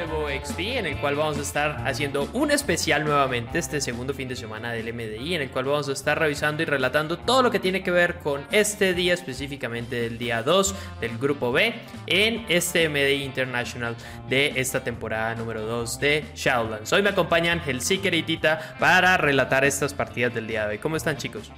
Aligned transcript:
de 0.00 0.06
BoXP 0.06 0.58
en 0.78 0.86
el 0.86 0.96
cual 0.98 1.14
vamos 1.14 1.36
a 1.36 1.42
estar 1.42 1.86
haciendo 1.86 2.30
un 2.32 2.50
especial 2.50 3.04
nuevamente 3.04 3.58
este 3.58 3.82
segundo 3.82 4.14
fin 4.14 4.28
de 4.28 4.36
semana 4.36 4.72
del 4.72 4.94
MDI 4.94 5.34
en 5.34 5.42
el 5.42 5.50
cual 5.50 5.66
vamos 5.66 5.90
a 5.90 5.92
estar 5.92 6.18
revisando 6.18 6.62
y 6.62 6.66
relatando 6.66 7.18
todo 7.18 7.42
lo 7.42 7.50
que 7.50 7.58
tiene 7.58 7.82
que 7.82 7.90
ver 7.90 8.18
con 8.20 8.46
este 8.50 8.94
día 8.94 9.12
específicamente 9.12 10.00
del 10.00 10.16
día 10.16 10.42
2 10.42 10.74
del 11.02 11.18
grupo 11.18 11.52
B 11.52 11.74
en 12.06 12.46
este 12.48 12.88
MDI 12.88 13.24
International 13.24 13.94
de 14.30 14.54
esta 14.56 14.82
temporada 14.82 15.34
número 15.34 15.66
2 15.66 16.00
de 16.00 16.24
Shadowlands. 16.34 16.90
Hoy 16.94 17.02
me 17.02 17.10
acompañan 17.10 17.60
Seeker 17.80 18.14
y 18.14 18.22
Tita 18.22 18.76
para 18.78 19.18
relatar 19.18 19.66
estas 19.66 19.92
partidas 19.92 20.34
del 20.34 20.46
día 20.46 20.64
de 20.64 20.70
hoy. 20.70 20.78
¿Cómo 20.78 20.96
están 20.96 21.18
chicos? 21.18 21.52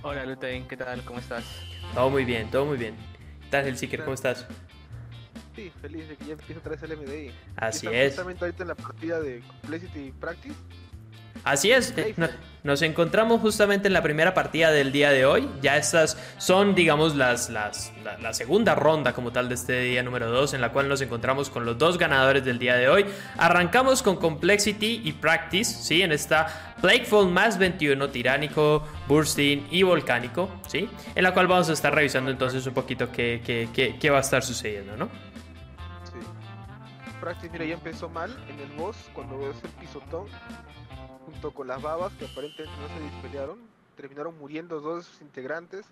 Hola 0.00 0.24
Luten, 0.24 0.66
¿qué 0.66 0.78
tal? 0.78 1.02
¿Cómo 1.04 1.18
estás? 1.18 1.44
Todo 1.92 2.08
muy 2.08 2.24
bien, 2.24 2.50
todo 2.50 2.64
muy 2.64 2.78
bien. 2.78 2.94
¿Qué 3.42 3.48
tal 3.50 3.76
Seeker? 3.76 4.00
¿Cómo 4.00 4.14
estás? 4.14 4.46
Sí, 5.54 5.72
feliz 5.80 6.08
de 6.08 6.16
que 6.16 6.24
ya 6.24 6.32
empiece 6.32 6.58
otra 6.58 6.72
vez 6.72 6.82
el 6.82 6.96
MDI. 6.96 7.30
Así 7.56 7.86
es. 7.86 8.12
Justamente 8.12 8.44
ahorita 8.44 8.62
en 8.62 8.68
la 8.68 8.74
partida 8.74 9.20
de 9.20 9.40
Complexity 9.40 10.12
Practice. 10.20 10.54
Así 11.42 11.70
es, 11.70 11.92
nos 12.62 12.80
encontramos 12.80 13.40
justamente 13.42 13.88
en 13.88 13.92
la 13.92 14.02
primera 14.02 14.32
partida 14.32 14.70
del 14.70 14.92
día 14.92 15.10
de 15.10 15.26
hoy. 15.26 15.46
Ya 15.60 15.76
estas 15.76 16.16
son, 16.38 16.74
digamos, 16.74 17.16
las, 17.16 17.50
las, 17.50 17.92
la, 18.22 18.32
segunda 18.32 18.74
ronda 18.74 19.12
como 19.12 19.30
tal 19.30 19.50
de 19.50 19.56
este 19.56 19.80
día 19.80 20.02
número 20.02 20.30
2, 20.30 20.54
en 20.54 20.62
la 20.62 20.72
cual 20.72 20.88
nos 20.88 21.02
encontramos 21.02 21.50
con 21.50 21.66
los 21.66 21.76
dos 21.76 21.98
ganadores 21.98 22.46
del 22.46 22.58
día 22.58 22.76
de 22.76 22.88
hoy. 22.88 23.04
Arrancamos 23.36 24.02
con 24.02 24.16
Complexity 24.16 25.02
y 25.04 25.12
Practice, 25.12 25.82
¿sí? 25.82 26.00
En 26.00 26.12
esta 26.12 26.74
Plakeful 26.80 27.28
más 27.28 27.58
21, 27.58 28.08
Tiránico, 28.08 28.82
Bursting 29.06 29.68
y 29.70 29.82
Volcánico, 29.82 30.48
¿sí? 30.66 30.88
En 31.14 31.24
la 31.24 31.34
cual 31.34 31.46
vamos 31.46 31.68
a 31.68 31.74
estar 31.74 31.94
revisando 31.94 32.30
entonces 32.30 32.66
un 32.66 32.72
poquito 32.72 33.12
qué, 33.12 33.42
qué, 33.44 33.96
qué 34.00 34.10
va 34.10 34.18
a 34.18 34.22
estar 34.22 34.42
sucediendo, 34.42 34.96
¿no? 34.96 35.10
Practice, 37.24 37.48
mira, 37.50 37.64
ya 37.64 37.72
empezó 37.72 38.10
mal 38.10 38.30
en 38.50 38.60
el 38.60 38.70
boss 38.76 38.98
cuando 39.14 39.38
ves 39.38 39.56
el 39.64 39.70
pisotón 39.70 40.26
junto 41.24 41.52
con 41.52 41.66
las 41.66 41.80
babas 41.80 42.12
que 42.18 42.26
aparentemente 42.26 42.78
no 42.78 42.88
se 42.88 43.02
dispelearon. 43.02 43.58
Terminaron 43.96 44.36
muriendo 44.36 44.78
dos 44.82 44.98
de 44.98 45.10
sus 45.10 45.22
integrantes, 45.22 45.86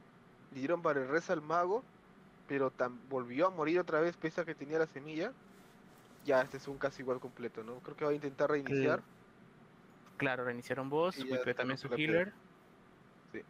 le 0.53 0.59
dieron 0.59 0.83
para 0.83 1.01
el 1.01 1.23
al 1.27 1.41
mago, 1.41 1.85
pero 2.47 2.71
volvió 3.09 3.47
a 3.47 3.51
morir 3.51 3.81
otra 3.81 4.01
vez 4.01 4.15
pese 4.19 4.43
a 4.43 4.45
que 4.45 4.55
tenía 4.55 4.79
la 4.79 4.87
semilla. 4.87 5.33
Ya, 6.27 6.43
este 6.43 6.59
es 6.59 6.69
un 6.69 6.77
casi 6.77 7.01
igual 7.01 7.19
completo, 7.19 7.65
¿no? 7.65 7.77
Creo 7.77 7.97
que 7.97 8.05
va 8.05 8.11
a 8.11 8.15
intentar 8.15 8.51
reiniciar. 8.51 9.01
Claro, 10.19 10.45
reiniciaron 10.45 10.91
boss, 10.91 11.17
y 11.17 11.55
también 11.55 11.79
su 11.79 11.89
healer. 11.95 12.31
Sí. 13.33 13.41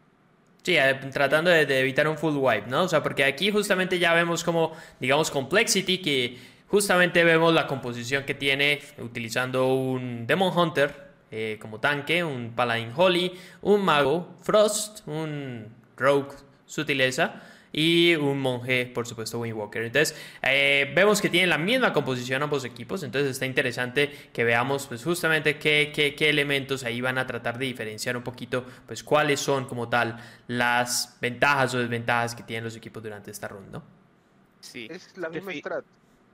Sí, 0.63 0.77
eh, 0.77 1.01
tratando 1.13 1.51
de, 1.51 1.67
de, 1.67 1.81
evitar 1.81 2.07
un 2.07 2.17
full 2.17 2.37
wipe, 2.37 2.69
¿no? 2.69 2.85
O 2.85 2.89
sea, 2.89 3.03
porque 3.03 3.25
aquí 3.25 3.51
justamente 3.51 3.99
ya 3.99 4.15
vemos 4.15 4.45
como, 4.45 4.73
digamos, 5.01 5.33
Complexity, 5.33 6.01
que 6.01 6.52
Justamente 6.73 7.23
vemos 7.23 7.53
la 7.53 7.67
composición 7.67 8.25
que 8.25 8.33
tiene 8.33 8.81
utilizando 8.97 9.75
un 9.75 10.27
Demon 10.27 10.57
Hunter 10.57 11.13
eh, 11.31 11.59
como 11.61 11.81
tanque, 11.81 12.25
un 12.25 12.55
Paladin 12.55 12.95
Holy, 12.97 13.39
un 13.61 13.85
Mago, 13.85 14.37
Frost, 14.41 15.07
un 15.07 15.67
Rogue 15.99 16.35
Sutileza 16.65 17.43
y 17.73 18.15
un 18.15 18.41
monje, 18.41 18.87
por 18.87 19.07
supuesto, 19.07 19.39
Windwalker. 19.39 19.85
Entonces, 19.85 20.17
eh, 20.43 20.91
vemos 20.97 21.21
que 21.21 21.29
tienen 21.29 21.51
la 21.51 21.59
misma 21.59 21.93
composición 21.93 22.43
ambos 22.43 22.65
equipos, 22.65 23.03
entonces 23.03 23.33
está 23.33 23.45
interesante 23.45 24.31
que 24.33 24.43
veamos 24.43 24.87
pues 24.87 25.05
justamente 25.05 25.59
qué, 25.59 25.93
qué, 25.95 26.15
qué, 26.15 26.31
elementos 26.31 26.85
ahí 26.85 27.03
van 27.03 27.19
a 27.19 27.27
tratar 27.27 27.59
de 27.59 27.67
diferenciar 27.67 28.17
un 28.17 28.23
poquito, 28.23 28.65
pues 28.87 29.05
cuáles 29.05 29.41
son 29.41 29.67
como 29.67 29.91
tal 29.91 30.17
las 30.47 31.19
ventajas 31.21 31.75
o 31.75 31.81
desventajas 31.81 32.35
que 32.35 32.45
tienen 32.45 32.65
los 32.65 32.77
equipos 32.77 33.03
durante 33.03 33.31
esta 33.31 33.47
ronda. 33.47 33.83
Sí. 34.61 34.89
Es 34.91 35.15
la 35.19 35.29
misma 35.29 35.53
strat 35.53 35.85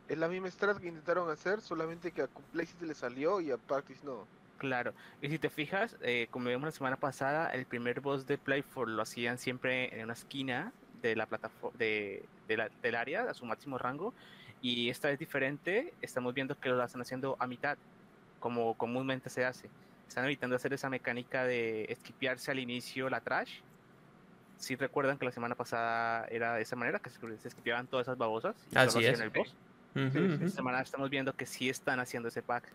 es 0.08 0.18
la 0.18 0.28
misma 0.28 0.50
strat 0.50 0.78
que 0.78 0.88
intentaron 0.88 1.30
hacer, 1.30 1.60
solamente 1.60 2.12
que 2.12 2.22
a 2.22 2.28
Complexity 2.28 2.86
le 2.86 2.94
salió 2.94 3.40
y 3.40 3.50
a 3.50 3.58
Practice 3.58 4.04
no. 4.04 4.26
Claro, 4.56 4.92
y 5.22 5.28
si 5.28 5.38
te 5.38 5.50
fijas, 5.50 5.96
eh, 6.02 6.26
como 6.30 6.48
vimos 6.48 6.64
la 6.64 6.72
semana 6.72 6.96
pasada, 6.96 7.48
el 7.50 7.64
primer 7.64 8.00
boss 8.00 8.26
de 8.26 8.38
Playful 8.38 8.96
lo 8.96 9.02
hacían 9.02 9.38
siempre 9.38 9.94
en 9.96 10.04
una 10.04 10.14
esquina 10.14 10.72
de 11.00 11.14
la 11.14 11.26
plataforma 11.26 11.78
de, 11.78 12.26
del 12.48 12.94
área, 12.96 13.30
a 13.30 13.34
su 13.34 13.44
máximo 13.46 13.78
rango, 13.78 14.14
y 14.60 14.90
esta 14.90 15.10
es 15.10 15.18
diferente, 15.18 15.94
estamos 16.02 16.34
viendo 16.34 16.58
que 16.58 16.70
lo 16.70 16.82
están 16.82 17.02
haciendo 17.02 17.36
a 17.38 17.46
mitad, 17.46 17.78
como 18.40 18.74
comúnmente 18.74 19.30
se 19.30 19.44
hace. 19.44 19.70
Están 20.08 20.24
evitando 20.24 20.56
hacer 20.56 20.72
esa 20.72 20.88
mecánica 20.88 21.44
de 21.44 21.84
esquipearse 21.84 22.50
al 22.50 22.58
inicio 22.58 23.08
la 23.10 23.20
trash. 23.20 23.60
Si 24.56 24.74
recuerdan 24.74 25.18
que 25.18 25.26
la 25.26 25.30
semana 25.30 25.54
pasada 25.54 26.26
era 26.28 26.54
de 26.54 26.62
esa 26.62 26.74
manera, 26.74 26.98
que 26.98 27.10
se, 27.10 27.48
esquipeaban 27.48 27.86
todas 27.86 28.06
esas 28.06 28.18
babosas 28.18 28.56
y 28.72 28.76
Así 28.76 29.04
es. 29.04 29.20
el 29.20 29.30
boss. 29.30 29.54
Esta 29.94 30.48
semana 30.48 30.80
estamos 30.80 31.10
viendo 31.10 31.32
que 31.34 31.46
sí 31.46 31.68
están 31.68 32.00
haciendo 32.00 32.28
ese 32.28 32.42
pack. 32.42 32.72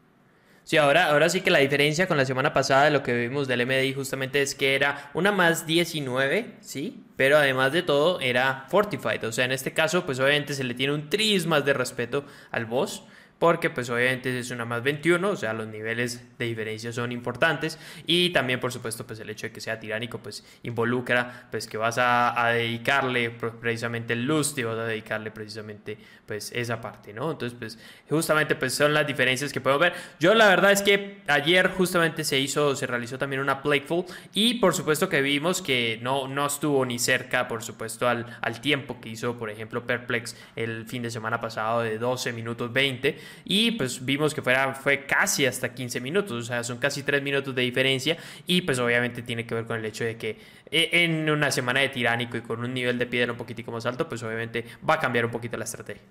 Sí, 0.66 0.78
ahora, 0.78 1.12
ahora 1.12 1.28
sí 1.28 1.41
que 1.41 1.51
la 1.51 1.59
diferencia 1.59 2.07
con 2.07 2.16
la 2.16 2.25
semana 2.25 2.53
pasada 2.53 2.85
de 2.85 2.91
lo 2.91 3.03
que 3.03 3.13
vimos 3.13 3.50
del 3.50 3.66
MDI 3.66 3.94
justamente 3.94 4.41
es 4.41 4.56
que 4.56 4.75
era 4.75 5.12
una 5.13 5.34
más 5.34 5.66
19, 5.68 6.56
¿sí? 6.62 7.03
Pero 7.18 7.38
además 7.38 7.74
de 7.74 7.84
todo 7.84 8.22
era 8.22 8.66
Fortified. 8.69 9.25
O 9.25 9.31
sea, 9.34 9.44
en 9.44 9.51
este 9.51 9.74
caso, 9.74 10.06
pues 10.06 10.19
obviamente 10.19 10.53
se 10.53 10.63
le 10.63 10.74
tiene 10.74 10.94
un 10.94 11.09
tris 11.09 11.46
más 11.46 11.66
de 11.66 11.74
respeto 11.74 12.25
al 12.50 12.66
boss 12.66 13.03
porque 13.44 13.70
pues 13.70 13.90
obviamente 13.90 14.40
es 14.40 14.52
una 14.52 14.64
más 14.64 14.81
21, 14.84 15.30
o 15.30 15.36
sea, 15.36 15.52
los 15.52 15.68
niveles 15.68 16.38
de 16.40 16.46
diferencia 16.46 16.94
son 16.94 17.12
importantes 17.12 17.78
y 18.08 18.30
también 18.30 18.62
por 18.62 18.72
supuesto 18.72 19.06
pues 19.06 19.20
el 19.20 19.30
hecho 19.30 19.48
de 19.48 19.52
que 19.52 19.59
sea 19.59 19.81
tiránico 19.81 20.20
pues 20.20 20.46
involucra 20.64 21.50
pues 21.52 21.68
que 21.68 21.76
vas 21.76 21.98
a, 21.98 22.52
dedicarle 22.54 23.31
precisamente 23.31 24.14
el 24.14 24.24
lust 24.24 24.58
y 24.59 24.64
vas 24.64 24.78
a 24.78 24.86
dedicarle 24.86 25.30
precisamente 25.30 25.98
pues 26.26 26.54
esa 26.56 26.80
parte, 26.80 27.12
¿no? 27.12 27.31
Entonces 27.31 27.59
pues 27.59 27.78
justamente 28.09 28.56
pues 28.56 28.74
son 28.76 28.94
las 28.94 29.06
diferencias 29.06 29.52
que 29.52 29.60
podemos 29.60 29.81
ver. 29.81 29.94
Yo 30.22 30.34
la 30.36 30.48
verdad 30.48 30.72
es 30.72 30.81
que 30.81 31.22
ayer 31.28 31.70
justamente 31.72 32.24
se 32.24 32.40
hizo, 32.40 32.78
se 32.78 32.88
realizó 32.88 33.18
también 33.18 33.42
una 33.42 33.62
Playful 33.62 34.06
y 34.34 34.54
por 34.54 34.74
supuesto 34.74 35.10
que 35.10 35.22
vimos 35.22 35.62
que 35.62 36.00
no, 36.02 36.30
no 36.30 36.46
estuvo 36.46 36.86
ni 36.86 36.98
cerca 36.98 37.50
por 37.50 37.62
supuesto 37.62 38.08
al, 38.08 38.25
al 38.40 38.62
tiempo 38.62 39.02
que 39.02 39.10
hizo 39.10 39.38
por 39.38 39.50
ejemplo 39.50 39.86
Perplex 39.86 40.38
el 40.56 40.86
fin 40.86 41.04
de 41.04 41.12
semana 41.12 41.42
pasado 41.42 41.81
de 41.81 41.98
12 41.98 42.31
minutos 42.31 42.72
20 42.72 43.33
y 43.46 43.72
pues 43.72 44.04
vimos 44.04 44.34
que 44.34 44.42
fuera, 44.42 44.74
fue 44.74 45.06
casi 45.06 45.46
hasta 45.46 45.74
15 45.74 46.00
minutos, 46.02 46.32
o 46.32 46.42
sea, 46.44 46.64
son 46.64 46.78
casi 46.78 47.04
3 47.04 47.22
minutos 47.22 47.54
de 47.54 47.62
diferencia 47.62 48.18
y 48.48 48.62
pues 48.62 48.80
obviamente 48.80 49.22
tiene 49.22 49.46
que 49.46 49.56
ver 49.56 49.66
con 49.66 49.78
el 49.78 49.86
hecho 49.86 50.04
de 50.04 50.18
que 50.18 50.38
eh, 50.72 50.90
en 50.92 51.30
una 51.30 51.52
semana 51.52 51.82
de 51.82 51.90
tiránico 51.90 52.38
y 52.38 52.42
con 52.42 52.60
un 52.60 52.74
nivel 52.74 52.98
de 52.98 53.06
piedra 53.06 53.32
un 53.32 53.38
poquitico 53.38 53.72
más 53.72 53.86
alto, 53.86 54.08
pues 54.08 54.24
obviamente 54.24 54.66
va 54.88 54.96
a 54.96 55.00
cambiar 55.00 55.26
un 55.26 55.32
poquito 55.32 55.58
la 55.58 55.66
estrategia. 55.66 56.04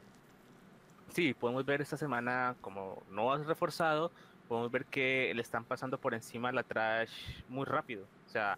Sí, 1.10 1.34
podemos 1.34 1.64
ver 1.66 1.82
esta 1.82 1.96
semana 1.96 2.54
como 2.60 3.02
no 3.10 3.32
has 3.32 3.44
reforzado, 3.46 4.10
podemos 4.48 4.70
ver 4.70 4.86
que 4.86 5.32
le 5.34 5.42
están 5.42 5.64
pasando 5.64 5.98
por 5.98 6.14
encima 6.14 6.52
la 6.52 6.62
trash 6.62 7.10
muy 7.48 7.66
rápido, 7.66 8.04
o 8.26 8.30
sea, 8.30 8.56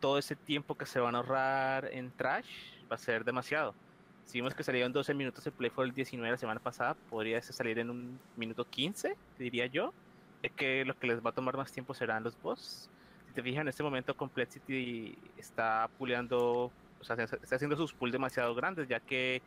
todo 0.00 0.18
ese 0.18 0.36
tiempo 0.36 0.74
que 0.74 0.84
se 0.84 1.00
van 1.00 1.14
a 1.14 1.18
ahorrar 1.18 1.88
en 1.92 2.10
trash 2.10 2.46
va 2.90 2.96
a 2.96 2.98
ser 2.98 3.24
demasiado. 3.24 3.74
Si 4.26 4.38
vimos 4.38 4.54
que 4.54 4.62
salieron 4.62 4.92
12 4.92 5.14
minutos 5.14 5.46
el 5.46 5.52
Play 5.52 5.70
for 5.70 5.84
el 5.84 5.92
19 5.92 6.30
la 6.30 6.36
semana 6.38 6.60
pasada, 6.60 6.94
podría 7.10 7.40
salir 7.42 7.78
en 7.78 7.90
un 7.90 8.18
minuto 8.36 8.64
15, 8.64 9.16
diría 9.38 9.66
yo. 9.66 9.92
Es 10.42 10.52
que 10.52 10.84
lo 10.84 10.98
que 10.98 11.06
les 11.06 11.24
va 11.24 11.30
a 11.30 11.32
tomar 11.32 11.56
más 11.56 11.72
tiempo 11.72 11.94
serán 11.94 12.22
los 12.24 12.40
boss. 12.40 12.88
Si 13.28 13.34
te 13.34 13.42
fijas, 13.42 13.62
en 13.62 13.68
este 13.68 13.82
momento 13.82 14.16
Complexity 14.16 15.16
está 15.36 15.88
puleando, 15.98 16.70
o 17.00 17.04
sea, 17.04 17.16
está 17.16 17.56
haciendo 17.56 17.76
sus 17.76 17.92
pulls 17.92 18.12
demasiado 18.12 18.54
grandes, 18.54 18.88
ya 18.88 19.00
que 19.00 19.42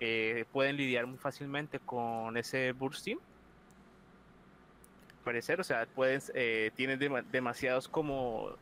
eh, 0.00 0.44
pueden 0.52 0.76
lidiar 0.76 1.06
muy 1.06 1.18
fácilmente 1.18 1.78
con 1.78 2.36
ese 2.36 2.72
bursting. 2.72 3.18
Parecer, 5.24 5.60
o 5.60 5.64
sea, 5.64 5.86
pueden, 5.86 6.20
eh, 6.34 6.70
tienen 6.74 6.98
demasiados 7.30 7.86
como 7.88 8.56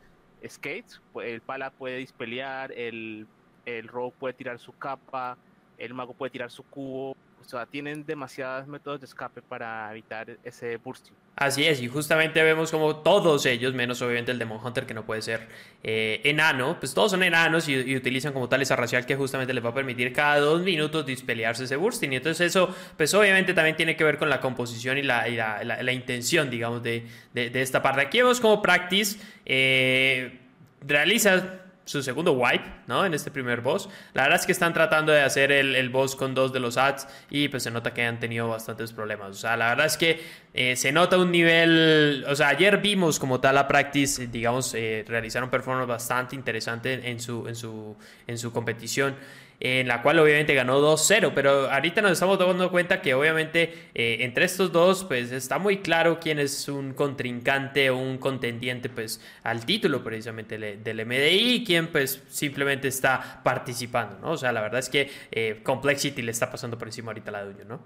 skates. 0.47 1.01
El 1.23 1.41
pala 1.41 1.71
puede 1.71 1.99
dispelear, 1.99 2.73
el, 2.73 3.27
el 3.65 3.87
rogue 3.87 4.15
puede 4.19 4.35
tirar 4.35 4.59
su 4.59 4.77
capa, 4.77 5.39
el 5.79 5.95
mago 5.95 6.13
puede 6.15 6.31
tirar 6.31 6.51
su 6.51 6.65
cubo, 6.65 7.17
o 7.41 7.45
sea, 7.45 7.65
tienen 7.65 8.05
demasiados 8.05 8.67
métodos 8.67 9.01
de 9.01 9.07
escape 9.07 9.41
para 9.41 9.91
evitar 9.93 10.37
ese 10.45 10.77
bursting. 10.77 11.15
Así 11.35 11.65
es, 11.65 11.81
y 11.81 11.87
justamente 11.87 12.43
vemos 12.43 12.71
como 12.73 12.97
todos 12.97 13.47
ellos, 13.47 13.73
menos 13.73 14.03
obviamente 14.03 14.33
el 14.33 14.41
Demon 14.41 14.59
Hunter 14.63 14.85
que 14.87 14.93
no 14.93 15.07
puede 15.07 15.23
ser 15.23 15.47
eh, 15.85 16.21
enano, 16.25 16.77
pues 16.81 16.93
todos 16.93 17.13
son 17.13 17.23
enanos 17.23 17.69
y, 17.69 17.95
utilizan 17.97 18.33
como 18.33 18.49
tal 18.49 18.61
esa 18.61 18.75
racial 18.75 19.07
que 19.07 19.15
justamente 19.15 19.55
les 19.55 19.65
va 19.65 19.69
a 19.71 19.75
permitir 19.75 20.13
cada 20.13 20.41
dos 20.41 20.63
minutos 20.63 21.07
dispelearse 21.07 21.65
ese 21.65 21.77
bursting. 21.77 22.13
Y 22.13 22.17
entonces 22.17 22.49
eso, 22.49 22.75
pues 22.97 23.15
obviamente 23.15 23.55
también 23.55 23.77
tiene 23.77 23.97
que 23.97 24.03
ver 24.03 24.19
con 24.19 24.29
la 24.29 24.41
composición 24.41 24.99
y 24.99 25.03
la, 25.03 25.29
la, 25.63 25.93
intención, 25.93 26.51
digamos, 26.51 26.83
de, 26.83 27.07
de, 27.33 27.63
esta 27.63 27.81
parte. 27.81 28.03
Aquí 28.03 28.19
vemos 28.19 28.41
como 28.41 28.61
Practice 28.61 29.19
eh, 29.47 30.41
realiza 30.87 31.68
su 31.89 32.03
segundo 32.03 32.33
wipe, 32.33 32.65
¿no? 32.87 33.07
En 33.07 33.15
este 33.15 33.31
primer 33.31 33.63
boss. 33.63 33.89
La 34.13 34.25
verdad 34.25 34.39
es 34.39 34.45
que 34.45 34.53
están 34.53 34.75
tratando 34.75 35.11
de 35.11 35.23
hacer 35.23 35.51
el, 35.51 35.89
boss 35.89 36.15
con 36.17 36.35
dos 36.35 36.53
de 36.53 36.61
los 36.61 36.77
ads 36.77 37.09
y 37.31 37.49
pues 37.49 37.63
se 37.63 37.71
nota 37.71 37.95
que 37.95 38.05
han 38.05 38.21
tenido 38.21 38.47
bastantes 38.47 38.93
problemas. 38.93 39.31
O 39.31 39.35
sea, 39.35 39.57
la 39.57 39.71
verdad 39.71 39.87
es 39.87 39.97
que 39.97 40.21
eh, 40.53 40.77
se 40.77 40.93
nota 40.93 41.17
un 41.17 41.33
nivel, 41.33 42.27
o 42.29 42.37
sea, 42.37 42.49
ayer 42.49 42.77
vimos 42.79 43.19
como 43.19 43.41
tal 43.41 43.55
la 43.55 43.67
practice, 43.67 44.27
digamos, 44.27 44.75
eh, 44.75 45.03
realizaron 45.09 45.49
performance 45.49 45.89
bastante 45.89 46.37
interesante 46.37 47.09
en 47.09 47.21
su, 47.21 47.49
en 47.49 47.57
su, 47.57 47.97
en 48.27 48.37
su 48.37 48.53
competición. 48.53 49.17
En 49.61 49.89
la 49.89 50.03
cual 50.03 50.19
obviamente 50.21 50.55
ganó 50.55 50.81
2-0, 50.81 51.33
pero 51.35 51.71
ahorita 51.71 52.01
nos 52.01 52.13
estamos 52.13 52.39
dando 52.39 52.71
cuenta 52.71 53.03
que 53.03 53.15
obviamente 53.15 53.91
eh, 53.95 54.19
entre 54.21 54.45
estos 54.45 54.71
dos 54.71 55.05
pues 55.05 55.33
está 55.33 55.59
muy 55.59 55.79
claro 55.79 56.21
quién 56.21 56.39
es 56.39 56.69
un 56.69 56.95
contrincante 56.95 57.91
o 57.91 57.97
un 57.97 58.19
contendiente 58.19 58.89
pues 58.89 59.21
al 59.43 59.67
título 59.67 60.05
precisamente 60.05 60.59
del 60.59 61.07
MDI 61.07 61.55
y 61.55 61.65
quién 61.65 61.89
pues 61.89 62.23
simplemente 62.29 62.89
está 62.89 63.41
participando, 63.43 64.19
¿no? 64.19 64.33
O 64.33 64.37
sea, 64.37 64.53
la 64.53 64.61
verdad 64.61 64.79
es 64.79 64.89
que 64.89 65.11
eh, 65.33 65.61
Complexity 65.63 66.23
le 66.23 66.31
está 66.31 66.51
pasando 66.51 66.79
por 66.79 66.89
encima 66.89 67.11
ahorita 67.11 67.31
la 67.31 67.45
Duño, 67.45 67.65
¿no? 67.65 67.81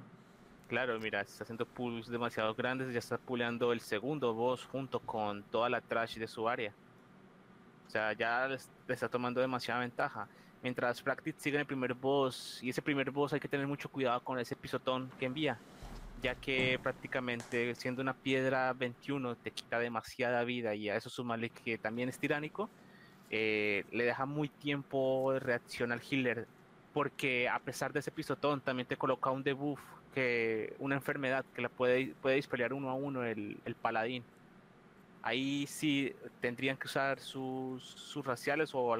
Claro, 0.68 0.98
mira, 0.98 1.20
está 1.20 1.44
haciendo 1.44 1.66
pulls 1.66 2.08
demasiado 2.08 2.54
grandes, 2.54 2.92
ya 2.92 2.98
está 2.98 3.18
puleando 3.18 3.72
el 3.72 3.80
segundo 3.80 4.32
boss 4.32 4.64
junto 4.64 5.00
con 5.00 5.42
toda 5.44 5.68
la 5.68 5.82
trash 5.82 6.16
de 6.16 6.26
su 6.26 6.48
área. 6.48 6.72
O 7.86 7.90
sea, 7.90 8.14
ya 8.14 8.48
le 8.48 8.56
está 8.94 9.08
tomando 9.10 9.42
demasiada 9.42 9.80
ventaja. 9.80 10.26
Mientras 10.62 11.02
Practice 11.02 11.40
sigue 11.40 11.56
en 11.56 11.60
el 11.60 11.66
primer 11.66 11.94
boss, 11.94 12.60
y 12.62 12.70
ese 12.70 12.82
primer 12.82 13.10
boss 13.10 13.32
hay 13.32 13.40
que 13.40 13.48
tener 13.48 13.66
mucho 13.66 13.88
cuidado 13.88 14.20
con 14.20 14.38
ese 14.38 14.54
pisotón 14.54 15.10
que 15.18 15.26
envía, 15.26 15.58
ya 16.22 16.36
que 16.36 16.78
prácticamente 16.80 17.74
siendo 17.74 18.00
una 18.00 18.14
piedra 18.14 18.72
21 18.72 19.34
te 19.36 19.50
quita 19.50 19.80
demasiada 19.80 20.44
vida 20.44 20.74
y 20.76 20.88
a 20.88 20.96
eso 20.96 21.10
sumarle 21.10 21.50
que 21.50 21.78
también 21.78 22.08
es 22.08 22.18
tiránico, 22.18 22.70
eh, 23.30 23.84
le 23.90 24.04
deja 24.04 24.24
muy 24.24 24.48
tiempo 24.48 25.32
de 25.32 25.40
reacción 25.40 25.90
al 25.90 26.00
healer, 26.08 26.46
porque 26.92 27.48
a 27.48 27.58
pesar 27.58 27.92
de 27.92 27.98
ese 27.98 28.12
pisotón 28.12 28.60
también 28.60 28.86
te 28.86 28.96
coloca 28.96 29.30
un 29.30 29.42
debuff, 29.42 29.80
que 30.14 30.76
una 30.78 30.94
enfermedad 30.94 31.44
que 31.54 31.62
la 31.62 31.70
puede, 31.70 32.14
puede 32.20 32.36
dispelear 32.36 32.72
uno 32.72 32.90
a 32.90 32.94
uno 32.94 33.24
el, 33.24 33.58
el 33.64 33.74
paladín 33.74 34.22
ahí 35.22 35.66
sí 35.68 36.14
tendrían 36.40 36.76
que 36.76 36.86
usar 36.86 37.18
sus, 37.20 37.82
sus 37.84 38.24
raciales 38.24 38.70
o 38.74 38.96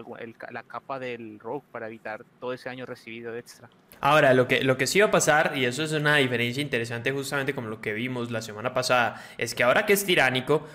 la 0.51 0.63
capa 0.63 0.99
del 0.99 1.39
rogue 1.39 1.65
para 1.73 1.87
evitar 1.87 2.25
todo 2.41 2.53
ese 2.53 2.69
año 2.69 2.87
recibido 2.87 3.37
extra. 3.37 3.69
Ahora, 4.01 4.35
lo 4.35 4.49
que, 4.49 4.65
lo 4.65 4.77
que 4.77 4.89
sí 4.89 4.99
va 4.99 5.07
a 5.07 5.11
pasar, 5.13 5.53
y 5.57 5.65
eso 5.65 5.85
es 5.85 5.93
una 5.93 6.17
diferencia 6.17 6.61
interesante 6.61 7.13
justamente 7.13 7.55
como 7.55 7.69
lo 7.69 7.81
que 7.81 7.93
vimos 7.93 8.33
la 8.33 8.43
semana 8.43 8.75
pasada, 8.75 9.23
es 9.39 9.55
que 9.55 9.63
ahora 9.63 9.87
que 9.87 9.93
es 9.93 10.05
tiránico, 10.05 10.67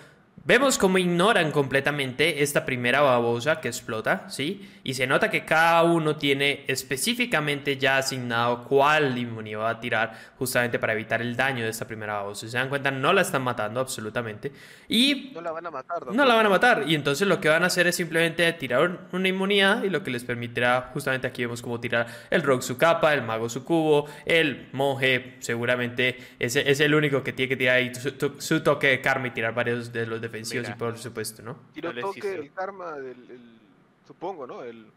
Vemos 0.48 0.78
cómo 0.78 0.98
ignoran 0.98 1.52
completamente 1.52 2.42
esta 2.42 2.64
primera 2.64 3.02
babosa 3.02 3.60
que 3.60 3.68
explota, 3.68 4.30
¿sí? 4.30 4.66
Y 4.82 4.94
se 4.94 5.06
nota 5.06 5.30
que 5.30 5.44
cada 5.44 5.84
uno 5.84 6.16
tiene 6.16 6.64
específicamente 6.68 7.76
ya 7.76 7.98
asignado 7.98 8.64
cuál 8.64 9.18
inmunidad 9.18 9.60
va 9.60 9.70
a 9.72 9.80
tirar 9.82 10.18
justamente 10.40 10.80
para 10.80 10.94
evitar 10.94 11.22
el 11.22 11.36
daño 11.36 11.66
de 11.66 11.72
esta 11.72 11.86
primera 11.86 12.14
babosa. 12.14 12.46
Si 12.46 12.52
se 12.52 12.58
dan 12.58 12.70
cuenta, 12.70 12.92
no 12.92 13.12
la 13.12 13.24
están 13.24 13.42
matando 13.42 13.82
absolutamente. 13.82 14.54
Y... 14.88 15.32
No 15.34 15.42
la 15.42 15.52
van 15.52 15.66
a 15.66 15.70
matar. 15.72 16.08
No 16.14 16.24
la 16.24 16.36
van 16.36 16.46
a 16.46 16.50
matar. 16.50 16.84
Y 16.88 16.96
entonces 16.96 17.28
lo 17.28 17.42
que 17.42 17.50
van 17.50 17.64
a 17.64 17.68
hacer 17.68 17.86
es 17.88 17.98
simplemente 17.98 18.50
tirar 18.54 19.00
una 19.12 19.28
inmunidad 19.28 19.84
y 19.84 19.90
lo 19.90 20.02
que 20.02 20.12
les 20.12 20.24
permitirá, 20.24 20.92
justamente 20.94 21.28
aquí 21.28 21.42
vemos 21.42 21.62
cómo 21.62 21.82
tirar 21.82 22.08
el 22.30 22.42
rogue 22.42 22.62
su 22.62 22.78
capa, 22.78 23.14
el 23.14 23.22
mago 23.22 23.50
su 23.50 23.66
cubo, 23.66 24.08
el 24.26 24.70
monje 24.72 25.36
seguramente 25.40 26.16
es, 26.40 26.56
es 26.56 26.80
el 26.80 26.96
único 26.96 27.22
que 27.22 27.34
tiene 27.34 27.50
que 27.50 27.58
tirar 27.58 27.76
ahí 27.76 27.92
su, 27.94 28.62
toque 28.62 28.88
de 28.88 29.02
karma 29.02 29.28
y 29.28 29.32
tirar 29.32 29.54
varios 29.54 29.92
de 29.92 30.06
los 30.06 30.22
defensores 30.22 30.37
defensivos 30.38 30.70
y 30.70 30.74
por 30.74 30.98
supuesto, 30.98 31.42
¿no? 31.42 31.58
Tiró 31.74 31.94
toque 31.94 32.36
el 32.36 32.52
karma 32.54 32.94
del, 32.94 33.60
supongo, 34.06 34.48
¿no? 34.48 34.64
El, 34.64 34.88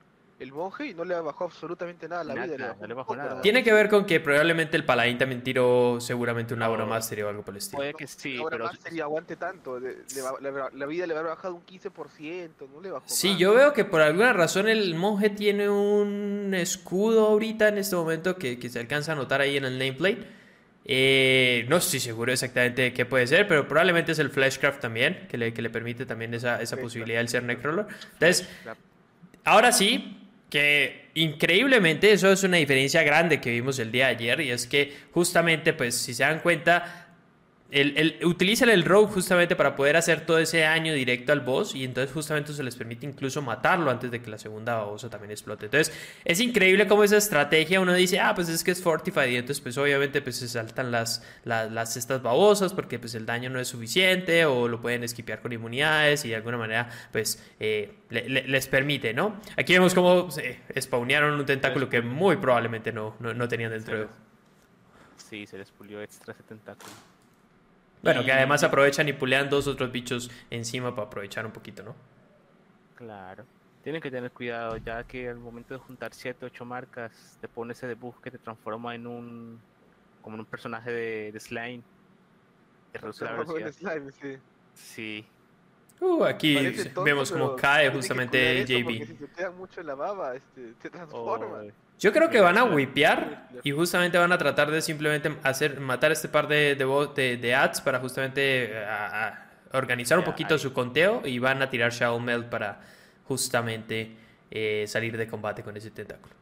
el 0.40 0.52
monje 0.52 0.86
y 0.86 0.94
no 0.94 1.04
le 1.04 1.14
bajó 1.20 1.44
absolutamente 1.44 2.08
nada 2.08 2.22
a 2.22 2.24
la 2.24 2.46
vida. 2.46 2.76
No 2.80 2.86
le 2.86 2.94
bajó 2.94 3.14
nada. 3.14 3.42
Tiene 3.42 3.62
que 3.62 3.72
ver 3.72 3.90
con 3.90 4.06
que 4.06 4.20
probablemente 4.20 4.76
el 4.76 4.86
paladín 4.86 5.18
también 5.18 5.42
tiró 5.42 6.00
seguramente 6.00 6.54
una 6.54 6.70
obra 6.70 6.86
master 6.86 7.24
o 7.24 7.28
algo 7.28 7.44
por 7.44 7.52
el 7.52 7.58
estilo. 7.58 7.78
Puede 7.78 7.94
que 7.94 8.06
sí, 8.06 8.38
una 8.38 8.50
pero... 8.50 8.64
master 8.64 8.92
y 8.94 9.00
aguante 9.00 9.36
tanto. 9.36 9.78
la, 9.78 10.86
vida 10.86 11.06
le 11.06 11.14
habrá 11.14 11.30
bajado 11.30 11.54
un 11.54 11.66
15%, 11.66 12.50
no 12.72 12.80
le 12.80 12.90
bajó 12.90 13.04
Sí, 13.06 13.36
yo 13.36 13.54
veo 13.54 13.74
que 13.74 13.84
por 13.84 14.00
alguna 14.00 14.32
razón 14.32 14.66
el 14.66 14.94
monje 14.94 15.28
tiene 15.28 15.68
un 15.68 16.54
escudo 16.54 17.26
ahorita 17.26 17.68
en 17.68 17.78
este 17.78 17.94
momento 17.96 18.36
que, 18.36 18.58
que 18.58 18.70
se 18.70 18.80
alcanza 18.80 19.12
a 19.12 19.16
notar 19.16 19.42
ahí 19.42 19.58
en 19.58 19.66
el 19.66 19.78
nameplate. 19.78 20.39
Eh, 20.84 21.66
no 21.68 21.76
estoy 21.76 22.00
seguro 22.00 22.32
exactamente 22.32 22.92
qué 22.92 23.04
puede 23.04 23.26
ser, 23.26 23.46
pero 23.46 23.68
probablemente 23.68 24.12
es 24.12 24.18
el 24.18 24.30
Flashcraft 24.30 24.80
también, 24.80 25.26
que 25.28 25.38
le, 25.38 25.52
que 25.52 25.62
le 25.62 25.70
permite 25.70 26.06
también 26.06 26.34
esa, 26.34 26.60
esa 26.60 26.76
posibilidad 26.76 27.20
del 27.20 27.28
ser 27.28 27.44
Necroller. 27.44 27.86
Entonces, 28.14 28.48
ahora 29.44 29.72
sí, 29.72 30.16
que 30.48 31.10
increíblemente 31.14 32.10
eso 32.12 32.32
es 32.32 32.42
una 32.42 32.56
diferencia 32.56 33.02
grande 33.02 33.40
que 33.40 33.50
vimos 33.50 33.78
el 33.78 33.92
día 33.92 34.06
de 34.06 34.12
ayer, 34.12 34.40
y 34.40 34.50
es 34.50 34.66
que 34.66 34.92
justamente, 35.12 35.72
pues, 35.74 35.96
si 35.96 36.12
se 36.12 36.24
dan 36.24 36.40
cuenta, 36.40 36.99
el, 37.72 37.96
el, 37.96 38.26
utilizan 38.26 38.68
el 38.68 38.84
rogue 38.84 39.12
justamente 39.12 39.54
para 39.54 39.76
poder 39.76 39.96
hacer 39.96 40.26
todo 40.26 40.38
ese 40.38 40.58
daño 40.58 40.92
directo 40.92 41.32
al 41.32 41.40
boss 41.40 41.74
y 41.74 41.84
entonces 41.84 42.12
justamente 42.12 42.52
se 42.52 42.62
les 42.62 42.74
permite 42.74 43.06
incluso 43.06 43.42
matarlo 43.42 43.90
antes 43.90 44.10
de 44.10 44.20
que 44.20 44.30
la 44.30 44.38
segunda 44.38 44.74
babosa 44.76 45.08
también 45.08 45.30
explote. 45.30 45.66
Entonces 45.66 45.94
es 46.24 46.40
increíble 46.40 46.88
cómo 46.88 47.04
esa 47.04 47.16
estrategia 47.16 47.80
uno 47.80 47.94
dice, 47.94 48.18
ah, 48.18 48.34
pues 48.34 48.48
es 48.48 48.64
que 48.64 48.72
es 48.72 48.82
fortified 48.82 49.28
y 49.28 49.36
entonces 49.36 49.60
pues 49.60 49.78
obviamente 49.78 50.20
pues 50.20 50.36
se 50.36 50.48
saltan 50.48 50.90
las, 50.90 51.24
las, 51.44 51.96
estas 51.96 52.22
babosas 52.22 52.72
porque 52.72 52.98
pues 52.98 53.14
el 53.14 53.24
daño 53.24 53.50
no 53.50 53.60
es 53.60 53.68
suficiente 53.68 54.44
o 54.44 54.66
lo 54.66 54.80
pueden 54.80 55.04
esquipear 55.04 55.40
con 55.40 55.52
inmunidades 55.52 56.24
y 56.24 56.30
de 56.30 56.36
alguna 56.36 56.56
manera 56.56 56.88
pues 57.12 57.42
eh, 57.60 57.94
les 58.10 58.66
permite, 58.66 59.14
¿no? 59.14 59.40
Aquí 59.56 59.72
vemos 59.72 59.94
cómo 59.94 60.30
se 60.30 60.58
spawnearon 60.80 61.38
un 61.38 61.46
tentáculo 61.46 61.88
que 61.88 62.02
muy 62.02 62.36
probablemente 62.36 62.92
no, 62.92 63.14
no, 63.20 63.48
tenían 63.48 63.70
dentro 63.70 63.98
de... 64.00 64.06
Sí, 65.16 65.46
se 65.46 65.58
les 65.58 65.70
pulió 65.70 66.02
extra 66.02 66.32
ese 66.32 66.42
tentáculo. 66.42 66.90
Bueno, 68.02 68.24
que 68.24 68.32
además 68.32 68.62
aprovechan 68.62 69.08
y 69.08 69.12
pulean 69.12 69.50
dos 69.50 69.66
otros 69.66 69.92
bichos 69.92 70.30
encima 70.50 70.94
para 70.94 71.06
aprovechar 71.08 71.44
un 71.44 71.52
poquito, 71.52 71.82
¿no? 71.82 71.94
Claro. 72.94 73.44
Tienen 73.82 74.02
que 74.02 74.10
tener 74.10 74.30
cuidado, 74.30 74.76
ya 74.76 75.04
que 75.04 75.28
al 75.28 75.38
momento 75.38 75.74
de 75.74 75.80
juntar 75.80 76.12
7, 76.12 76.46
8 76.46 76.64
marcas, 76.64 77.38
te 77.40 77.48
pone 77.48 77.72
ese 77.72 77.86
debuff 77.86 78.18
que 78.20 78.30
te 78.30 78.38
transforma 78.38 78.94
en 78.94 79.06
un. 79.06 79.60
como 80.22 80.36
en 80.36 80.40
un 80.40 80.46
personaje 80.46 80.90
de, 80.90 81.32
de 81.32 81.40
slime. 81.40 81.82
Te 82.92 82.98
reduce 82.98 83.24
la 83.24 83.32
velocidad. 83.32 83.72
Slime, 83.72 84.12
sí. 84.12 84.38
Sí. 84.74 85.26
Uh, 86.00 86.24
aquí 86.24 86.56
vemos 87.04 87.30
cómo 87.30 87.54
cae 87.56 87.90
justamente 87.90 88.64
JB. 88.64 89.06
si 89.06 89.14
te 89.14 89.28
queda 89.28 89.50
mucho 89.50 89.80
en 89.80 89.86
la 89.86 89.94
baba, 89.94 90.34
este, 90.34 90.72
te 90.80 90.88
transforma. 90.88 91.62
Yo 92.00 92.12
creo 92.12 92.30
que 92.30 92.40
van 92.40 92.56
a 92.56 92.64
wipear 92.64 93.50
y 93.62 93.72
justamente 93.72 94.16
van 94.16 94.32
a 94.32 94.38
tratar 94.38 94.70
de 94.70 94.80
simplemente 94.80 95.36
hacer 95.42 95.78
matar 95.80 96.10
este 96.10 96.28
par 96.28 96.48
de, 96.48 96.74
de, 96.74 97.36
de, 97.36 97.54
ads 97.54 97.82
para 97.82 98.00
justamente 98.00 98.70
eh, 98.72 98.84
organizar 99.72 100.18
un 100.18 100.24
poquito 100.24 100.56
su 100.58 100.72
conteo 100.72 101.20
y 101.26 101.38
van 101.38 101.60
a 101.60 101.68
tirar 101.68 101.92
Shadow 101.92 102.18
Melt 102.18 102.46
para 102.46 102.80
justamente 103.24 104.16
eh, 104.50 104.86
salir 104.88 105.16
de 105.18 105.28
combate 105.28 105.62
con 105.62 105.76
ese 105.76 105.90
tentáculo. 105.90 106.34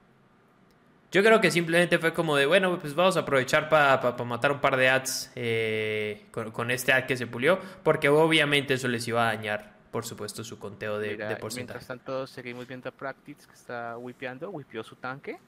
Yo 1.11 1.25
creo 1.25 1.41
que 1.41 1.51
simplemente 1.51 1.99
fue 1.99 2.13
como 2.13 2.37
de, 2.37 2.47
bueno, 2.47 2.79
pues 2.79 2.95
vamos 2.95 3.17
a 3.17 3.21
aprovechar 3.21 3.69
para 3.69 4.13
matar 4.25 4.53
un 4.53 4.61
par 4.61 4.77
de 4.77 4.91
ads 4.91 5.33
eh, 5.35 6.27
con, 6.31 6.71
este 6.71 6.93
ad 6.93 7.05
que 7.05 7.17
se 7.17 7.27
pulió, 7.27 7.59
porque 7.83 8.09
obviamente 8.11 8.75
eso 8.75 8.87
les 8.89 9.09
iba 9.09 9.29
a 9.29 9.35
dañar, 9.35 9.73
por 9.91 10.05
supuesto, 10.05 10.45
su 10.45 10.59
conteo 10.59 10.99
de, 10.99 11.17
de 11.17 11.37
porcentaje. 11.37 11.79
Mientras 11.79 11.87
tanto, 11.87 12.27
seguimos 12.27 12.67
viendo 12.67 12.89
a 12.89 12.93
Practice 12.93 13.47
que 13.47 13.55
está 13.55 13.97
wipeando, 13.99 14.51
wipeó 14.51 14.83
su 14.85 14.97
tanque, 14.97 15.39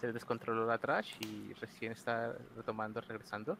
se 0.00 0.12
descontroló 0.12 0.66
la 0.66 0.78
trash 0.78 1.14
y 1.20 1.52
recién 1.54 1.92
está 1.92 2.34
retomando, 2.56 3.00
regresando. 3.00 3.56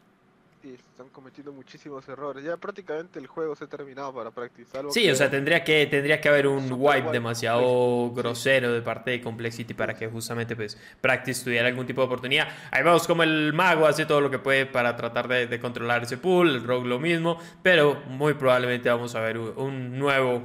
Están 0.65 1.09
cometiendo 1.09 1.53
muchísimos 1.53 2.09
errores. 2.09 2.45
Ya 2.45 2.57
prácticamente 2.57 3.19
el 3.19 3.27
juego 3.27 3.57
se 3.57 3.65
ha 3.65 3.67
terminado 3.67 4.15
para 4.15 4.31
practicar. 4.31 4.85
Sí, 4.91 5.11
o 5.11 5.15
sea, 5.17 5.29
tendría 5.29 5.65
que, 5.65 5.87
tendría 5.87 6.21
que 6.21 6.29
haber 6.29 6.47
un 6.47 6.69
wipe, 6.71 7.11
demasiado 7.11 8.13
grosero 8.13 8.73
de 8.73 8.81
parte 8.81 9.11
de 9.11 9.21
Complexity 9.21 9.75
para 9.75 9.95
que 9.95 10.07
justamente 10.07 10.55
pues 10.55 10.79
Practice 11.01 11.43
tuviera 11.43 11.67
algún 11.67 11.85
tipo 11.85 12.01
de 12.03 12.07
oportunidad. 12.07 12.49
Ahí 12.71 12.85
vamos 12.85 13.09
como 13.09 13.25
el 13.25 13.53
mago 13.53 13.87
hace 13.87 14.07
todo 14.07 14.21
lo 14.21 14.31
que 14.31 14.39
puede 14.39 14.67
para 14.67 14.95
tratar 14.95 15.27
de, 15.27 15.61
controlar 15.61 16.05
ese 16.05 16.17
pool, 16.17 16.51
el 16.51 16.65
rogue 16.65 16.89
lo 16.89 17.01
mismo, 17.01 17.39
pero 17.63 18.01
muy 18.07 18.35
probablemente 18.35 18.89
vamos 18.89 19.17
a 19.17 19.21
ver 19.21 19.39
un, 19.39 19.99
nuevo 19.99 20.43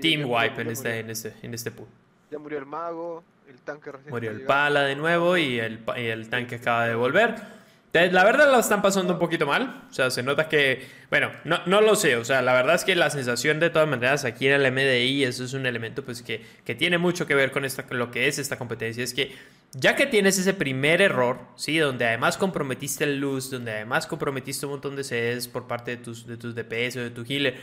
team 0.00 0.30
wipe 0.30 0.62
en, 0.62 0.68
este, 0.68 1.00
en, 1.00 1.10
este, 1.10 1.34
en 1.42 1.54
este 1.54 1.72
pool. 1.72 1.88
Ya 2.30 2.38
murió 2.38 2.58
el 2.58 2.66
mago, 2.66 3.24
el 3.48 3.60
tanque 3.62 3.90
recién 3.90 4.10
Murió 4.10 4.30
el 4.30 4.42
pala 4.42 4.82
de 4.82 4.94
nuevo 4.94 5.36
y 5.36 5.58
el, 5.58 5.80
y 5.96 6.06
el 6.06 6.28
tanque 6.28 6.56
acaba 6.56 6.86
de 6.86 6.94
volver. 6.94 7.59
La 7.92 8.22
verdad 8.22 8.52
la 8.52 8.60
están 8.60 8.82
pasando 8.82 9.14
un 9.14 9.18
poquito 9.18 9.46
mal. 9.46 9.82
O 9.90 9.92
sea, 9.92 10.10
se 10.10 10.22
nota 10.22 10.48
que. 10.48 10.86
Bueno, 11.10 11.32
no, 11.44 11.58
no 11.66 11.80
lo 11.80 11.96
sé. 11.96 12.16
O 12.16 12.24
sea, 12.24 12.40
la 12.40 12.52
verdad 12.52 12.76
es 12.76 12.84
que 12.84 12.94
la 12.94 13.10
sensación 13.10 13.58
de 13.58 13.70
todas 13.70 13.88
maneras 13.88 14.24
aquí 14.24 14.46
en 14.46 14.60
el 14.60 14.72
MDI, 14.72 15.24
eso 15.24 15.44
es 15.44 15.54
un 15.54 15.66
elemento 15.66 16.04
pues 16.04 16.22
que, 16.22 16.44
que 16.64 16.76
tiene 16.76 16.98
mucho 16.98 17.26
que 17.26 17.34
ver 17.34 17.50
con 17.50 17.64
esta, 17.64 17.84
lo 17.90 18.12
que 18.12 18.28
es 18.28 18.38
esta 18.38 18.58
competencia. 18.58 19.02
Es 19.02 19.12
que 19.12 19.34
ya 19.72 19.94
que 19.94 20.06
tienes 20.06 20.38
ese 20.38 20.54
primer 20.54 21.00
error, 21.00 21.38
¿sí? 21.56 21.78
Donde 21.78 22.06
además 22.06 22.36
comprometiste 22.36 23.04
el 23.04 23.18
luz, 23.18 23.50
donde 23.50 23.72
además 23.72 24.06
comprometiste 24.06 24.66
un 24.66 24.72
montón 24.72 24.96
de 24.96 25.02
CS 25.02 25.48
por 25.48 25.66
parte 25.66 25.92
de 25.92 25.96
tus, 25.98 26.26
de 26.26 26.36
tus 26.36 26.54
DPS 26.54 26.96
o 26.96 27.00
de 27.00 27.10
tu 27.10 27.24
healer. 27.28 27.56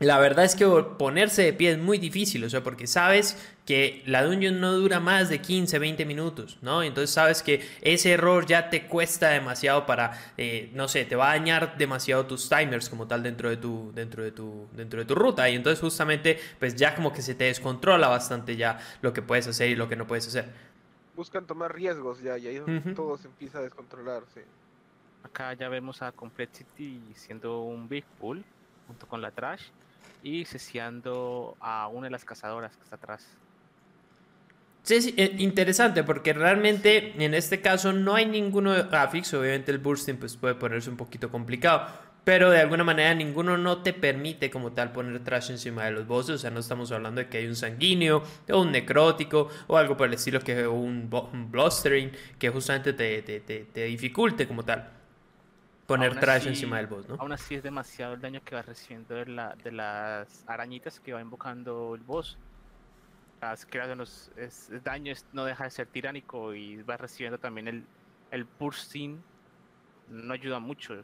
La 0.00 0.18
verdad 0.18 0.46
es 0.46 0.56
que 0.56 0.64
ponerse 0.98 1.42
de 1.42 1.52
pie 1.52 1.72
es 1.72 1.78
muy 1.78 1.98
difícil, 1.98 2.42
o 2.42 2.48
sea, 2.48 2.62
porque 2.62 2.86
sabes 2.86 3.36
que 3.66 4.02
la 4.06 4.24
dungeon 4.24 4.58
no 4.58 4.72
dura 4.72 4.98
más 4.98 5.28
de 5.28 5.42
15, 5.42 5.78
20 5.78 6.06
minutos, 6.06 6.58
¿no? 6.62 6.82
Entonces 6.82 7.10
sabes 7.10 7.42
que 7.42 7.68
ese 7.82 8.12
error 8.12 8.46
ya 8.46 8.70
te 8.70 8.86
cuesta 8.86 9.28
demasiado 9.28 9.84
para, 9.84 10.12
eh, 10.38 10.70
no 10.72 10.88
sé, 10.88 11.04
te 11.04 11.16
va 11.16 11.30
a 11.30 11.36
dañar 11.36 11.76
demasiado 11.76 12.24
tus 12.24 12.48
timers 12.48 12.88
como 12.88 13.06
tal 13.06 13.22
dentro 13.22 13.50
de 13.50 13.58
tu, 13.58 13.92
dentro 13.94 14.24
de 14.24 14.32
tu, 14.32 14.68
dentro 14.72 15.00
de 15.00 15.04
tu 15.04 15.14
ruta 15.14 15.50
y 15.50 15.54
entonces 15.54 15.78
justamente, 15.80 16.40
pues 16.58 16.74
ya 16.76 16.94
como 16.94 17.12
que 17.12 17.20
se 17.20 17.34
te 17.34 17.44
descontrola 17.44 18.08
bastante 18.08 18.56
ya 18.56 18.78
lo 19.02 19.12
que 19.12 19.20
puedes 19.20 19.46
hacer 19.48 19.68
y 19.68 19.76
lo 19.76 19.86
que 19.86 19.96
no 19.96 20.06
puedes 20.06 20.26
hacer. 20.26 20.46
Buscan 21.14 21.46
tomar 21.46 21.74
riesgos 21.74 22.22
ya 22.22 22.38
y 22.38 22.46
ahí 22.46 22.62
todo 22.96 23.18
se 23.18 23.28
empieza 23.28 23.58
a 23.58 23.62
descontrolar, 23.62 24.22
sí. 24.32 24.40
Acá 25.24 25.52
ya 25.52 25.68
vemos 25.68 26.00
a 26.00 26.10
Complexity 26.10 27.02
siendo 27.14 27.64
un 27.64 27.86
big 27.86 28.06
pool 28.18 28.42
junto 28.86 29.06
con 29.06 29.20
la 29.20 29.30
trash 29.30 29.64
y 30.22 30.44
ceciando 30.44 31.56
a 31.60 31.88
una 31.88 32.06
de 32.06 32.10
las 32.10 32.24
cazadoras 32.24 32.76
que 32.76 32.84
está 32.84 32.96
atrás. 32.96 33.26
Sí, 34.82 35.02
sí, 35.02 35.14
eh, 35.16 35.34
interesante 35.38 36.02
porque 36.04 36.32
realmente 36.32 37.12
en 37.22 37.34
este 37.34 37.60
caso 37.60 37.92
no 37.92 38.14
hay 38.14 38.26
ninguno 38.26 38.72
de 38.72 38.84
graphics, 38.84 39.34
obviamente 39.34 39.70
el 39.70 39.78
bursting 39.78 40.16
pues 40.16 40.36
puede 40.36 40.54
ponerse 40.54 40.88
un 40.88 40.96
poquito 40.96 41.30
complicado, 41.30 41.86
pero 42.24 42.50
de 42.50 42.60
alguna 42.60 42.82
manera 42.82 43.14
ninguno 43.14 43.58
no 43.58 43.82
te 43.82 43.92
permite 43.92 44.50
como 44.50 44.72
tal 44.72 44.90
poner 44.90 45.22
trash 45.22 45.50
encima 45.50 45.84
de 45.84 45.90
los 45.90 46.06
bosses, 46.06 46.36
o 46.36 46.38
sea, 46.38 46.50
no 46.50 46.60
estamos 46.60 46.90
hablando 46.92 47.20
de 47.20 47.28
que 47.28 47.38
hay 47.38 47.46
un 47.46 47.56
sanguíneo 47.56 48.22
o 48.50 48.60
un 48.60 48.72
necrótico 48.72 49.48
o 49.66 49.76
algo 49.76 49.98
por 49.98 50.08
el 50.08 50.14
estilo 50.14 50.40
que 50.40 50.66
un, 50.66 51.10
un 51.32 51.50
blustering 51.50 52.10
que 52.38 52.48
justamente 52.48 52.94
te, 52.94 53.20
te, 53.22 53.40
te 53.40 53.84
dificulte 53.84 54.48
como 54.48 54.64
tal 54.64 54.99
poner 55.90 56.20
trash 56.20 56.46
encima 56.46 56.76
del 56.76 56.86
boss, 56.86 57.08
¿no? 57.08 57.16
Aún 57.18 57.32
así 57.32 57.56
es 57.56 57.62
demasiado 57.64 58.14
el 58.14 58.20
daño 58.20 58.40
que 58.44 58.54
va 58.54 58.62
recibiendo 58.62 59.16
de, 59.16 59.26
la, 59.26 59.56
de 59.56 59.72
las 59.72 60.44
arañitas 60.46 61.00
que 61.00 61.12
va 61.12 61.20
invocando 61.20 61.94
el 61.96 62.02
boss. 62.02 62.38
Las 63.40 63.66
los, 63.96 64.30
es, 64.36 64.70
daño 64.84 65.12
no 65.32 65.44
deja 65.44 65.64
de 65.64 65.70
ser 65.70 65.88
tiránico 65.88 66.54
y 66.54 66.80
va 66.82 66.96
recibiendo 66.96 67.38
también 67.38 67.66
el, 67.66 67.84
el 68.30 68.46
bursting. 68.58 69.20
No 70.10 70.32
ayuda 70.32 70.60
mucho. 70.60 71.02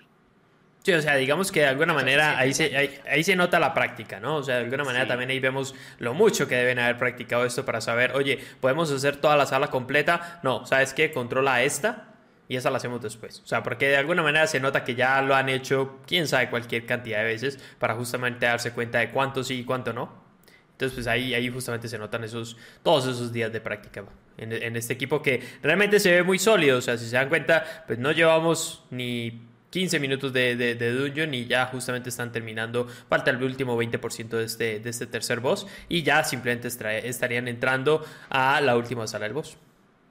Sí, 0.84 0.92
o 0.92 1.02
sea, 1.02 1.16
digamos 1.16 1.50
que 1.50 1.60
de 1.60 1.66
alguna 1.66 1.92
manera 1.92 2.38
ahí 2.38 2.54
se, 2.54 2.76
ahí, 3.08 3.24
se 3.24 3.34
nota 3.34 3.58
la 3.58 3.74
práctica, 3.74 4.20
¿no? 4.20 4.36
O 4.36 4.42
sea, 4.44 4.56
de 4.56 4.64
alguna 4.64 4.84
manera 4.84 5.08
también 5.08 5.30
ahí 5.30 5.40
vemos 5.40 5.74
lo 5.98 6.14
mucho 6.14 6.46
que 6.46 6.54
deben 6.54 6.78
haber 6.78 6.96
practicado 6.96 7.44
esto 7.44 7.64
para 7.64 7.80
saber, 7.80 8.12
oye, 8.14 8.38
¿podemos 8.60 8.92
hacer 8.92 9.16
toda 9.16 9.36
la 9.36 9.46
sala 9.46 9.68
completa? 9.68 10.38
No, 10.44 10.64
¿sabes 10.64 10.94
qué? 10.94 11.10
Controla 11.10 11.62
esta 11.62 12.15
y 12.48 12.56
esa 12.56 12.70
la 12.70 12.76
hacemos 12.78 13.02
después. 13.02 13.40
O 13.44 13.46
sea, 13.46 13.62
porque 13.62 13.88
de 13.88 13.96
alguna 13.96 14.22
manera 14.22 14.46
se 14.46 14.60
nota 14.60 14.84
que 14.84 14.94
ya 14.94 15.20
lo 15.22 15.34
han 15.34 15.48
hecho, 15.48 15.98
quién 16.06 16.28
sabe, 16.28 16.50
cualquier 16.50 16.86
cantidad 16.86 17.18
de 17.18 17.24
veces 17.24 17.58
para 17.78 17.94
justamente 17.94 18.46
darse 18.46 18.72
cuenta 18.72 18.98
de 18.98 19.10
cuánto 19.10 19.42
sí 19.42 19.60
y 19.60 19.64
cuánto 19.64 19.92
no. 19.92 20.26
Entonces, 20.72 20.94
pues 20.94 21.06
ahí, 21.06 21.32
ahí 21.34 21.48
justamente 21.48 21.88
se 21.88 21.98
notan 21.98 22.22
esos, 22.24 22.56
todos 22.82 23.06
esos 23.06 23.32
días 23.32 23.50
de 23.52 23.60
práctica 23.60 24.04
en, 24.36 24.76
este 24.76 24.92
equipo 24.92 25.22
que 25.22 25.42
realmente 25.62 25.98
se 26.00 26.10
ve 26.10 26.22
muy 26.22 26.38
sólido. 26.38 26.78
O 26.78 26.82
sea, 26.82 26.98
si 26.98 27.06
se 27.06 27.16
dan 27.16 27.28
cuenta, 27.28 27.84
pues 27.86 27.98
no 27.98 28.12
llevamos 28.12 28.84
ni 28.90 29.40
15 29.70 29.98
minutos 29.98 30.32
de, 30.32 30.56
de, 30.56 30.74
de 30.74 30.92
dungeon 30.92 31.32
y 31.34 31.46
ya 31.46 31.66
justamente 31.66 32.10
están 32.10 32.32
terminando, 32.32 32.86
falta 33.08 33.30
el 33.30 33.42
último 33.42 33.80
20% 33.80 34.28
de 34.28 34.44
este, 34.44 34.80
de 34.80 34.90
este 34.90 35.06
tercer 35.06 35.40
boss 35.40 35.66
y 35.88 36.02
ya 36.02 36.22
simplemente 36.24 36.68
estarían 36.68 37.48
entrando 37.48 38.04
a 38.28 38.60
la 38.60 38.76
última 38.76 39.06
sala 39.06 39.24
del 39.24 39.34
boss. 39.34 39.56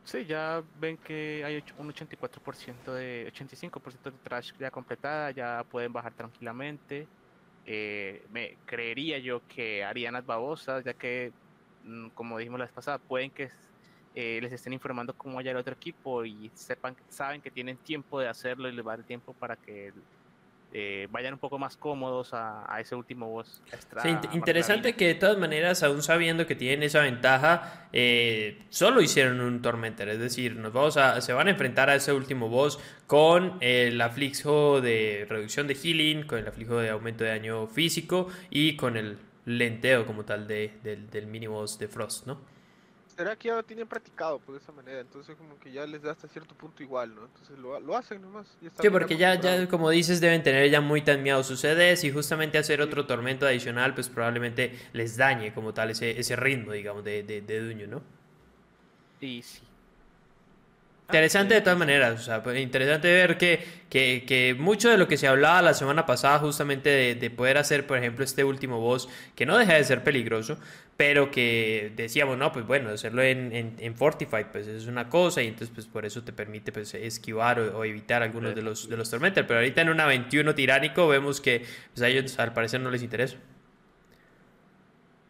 Sí, 0.06 0.24
ya 0.26 0.64
ven 0.80 0.98
que 0.98 1.44
hay 1.44 1.64
un 1.80 1.88
84% 1.92 2.94
de 2.94 3.26
85% 3.34 4.12
de 4.12 4.18
trash 4.20 4.52
ya 4.60 4.70
completada, 4.70 5.32
ya 5.32 5.64
pueden 5.68 5.92
bajar 5.92 6.14
tranquilamente. 6.14 7.08
Eh, 7.66 8.24
me 8.30 8.60
creería 8.66 9.18
yo 9.18 9.42
que 9.48 9.84
harían 9.84 10.14
las 10.14 10.24
babosas, 10.26 10.86
ya 10.86 10.94
que, 10.94 11.34
mm, 11.84 12.10
como 12.10 12.38
dijimos 12.38 12.60
la 12.60 12.66
vez 12.66 12.74
pasada, 12.74 13.00
pueden 13.00 13.32
que 13.32 13.50
eh, 14.14 14.40
les 14.42 14.54
estén 14.54 14.74
informando 14.74 15.18
cómo 15.18 15.40
haya 15.40 15.52
el 15.52 15.58
otro 15.58 15.74
equipo 15.74 16.24
y 16.24 16.52
sepan, 16.54 16.96
saben 17.10 17.42
que 17.42 17.50
tienen 17.52 17.78
tiempo 17.78 18.20
de 18.20 18.28
hacerlo 18.28 18.70
y 18.70 18.74
les 18.74 18.86
va 18.86 18.94
a 18.94 18.98
tiempo 19.00 19.34
para 19.34 19.56
que 19.56 19.92
eh, 20.78 21.08
vayan 21.10 21.32
un 21.32 21.40
poco 21.40 21.58
más 21.58 21.78
cómodos 21.78 22.32
a, 22.34 22.68
ese 22.82 22.96
último 22.96 23.30
boss. 23.30 23.62
Sí, 24.04 24.10
interesante 24.34 24.94
que 24.94 25.08
de 25.08 25.16
todas 25.16 25.38
maneras, 25.38 25.82
aún 25.84 26.04
sabiendo 26.04 26.46
que 26.46 26.54
tienen 26.54 26.84
esa 26.84 27.00
ventaja, 27.00 27.88
eh, 27.94 28.62
solo 28.70 29.02
hicieron 29.02 29.40
un 29.40 29.62
Tormentor, 29.62 30.10
es 30.10 30.20
decir, 30.20 30.58
nos 30.58 30.74
vamos 30.74 30.98
a, 30.98 31.22
se 31.22 31.32
van 31.32 31.48
a 31.48 31.52
enfrentar 31.52 31.90
a 31.90 31.96
ese 31.96 32.12
último 32.12 32.50
boss 32.50 32.78
con 33.08 33.58
el 33.62 34.02
aflijo 34.02 34.82
de 34.82 35.26
reducción 35.30 35.66
de 35.66 35.76
healing, 35.76 36.24
con 36.28 36.40
el 36.40 36.48
aflijo 36.50 36.76
de 36.80 36.90
aumento 36.90 37.24
de 37.24 37.30
daño 37.30 37.68
físico 37.68 38.28
y 38.50 38.76
con 38.76 38.98
el 38.98 39.18
lenteo 39.46 40.06
como 40.06 40.26
tal 40.26 40.46
de, 40.46 40.74
del 40.84 41.28
mini 41.28 41.48
boss 41.48 41.80
de 41.80 41.88
Frost, 41.88 42.28
¿no? 42.28 42.42
Será 43.16 43.36
que 43.36 43.48
ya 43.48 43.56
lo 43.56 43.64
tienen 43.64 43.88
practicado 43.88 44.42
de 44.48 44.58
esa 44.58 44.72
manera, 44.72 45.00
entonces 45.00 45.36
como 45.36 45.58
que 45.60 45.72
ya 45.72 45.86
les 45.86 46.02
da 46.02 46.12
hasta 46.12 46.28
cierto 46.28 46.56
punto 46.56 46.84
igual, 46.84 47.16
¿no? 47.16 47.26
Entonces 47.26 47.58
lo, 47.58 47.80
lo 47.80 47.96
hacen 47.96 48.22
nomás. 48.22 48.48
sí, 48.80 48.90
porque 48.90 49.18
ya, 49.18 49.40
ya, 49.40 49.68
como 49.68 49.90
dices, 49.90 50.20
deben 50.22 50.44
tener 50.44 50.70
ya 50.70 50.82
muy 50.82 51.02
tanmeado 51.02 51.44
sus 51.44 51.62
CDs 51.62 52.04
y 52.04 52.12
justamente 52.12 52.58
hacer 52.58 52.82
otro 52.82 53.06
tormento 53.06 53.46
adicional, 53.46 53.94
pues 53.94 54.10
probablemente 54.10 54.78
les 54.94 55.18
dañe 55.18 55.54
como 55.54 55.74
tal 55.74 55.92
ese, 55.92 56.20
ese 56.20 56.36
ritmo, 56.36 56.74
digamos, 56.74 57.04
de, 57.04 57.24
de, 57.24 57.42
de 57.42 57.60
Duño, 57.62 57.88
¿no? 57.88 58.02
Sí, 59.20 59.42
sí. 59.42 59.62
Interesante 61.08 61.54
de 61.54 61.62
todas 61.62 61.78
maneras, 61.78 62.20
o 62.20 62.24
sea, 62.24 62.42
pues, 62.42 62.60
interesante 62.60 63.14
ver 63.14 63.38
que, 63.38 63.64
que, 63.90 64.24
que, 64.28 64.56
mucho 64.58 64.90
de 64.90 64.98
lo 64.98 65.08
que 65.08 65.18
se 65.18 65.28
hablaba 65.28 65.62
la 65.62 65.76
semana 65.76 66.08
pasada 66.08 66.40
justamente 66.40 66.90
de, 66.90 67.14
de, 67.14 67.30
poder 67.30 67.60
hacer, 67.60 67.86
por 67.86 68.00
ejemplo, 68.00 68.26
este 68.26 68.44
último 68.44 68.80
boss, 68.80 69.08
que 69.36 69.46
no 69.46 69.56
deja 69.56 69.76
de 69.76 69.84
ser 69.84 70.04
peligroso, 70.04 70.58
pero 70.98 71.30
que 71.30 71.92
decíamos, 71.96 72.38
no, 72.38 72.52
pues 72.52 72.66
bueno, 72.66 72.90
hacerlo 72.90 73.22
en, 73.22 73.52
en, 73.54 73.96
Fortified, 73.96 74.48
pues 74.48 74.68
es 74.68 74.88
una 74.88 75.10
cosa 75.10 75.42
y 75.44 75.48
entonces 75.48 75.70
pues 75.74 75.88
por 75.88 76.06
eso 76.06 76.24
te 76.24 76.32
permite 76.32 76.72
pues 76.72 76.94
esquivar 76.94 77.60
o, 77.60 77.84
evitar 77.84 78.24
algunos 78.24 78.56
de 78.56 78.62
los, 78.62 78.88
de 78.88 78.96
los 78.96 79.10
tormentas, 79.10 79.46
pero 79.46 79.60
ahorita 79.60 79.82
en 79.82 79.90
una 79.90 80.06
21 80.06 80.56
tiránico 80.56 81.08
vemos 81.08 81.42
que 81.42 81.66
pues, 81.94 82.02
a 82.02 82.08
ellos 82.08 82.40
al 82.40 82.54
parecer 82.54 82.80
no 82.80 82.92
les 82.92 83.04
interesa. 83.04 83.36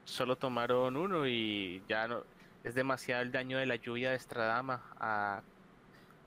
Solo 0.06 0.36
tomaron 0.36 0.96
uno 0.98 1.28
y 1.28 1.82
ya 1.90 2.08
no, 2.08 2.24
es 2.64 2.76
demasiado 2.76 3.24
el 3.24 3.32
daño 3.32 3.58
de 3.58 3.66
la 3.66 3.76
lluvia 3.76 4.12
de 4.12 4.20
Stradama 4.20 4.84
a 5.00 5.42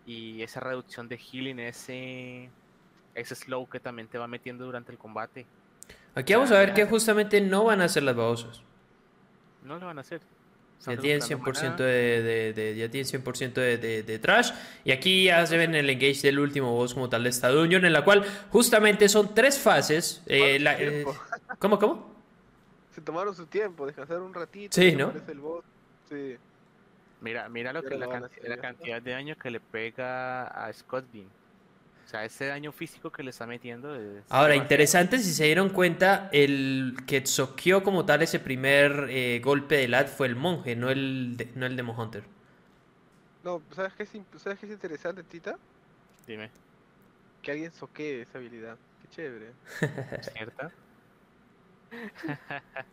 y 0.09 0.43
esa 0.43 0.61
reducción 0.61 1.07
de 1.07 1.19
healing, 1.19 1.59
ese, 1.61 2.49
ese 3.15 3.35
slow 3.35 3.69
que 3.69 3.79
también 3.79 4.09
te 4.09 4.17
va 4.17 4.27
metiendo 4.27 4.65
durante 4.65 4.91
el 4.91 4.97
combate. 4.97 5.45
Aquí 6.15 6.33
vamos 6.33 6.51
a 6.51 6.59
ver 6.59 6.73
que 6.73 6.87
justamente 6.87 7.43
no 7.43 7.65
van 7.65 7.83
a 7.83 7.85
hacer 7.85 8.03
las 8.03 8.17
babosas. 8.17 8.63
No 9.63 9.79
lo 9.79 9.85
van 9.85 9.99
a 9.99 10.01
hacer. 10.01 10.23
Ya 10.87 10.97
tienen 10.97 11.21
100% 11.21 11.77
de, 11.77 12.53
de, 12.55 12.77
ya 12.77 12.89
tienen 12.89 13.23
100% 13.23 13.53
de, 13.53 14.03
de, 14.03 14.19
trash. 14.19 14.53
Y 14.83 14.93
aquí 14.93 15.25
ya 15.25 15.45
se 15.45 15.59
ven 15.59 15.75
el 15.75 15.91
engage 15.91 16.23
del 16.23 16.39
último 16.39 16.73
boss 16.73 16.95
como 16.95 17.11
tal 17.11 17.25
de 17.25 17.29
esta 17.29 17.51
dungeon, 17.51 17.85
en 17.85 17.93
la 17.93 18.03
cual 18.03 18.25
justamente 18.51 19.11
son 19.11 19.35
tres 19.35 19.59
fases. 19.59 20.23
Eh, 20.27 20.59
eh, 20.59 21.05
¿Cómo, 21.59 21.79
cómo? 21.79 22.15
Se 22.95 23.03
tomaron 23.03 23.35
su 23.35 23.45
tiempo, 23.45 23.85
descansar 23.85 24.21
un 24.23 24.33
ratito. 24.33 24.75
Sí, 24.75 24.93
¿no? 24.93 25.13
El 25.29 25.41
boss. 25.41 25.65
Sí. 26.09 26.39
Mira, 27.21 27.49
mira 27.49 27.73
lo 27.73 27.83
que 27.83 27.97
la, 27.97 28.09
cantidad, 28.59 29.03
de 29.03 29.11
daño 29.11 29.37
que 29.37 29.51
le 29.51 29.61
pega 29.61 30.47
a 30.47 30.73
Scott 30.73 31.05
Bean. 31.13 31.27
O 31.27 32.11
sea, 32.11 32.25
ese 32.25 32.47
daño 32.47 32.73
físico 32.73 33.11
que 33.11 33.23
le 33.23 33.31
está 33.31 33.47
metiendo. 33.47 33.95
Ahora, 34.31 34.57
interesante 34.57 35.19
si 35.19 35.33
se 35.33 35.45
dieron 35.45 35.69
cuenta, 35.69 36.31
el 36.33 36.97
que 37.07 37.27
soqueó 37.27 37.83
como 37.83 38.07
tal 38.07 38.23
ese 38.23 38.39
primer 38.39 39.09
eh, 39.11 39.41
golpe 39.45 39.77
de 39.77 39.89
Lad 39.89 40.07
fue 40.07 40.29
el 40.29 40.37
monje, 40.37 40.75
no 40.75 40.91
el, 40.91 41.37
de, 41.37 41.51
no 41.55 41.67
el 41.67 41.77
Demo 41.77 41.93
Hunter. 41.93 42.23
No, 43.45 43.63
¿sabes 43.73 43.93
qué, 43.93 44.05
es, 44.05 44.11
¿sabes 44.37 44.59
qué 44.59 44.67
es 44.67 44.73
interesante, 44.73 45.23
Tita? 45.23 45.59
Dime. 46.27 46.51
Que 47.43 47.51
alguien 47.51 47.73
soquee 47.73 48.23
esa 48.23 48.39
habilidad. 48.39 48.79
Qué 49.03 49.09
chévere. 49.17 49.53
¿Cierta? 50.35 50.71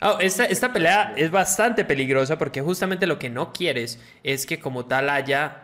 Oh, 0.02 0.18
esta, 0.20 0.74
pelea 0.74 1.14
es 1.16 1.32
bastante 1.32 1.86
peligrosa 1.86 2.38
porque 2.38 2.62
justamente 2.62 3.08
lo 3.08 3.20
que 3.20 3.30
no 3.30 3.54
quieres 3.54 4.00
es 4.24 4.46
que 4.46 4.60
como 4.60 4.86
tal 4.86 5.10
haya 5.10 5.64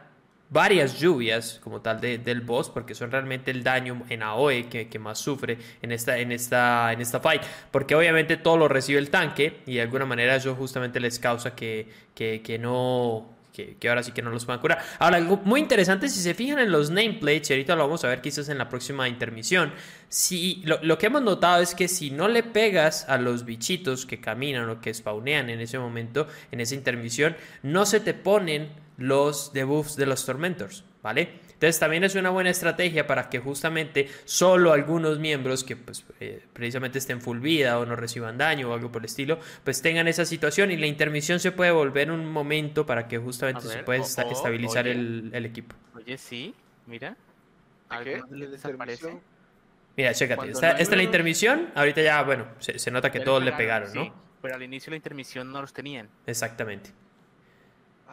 varias 0.49 0.99
lluvias 0.99 1.59
como 1.63 1.81
tal 1.81 2.01
del 2.01 2.41
boss 2.41 2.69
porque 2.69 2.93
son 2.93 3.11
realmente 3.11 3.51
el 3.51 3.63
daño 3.63 4.03
en 4.09 4.23
AOE 4.23 4.67
que, 4.67 4.99
más 4.99 5.19
sufre 5.19 5.57
en 5.81 5.91
esta, 5.91 6.17
en, 6.17 6.31
esta, 6.31 6.91
en 6.91 7.01
esta 7.01 7.19
fight. 7.19 7.43
Porque 7.71 7.95
obviamente 7.95 8.37
todo 8.37 8.57
lo 8.57 8.67
recibe 8.67 8.99
el 8.99 9.09
tanque 9.09 9.61
y 9.65 9.75
de 9.75 9.81
alguna 9.81 10.05
manera 10.05 10.35
eso 10.35 10.55
justamente 10.55 10.99
les 10.99 11.19
causa 11.19 11.55
que, 11.55 11.87
que 12.15 12.57
no 12.59 13.40
que, 13.79 13.89
ahora 13.89 14.03
sí 14.03 14.11
que 14.11 14.21
no 14.21 14.29
los 14.29 14.45
puedan 14.45 14.59
curar. 14.59 14.79
Ahora, 14.99 15.17
algo 15.17 15.37
muy 15.43 15.59
interesante, 15.59 16.09
si 16.09 16.19
se 16.21 16.33
fijan 16.33 16.59
en 16.59 16.71
los 16.71 16.89
nameplates, 16.89 17.49
y 17.49 17.53
ahorita 17.53 17.75
lo 17.75 17.83
vamos 17.83 18.03
a 18.03 18.07
ver 18.07 18.21
quizás 18.21 18.49
en 18.49 18.57
la 18.57 18.69
próxima 18.69 19.07
intermisión, 19.07 19.73
si, 20.09 20.61
lo, 20.65 20.97
que 20.97 21.05
hemos 21.07 21.21
notado 21.21 21.61
es 21.61 21.75
que 21.75 21.87
si 21.87 22.11
no 22.11 22.27
le 22.27 22.43
pegas 22.43 23.07
a 23.09 23.17
los 23.17 23.45
bichitos 23.45 24.05
que 24.05 24.19
caminan 24.19 24.69
o 24.69 24.81
que 24.81 24.93
spawnean 24.93 25.49
en 25.49 25.59
ese 25.61 25.79
momento, 25.79 26.27
en 26.51 26.59
esa 26.59 26.75
intermisión, 26.75 27.35
no 27.63 27.85
se 27.85 27.99
te 27.99 28.13
ponen 28.13 28.69
los 28.97 29.53
debuffs 29.53 29.95
de 29.95 30.05
los 30.05 30.25
Tormentors, 30.25 30.83
¿vale? 31.01 31.39
Entonces 31.61 31.79
también 31.79 32.03
es 32.03 32.15
una 32.15 32.31
buena 32.31 32.49
estrategia 32.49 33.05
para 33.05 33.29
que 33.29 33.37
justamente 33.37 34.09
solo 34.25 34.73
algunos 34.73 35.19
miembros 35.19 35.63
que 35.63 35.75
pues 35.75 36.03
eh, 36.19 36.43
precisamente 36.53 36.97
estén 36.97 37.21
full 37.21 37.37
vida 37.37 37.77
o 37.77 37.85
no 37.85 37.95
reciban 37.95 38.35
daño 38.39 38.71
o 38.71 38.73
algo 38.73 38.91
por 38.91 39.03
el 39.03 39.05
estilo, 39.05 39.37
pues 39.63 39.79
tengan 39.83 40.07
esa 40.07 40.25
situación 40.25 40.71
y 40.71 40.77
la 40.77 40.87
intermisión 40.87 41.39
se 41.39 41.51
puede 41.51 41.69
volver 41.69 42.09
un 42.09 42.25
momento 42.25 42.87
para 42.87 43.07
que 43.07 43.19
justamente 43.19 43.61
se 43.61 43.83
pueda 43.83 44.01
estabilizar 44.01 44.87
el, 44.87 45.45
equipo. 45.45 45.75
Oye, 45.95 46.17
sí, 46.17 46.55
mira. 46.87 47.15
¿Qué? 48.03 48.23
desaparece? 48.31 49.19
Mira, 49.95 50.15
chécate, 50.15 50.49
esta, 50.49 50.71
es 50.79 50.89
la 50.89 51.03
intermisión, 51.03 51.69
ahorita 51.75 52.01
ya, 52.01 52.23
bueno, 52.23 52.47
se, 52.57 52.89
nota 52.89 53.11
que 53.11 53.19
todos 53.19 53.43
le 53.43 53.51
pegaron, 53.51 53.93
¿no? 53.93 54.15
pero 54.41 54.55
al 54.55 54.63
inicio 54.63 54.87
de 54.87 54.91
la 54.93 54.97
intermisión 54.97 55.51
no 55.51 55.61
los 55.61 55.73
tenían. 55.73 56.09
Exactamente. 56.25 56.89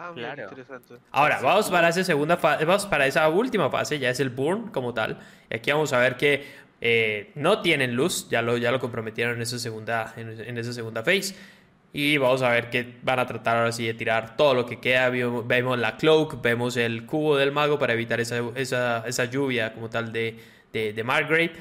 Ah, 0.01 0.13
claro. 0.15 0.45
interesante. 0.45 0.95
Ahora, 1.11 1.41
vamos 1.43 1.69
para 1.69 1.89
esa 1.89 2.05
segunda 2.05 2.37
fase, 2.37 2.65
vamos 2.65 2.87
para 2.87 3.05
esa 3.07 3.29
última 3.29 3.69
fase, 3.69 3.99
ya 3.99 4.11
es 4.11 4.21
el 4.21 4.31
burn 4.31 4.69
como 4.69 4.95
tal. 4.95 5.19
Y 5.51 5.57
aquí 5.57 5.73
vamos 5.73 5.93
a 5.93 5.99
ver 5.99 6.17
que 6.17 6.47
eh, 6.81 7.33
no 7.35 7.63
tienen 7.63 7.97
luz, 7.97 8.29
ya 8.31 8.41
lo, 8.41 8.57
ya 8.57 8.71
lo 8.71 8.79
comprometieron 8.79 9.35
en 9.35 9.43
esa 9.43 9.59
segunda, 9.59 10.15
en, 10.17 10.57
esa 10.57 10.73
segunda 10.73 11.03
phase. 11.03 11.35
Y 11.93 12.17
vamos 12.17 12.43
a 12.43 12.51
ver 12.51 12.71
que 12.71 12.95
van 13.03 13.19
a 13.19 13.27
tratar 13.27 13.57
ahora 13.57 13.73
sí 13.73 13.87
de 13.87 13.95
tirar 13.95 14.37
todo 14.37 14.55
lo 14.55 14.67
que 14.67 14.79
queda. 14.79 15.11
Vemos 15.11 15.77
la 15.77 15.97
cloak, 15.97 16.41
vemos 16.43 16.77
el 16.77 17.05
cubo 17.05 17.37
del 17.37 17.51
mago 17.51 17.77
para 17.81 17.95
evitar 17.95 18.21
esa, 18.21 18.39
esa, 18.55 19.05
esa 19.05 19.25
lluvia 19.25 19.73
como 19.73 19.91
tal 19.91 20.13
de, 20.13 20.39
de, 20.73 20.93
de 20.93 21.03
Margrave. 21.03 21.53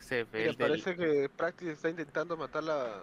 Se 0.00 0.24
parece 0.24 0.96
que 0.96 1.28
Practice 1.36 1.72
está 1.72 1.90
intentando 1.90 2.36
matar 2.36 2.62
la, 2.62 3.02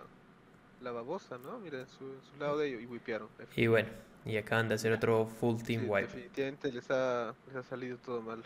la 0.83 0.91
babosa, 0.91 1.37
¿no? 1.37 1.59
Mira, 1.59 1.79
en 1.79 1.87
su, 1.87 2.13
lado 2.39 2.57
de 2.57 2.67
ellos 2.67 2.81
y 2.81 2.85
wipearon. 2.85 3.29
Y 3.55 3.67
bueno, 3.67 3.89
y 4.25 4.37
acaban 4.37 4.67
de 4.67 4.75
hacer 4.75 4.91
otro 4.91 5.25
full 5.25 5.61
team 5.61 5.89
wipe. 5.89 6.07
Definitivamente 6.07 6.71
les 6.71 6.91
ha, 6.91 7.33
les 7.47 7.55
ha 7.55 7.63
salido 7.63 7.97
todo 7.97 8.21
mal. 8.21 8.43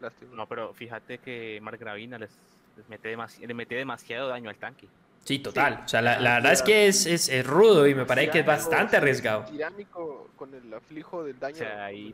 Lástima. 0.00 0.34
No, 0.34 0.46
pero 0.46 0.72
fíjate 0.74 1.18
que 1.18 1.60
Margravina 1.62 2.18
les, 2.18 2.30
les 2.76 2.88
mete 2.88 3.16
le 3.46 3.54
mete 3.54 3.74
demasiado 3.74 4.28
daño 4.28 4.50
al 4.50 4.56
tanque. 4.56 4.88
Sí, 5.24 5.38
total. 5.38 5.82
O 5.84 5.88
sea, 5.88 6.02
la, 6.02 6.18
la 6.18 6.34
verdad 6.34 6.52
es 6.52 6.62
que 6.62 6.88
es, 6.88 7.06
es, 7.06 7.28
es, 7.28 7.46
rudo 7.46 7.86
y 7.86 7.94
me 7.94 8.04
parece 8.04 8.32
que 8.32 8.38
es 8.40 8.46
bastante 8.46 8.96
arriesgado. 8.96 9.44
Tiránico 9.44 10.30
con 10.34 10.52
el 10.52 10.74
aflijo 10.74 11.22
del 11.22 11.38
daño. 11.38 11.54
O 11.54 11.58
sea, 11.58 11.84
ahí, 11.84 12.12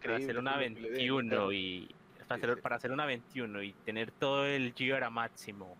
para 0.00 0.16
hacer 0.16 0.38
una 0.38 0.56
21 0.56 1.52
y 1.52 1.92
para, 2.28 2.36
hacer, 2.36 2.60
para 2.62 2.76
hacer 2.76 2.92
una 2.92 3.06
21 3.06 3.62
y 3.64 3.72
tener 3.84 4.12
todo 4.12 4.46
el 4.46 4.72
Gio 4.72 5.04
a 5.04 5.10
máximo 5.10 5.76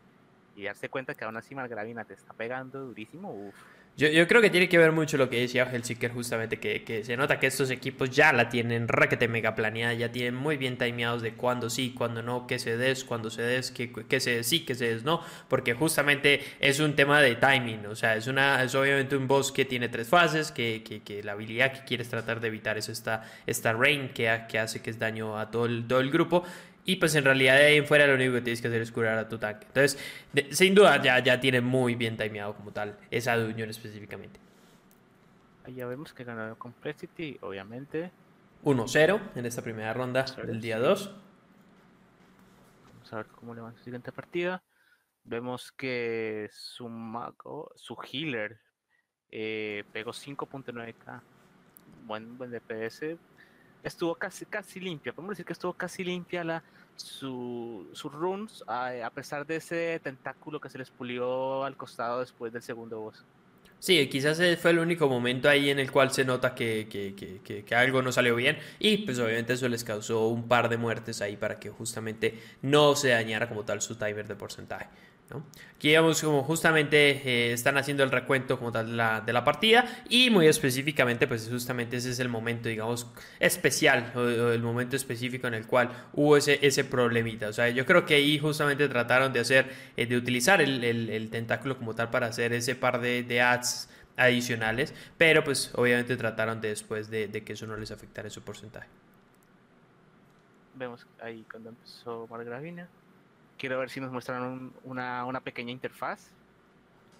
y 0.56 0.64
darse 0.64 0.88
cuenta 0.88 1.14
que 1.14 1.24
aún 1.24 1.36
así 1.36 1.54
Malgravina 1.54 2.04
te 2.04 2.14
está 2.14 2.32
pegando 2.34 2.80
durísimo, 2.80 3.32
uff. 3.32 3.54
Yo, 3.96 4.08
yo, 4.08 4.26
creo 4.26 4.42
que 4.42 4.50
tiene 4.50 4.68
que 4.68 4.76
ver 4.76 4.90
mucho 4.90 5.16
lo 5.16 5.30
que 5.30 5.40
decía 5.40 5.70
Hellseeker 5.72 6.10
justamente, 6.10 6.58
que, 6.58 6.82
que, 6.82 7.04
se 7.04 7.16
nota 7.16 7.38
que 7.38 7.46
estos 7.46 7.70
equipos 7.70 8.10
ya 8.10 8.32
la 8.32 8.48
tienen 8.48 8.88
requete 8.88 9.28
mega 9.28 9.54
planeada, 9.54 9.94
ya 9.94 10.10
tienen 10.10 10.34
muy 10.34 10.56
bien 10.56 10.76
timeados 10.76 11.22
de 11.22 11.34
cuándo 11.34 11.70
sí, 11.70 11.94
cuándo 11.96 12.20
no, 12.20 12.48
qué 12.48 12.58
se 12.58 12.76
des, 12.76 13.04
cuándo 13.04 13.30
se 13.30 13.42
des, 13.42 13.70
qué 13.70 14.20
se 14.20 14.42
sí, 14.42 14.64
qué 14.64 14.74
se 14.74 14.88
des 14.88 15.04
no, 15.04 15.20
porque 15.48 15.74
justamente 15.74 16.40
es 16.58 16.80
un 16.80 16.96
tema 16.96 17.20
de 17.20 17.36
timing, 17.36 17.86
o 17.86 17.94
sea, 17.94 18.16
es, 18.16 18.26
una, 18.26 18.64
es 18.64 18.74
obviamente 18.74 19.16
un 19.16 19.28
boss 19.28 19.52
que 19.52 19.64
tiene 19.64 19.88
tres 19.88 20.08
fases, 20.08 20.50
que, 20.50 20.82
que, 20.82 21.04
que 21.04 21.22
la 21.22 21.30
habilidad 21.32 21.72
que 21.72 21.84
quieres 21.84 22.08
tratar 22.08 22.40
de 22.40 22.48
evitar 22.48 22.76
es 22.76 22.88
esta, 22.88 23.22
esta 23.46 23.74
rain 23.74 24.08
que, 24.08 24.42
que 24.48 24.58
hace 24.58 24.82
que 24.82 24.90
es 24.90 24.98
daño 24.98 25.38
a 25.38 25.52
todo 25.52 25.66
el, 25.66 25.86
todo 25.86 26.00
el 26.00 26.10
grupo, 26.10 26.42
y 26.86 26.96
pues 26.96 27.14
en 27.14 27.24
realidad 27.24 27.56
de 27.56 27.64
ahí 27.64 27.76
en 27.78 27.86
fuera 27.86 28.06
lo 28.06 28.14
único 28.14 28.34
que 28.34 28.42
tienes 28.42 28.60
que 28.60 28.68
hacer 28.68 28.82
es 28.82 28.92
curar 28.92 29.18
a 29.18 29.28
tu 29.28 29.38
tanque. 29.38 29.66
Entonces, 29.66 29.98
sin 30.50 30.74
duda 30.74 31.00
ya, 31.02 31.18
ya 31.20 31.40
tiene 31.40 31.60
muy 31.60 31.94
bien 31.94 32.16
timeado 32.16 32.54
como 32.54 32.72
tal 32.72 32.98
esa 33.10 33.36
Unión 33.38 33.70
específicamente. 33.70 34.38
Ahí 35.64 35.74
ya 35.74 35.86
vemos 35.86 36.12
que 36.12 36.24
ganó 36.24 36.56
Complexity, 36.58 37.38
obviamente. 37.40 38.10
1-0 38.64 39.20
en 39.34 39.46
esta 39.46 39.62
primera 39.62 39.94
ronda 39.94 40.24
del 40.24 40.60
día 40.60 40.78
2. 40.78 41.14
Vamos 42.92 43.12
a 43.12 43.16
ver 43.16 43.26
cómo 43.26 43.54
le 43.54 43.62
va 43.62 43.70
en 43.70 43.76
su 43.76 43.84
siguiente 43.84 44.12
partida. 44.12 44.62
Vemos 45.24 45.72
que 45.72 46.50
su 46.52 46.88
mago, 46.88 47.72
su 47.76 47.96
healer 47.96 48.60
eh, 49.30 49.84
pegó 49.92 50.12
5.9k. 50.12 51.22
Buen, 52.06 52.36
buen 52.36 52.50
DPS 52.50 53.16
estuvo 53.84 54.14
casi, 54.14 54.46
casi 54.46 54.80
limpia. 54.80 55.12
Podemos 55.12 55.32
decir 55.32 55.46
que 55.46 55.52
estuvo 55.52 55.72
casi 55.74 56.02
limpia 56.02 56.42
la, 56.42 56.62
su, 56.96 57.86
sus 57.92 58.12
runes, 58.12 58.64
a, 58.66 59.10
pesar 59.14 59.46
de 59.46 59.56
ese 59.56 60.00
tentáculo 60.02 60.60
que 60.60 60.70
se 60.70 60.78
les 60.78 60.90
pulió 60.90 61.64
al 61.64 61.76
costado 61.76 62.20
después 62.20 62.52
del 62.52 62.62
segundo 62.62 63.00
boss. 63.00 63.24
Sí, 63.84 64.08
quizás 64.08 64.40
fue 64.62 64.70
el 64.70 64.78
único 64.78 65.10
momento 65.10 65.46
ahí 65.46 65.68
en 65.68 65.78
el 65.78 65.90
cual 65.90 66.10
se 66.10 66.24
nota 66.24 66.54
que, 66.54 66.88
que, 66.88 67.14
que, 67.14 67.64
que, 67.66 67.74
algo 67.74 68.00
no 68.00 68.12
salió 68.12 68.34
bien 68.34 68.56
y 68.78 68.96
pues 69.04 69.18
obviamente 69.18 69.52
eso 69.52 69.68
les 69.68 69.84
causó 69.84 70.28
un 70.28 70.48
par 70.48 70.70
de 70.70 70.78
muertes 70.78 71.20
ahí 71.20 71.36
para 71.36 71.60
que 71.60 71.68
justamente 71.68 72.40
no 72.62 72.96
se 72.96 73.10
dañara 73.10 73.46
como 73.46 73.62
tal 73.66 73.82
su 73.82 73.96
timer 73.96 74.26
de 74.26 74.36
porcentaje. 74.36 74.86
Aquí 75.76 75.90
vemos 75.90 76.22
como 76.22 76.42
justamente 76.44 77.10
eh, 77.28 77.52
están 77.52 77.76
haciendo 77.76 78.04
el 78.04 78.10
recuento 78.10 78.58
como 78.58 78.72
tal 78.72 78.86
de 78.86 78.96
la, 78.96 79.20
de 79.20 79.32
la, 79.32 79.44
partida 79.44 79.84
y 80.08 80.30
muy 80.30 80.46
específicamente 80.46 81.26
pues 81.26 81.48
justamente 81.50 81.96
ese 81.96 82.10
es 82.10 82.20
el 82.20 82.28
momento 82.28 82.68
digamos 82.68 83.06
especial 83.38 84.12
o, 84.14 84.22
el 84.22 84.62
momento 84.62 84.96
específico 84.96 85.46
en 85.46 85.54
el 85.54 85.66
cual 85.66 85.90
hubo 86.14 86.36
ese, 86.36 86.58
ese 86.62 86.84
problemita. 86.84 87.48
O 87.48 87.52
sea, 87.52 87.68
yo 87.68 87.84
creo 87.84 88.06
que 88.06 88.14
ahí 88.14 88.38
justamente 88.38 88.88
trataron 88.88 89.32
de 89.32 89.40
hacer, 89.40 89.66
eh, 89.96 90.06
de 90.06 90.16
utilizar 90.16 90.62
el, 90.62 90.82
el, 90.84 91.30
tentáculo 91.30 91.76
como 91.76 91.94
tal 91.94 92.10
para 92.10 92.28
hacer 92.28 92.52
ese 92.52 92.74
par 92.74 93.00
de, 93.00 93.22
de 93.22 93.40
ads 93.40 93.73
adicionales, 94.16 94.94
pero 95.18 95.42
pues 95.42 95.72
obviamente 95.74 96.16
trataron 96.16 96.60
de 96.60 96.68
después 96.68 97.10
de, 97.10 97.28
de, 97.28 97.42
que 97.42 97.54
eso 97.54 97.66
no 97.66 97.76
les 97.76 97.90
afectara 97.90 98.30
su 98.30 98.42
porcentaje. 98.42 98.88
Vemos 100.74 101.06
ahí 101.20 101.44
cuando 101.50 101.70
empezó 101.70 102.26
Margravina 102.28 102.88
quiero 103.58 103.78
ver 103.78 103.90
si 103.90 104.00
nos 104.00 104.12
muestran 104.12 104.72
una, 104.84 105.24
una, 105.24 105.40
pequeña 105.40 105.70
interfaz. 105.70 106.30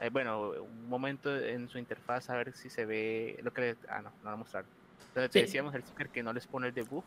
Eh, 0.01 0.11
bueno, 0.11 0.51
un 0.51 0.89
momento 0.89 1.35
en 1.35 1.69
su 1.69 1.79
interfaz 1.79 2.29
a 2.31 2.37
ver 2.37 2.53
si 2.53 2.69
se 2.69 2.85
ve 2.85 3.39
lo 3.43 3.53
que... 3.53 3.77
ah, 3.89 4.03
no, 4.03 4.13
no 4.23 4.31
lo 4.31 4.39
mostraron. 4.39 4.69
Entonces 5.09 5.33
decíamos 5.33 5.75
el 5.75 5.83
sticker 5.83 6.09
que 6.09 6.23
no 6.23 6.33
les 6.33 6.47
pone 6.47 6.69
el 6.69 6.75
debuff. 6.75 7.05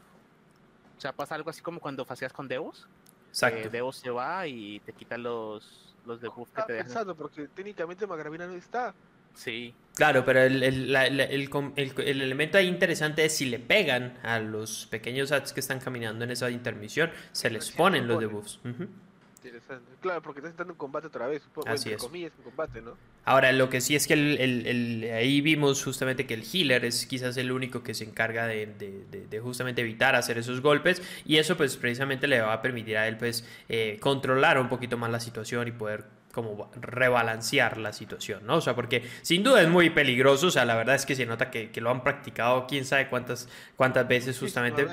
O 0.98 1.00
sea, 1.00 1.12
pasa 1.12 1.36
algo 1.36 1.50
así 1.50 1.62
como 1.62 1.80
cuando 1.80 2.06
faceas 2.06 2.34
con 2.34 2.48
Deus. 2.48 2.88
Exacto. 3.30 3.68
Eh, 3.68 3.70
Deus 3.70 3.98
se 3.98 4.10
va 4.10 4.48
y 4.48 4.80
te 4.80 4.94
quita 4.94 5.18
los, 5.18 5.96
los 6.06 6.22
debuffs 6.22 6.52
que 6.54 6.64
te 6.64 6.74
dejan. 6.74 6.88
pensando, 6.88 7.16
porque 7.16 7.48
técnicamente 7.50 8.08
Magravina 8.08 8.48
no 8.48 8.54
está. 8.54 8.96
Sí. 9.38 9.74
Claro, 9.96 10.26
pero 10.26 10.42
el, 10.42 10.62
el, 10.62 10.96
el, 10.96 11.50
el, 11.76 12.22
elemento 12.22 12.58
ahí 12.58 12.68
interesante 12.68 13.26
es 13.26 13.36
si 13.36 13.46
le 13.46 13.60
pegan 13.60 14.18
a 14.22 14.40
los 14.40 14.88
pequeños 14.88 15.32
ads 15.32 15.54
que 15.54 15.60
están 15.60 15.80
caminando 15.80 16.24
en 16.24 16.32
esa 16.32 16.52
intermisión, 16.52 17.10
se 17.32 17.50
les 17.50 17.72
ponen 17.72 18.08
los 18.08 18.20
debuffs. 18.20 18.60
Claro, 20.02 20.22
porque 20.22 20.40
está 20.40 20.50
entrando 20.50 20.74
en 20.74 20.78
combate 20.78 21.08
otra 21.08 21.28
vez. 21.28 21.42
Así 21.66 21.92
es. 21.92 22.02
comillas, 22.02 22.32
en 22.38 22.44
combate, 22.44 22.82
¿no? 22.82 22.96
Ahora, 23.26 23.52
lo 23.52 23.70
que 23.70 23.82
sí 23.82 23.96
es 23.96 24.08
que 24.08 24.14
el, 24.14 25.10
ahí 25.14 25.42
vimos 25.42 25.84
justamente 25.84 26.26
que 26.26 26.34
el 26.34 26.44
healer 26.44 26.86
es 26.86 27.06
quizás 27.06 27.36
el 27.38 27.52
único 27.52 27.84
que 27.84 27.94
se 27.94 28.04
encarga 28.04 28.48
de, 28.48 28.68
de, 28.68 29.40
justamente 29.40 29.82
evitar 29.82 30.16
hacer 30.16 30.38
esos 30.38 30.62
golpes 30.62 31.02
y 31.26 31.38
eso 31.38 31.58
pues 31.58 31.76
precisamente 31.78 32.28
le 32.28 32.40
va 32.40 32.54
a 32.54 32.62
permitir 32.62 32.98
a 32.98 33.08
él 33.08 33.18
pues 33.18 33.46
eh, 33.70 33.98
controlar 34.00 34.60
un 34.60 34.70
poquito 34.70 34.98
más 34.98 35.12
la 35.12 35.20
situación 35.20 35.68
y 35.68 35.72
poder 35.72 36.06
como 36.38 36.70
rebalancear 36.80 37.80
la 37.80 37.92
situación, 37.94 38.46
¿no? 38.46 38.58
O 38.58 38.62
sea, 38.62 38.76
porque 38.76 39.02
sin 39.24 39.42
duda 39.42 39.60
es 39.64 39.68
muy 39.68 39.90
peligroso, 39.90 40.48
o 40.48 40.52
sea, 40.52 40.66
la 40.66 40.76
verdad 40.76 40.94
es 40.94 41.08
que 41.08 41.16
se 41.16 41.26
nota 41.26 41.50
que, 41.50 41.72
lo 41.82 41.90
han 41.90 42.04
practicado 42.04 42.68
quién 42.68 42.86
sabe 42.86 43.10
cuántas, 43.10 43.50
cuántas 43.76 44.08
veces 44.08 44.38
justamente... 44.38 44.86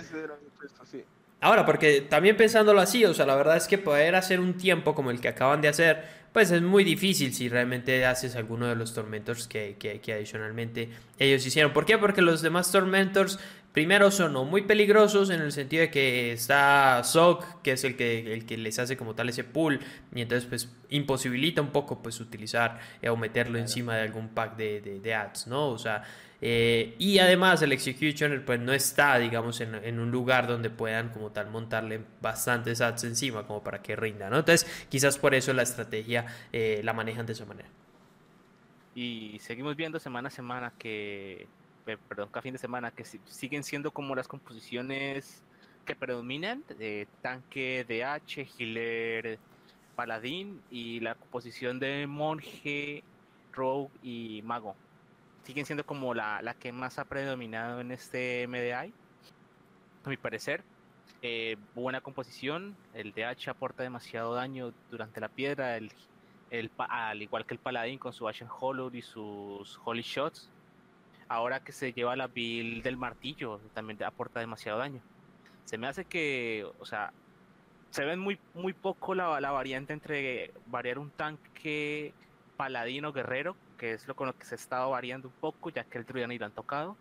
Ahora, 1.42 1.66
porque 1.66 2.00
también 2.00 2.38
pensándolo 2.38 2.80
así, 2.80 3.04
o 3.04 3.12
sea, 3.12 3.26
la 3.26 3.37
verdad 3.37 3.59
es 3.59 3.68
que 3.68 3.76
poder 3.76 4.14
hacer 4.14 4.40
un 4.40 4.54
tiempo 4.57 4.94
como 4.94 5.11
el 5.11 5.20
que 5.20 5.28
acaban 5.28 5.61
de 5.61 5.68
hacer, 5.68 6.02
pues 6.33 6.50
es 6.50 6.62
muy 6.62 6.83
difícil 6.83 7.35
si 7.35 7.50
realmente 7.50 8.07
haces 8.07 8.37
alguno 8.37 8.66
de 8.66 8.74
los 8.74 8.94
tormentors 8.94 9.46
que, 9.46 9.76
que, 9.78 10.12
adicionalmente 10.14 10.88
ellos 11.18 11.44
hicieron. 11.44 11.74
¿Por 11.74 11.85
qué? 11.85 11.98
Porque 11.98 12.22
los 12.22 12.40
demás 12.40 12.72
tormentors, 12.72 13.38
primero 13.74 14.12
son 14.12 14.32
muy 14.48 14.62
peligrosos 14.62 15.30
en 15.30 15.42
el 15.42 15.50
sentido 15.50 15.80
de 15.82 15.90
que 15.90 16.32
está 16.32 17.02
Zog, 17.04 17.60
que 17.60 17.72
es 17.72 17.82
el 17.82 17.96
que, 17.96 18.32
el 18.32 18.46
que 18.46 18.56
les 18.56 18.78
hace 18.78 18.96
como 18.96 19.16
tal 19.16 19.28
ese 19.28 19.42
pull, 19.42 19.80
y 20.14 20.22
entonces 20.22 20.48
pues 20.48 20.72
imposibilita 20.90 21.60
un 21.60 21.72
poco 21.72 22.00
pues 22.00 22.20
utilizar 22.20 22.78
eh, 23.02 23.08
o 23.08 23.16
meterlo 23.16 23.58
encima 23.58 23.96
de 23.96 24.02
algún 24.02 24.28
pack 24.28 24.56
de, 24.56 24.80
de, 24.80 25.00
de 25.00 25.14
ads, 25.14 25.48
¿no? 25.48 25.70
O 25.70 25.78
sea, 25.78 26.04
eh, 26.40 26.94
y 27.00 27.18
además 27.18 27.62
el 27.62 27.72
Executioner 27.72 28.44
pues 28.44 28.60
no 28.60 28.72
está, 28.72 29.18
digamos, 29.18 29.60
en, 29.60 29.98
un 29.98 30.10
lugar 30.12 30.46
donde 30.46 30.70
puedan 30.70 31.08
como 31.08 31.32
tal 31.32 31.50
montarle 31.50 32.00
bastantes 32.22 32.80
ads 32.80 33.02
encima 33.02 33.44
como 33.44 33.64
para 33.64 33.82
que 33.82 33.96
rinda, 33.96 34.30
¿no? 34.30 34.38
Entonces 34.38 34.87
quizás 34.88 35.18
por 35.18 35.34
eso 35.34 35.52
la 35.52 35.62
estrategia 35.62 36.26
eh, 36.52 36.80
la 36.84 36.92
manejan 36.92 37.26
de 37.26 37.32
esa 37.32 37.44
manera. 37.44 37.68
Y 38.94 39.38
seguimos 39.40 39.74
viendo 39.74 39.98
semana 39.98 40.28
a 40.28 40.30
semana 40.30 40.72
que, 40.78 41.48
perdón, 41.85 42.29
cada 42.31 42.42
fin 42.42 42.53
de 42.53 42.59
semana 42.59 42.90
que 42.90 43.05
siguen 43.05 43.62
siendo 43.62 43.90
como 43.90 44.14
las 44.14 44.29
composiciones 44.29 45.42
que 45.85 45.94
predominan, 45.94 46.64
de 46.79 47.07
tanque, 47.20 47.85
DH, 47.87 48.47
healer, 48.59 49.38
paladín 49.94 50.62
y 50.70 51.01
la 51.01 51.14
composición 51.14 51.79
de 51.79 52.07
monje, 52.07 53.05
rogue 53.53 53.90
y 54.03 54.42
mago 54.42 54.75
siguen 55.44 55.66
siendo 55.66 55.85
como 55.85 56.14
la, 56.14 56.42
la 56.42 56.55
que 56.55 56.73
más 56.73 56.99
ha 56.99 57.05
predominado 57.05 57.81
en 57.81 57.92
este 57.92 58.47
MDI. 58.49 58.92
a 60.05 60.09
mi 60.09 60.16
parecer. 60.16 60.64
Eh, 61.23 61.57
buena 61.75 62.01
composición, 62.01 62.77
el 62.92 63.12
DH 63.12 63.51
aporta 63.51 63.83
demasiado 63.83 64.35
daño 64.35 64.73
durante 64.90 65.20
la 65.20 65.29
piedra, 65.29 65.77
el, 65.77 65.90
al 66.77 67.23
igual 67.23 67.47
que 67.47 67.55
el 67.55 67.61
paladín 67.61 67.99
con 67.99 68.12
su 68.12 68.29
Ashen 68.29 68.49
Hollow 68.49 68.90
y 68.92 69.03
sus 69.03 69.81
Holy 69.85 70.03
Shots. 70.03 70.51
Ahora 71.28 71.60
que 71.60 71.72
se 71.72 71.92
lleva 71.92 72.16
la 72.16 72.26
build 72.26 72.82
del 72.82 72.96
martillo, 72.96 73.60
también 73.72 74.02
aporta 74.04 74.40
demasiado 74.40 74.78
daño. 74.78 75.00
Se 75.64 75.78
me 75.78 75.87
hace 75.87 76.04
que, 76.04 76.66
o 76.78 76.84
sea, 76.84 77.12
se 77.90 78.04
ven 78.04 78.18
muy, 78.18 78.38
muy 78.54 78.72
poco 78.72 79.14
la, 79.14 79.40
la 79.40 79.50
variante 79.50 79.92
entre 79.92 80.52
variar 80.66 80.98
un 80.98 81.10
tanque 81.10 82.12
paladino 82.56 83.12
guerrero, 83.12 83.56
que 83.78 83.92
es 83.92 84.06
lo 84.06 84.14
con 84.14 84.26
lo 84.26 84.37
que 84.37 84.44
se 84.44 84.54
ha 84.54 84.56
estado 84.56 84.90
variando 84.90 85.28
un 85.28 85.34
poco, 85.34 85.70
ya 85.70 85.84
que 85.84 85.98
el 85.98 86.04
druida 86.04 86.26
ni 86.26 86.38
lo 86.38 86.46
han 86.46 86.52
tocado. 86.52 86.96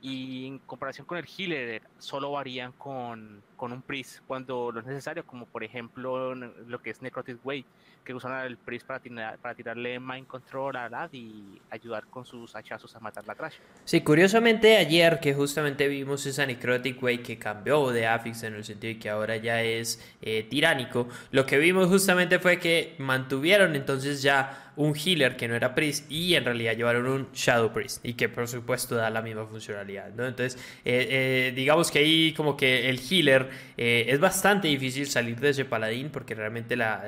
Y 0.00 0.46
en 0.46 0.58
comparación 0.58 1.06
con 1.06 1.18
el 1.18 1.26
healer, 1.26 1.82
solo 1.98 2.32
varían 2.32 2.72
con, 2.72 3.42
con 3.56 3.72
un 3.72 3.82
priest 3.82 4.20
cuando 4.26 4.70
lo 4.72 4.80
es 4.80 4.86
necesario, 4.86 5.24
como 5.26 5.46
por 5.46 5.64
ejemplo 5.64 6.34
lo 6.34 6.82
que 6.82 6.90
es 6.90 7.02
Necrotic 7.02 7.44
Way, 7.44 7.64
que 8.04 8.14
usan 8.14 8.32
al 8.32 8.56
priest 8.56 8.86
para, 8.86 9.00
para 9.38 9.54
tirarle 9.54 9.98
mind 9.98 10.26
control 10.26 10.76
a 10.76 10.88
Lad 10.88 11.10
y 11.12 11.60
ayudar 11.70 12.06
con 12.06 12.24
sus 12.24 12.54
hachazos 12.54 12.94
a 12.94 13.00
matar 13.00 13.26
la 13.26 13.34
trash. 13.34 13.54
Sí, 13.84 14.02
curiosamente 14.02 14.76
ayer 14.76 15.20
que 15.20 15.34
justamente 15.34 15.88
vimos 15.88 16.26
esa 16.26 16.44
Necrotic 16.46 17.02
Way 17.02 17.18
que 17.18 17.38
cambió 17.38 17.90
de 17.90 18.06
Affix 18.06 18.42
en 18.42 18.54
el 18.54 18.64
sentido 18.64 18.94
de 18.94 18.98
que 18.98 19.10
ahora 19.10 19.36
ya 19.36 19.62
es 19.62 20.00
eh, 20.20 20.46
tiránico, 20.48 21.08
lo 21.30 21.46
que 21.46 21.58
vimos 21.58 21.88
justamente 21.88 22.38
fue 22.38 22.58
que 22.58 22.94
mantuvieron 22.98 23.74
entonces 23.74 24.22
ya 24.22 24.64
un 24.76 24.94
healer 24.96 25.36
que 25.36 25.48
no 25.48 25.54
era 25.54 25.74
priest 25.74 26.10
y 26.10 26.34
en 26.34 26.44
realidad 26.44 26.76
llevaron 26.76 27.06
un 27.06 27.28
shadow 27.32 27.72
priest 27.72 28.04
y 28.04 28.14
que 28.14 28.28
por 28.28 28.48
supuesto 28.48 28.96
da 28.96 29.10
la 29.10 29.22
misma 29.22 29.46
funcionalidad, 29.46 30.12
¿no? 30.14 30.26
Entonces, 30.26 30.60
eh, 30.84 31.06
eh, 31.10 31.52
digamos 31.54 31.90
que 31.90 32.00
ahí 32.00 32.32
como 32.32 32.56
que 32.56 32.88
el 32.88 32.98
healer 32.98 33.43
es 33.76 34.20
bastante 34.20 34.68
difícil 34.68 35.06
salir 35.06 35.38
de 35.40 35.50
ese 35.50 35.64
paladín 35.64 36.10
porque 36.10 36.34
realmente 36.34 36.76
la, 36.76 37.04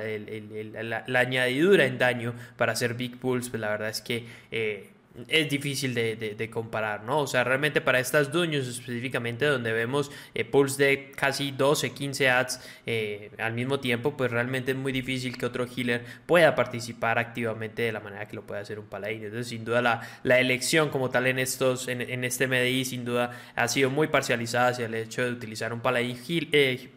la, 1.07 1.19
añadidura 1.19 1.85
en 1.85 1.97
daño 1.97 2.33
para 2.57 2.73
hacer 2.73 2.93
Big 2.93 3.17
Pulls, 3.17 3.49
pues 3.49 3.59
la 3.59 3.69
verdad 3.69 3.89
es 3.89 4.01
que 4.01 4.25
eh, 4.51 4.89
es 5.27 5.49
difícil 5.49 5.93
de, 5.93 6.49
comparar, 6.51 7.03
¿no? 7.03 7.19
O 7.19 7.27
sea, 7.27 7.43
realmente 7.43 7.81
para 7.81 7.99
estas 7.99 8.31
dueños 8.31 8.67
específicamente 8.67 9.45
donde 9.45 9.71
vemos 9.71 10.11
eh, 10.33 10.45
pulls 10.45 10.77
de 10.77 11.11
casi 11.15 11.51
12, 11.51 11.91
15 11.91 12.29
ads 12.29 12.61
eh, 12.85 13.31
al 13.37 13.53
mismo 13.53 13.79
tiempo, 13.79 14.15
pues 14.15 14.31
realmente 14.31 14.71
es 14.71 14.77
muy 14.77 14.91
difícil 14.91 15.37
que 15.37 15.45
otro 15.45 15.65
healer 15.65 16.05
pueda 16.25 16.55
participar 16.55 17.19
activamente 17.19 17.81
de 17.81 17.91
la 17.91 17.99
manera 17.99 18.27
que 18.27 18.35
lo 18.35 18.45
puede 18.45 18.61
hacer 18.61 18.79
un 18.79 18.85
paladín. 18.85 19.23
Entonces, 19.23 19.47
sin 19.47 19.65
duda 19.65 19.81
la, 19.81 20.01
la 20.23 20.39
elección 20.39 20.89
como 20.89 21.09
tal 21.09 21.27
en 21.27 21.39
estos, 21.39 21.87
en, 21.87 22.23
este 22.23 22.47
MDI, 22.47 22.85
sin 22.85 23.05
duda 23.05 23.31
ha 23.55 23.67
sido 23.67 23.89
muy 23.89 24.07
parcializada 24.07 24.69
hacia 24.69 24.85
el 24.85 24.93
hecho 24.95 25.23
de 25.23 25.31
utilizar 25.31 25.73
un 25.73 25.81
paladín, 25.81 26.17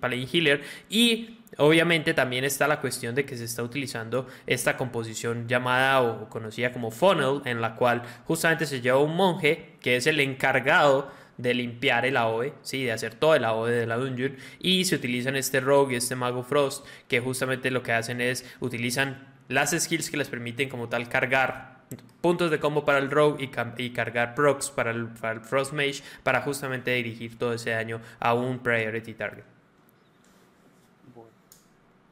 paladín 0.01 0.29
healer 0.33 0.63
y 0.89 1.40
Obviamente 1.61 2.15
también 2.15 2.45
está 2.45 2.67
la 2.67 2.81
cuestión 2.81 3.15
de 3.15 3.27
que 3.27 3.37
se 3.37 3.45
está 3.45 3.63
utilizando 3.63 4.27
esta 4.47 4.79
composición 4.79 5.47
llamada 5.47 6.01
o 6.01 6.31
conocida 6.31 6.73
como 6.73 6.91
funnel, 6.91 7.43
en 7.45 7.61
la 7.61 7.77
cual 7.77 8.03
justamente 8.25 8.65
se 8.65 8.81
lleva 8.81 8.97
un 8.99 9.15
monje 9.15 9.77
que 9.83 9.97
es 9.97 10.07
el 10.07 10.21
encargado 10.21 11.11
de 11.37 11.53
limpiar 11.53 12.07
el 12.07 12.17
AOE, 12.17 12.55
¿sí? 12.63 12.85
de 12.85 12.93
hacer 12.93 13.15
todo 13.15 13.35
el 13.35 13.45
AOE 13.45 13.73
de 13.73 13.87
la 13.87 13.99
dungeon, 13.99 14.39
y 14.59 14.87
se 14.87 14.95
utilizan 14.95 15.37
este 15.37 15.61
rogue 15.61 15.93
y 15.93 15.97
este 15.99 16.17
mago 16.17 16.43
frost, 16.43 16.87
que 17.09 17.21
justamente 17.21 17.71
lo 17.71 17.83
que 17.83 17.93
hacen 17.93 18.23
es 18.23 18.47
utilizan 18.61 19.29
las 19.49 19.79
skills 19.79 20.09
que 20.09 20.17
les 20.17 20.29
permiten 20.29 20.71
como 20.71 20.89
tal 20.89 21.11
cargar 21.11 21.81
puntos 22.23 22.51
de 22.51 22.59
combo 22.59 22.87
para 22.87 22.99
el 23.01 23.11
rogue 23.11 23.45
y, 23.45 23.91
cargar 23.91 24.35
procs 24.35 24.71
para 24.71 24.93
el, 24.93 25.09
para 25.09 25.35
el 25.35 25.41
frost 25.43 25.75
mage 25.75 26.03
para 26.23 26.41
justamente 26.41 26.93
dirigir 26.93 27.37
todo 27.37 27.53
ese 27.53 27.69
daño 27.69 28.01
a 28.19 28.33
un 28.33 28.61
priority 28.61 29.13
target. 29.13 29.60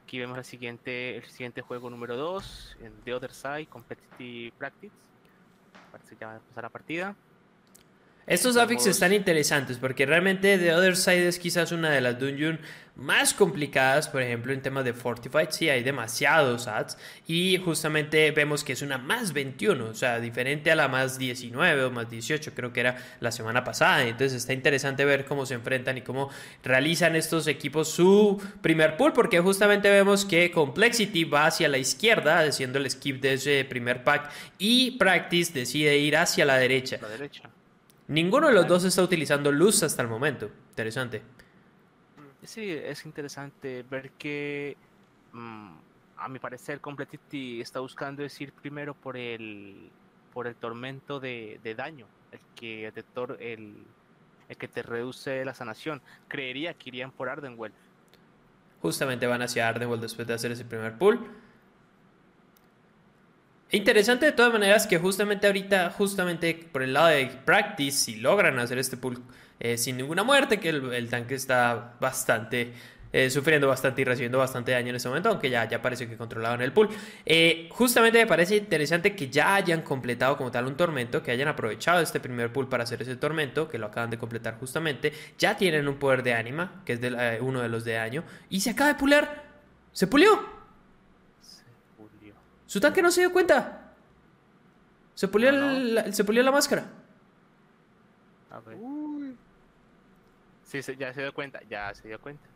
Aquí 0.09 0.19
vemos 0.19 0.39
el 0.39 0.45
siguiente, 0.45 1.19
el 1.19 1.25
siguiente 1.25 1.61
juego 1.61 1.91
número 1.91 2.17
2, 2.17 2.79
en 2.81 2.93
The 3.05 3.13
Other 3.13 3.31
Side, 3.31 3.67
Competitive 3.67 4.55
Practice. 4.57 4.95
Parece 5.93 6.15
que 6.15 6.21
ya 6.23 6.29
va 6.29 6.33
a 6.33 6.37
empezar 6.37 6.65
la 6.65 6.71
partida. 6.71 7.15
Estos 8.27 8.57
affix 8.57 8.87
están 8.87 9.13
interesantes 9.13 9.77
porque 9.77 10.07
realmente 10.07 10.57
The 10.57 10.73
Other 10.73 10.97
Side 10.97 11.29
es 11.29 11.39
quizás 11.39 11.73
una 11.73 11.91
de 11.91 12.01
las 12.01 12.19
dungeons 12.19 12.59
más 12.99 13.33
complicadas, 13.33 14.09
por 14.09 14.23
ejemplo, 14.23 14.53
en 14.53 14.61
temas 14.61 14.85
de 14.85 14.93
Fortified, 14.93 15.51
sí 15.51 15.71
hay 15.71 15.85
demasiados 15.85 16.67
ads 16.67 16.99
y 17.29 17.57
justamente 17.59 18.33
vemos 18.33 18.65
que 18.65 18.73
es 18.73 18.83
una 18.83 18.99
más 18.99 19.33
21, 19.33 19.85
o 19.85 19.95
sea, 19.95 20.19
diferente 20.19 20.73
a 20.73 20.75
la 20.75 20.89
más 20.89 21.17
19 21.17 21.85
o 21.85 21.91
más 21.93 22.11
18, 22.11 22.53
creo 22.55 22.73
que 22.73 22.81
era 22.81 22.97
la 23.21 23.31
semana 23.31 23.63
pasada. 23.63 24.03
Entonces 24.03 24.35
está 24.35 24.53
interesante 24.53 25.05
ver 25.05 25.27
cómo 25.27 25.47
se 25.47 25.55
enfrentan 25.55 25.97
y 25.97 26.03
cómo 26.03 26.29
realizan 26.65 27.15
estos 27.15 27.47
equipos 27.47 27.89
su 27.89 28.43
primer 28.61 28.97
pool, 28.97 29.13
porque 29.13 29.39
justamente 29.39 29.89
vemos 29.89 30.25
que 30.25 30.51
Complexity 30.51 31.23
va 31.23 31.47
hacia 31.47 31.69
la 31.69 31.79
izquierda, 31.79 32.41
haciendo 32.41 32.79
el 32.81 32.91
skip 32.91 33.23
de 33.23 33.35
ese 33.35 33.65
primer 33.65 34.03
pack, 34.03 34.29
y 34.59 34.93
Practice 34.99 35.53
decide 35.53 35.97
ir 35.99 36.17
hacia 36.17 36.45
la 36.45 36.59
derecha. 36.59 36.99
La 37.01 37.09
derecha. 37.09 37.49
Ninguno 38.09 38.49
de 38.49 38.55
los 38.55 38.67
dos 38.67 38.83
está 38.83 39.03
utilizando 39.03 39.53
luz 39.53 39.85
hasta 39.85 40.03
el 40.03 40.09
momento. 40.09 40.51
Interesante. 40.71 41.23
Sí, 42.49 42.71
es 42.71 43.05
interesante 43.05 43.85
ver 43.91 44.13
que, 44.13 44.75
mm, 45.35 45.69
a 46.17 46.29
mi 46.31 46.39
parecer, 46.39 46.81
Completity 46.81 47.61
está 47.61 47.81
buscando 47.81 48.23
decir 48.23 48.55
primero 48.55 48.95
por 48.95 49.19
el, 49.19 49.91
por 50.33 50.47
el 50.47 50.55
tormento 50.55 51.21
de, 51.21 51.61
daño, 51.77 52.07
el 52.33 52.41
que, 52.57 52.91
te 52.95 53.05
el, 53.53 53.77
el 54.49 54.57
que 54.57 54.67
te 54.67 54.83
reduce 54.83 55.45
la 55.45 55.53
sanación. 55.53 56.01
Creería 56.27 56.73
que 56.73 56.89
irían 56.89 57.11
por 57.11 57.29
Ardenwell. 57.29 57.75
Justamente 58.81 59.27
van 59.27 59.43
hacia 59.43 59.69
Ardenwell 59.69 60.01
después 60.01 60.27
de 60.27 60.33
hacer 60.33 60.51
ese 60.51 60.65
primer 60.65 60.97
pull. 60.97 61.21
Interesante 63.73 64.25
de 64.25 64.33
todas 64.33 64.55
maneras 64.55 64.87
que 64.87 64.97
justamente 64.97 65.47
ahorita, 65.47 65.91
justamente 65.91 66.67
por 66.73 66.83
el 66.83 66.95
lado 66.95 67.09
de 67.09 67.27
Practice, 67.45 67.99
si 67.99 68.17
logran 68.17 68.59
hacer 68.59 68.79
este 68.79 68.97
pull 68.97 69.23
eh, 69.61 69.77
sin 69.77 69.97
ninguna 69.97 70.23
muerte, 70.23 70.59
que 70.61 70.69
el, 70.69 71.09
tanque 71.09 71.35
está 71.35 71.95
bastante 72.01 72.73
eh, 73.11 73.31
sufriendo 73.31 73.67
bastante 73.67 74.03
y 74.03 74.05
recibiendo 74.05 74.37
bastante 74.39 74.73
daño 74.73 74.91
en 74.91 74.97
este 74.97 75.09
momento, 75.09 75.31
aunque 75.31 75.49
ya, 75.49 75.67
ya 75.67 75.81
parece 75.81 76.07
que 76.07 76.17
controlaban 76.17 76.61
el 76.61 76.73
pool. 76.73 76.91
Eh, 77.25 77.69
justamente 77.73 78.19
me 78.19 78.27
parece 78.27 78.57
interesante 78.57 79.17
que 79.17 79.31
ya 79.31 79.55
hayan 79.55 79.81
completado 79.81 80.37
como 80.37 80.51
tal 80.51 80.67
un 80.67 80.77
tormento, 80.77 81.23
que 81.23 81.31
hayan 81.31 81.49
aprovechado 81.49 82.01
este 82.01 82.21
primer 82.21 82.53
pool 82.53 82.69
para 82.69 82.85
hacer 82.85 83.01
ese 83.01 83.17
tormento, 83.17 83.69
que 83.69 83.79
lo 83.79 83.87
acaban 83.87 84.11
de 84.11 84.19
completar 84.19 84.59
justamente. 84.59 85.13
Ya 85.39 85.57
tienen 85.57 85.89
un 85.89 85.97
poder 85.97 86.23
de 86.23 86.35
ánima, 86.35 86.83
que 86.85 86.95
es 86.95 87.01
de, 87.01 87.39
uno 87.41 87.63
de 87.63 87.69
los 87.69 87.85
de 87.85 87.95
daño, 87.95 88.25
y 88.51 88.61
se 88.61 88.71
acaba 88.71 88.89
de 88.89 88.97
pulear. 88.97 89.45
Se 89.93 90.07
pulió. 90.07 90.59
Se 91.41 91.65
pulió. 91.97 92.35
Su 92.67 92.79
tanque 92.79 93.01
no 93.01 93.11
se 93.11 93.23
dio 93.23 93.33
cuenta. 93.33 93.95
Se 95.15 95.29
pulió, 95.29 95.51
La, 95.51 96.13
se 96.13 96.25
pulió 96.25 96.43
la 96.43 96.53
máscara. 96.53 96.91
A 98.51 98.61
ver. 98.61 98.77
Sí, 100.69 100.81
ya 100.99 101.15
se 101.15 101.23
dio 101.23 101.33
cuenta, 101.33 101.61
ya 101.69 101.95
se 101.95 102.09
dio 102.09 102.21
cuenta. 102.21 102.47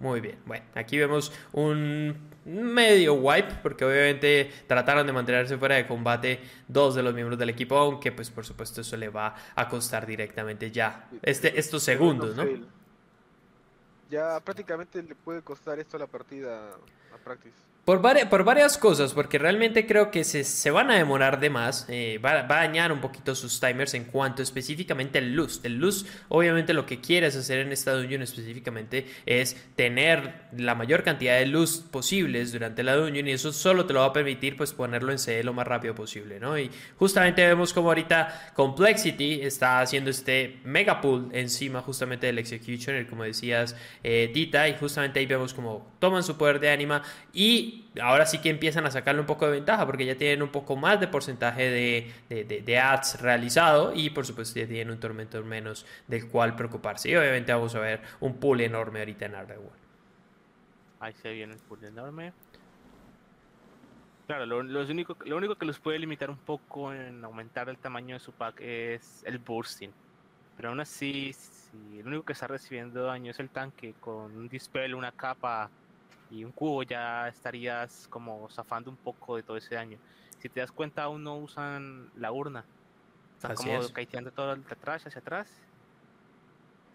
Muy 0.00 0.20
bien, 0.20 0.36
bueno, 0.46 0.64
aquí 0.74 0.98
vemos 0.98 1.32
un 1.52 2.16
medio 2.44 3.14
wipe, 3.14 3.54
porque 3.62 3.84
obviamente 3.84 4.50
trataron 4.66 5.06
de 5.06 5.12
mantenerse 5.12 5.56
fuera 5.56 5.76
de 5.76 5.86
combate 5.86 6.40
dos 6.66 6.96
de 6.96 7.04
los 7.04 7.14
miembros 7.14 7.38
del 7.38 7.50
equipo, 7.50 7.76
aunque 7.76 8.10
pues 8.10 8.28
por 8.28 8.44
supuesto 8.44 8.80
eso 8.80 8.96
le 8.96 9.10
va 9.10 9.36
a 9.54 9.68
costar 9.68 10.04
directamente 10.04 10.72
ya 10.72 11.08
este, 11.22 11.56
estos 11.56 11.84
segundos, 11.84 12.34
¿no? 12.34 12.44
Ya 14.10 14.40
prácticamente 14.40 15.00
le 15.00 15.14
puede 15.14 15.40
costar 15.42 15.78
esto 15.78 15.96
la 15.98 16.08
partida 16.08 16.70
a 17.14 17.16
Practice. 17.22 17.54
Por, 17.84 18.00
por 18.28 18.44
varias 18.44 18.78
cosas, 18.78 19.12
porque 19.12 19.38
realmente 19.38 19.86
creo 19.86 20.12
que 20.12 20.22
se, 20.22 20.44
se 20.44 20.70
van 20.70 20.92
a 20.92 20.94
demorar 20.94 21.40
de 21.40 21.50
más, 21.50 21.84
eh, 21.88 22.20
va, 22.24 22.38
a 22.38 22.44
dañar 22.44 22.92
un 22.92 23.00
poquito 23.00 23.34
sus 23.34 23.58
timers 23.58 23.94
en 23.94 24.04
cuanto 24.04 24.40
específicamente 24.40 25.18
el 25.18 25.34
luz. 25.34 25.58
El 25.64 25.78
luz, 25.78 26.06
obviamente 26.28 26.74
lo 26.74 26.86
que 26.86 27.00
quieres 27.00 27.34
hacer 27.34 27.58
en 27.58 27.72
esta 27.72 27.92
dungeon 27.94 28.22
específicamente 28.22 29.06
es 29.26 29.56
tener 29.74 30.42
la 30.56 30.76
mayor 30.76 31.02
cantidad 31.02 31.36
de 31.40 31.46
luz 31.46 31.80
posibles 31.90 32.52
durante 32.52 32.84
la 32.84 32.94
dungeon 32.94 33.26
y 33.26 33.32
eso 33.32 33.52
solo 33.52 33.84
te 33.84 33.94
lo 33.94 33.98
va 33.98 34.06
a 34.06 34.12
permitir 34.12 34.56
pues 34.56 34.72
ponerlo 34.72 35.10
en 35.10 35.18
CD 35.18 35.42
lo 35.42 35.52
más 35.52 35.66
rápido 35.66 35.92
posible, 35.92 36.38
¿no? 36.38 36.56
Y 36.56 36.70
justamente 36.98 37.44
vemos 37.44 37.72
como 37.72 37.88
ahorita 37.88 38.52
Complexity 38.54 39.40
está 39.42 39.80
haciendo 39.80 40.08
este 40.08 40.60
mega 40.62 41.00
pull 41.00 41.30
encima 41.32 41.80
justamente 41.80 42.28
del 42.28 42.38
Executioner, 42.38 43.08
como 43.08 43.24
decías, 43.24 43.74
eh, 44.04 44.30
Dita, 44.32 44.68
y 44.68 44.76
justamente 44.76 45.18
ahí 45.18 45.26
vemos 45.26 45.52
como 45.52 45.96
toman 45.98 46.22
su 46.22 46.36
poder 46.36 46.60
de 46.60 46.70
anima 46.70 47.02
y 47.32 47.71
ahora 48.00 48.26
sí 48.26 48.38
que 48.38 48.50
empiezan 48.50 48.86
a 48.86 48.90
sacarle 48.90 49.20
un 49.20 49.26
poco 49.26 49.46
de 49.46 49.52
ventaja 49.52 49.84
porque 49.86 50.06
ya 50.06 50.16
tienen 50.16 50.42
un 50.42 50.50
poco 50.50 50.76
más 50.76 50.98
de 51.00 51.08
porcentaje 51.08 51.70
de, 52.28 52.78
ads 52.78 53.20
realizado 53.20 53.92
y 53.94 54.10
por 54.10 54.26
supuesto 54.26 54.58
ya 54.58 54.66
tienen 54.66 54.90
un 54.90 55.00
tormento 55.00 55.42
menos 55.44 55.86
del 56.06 56.28
cual 56.28 56.56
preocuparse. 56.56 57.10
Y 57.10 57.16
obviamente 57.16 57.52
vamos 57.52 57.74
a 57.74 57.80
ver 57.80 58.02
un 58.20 58.36
pool 58.38 58.60
enorme 58.60 59.00
ahorita 59.00 59.26
en 59.26 59.34
Ardenwell. 59.34 59.70
Ahí 61.00 61.12
se 61.14 61.32
viene 61.32 61.54
el 61.54 61.60
pool 61.60 61.84
enorme. 61.84 62.32
Claro, 64.26 64.46
lo, 64.46 64.80
único, 64.80 65.16
lo 65.24 65.36
único 65.36 65.56
que 65.56 65.66
los 65.66 65.78
puede 65.80 65.98
limitar 65.98 66.30
un 66.30 66.38
poco 66.38 66.94
en 66.94 67.24
aumentar 67.24 67.68
el 67.68 67.76
tamaño 67.76 68.14
de 68.14 68.20
su 68.20 68.32
pack 68.32 68.60
es 68.60 69.22
el 69.26 69.38
bursting. 69.38 69.92
Pero 70.56 70.68
aún 70.68 70.80
así, 70.80 71.32
Si 71.32 71.98
el 71.98 72.06
único 72.06 72.22
que 72.24 72.34
está 72.34 72.46
recibiendo 72.46 73.02
daño 73.04 73.30
es 73.30 73.40
el 73.40 73.48
tanque, 73.50 73.94
con 74.00 74.36
un 74.36 74.48
dispel, 74.48 74.94
una 74.94 75.10
capa 75.10 75.70
y 76.32 76.44
un 76.44 76.52
cubo 76.52 76.82
ya 76.82 77.28
estarías 77.28 78.06
como 78.08 78.48
zafando 78.50 78.90
un 78.90 78.96
poco 78.96 79.36
de 79.36 79.42
todo 79.42 79.56
ese 79.56 79.74
daño. 79.74 79.98
Si 80.40 80.48
te 80.48 80.60
das 80.60 80.72
cuenta, 80.72 81.04
aún 81.04 81.22
no 81.22 81.36
usan 81.36 82.10
la 82.16 82.32
urna. 82.32 82.64
Están 83.36 83.52
Así 83.52 83.66
como 83.66 83.82
es. 83.82 83.92
caiteando 83.92 84.30
todo 84.32 84.54
el 84.54 84.64
atrás, 84.68 85.06
hacia 85.06 85.20
atrás. 85.20 85.48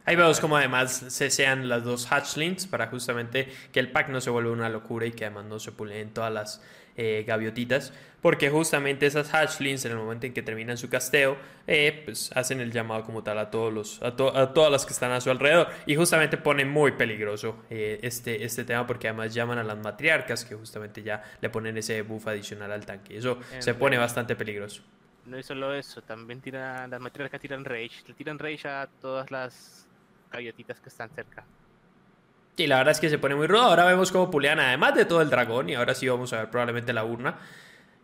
Ahí 0.06 0.16
vemos 0.16 0.40
como 0.40 0.58
además 0.58 0.92
se 1.10 1.30
sean 1.30 1.70
las 1.70 1.84
dos 1.84 2.08
hatchlings 2.08 2.66
para 2.66 2.88
justamente 2.88 3.52
que 3.74 3.80
el 3.80 3.92
pack 3.92 4.10
no 4.10 4.22
se 4.22 4.30
vuelva 4.30 4.52
una 4.52 4.70
locura 4.70 5.06
y 5.06 5.12
que 5.12 5.26
además 5.26 5.46
no 5.46 5.60
se 5.60 5.72
puleen 5.72 6.14
todas 6.14 6.32
las 6.34 6.62
eh, 6.98 7.24
gaviotitas. 7.26 7.94
Porque 8.22 8.50
justamente 8.50 9.06
esas 9.06 9.30
hatchlings 9.30 9.86
en 9.86 9.92
el 9.92 9.98
momento 10.00 10.26
en 10.26 10.34
que 10.34 10.42
terminan 10.42 10.76
su 10.78 10.90
casteo, 10.90 11.38
eh, 11.68 12.02
pues 12.04 12.32
hacen 12.36 12.60
el 12.60 12.72
llamado 12.72 13.04
como 13.06 13.24
tal 13.24 13.38
a 13.38 13.52
todos 13.52 13.72
los, 13.72 14.02
a, 14.02 14.16
to- 14.16 14.36
a 14.36 14.54
todas 14.54 14.72
las 14.72 14.86
que 14.88 14.92
están 14.94 15.12
a 15.12 15.22
su 15.22 15.30
alrededor. 15.30 15.68
Y 15.86 15.96
justamente 15.96 16.36
pone 16.36 16.66
muy 16.66 16.94
peligroso 16.94 17.64
eh, 17.70 18.00
este, 18.02 18.44
este 18.44 18.64
tema 18.66 18.88
porque 18.88 19.08
además 19.08 19.34
llaman 19.34 19.60
a 19.60 19.64
las 19.64 19.78
matriarcas 19.78 20.44
que 20.44 20.56
justamente 20.56 21.04
ya 21.04 21.24
le 21.40 21.50
ponen 21.50 21.78
ese 21.78 22.02
buff 22.02 22.28
adicional 22.28 22.72
al 22.72 22.86
tanque. 22.86 23.16
Eso 23.18 23.38
se 23.60 23.76
pone 23.76 23.98
bastante 23.98 24.36
peligroso. 24.36 24.82
No 25.26 25.38
es 25.38 25.46
solo 25.46 25.74
eso, 25.76 26.02
también 26.02 26.42
tiran, 26.42 26.90
las 26.90 27.00
materias 27.00 27.40
tiran 27.40 27.64
rage. 27.66 28.02
Le 28.08 28.14
tiran 28.16 28.40
rage 28.40 28.68
a 28.68 28.90
todas 29.00 29.30
las 29.30 29.86
gaviotitas 30.32 30.80
que 30.80 30.90
están 30.90 31.10
cerca. 31.12 31.46
Y 32.58 32.68
la 32.68 32.78
verdad 32.78 32.92
es 32.92 33.00
que 33.00 33.10
se 33.10 33.20
pone 33.20 33.36
muy 33.36 33.48
rudo. 33.48 33.62
Ahora 33.62 33.86
vemos 33.86 34.12
cómo 34.12 34.30
pulean 34.32 34.60
además 34.60 34.96
de 34.96 35.06
todo 35.06 35.22
el 35.22 35.30
dragón. 35.30 35.70
Y 35.70 35.76
ahora 35.76 35.94
sí 35.94 36.10
vamos 36.10 36.34
a 36.34 36.40
ver 36.40 36.50
probablemente 36.50 36.92
la 36.92 37.06
urna. 37.06 37.38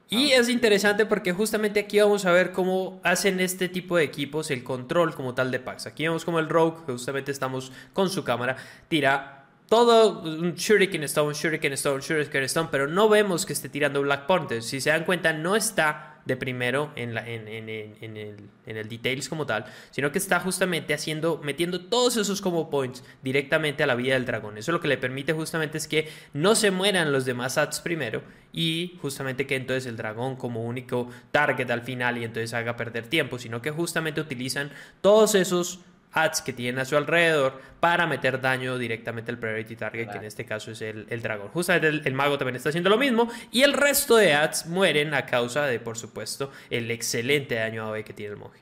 Y 0.10 0.32
es 0.32 0.48
interesante 0.48 1.08
porque 1.08 1.34
justamente 1.34 1.80
aquí 1.80 2.00
vamos 2.00 2.26
a 2.26 2.32
ver 2.32 2.52
cómo 2.52 3.02
hacen 3.04 3.40
este 3.40 3.68
tipo 3.68 3.98
de 3.98 4.04
equipos 4.04 4.52
el 4.52 4.64
control 4.64 5.16
como 5.16 5.34
tal 5.34 5.50
de 5.50 5.60
packs. 5.60 5.88
Aquí 5.88 6.04
vemos 6.04 6.24
como 6.24 6.38
el 6.38 6.50
Rogue, 6.50 6.84
justamente 6.86 7.32
estamos 7.32 7.72
con 7.94 8.12
su 8.12 8.24
cámara, 8.24 8.56
tira 8.90 9.46
todo 9.68 10.22
un 10.22 10.54
Shuriken 10.54 11.04
Stone, 11.04 11.34
Shuriken 11.34 11.74
Stone, 11.74 12.02
Shuriken 12.02 12.44
Stone, 12.44 12.70
pero 12.72 12.88
no 12.88 13.10
vemos 13.10 13.48
que 13.48 13.54
esté 13.54 13.70
tirando 13.70 14.04
Black 14.04 14.28
Panther. 14.28 14.62
Si 14.62 14.80
se 14.82 14.92
dan 14.92 15.04
cuenta, 15.04 15.34
no 15.34 15.56
está 15.56 16.13
de 16.26 16.38
primero 16.38 16.92
en, 16.96 17.14
la, 17.14 17.28
en, 17.28 17.48
en- 17.48 17.70
en- 17.70 18.18
el, 18.18 18.36
en 18.66 18.78
el 18.78 18.88
details 18.88 19.28
como 19.30 19.46
tal, 19.46 19.66
sino 19.92 20.12
que 20.12 20.18
está 20.18 20.40
justamente 20.40 20.94
haciendo, 20.94 21.40
metiendo 21.44 21.82
todos 21.82 22.18
esos 22.18 22.42
combo 22.42 22.70
points 22.70 23.04
directamente 23.22 23.84
a 23.84 23.88
la 23.88 23.96
vida 23.96 24.14
del 24.14 24.26
dragón. 24.26 24.58
Eso 24.58 24.72
lo 24.72 24.80
que 24.80 24.88
le 24.88 24.98
permite 24.98 25.34
justamente 25.34 25.78
es 25.78 25.88
que 25.88 26.08
no 26.34 26.56
se 26.56 26.72
mueran 26.72 27.12
los 27.12 27.26
demás 27.26 27.58
ads 27.58 27.82
primero 27.82 28.24
y 28.54 28.98
justamente 29.02 29.48
que 29.48 29.56
entonces 29.56 29.86
el 29.86 29.98
dragón 29.98 30.36
como 30.36 30.64
único 30.64 31.10
target 31.32 31.70
al 31.72 31.82
final 31.82 32.18
y 32.18 32.24
entonces 32.24 32.54
haga 32.54 32.76
perder 32.78 33.08
tiempo, 33.08 33.38
sino 33.40 33.62
que 33.62 33.72
justamente 33.72 34.22
utilizan 34.22 34.72
todos 35.02 35.36
esos 35.36 35.80
ads 36.14 36.42
que 36.42 36.54
tienen 36.54 36.80
a 36.80 36.86
su 36.86 36.96
alrededor 36.96 37.60
para 37.80 38.08
meter 38.08 38.40
daño 38.40 38.78
directamente 38.78 39.32
al 39.32 39.38
priority 39.38 39.76
target, 39.76 40.10
que 40.10 40.18
en 40.18 40.26
este 40.26 40.46
caso 40.46 40.72
es 40.72 40.82
el, 40.82 41.06
el 41.10 41.22
dragón. 41.22 41.50
Justamente 41.50 41.88
el, 41.88 42.02
el 42.06 42.14
mago 42.14 42.38
también 42.38 42.56
está 42.56 42.70
haciendo 42.70 42.90
lo 42.90 42.98
mismo 42.98 43.30
y 43.52 43.64
el 43.64 43.74
resto 43.74 44.16
de 44.16 44.34
ads 44.34 44.68
mueren 44.68 45.14
a 45.14 45.26
causa 45.26 45.66
de, 45.66 45.80
por 45.80 45.98
supuesto, 45.98 46.52
el 46.70 46.92
excelente 46.92 47.56
daño 47.56 47.84
AOE 47.84 48.04
que 48.04 48.14
tiene 48.14 48.34
el 48.34 48.40
monje. 48.40 48.62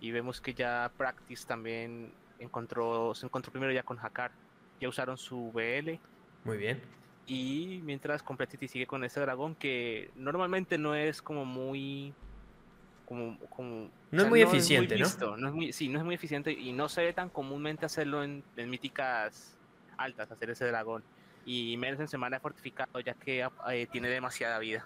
Y 0.00 0.10
vemos 0.12 0.40
que 0.40 0.54
ya 0.54 0.90
Practice 0.96 1.46
también 1.46 2.12
encontró, 2.38 3.14
se 3.14 3.26
encontró 3.26 3.50
primero 3.50 3.72
ya 3.72 3.82
con 3.82 3.98
Hakar. 3.98 4.30
Ya 4.80 4.88
usaron 4.88 5.16
su 5.16 5.50
BL. 5.52 5.98
Muy 6.44 6.58
bien. 6.58 6.80
Y 7.26 7.80
mientras 7.84 8.22
Complexity 8.22 8.68
sigue 8.68 8.86
con 8.86 9.02
ese 9.04 9.20
dragón 9.20 9.54
que 9.54 10.10
normalmente 10.14 10.78
no 10.78 10.94
es 10.94 11.22
como 11.22 11.44
muy. 11.44 12.14
Como, 13.06 13.38
como, 13.48 13.88
No 14.10 14.22
es 14.22 14.28
muy 14.28 14.42
eficiente, 14.42 14.98
¿no? 14.98 15.04
visto, 15.04 15.36
¿no? 15.36 15.48
es 15.48 15.54
muy, 15.54 15.72
sí, 15.72 15.88
no 15.88 15.98
es 15.98 16.04
muy 16.04 16.16
eficiente 16.16 16.52
y 16.52 16.72
no 16.72 16.88
se 16.88 17.02
ve 17.02 17.12
tan 17.12 17.30
comúnmente 17.30 17.86
hacerlo 17.86 18.22
en, 18.22 18.42
en 18.56 18.68
míticas 18.68 19.56
altas, 19.96 20.30
hacer 20.30 20.50
ese 20.50 20.66
dragón. 20.66 21.02
Y 21.44 21.76
menos 21.76 22.00
en 22.00 22.08
semana 22.08 22.40
fortificado, 22.40 22.98
ya 23.00 23.14
que 23.14 23.48
eh, 23.70 23.86
tiene 23.90 24.08
demasiada 24.08 24.58
vida. 24.58 24.84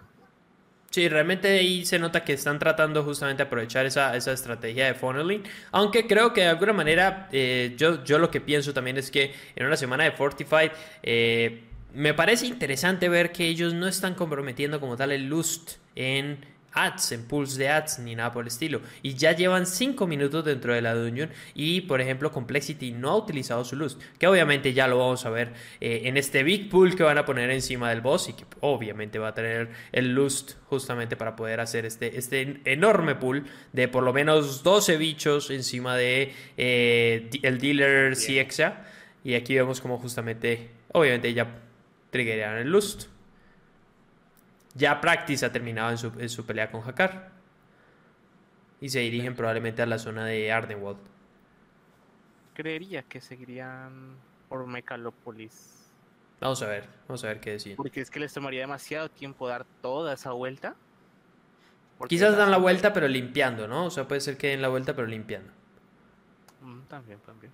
Sí, 0.90 1.08
realmente 1.08 1.48
ahí 1.48 1.84
se 1.84 2.00
nota 2.00 2.24
que 2.24 2.32
están 2.32 2.58
tratando 2.58 3.04
justamente 3.04 3.44
de 3.44 3.46
aprovechar 3.46 3.86
esa, 3.86 4.16
esa 4.16 4.32
estrategia 4.32 4.86
de 4.86 4.94
funneling. 4.94 5.44
Aunque 5.70 6.08
creo 6.08 6.32
que 6.32 6.40
de 6.40 6.48
alguna 6.48 6.72
manera 6.72 7.28
eh, 7.30 7.74
yo, 7.76 8.02
yo 8.02 8.18
lo 8.18 8.30
que 8.30 8.40
pienso 8.40 8.74
también 8.74 8.96
es 8.96 9.10
que 9.10 9.32
en 9.54 9.66
una 9.66 9.76
semana 9.76 10.02
de 10.02 10.10
Fortified 10.10 10.72
eh, 11.04 11.62
me 11.94 12.12
parece 12.12 12.46
interesante 12.46 13.08
ver 13.08 13.30
que 13.30 13.46
ellos 13.46 13.72
no 13.72 13.86
están 13.86 14.14
comprometiendo 14.14 14.80
como 14.80 14.96
tal 14.96 15.12
el 15.12 15.28
lust 15.28 15.76
en 15.94 16.44
ads, 16.72 17.12
en 17.12 17.24
pools 17.24 17.56
de 17.56 17.68
ads, 17.68 17.98
ni 17.98 18.14
nada 18.14 18.32
por 18.32 18.44
el 18.44 18.48
estilo. 18.48 18.80
Y 19.02 19.14
ya 19.14 19.32
llevan 19.32 19.66
5 19.66 20.06
minutos 20.06 20.44
dentro 20.44 20.74
de 20.74 20.82
la 20.82 20.94
dungeon 20.94 21.30
y, 21.54 21.82
por 21.82 22.00
ejemplo, 22.00 22.30
Complexity 22.30 22.92
no 22.92 23.10
ha 23.10 23.16
utilizado 23.16 23.64
su 23.64 23.76
lust, 23.76 24.00
que 24.18 24.26
obviamente 24.26 24.72
ya 24.72 24.86
lo 24.86 24.98
vamos 24.98 25.26
a 25.26 25.30
ver 25.30 25.52
eh, 25.80 26.02
en 26.04 26.16
este 26.16 26.42
big 26.42 26.68
pool 26.68 26.94
que 26.96 27.02
van 27.02 27.18
a 27.18 27.24
poner 27.24 27.50
encima 27.50 27.90
del 27.90 28.00
boss 28.00 28.28
y 28.28 28.32
que 28.34 28.44
obviamente 28.60 29.18
va 29.18 29.28
a 29.28 29.34
tener 29.34 29.70
el 29.92 30.14
lust 30.14 30.52
justamente 30.66 31.16
para 31.16 31.36
poder 31.36 31.60
hacer 31.60 31.86
este, 31.86 32.16
este 32.16 32.60
enorme 32.64 33.16
pool 33.16 33.44
de 33.72 33.88
por 33.88 34.02
lo 34.02 34.12
menos 34.12 34.62
12 34.62 34.96
bichos 34.96 35.50
encima 35.50 35.96
de 35.96 36.32
eh, 36.56 37.30
el 37.42 37.58
dealer. 37.58 38.10
CXA. 38.14 38.84
Y 39.24 39.34
aquí 39.34 39.54
vemos 39.54 39.80
como 39.80 39.98
justamente, 39.98 40.70
obviamente 40.92 41.32
ya 41.34 41.46
triggerean 42.10 42.58
el 42.58 42.70
lust. 42.70 43.08
Ya 44.74 45.00
Practice 45.00 45.44
ha 45.44 45.52
terminado 45.52 45.90
en 45.90 45.98
su, 45.98 46.12
en 46.18 46.28
su 46.28 46.44
pelea 46.46 46.70
con 46.70 46.82
Hakar. 46.82 47.30
Y 48.80 48.88
se 48.88 49.00
dirigen 49.00 49.34
probablemente 49.34 49.82
a 49.82 49.86
la 49.86 49.98
zona 49.98 50.24
de 50.24 50.50
Ardenwald. 50.50 50.98
Creería 52.54 53.02
que 53.02 53.20
seguirían 53.20 54.16
por 54.48 54.66
Mecalopolis. 54.66 55.80
Vamos 56.40 56.62
a 56.62 56.66
ver, 56.66 56.88
vamos 57.06 57.22
a 57.24 57.28
ver 57.28 57.40
qué 57.40 57.52
deciden. 57.52 57.76
Porque 57.76 58.00
es 58.00 58.10
que 58.10 58.18
les 58.18 58.32
tomaría 58.32 58.60
demasiado 58.60 59.10
tiempo 59.10 59.46
dar 59.46 59.66
toda 59.82 60.14
esa 60.14 60.32
vuelta. 60.32 60.74
Quizás 62.08 62.36
dan 62.36 62.50
la 62.50 62.56
vuelta 62.56 62.94
pero 62.94 63.08
limpiando, 63.08 63.68
¿no? 63.68 63.86
O 63.86 63.90
sea, 63.90 64.08
puede 64.08 64.22
ser 64.22 64.38
que 64.38 64.48
den 64.48 64.62
la 64.62 64.68
vuelta 64.68 64.94
pero 64.94 65.06
limpiando. 65.06 65.52
Mm, 66.62 66.80
También, 66.88 67.18
también. 67.20 67.52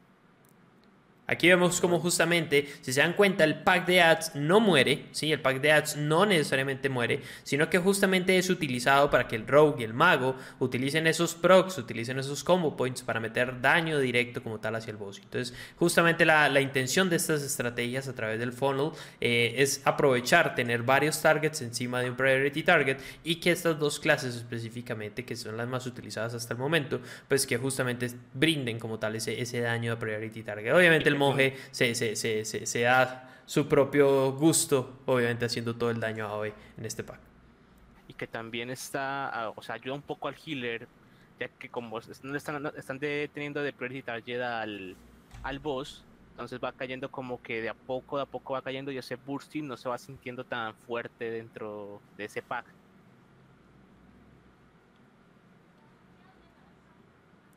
Aquí 1.26 1.48
vemos 1.48 1.80
como 1.80 1.98
justamente, 1.98 2.68
si 2.82 2.92
se 2.92 3.00
dan 3.00 3.14
cuenta, 3.14 3.44
el 3.44 3.62
pack 3.62 3.86
de 3.86 4.00
ads 4.00 4.34
no 4.34 4.60
muere, 4.60 5.06
¿sí? 5.10 5.32
El 5.32 5.40
pack 5.40 5.60
de 5.60 5.72
ads 5.72 5.96
no 5.96 6.24
necesariamente 6.24 6.88
muere, 6.88 7.22
sino 7.42 7.68
que 7.68 7.78
justamente 7.78 8.38
es 8.38 8.48
utilizado 8.48 9.10
para 9.10 9.26
que 9.26 9.36
el 9.36 9.46
rogue 9.46 9.80
y 9.80 9.84
el 9.84 9.94
mago 9.94 10.36
utilicen 10.60 11.06
esos 11.06 11.34
procs, 11.34 11.78
utilicen 11.78 12.18
esos 12.18 12.44
combo 12.44 12.76
points 12.76 13.02
para 13.02 13.20
meter 13.20 13.60
daño 13.60 13.98
directo 13.98 14.42
como 14.42 14.60
tal 14.60 14.76
hacia 14.76 14.90
el 14.90 14.96
boss. 14.96 15.18
Entonces, 15.18 15.54
justamente 15.76 16.24
la, 16.24 16.48
la 16.48 16.60
intención 16.60 17.10
de 17.10 17.16
estas 17.16 17.42
estrategias 17.42 18.08
a 18.08 18.14
través 18.14 18.38
del 18.38 18.52
funnel 18.52 18.90
eh, 19.20 19.54
es 19.58 19.82
aprovechar, 19.84 20.54
tener 20.54 20.82
varios 20.82 21.20
targets 21.20 21.60
encima 21.62 22.00
de 22.00 22.10
un 22.10 22.16
priority 22.16 22.62
target 22.62 22.98
y 23.24 23.36
que 23.36 23.50
estas 23.50 23.78
dos 23.78 23.98
clases 23.98 24.36
específicamente, 24.36 25.24
que 25.24 25.36
son 25.36 25.56
las 25.56 25.68
más 25.68 25.86
utilizadas 25.86 26.34
hasta 26.34 26.54
el 26.54 26.60
momento, 26.60 27.00
pues 27.28 27.46
que 27.46 27.56
justamente 27.56 28.10
brinden 28.34 28.78
como 28.78 28.98
tal 28.98 29.16
ese, 29.16 29.40
ese 29.40 29.60
daño 29.60 29.92
de 29.92 29.96
priority 29.96 30.42
target. 30.42 30.72
Obviamente 30.72 31.08
el 31.08 31.15
monje 31.16 31.56
se, 31.70 31.94
se, 31.94 32.16
se, 32.16 32.44
se, 32.44 32.80
da 32.80 33.42
su 33.46 33.68
propio 33.68 34.32
gusto, 34.32 35.00
obviamente 35.06 35.44
haciendo 35.44 35.74
todo 35.74 35.90
el 35.90 36.00
daño 36.00 36.26
a 36.26 36.30
AOE 36.30 36.54
en 36.78 36.84
este 36.84 37.02
pack. 37.02 37.20
Y 38.08 38.14
que 38.14 38.26
también 38.26 38.70
está, 38.70 39.52
o 39.56 39.62
sea, 39.62 39.76
ayuda 39.76 39.94
un 39.94 40.02
poco 40.02 40.28
al 40.28 40.36
healer, 40.44 40.86
ya 41.40 41.48
que 41.48 41.68
como 41.68 41.98
están, 41.98 42.66
están, 42.76 42.98
deteniendo 42.98 43.62
de 43.62 43.72
priority 43.72 44.02
target 44.02 44.40
al, 44.40 44.96
al 45.42 45.58
boss, 45.58 46.04
entonces 46.30 46.60
va 46.62 46.72
cayendo 46.72 47.10
como 47.10 47.40
que 47.40 47.62
de 47.62 47.70
a 47.70 47.74
poco, 47.74 48.18
de 48.18 48.24
a 48.24 48.26
poco 48.26 48.52
va 48.52 48.62
cayendo 48.62 48.92
y 48.92 48.98
ese 48.98 49.16
bursting 49.16 49.66
no 49.66 49.76
se 49.76 49.88
va 49.88 49.96
sintiendo 49.96 50.44
tan 50.44 50.74
fuerte 50.86 51.30
dentro 51.30 52.00
de 52.18 52.26
ese 52.26 52.42
pack. 52.42 52.66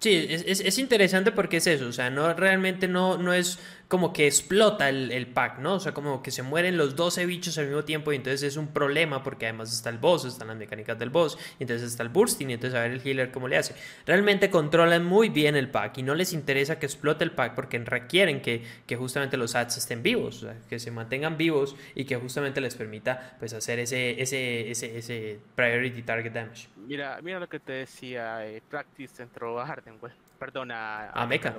Sí, 0.02 0.28
es, 0.30 0.44
es, 0.48 0.62
es 0.62 0.78
interesante 0.78 1.32
porque 1.34 1.58
es 1.58 1.68
eso, 1.68 1.88
o 1.88 1.92
sea, 1.92 2.10
no 2.10 2.34
realmente 2.34 2.88
no, 2.88 3.18
no 3.18 3.34
es 3.34 3.60
como 3.90 4.14
que 4.14 4.28
explota 4.28 4.88
el, 4.88 5.12
el 5.12 5.26
pack, 5.26 5.58
¿no? 5.58 5.74
O 5.74 5.80
sea, 5.80 5.96
como 5.96 6.22
que 6.22 6.30
se 6.30 6.44
mueren 6.44 6.78
los 6.78 6.96
12 6.96 7.26
bichos 7.26 7.58
al 7.58 7.66
mismo 7.66 7.84
tiempo 7.84 8.14
y 8.14 8.18
entonces 8.18 8.44
es 8.44 8.56
un 8.56 8.68
problema 8.68 9.24
porque 9.24 9.48
además 9.48 9.74
está 9.74 9.90
el 9.90 9.98
boss, 9.98 10.26
están 10.26 10.48
las 10.48 10.58
mecánicas 10.58 10.98
del 11.00 11.10
boss, 11.10 11.40
y 11.58 11.64
entonces 11.64 11.90
está 11.90 12.04
el 12.04 12.10
bursting 12.10 12.52
y 12.52 12.54
entonces 12.54 12.78
a 12.78 12.84
ver 12.84 12.92
el 12.92 13.02
healer 13.02 13.32
cómo 13.32 13.48
le 13.48 13.58
hace. 13.58 13.74
Realmente 14.06 14.52
controlan 14.52 15.04
muy 15.04 15.30
bien 15.30 15.56
el 15.56 15.72
pack 15.72 15.98
y 15.98 16.04
no 16.04 16.14
les 16.14 16.34
interesa 16.34 16.78
que 16.78 16.86
explote 16.86 17.24
el 17.24 17.32
pack 17.32 17.56
porque 17.56 17.80
requieren 17.80 18.44
que, 18.44 18.64
que 18.86 18.96
justamente 18.96 19.38
los 19.38 19.56
ads 19.56 19.78
estén 19.78 20.04
vivos, 20.04 20.44
o 20.44 20.46
sea, 20.46 20.58
que 20.70 20.78
se 20.78 20.92
mantengan 20.92 21.36
vivos 21.36 21.76
y 21.96 22.06
que 22.06 22.16
justamente 22.16 22.62
les 22.62 22.76
permita 22.76 23.38
pues 23.40 23.54
hacer 23.54 23.80
ese, 23.80 24.22
ese, 24.22 24.70
ese, 24.70 25.00
ese 25.00 25.40
priority 25.56 26.04
target 26.04 26.32
damage. 26.32 26.68
Mira, 26.78 27.20
mira 27.24 27.40
lo 27.40 27.50
que 27.50 27.60
te 27.60 27.74
decía, 27.74 28.46
eh, 28.46 28.62
Practice 28.70 29.24
entró 29.24 29.60
a 29.60 29.66
Hardenwell, 29.66 30.14
perdón, 30.38 30.70
a, 30.70 31.10
A 31.10 31.26
Mecha. 31.26 31.56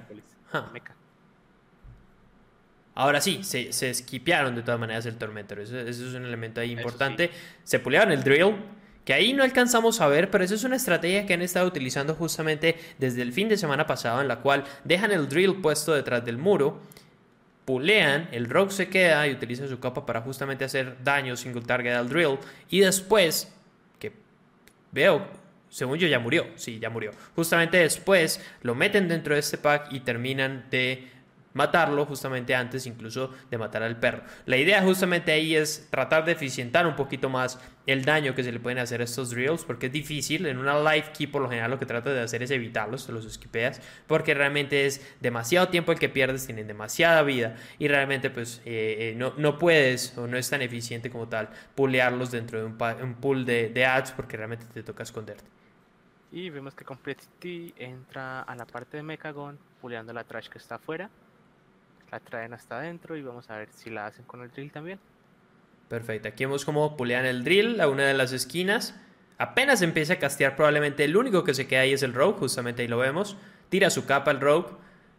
Ja. 0.52 0.70
Mecha. 0.72 0.94
Ahora 3.00 3.22
sí, 3.22 3.42
se, 3.44 3.72
se 3.72 3.88
esquipearon 3.88 4.54
de 4.54 4.60
todas 4.60 4.78
maneras 4.78 5.06
el 5.06 5.16
Tormentor. 5.16 5.60
Eso, 5.60 5.78
eso 5.78 6.06
es 6.06 6.14
un 6.14 6.26
elemento 6.26 6.60
ahí 6.60 6.72
importante. 6.72 7.30
Se 7.64 7.78
pulearon 7.78 8.12
el 8.12 8.22
drill 8.22 8.56
que 9.06 9.14
ahí 9.14 9.32
no 9.32 9.42
alcanzamos 9.42 10.02
a 10.02 10.06
ver, 10.06 10.30
pero 10.30 10.44
eso 10.44 10.54
es 10.54 10.64
una 10.64 10.76
estrategia 10.76 11.24
que 11.24 11.32
han 11.32 11.40
estado 11.40 11.66
utilizando 11.66 12.14
justamente 12.14 12.76
desde 12.98 13.22
el 13.22 13.32
fin 13.32 13.48
de 13.48 13.56
semana 13.56 13.86
pasado, 13.86 14.20
en 14.20 14.28
la 14.28 14.40
cual 14.40 14.64
dejan 14.84 15.12
el 15.12 15.30
drill 15.30 15.62
puesto 15.62 15.94
detrás 15.94 16.22
del 16.26 16.36
muro, 16.36 16.82
pulean, 17.64 18.28
el 18.32 18.50
rogue 18.50 18.70
se 18.70 18.90
queda 18.90 19.26
y 19.26 19.32
utiliza 19.32 19.66
su 19.66 19.80
capa 19.80 20.04
para 20.04 20.20
justamente 20.20 20.66
hacer 20.66 21.02
daño 21.02 21.38
single 21.38 21.62
target 21.62 21.94
al 21.94 22.10
drill, 22.10 22.36
y 22.68 22.80
después, 22.80 23.50
que 23.98 24.12
veo, 24.92 25.26
según 25.70 25.96
yo 25.96 26.06
ya 26.06 26.18
murió, 26.18 26.48
sí, 26.56 26.78
ya 26.78 26.90
murió, 26.90 27.12
justamente 27.34 27.78
después 27.78 28.44
lo 28.60 28.74
meten 28.74 29.08
dentro 29.08 29.32
de 29.32 29.40
este 29.40 29.56
pack 29.56 29.90
y 29.90 30.00
terminan 30.00 30.66
de 30.70 31.08
matarlo 31.52 32.06
justamente 32.06 32.54
antes 32.54 32.86
incluso 32.86 33.32
de 33.50 33.58
matar 33.58 33.82
al 33.82 33.98
perro. 33.98 34.22
La 34.46 34.56
idea 34.56 34.82
justamente 34.82 35.32
ahí 35.32 35.56
es 35.56 35.88
tratar 35.90 36.24
de 36.24 36.32
eficientar 36.32 36.86
un 36.86 36.96
poquito 36.96 37.28
más 37.28 37.60
el 37.86 38.04
daño 38.04 38.34
que 38.34 38.44
se 38.44 38.52
le 38.52 38.60
pueden 38.60 38.78
hacer 38.78 39.00
a 39.00 39.04
estos 39.04 39.30
drills 39.30 39.64
porque 39.64 39.86
es 39.86 39.92
difícil. 39.92 40.46
En 40.46 40.58
una 40.58 40.78
live 40.78 41.06
key 41.16 41.26
por 41.26 41.42
lo 41.42 41.48
general 41.48 41.70
lo 41.70 41.78
que 41.78 41.86
trata 41.86 42.10
de 42.12 42.20
hacer 42.20 42.42
es 42.42 42.50
evitarlos, 42.50 43.06
te 43.06 43.12
los 43.12 43.24
esquipeas 43.24 43.80
porque 44.06 44.34
realmente 44.34 44.86
es 44.86 45.04
demasiado 45.20 45.68
tiempo 45.68 45.92
el 45.92 45.98
que 45.98 46.08
pierdes, 46.08 46.46
tienen 46.46 46.66
demasiada 46.66 47.22
vida 47.22 47.56
y 47.78 47.88
realmente 47.88 48.30
pues 48.30 48.62
eh, 48.64 49.10
eh, 49.10 49.14
no, 49.16 49.34
no, 49.36 49.58
puedes 49.58 50.16
o 50.16 50.26
no 50.26 50.36
es 50.36 50.48
tan 50.48 50.62
eficiente 50.62 51.10
como 51.10 51.28
tal 51.28 51.50
pulearlos 51.74 52.30
dentro 52.30 52.58
de 52.58 52.64
un, 52.66 53.14
pool 53.20 53.44
de, 53.44 53.68
de 53.68 53.84
ads 53.84 54.12
porque 54.12 54.36
realmente 54.36 54.66
te 54.72 54.82
toca 54.82 55.02
esconderte. 55.02 55.44
Y 56.32 56.48
vemos 56.48 56.74
que 56.76 56.84
Complexity 56.84 57.74
entra 57.76 58.42
a 58.42 58.54
la 58.54 58.64
parte 58.64 58.96
de 58.96 59.02
Mechagon, 59.02 59.58
puleando 59.80 60.12
la 60.12 60.22
trash 60.22 60.48
que 60.48 60.58
está 60.58 60.76
afuera 60.76 61.10
la 62.10 62.20
traen 62.20 62.52
hasta 62.52 62.78
adentro 62.78 63.16
y 63.16 63.22
vamos 63.22 63.50
a 63.50 63.56
ver 63.56 63.68
si 63.72 63.90
la 63.90 64.06
hacen 64.06 64.24
con 64.24 64.42
el 64.42 64.50
drill 64.50 64.72
también. 64.72 64.98
Perfecto, 65.88 66.28
aquí 66.28 66.44
vemos 66.44 66.64
cómo 66.64 66.96
pulean 66.96 67.26
el 67.26 67.42
drill 67.42 67.80
a 67.80 67.88
una 67.88 68.06
de 68.06 68.14
las 68.14 68.32
esquinas. 68.32 68.98
Apenas 69.38 69.82
empieza 69.82 70.14
a 70.14 70.18
castear, 70.18 70.54
probablemente 70.54 71.04
el 71.04 71.16
único 71.16 71.44
que 71.44 71.54
se 71.54 71.66
queda 71.66 71.80
ahí 71.80 71.92
es 71.92 72.02
el 72.02 72.14
rogue, 72.14 72.38
justamente 72.38 72.82
ahí 72.82 72.88
lo 72.88 72.98
vemos. 72.98 73.36
Tira 73.70 73.90
su 73.90 74.06
capa 74.06 74.30
el 74.30 74.40
rogue 74.40 74.70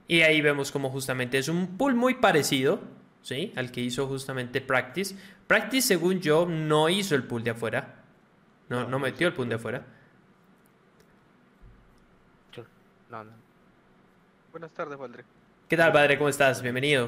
y 0.08 0.22
ahí 0.22 0.42
vemos 0.42 0.72
como 0.72 0.90
justamente 0.90 1.38
es 1.38 1.48
un 1.48 1.78
pull 1.78 1.96
muy 1.96 2.16
parecido, 2.16 2.82
¿sí? 3.22 3.52
Al 3.56 3.72
que 3.72 3.82
hizo 3.82 4.08
justamente 4.08 4.62
Practice. 4.62 5.16
Practice, 5.48 5.88
según 5.88 6.20
yo, 6.22 6.46
no 6.46 6.90
hizo 6.90 7.16
el 7.16 7.24
pull 7.24 7.44
de 7.44 7.52
afuera. 7.52 7.96
No, 8.70 8.88
no, 8.88 9.00
metió 9.00 9.28
el 9.28 9.34
pull 9.34 9.50
de 9.50 9.56
afuera. 9.56 9.86
No, 13.10 13.24
no. 13.26 13.32
Buenas 14.52 14.72
tardes, 14.72 14.98
Valdre. 14.98 15.26
¿Qué 15.72 15.78
tal, 15.78 15.94
padre? 15.94 16.18
¿Cómo 16.18 16.28
estás? 16.28 16.62
Bienvenido. 16.62 17.08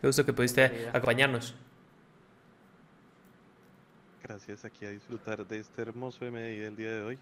Qué 0.00 0.06
gusto 0.06 0.24
que 0.24 0.32
pudiste 0.32 0.88
acompañarnos. 0.92 1.56
Gracias, 4.22 4.64
aquí 4.64 4.86
a 4.86 4.90
disfrutar 4.90 5.44
de 5.44 5.58
este 5.58 5.82
hermoso 5.82 6.24
MDI 6.24 6.58
del 6.58 6.76
día 6.76 6.92
de 6.92 7.02
hoy. 7.02 7.18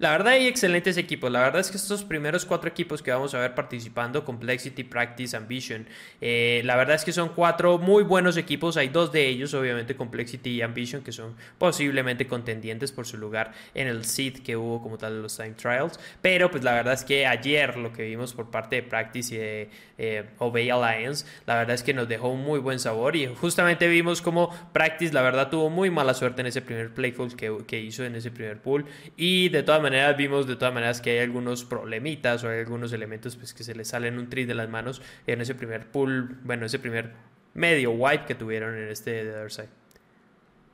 La 0.00 0.10
verdad 0.10 0.32
hay 0.32 0.48
excelentes 0.48 0.96
equipos. 0.96 1.30
La 1.30 1.40
verdad 1.40 1.60
es 1.60 1.70
que 1.70 1.76
estos 1.76 2.02
primeros 2.02 2.44
cuatro 2.44 2.68
equipos 2.68 3.00
que 3.00 3.12
vamos 3.12 3.32
a 3.32 3.38
ver 3.38 3.54
participando, 3.54 4.24
Complexity, 4.24 4.82
Practice, 4.82 5.36
Ambition, 5.36 5.86
eh, 6.20 6.62
la 6.64 6.74
verdad 6.74 6.96
es 6.96 7.04
que 7.04 7.12
son 7.12 7.28
cuatro 7.28 7.78
muy 7.78 8.02
buenos 8.02 8.36
equipos. 8.36 8.76
Hay 8.76 8.88
dos 8.88 9.12
de 9.12 9.28
ellos, 9.28 9.54
obviamente 9.54 9.94
Complexity 9.94 10.50
y 10.50 10.62
Ambition, 10.62 11.04
que 11.04 11.12
son 11.12 11.36
posiblemente 11.58 12.26
contendientes 12.26 12.90
por 12.90 13.06
su 13.06 13.18
lugar 13.18 13.52
en 13.72 13.86
el 13.86 14.04
seed 14.04 14.40
que 14.42 14.56
hubo 14.56 14.82
como 14.82 14.98
tal 14.98 15.14
de 15.14 15.22
los 15.22 15.36
Time 15.36 15.52
Trials. 15.52 16.00
Pero 16.20 16.50
pues 16.50 16.64
la 16.64 16.72
verdad 16.72 16.94
es 16.94 17.04
que 17.04 17.24
ayer 17.24 17.76
lo 17.76 17.92
que 17.92 18.02
vimos 18.02 18.34
por 18.34 18.50
parte 18.50 18.76
de 18.76 18.82
Practice 18.82 19.32
y 19.32 19.38
de 19.38 19.70
eh, 19.96 20.24
Obey 20.38 20.70
Alliance, 20.70 21.24
la 21.46 21.54
verdad 21.54 21.76
es 21.76 21.84
que 21.84 21.94
nos 21.94 22.08
dejó 22.08 22.30
un 22.30 22.42
muy 22.42 22.58
buen 22.58 22.80
sabor 22.80 23.14
y 23.14 23.26
justamente 23.26 23.86
vimos 23.86 24.20
como 24.22 24.50
Practice 24.72 25.14
la 25.14 25.22
verdad 25.22 25.50
tuvo 25.50 25.70
muy 25.70 25.90
mala 25.90 26.14
suerte 26.14 26.40
en 26.40 26.48
ese 26.48 26.62
primer 26.62 26.92
playful 26.92 27.36
que, 27.36 27.58
que 27.64 27.78
hizo 27.78 28.04
en 28.04 28.16
ese 28.16 28.32
primer 28.32 28.60
pool 28.60 28.86
y 29.16 29.50
de 29.50 29.62
todas 29.62 29.83
maneras 29.84 30.16
vimos 30.16 30.46
de 30.46 30.56
todas 30.56 30.74
maneras 30.74 31.00
que 31.00 31.10
hay 31.10 31.18
algunos 31.18 31.64
problemitas 31.64 32.42
o 32.42 32.48
hay 32.48 32.60
algunos 32.60 32.92
elementos 32.92 33.36
pues, 33.36 33.54
que 33.54 33.62
se 33.62 33.74
les 33.74 33.88
salen 33.88 34.18
un 34.18 34.28
tris 34.28 34.48
de 34.48 34.54
las 34.54 34.68
manos 34.68 35.00
en 35.26 35.40
ese 35.40 35.54
primer 35.54 35.86
pool, 35.86 36.38
bueno, 36.42 36.66
ese 36.66 36.78
primer 36.78 37.12
medio 37.54 37.92
wipe 37.92 38.24
que 38.26 38.34
tuvieron 38.34 38.76
en 38.76 38.88
este 38.88 39.24
de 39.24 39.30
Other 39.30 39.52
Side. 39.52 39.84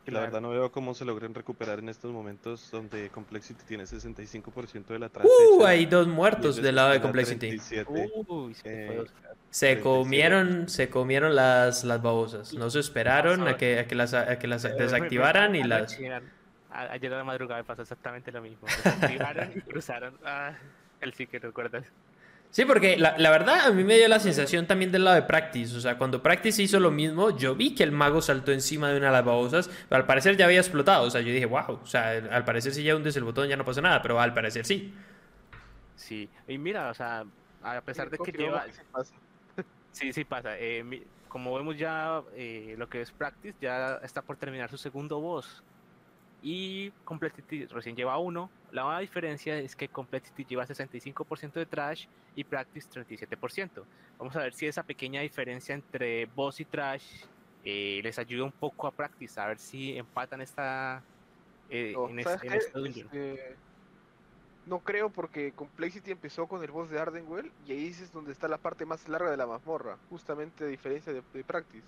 La 0.07 0.20
verdad 0.20 0.40
no 0.40 0.51
veo 0.51 0.73
cómo 0.73 0.94
se 0.94 1.05
logren 1.05 1.35
recuperar 1.35 1.79
en 1.79 1.88
estos 1.88 2.12
momentos 2.12 2.70
donde 2.70 3.11
Complexity 3.11 3.62
tiene 3.64 3.85
65% 3.85 4.87
de 4.87 4.99
la 4.99 5.09
trasecha. 5.09 5.33
Uh, 5.53 5.64
hay 5.64 5.87
dos 5.87 6.09
muertos 6.09 6.57
del 6.57 6.75
lado 6.75 6.90
de 6.90 7.01
Complexity. 7.01 7.59
Eh, 8.64 9.05
se 9.51 9.81
comieron, 9.81 10.68
se 10.68 10.90
comieron 10.90 11.37
las, 11.37 11.85
las 11.85 12.03
babosas. 12.03 12.55
No 12.55 12.70
se 12.70 12.81
esperaron 12.81 13.46
a 13.46 13.57
que, 13.57 13.79
a 13.79 13.87
que 13.87 13.94
las, 13.94 14.14
a 14.14 14.38
que 14.38 14.49
las 14.49 14.62
desactivaran 14.62 15.55
y 15.55 15.62
las 15.62 15.96
ayer 16.73 17.13
a 17.13 17.19
la 17.19 17.25
madrugada 17.25 17.61
me 17.61 17.65
pasó 17.65 17.83
exactamente 17.83 18.31
lo 18.33 18.43
mismo. 18.43 18.67
Se 18.69 19.15
y 19.57 19.61
cruzaron. 19.63 20.19
Ah, 20.25 20.53
el 21.01 21.13
sí 21.15 21.27
que 21.27 21.39
recuerdas. 21.39 21.85
Sí, 22.51 22.65
porque 22.65 22.97
la, 22.97 23.17
la, 23.17 23.31
verdad 23.31 23.67
a 23.67 23.71
mí 23.71 23.85
me 23.85 23.97
dio 23.97 24.09
la 24.09 24.19
sensación 24.19 24.67
también 24.67 24.91
del 24.91 25.05
lado 25.05 25.15
de 25.15 25.23
Practice. 25.23 25.77
O 25.77 25.81
sea, 25.81 25.97
cuando 25.97 26.21
Practice 26.21 26.61
hizo 26.61 26.81
lo 26.81 26.91
mismo, 26.91 27.37
yo 27.37 27.55
vi 27.55 27.77
que 27.77 27.85
el 27.85 27.93
mago 27.93 28.21
saltó 28.21 28.51
encima 28.51 28.91
de 28.91 28.97
una 28.97 29.07
de 29.07 29.13
las 29.13 29.25
babosas, 29.25 29.71
pero 29.89 30.01
al 30.01 30.07
parecer 30.07 30.37
ya 30.37 30.47
había 30.47 30.59
explotado. 30.59 31.05
O 31.05 31.11
sea, 31.11 31.21
yo 31.21 31.33
dije, 31.33 31.47
wow. 31.47 31.79
O 31.81 31.87
sea, 31.87 32.11
al 32.11 32.45
parecer 32.45 32.73
si 32.73 32.83
ya 32.83 32.97
hundes 32.97 33.17
el 33.17 33.23
botón 33.23 33.49
ya 33.49 33.57
no 33.57 33.65
pasa 33.65 33.81
nada, 33.81 34.03
pero 34.03 34.21
al 34.21 34.35
parecer 34.35 34.67
sí. 34.67 34.93
Sí, 35.95 36.29
y 36.49 36.59
mira, 36.59 36.91
o 36.91 36.95
sea, 36.95 37.25
a 37.63 37.81
pesar 37.83 38.11
de 38.11 38.19
que 38.19 38.33
lleva. 38.33 38.65
sí, 38.69 38.81
pasa. 38.91 39.15
sí, 39.93 40.13
sí 40.13 40.25
pasa. 40.25 40.59
Eh, 40.59 41.05
como 41.29 41.55
vemos 41.55 41.79
ya 41.79 42.21
eh, 42.35 42.75
lo 42.77 42.89
que 42.89 43.01
es 43.01 43.13
Practice, 43.13 43.57
ya 43.61 44.01
está 44.03 44.23
por 44.23 44.37
terminar 44.37 44.69
su 44.71 44.77
segundo 44.77 45.21
boss 45.21 45.63
y 46.42 46.90
Complexity 47.05 47.66
recién 47.66 47.96
lleva 47.96 48.18
uno. 48.18 48.50
La 48.72 48.98
diferencia 49.00 49.59
es 49.59 49.76
que 49.76 49.88
Complexity 49.88 50.44
lleva 50.44 50.66
65% 50.66 51.53
de 51.53 51.66
trash 51.66 52.07
y 52.35 52.44
Practice 52.44 52.88
37%. 52.88 53.85
Vamos 54.18 54.37
a 54.37 54.40
ver 54.40 54.55
si 54.55 54.66
esa 54.66 54.83
pequeña 54.83 55.20
diferencia 55.20 55.74
entre 55.74 56.26
boss 56.26 56.61
y 56.61 56.64
trash 56.64 57.05
eh, 57.64 58.00
les 58.03 58.18
ayuda 58.18 58.44
un 58.44 58.53
poco 58.53 58.87
a 58.87 58.90
Practice, 58.92 59.40
a 59.40 59.46
ver 59.46 59.59
si 59.59 59.96
empatan 59.96 60.40
esta 60.40 61.03
eh, 61.68 61.92
no, 61.94 62.09
en, 62.09 62.18
este, 62.20 62.57
este, 62.57 63.57
no 64.66 64.81
creo 64.81 65.11
porque 65.11 65.53
Complexity 65.53 66.11
empezó 66.11 66.46
con 66.46 66.62
el 66.62 66.70
boss 66.70 66.90
de 66.90 66.98
Ardenwell 66.98 67.53
y 67.66 67.72
ahí 67.72 67.87
es 67.88 68.12
donde 68.12 68.33
está 68.33 68.48
la 68.48 68.59
parte 68.59 68.87
más 68.87 69.09
larga 69.09 69.31
de 69.31 69.37
la 69.37 69.46
mazmorra, 69.46 69.98
justamente 70.09 70.64
a 70.64 70.68
diferencia 70.68 71.12
de 71.12 71.44
Practice. 71.44 71.87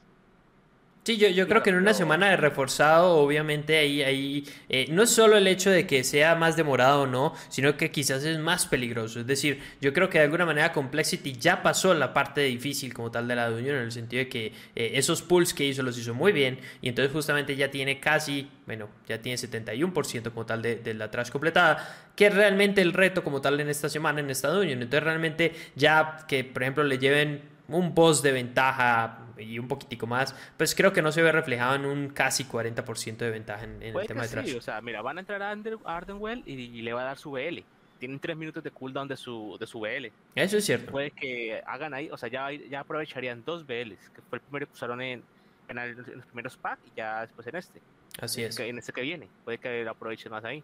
Sí, 1.04 1.16
yo, 1.16 1.26
yo 1.28 1.48
creo 1.48 1.64
que 1.64 1.70
en 1.70 1.76
una 1.76 1.94
semana 1.94 2.30
de 2.30 2.36
reforzado, 2.36 3.16
obviamente 3.16 3.76
ahí, 3.76 4.02
ahí 4.02 4.44
eh, 4.68 4.86
no 4.88 5.02
es 5.02 5.10
solo 5.10 5.36
el 5.36 5.48
hecho 5.48 5.68
de 5.68 5.84
que 5.84 6.04
sea 6.04 6.36
más 6.36 6.54
demorado 6.54 7.02
o 7.02 7.06
no, 7.08 7.34
sino 7.48 7.76
que 7.76 7.90
quizás 7.90 8.22
es 8.22 8.38
más 8.38 8.66
peligroso. 8.66 9.18
Es 9.18 9.26
decir, 9.26 9.60
yo 9.80 9.92
creo 9.92 10.08
que 10.08 10.18
de 10.18 10.24
alguna 10.24 10.46
manera 10.46 10.72
Complexity 10.72 11.32
ya 11.32 11.60
pasó 11.60 11.92
la 11.92 12.14
parte 12.14 12.42
difícil 12.42 12.94
como 12.94 13.10
tal 13.10 13.26
de 13.26 13.34
la 13.34 13.50
Unión, 13.50 13.78
en 13.78 13.82
el 13.82 13.90
sentido 13.90 14.20
de 14.20 14.28
que 14.28 14.46
eh, 14.76 14.92
esos 14.94 15.22
pulls 15.22 15.52
que 15.52 15.64
hizo 15.64 15.82
los 15.82 15.98
hizo 15.98 16.14
muy 16.14 16.30
bien, 16.30 16.60
y 16.80 16.88
entonces 16.88 17.12
justamente 17.12 17.56
ya 17.56 17.68
tiene 17.68 17.98
casi, 17.98 18.48
bueno, 18.66 18.88
ya 19.08 19.20
tiene 19.20 19.36
71% 19.36 20.30
como 20.30 20.46
tal 20.46 20.62
de, 20.62 20.76
de 20.76 20.94
la 20.94 21.10
trash 21.10 21.30
completada, 21.30 22.12
que 22.14 22.26
es 22.26 22.34
realmente 22.34 22.80
el 22.80 22.92
reto 22.92 23.24
como 23.24 23.40
tal 23.40 23.58
en 23.58 23.68
esta 23.68 23.88
semana 23.88 24.20
en 24.20 24.30
esta 24.30 24.56
Unión. 24.56 24.80
Entonces 24.80 25.02
realmente 25.02 25.52
ya 25.74 26.18
que, 26.28 26.44
por 26.44 26.62
ejemplo, 26.62 26.84
le 26.84 26.98
lleven 26.98 27.42
un 27.66 27.92
boss 27.92 28.22
de 28.22 28.30
ventaja 28.30 29.21
y 29.38 29.58
un 29.58 29.68
poquitico 29.68 30.06
más, 30.06 30.34
pues 30.56 30.74
creo 30.74 30.92
que 30.92 31.02
no 31.02 31.12
se 31.12 31.22
ve 31.22 31.32
reflejado 31.32 31.74
en 31.74 31.84
un 31.84 32.08
casi 32.08 32.44
40% 32.44 33.16
de 33.16 33.30
ventaja 33.30 33.64
en, 33.64 33.82
el 33.82 34.06
tema 34.06 34.22
de 34.22 34.28
trash. 34.28 34.56
o 34.56 34.60
sea, 34.60 34.80
mira, 34.80 35.02
van 35.02 35.18
a 35.18 35.20
entrar 35.20 35.42
a 35.42 35.50
Ardenwell 35.84 36.42
y, 36.46 36.82
le 36.82 36.92
va 36.92 37.02
a 37.02 37.04
dar 37.04 37.18
su 37.18 37.30
BL. 37.32 37.60
Tienen 37.98 38.18
3 38.18 38.36
minutos 38.36 38.64
de 38.64 38.70
cooldown 38.72 39.06
de 39.06 39.16
su, 39.16 39.56
de 39.60 39.66
su 39.66 39.78
BL. 39.78 40.06
Eso 40.34 40.56
es 40.56 40.64
cierto. 40.64 40.90
Puede 40.90 41.12
que 41.12 41.62
hagan 41.66 41.94
ahí, 41.94 42.08
o 42.10 42.16
sea, 42.16 42.28
ya, 42.28 42.50
ya 42.50 42.80
aprovecharían 42.80 43.44
dos 43.44 43.64
BLs, 43.64 44.10
que 44.10 44.22
fue 44.28 44.38
el 44.38 44.40
primero 44.40 44.66
que 44.66 44.72
usaron 44.72 45.00
en, 45.00 45.22
en, 45.68 45.96
los 46.16 46.26
primeros 46.26 46.56
packs 46.56 46.82
y 46.86 46.96
ya 46.96 47.22
después 47.22 47.46
en 47.46 47.56
este. 47.56 47.80
Así 48.20 48.42
es. 48.42 48.58
en 48.58 48.78
este 48.78 48.92
que 48.92 49.02
viene. 49.02 49.28
Puede 49.44 49.58
que 49.58 49.84
lo 49.84 49.90
aprovechen 49.90 50.32
más 50.32 50.44
ahí. 50.44 50.62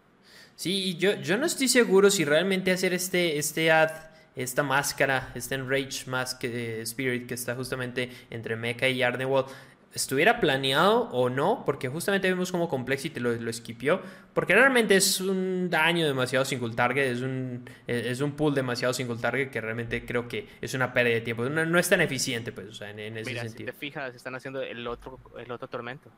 Sí, 0.55 0.97
yo, 0.97 1.15
yo 1.15 1.39
no 1.39 1.47
estoy 1.47 1.69
seguro 1.69 2.11
si 2.11 2.25
realmente 2.25 2.71
hacer 2.71 2.93
este, 2.93 3.39
este 3.39 3.71
ad 3.71 3.91
esta 4.39 4.63
máscara, 4.63 5.33
este 5.35 5.57
Enrage 5.57 6.09
Mask 6.09 6.45
eh, 6.45 6.81
Spirit 6.83 7.27
que 7.27 7.35
está 7.35 7.55
justamente 7.55 8.11
entre 8.31 8.57
Mecha 8.57 8.89
y 8.89 9.03
Ardenwall, 9.03 9.47
estuviera 9.93 10.39
planeado 10.39 11.09
o 11.11 11.29
no, 11.29 11.65
porque 11.65 11.89
justamente 11.89 12.29
vemos 12.29 12.53
como 12.53 12.69
Complexity 12.69 13.21
lo, 13.21 13.33
lo 13.35 13.51
esquipió, 13.51 14.01
porque 14.35 14.55
realmente 14.55 14.97
es 14.97 15.21
un 15.21 15.69
daño 15.71 16.07
demasiado 16.07 16.45
single 16.45 16.75
target, 16.75 17.11
es 17.11 17.21
un, 17.21 17.69
es 17.87 18.21
un 18.21 18.33
pool 18.33 18.55
demasiado 18.55 18.95
single 18.95 19.17
target 19.17 19.51
que 19.51 19.61
realmente 19.61 20.05
creo 20.05 20.29
que 20.29 20.47
es 20.61 20.75
una 20.75 20.93
pérdida 20.93 21.15
de 21.15 21.21
tiempo, 21.23 21.49
no, 21.49 21.79
es 21.79 21.89
tan 21.89 22.01
eficiente, 22.01 22.53
pues, 22.53 22.69
o 22.69 22.75
sea, 22.75 22.91
en, 22.91 23.17
ese 23.17 23.31
Mira, 23.31 23.43
sentido. 23.43 23.73
Si 23.73 23.73
te 23.73 23.73
fijas, 23.73 24.15
están 24.15 24.35
haciendo 24.35 24.63
el 24.63 24.87
otro, 24.87 25.19
el 25.39 25.51
otro 25.51 25.69
tormento. 25.69 26.11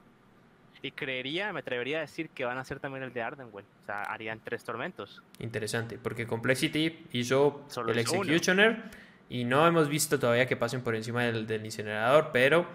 Y 0.82 0.92
creería, 0.92 1.52
me 1.52 1.60
atrevería 1.60 1.98
a 1.98 2.00
decir 2.00 2.30
que 2.30 2.44
van 2.44 2.56
a 2.56 2.62
hacer 2.62 2.80
también 2.80 3.02
el 3.02 3.12
de 3.12 3.22
Ardenwell. 3.22 3.64
O 3.82 3.86
sea, 3.86 4.02
harían 4.04 4.40
tres 4.42 4.64
tormentos. 4.64 5.22
Interesante, 5.38 5.98
porque 5.98 6.26
Complexity 6.26 7.06
hizo 7.12 7.66
el 7.86 7.98
Executioner 7.98 8.84
y 9.28 9.44
no 9.44 9.66
hemos 9.66 9.88
visto 9.88 10.18
todavía 10.18 10.46
que 10.46 10.56
pasen 10.56 10.82
por 10.82 10.94
encima 10.94 11.24
del, 11.24 11.46
del, 11.46 11.64
incinerador, 11.64 12.30
pero 12.32 12.66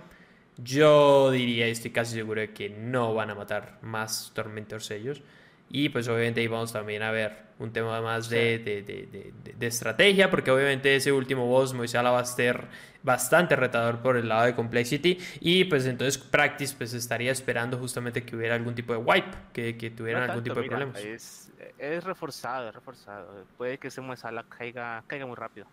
yo 0.58 1.32
diría, 1.32 1.68
estoy 1.68 1.92
casi 1.92 2.14
seguro 2.14 2.42
de 2.42 2.54
que 2.54 2.70
no 2.70 3.14
van 3.14 3.30
a 3.30 3.36
matar 3.36 3.80
más 3.82 4.32
tormentos 4.34 4.92
ellos. 4.92 5.22
Y 5.70 5.90
pues 5.90 6.08
obviamente 6.08 6.42
ahí 6.42 6.48
vamos 6.48 6.72
también 6.72 7.02
a 7.02 7.12
ver 7.12 7.46
un 7.58 7.72
tema 7.72 8.02
más 8.02 8.30
de, 8.30 8.60
de, 8.60 8.82
de, 8.84 9.34
de 9.58 9.68
estrategia, 9.68 10.30
porque 10.30 10.52
obviamente 10.52 10.96
ese 10.96 11.12
último 11.12 11.46
boss, 11.48 11.74
Moisala, 11.74 12.12
va 12.12 12.20
a 12.20 12.26
ser 12.26 12.68
bastante 13.02 13.56
retador 13.56 14.00
por 14.00 14.18
el 14.18 14.28
lado 14.28 14.46
de 14.46 14.56
Complexity. 14.56 15.18
Y 15.40 15.66
pues 15.66 15.86
entonces 15.86 16.18
Practice 16.18 16.76
pues 16.78 16.94
estaría 16.94 17.32
esperando 17.32 17.78
justamente 17.78 18.24
que 18.24 18.36
hubiera 18.36 18.56
algún 18.56 18.76
tipo 18.76 18.94
de 18.94 19.00
wipe, 19.00 19.38
que, 19.54 19.78
que 19.78 19.90
tuvieran 19.92 20.30
algún 20.30 20.44
tipo 20.44 20.60
de 20.60 20.68
problemas. 20.68 21.00
Es, 21.00 21.52
es 21.78 22.04
reforzado, 22.04 22.70
es 22.70 22.76
reforzado. 22.76 23.46
Puede 23.58 23.78
que 23.78 23.88
ese 23.88 24.02
Moisala 24.02 24.44
caiga, 24.44 25.04
caiga 25.08 25.26
muy 25.26 25.36
rápido. 25.36 25.68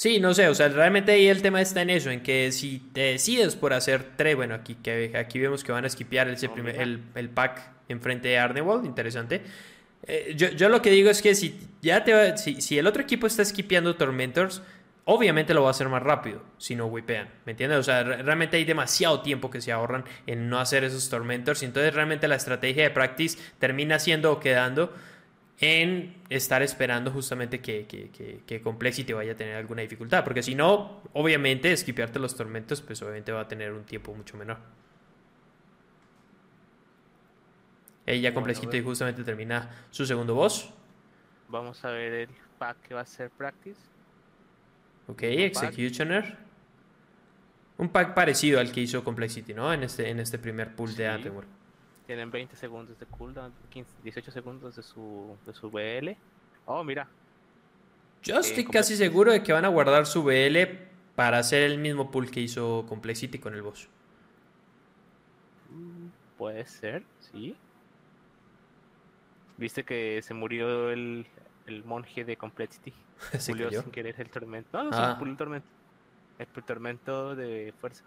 Sí, 0.00 0.18
no 0.18 0.32
sé, 0.32 0.48
o 0.48 0.54
sea, 0.54 0.68
realmente 0.68 1.12
ahí 1.12 1.26
el 1.28 1.42
tema 1.42 1.60
está 1.60 1.82
en 1.82 1.90
eso, 1.90 2.10
en 2.10 2.22
que 2.22 2.52
si 2.52 2.78
te 2.92 3.00
decides 3.12 3.54
por 3.54 3.74
hacer 3.74 4.12
tres, 4.16 4.34
bueno, 4.34 4.54
aquí, 4.54 4.74
que, 4.76 5.12
aquí 5.14 5.38
vemos 5.38 5.62
que 5.62 5.72
van 5.72 5.84
a 5.84 5.88
esquipear 5.88 6.26
el, 6.28 6.36
el, 6.74 7.02
el, 7.14 7.28
pack 7.28 7.60
enfrente 7.88 8.28
de 8.28 8.38
Arnewald, 8.38 8.86
interesante. 8.86 9.42
Eh, 10.06 10.32
yo, 10.36 10.48
yo, 10.48 10.70
lo 10.70 10.80
que 10.80 10.90
digo 10.90 11.10
es 11.10 11.20
que 11.20 11.34
si 11.34 11.54
ya 11.82 12.02
te 12.02 12.38
si, 12.38 12.62
si 12.62 12.78
el 12.78 12.86
otro 12.86 13.02
equipo 13.02 13.26
está 13.26 13.42
esquipeando 13.42 13.96
Tormentors, 13.96 14.62
obviamente 15.04 15.54
lo 15.54 15.62
va 15.62 15.68
a 15.68 15.70
hacer 15.72 15.88
más 15.88 16.02
rápido 16.02 16.42
si 16.56 16.74
no 16.74 16.86
wipean, 16.86 17.28
¿me 17.44 17.52
entiendes? 17.52 17.78
O 17.80 17.82
sea, 17.82 18.02
realmente 18.02 18.56
hay 18.56 18.64
demasiado 18.64 19.20
tiempo 19.20 19.50
que 19.50 19.60
se 19.60 19.72
ahorran 19.72 20.04
en 20.26 20.48
no 20.48 20.60
hacer 20.60 20.84
esos 20.84 21.08
Tormentors 21.10 21.62
y 21.62 21.66
entonces 21.66 21.92
realmente 21.92 22.28
la 22.28 22.36
estrategia 22.36 22.84
de 22.84 22.90
practice 22.90 23.38
termina 23.58 23.98
siendo 23.98 24.32
o 24.32 24.40
quedando 24.40 24.94
en 25.60 26.14
estar 26.30 26.62
esperando 26.62 27.10
justamente 27.10 27.60
que, 27.60 27.86
que, 27.86 28.40
que, 28.46 28.62
Complexity 28.62 29.12
vaya 29.12 29.32
a 29.32 29.36
tener 29.36 29.56
alguna 29.56 29.82
dificultad. 29.82 30.24
Porque 30.24 30.42
si 30.42 30.54
no, 30.54 31.02
obviamente, 31.12 31.70
esquipearte 31.70 32.18
los 32.18 32.34
tormentos, 32.34 32.80
pues 32.80 33.00
obviamente 33.02 33.30
va 33.30 33.42
a 33.42 33.48
tener 33.48 33.72
un 33.72 33.84
tiempo 33.84 34.14
mucho 34.14 34.38
menor. 34.38 34.58
Ella 38.06 38.32
Complexity 38.32 38.80
justamente 38.80 39.22
termina 39.22 39.86
su 39.90 40.06
segundo 40.06 40.34
boss. 40.34 40.70
Vamos 41.48 41.84
a 41.84 41.90
ver 41.90 42.12
el 42.12 42.28
pack 42.58 42.78
que 42.88 42.94
va 42.94 43.02
a 43.02 43.06
ser 43.06 43.30
Practice. 43.30 43.80
Ok, 45.08 45.22
Executioner. 45.22 46.38
Un 47.76 47.90
pack 47.90 48.14
parecido 48.14 48.60
al 48.60 48.72
que 48.72 48.80
hizo 48.80 49.04
Complexity, 49.04 49.52
¿no? 49.52 49.72
En 49.72 49.82
este, 49.82 50.08
en 50.08 50.20
este 50.20 50.38
primer 50.38 50.74
pool 50.74 50.96
de 50.96 51.06
Antemur. 51.06 51.59
Tienen 52.10 52.32
20 52.32 52.56
segundos 52.56 52.98
de 52.98 53.06
cooldown, 53.06 53.52
15, 53.68 53.88
18 54.02 54.32
segundos 54.32 54.74
de 54.74 54.82
su, 54.82 55.36
de 55.46 55.54
su 55.54 55.70
BL. 55.70 56.10
Oh, 56.66 56.82
mira. 56.82 57.06
Yo 58.24 58.34
eh, 58.34 58.40
estoy 58.40 58.64
casi 58.64 58.96
seguro 58.96 59.30
de 59.30 59.44
que 59.44 59.52
van 59.52 59.64
a 59.64 59.68
guardar 59.68 60.06
su 60.06 60.24
BL 60.24 60.58
para 61.14 61.38
hacer 61.38 61.62
el 61.62 61.78
mismo 61.78 62.10
pool 62.10 62.28
que 62.28 62.40
hizo 62.40 62.84
Complexity 62.88 63.38
con 63.38 63.54
el 63.54 63.62
boss. 63.62 63.88
Mm, 65.68 66.08
puede 66.36 66.66
ser, 66.66 67.04
sí. 67.20 67.54
Viste 69.56 69.84
que 69.84 70.20
se 70.24 70.34
murió 70.34 70.90
el, 70.90 71.28
el 71.66 71.84
monje 71.84 72.24
de 72.24 72.36
Complexity. 72.36 72.92
¿Se 73.38 73.52
murió 73.52 73.70
sin 73.82 73.92
querer 73.92 74.16
el 74.18 74.30
tormento. 74.30 74.82
No, 74.82 74.90
no, 74.90 74.96
ah. 74.96 75.16
el 75.24 75.36
tormento. 75.36 75.68
El 76.40 76.48
tormento 76.48 77.36
de 77.36 77.72
fuerza. 77.80 78.02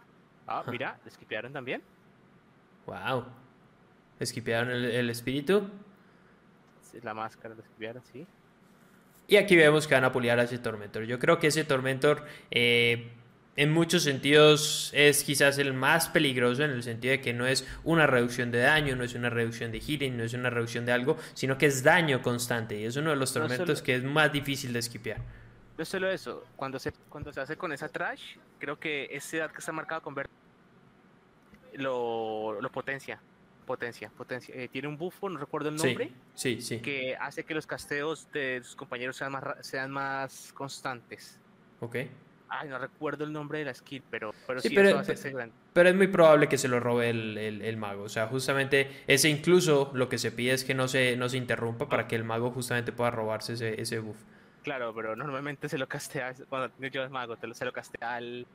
Ah, 0.45 0.61
mira, 0.67 0.99
¿le 1.05 1.49
también? 1.51 1.81
Wow. 2.85 3.27
Esquipearon 4.23 4.71
el, 4.71 5.09
espíritu. 5.09 5.69
La 7.01 7.13
máscara 7.13 7.55
de 7.55 7.61
esquipearon, 7.61 8.03
sí. 8.11 8.25
Y 9.27 9.37
aquí 9.37 9.55
vemos 9.55 9.87
que 9.87 9.95
van 9.95 10.03
a 10.03 10.11
puliar 10.11 10.39
a 10.39 10.43
ese 10.43 10.59
Tormentor. 10.59 11.03
Yo 11.03 11.19
creo 11.19 11.39
que 11.39 11.47
ese 11.47 11.63
Tormentor 11.63 12.25
eh, 12.51 13.11
en 13.55 13.71
muchos 13.71 14.03
sentidos 14.03 14.91
es 14.93 15.23
quizás 15.23 15.57
el 15.59 15.73
más 15.73 16.09
peligroso 16.09 16.63
en 16.63 16.71
el 16.71 16.83
sentido 16.83 17.11
de 17.11 17.21
que 17.21 17.33
no 17.33 17.45
es 17.45 17.67
una 17.83 18.07
reducción 18.07 18.51
de 18.51 18.59
daño, 18.59 18.95
no 18.95 19.03
es 19.03 19.13
una 19.13 19.29
reducción 19.29 19.71
de 19.71 19.79
healing, 19.79 20.17
no 20.17 20.23
es 20.23 20.33
una 20.33 20.49
reducción 20.49 20.85
de 20.85 20.91
algo, 20.91 21.17
sino 21.33 21.57
que 21.57 21.67
es 21.67 21.83
daño 21.83 22.21
constante 22.21 22.79
y 22.79 22.85
es 22.85 22.95
uno 22.95 23.11
de 23.11 23.15
los 23.15 23.33
tormentos 23.33 23.81
que 23.81 23.95
es 23.95 24.03
más 24.03 24.31
difícil 24.31 24.73
de 24.73 24.79
esquipear. 24.79 25.21
No 25.77 25.85
solo 25.85 26.09
eso, 26.09 26.45
cuando 26.55 26.79
se, 26.79 26.91
cuando 27.09 27.31
se 27.31 27.41
hace 27.41 27.55
con 27.55 27.73
esa 27.73 27.89
trash, 27.89 28.37
creo 28.59 28.79
que 28.79 29.07
ese 29.11 29.37
edad 29.37 29.51
que 29.51 29.59
está 29.59 29.71
marcado 29.71 30.01
con 30.01 30.13
verde 30.13 30.31
lo, 31.75 32.59
lo 32.61 32.71
potencia 32.71 33.19
potencia, 33.63 34.09
potencia. 34.09 34.53
Eh, 34.55 34.67
tiene 34.67 34.87
un 34.87 34.97
buffo, 34.97 35.29
no 35.29 35.39
recuerdo 35.39 35.69
el 35.69 35.75
nombre. 35.75 36.11
Sí, 36.33 36.61
sí, 36.61 36.79
Que 36.79 37.15
hace 37.19 37.43
que 37.43 37.53
los 37.53 37.67
casteos 37.67 38.31
de 38.31 38.61
sus 38.63 38.75
compañeros 38.75 39.15
sean 39.17 39.31
más, 39.31 39.43
sean 39.61 39.91
más 39.91 40.51
constantes. 40.53 41.39
Ok. 41.79 41.95
Ay, 42.49 42.69
no 42.69 42.77
recuerdo 42.77 43.23
el 43.23 43.33
nombre 43.33 43.59
de 43.59 43.65
la 43.65 43.73
skill, 43.73 44.03
pero, 44.11 44.31
pero 44.45 44.61
sí, 44.61 44.69
pero, 44.69 45.01
pero 45.73 45.89
es 45.89 45.95
muy 45.95 46.07
probable 46.07 46.47
que 46.47 46.59
se 46.59 46.67
lo 46.67 46.79
robe 46.79 47.09
el, 47.09 47.37
el, 47.37 47.77
mago. 47.77 48.03
O 48.03 48.09
sea, 48.09 48.27
justamente 48.27 49.03
ese 49.07 49.27
incluso 49.27 49.89
lo 49.95 50.07
que 50.07 50.19
se 50.19 50.31
pide 50.31 50.53
es 50.53 50.63
que 50.63 50.75
no 50.75 50.87
se, 50.87 51.17
no 51.17 51.29
se 51.29 51.37
interrumpa 51.37 51.89
para 51.89 52.07
que 52.07 52.15
el 52.15 52.23
mago 52.23 52.51
justamente 52.51 52.91
pueda 52.91 53.09
robarse 53.09 53.53
ese, 53.53 53.81
ese 53.81 53.97
buff. 53.97 54.17
Claro, 54.61 54.93
pero 54.93 55.15
normalmente 55.15 55.67
se 55.67 55.79
lo 55.79 55.87
castea, 55.87 56.35
cuando 56.47 56.71
yo 56.87 57.03
es 57.03 57.09
mago, 57.09 57.35
se 57.35 57.65
lo 57.65 57.73
castea 57.73 58.15
al, 58.15 58.45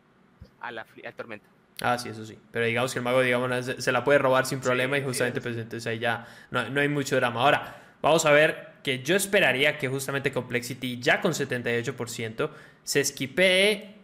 al, 0.60 0.78
al 0.78 1.14
tormento. 1.16 1.57
Ah, 1.80 1.96
sí, 1.98 2.08
eso 2.08 2.26
sí. 2.26 2.36
Pero 2.50 2.66
digamos 2.66 2.92
que 2.92 2.98
el 2.98 3.04
mago, 3.04 3.20
digamos, 3.20 3.66
se 3.78 3.92
la 3.92 4.02
puede 4.02 4.18
robar 4.18 4.46
sin 4.46 4.60
problema 4.60 4.98
y 4.98 5.02
justamente, 5.02 5.40
pues 5.40 5.56
entonces 5.56 5.86
ahí 5.86 5.98
ya 5.98 6.26
no, 6.50 6.68
no, 6.70 6.80
hay 6.80 6.88
mucho 6.88 7.16
drama. 7.16 7.40
Ahora, 7.40 7.80
vamos 8.02 8.26
a 8.26 8.32
ver 8.32 8.72
que 8.82 9.02
yo 9.02 9.14
esperaría 9.14 9.78
que 9.78 9.88
justamente 9.88 10.32
Complexity, 10.32 11.00
ya 11.00 11.20
con 11.20 11.32
78%, 11.32 12.50
se 12.82 13.00
esquipee 13.00 13.96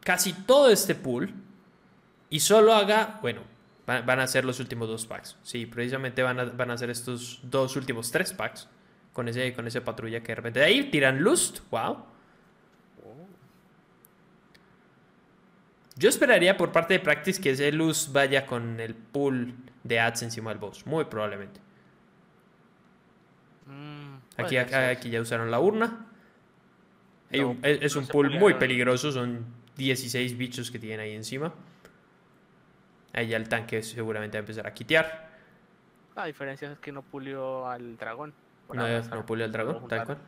casi 0.00 0.32
todo 0.32 0.70
este 0.70 0.94
pool 0.94 1.32
y 2.30 2.40
solo 2.40 2.74
haga, 2.74 3.18
bueno, 3.22 3.40
van, 3.86 4.20
a 4.20 4.26
ser 4.26 4.44
los 4.44 4.60
últimos 4.60 4.88
dos 4.88 5.06
packs. 5.06 5.36
Sí, 5.42 5.64
precisamente 5.64 6.22
van 6.22 6.40
a, 6.40 6.44
van 6.44 6.70
a 6.70 6.76
ser 6.76 6.90
estos 6.90 7.40
dos 7.42 7.74
últimos 7.76 8.10
tres 8.10 8.34
packs 8.34 8.68
con 9.14 9.28
ese, 9.28 9.54
con 9.54 9.66
ese 9.66 9.80
patrulla 9.80 10.20
que 10.20 10.28
de 10.28 10.34
repente 10.36 10.60
de 10.60 10.66
ahí 10.66 10.90
tiran 10.90 11.20
Lust, 11.20 11.60
wow 11.70 12.17
Yo 15.98 16.08
esperaría 16.08 16.56
por 16.56 16.70
parte 16.70 16.94
de 16.94 17.00
Practice 17.00 17.40
que 17.40 17.50
ese 17.50 17.72
luz 17.72 18.10
vaya 18.12 18.46
con 18.46 18.78
el 18.78 18.94
pool 18.94 19.54
de 19.82 19.98
ads 19.98 20.22
encima 20.22 20.50
del 20.50 20.58
boss, 20.58 20.86
muy 20.86 21.06
probablemente. 21.06 21.60
Mm, 23.66 24.14
aquí, 24.36 24.56
aquí 24.56 25.10
ya 25.10 25.20
usaron 25.20 25.50
la 25.50 25.58
urna. 25.58 26.06
es, 27.30 27.96
un 27.96 28.06
pool 28.06 28.30
muy 28.30 28.54
peligroso, 28.54 29.10
son 29.10 29.44
16 29.76 30.38
bichos 30.38 30.70
que 30.70 30.78
tienen 30.78 31.00
ahí 31.00 31.14
encima. 31.14 31.52
Ahí 33.12 33.28
ya 33.28 33.36
el 33.36 33.48
tanque 33.48 33.82
seguramente 33.82 34.36
va 34.36 34.40
a 34.40 34.42
empezar 34.42 34.66
a 34.68 34.74
quitear. 34.74 35.28
La 36.14 36.26
diferencia 36.26 36.70
es 36.70 36.78
que 36.78 36.92
no 36.92 37.02
pulió 37.02 37.68
al 37.68 37.96
dragón. 37.96 38.32
No, 38.72 39.00
no 39.00 39.26
pulió 39.26 39.44
al 39.44 39.52
dragón, 39.52 39.88
tal 39.88 40.04
cual. 40.04 40.18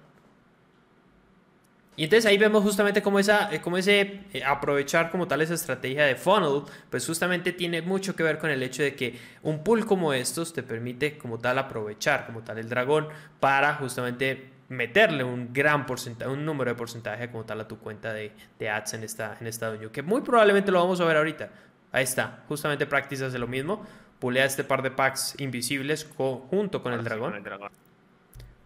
Y 2.01 2.05
entonces 2.05 2.25
ahí 2.25 2.39
vemos 2.39 2.63
justamente 2.63 3.03
cómo, 3.03 3.19
esa, 3.19 3.53
eh, 3.55 3.61
cómo 3.61 3.77
ese 3.77 4.23
eh, 4.33 4.43
aprovechar 4.43 5.11
como 5.11 5.29
tal 5.29 5.43
esa 5.43 5.53
estrategia 5.53 6.07
de 6.07 6.17
funnel, 6.17 6.63
pues 6.89 7.07
justamente 7.07 7.53
tiene 7.53 7.83
mucho 7.83 8.17
que 8.17 8.23
ver 8.23 8.39
con 8.39 8.49
el 8.49 8.63
hecho 8.63 8.83
de 8.83 8.95
que 8.95 9.19
un 9.43 9.63
pool 9.63 9.85
como 9.85 10.15
estos 10.15 10.55
te 10.55 10.63
permite 10.63 11.19
como 11.19 11.39
tal 11.39 11.59
aprovechar 11.59 12.25
como 12.25 12.41
tal 12.41 12.57
el 12.57 12.71
dragón 12.71 13.09
para 13.39 13.75
justamente 13.75 14.49
meterle 14.71 15.25
un 15.25 15.53
gran 15.53 15.85
porcentaje, 15.85 16.31
un 16.31 16.47
número 16.47 16.71
de 16.71 16.75
porcentaje 16.75 17.31
como 17.31 17.45
tal 17.45 17.61
a 17.61 17.69
tu 17.69 17.79
cuenta 17.79 18.15
de, 18.15 18.33
de 18.59 18.71
ads 18.71 18.95
en 18.95 19.05
esta, 19.05 19.37
en 19.39 19.47
esta 19.47 19.71
que 19.93 20.01
muy 20.01 20.23
probablemente 20.23 20.73
lo 20.73 20.81
vamos 20.81 21.03
a 21.03 21.05
ver 21.05 21.19
ahorita. 21.19 21.51
Ahí 21.93 22.05
está, 22.05 22.45
justamente 22.49 22.87
Practice 22.87 23.27
hace 23.27 23.39
lo 23.39 23.47
mismo, 23.47 23.85
pulea 24.19 24.47
este 24.47 24.65
par 24.65 24.81
de 24.81 24.91
packs 24.91 25.35
invisibles 25.39 26.09
junto 26.17 26.83
con 26.83 26.95
el 26.95 27.05
dragón. 27.05 27.35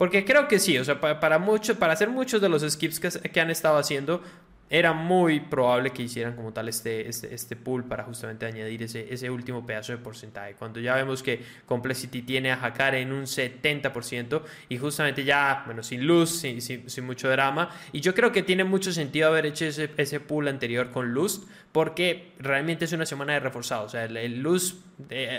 Porque 0.05 0.23
creo 0.23 0.49
que 0.49 0.59
sí, 0.59 0.77
o 0.77 0.85
sea, 0.85 1.01
para, 1.01 1.19
para, 1.19 1.43
para 1.79 1.93
hacer 1.95 2.11
muchos 2.11 2.39
de 2.43 2.51
los 2.51 2.61
skips 2.61 3.01
que, 3.01 3.09
que 3.09 3.41
han 3.41 3.51
estado 3.51 3.79
haciendo, 3.79 4.21
era 4.69 4.93
muy 4.93 5.41
probable 5.41 5.93
que 5.93 6.03
hicieran 6.03 6.37
como 6.37 6.53
tal 6.53 6.69
este, 6.69 7.09
este, 7.09 7.35
este 7.35 7.57
pool 7.57 7.85
para 7.85 8.05
justamente 8.05 8.45
añadir 8.45 8.83
ese, 8.83 9.07
ese 9.11 9.31
último 9.31 9.65
pedazo 9.65 9.93
de 9.93 9.99
porcentaje. 9.99 10.57
Cuando 10.59 10.79
ya 10.79 10.95
vemos 10.97 11.23
que 11.23 11.41
Complexity 11.65 12.21
tiene 12.21 12.53
a 12.53 12.63
Hakare 12.63 13.01
en 13.01 13.13
un 13.13 13.23
70% 13.23 14.43
y 14.69 14.77
justamente 14.77 15.25
ya, 15.25 15.63
bueno, 15.65 15.83
sin 15.83 16.07
luz, 16.07 16.39
sin, 16.39 16.61
sin, 16.61 17.05
mucho 17.07 17.31
drama. 17.31 17.71
Y 17.91 18.03
yo 18.03 18.15
creo 18.15 18.31
que 18.31 18.43
tiene 18.43 18.65
mucho 18.65 18.93
sentido 18.93 19.29
haber 19.29 19.47
hecho 19.47 19.65
ese, 19.65 19.89
ese 19.97 20.21
pool 20.21 20.49
anterior 20.49 20.91
con 20.91 21.15
luz 21.15 21.47
porque 21.75 22.31
realmente 22.39 22.85
es 22.85 22.93
una 22.93 23.05
semana 23.05 23.33
de 23.33 23.41
reforzado. 23.41 23.87
O 23.87 23.89
sea, 23.89 24.05
el, 24.05 24.41
luz 24.41 24.85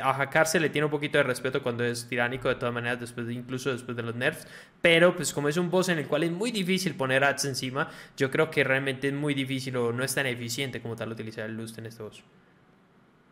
a 0.01 0.21
Hakar 0.21 0.47
se 0.47 0.59
le 0.59 0.69
tiene 0.69 0.85
un 0.85 0.91
poquito 0.91 1.17
de 1.17 1.23
respeto 1.23 1.63
cuando 1.63 1.83
es 1.83 2.07
tiránico, 2.07 2.49
de 2.49 2.55
todas 2.55 2.73
maneras, 2.73 2.99
después 2.99 3.27
de, 3.27 3.33
incluso 3.33 3.71
después 3.71 3.95
de 3.95 4.03
los 4.03 4.15
nerfs. 4.15 4.47
Pero 4.81 5.15
pues 5.15 5.33
como 5.33 5.49
es 5.49 5.57
un 5.57 5.69
boss 5.69 5.89
en 5.89 5.99
el 5.99 6.07
cual 6.07 6.23
es 6.23 6.31
muy 6.31 6.51
difícil 6.51 6.95
poner 6.95 7.23
ads 7.23 7.45
encima, 7.45 7.89
yo 8.17 8.29
creo 8.31 8.51
que 8.51 8.63
realmente 8.63 9.11
muy 9.11 9.33
difícil 9.33 9.77
o 9.77 9.91
no 9.91 10.03
es 10.03 10.13
tan 10.13 10.25
eficiente 10.25 10.81
como 10.81 10.95
tal 10.95 11.11
utilizar 11.11 11.49
el 11.49 11.55
Lust 11.55 11.77
en 11.77 11.85
este 11.85 12.03
boss. 12.03 12.23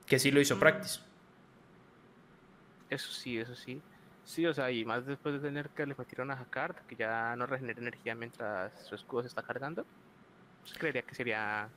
Que 0.06 0.20
sí 0.20 0.32
lo 0.32 0.40
hizo 0.40 0.56
mm. 0.56 0.60
Practice. 0.60 1.00
Eso 2.90 3.12
sí, 3.12 3.38
eso 3.38 3.56
sí. 3.56 3.82
Sí, 4.24 4.46
o 4.46 4.54
sea, 4.54 4.72
y 4.72 4.86
más 4.86 5.06
después 5.06 5.36
de 5.36 5.42
tener 5.42 5.70
que 5.70 5.86
le 5.86 5.96
metieron 5.96 6.32
a 6.32 6.36
Hakard, 6.36 6.76
que 6.88 6.96
ya 6.96 7.36
no 7.36 7.46
regenera 7.46 7.82
energía 7.82 8.16
mientras 8.16 8.72
su 8.88 8.96
escudo 8.96 9.24
se 9.24 9.28
está 9.28 9.42
cargando, 9.42 9.86
pues 10.62 10.74
creería 10.78 11.02
que 11.02 11.14
sería 11.14 11.68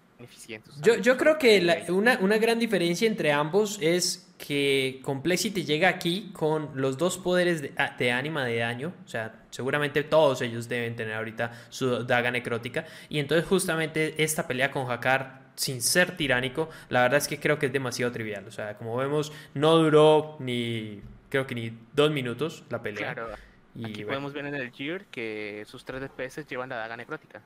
Yo, 0.83 0.97
yo 0.97 1.17
creo 1.17 1.39
que 1.39 1.85
una, 1.89 2.19
una 2.21 2.39
gran 2.39 2.59
diferencia 2.59 3.07
entre 3.07 3.33
ambos 3.33 3.79
es 3.81 4.27
que 4.39 5.01
Complexity 5.03 5.65
llega 5.65 5.89
aquí 5.89 6.31
con 6.33 6.71
los 6.75 6.99
dos 6.99 7.19
poderes 7.19 7.63
de, 7.63 7.73
ah, 7.79 7.95
de 7.99 8.13
ánima 8.13 8.45
de 8.45 8.59
daño, 8.59 8.93
o 9.05 9.09
sea, 9.09 9.45
seguramente 9.51 10.03
todos 10.03 10.43
ellos 10.43 10.69
deben 10.69 10.95
tener 10.95 11.15
ahorita 11.15 11.53
su 11.71 12.05
daga 12.05 12.31
necrótica, 12.31 12.85
y 13.09 13.19
entonces 13.19 13.49
justamente 13.49 14.23
esta 14.23 14.47
pelea 14.47 14.71
con 14.71 14.91
Hakar 14.91 15.47
sin 15.55 15.81
ser 15.81 16.17
tiránico, 16.17 16.69
la 16.91 17.03
verdad 17.03 17.19
es 17.19 17.29
que 17.29 17.41
creo 17.41 17.59
que 17.59 17.67
es 17.67 17.73
demasiado 17.73 18.13
trivial, 18.13 18.47
o 18.47 18.51
sea, 18.51 18.77
como 18.77 18.97
vemos, 18.97 19.33
no 19.55 19.77
duró 19.77 20.37
ni, 20.39 21.01
creo 21.31 21.47
que 21.47 21.55
ni 21.55 21.73
dos 21.95 22.11
minutos 22.11 22.65
la 22.69 22.83
pelea. 22.83 23.15
Claro. 23.15 23.35
Y 23.75 23.85
Aquí 23.85 24.05
bueno. 24.05 24.09
podemos 24.09 24.33
ver 24.33 24.47
en 24.47 24.55
el 24.55 24.71
Gear 24.71 25.05
que 25.07 25.65
sus 25.67 25.85
3 25.85 26.01
DPS 26.01 26.47
llevan 26.47 26.71
la 26.71 26.77
daga 26.77 26.97
necrótica. 26.97 27.43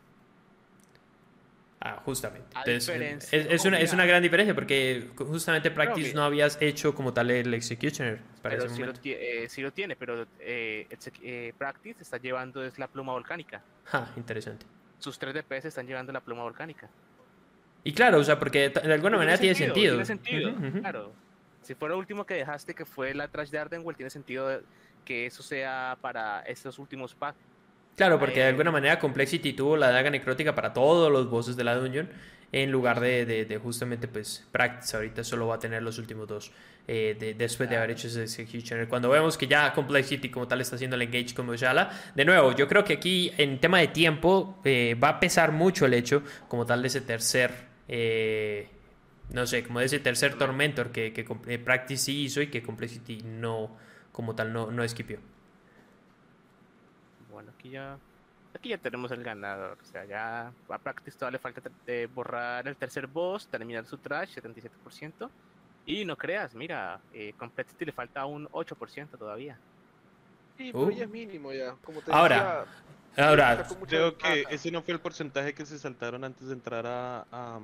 Ah, 1.83 2.01
justamente. 2.05 2.49
Entonces, 2.57 3.33
es, 3.33 3.47
es 3.47 3.65
una, 3.65 3.81
es 3.81 3.93
una 3.95 4.05
gran 4.05 4.23
diferencia 4.23 4.55
porque 4.55 5.09
justamente 5.17 5.71
Practice 5.71 6.15
no 6.15 6.23
habías 6.25 6.61
hecho 6.61 6.95
como 6.95 7.15
tal 7.15 7.31
el 7.31 7.55
Executioner 7.55 8.19
para 8.43 8.57
Pero 8.57 8.67
ese 8.67 8.75
sí 8.75 8.81
lo, 8.83 8.89
momento. 8.89 9.01
eh, 9.05 9.47
sí 9.49 9.63
lo 9.63 9.73
tiene, 9.73 9.97
pero 9.97 10.27
eh, 10.41 10.87
eh, 11.23 11.53
Practice 11.57 12.03
está 12.03 12.19
llevando 12.19 12.63
es 12.63 12.79
la 12.79 12.87
pluma 12.87 13.13
volcánica. 13.13 13.65
Ja, 13.85 14.07
interesante. 14.17 14.67
Sus 14.99 15.19
3 15.19 15.33
DPS 15.33 15.69
están 15.69 15.87
llevando 15.87 16.13
la 16.13 16.21
pluma 16.21 16.43
volcánica. 16.43 16.91
Y 17.83 17.95
claro, 17.95 18.19
o 18.19 18.25
sea, 18.25 18.39
porque 18.39 18.69
de 18.69 18.93
alguna 18.93 19.17
manera 19.17 19.39
tiene 19.39 19.55
sentido. 19.55 19.93
Tiene 19.95 20.05
sentido, 20.05 20.51
Ujú, 20.51 20.67
ujú. 20.67 20.81
claro. 20.81 21.15
Si 21.63 21.75
fuera 21.75 21.95
lo 21.95 21.99
último 21.99 22.27
que 22.27 22.35
dejaste, 22.35 22.75
que 22.75 22.85
fue 22.85 23.15
la 23.15 23.29
trash 23.29 23.49
de 23.49 23.59
Ardenwell, 23.59 23.97
tiene 23.97 24.11
sentido 24.11 24.61
que 25.05 25.27
eso 25.27 25.43
sea 25.43 25.99
para 26.03 26.41
estos 26.41 26.79
últimos 26.79 27.15
packs. 27.15 27.39
Claro, 27.97 28.19
porque 28.19 28.41
de 28.41 28.47
Eh, 28.47 28.49
alguna 28.49 28.71
manera 28.71 28.99
Complexity 28.99 29.53
tuvo 29.53 29.77
la 29.77 29.91
daga 29.91 30.11
necrótica 30.11 30.55
para 30.55 30.73
todos 30.73 31.11
los 31.13 31.29
bosses 31.29 31.57
de 31.57 31.65
la 31.65 31.75
dungeon 31.75 32.09
en 32.53 32.73
lugar 32.73 32.99
de, 32.99 33.27
de- 33.27 33.45
de 33.45 33.59
justamente 33.59 34.09
pues 34.09 34.45
Practice 34.51 34.97
ahorita 34.97 35.23
solo 35.23 35.47
va 35.47 35.57
a 35.57 35.59
tener 35.59 35.83
los 35.83 35.99
últimos 35.99 36.27
dos 36.27 36.51
eh, 36.89 37.15
de- 37.21 37.35
después 37.35 37.69
de 37.69 37.77
haber 37.77 37.91
hecho 37.93 38.09
ese 38.09 38.23
Executioner. 38.25 38.89
Cuando 38.89 39.09
vemos 39.11 39.37
que 39.37 39.47
ya 39.47 39.73
Complexity 39.73 40.31
como 40.31 40.49
tal 40.49 40.61
está 40.61 40.77
haciendo 40.77 40.97
el 40.97 41.03
engage 41.03 41.35
con 41.35 41.47
Moshala, 41.47 41.91
de 42.15 42.25
nuevo, 42.25 42.53
yo 42.57 42.67
creo 42.67 42.83
que 42.83 42.95
aquí 42.95 43.33
en 43.37 43.61
tema 43.61 43.79
de 43.81 43.89
tiempo 43.89 44.61
eh, 44.65 44.97
va 45.01 45.11
a 45.11 45.21
pesar 45.21 45.53
mucho 45.53 45.87
el 45.87 45.95
hecho 45.95 46.23
como 46.49 46.65
tal 46.67 46.81
de 46.83 46.89
ese 46.89 47.03
tercer... 47.03 47.53
eh, 47.87 48.69
no 49.33 49.47
sé, 49.47 49.63
como 49.63 49.79
de 49.79 49.87
ese 49.87 50.01
tercer 50.01 50.35
Tormentor 50.37 50.91
que, 50.91 51.13
que 51.13 51.59
Practice 51.61 52.03
sí 52.07 52.23
hizo 52.23 52.43
y 52.43 52.49
que 52.49 52.63
Complexity 52.65 53.23
no, 53.23 53.77
como 54.11 54.35
tal, 54.35 54.53
no, 54.53 54.73
no 54.73 54.83
esquipió. 54.83 55.19
Bueno, 57.41 57.53
aquí 57.59 57.71
ya, 57.71 57.97
aquí 58.55 58.69
ya 58.69 58.79
tenemos 58.79 59.11
el 59.13 59.23
ganador. 59.25 59.79
O 59.83 59.85
sea, 59.87 60.05
ya 60.05 60.53
a 60.69 60.79
Practice 60.79 61.17
todavía 61.19 61.39
le 61.39 61.43
falta 61.43 61.63
de 61.87 62.07
borrar 62.07 62.69
el 62.69 62.77
tercer 62.77 63.07
boss, 63.07 63.47
terminar 63.49 63.87
su 63.87 63.97
trash, 63.99 64.37
77%. 64.39 65.31
Y 65.87 66.05
no 66.05 66.17
creas, 66.17 66.55
mira, 66.55 67.01
eh, 67.15 67.33
Complexity 67.39 67.87
le 67.87 67.93
falta 67.93 68.27
un 68.27 68.47
8% 68.49 69.17
todavía. 69.19 69.57
Sí, 70.59 70.71
pero 70.73 70.85
Uh. 70.85 70.91
ya 70.91 71.05
es 71.05 71.11
mínimo 71.11 71.53
ya. 71.53 71.75
Como 71.83 72.03
te 72.03 72.13
Ahora, 72.13 72.67
decía, 73.15 73.29
Ahora, 73.29 73.67
Creo 73.89 74.17
que 74.19 74.45
ese 74.51 74.71
no 74.71 74.83
fue 74.83 74.95
el 74.95 75.01
porcentaje 75.01 75.55
que 75.55 75.65
se 75.67 75.79
saltaron 75.79 76.23
antes 76.23 76.47
de 76.49 76.53
entrar 76.53 76.87
a, 76.87 77.27
a, 77.33 77.59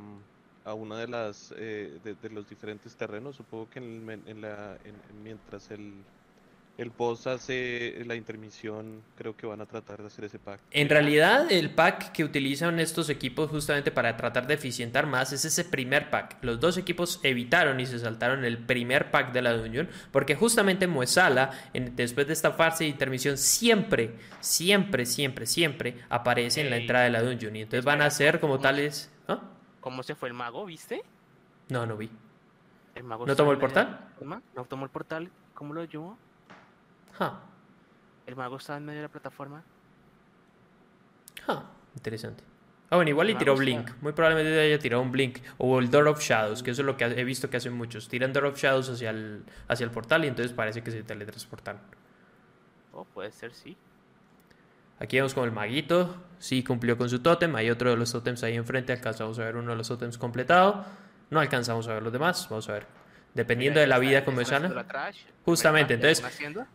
a 0.65 0.75
una 0.75 0.97
de 0.97 1.07
las 1.07 1.55
eh, 1.57 2.01
de, 2.03 2.15
de 2.15 2.31
los 2.31 2.49
diferentes 2.49 2.97
terrenos. 2.97 3.37
Supongo 3.37 3.69
que 3.71 3.79
en 3.79 3.85
el 3.85 4.01
men- 4.01 4.23
en 4.27 4.41
la, 4.41 4.77
en- 4.85 4.95
en- 5.11 5.23
mientras 5.23 5.71
el, 5.71 5.93
el 6.79 6.91
boss 6.91 7.27
hace 7.27 8.03
la 8.07 8.15
intermisión, 8.17 9.01
creo 9.17 9.35
que 9.35 9.47
van 9.47 9.61
a 9.63 9.67
tratar 9.67 10.01
de 10.03 10.09
hacer 10.09 10.27
ese 10.27 10.39
pack. 10.39 10.61
En 10.73 10.89
realidad, 10.91 11.51
el 11.51 11.71
pack 11.71 12.13
que 12.13 12.23
utilizan 12.23 12.79
estos 12.81 13.09
equipos 13.09 13.49
justamente 13.51 13.91
para 13.91 14.17
tratar 14.17 14.47
de 14.47 14.55
eficientar 14.55 15.07
más 15.07 15.33
es 15.33 15.45
ese 15.47 15.65
primer 15.65 16.11
pack. 16.11 16.37
Los 16.43 16.61
dos 16.61 16.77
equipos 16.77 17.19
evitaron 17.23 17.81
y 17.81 17.87
se 17.87 17.99
saltaron 17.99 18.45
el 18.45 18.59
primer 18.59 19.11
pack 19.11 19.33
de 19.33 19.41
la 19.43 19.55
Dungeon 19.55 19.89
porque 20.13 20.35
justamente 20.35 20.87
Muesala, 20.87 21.51
en- 21.73 21.97
después 21.97 22.27
de 22.27 22.35
esta 22.35 22.53
fase 22.53 22.85
de 22.85 22.91
intermisión, 22.91 23.39
siempre, 23.39 24.15
siempre, 24.41 25.07
siempre, 25.07 25.47
siempre 25.47 25.97
aparece 26.11 26.61
en 26.61 26.69
la 26.71 26.77
entrada 26.77 27.05
de 27.07 27.11
la 27.11 27.23
Dungeon. 27.23 27.57
Y 27.57 27.63
entonces 27.63 27.85
van 27.87 28.03
a 28.03 28.11
ser 28.11 28.39
como 28.39 28.59
tales... 28.59 29.11
¿Ah? 29.29 29.41
¿Cómo 29.81 30.03
se 30.03 30.15
fue 30.15 30.29
el 30.29 30.35
mago, 30.35 30.67
viste? 30.67 31.03
No, 31.71 31.87
no 31.87 31.97
vi. 31.97 32.11
El 32.95 33.05
mago 33.05 33.27
¿No 33.27 33.35
tomó 33.35 33.53
el 33.53 33.59
portal? 33.59 33.99
No 34.55 34.65
tomó 34.65 34.85
el 34.85 34.91
portal. 34.91 35.31
¿Cómo 35.55 35.73
lo 35.73 35.85
llevó? 35.85 36.19
Ja, 37.19 37.41
El 38.27 38.37
mago 38.37 38.57
estaba 38.57 38.79
en 38.79 38.85
medio 38.85 38.99
de 39.01 39.07
la 39.07 39.13
plataforma. 39.13 39.63
ja, 41.47 41.65
Interesante. 41.95 42.45
Ah, 42.91 42.97
bueno, 42.97 43.09
igual 43.11 43.31
y 43.31 43.35
tiró. 43.35 43.57
Blink. 43.57 43.91
Muy 44.01 44.13
probablemente 44.13 44.61
haya 44.61 44.79
tirado 44.79 45.03
un 45.03 45.11
Blink. 45.11 45.39
O 45.59 45.79
el 45.81 45.91
Door 45.91 46.09
of 46.09 46.21
Shadows, 46.21 46.63
que 46.63 46.71
eso 46.71 46.83
es 46.83 46.87
lo 46.87 46.97
que 46.97 47.05
he 47.05 47.25
visto 47.25 47.51
que 47.51 47.57
hacen 47.57 47.73
muchos. 47.73 48.09
Tiran 48.09 48.33
Door 48.33 48.45
of 48.47 48.59
Shadows 48.59 48.89
hacia 48.91 49.11
el, 49.11 49.45
hacia 49.67 49.85
el 49.85 49.91
portal 49.91 50.25
y 50.25 50.29
entonces 50.29 50.53
parece 50.53 50.83
que 50.83 50.91
se 50.93 51.03
teletransportan. 51.03 51.81
Oh, 52.93 53.05
puede 53.05 53.33
ser, 53.33 53.53
sí. 53.55 53.77
Aquí 55.01 55.17
vemos 55.17 55.35
como 55.35 55.47
el 55.47 55.53
maguito 55.53 56.17
sí 56.39 56.63
cumplió 56.63 56.97
con 56.97 57.09
su 57.11 57.19
tótem. 57.21 57.55
Hay 57.57 57.71
otro 57.71 57.91
de 57.91 57.97
los 57.97 58.13
tótems 58.13 58.43
ahí 58.45 58.55
enfrente. 58.55 58.93
Alcanzamos 58.93 59.39
a 59.39 59.45
ver 59.45 59.57
uno 59.57 59.73
de 59.73 59.77
los 59.77 59.89
tótems 59.89 60.17
completado. 60.17 60.85
No 61.31 61.41
alcanzamos 61.41 61.89
a 61.89 61.95
ver 61.95 62.03
los 62.03 62.13
demás. 62.13 62.47
Vamos 62.49 62.69
a 62.69 62.73
ver. 62.75 62.87
Dependiendo 63.37 63.79
de 63.79 63.87
la 63.87 63.99
vida 63.99 64.19
está 64.19 64.25
como 64.25 64.41
haciendo 64.41 64.69
sana. 64.69 64.83
la 64.83 64.89
trash, 64.89 65.19
Justamente, 65.45 65.95
entonces-. 65.95 66.25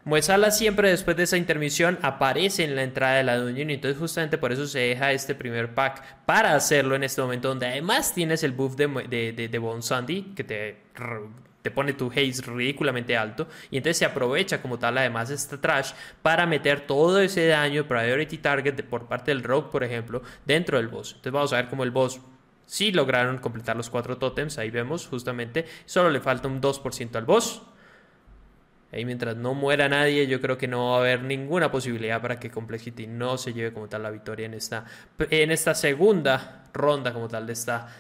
Muesala 0.06 0.52
siempre 0.52 0.90
después 0.90 1.18
de 1.18 1.24
esa 1.24 1.36
intermisión 1.38 2.00
aparece 2.02 2.64
en 2.64 2.76
la 2.76 2.84
entrada 2.84 3.16
de 3.18 3.24
la 3.24 3.38
dungeon 3.38 3.70
y 3.70 3.74
entonces 3.74 4.00
justamente 4.00 4.38
por 4.38 4.52
eso 4.54 4.66
se 4.68 4.80
deja 4.80 5.12
este 5.12 5.36
primer 5.36 5.74
pack 5.74 6.02
para 6.26 6.56
hacerlo 6.56 6.96
en 6.96 7.04
este 7.04 7.22
momento 7.22 7.50
donde 7.50 7.68
además 7.68 8.14
tienes 8.14 8.44
el 8.44 8.54
buff 8.54 8.76
de, 8.78 8.88
de, 9.10 9.34
de, 9.34 9.48
de 9.50 9.58
Bone 9.60 9.82
Sandy 9.82 10.34
que 10.36 10.44
te, 10.46 10.78
te 11.62 11.70
pone 11.72 11.94
tu 11.94 12.10
haze 12.12 12.42
ridículamente 12.46 13.18
alto 13.18 13.48
y 13.70 13.78
entonces 13.78 13.98
se 13.98 14.06
aprovecha 14.06 14.62
como 14.62 14.80
tal 14.80 14.98
además 14.98 15.30
esta 15.30 15.60
trash 15.60 15.92
para 16.22 16.46
meter 16.46 16.82
todo 16.88 17.20
ese 17.20 17.48
daño 17.48 17.88
priority 17.88 18.38
target 18.38 18.74
de- 18.76 18.84
por 18.84 19.08
parte 19.08 19.32
del 19.32 19.44
rogue 19.44 19.68
por 19.72 19.84
ejemplo 19.84 20.22
dentro 20.46 20.78
del 20.78 20.88
boss. 20.88 21.10
Entonces 21.10 21.34
vamos 21.34 21.54
a 21.54 21.58
ver 21.58 21.68
cómo 21.68 21.84
el 21.84 21.92
boss 21.92 22.20
sí 22.72 22.94
lograron 22.94 23.38
completar 23.40 23.76
los 23.76 23.90
cuatro 23.90 24.18
totems, 24.18 24.58
ahí 24.58 24.72
vemos 24.72 25.06
justamente, 25.06 25.66
solo 25.84 26.10
le 26.10 26.22
falta 26.22 26.48
un 26.48 26.62
2% 26.62 27.18
al 27.18 27.26
boss. 27.26 27.64
Ahí 28.94 29.04
mientras 29.04 29.36
no 29.36 29.54
muera 29.54 29.90
nadie, 29.90 30.26
yo 30.26 30.40
creo 30.40 30.58
que 30.58 30.70
no 30.70 30.92
va 30.92 30.96
a 30.96 31.00
haber 31.00 31.22
ninguna 31.22 31.70
posibilidad 31.70 32.22
para 32.22 32.40
que 32.40 32.50
Complexity 32.50 33.08
no 33.08 33.38
se 33.38 33.52
lleve 33.52 33.74
como 33.74 33.90
tal 33.90 34.04
la 34.04 34.10
victoria 34.10 34.46
en 34.46 34.54
esta, 34.54 34.86
en 35.20 35.52
esta 35.52 35.76
segunda 35.76 36.64
ronda 36.74 37.12
como 37.12 37.28
tal 37.28 37.46
de 37.46 37.54
esta 37.54 37.94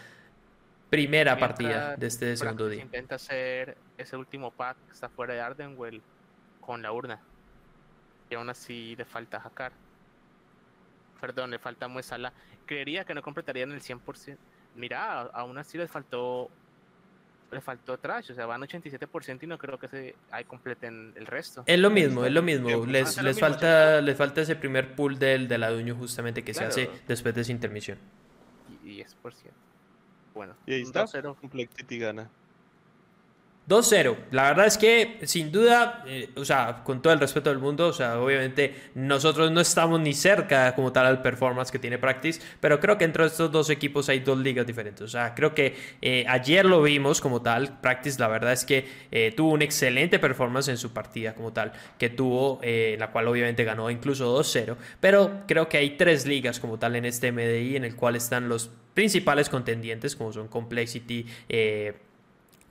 primera 0.89 1.35
Mientras 1.35 1.49
partida 1.49 1.95
de 1.97 2.07
este 2.07 2.37
segundo 2.37 2.69
día. 2.69 2.81
intenta 2.81 3.15
hacer 3.15 3.77
ese 3.97 4.15
último 4.15 4.51
pack 4.51 4.77
que 4.87 4.93
está 4.93 5.09
fuera 5.09 5.33
de 5.33 5.41
Ardenwell 5.41 6.01
con 6.61 6.81
la 6.81 6.93
urna. 6.93 7.19
Y 8.29 8.35
aún 8.35 8.49
así 8.49 8.95
le 8.95 9.03
falta 9.03 9.41
Hakar. 9.43 9.73
Perdón, 11.19 11.51
le 11.51 11.59
falta 11.59 11.89
Muesala. 11.89 12.31
Creería 12.65 13.03
que 13.03 13.13
no 13.13 13.21
completarían 13.21 13.73
el 13.73 13.81
100%. 13.81 14.37
Mira, 14.75 15.21
a- 15.21 15.25
aún 15.33 15.57
así 15.57 15.77
les 15.77 15.89
faltó 15.89 16.49
le 17.51 17.59
faltó 17.59 17.97
trash, 17.97 18.31
o 18.31 18.33
sea, 18.33 18.45
van 18.45 18.61
87% 18.61 19.43
y 19.43 19.47
no 19.47 19.57
creo 19.57 19.77
que 19.77 19.89
se 19.89 20.15
ahí 20.31 20.45
completen 20.45 21.11
el 21.17 21.25
resto. 21.25 21.63
Es 21.65 21.77
lo 21.77 21.89
mismo, 21.89 22.23
es 22.23 22.31
lo 22.31 22.41
mismo. 22.41 22.69
Les, 22.85 23.17
lo 23.17 23.23
les 23.23 23.35
mismo, 23.35 23.39
falta, 23.49 23.99
les 23.99 24.17
falta 24.17 24.39
ese 24.39 24.55
primer 24.55 24.95
pull 24.95 25.19
del, 25.19 25.49
de 25.49 25.57
la 25.57 25.69
dueño 25.69 25.93
justamente 25.95 26.45
que 26.45 26.53
Claro. 26.53 26.71
se 26.71 26.83
hace 26.83 27.01
después 27.09 27.35
de 27.35 27.41
esa 27.41 27.51
intermisión. 27.51 27.97
Y, 28.85 28.91
y 28.91 29.01
es 29.01 29.13
por 29.15 29.33
cierto. 29.33 29.59
Bueno, 30.33 30.55
Y 30.65 30.75
ahí 30.75 30.81
está. 30.83 31.03
2-0. 31.03 31.35
Complexity 31.41 31.99
gana. 31.99 32.29
2-0. 33.69 34.15
La 34.31 34.43
verdad 34.49 34.65
es 34.65 34.77
que, 34.77 35.19
sin 35.23 35.51
duda, 35.51 36.03
eh, 36.07 36.29
o 36.35 36.43
sea, 36.43 36.81
con 36.83 37.01
todo 37.01 37.13
el 37.13 37.19
respeto 37.19 37.49
del 37.49 37.59
mundo, 37.59 37.87
o 37.87 37.93
sea, 37.93 38.19
obviamente 38.19 38.75
nosotros 38.95 39.51
no 39.51 39.61
estamos 39.61 39.99
ni 39.99 40.13
cerca 40.13 40.75
como 40.75 40.91
tal 40.91 41.05
al 41.05 41.21
performance 41.21 41.71
que 41.71 41.79
tiene 41.79 41.97
Practice, 41.97 42.41
pero 42.59 42.79
creo 42.79 42.97
que 42.97 43.05
entre 43.05 43.25
estos 43.25 43.51
dos 43.51 43.69
equipos 43.69 44.09
hay 44.09 44.19
dos 44.19 44.37
ligas 44.37 44.65
diferentes. 44.67 45.01
O 45.01 45.07
sea, 45.07 45.33
creo 45.35 45.53
que 45.53 45.75
eh, 46.01 46.25
ayer 46.27 46.65
lo 46.65 46.81
vimos 46.81 47.21
como 47.21 47.41
tal. 47.41 47.79
Practice, 47.79 48.19
la 48.19 48.27
verdad 48.27 48.53
es 48.53 48.65
que 48.65 48.87
eh, 49.11 49.33
tuvo 49.35 49.51
un 49.51 49.61
excelente 49.61 50.19
performance 50.19 50.67
en 50.67 50.77
su 50.77 50.91
partida 50.91 51.33
como 51.35 51.53
tal, 51.53 51.71
que 51.97 52.09
tuvo, 52.09 52.59
la 52.61 53.11
cual 53.11 53.27
obviamente 53.27 53.63
ganó 53.63 53.89
incluso 53.89 54.37
2-0, 54.37 54.75
pero 54.99 55.43
creo 55.47 55.69
que 55.69 55.77
hay 55.77 55.91
tres 55.97 56.25
ligas 56.25 56.59
como 56.59 56.77
tal 56.79 56.95
en 56.95 57.05
este 57.05 57.31
MDI 57.31 57.75
en 57.75 57.85
el 57.85 57.95
cual 57.95 58.15
están 58.15 58.49
los 58.49 58.71
principales 58.93 59.49
contendientes, 59.49 60.15
como 60.15 60.33
son 60.33 60.47
Complexity, 60.47 61.25
eh, 61.49 61.93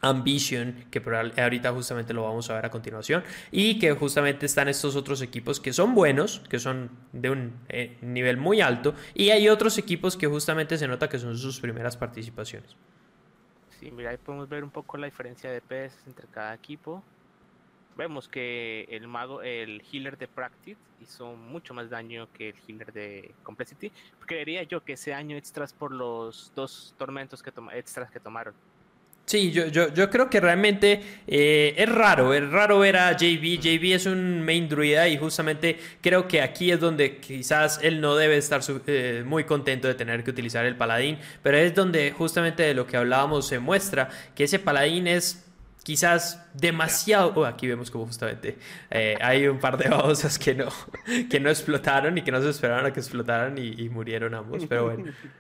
Ambition, 0.03 0.87
que 0.91 1.03
ahorita 1.37 1.73
justamente 1.73 2.15
lo 2.15 2.23
vamos 2.23 2.49
a 2.51 2.55
ver 2.55 2.67
a 2.67 2.71
continuación, 2.71 3.23
y 3.51 3.79
que 3.79 3.93
justamente 3.93 4.47
están 4.47 4.69
estos 4.69 4.97
otros 4.97 5.23
equipos 5.23 5.61
que 5.61 5.73
son 5.73 5.95
buenos, 5.95 6.41
que 6.49 6.59
son 6.59 6.91
de 7.13 7.31
un 7.31 7.53
eh, 7.69 7.99
nivel 8.03 8.37
muy 8.37 8.61
alto, 8.61 8.95
y 9.15 9.31
hay 9.31 9.49
otros 9.49 9.79
equipos 9.79 10.17
que 10.17 10.27
justamente 10.27 10.79
se 10.79 10.89
nota 10.89 11.09
que 11.09 11.19
son 11.19 11.37
sus 11.37 11.61
primeras 11.61 11.97
participaciones. 11.97 12.77
Sí, 13.79 13.91
mira, 13.91 14.11
ahí 14.11 14.19
podemos 14.19 14.49
ver 14.49 14.63
un 14.63 14.71
poco 14.71 14.99
la 14.99 15.07
diferencia 15.07 15.51
de 15.51 15.61
PS 15.61 16.07
entre 16.07 16.27
cada 16.29 16.53
equipo. 16.55 17.03
Vemos 17.97 18.29
que 18.29 18.87
el 18.91 19.09
mago, 19.09 19.43
el 19.43 19.83
healer 19.91 20.17
de 20.17 20.29
Practice 20.29 20.81
hizo 21.01 21.35
mucho 21.35 21.75
más 21.75 21.91
daño 21.91 22.29
que 22.33 22.51
el 22.51 22.57
healer 22.67 22.93
de 22.93 23.35
Complexity. 23.43 23.91
Creería 24.27 24.63
yo 24.63 24.85
que 24.85 24.95
ese 24.95 25.13
año 25.13 25.37
extras 25.37 25.73
por 25.73 25.93
los 25.93 26.53
dos 26.55 26.95
tormentos 26.99 27.43
que 27.43 27.53
extras 27.73 28.11
que 28.11 28.21
tomaron. 28.21 28.55
Sí, 29.31 29.53
yo, 29.53 29.69
yo, 29.69 29.95
yo 29.95 30.11
creo 30.11 30.29
que 30.29 30.41
realmente 30.41 31.01
eh, 31.29 31.75
es 31.77 31.89
raro, 31.89 32.35
es 32.35 32.51
raro 32.51 32.81
ver 32.81 32.97
a 32.97 33.13
JB. 33.13 33.61
JB 33.61 33.95
es 33.95 34.07
un 34.07 34.43
main 34.43 34.69
druida 34.69 35.07
y 35.07 35.19
justamente 35.19 35.79
creo 36.01 36.27
que 36.27 36.43
aquí 36.43 36.73
es 36.73 36.81
donde 36.81 37.19
quizás 37.19 37.79
él 37.81 38.01
no 38.01 38.17
debe 38.17 38.37
estar 38.37 38.61
eh, 38.89 39.23
muy 39.25 39.45
contento 39.45 39.87
de 39.87 39.95
tener 39.95 40.25
que 40.25 40.33
utilizar 40.33 40.67
el 40.67 40.75
paladín, 40.75 41.17
pero 41.45 41.59
es 41.59 41.73
donde 41.77 42.11
justamente 42.11 42.65
de 42.65 42.75
lo 42.75 42.89
que 42.89 42.97
hablábamos 42.97 43.47
se 43.47 43.61
muestra 43.61 44.09
que 44.35 44.43
ese 44.43 44.59
paladín 44.59 45.07
es 45.07 45.47
quizás 45.85 46.45
demasiado. 46.55 47.33
Oh, 47.37 47.45
aquí 47.45 47.69
vemos 47.69 47.89
como 47.89 48.07
justamente 48.07 48.59
eh, 48.91 49.15
hay 49.21 49.47
un 49.47 49.61
par 49.61 49.77
de 49.79 49.91
babosas 49.91 50.41
que 50.41 50.57
no, 50.57 50.71
que 51.31 51.39
no 51.39 51.51
explotaron 51.51 52.19
y 52.19 52.23
que 52.23 52.33
no 52.33 52.43
se 52.43 52.51
esperaron 52.51 52.85
a 52.85 52.93
que 52.93 52.99
explotaran 52.99 53.57
y 53.59 53.89
murieron 53.91 54.35
ambos, 54.35 54.67
pero 54.69 54.87
bueno. 54.87 55.05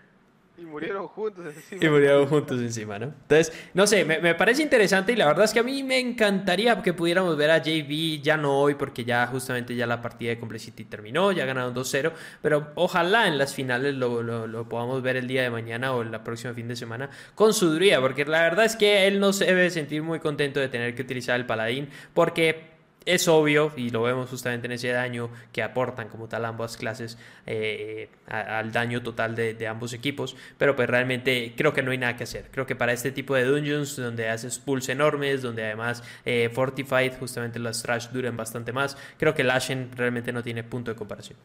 Y 0.60 0.66
murieron 0.66 1.08
juntos 1.08 1.46
encima. 1.46 1.84
Y 1.84 1.88
murieron 1.88 2.26
juntos 2.26 2.60
encima, 2.60 2.98
¿no? 2.98 3.06
Entonces, 3.06 3.50
no 3.72 3.86
sé, 3.86 4.04
me, 4.04 4.34
parece 4.34 4.62
interesante 4.62 5.12
y 5.12 5.16
la 5.16 5.24
verdad 5.26 5.46
es 5.46 5.54
que 5.54 5.60
a 5.60 5.62
mí 5.62 5.82
me 5.82 5.98
encantaría 5.98 6.82
que 6.82 6.92
pudiéramos 6.92 7.34
ver 7.38 7.50
a 7.50 7.62
JB, 7.62 8.20
ya 8.20 8.36
no 8.36 8.60
hoy, 8.60 8.74
porque 8.74 9.06
ya 9.06 9.26
justamente 9.26 9.74
ya 9.74 9.86
la 9.86 10.02
partida 10.02 10.30
de 10.30 10.38
Complexity 10.38 10.84
terminó, 10.84 11.32
ya 11.32 11.46
ganaron 11.46 11.74
2-0, 11.74 12.12
pero 12.42 12.72
ojalá 12.74 13.26
en 13.26 13.38
las 13.38 13.54
finales 13.54 13.94
lo, 13.94 14.22
lo, 14.22 14.68
podamos 14.68 15.00
ver 15.00 15.16
el 15.16 15.26
día 15.26 15.42
de 15.42 15.48
mañana 15.48 15.94
o 15.94 16.02
el 16.02 16.10
próximo 16.20 16.52
fin 16.52 16.68
de 16.68 16.76
semana 16.76 17.08
con 17.34 17.54
su 17.54 17.72
druida, 17.72 17.98
porque 18.02 18.26
la 18.26 18.42
verdad 18.42 18.66
es 18.66 18.76
que 18.76 19.06
él 19.06 19.18
no 19.18 19.32
se 19.32 19.46
debe 19.46 19.70
sentir 19.70 20.02
muy 20.02 20.20
contento 20.20 20.60
de 20.60 20.68
tener 20.68 20.94
que 20.94 21.00
utilizar 21.00 21.40
el 21.40 21.46
paladín, 21.46 21.88
porque 22.12 22.79
es 23.06 23.28
obvio, 23.28 23.72
y 23.76 23.90
lo 23.90 24.02
vemos 24.02 24.28
justamente 24.28 24.66
en 24.66 24.72
ese 24.72 24.88
daño 24.88 25.30
que 25.52 25.62
aportan 25.62 26.08
como 26.08 26.28
tal 26.28 26.44
ambas 26.44 26.76
clases 26.76 27.18
eh, 27.46 28.10
al 28.26 28.72
daño 28.72 29.02
total 29.02 29.34
de, 29.34 29.66
ambos 29.66 29.92
equipos, 29.92 30.36
pero 30.58 30.76
pues 30.76 30.88
realmente 30.88 31.54
creo 31.56 31.72
que 31.72 31.82
no 31.82 31.92
hay 31.92 31.98
nada 31.98 32.16
que 32.16 32.24
hacer. 32.24 32.50
Creo 32.50 32.66
que 32.66 32.76
para 32.76 32.92
este 32.92 33.10
tipo 33.10 33.34
de 33.34 33.44
dungeons, 33.44 33.96
donde 33.96 34.28
haces 34.28 34.58
pulls 34.58 34.88
enormes, 34.88 35.42
donde 35.42 35.64
además 35.64 36.02
eh, 36.24 36.50
Fortified, 36.52 37.14
justamente 37.18 37.58
las 37.58 37.82
trash 37.82 38.08
duran 38.08 38.36
bastante 38.36 38.72
más, 38.72 38.96
creo 39.18 39.34
que 39.34 39.44
Lashen 39.44 39.90
realmente 39.96 40.32
no 40.32 40.42
tiene 40.42 40.62
punto 40.62 40.90
de 40.90 40.96
comparación. 40.96 41.38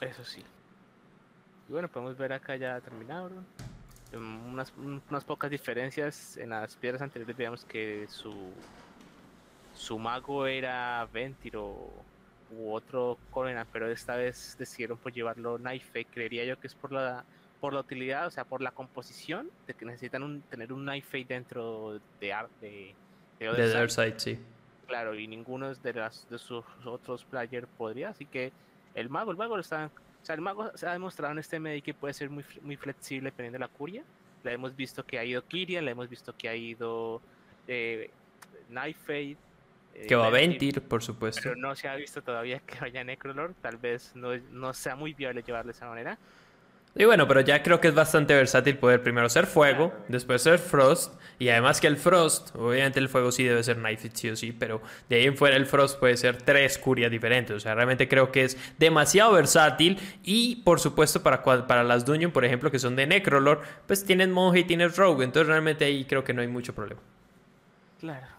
Eso 0.00 0.24
sí. 0.24 0.42
Y 1.68 1.72
bueno, 1.72 1.88
podemos 1.88 2.16
ver 2.18 2.32
acá 2.32 2.56
ya 2.56 2.80
terminado. 2.80 3.30
Unas, 4.12 4.72
unas 4.76 5.24
pocas 5.24 5.50
diferencias 5.50 6.36
en 6.36 6.50
las 6.50 6.76
piedras 6.76 7.02
anteriores, 7.02 7.36
veamos 7.36 7.64
que 7.64 8.06
su 8.08 8.52
su 9.74 9.98
mago 9.98 10.46
era 10.46 11.06
Ventiro 11.12 11.90
u 12.50 12.72
otro 12.72 13.18
Covenant, 13.30 13.68
pero 13.72 13.90
esta 13.90 14.16
vez 14.16 14.56
decidieron 14.58 14.98
pues 14.98 15.14
llevarlo 15.14 15.56
Knife. 15.58 16.04
Creería 16.06 16.44
yo 16.44 16.58
que 16.58 16.66
es 16.66 16.74
por 16.74 16.92
la 16.92 17.24
por 17.60 17.72
la 17.72 17.80
utilidad, 17.80 18.26
o 18.26 18.30
sea, 18.30 18.44
por 18.44 18.60
la 18.60 18.72
composición 18.72 19.50
de 19.66 19.72
que 19.72 19.86
necesitan 19.86 20.22
un, 20.22 20.42
tener 20.42 20.70
un 20.70 20.84
Knife 20.84 21.24
dentro 21.24 21.98
de 22.20 22.34
de, 22.60 22.94
de, 23.40 23.88
Side, 23.88 24.18
sí. 24.18 24.38
Claro, 24.86 25.14
y 25.14 25.26
ninguno 25.26 25.74
de 25.74 25.92
las 25.94 26.28
de 26.28 26.38
sus 26.38 26.62
otros 26.84 27.24
players 27.24 27.66
podría, 27.78 28.10
así 28.10 28.26
que 28.26 28.52
el 28.94 29.08
mago, 29.08 29.30
el 29.30 29.38
mago 29.38 29.58
está, 29.58 29.90
o 30.22 30.24
sea, 30.24 30.34
el 30.34 30.42
mago 30.42 30.76
se 30.76 30.86
ha 30.86 30.92
demostrado 30.92 31.32
en 31.32 31.38
este 31.38 31.58
medio 31.58 31.82
que 31.82 31.94
puede 31.94 32.12
ser 32.12 32.28
muy 32.28 32.44
muy 32.60 32.76
flexible 32.76 33.30
dependiendo 33.30 33.56
de 33.56 33.60
la 33.60 33.68
curia. 33.68 34.04
Le 34.42 34.52
hemos 34.52 34.76
visto 34.76 35.02
que 35.06 35.18
ha 35.18 35.24
ido 35.24 35.42
Kiria, 35.46 35.80
le 35.80 35.92
hemos 35.92 36.10
visto 36.10 36.36
que 36.36 36.50
ha 36.50 36.54
ido 36.54 37.22
eh, 37.66 38.10
Knife 38.68 39.22
eh, 39.22 39.36
que 40.06 40.14
va 40.14 40.26
a 40.26 40.30
Ventir, 40.30 40.82
por 40.82 41.02
supuesto. 41.02 41.40
Pero 41.42 41.56
no 41.56 41.74
se 41.74 41.88
ha 41.88 41.96
visto 41.96 42.22
todavía 42.22 42.60
que 42.60 42.78
vaya 42.80 43.04
Necrolord. 43.04 43.54
Tal 43.60 43.76
vez 43.76 44.12
no, 44.14 44.36
no 44.50 44.74
sea 44.74 44.96
muy 44.96 45.14
viable 45.14 45.42
llevarlo 45.42 45.72
de 45.72 45.76
esa 45.76 45.88
manera. 45.88 46.18
Y 46.96 47.04
bueno, 47.06 47.26
pero 47.26 47.40
ya 47.40 47.60
creo 47.62 47.80
que 47.80 47.88
es 47.88 47.94
bastante 47.94 48.34
versátil 48.34 48.78
poder 48.78 49.02
primero 49.02 49.28
ser 49.28 49.46
fuego, 49.46 49.92
después 50.06 50.42
ser 50.42 50.60
frost, 50.60 51.12
y 51.40 51.48
además 51.48 51.80
que 51.80 51.88
el 51.88 51.96
frost, 51.96 52.54
obviamente 52.54 53.00
el 53.00 53.08
fuego 53.08 53.32
sí 53.32 53.42
debe 53.42 53.64
ser 53.64 53.78
knife 53.78 54.10
sí 54.14 54.30
o 54.30 54.36
sí, 54.36 54.52
pero 54.52 54.80
de 55.08 55.16
ahí 55.16 55.24
en 55.24 55.36
fuera 55.36 55.56
el 55.56 55.66
frost 55.66 55.98
puede 55.98 56.16
ser 56.16 56.40
tres 56.40 56.78
curias 56.78 57.10
diferentes, 57.10 57.56
o 57.56 57.58
sea, 57.58 57.74
realmente 57.74 58.06
creo 58.06 58.30
que 58.30 58.44
es 58.44 58.56
demasiado 58.78 59.32
versátil, 59.32 59.98
y 60.22 60.62
por 60.62 60.78
supuesto 60.78 61.20
para, 61.20 61.42
para 61.42 61.82
las 61.82 62.04
dungeon, 62.04 62.30
por 62.30 62.44
ejemplo, 62.44 62.70
que 62.70 62.78
son 62.78 62.94
de 62.94 63.08
Necrolord, 63.08 63.62
pues 63.88 64.04
tienen 64.04 64.30
monje 64.30 64.60
y 64.60 64.64
tienes 64.64 64.96
rogue, 64.96 65.24
entonces 65.24 65.48
realmente 65.48 65.84
ahí 65.84 66.04
creo 66.04 66.22
que 66.22 66.32
no 66.32 66.42
hay 66.42 66.48
mucho 66.48 66.76
problema. 66.76 67.00
Claro. 67.98 68.33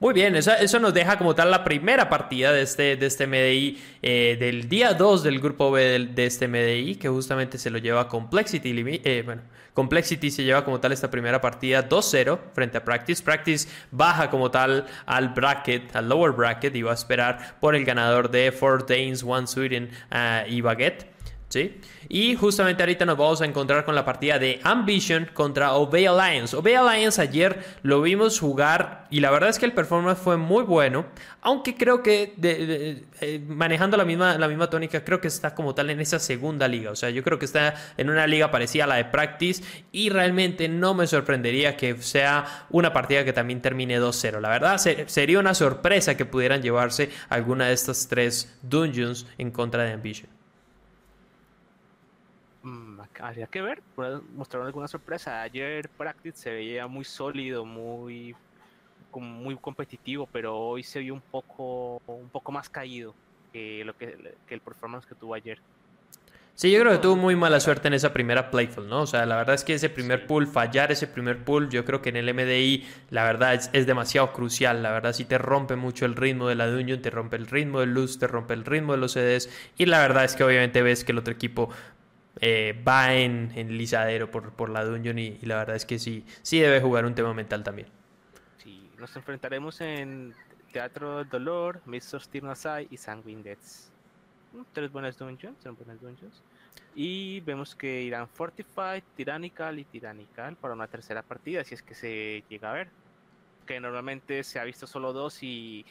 Muy 0.00 0.14
bien, 0.14 0.34
eso, 0.34 0.52
eso, 0.52 0.80
nos 0.80 0.94
deja 0.94 1.18
como 1.18 1.34
tal 1.34 1.50
la 1.50 1.62
primera 1.62 2.08
partida 2.08 2.52
de 2.52 2.62
este, 2.62 2.96
de 2.96 3.04
este 3.04 3.26
MDI, 3.26 3.78
eh, 4.00 4.38
del 4.40 4.66
día 4.66 4.94
2 4.94 5.22
del 5.22 5.40
grupo 5.40 5.70
B 5.70 6.08
de, 6.14 6.24
este 6.24 6.48
MDI, 6.48 6.94
que 6.94 7.10
justamente 7.10 7.58
se 7.58 7.68
lo 7.68 7.76
lleva 7.76 8.08
Complexity. 8.08 8.74
Eh, 9.04 9.22
bueno, 9.26 9.42
Complexity 9.74 10.30
se 10.30 10.42
lleva 10.42 10.64
como 10.64 10.80
tal 10.80 10.92
esta 10.92 11.10
primera 11.10 11.42
partida 11.42 11.86
2-0 11.86 12.38
frente 12.54 12.78
a 12.78 12.84
Practice. 12.84 13.22
Practice 13.22 13.68
baja 13.90 14.30
como 14.30 14.50
tal 14.50 14.86
al 15.04 15.28
bracket, 15.34 15.94
al 15.94 16.08
lower 16.08 16.32
bracket, 16.32 16.74
y 16.76 16.80
va 16.80 16.92
a 16.92 16.94
esperar 16.94 17.58
por 17.60 17.74
el 17.74 17.84
ganador 17.84 18.30
de 18.30 18.52
Four 18.52 18.86
Danes, 18.86 19.22
One 19.22 19.46
Sweden 19.46 19.90
uh, 20.10 20.48
y 20.50 20.62
Baguette. 20.62 21.10
¿sí? 21.50 21.78
Y 22.12 22.34
justamente 22.34 22.82
ahorita 22.82 23.06
nos 23.06 23.16
vamos 23.16 23.40
a 23.40 23.44
encontrar 23.44 23.84
con 23.84 23.94
la 23.94 24.04
partida 24.04 24.36
de 24.40 24.58
Ambition 24.64 25.30
contra 25.32 25.74
Obey 25.74 26.06
Alliance. 26.06 26.56
Obey 26.56 26.74
Alliance 26.74 27.22
ayer 27.22 27.64
lo 27.84 28.02
vimos 28.02 28.40
jugar 28.40 29.06
y 29.10 29.20
la 29.20 29.30
verdad 29.30 29.48
es 29.48 29.60
que 29.60 29.66
el 29.66 29.72
performance 29.72 30.18
fue 30.18 30.36
muy 30.36 30.64
bueno, 30.64 31.06
aunque 31.40 31.76
creo 31.76 32.02
que 32.02 32.34
eh, 32.42 33.40
manejando 33.46 33.96
la 33.96 34.04
misma, 34.04 34.36
la 34.38 34.48
misma 34.48 34.68
tónica, 34.68 35.04
creo 35.04 35.20
que 35.20 35.28
está 35.28 35.54
como 35.54 35.72
tal 35.72 35.88
en 35.90 36.00
esa 36.00 36.18
segunda 36.18 36.66
liga. 36.66 36.90
O 36.90 36.96
sea, 36.96 37.10
yo 37.10 37.22
creo 37.22 37.38
que 37.38 37.44
está 37.44 37.76
en 37.96 38.10
una 38.10 38.26
liga 38.26 38.50
parecida 38.50 38.84
a 38.84 38.86
la 38.88 38.96
de 38.96 39.04
Practice 39.04 39.62
y 39.92 40.10
realmente 40.10 40.68
no 40.68 40.94
me 40.94 41.06
sorprendería 41.06 41.76
que 41.76 41.96
sea 42.02 42.66
una 42.70 42.92
partida 42.92 43.24
que 43.24 43.32
también 43.32 43.62
termine 43.62 44.00
2-0. 44.00 44.40
La 44.40 44.48
verdad 44.48 44.78
sería 44.78 45.38
una 45.38 45.54
sorpresa 45.54 46.16
que 46.16 46.24
pudieran 46.24 46.60
llevarse 46.60 47.08
alguna 47.28 47.68
de 47.68 47.74
estas 47.74 48.08
tres 48.08 48.58
dungeons 48.62 49.28
en 49.38 49.52
contra 49.52 49.84
de 49.84 49.92
Ambition 49.92 50.39
habría 53.22 53.46
que 53.46 53.62
ver, 53.62 53.82
mostraron 54.34 54.66
alguna 54.66 54.88
sorpresa. 54.88 55.42
Ayer 55.42 55.88
Practice 55.88 56.38
se 56.38 56.50
veía 56.50 56.86
muy 56.86 57.04
sólido, 57.04 57.64
muy 57.64 58.34
muy 59.18 59.56
competitivo, 59.56 60.28
pero 60.30 60.56
hoy 60.56 60.84
se 60.84 61.00
vio 61.00 61.14
un 61.14 61.20
poco 61.20 62.00
un 62.06 62.28
poco 62.28 62.52
más 62.52 62.68
caído 62.68 63.14
que 63.52 63.84
lo 63.84 63.96
que, 63.96 64.36
el 64.48 64.60
performance 64.60 65.06
que 65.06 65.14
tuvo 65.14 65.34
ayer. 65.34 65.58
Sí, 66.54 66.70
yo 66.70 66.80
creo 66.80 66.92
que 66.92 66.98
tuvo 66.98 67.16
muy 67.16 67.36
mala 67.36 67.58
suerte 67.58 67.88
en 67.88 67.94
esa 67.94 68.12
primera 68.12 68.50
playful, 68.50 68.86
¿no? 68.86 69.00
O 69.02 69.06
sea, 69.06 69.24
la 69.24 69.36
verdad 69.36 69.54
es 69.54 69.64
que 69.64 69.72
ese 69.72 69.88
primer 69.88 70.26
pool, 70.26 70.46
fallar 70.46 70.92
ese 70.92 71.06
primer 71.06 71.42
pool, 71.42 71.70
yo 71.70 71.86
creo 71.86 72.02
que 72.02 72.10
en 72.10 72.16
el 72.16 72.34
MDI, 72.34 72.86
la 73.08 73.24
verdad 73.24 73.54
es, 73.54 73.70
es 73.72 73.86
demasiado 73.86 74.34
crucial. 74.34 74.82
La 74.82 74.90
verdad, 74.90 75.14
sí 75.14 75.24
te 75.24 75.38
rompe 75.38 75.76
mucho 75.76 76.04
el 76.04 76.16
ritmo 76.16 76.48
de 76.48 76.56
la 76.56 76.66
Dungeon, 76.66 77.00
te 77.00 77.08
rompe 77.08 77.36
el 77.36 77.46
ritmo 77.46 77.80
del 77.80 77.94
Luz, 77.94 78.18
te 78.18 78.26
rompe 78.26 78.52
el 78.52 78.66
ritmo 78.66 78.92
de 78.92 78.98
los 78.98 79.12
CDs. 79.12 79.48
Y 79.78 79.86
la 79.86 80.00
verdad 80.00 80.24
es 80.24 80.34
que 80.34 80.44
obviamente 80.44 80.82
ves 80.82 81.02
que 81.02 81.12
el 81.12 81.18
otro 81.18 81.32
equipo 81.32 81.70
eh, 82.40 82.80
va 82.86 83.14
en, 83.14 83.52
en 83.56 83.76
lisadero 83.76 84.30
por, 84.30 84.52
por 84.52 84.70
la 84.70 84.84
dungeon 84.84 85.18
y, 85.18 85.38
la 85.42 85.56
verdad 85.56 85.76
es 85.76 85.84
que 85.84 85.98
sí, 85.98 86.24
sí 86.42 86.60
debe 86.60 86.80
jugar 86.80 87.04
un 87.04 87.14
tema 87.14 87.34
mental 87.34 87.62
también. 87.62 87.88
Sí, 88.58 88.88
nos 88.98 89.14
enfrentaremos 89.16 89.80
en 89.80 90.34
Teatro 90.72 91.18
del 91.18 91.28
Dolor, 91.28 91.80
Mr. 91.86 92.20
Steel 92.20 92.44
y 92.88 92.96
Sanguine 92.96 93.42
Deaths. 93.42 93.92
Mm, 94.52 94.62
tres 94.72 94.92
buenas 94.92 95.18
dungeons, 95.18 95.58
tres 95.60 95.76
buenas 95.76 96.00
dungeons. 96.00 96.42
Y 96.94 97.40
vemos 97.40 97.74
que 97.74 98.02
irán 98.02 98.28
Fortified, 98.28 99.02
Tyrannical 99.16 99.78
y 99.78 99.84
Tyrannical 99.84 100.56
para 100.56 100.74
una 100.74 100.86
tercera 100.86 101.22
partida, 101.22 101.64
si 101.64 101.74
es 101.74 101.82
que 101.82 101.94
se 101.94 102.44
llega 102.48 102.70
a 102.70 102.74
ver. 102.74 102.88
Que 103.66 103.80
normalmente 103.80 104.42
se 104.44 104.58
ha 104.58 104.64
visto 104.64 104.86
solo 104.86 105.12
dos 105.12 105.42
y 105.42 105.84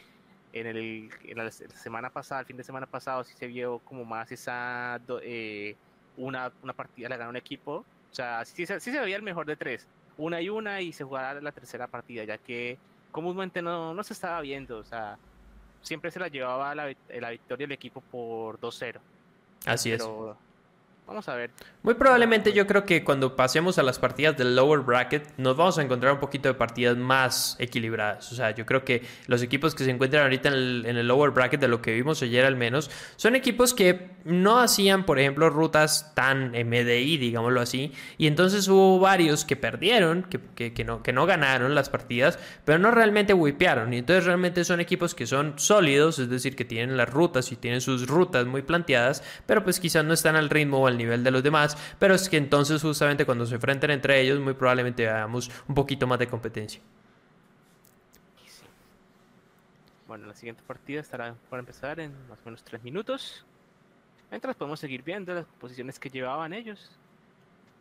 en, 0.51 0.67
el, 0.67 1.09
en 1.23 1.37
la 1.37 1.51
semana 1.51 2.09
pasada, 2.09 2.41
el 2.41 2.47
fin 2.47 2.57
de 2.57 2.63
semana 2.63 2.85
pasado, 2.85 3.23
sí 3.23 3.33
se 3.37 3.47
vio 3.47 3.79
como 3.79 4.03
más 4.03 4.31
esa 4.31 4.99
eh, 5.21 5.75
una, 6.19 6.51
una 6.61 6.73
partida 6.73 7.09
la 7.09 7.17
ganó 7.17 7.31
un 7.31 7.37
equipo. 7.37 7.85
O 8.11 8.13
sea, 8.13 8.45
sí, 8.45 8.65
sí, 8.65 8.79
se 8.79 8.99
veía 8.99 9.15
el 9.15 9.23
mejor 9.23 9.45
de 9.45 9.55
tres. 9.55 9.87
Una 10.17 10.41
y 10.41 10.49
una 10.49 10.81
y 10.81 10.91
se 10.91 11.03
jugará 11.03 11.39
la 11.41 11.51
tercera 11.51 11.87
partida, 11.87 12.23
ya 12.25 12.37
que 12.37 12.77
comúnmente 13.11 13.61
no, 13.61 13.93
no 13.93 14.03
se 14.03 14.13
estaba 14.13 14.41
viendo. 14.41 14.77
O 14.77 14.83
sea, 14.83 15.17
siempre 15.81 16.11
se 16.11 16.19
la 16.19 16.27
llevaba 16.27 16.75
la, 16.75 16.93
la 17.19 17.29
victoria 17.29 17.65
el 17.65 17.71
equipo 17.71 18.01
por 18.01 18.59
2-0. 18.59 18.99
Así 19.65 19.91
es. 19.91 20.07
Vamos 21.09 21.27
a 21.27 21.33
ver. 21.33 21.49
Muy 21.81 21.95
probablemente 21.95 22.53
yo 22.53 22.67
creo 22.67 22.85
que 22.85 23.03
cuando 23.03 23.35
pasemos 23.35 23.79
a 23.79 23.83
las 23.83 23.97
partidas 23.97 24.37
del 24.37 24.55
lower 24.55 24.81
bracket 24.81 25.27
nos 25.37 25.57
vamos 25.57 25.79
a 25.79 25.81
encontrar 25.81 26.13
un 26.13 26.19
poquito 26.19 26.49
de 26.49 26.53
partidas 26.53 26.95
más 26.97 27.55
equilibradas. 27.57 28.31
O 28.31 28.35
sea, 28.35 28.51
yo 28.51 28.63
creo 28.67 28.85
que 28.85 29.01
los 29.25 29.41
equipos 29.41 29.73
que 29.73 29.85
se 29.85 29.89
encuentran 29.89 30.21
ahorita 30.21 30.49
en 30.49 30.85
el, 30.85 31.07
lower 31.07 31.31
bracket, 31.31 31.61
de 31.61 31.67
lo 31.67 31.81
que 31.81 31.95
vimos 31.95 32.21
ayer 32.21 32.45
al 32.45 32.57
menos, 32.57 32.91
son 33.15 33.35
equipos 33.35 33.73
que 33.73 34.11
no 34.23 34.59
hacían, 34.59 35.03
por 35.03 35.17
ejemplo, 35.17 35.49
rutas 35.49 36.13
tan 36.13 36.51
MDI, 36.51 37.17
digámoslo 37.17 37.59
así. 37.59 37.91
Y 38.19 38.27
entonces 38.27 38.67
hubo 38.67 38.99
varios 38.99 39.45
que 39.45 39.55
perdieron, 39.55 40.21
que, 40.21 40.73
que, 40.73 40.83
no, 40.83 41.01
que 41.01 41.11
no 41.11 41.25
ganaron 41.25 41.73
las 41.73 41.89
partidas, 41.89 42.37
pero 42.65 42.77
no 42.77 42.91
realmente 42.91 43.33
wipearon. 43.33 43.95
Y 43.95 43.97
entonces 43.97 44.25
realmente 44.25 44.63
son 44.63 44.79
equipos 44.79 45.15
que 45.15 45.25
son 45.25 45.57
sólidos, 45.57 46.19
es 46.19 46.29
decir, 46.29 46.55
que 46.55 46.65
tienen 46.65 46.97
las 46.97 47.09
rutas 47.09 47.51
y 47.51 47.55
tienen 47.55 47.81
sus 47.81 48.05
rutas 48.05 48.45
muy 48.45 48.61
planteadas, 48.61 49.23
pero 49.47 49.63
pues 49.63 49.79
quizás 49.79 50.05
no 50.05 50.13
están 50.13 50.35
al 50.35 50.51
ritmo 50.51 50.83
o 50.83 50.85
al 50.87 50.98
nivel 50.99 51.23
de 51.23 51.31
los 51.31 51.41
demás, 51.41 51.75
pero 51.97 52.13
es 52.13 52.29
que 52.29 52.37
entonces 52.37 52.81
justamente 52.81 53.25
cuando 53.25 53.45
se 53.45 53.55
enfrenten 53.55 53.89
entre 53.91 54.21
ellos 54.21 54.39
muy 54.39 54.53
probablemente 54.53 55.03
veamos 55.03 55.49
un 55.67 55.73
poquito 55.73 56.05
más 56.05 56.19
de 56.19 56.27
competencia. 56.27 56.81
Bueno, 60.09 60.25
la 60.25 60.33
siguiente 60.33 60.63
partida 60.65 61.01
estará 61.01 61.35
por 61.51 61.59
empezar 61.59 61.99
en 61.99 62.11
más 62.27 62.39
o 62.39 62.45
menos 62.45 62.63
tres 62.63 62.83
minutos. 62.83 63.45
Mientras 64.31 64.55
podemos 64.55 64.79
seguir 64.79 65.03
viendo 65.03 65.33
las 65.35 65.45
posiciones 65.59 65.99
que 65.99 66.09
llevaban 66.09 66.51
ellos. 66.51 66.97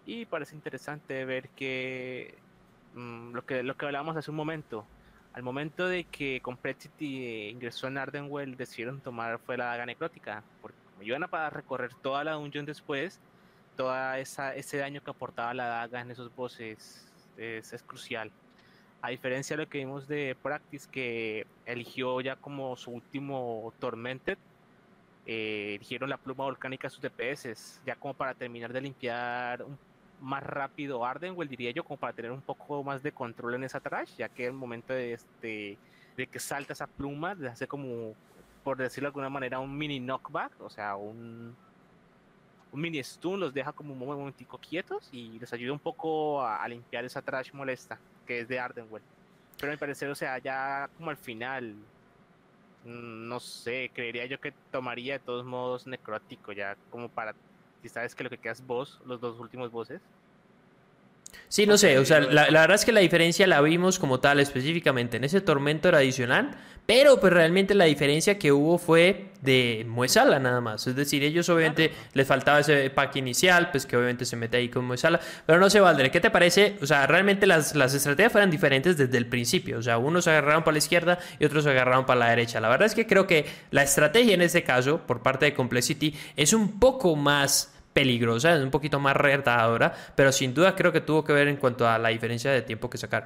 Y 0.04 0.26
parece 0.26 0.54
interesante 0.54 1.24
ver 1.24 1.48
que 1.50 2.34
mm, 2.94 3.32
lo 3.32 3.46
que 3.46 3.62
lo 3.62 3.76
que 3.76 3.86
hablábamos 3.86 4.14
hace 4.16 4.30
un 4.30 4.36
momento, 4.36 4.86
al 5.32 5.42
momento 5.42 5.86
de 5.86 6.04
que 6.04 6.40
Complexity 6.42 7.48
ingresó 7.48 7.86
en 7.86 7.96
Ardenwell, 7.96 8.56
decidieron 8.56 9.00
tomar 9.00 9.38
fue 9.38 9.56
la 9.56 9.66
daga 9.66 9.86
necrótica, 9.86 10.42
porque 10.60 10.76
como 10.98 11.06
iban 11.06 11.24
a 11.30 11.50
recorrer 11.50 11.94
toda 11.94 12.24
la 12.24 12.32
dungeon 12.32 12.66
después, 12.66 13.20
toda 13.76 14.18
ese 14.18 14.78
daño 14.78 15.02
que 15.02 15.10
aportaba 15.10 15.54
la 15.54 15.66
daga 15.66 16.00
en 16.00 16.10
esos 16.10 16.34
bosses 16.34 17.06
es, 17.36 17.72
es 17.72 17.82
crucial. 17.82 18.32
A 19.00 19.10
diferencia 19.10 19.56
de 19.56 19.62
lo 19.62 19.68
que 19.68 19.78
vimos 19.78 20.08
de 20.08 20.36
Practice, 20.42 20.88
que 20.90 21.46
eligió 21.66 22.20
ya 22.20 22.34
como 22.34 22.76
su 22.76 22.90
último 22.90 23.72
Tormented, 23.78 24.38
eh, 25.24 25.76
eligieron 25.76 26.10
la 26.10 26.16
pluma 26.16 26.44
volcánica 26.44 26.88
a 26.88 26.90
sus 26.90 27.00
DPS, 27.00 27.80
ya 27.86 27.94
como 27.94 28.14
para 28.14 28.34
terminar 28.34 28.72
de 28.72 28.80
limpiar 28.80 29.62
un, 29.62 29.78
más 30.20 30.42
rápido 30.42 31.04
Ardenwell, 31.04 31.48
diría 31.48 31.70
yo, 31.70 31.84
como 31.84 31.96
para 31.96 32.12
tener 32.12 32.32
un 32.32 32.42
poco 32.42 32.82
más 32.82 33.04
de 33.04 33.12
control 33.12 33.54
en 33.54 33.62
esa 33.62 33.78
trash, 33.78 34.16
ya 34.16 34.28
que 34.28 34.46
el 34.46 34.52
momento 34.52 34.92
de, 34.92 35.12
este, 35.12 35.78
de 36.16 36.26
que 36.26 36.40
salta 36.40 36.72
esa 36.72 36.88
pluma, 36.88 37.34
les 37.34 37.52
hace 37.52 37.68
como, 37.68 38.16
por 38.68 38.76
decirlo 38.76 39.06
de 39.06 39.08
alguna 39.08 39.30
manera, 39.30 39.60
un 39.60 39.78
mini 39.78 39.98
knockback, 39.98 40.60
o 40.60 40.68
sea, 40.68 40.94
un, 40.94 41.56
un 42.70 42.80
mini 42.82 43.02
stun, 43.02 43.40
los 43.40 43.54
deja 43.54 43.72
como 43.72 43.94
un 43.94 43.98
momentico 43.98 44.58
quietos 44.58 45.08
y 45.10 45.38
les 45.38 45.50
ayuda 45.54 45.72
un 45.72 45.78
poco 45.78 46.42
a, 46.42 46.62
a 46.62 46.68
limpiar 46.68 47.02
esa 47.06 47.22
trash 47.22 47.50
molesta 47.54 47.98
que 48.26 48.40
es 48.40 48.48
de 48.48 48.60
Ardenwell. 48.60 49.02
Pero 49.58 49.72
me 49.72 49.78
parece, 49.78 50.06
o 50.06 50.14
sea, 50.14 50.36
ya 50.36 50.90
como 50.98 51.08
al 51.08 51.16
final, 51.16 51.76
mm, 52.84 53.26
no 53.26 53.40
sé, 53.40 53.90
creería 53.94 54.26
yo 54.26 54.38
que 54.38 54.52
tomaría 54.70 55.14
de 55.14 55.20
todos 55.20 55.46
modos 55.46 55.86
necrótico, 55.86 56.52
ya 56.52 56.76
como 56.90 57.08
para, 57.08 57.34
si 57.80 57.88
sabes 57.88 58.14
que 58.14 58.22
lo 58.22 58.28
que 58.28 58.36
queda 58.36 58.52
es 58.52 58.66
boss, 58.66 59.00
los 59.06 59.18
dos 59.18 59.40
últimos 59.40 59.72
bosses. 59.72 60.02
Sí, 61.48 61.66
no 61.66 61.78
sé, 61.78 61.98
o 61.98 62.04
sea, 62.04 62.20
la, 62.20 62.50
la, 62.50 62.60
verdad 62.60 62.74
es 62.74 62.84
que 62.84 62.92
la 62.92 63.00
diferencia 63.00 63.46
la 63.46 63.62
vimos 63.62 63.98
como 63.98 64.20
tal 64.20 64.38
específicamente 64.38 65.16
en 65.16 65.24
ese 65.24 65.40
tormento 65.40 65.88
era 65.88 65.98
adicional, 65.98 66.58
pero 66.84 67.20
pues 67.20 67.32
realmente 67.32 67.74
la 67.74 67.86
diferencia 67.86 68.38
que 68.38 68.52
hubo 68.52 68.76
fue 68.76 69.30
de 69.40 69.86
Muesala 69.88 70.38
nada 70.38 70.60
más, 70.60 70.86
es 70.86 70.94
decir, 70.94 71.22
ellos 71.22 71.48
obviamente 71.48 71.90
les 72.12 72.26
faltaba 72.26 72.60
ese 72.60 72.90
pack 72.90 73.16
inicial, 73.16 73.70
pues 73.70 73.86
que 73.86 73.96
obviamente 73.96 74.26
se 74.26 74.36
mete 74.36 74.58
ahí 74.58 74.68
con 74.68 74.84
Muesala, 74.84 75.20
pero 75.46 75.58
no 75.58 75.70
sé, 75.70 75.80
Valdre, 75.80 76.10
¿qué 76.10 76.20
te 76.20 76.30
parece? 76.30 76.76
O 76.82 76.86
sea, 76.86 77.06
realmente 77.06 77.46
las, 77.46 77.74
las 77.74 77.94
estrategias 77.94 78.32
fueron 78.32 78.50
diferentes 78.50 78.98
desde 78.98 79.16
el 79.16 79.26
principio, 79.26 79.78
o 79.78 79.82
sea, 79.82 79.96
unos 79.96 80.24
se 80.24 80.30
agarraron 80.30 80.64
para 80.64 80.72
la 80.72 80.78
izquierda 80.78 81.18
y 81.38 81.46
otros 81.46 81.64
se 81.64 81.70
agarraron 81.70 82.04
para 82.04 82.20
la 82.20 82.28
derecha. 82.28 82.60
La 82.60 82.68
verdad 82.68 82.86
es 82.86 82.94
que 82.94 83.06
creo 83.06 83.26
que 83.26 83.46
la 83.70 83.82
estrategia 83.82 84.34
en 84.34 84.42
este 84.42 84.64
caso, 84.64 85.06
por 85.06 85.22
parte 85.22 85.46
de 85.46 85.54
Complexity, 85.54 86.14
es 86.36 86.52
un 86.52 86.78
poco 86.78 87.16
más 87.16 87.72
peligrosa, 87.98 88.54
es 88.56 88.62
un 88.62 88.70
poquito 88.70 89.00
más 89.00 89.16
retadora, 89.16 89.92
pero 90.16 90.30
sin 90.32 90.54
duda 90.54 90.74
creo 90.76 90.92
que 90.92 91.00
tuvo 91.00 91.24
que 91.24 91.32
ver 91.32 91.48
en 91.48 91.56
cuanto 91.56 91.88
a 91.88 91.98
la 91.98 92.10
diferencia 92.10 92.50
de 92.52 92.62
tiempo 92.62 92.88
que 92.90 92.98
sacar. 92.98 93.24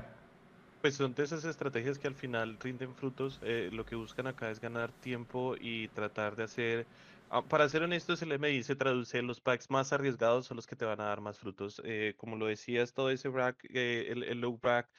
Pues 0.81 0.97
son 0.97 1.15
de 1.15 1.23
esas 1.25 1.45
estrategias 1.45 1.99
que 1.99 2.09
al 2.09 2.17
final 2.17 2.59
rinden 2.59 2.95
frutos. 2.97 3.39
Eh, 3.43 3.71
lo 3.73 3.85
que 3.85 3.95
buscan 3.95 4.27
acá 4.27 4.51
es 4.51 4.59
ganar 4.61 4.93
tiempo 4.93 5.55
y 5.59 5.89
tratar 5.89 6.35
de 6.35 6.43
hacer. 6.45 6.89
ah, 7.29 7.47
Para 7.47 7.69
ser 7.69 7.83
honestos, 7.85 8.21
el 8.23 8.33
MI 8.33 8.63
se 8.65 8.75
traduce 8.77 9.19
en 9.19 9.29
los 9.29 9.41
packs 9.41 9.71
más 9.71 9.93
arriesgados 9.93 10.47
son 10.47 10.57
los 10.57 10.67
que 10.67 10.75
te 10.77 10.85
van 10.85 11.01
a 11.01 11.05
dar 11.05 11.21
más 11.21 11.39
frutos. 11.39 11.81
Eh, 11.85 12.15
como 12.17 12.37
lo 12.37 12.47
decías, 12.47 12.93
todo 12.95 13.11
ese 13.11 13.29
rack, 13.31 13.65
eh, 13.73 14.07
el, 14.11 14.25
el 14.25 14.41
low 14.41 14.59
rack, 14.61 14.91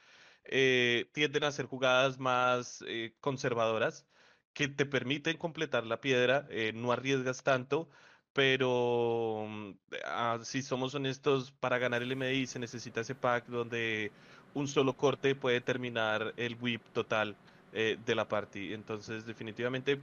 eh, 0.45 1.09
tienden 1.13 1.43
a 1.43 1.51
ser 1.51 1.65
jugadas 1.65 2.17
más 2.19 2.83
eh, 2.87 3.15
conservadoras 3.19 4.07
que 4.53 4.67
te 4.69 4.85
permiten 4.85 5.37
completar 5.37 5.85
la 5.85 5.99
piedra, 6.01 6.47
eh, 6.49 6.71
no 6.73 6.91
arriesgas 6.93 7.43
tanto, 7.43 7.89
pero 8.33 9.45
mm, 9.47 9.71
ah, 10.05 10.39
si 10.43 10.61
somos 10.61 10.95
honestos, 10.95 11.51
para 11.51 11.77
ganar 11.77 12.01
el 12.03 12.15
MDI 12.15 12.47
se 12.47 12.59
necesita 12.59 13.01
ese 13.01 13.15
pack 13.15 13.47
donde 13.47 14.11
un 14.53 14.67
solo 14.67 14.95
corte 14.97 15.35
puede 15.35 15.61
terminar 15.61 16.33
el 16.37 16.55
whip 16.59 16.81
total 16.93 17.35
eh, 17.73 17.97
de 18.05 18.15
la 18.15 18.27
party. 18.27 18.73
Entonces, 18.73 19.25
definitivamente, 19.25 19.99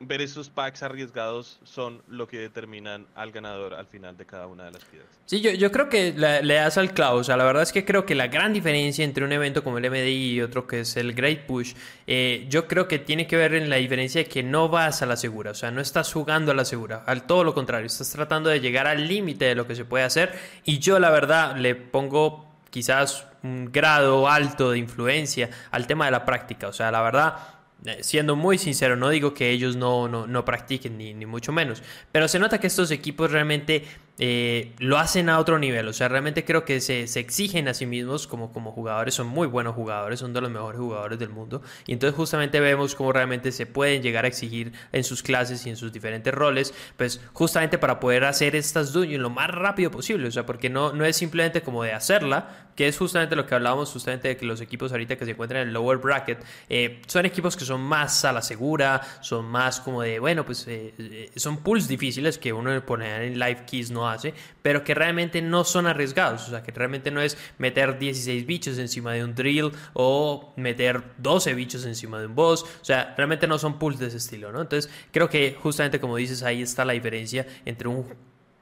ver 0.00 0.20
esos 0.20 0.48
packs 0.48 0.82
arriesgados 0.82 1.58
son 1.64 2.02
lo 2.08 2.28
que 2.28 2.38
determinan 2.38 3.06
al 3.14 3.32
ganador 3.32 3.74
al 3.74 3.86
final 3.86 4.16
de 4.16 4.24
cada 4.26 4.46
una 4.46 4.64
de 4.64 4.70
las 4.72 4.84
piedras. 4.84 5.08
Sí, 5.26 5.40
yo, 5.40 5.50
yo 5.50 5.72
creo 5.72 5.88
que 5.88 6.14
la- 6.16 6.40
le 6.40 6.54
das 6.54 6.78
al 6.78 6.92
clavo. 6.94 7.18
O 7.18 7.24
sea, 7.24 7.36
la 7.36 7.44
verdad 7.44 7.62
es 7.64 7.72
que 7.72 7.84
creo 7.84 8.06
que 8.06 8.14
la 8.14 8.28
gran 8.28 8.52
diferencia 8.52 9.04
entre 9.04 9.24
un 9.24 9.32
evento 9.32 9.64
como 9.64 9.78
el 9.78 9.84
MDI 9.90 10.34
y 10.34 10.40
otro 10.40 10.66
que 10.66 10.80
es 10.80 10.96
el 10.96 11.14
Great 11.14 11.46
Push, 11.46 11.74
eh, 12.06 12.46
yo 12.48 12.68
creo 12.68 12.86
que 12.86 12.98
tiene 12.98 13.26
que 13.26 13.36
ver 13.36 13.54
en 13.54 13.68
la 13.68 13.76
diferencia 13.76 14.22
de 14.22 14.28
que 14.28 14.42
no 14.42 14.68
vas 14.68 15.02
a 15.02 15.06
la 15.06 15.16
segura. 15.16 15.50
O 15.50 15.54
sea, 15.54 15.70
no 15.70 15.80
estás 15.80 16.12
jugando 16.12 16.52
a 16.52 16.54
la 16.54 16.64
segura. 16.64 17.02
Al 17.06 17.24
todo 17.26 17.42
lo 17.44 17.52
contrario, 17.52 17.86
estás 17.86 18.10
tratando 18.12 18.50
de 18.50 18.60
llegar 18.60 18.86
al 18.86 19.08
límite 19.08 19.46
de 19.46 19.54
lo 19.54 19.66
que 19.66 19.74
se 19.74 19.84
puede 19.84 20.04
hacer. 20.04 20.32
Y 20.64 20.78
yo, 20.78 20.98
la 20.98 21.10
verdad, 21.10 21.56
le 21.56 21.74
pongo 21.74 22.46
quizás 22.70 23.26
un 23.42 23.70
grado 23.72 24.28
alto 24.28 24.70
de 24.70 24.78
influencia 24.78 25.50
al 25.70 25.86
tema 25.86 26.04
de 26.06 26.10
la 26.12 26.24
práctica. 26.24 26.68
O 26.68 26.72
sea, 26.72 26.90
la 26.90 27.02
verdad. 27.02 27.36
Eh, 27.84 27.98
Siendo 28.02 28.34
muy 28.36 28.58
sincero, 28.58 28.96
no 28.96 29.08
digo 29.08 29.34
que 29.34 29.50
ellos 29.50 29.76
no, 29.76 30.08
no, 30.08 30.26
no 30.26 30.44
practiquen, 30.44 30.98
ni, 30.98 31.14
ni 31.14 31.26
mucho 31.26 31.52
menos, 31.52 31.82
pero 32.10 32.26
se 32.26 32.38
nota 32.38 32.58
que 32.58 32.66
estos 32.66 32.90
equipos 32.90 33.30
realmente 33.30 33.84
eh, 34.18 34.74
lo 34.78 34.98
hacen 34.98 35.28
a 35.28 35.38
otro 35.38 35.58
nivel, 35.58 35.88
o 35.88 35.92
sea, 35.92 36.08
realmente 36.08 36.44
creo 36.44 36.64
que 36.64 36.80
se, 36.80 37.06
se 37.06 37.20
exigen 37.20 37.68
a 37.68 37.74
sí 37.74 37.86
mismos 37.86 38.26
como, 38.26 38.52
como 38.52 38.72
jugadores, 38.72 39.14
son 39.14 39.28
muy 39.28 39.46
buenos 39.46 39.74
jugadores, 39.74 40.20
son 40.20 40.32
de 40.32 40.40
los 40.40 40.50
mejores 40.50 40.80
jugadores 40.80 41.18
del 41.18 41.30
mundo, 41.30 41.62
y 41.86 41.92
entonces 41.92 42.16
justamente 42.16 42.60
vemos 42.60 42.94
cómo 42.94 43.12
realmente 43.12 43.52
se 43.52 43.66
pueden 43.66 44.02
llegar 44.02 44.24
a 44.24 44.28
exigir 44.28 44.72
en 44.92 45.04
sus 45.04 45.22
clases 45.22 45.64
y 45.66 45.70
en 45.70 45.76
sus 45.76 45.92
diferentes 45.92 46.34
roles, 46.34 46.74
pues 46.96 47.20
justamente 47.32 47.78
para 47.78 48.00
poder 48.00 48.24
hacer 48.24 48.56
estas 48.56 48.92
dungeons 48.92 49.22
lo 49.22 49.30
más 49.30 49.50
rápido 49.50 49.90
posible, 49.90 50.28
o 50.28 50.32
sea, 50.32 50.46
porque 50.46 50.68
no, 50.68 50.92
no 50.92 51.04
es 51.04 51.16
simplemente 51.16 51.62
como 51.62 51.82
de 51.82 51.92
hacerla, 51.92 52.68
que 52.74 52.86
es 52.86 52.96
justamente 52.96 53.34
lo 53.34 53.44
que 53.46 53.54
hablábamos 53.54 53.90
justamente 53.90 54.28
de 54.28 54.36
que 54.36 54.46
los 54.46 54.60
equipos 54.60 54.92
ahorita 54.92 55.16
que 55.16 55.24
se 55.24 55.32
encuentran 55.32 55.62
en 55.62 55.68
el 55.68 55.74
lower 55.74 55.98
bracket, 55.98 56.44
eh, 56.68 57.02
son 57.06 57.26
equipos 57.26 57.56
que 57.56 57.64
son 57.64 57.80
más 57.80 58.24
a 58.24 58.32
la 58.32 58.42
segura, 58.42 59.00
son 59.20 59.46
más 59.46 59.80
como 59.80 60.02
de, 60.02 60.18
bueno, 60.18 60.46
pues 60.46 60.66
eh, 60.68 60.94
eh, 60.98 61.30
son 61.36 61.58
pools 61.58 61.88
difíciles 61.88 62.38
que 62.38 62.52
uno 62.52 62.80
poner 62.84 63.22
en 63.22 63.38
live 63.38 63.64
keys 63.66 63.90
no 63.90 64.07
hace, 64.08 64.34
pero 64.62 64.84
que 64.84 64.94
realmente 64.94 65.42
no 65.42 65.64
son 65.64 65.86
arriesgados, 65.86 66.46
o 66.48 66.50
sea, 66.50 66.62
que 66.62 66.72
realmente 66.72 67.10
no 67.10 67.20
es 67.20 67.36
meter 67.58 67.98
16 67.98 68.46
bichos 68.46 68.78
encima 68.78 69.12
de 69.12 69.24
un 69.24 69.34
drill 69.34 69.72
o 69.92 70.52
meter 70.56 71.02
12 71.18 71.54
bichos 71.54 71.84
encima 71.84 72.20
de 72.20 72.26
un 72.26 72.34
boss, 72.34 72.62
o 72.62 72.84
sea, 72.84 73.14
realmente 73.16 73.46
no 73.46 73.58
son 73.58 73.78
pools 73.78 73.98
de 73.98 74.06
ese 74.08 74.16
estilo, 74.18 74.52
¿no? 74.52 74.60
Entonces, 74.60 74.90
creo 75.12 75.28
que 75.28 75.56
justamente 75.60 76.00
como 76.00 76.16
dices, 76.16 76.42
ahí 76.42 76.62
está 76.62 76.84
la 76.84 76.92
diferencia 76.92 77.46
entre 77.64 77.88
un 77.88 78.06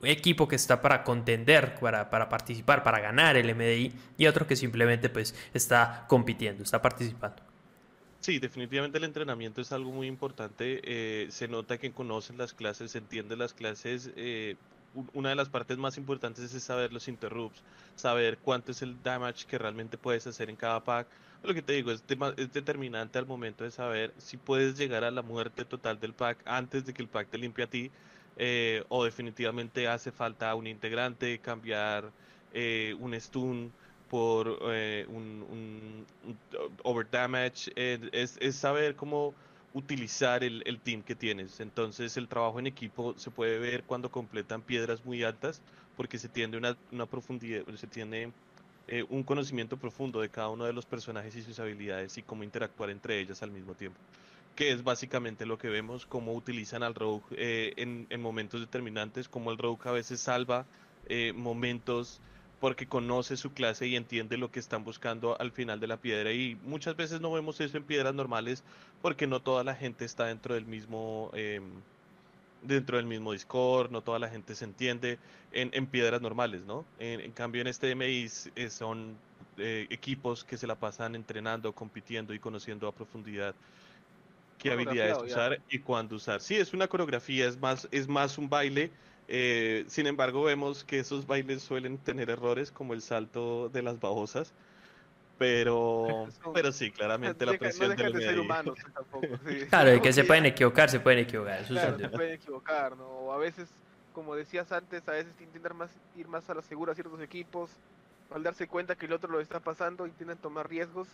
equipo 0.03 0.47
que 0.49 0.57
está 0.57 0.80
para 0.82 1.03
contender, 1.05 1.74
para, 1.80 2.11
para 2.11 2.28
participar, 2.28 2.82
para 2.82 3.01
ganar 3.01 3.36
el 3.36 3.55
MDI 3.55 3.92
y 4.18 4.26
otro 4.26 4.47
que 4.47 4.57
simplemente 4.57 5.09
pues 5.09 5.34
está 5.55 6.05
compitiendo, 6.09 6.62
está 6.62 6.80
participando. 6.82 7.42
Sí, 8.20 8.38
definitivamente 8.40 8.99
el 8.99 9.05
entrenamiento 9.05 9.61
es 9.61 9.72
algo 9.72 9.92
muy 9.92 10.07
importante. 10.09 10.80
eh, 10.84 11.28
se 11.30 11.49
nota 11.49 11.78
que 11.78 11.92
conocen 11.92 12.38
las 12.38 12.55
clases, 12.55 12.90
se 12.92 12.99
entienden 12.99 13.38
las 13.38 13.55
clases. 13.55 14.11
eh, 14.16 14.57
una 15.12 15.30
de 15.30 15.34
las 15.36 15.49
partes 15.51 15.78
más 15.78 15.97
importantes 15.99 16.53
es 16.55 16.62
saber 16.64 16.92
los 16.92 17.09
interrupts, 17.09 17.62
saber 17.94 18.38
cuánto 18.40 18.72
es 18.72 18.82
el 18.82 19.03
damage 19.03 19.47
que 19.47 19.59
realmente 19.59 19.99
puedes 19.99 20.26
hacer 20.26 20.51
en 20.51 20.57
cada 20.57 20.82
pack. 20.84 21.09
Lo 21.42 21.55
que 21.55 21.62
te 21.62 21.74
digo 21.74 21.90
es, 21.92 22.07
dema- 22.07 22.34
es 22.36 22.53
determinante 22.53 23.18
al 23.18 23.26
momento 23.26 23.64
de 23.64 23.70
saber 23.70 24.14
si 24.18 24.36
puedes 24.36 24.76
llegar 24.78 25.05
a 25.05 25.11
la 25.11 25.22
muerte 25.22 25.64
total 25.64 26.01
del 26.01 26.14
pack 26.14 26.42
antes 26.47 26.84
de 26.84 26.92
que 26.94 27.03
el 27.03 27.09
pack 27.09 27.30
te 27.30 27.38
limpie 27.38 27.64
a 27.64 27.70
ti, 27.70 27.92
eh, 28.36 28.84
o 28.88 29.05
definitivamente 29.05 29.88
hace 29.88 30.12
falta 30.12 30.55
un 30.55 30.66
integrante, 30.66 31.40
cambiar 31.40 32.12
eh, 32.51 32.94
un 32.99 33.14
stun 33.20 33.72
por 34.09 34.59
eh, 34.72 35.05
un, 35.09 35.42
un- 35.49 36.07
un 36.22 36.40
over 36.84 37.09
damage, 37.11 37.70
eh, 37.76 37.99
es, 38.12 38.36
es 38.40 38.57
saber 38.57 38.94
cómo 38.97 39.34
utilizar 39.77 40.43
el, 40.43 40.62
el 40.64 40.81
team 40.81 41.03
que 41.03 41.14
tienes. 41.14 41.61
Entonces 41.61 42.16
el 42.16 42.29
trabajo 42.29 42.59
en 42.59 42.66
equipo 42.66 43.14
se 43.18 43.31
puede 43.31 43.59
ver 43.59 43.85
cuando 43.85 44.11
completan 44.11 44.62
piedras 44.62 45.05
muy 45.05 45.22
altas 45.22 45.61
porque 45.99 46.18
se 46.18 46.31
tiene 46.31 46.57
una, 46.57 46.74
una 46.93 47.05
profundidad, 47.05 47.62
se 47.74 47.87
tiene 47.87 48.33
eh, 48.89 49.05
un 49.11 49.22
conocimiento 49.22 49.77
profundo 49.77 50.22
de 50.22 50.31
cada 50.31 50.49
uno 50.49 50.64
de 50.64 50.72
los 50.72 50.87
personajes 50.87 51.37
y 51.37 51.43
sus 51.43 51.59
habilidades 51.59 52.16
y 52.16 52.22
cómo 52.22 52.43
interactuar 52.43 52.89
entre 52.89 53.20
ellas 53.20 53.43
al 53.43 53.51
mismo 53.51 53.74
tiempo. 53.74 53.99
Que 54.55 54.72
es 54.72 54.83
básicamente 54.83 55.45
lo 55.45 55.59
que 55.59 55.68
vemos, 55.68 56.07
cómo 56.07 56.33
utilizan 56.33 56.83
al 56.83 56.95
Rogue 56.95 57.24
eh, 57.33 57.74
en, 57.77 58.07
en 58.09 58.22
momentos 58.22 58.61
determinantes, 58.61 59.29
cómo 59.29 59.51
el 59.51 59.59
Rogue 59.59 59.83
a 59.85 59.93
veces 59.93 60.20
salva 60.20 60.64
eh, 61.07 61.35
momentos 61.37 62.22
porque 62.61 62.86
conoce 62.86 63.36
su 63.36 63.52
clase 63.52 63.86
y 63.86 63.96
entiende 63.96 64.36
lo 64.36 64.50
que 64.50 64.61
están 64.61 64.84
buscando 64.84 65.38
al 65.40 65.52
final 65.52 65.80
de 65.80 65.86
la 65.86 65.98
piedra. 65.98 66.32
Y 66.32 66.57
muchas 66.64 66.96
veces 66.96 67.20
no 67.20 67.30
vemos 67.32 67.61
eso 67.61 67.76
en 67.76 67.84
piedras 67.84 68.14
normales 68.14 68.64
porque 69.02 69.26
no 69.26 69.40
toda 69.40 69.64
la 69.64 69.74
gente 69.74 70.04
está 70.04 70.26
dentro 70.26 70.54
del 70.54 70.66
mismo, 70.66 71.30
em, 71.34 71.64
dentro 72.62 72.96
del 72.96 73.07
mismo 73.07 73.32
Discord, 73.32 73.90
no 73.90 74.00
toda 74.00 74.18
la 74.18 74.28
gente 74.28 74.54
se 74.54 74.64
entiende 74.64 75.18
en, 75.52 75.70
en 75.72 75.86
piedras 75.86 76.20
normales, 76.22 76.62
¿no? 76.64 76.84
En, 76.98 77.20
en 77.20 77.32
cambio 77.32 77.61
en 77.61 77.66
este 77.66 77.90
MI 77.90 78.28
eh, 78.57 78.70
son 78.70 79.16
eh, 79.59 79.86
equipos 79.90 80.44
que 80.44 80.57
se 80.57 80.66
la 80.66 80.74
pasan 80.74 81.14
entrenando, 81.14 81.72
compitiendo 81.72 82.34
y 82.34 82.38
conociendo 82.38 82.88
a 82.88 82.92
profundidad 82.92 83.54
qué 84.59 84.70
habilidades 84.72 85.18
usar 85.18 85.61
y 85.70 85.78
cuándo 85.78 86.16
usar. 86.16 86.40
Sí, 86.40 86.57
es 86.57 86.72
una 86.74 86.88
coreografía, 86.88 87.46
es 87.46 87.59
más, 87.59 87.88
es 87.90 88.09
más 88.09 88.38
un 88.38 88.48
baile. 88.48 88.90
Eh, 89.29 89.85
sin 89.89 90.07
embargo, 90.07 90.43
vemos 90.45 90.85
que 90.85 90.99
esos 91.01 91.27
bailes 91.27 91.62
suelen 91.62 91.99
tener 91.99 92.31
errores 92.31 92.70
como 92.70 92.95
el 92.95 93.03
salto 93.03 93.68
de 93.68 93.83
las 93.83 94.01
babosas. 94.01 94.53
Pero, 95.39 96.29
pero 96.55 96.72
sí, 96.72 96.91
claramente 96.91 97.45
la 97.45 97.59
presión 97.59 97.91
no 97.91 97.97
dejan 97.97 98.12
del 98.12 98.20
de 98.20 98.29
ser 98.29 98.41
humanos 98.41 98.79
tampoco. 98.95 99.27
sí. 99.49 99.66
Claro, 99.68 99.95
y 99.95 100.01
que 100.01 100.12
se 100.12 100.24
pueden 100.24 100.47
equivocar, 100.47 100.89
se 100.89 101.01
pueden 101.01 101.20
equivocar. 101.20 101.61
eso 101.61 101.74
Claro, 101.74 101.99
se 101.99 102.09
pueden 102.09 102.35
equivocar, 102.35 102.97
¿no? 102.97 103.07
O 103.07 103.33
a 103.33 103.39
veces, 103.39 103.68
como 104.14 104.35
decías 104.35 104.72
antes, 104.72 105.07
a 105.09 105.12
veces 105.12 105.35
intentan 105.41 105.77
más, 105.77 105.91
ir 106.16 106.29
más 106.29 106.49
a 106.49 106.55
la 106.55 106.62
segura 106.62 106.93
a 106.93 106.95
ciertos 106.95 107.20
equipos, 107.20 107.70
al 108.31 108.43
darse 108.43 108.66
cuenta 108.66 108.97
que 108.97 109.07
el 109.07 109.12
otro 109.12 109.31
lo 109.31 109.41
está 109.41 109.61
pasando, 109.61 110.07
intentan 110.07 110.39
tomar 110.39 110.68
riesgos, 110.68 111.09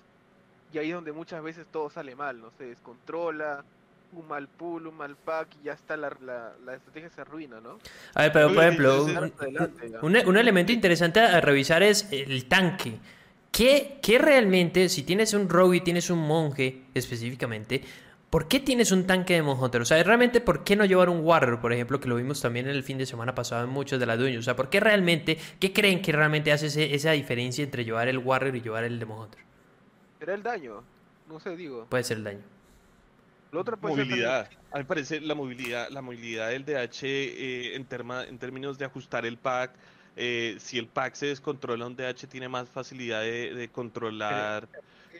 y 0.72 0.78
ahí 0.78 0.90
es 0.90 0.94
donde 0.94 1.12
muchas 1.12 1.42
veces 1.42 1.66
todo 1.66 1.90
sale 1.90 2.14
mal, 2.14 2.40
¿no? 2.40 2.50
Se 2.52 2.64
descontrola, 2.64 3.64
un 4.12 4.28
mal 4.28 4.46
pull, 4.48 4.86
un 4.86 4.96
mal 4.96 5.16
pack, 5.16 5.48
y 5.62 5.64
ya 5.66 5.72
está 5.72 5.96
la, 5.96 6.14
la, 6.24 6.52
la 6.64 6.74
estrategia 6.74 7.08
se 7.10 7.20
arruina, 7.22 7.60
¿no? 7.60 7.78
A 8.14 8.22
ver, 8.22 8.32
pero 8.32 8.48
por 8.52 8.62
ejemplo, 8.64 9.04
un, 10.02 10.16
un- 10.16 10.28
un 10.28 10.36
elemento 10.36 10.72
interesante 10.72 11.20
a 11.20 11.40
revisar 11.40 11.82
es 11.82 12.08
el 12.12 12.44
tanque. 12.46 12.98
¿Qué, 13.50 13.98
qué 14.02 14.18
realmente, 14.18 14.88
si 14.88 15.02
tienes 15.02 15.34
un 15.34 15.48
rogue 15.48 15.78
y 15.78 15.80
tienes 15.80 16.08
un 16.10 16.18
monje 16.20 16.84
específicamente, 16.94 17.82
¿por 18.30 18.48
qué 18.48 18.60
tienes 18.60 18.92
un 18.92 19.06
tanque 19.06 19.34
de 19.34 19.42
Monhunter? 19.42 19.82
O 19.82 19.84
sea, 19.84 20.02
realmente, 20.02 20.40
¿por 20.40 20.64
qué 20.64 20.74
no 20.74 20.86
llevar 20.86 21.10
un 21.10 21.20
warrior, 21.20 21.60
por 21.60 21.72
ejemplo, 21.72 22.00
que 22.00 22.08
lo 22.08 22.16
vimos 22.16 22.40
también 22.40 22.66
en 22.66 22.74
el 22.76 22.82
fin 22.82 22.96
de 22.96 23.04
semana 23.06 23.34
pasado 23.34 23.64
en 23.64 23.70
muchos 23.70 24.00
de 24.00 24.06
las 24.06 24.18
dueños? 24.18 24.40
O 24.40 24.42
sea, 24.44 24.56
¿por 24.56 24.70
qué 24.70 24.80
realmente, 24.80 25.38
qué 25.60 25.72
creen 25.72 26.00
que 26.00 26.12
realmente 26.12 26.50
hace 26.50 26.66
ese- 26.68 26.94
esa 26.94 27.10
diferencia 27.12 27.62
entre 27.62 27.84
llevar 27.84 28.08
el 28.08 28.18
warrior 28.18 28.56
y 28.56 28.62
llevar 28.62 28.84
el 28.84 28.98
de 28.98 29.04
Monhunter? 29.04 29.40
Será 30.18 30.32
el 30.34 30.42
daño, 30.42 30.82
no 31.28 31.38
sé, 31.40 31.54
digo. 31.56 31.86
Puede 31.90 32.04
ser 32.04 32.18
el 32.18 32.24
daño. 32.24 32.40
Lo 33.52 33.60
otro 33.60 33.76
puede 33.76 33.96
ser 33.96 34.06
Movilidad. 34.06 34.48
A 34.72 34.76
mí 34.76 34.80
me 34.80 34.84
parece 34.86 35.20
la 35.20 35.34
movilidad, 35.34 35.90
la 35.90 36.00
movilidad 36.00 36.48
del 36.48 36.64
DH 36.64 37.02
eh, 37.04 37.76
en, 37.76 37.86
terma- 37.86 38.26
en 38.26 38.38
términos 38.38 38.78
de 38.78 38.86
ajustar 38.86 39.26
el 39.26 39.36
pack. 39.36 39.72
eh, 40.16 40.56
si 40.58 40.78
el 40.78 40.86
pack 40.88 41.14
se 41.14 41.26
descontrola, 41.26 41.86
un 41.86 41.94
DH 41.94 42.26
tiene 42.28 42.48
más 42.48 42.70
facilidad 42.70 43.20
de, 43.20 43.52
de 43.54 43.68
controlar 43.68 44.68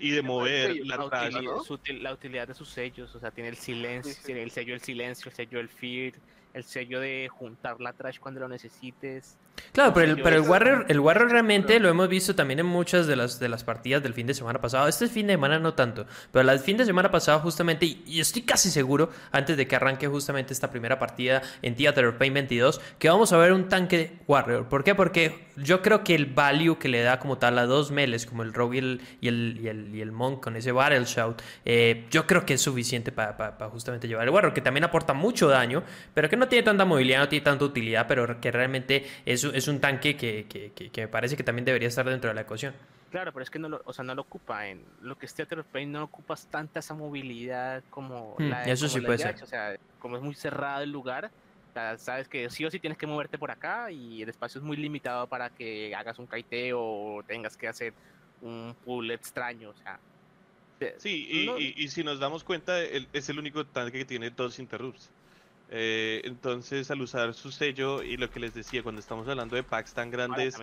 y 0.00 0.10
de 0.12 0.22
mover 0.22 0.74
la 0.86 0.96
La, 0.96 1.08
trash. 1.10 1.26
utilidad, 1.34 1.52
¿no? 1.56 1.62
su 1.62 1.76
util- 1.76 2.00
la 2.00 2.12
utilidad 2.14 2.48
de 2.48 2.54
sus 2.54 2.70
sellos, 2.70 3.14
o 3.14 3.20
sea, 3.20 3.30
tiene 3.30 3.50
el 3.50 3.56
silencio, 3.56 4.12
Sí, 4.14 4.18
sí. 4.20 4.24
tiene 4.26 4.42
el 4.42 4.50
sello 4.50 4.72
del 4.72 4.80
silencio, 4.82 5.28
el 5.28 5.34
sello 5.36 5.58
del 5.58 5.68
fear, 5.68 6.14
el 6.54 6.64
sello 6.64 7.00
de 7.00 7.28
juntar 7.30 7.80
la 7.82 7.92
trash 7.92 8.18
cuando 8.18 8.40
lo 8.40 8.48
necesites. 8.48 9.36
Claro, 9.72 9.94
pero 9.94 10.12
el, 10.12 10.22
pero 10.22 10.36
el 10.36 10.42
Warrior, 10.42 10.86
el 10.88 11.00
Warrior 11.00 11.30
realmente 11.30 11.80
lo 11.80 11.88
hemos 11.88 12.06
visto 12.08 12.34
también 12.34 12.60
en 12.60 12.66
muchas 12.66 13.06
de 13.06 13.16
las, 13.16 13.40
de 13.40 13.48
las 13.48 13.64
partidas 13.64 14.02
del 14.02 14.12
fin 14.12 14.26
de 14.26 14.34
semana 14.34 14.60
pasado. 14.60 14.86
Este 14.86 15.08
fin 15.08 15.26
de 15.26 15.32
semana 15.32 15.58
no 15.58 15.72
tanto, 15.72 16.06
pero 16.30 16.50
el 16.50 16.58
fin 16.58 16.76
de 16.76 16.84
semana 16.84 17.10
pasado 17.10 17.40
justamente, 17.40 17.86
y, 17.86 18.20
estoy 18.20 18.42
casi 18.42 18.70
seguro, 18.70 19.10
antes 19.30 19.56
de 19.56 19.66
que 19.66 19.74
arranque 19.76 20.08
justamente 20.08 20.52
esta 20.52 20.70
primera 20.70 20.98
partida 20.98 21.40
en 21.62 21.74
Theater 21.74 22.06
of 22.06 22.16
Pain 22.16 22.34
22, 22.34 22.82
que 22.98 23.08
vamos 23.08 23.32
a 23.32 23.38
ver 23.38 23.52
un 23.52 23.68
tanque 23.68 24.18
Warrior. 24.26 24.68
¿Por 24.68 24.84
qué? 24.84 24.94
Porque 24.94 25.46
yo 25.56 25.80
creo 25.80 26.04
que 26.04 26.14
el 26.14 26.26
value 26.26 26.78
que 26.78 26.88
le 26.88 27.00
da 27.02 27.18
como 27.18 27.38
tal 27.38 27.58
a 27.58 27.64
dos 27.64 27.90
meles, 27.90 28.26
como 28.26 28.42
el 28.42 28.52
Rogue 28.52 28.76
y 28.76 28.78
el, 28.78 29.00
y 29.22 29.28
el, 29.28 29.60
y 29.62 29.68
el, 29.68 29.94
y 29.94 30.00
el 30.02 30.12
Monk 30.12 30.42
con 30.42 30.56
ese 30.56 30.72
Battle 30.72 31.04
Shout, 31.04 31.40
eh, 31.64 32.06
yo 32.10 32.26
creo 32.26 32.44
que 32.44 32.54
es 32.54 32.60
suficiente 32.60 33.10
para 33.10 33.54
justamente 33.70 34.06
llevar 34.06 34.24
el 34.24 34.34
Warrior, 34.34 34.52
que 34.52 34.60
también 34.60 34.84
aporta 34.84 35.14
mucho 35.14 35.48
daño, 35.48 35.82
pero 36.12 36.28
que 36.28 36.36
no 36.36 36.46
tiene 36.48 36.62
tanta 36.62 36.84
movilidad, 36.84 37.20
no 37.20 37.28
tiene 37.28 37.44
tanta 37.44 37.64
utilidad, 37.64 38.06
pero 38.06 38.38
que 38.38 38.50
realmente 38.50 39.06
es, 39.24 39.41
es 39.50 39.68
un 39.68 39.80
tanque 39.80 40.16
que, 40.16 40.46
que, 40.48 40.72
que- 40.72 40.90
que 40.90 41.00
me 41.02 41.08
parece 41.08 41.36
que 41.36 41.42
también 41.44 41.64
debería 41.64 41.88
estar 41.88 42.08
dentro 42.08 42.28
de 42.28 42.34
la 42.34 42.42
ecuación. 42.42 42.74
Claro, 43.10 43.32
pero 43.32 43.42
es 43.42 43.50
que 43.50 43.58
no 43.58 43.68
lo, 43.68 43.82
o 43.84 43.92
sea, 43.92 44.04
no 44.04 44.14
lo 44.14 44.22
ocupa 44.22 44.66
en 44.68 44.84
lo 45.02 45.16
que 45.18 45.26
es 45.26 45.34
Theater 45.34 45.58
of 45.60 45.66
Pain, 45.68 45.92
no 45.92 46.04
ocupas 46.04 46.46
tanta 46.48 46.80
esa 46.80 46.94
movilidad 46.94 47.84
como 47.90 48.36
Hmm, 48.38 48.48
la 48.50 48.64
eso 48.64 48.86
como 48.86 48.94
sí 48.94 49.00
la 49.00 49.06
puede 49.06 49.18
de 49.18 49.22
ser. 49.24 49.34
H, 49.34 49.44
O 49.44 49.46
sea, 49.46 49.76
como 49.98 50.16
es 50.16 50.22
muy 50.22 50.34
cerrado 50.34 50.82
el 50.82 50.90
lugar, 50.90 51.26
o 51.26 51.72
sea, 51.74 51.98
sabes 51.98 52.26
que 52.28 52.48
sí 52.48 52.64
o 52.64 52.70
sí 52.70 52.80
tienes 52.80 52.96
que 52.98 53.06
moverte 53.06 53.38
por 53.38 53.50
acá 53.50 53.90
y 53.90 54.22
el 54.22 54.28
espacio 54.30 54.60
es 54.60 54.64
muy 54.64 54.76
limitado 54.78 55.26
para 55.28 55.50
que 55.50 55.94
hagas 55.94 56.18
un 56.18 56.26
kaiteo 56.26 56.80
o 56.80 57.22
tengas 57.22 57.56
que 57.56 57.68
hacer 57.68 57.92
un 58.40 58.74
pull 58.82 59.10
extraño, 59.10 59.70
o 59.70 59.74
sea. 59.74 60.00
de- 60.80 60.98
Sí, 60.98 61.28
y, 61.30 61.46
no- 61.46 61.58
y- 61.58 61.74
y 61.76 61.88
si 61.88 62.02
nos 62.02 62.18
damos 62.18 62.44
cuenta, 62.44 62.80
el- 62.80 63.08
es 63.12 63.28
el 63.28 63.38
único 63.38 63.66
tanque 63.66 63.98
que 63.98 64.04
tiene 64.04 64.30
dos 64.30 64.58
interrupts. 64.58 65.10
Eh, 65.74 66.20
entonces, 66.24 66.90
al 66.90 67.00
usar 67.00 67.32
su 67.32 67.50
sello 67.50 68.02
y 68.02 68.18
lo 68.18 68.30
que 68.30 68.38
les 68.38 68.52
decía, 68.52 68.82
cuando 68.82 69.00
estamos 69.00 69.26
hablando 69.26 69.56
de 69.56 69.62
packs 69.62 69.94
tan 69.94 70.10
grandes, 70.10 70.58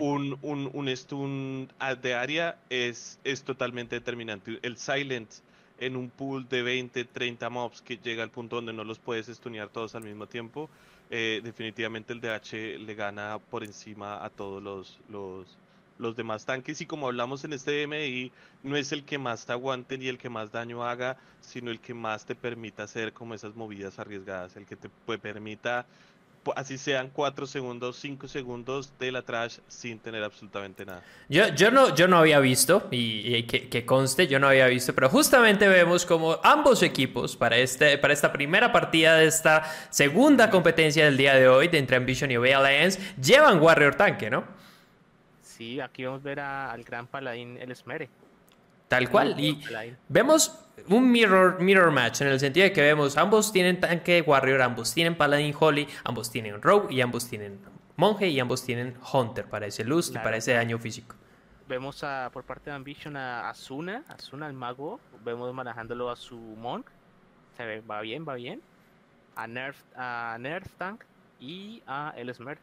un, 0.00 0.38
un, 0.40 0.70
un 0.72 0.88
stun 0.96 1.68
de 2.00 2.14
área 2.14 2.58
es, 2.70 3.20
es 3.24 3.42
totalmente 3.42 3.96
determinante. 3.96 4.58
El 4.62 4.78
silent 4.78 5.30
en 5.78 5.96
un 5.96 6.08
pool 6.08 6.48
de 6.48 6.62
20, 6.62 7.04
30 7.04 7.50
mobs 7.50 7.82
que 7.82 7.98
llega 7.98 8.22
al 8.22 8.30
punto 8.30 8.56
donde 8.56 8.72
no 8.72 8.84
los 8.84 8.98
puedes 8.98 9.26
stunear 9.26 9.68
todos 9.68 9.94
al 9.94 10.04
mismo 10.04 10.26
tiempo, 10.26 10.70
eh, 11.10 11.42
definitivamente 11.44 12.14
el 12.14 12.20
DH 12.22 12.78
le 12.78 12.94
gana 12.94 13.38
por 13.50 13.64
encima 13.64 14.24
a 14.24 14.30
todos 14.30 14.62
los, 14.62 14.98
los, 15.10 15.58
los 15.98 16.16
demás 16.16 16.44
tanques. 16.44 16.80
Y 16.80 16.86
como 16.86 17.06
hablamos 17.06 17.44
en 17.44 17.52
este 17.52 17.86
MI, 17.86 18.32
no 18.62 18.76
es 18.76 18.92
el 18.92 19.04
que 19.04 19.18
más 19.18 19.46
te 19.46 19.52
aguante 19.52 19.98
ni 19.98 20.08
el 20.08 20.18
que 20.18 20.28
más 20.28 20.52
daño 20.52 20.84
haga, 20.84 21.16
sino 21.40 21.70
el 21.70 21.80
que 21.80 21.94
más 21.94 22.24
te 22.24 22.34
permita 22.34 22.84
hacer 22.84 23.12
como 23.12 23.34
esas 23.34 23.54
movidas 23.54 23.98
arriesgadas, 23.98 24.56
el 24.56 24.66
que 24.66 24.76
te 24.76 24.88
permita 25.18 25.86
así 26.52 26.78
sean 26.78 27.10
4 27.12 27.46
segundos, 27.46 27.96
5 27.96 28.28
segundos 28.28 28.92
de 28.98 29.12
la 29.12 29.22
trash 29.22 29.58
sin 29.68 29.98
tener 29.98 30.22
absolutamente 30.22 30.84
nada. 30.84 31.02
Yo, 31.28 31.48
yo, 31.54 31.70
no, 31.70 31.94
yo 31.94 32.08
no 32.08 32.18
había 32.18 32.40
visto, 32.40 32.86
y, 32.90 33.34
y 33.34 33.42
que, 33.44 33.68
que 33.68 33.86
conste, 33.86 34.26
yo 34.26 34.38
no 34.38 34.48
había 34.48 34.66
visto, 34.66 34.94
pero 34.94 35.08
justamente 35.08 35.68
vemos 35.68 36.04
como 36.04 36.38
ambos 36.42 36.82
equipos 36.82 37.36
para, 37.36 37.56
este, 37.56 37.98
para 37.98 38.12
esta 38.12 38.32
primera 38.32 38.72
partida 38.72 39.16
de 39.16 39.26
esta 39.26 39.62
segunda 39.90 40.50
competencia 40.50 41.04
del 41.04 41.16
día 41.16 41.34
de 41.34 41.48
hoy 41.48 41.68
de 41.68 41.78
entre 41.78 41.96
Ambition 41.96 42.30
y 42.30 42.36
Obey 42.36 42.52
Alliance 42.52 43.00
llevan 43.20 43.60
Warrior 43.60 43.94
Tanque, 43.94 44.30
¿no? 44.30 44.44
Sí, 45.56 45.80
aquí 45.80 46.04
vamos 46.04 46.20
a 46.22 46.24
ver 46.24 46.40
a- 46.40 46.72
al 46.72 46.82
gran 46.84 47.06
paladín, 47.06 47.56
el 47.58 47.74
Smere. 47.76 48.08
Tal 48.88 49.08
cual. 49.08 49.38
Y 49.38 49.62
vemos 50.08 50.58
un 50.88 51.10
mirror, 51.10 51.60
mirror 51.60 51.90
match 51.90 52.20
en 52.20 52.28
el 52.28 52.38
sentido 52.40 52.64
de 52.64 52.72
que 52.72 52.82
vemos 52.82 53.16
ambos 53.16 53.52
tienen 53.52 53.80
tanque 53.80 54.22
Warrior, 54.22 54.60
ambos 54.62 54.92
tienen 54.92 55.16
Paladin 55.16 55.54
Holy, 55.58 55.88
ambos 56.04 56.30
tienen 56.30 56.60
Rogue 56.60 56.92
y 56.94 57.00
ambos 57.00 57.28
tienen 57.28 57.58
Monje 57.96 58.28
y 58.28 58.40
ambos 58.40 58.64
tienen 58.64 58.96
Hunter 59.12 59.46
para 59.46 59.66
ese 59.66 59.84
luz 59.84 60.10
y 60.10 60.14
para 60.14 60.36
ese 60.36 60.52
daño 60.54 60.78
físico. 60.78 61.14
Vemos 61.68 62.02
a, 62.04 62.28
por 62.32 62.44
parte 62.44 62.70
de 62.70 62.76
Ambition 62.76 63.16
a 63.16 63.48
Asuna, 63.48 64.02
Asuna 64.08 64.46
el 64.48 64.52
mago, 64.52 65.00
vemos 65.24 65.52
manejándolo 65.54 66.10
a 66.10 66.16
su 66.16 66.36
Monk, 66.36 66.86
se 67.56 67.64
ve, 67.64 67.80
va 67.80 68.00
bien, 68.02 68.26
va 68.28 68.34
bien, 68.34 68.60
a 69.36 69.46
Nerf, 69.46 69.80
a 69.96 70.36
Nerf 70.40 70.66
Tank 70.76 71.02
y 71.40 71.82
a 71.86 72.12
el 72.16 72.34
Smer. 72.34 72.58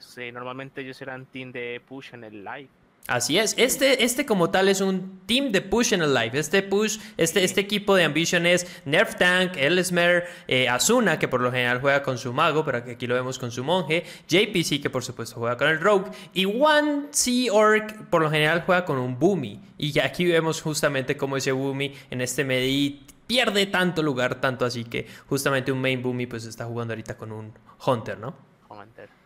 Sí, 0.00 0.32
normalmente 0.32 0.80
ellos 0.80 1.00
eran 1.00 1.26
team 1.26 1.52
de 1.52 1.80
push 1.86 2.14
en 2.14 2.24
el 2.24 2.44
live. 2.44 2.68
Así 3.06 3.38
es, 3.38 3.54
este, 3.58 4.04
este 4.04 4.24
como 4.24 4.50
tal 4.50 4.68
es 4.68 4.80
un 4.80 5.22
team 5.26 5.50
de 5.50 5.62
push 5.62 5.94
en 5.94 6.02
el 6.02 6.14
live. 6.14 6.38
Este 6.38 6.62
push, 6.62 6.98
este, 7.16 7.42
este 7.42 7.60
equipo 7.60 7.96
de 7.96 8.04
Ambition 8.04 8.46
es 8.46 8.82
Nerf 8.84 9.16
Tank, 9.16 9.56
Elsmer, 9.56 10.28
eh, 10.46 10.68
Asuna, 10.68 11.18
que 11.18 11.26
por 11.26 11.40
lo 11.40 11.50
general 11.50 11.80
juega 11.80 12.02
con 12.02 12.18
su 12.18 12.32
mago, 12.32 12.64
pero 12.64 12.78
aquí 12.78 13.06
lo 13.06 13.16
vemos 13.16 13.38
con 13.38 13.50
su 13.50 13.64
monje, 13.64 14.04
JPC, 14.28 14.80
que 14.80 14.90
por 14.90 15.02
supuesto 15.02 15.40
juega 15.40 15.56
con 15.56 15.68
el 15.68 15.80
Rogue, 15.80 16.10
y 16.34 16.44
One 16.44 17.08
Sea 17.10 17.52
Orc, 17.52 18.06
por 18.10 18.22
lo 18.22 18.30
general 18.30 18.62
juega 18.64 18.84
con 18.84 18.98
un 18.98 19.18
Boomy. 19.18 19.60
Y 19.76 19.98
aquí 19.98 20.24
vemos 20.24 20.62
justamente 20.62 21.16
cómo 21.16 21.36
ese 21.36 21.50
Boomy 21.50 21.92
en 22.10 22.20
este 22.20 22.44
Medi 22.44 23.04
pierde 23.26 23.66
tanto 23.66 24.02
lugar, 24.02 24.40
tanto 24.40 24.64
así 24.64 24.84
que 24.84 25.06
justamente 25.26 25.72
un 25.72 25.80
main 25.80 26.02
Boomy 26.02 26.26
pues 26.26 26.44
está 26.44 26.64
jugando 26.64 26.92
ahorita 26.92 27.16
con 27.16 27.32
un 27.32 27.52
Hunter, 27.84 28.18
¿no? 28.18 28.34
Commander. 28.68 29.19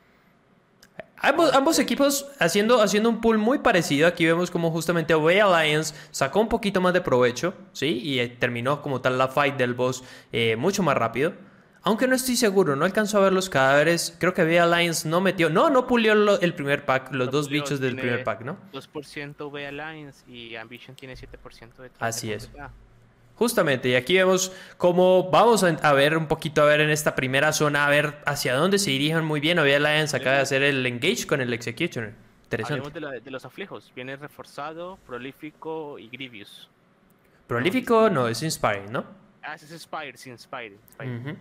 Ambos, 1.27 1.53
ambos 1.55 1.79
equipos 1.79 2.27
haciendo, 2.39 2.83
haciendo 2.83 3.09
un 3.09 3.21
pool 3.21 3.39
muy 3.39 3.59
parecido. 3.59 4.07
Aquí 4.07 4.27
vemos 4.27 4.51
como 4.51 4.71
justamente 4.71 5.13
Away 5.13 5.39
Alliance 5.41 5.95
sacó 6.11 6.41
un 6.41 6.49
poquito 6.49 6.81
más 6.81 6.93
de 6.93 7.01
provecho, 7.01 7.55
¿sí? 7.73 7.99
Y 8.03 8.19
eh, 8.21 8.29
terminó 8.29 8.83
como 8.83 9.01
tal 9.01 9.17
la 9.19 9.29
fight 9.29 9.57
del 9.57 9.75
boss 9.75 10.05
eh, 10.33 10.57
mucho 10.57 10.83
más 10.83 10.97
rápido. 10.97 11.33
Aunque 11.87 12.09
no 12.09 12.17
estoy 12.17 12.37
seguro, 12.37 12.77
no 12.77 12.87
alcanzó 12.87 13.19
a 13.19 13.21
ver 13.23 13.33
los 13.35 13.51
cadáveres. 13.51 14.17
Creo 14.19 14.33
que 14.33 14.41
Away 14.43 14.57
Alliance 14.57 15.07
no 15.07 15.21
metió, 15.21 15.51
no, 15.51 15.69
no 15.69 15.87
pulió 15.87 16.15
lo- 16.15 16.41
el 16.41 16.55
primer 16.55 16.87
pack, 16.87 17.13
los 17.13 17.27
No 17.27 17.33
dos 17.33 17.47
pulió, 17.47 17.63
bichos 17.63 17.79
del 17.81 17.95
primer 17.97 18.25
pack, 18.25 18.41
¿no? 18.43 18.57
2% 18.73 19.49
V 19.51 19.67
Alliance 19.67 20.25
y 20.27 20.57
Ambition 20.57 20.97
tiene 20.97 21.15
7% 21.15 21.83
de 21.83 21.91
Así 22.01 22.33
es. 22.33 22.51
Justamente, 23.37 23.89
y 23.89 23.95
aquí 23.97 24.15
vemos 24.15 24.53
cómo 24.77 25.29
vamos 25.31 25.65
a, 25.65 25.93
ver 25.93 26.17
un 26.17 26.27
poquito, 26.27 26.63
a 26.63 26.67
ver 26.67 26.81
en 26.81 26.91
esta 26.91 27.17
primera 27.17 27.53
zona, 27.53 27.85
a 27.87 27.91
ver 27.91 28.15
hacia 28.27 28.55
dónde 28.55 28.79
se 28.79 28.91
dirijan 28.91 29.25
muy 29.25 29.41
bien. 29.41 29.59
Away 29.59 29.73
Alliance 29.75 30.17
acaba 30.17 30.37
de 30.37 30.43
hacer 30.43 30.63
el 30.63 30.87
engage 30.87 31.27
con 31.27 31.41
el 31.41 31.53
Executioner. 31.53 32.15
Interesante. 32.45 32.75
Hablemos 32.75 32.95
de, 32.95 33.01
la- 33.01 33.11
de 33.21 33.31
los 33.33 33.45
aflijos. 33.45 33.91
Viene 33.97 34.15
reforzado, 34.17 34.99
prolífico 35.05 35.99
y 35.99 36.09
Grievous. 36.09 36.69
Prolífico 37.49 38.09
no, 38.09 38.29
es 38.29 38.43
Inspiring, 38.43 38.93
¿no? 38.93 39.05
Ah, 39.43 39.57
es 39.57 39.63
Spire, 39.63 40.17
sí, 40.17 40.31
Inspire. 40.31 40.77
Inspire. 41.01 41.37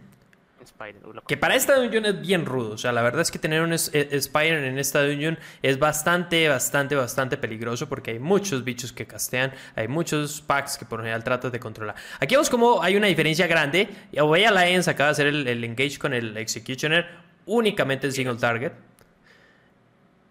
Que 1.28 1.38
para 1.38 1.56
esta 1.56 1.76
dungeon 1.76 2.06
es 2.06 2.22
bien 2.22 2.46
rudo. 2.46 2.72
O 2.72 2.78
sea, 2.78 2.92
la 2.92 3.02
verdad 3.02 3.22
es 3.22 3.32
que 3.32 3.40
tener 3.40 3.62
un 3.62 3.74
es- 3.74 3.90
e- 3.94 4.20
Spire 4.22 4.68
en 4.68 4.78
esta 4.80 5.04
dungeon 5.04 5.38
es 5.62 5.78
bastante, 5.80 6.48
bastante, 6.50 6.96
bastante 6.96 7.38
peligroso 7.38 7.88
porque 7.90 8.12
hay 8.12 8.20
muchos 8.20 8.64
bichos 8.64 8.92
que 8.94 9.06
castean, 9.08 9.52
hay 9.76 9.88
muchos 9.88 10.42
packs 10.42 10.78
que 10.78 10.86
por 10.86 11.00
lo 11.00 11.04
general 11.04 11.24
tratas 11.24 11.52
de 11.52 11.60
controlar. 11.60 11.96
Aquí 12.20 12.36
vemos 12.36 12.50
como 12.50 12.82
hay 12.82 12.96
una 12.96 13.08
diferencia 13.08 13.48
grande. 13.48 13.90
Away 14.18 14.46
Alliance 14.46 14.90
acaba 14.90 15.08
de 15.08 15.12
hacer 15.12 15.28
el, 15.28 15.48
el 15.48 15.64
engage 15.64 15.98
con 16.00 16.14
el 16.14 16.38
Executioner 16.38 17.06
únicamente 17.46 18.08
en 18.08 18.14
single 18.14 18.36
target. 18.38 18.72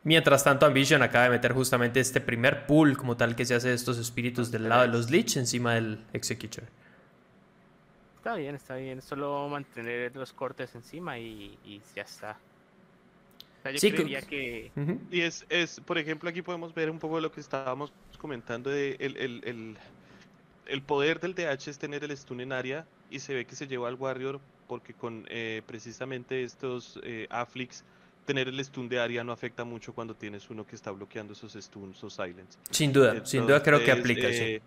Mientras 0.04 0.42
tanto, 0.42 0.66
Ambition 0.66 1.00
acaba 1.02 1.24
de 1.24 1.30
meter 1.30 1.52
justamente 1.52 2.00
este 2.00 2.20
primer 2.20 2.66
pool 2.66 2.96
como 2.96 3.16
tal 3.16 3.36
que 3.36 3.44
se 3.44 3.54
hace 3.54 3.68
de 3.68 3.74
estos 3.74 3.98
espíritus 3.98 4.50
del 4.50 4.68
lado 4.68 4.82
de 4.82 4.88
los 4.88 5.10
Lich 5.10 5.36
encima 5.36 5.74
del 5.74 6.00
Executioner. 6.12 6.68
Está 8.22 8.36
bien, 8.36 8.54
está 8.54 8.76
bien. 8.76 9.02
Solo 9.02 9.48
mantener 9.48 10.14
los 10.14 10.32
cortes 10.32 10.72
encima 10.76 11.18
y, 11.18 11.58
y 11.64 11.80
ya 11.96 12.02
está. 12.02 12.38
O 13.58 13.62
sea, 13.64 13.72
yo 13.72 13.80
Sí, 13.80 13.90
que- 13.90 13.96
creería 13.96 14.22
que... 14.22 14.70
Ujú. 14.76 15.00
Y 15.10 15.22
es, 15.22 15.44
es, 15.48 15.80
por 15.80 15.98
ejemplo, 15.98 16.30
aquí 16.30 16.40
podemos 16.40 16.72
ver 16.72 16.88
un 16.88 17.00
poco 17.00 17.16
de 17.16 17.22
lo 17.22 17.32
que 17.32 17.40
estábamos 17.40 17.92
comentando 18.18 18.70
de 18.70 18.94
el, 19.00 19.16
el, 19.16 19.40
el, 19.44 19.76
el 20.66 20.82
poder 20.82 21.18
del 21.18 21.34
DH 21.34 21.68
es 21.68 21.78
tener 21.80 22.04
el 22.04 22.16
stun 22.16 22.40
en 22.40 22.52
área 22.52 22.86
y 23.10 23.18
se 23.18 23.34
ve 23.34 23.44
que 23.44 23.56
se 23.56 23.66
lleva 23.66 23.88
al 23.88 23.96
Warrior 23.96 24.38
porque 24.68 24.94
con 24.94 25.26
eh, 25.28 25.62
precisamente 25.66 26.44
estos 26.44 27.00
eh, 27.02 27.26
afflicts 27.28 27.82
tener 28.24 28.46
el 28.46 28.64
stun 28.64 28.88
de 28.88 29.00
área 29.00 29.24
no 29.24 29.32
afecta 29.32 29.64
mucho 29.64 29.92
cuando 29.92 30.14
tienes 30.14 30.48
uno 30.48 30.64
que 30.64 30.76
está 30.76 30.92
bloqueando 30.92 31.32
esos 31.32 31.54
stuns 31.54 32.04
o 32.04 32.08
silence. 32.08 32.56
Sin 32.70 32.92
duda, 32.92 33.26
sin 33.26 33.44
duda 33.48 33.60
creo 33.64 33.82
que 33.82 33.90
aplica. 33.90 34.28
sí. 34.28 34.38
eh, 34.38 34.54
eh, 34.56 34.62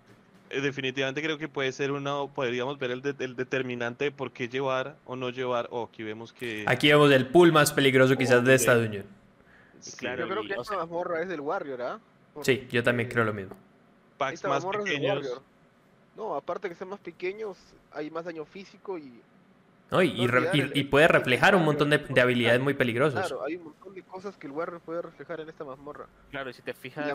definitivamente 0.50 1.22
creo 1.22 1.38
que 1.38 1.48
puede 1.48 1.72
ser 1.72 1.92
uno, 1.92 2.30
podríamos 2.34 2.78
ver 2.80 2.92
el, 2.92 3.02
de- 3.02 3.16
el 3.20 3.36
determinante 3.36 4.06
de 4.06 4.12
por 4.12 4.32
qué 4.32 4.48
llevar 4.48 4.96
o 5.06 5.16
no 5.16 5.30
llevar. 5.30 5.68
O 5.72 5.84
aquí 5.86 6.04
vemos 6.04 6.32
que 6.34 6.64
Aquí 6.68 6.88
vemos 6.90 7.12
el 7.12 7.28
pool 7.28 7.52
más 7.52 7.72
peligroso 7.74 8.16
quizás 8.16 8.44
de 8.44 8.54
esta 8.56 8.74
Hombre. 8.74 8.88
dungeon. 8.88 9.06
sí, 9.80 9.98
claro, 9.98 10.28
Yo 10.28 10.30
creo 10.30 10.44
que 10.44 10.50
esta 10.54 10.64
sea- 10.64 10.78
mazmorra 10.78 11.22
es 11.22 11.28
del 11.30 11.42
Warrior, 11.42 11.82
¿ah? 11.82 12.00
Sí, 12.42 12.68
yo 12.72 12.84
también 12.84 13.10
creo 13.10 13.24
lo 13.24 13.34
mismo. 13.34 13.56
packs 14.18 14.36
Esta 14.36 14.50
más 14.50 14.58
mazmorra 14.58 14.80
es 14.80 14.86
del 14.86 14.94
pequeños. 14.96 15.18
Warrior. 15.18 15.42
No, 16.18 16.36
aparte 16.36 16.70
que 16.70 16.76
sean 16.76 16.90
más 16.90 17.00
pequeños, 17.00 17.58
hay 17.92 18.10
más 18.10 18.24
daño 18.26 18.46
físico 18.46 18.98
y 18.98 19.22
¿no? 19.92 20.02
Y, 20.02 20.26
re- 20.28 20.86
puede 20.90 21.08
reflejar 21.08 21.56
un 21.56 21.64
montón 21.64 21.90
de, 21.92 21.98
de 22.00 22.22
habilidades 22.22 22.60
muy 22.60 22.74
peligrosas. 22.74 23.28
Claro, 23.28 23.44
hay 23.44 23.56
un 23.58 23.66
montón 23.66 23.94
de 23.94 24.02
cosas 24.02 24.36
que 24.38 24.48
el 24.48 24.54
Warrior 24.54 24.80
puede 24.82 25.02
reflejar 25.02 25.42
en 25.42 25.50
esta 25.50 25.64
mazmorra. 25.64 26.08
Claro, 26.32 26.50
y 26.50 26.54
si 26.54 26.62
te 26.62 26.74
fijas, 26.74 27.06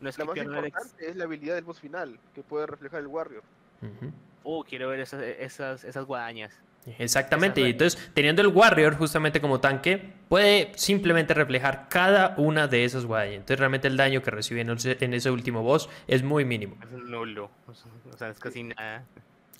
no 0.00 0.08
es 0.08 0.18
la 0.18 0.24
que 0.24 0.44
más 0.44 0.64
importante 0.64 1.08
es 1.08 1.16
la 1.16 1.24
habilidad 1.24 1.54
del 1.54 1.64
boss 1.64 1.80
final, 1.80 2.18
que 2.34 2.42
puede 2.42 2.66
reflejar 2.66 3.00
el 3.00 3.06
Warrior. 3.06 3.42
Ujú. 3.82 4.12
Uh, 4.42 4.64
quiero 4.64 4.88
ver 4.88 5.00
esas, 5.00 5.22
esas, 5.22 5.84
esas 5.84 6.04
guadañas. 6.04 6.58
Exactamente, 6.98 7.60
y 7.60 7.70
entonces 7.70 8.10
teniendo 8.14 8.40
el 8.40 8.48
Warrior 8.48 8.96
justamente 8.96 9.40
como 9.40 9.60
tanque, 9.60 10.14
puede 10.28 10.72
simplemente 10.76 11.34
reflejar 11.34 11.88
cada 11.90 12.34
una 12.38 12.66
de 12.68 12.84
esas 12.84 13.04
guadañas. 13.04 13.36
Entonces 13.36 13.58
realmente 13.58 13.86
el 13.88 13.98
daño 13.98 14.22
que 14.22 14.30
recibe 14.30 14.62
en 14.62 14.70
ese, 14.70 14.96
en 15.00 15.12
ese 15.12 15.30
último 15.30 15.62
boss 15.62 15.90
es 16.06 16.22
muy 16.22 16.44
mínimo. 16.46 16.76
Es 16.82 16.90
nulo. 16.90 17.50
O 17.66 18.16
sea, 18.16 18.30
es 18.30 18.38
casi 18.38 18.62
nada. 18.62 19.04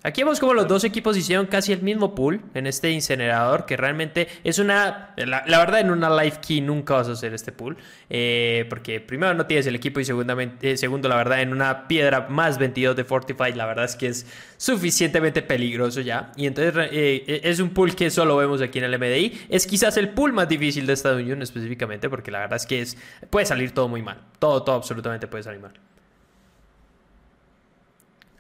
Aquí 0.03 0.23
vemos 0.23 0.41
como 0.41 0.55
los 0.55 0.67
dos 0.67 0.85
equipos 0.85 1.15
hicieron 1.15 1.45
casi 1.47 1.73
el 1.73 1.83
mismo 1.83 2.15
pool 2.15 2.41
en 2.55 2.67
este 2.67 2.91
incinerador, 2.91 3.67
que 3.67 3.77
realmente 3.77 4.29
es 4.45 4.59
una... 4.59 5.13
La, 5.17 5.59
verdad, 5.59 5.81
en 5.81 5.91
una 5.91 6.09
live 6.09 6.39
key 6.41 6.63
nunca 6.63 6.95
vas 6.95 7.09
a 7.09 7.13
hacer 7.13 7.35
este 7.35 7.53
pool, 7.53 7.77
eh, 8.09 8.65
porque 8.71 9.01
primero 9.01 9.35
no 9.35 9.45
tienes 9.45 9.67
el 9.67 9.75
equipo 9.75 10.01
y 10.01 10.05
eh, 10.05 10.77
segundo, 10.79 11.09
la 11.09 11.17
verdad, 11.17 11.43
en 11.43 11.53
una 11.53 11.87
piedra 11.87 12.29
más 12.31 12.57
22 12.59 12.97
de 12.97 13.05
Fortify, 13.05 13.53
la 13.53 13.67
verdad 13.67 13.85
es 13.85 13.95
que 13.95 14.07
es 14.07 14.27
suficientemente 14.57 15.43
peligroso 15.43 16.01
ya. 16.01 16.33
Y 16.35 16.47
entonces 16.47 16.89
eh, 16.93 17.43
es 17.45 17.61
un 17.61 17.69
pool 17.69 17.95
que 17.95 18.09
solo 18.11 18.39
vemos 18.39 18.63
aquí 18.63 18.79
en 18.79 18.87
el 18.87 18.99
MDI. 18.99 19.49
Es 19.51 19.67
quizás 19.67 19.99
el 19.99 20.09
pool 20.09 20.33
más 20.33 20.49
difícil 20.49 20.87
de 20.87 20.95
esta 20.95 21.15
unión 21.15 21.43
específicamente, 21.43 22.09
porque 22.09 22.31
la 22.31 22.39
verdad 22.39 22.57
es 22.57 22.65
que 22.65 22.81
es, 22.81 22.97
puede 23.29 23.45
salir 23.45 23.73
todo 23.73 23.89
muy 23.89 24.01
mal. 24.01 24.19
Todo, 24.39 24.63
todo 24.63 24.77
absolutamente 24.77 25.27
puede 25.27 25.45
salir 25.45 25.61
mal. 25.61 25.73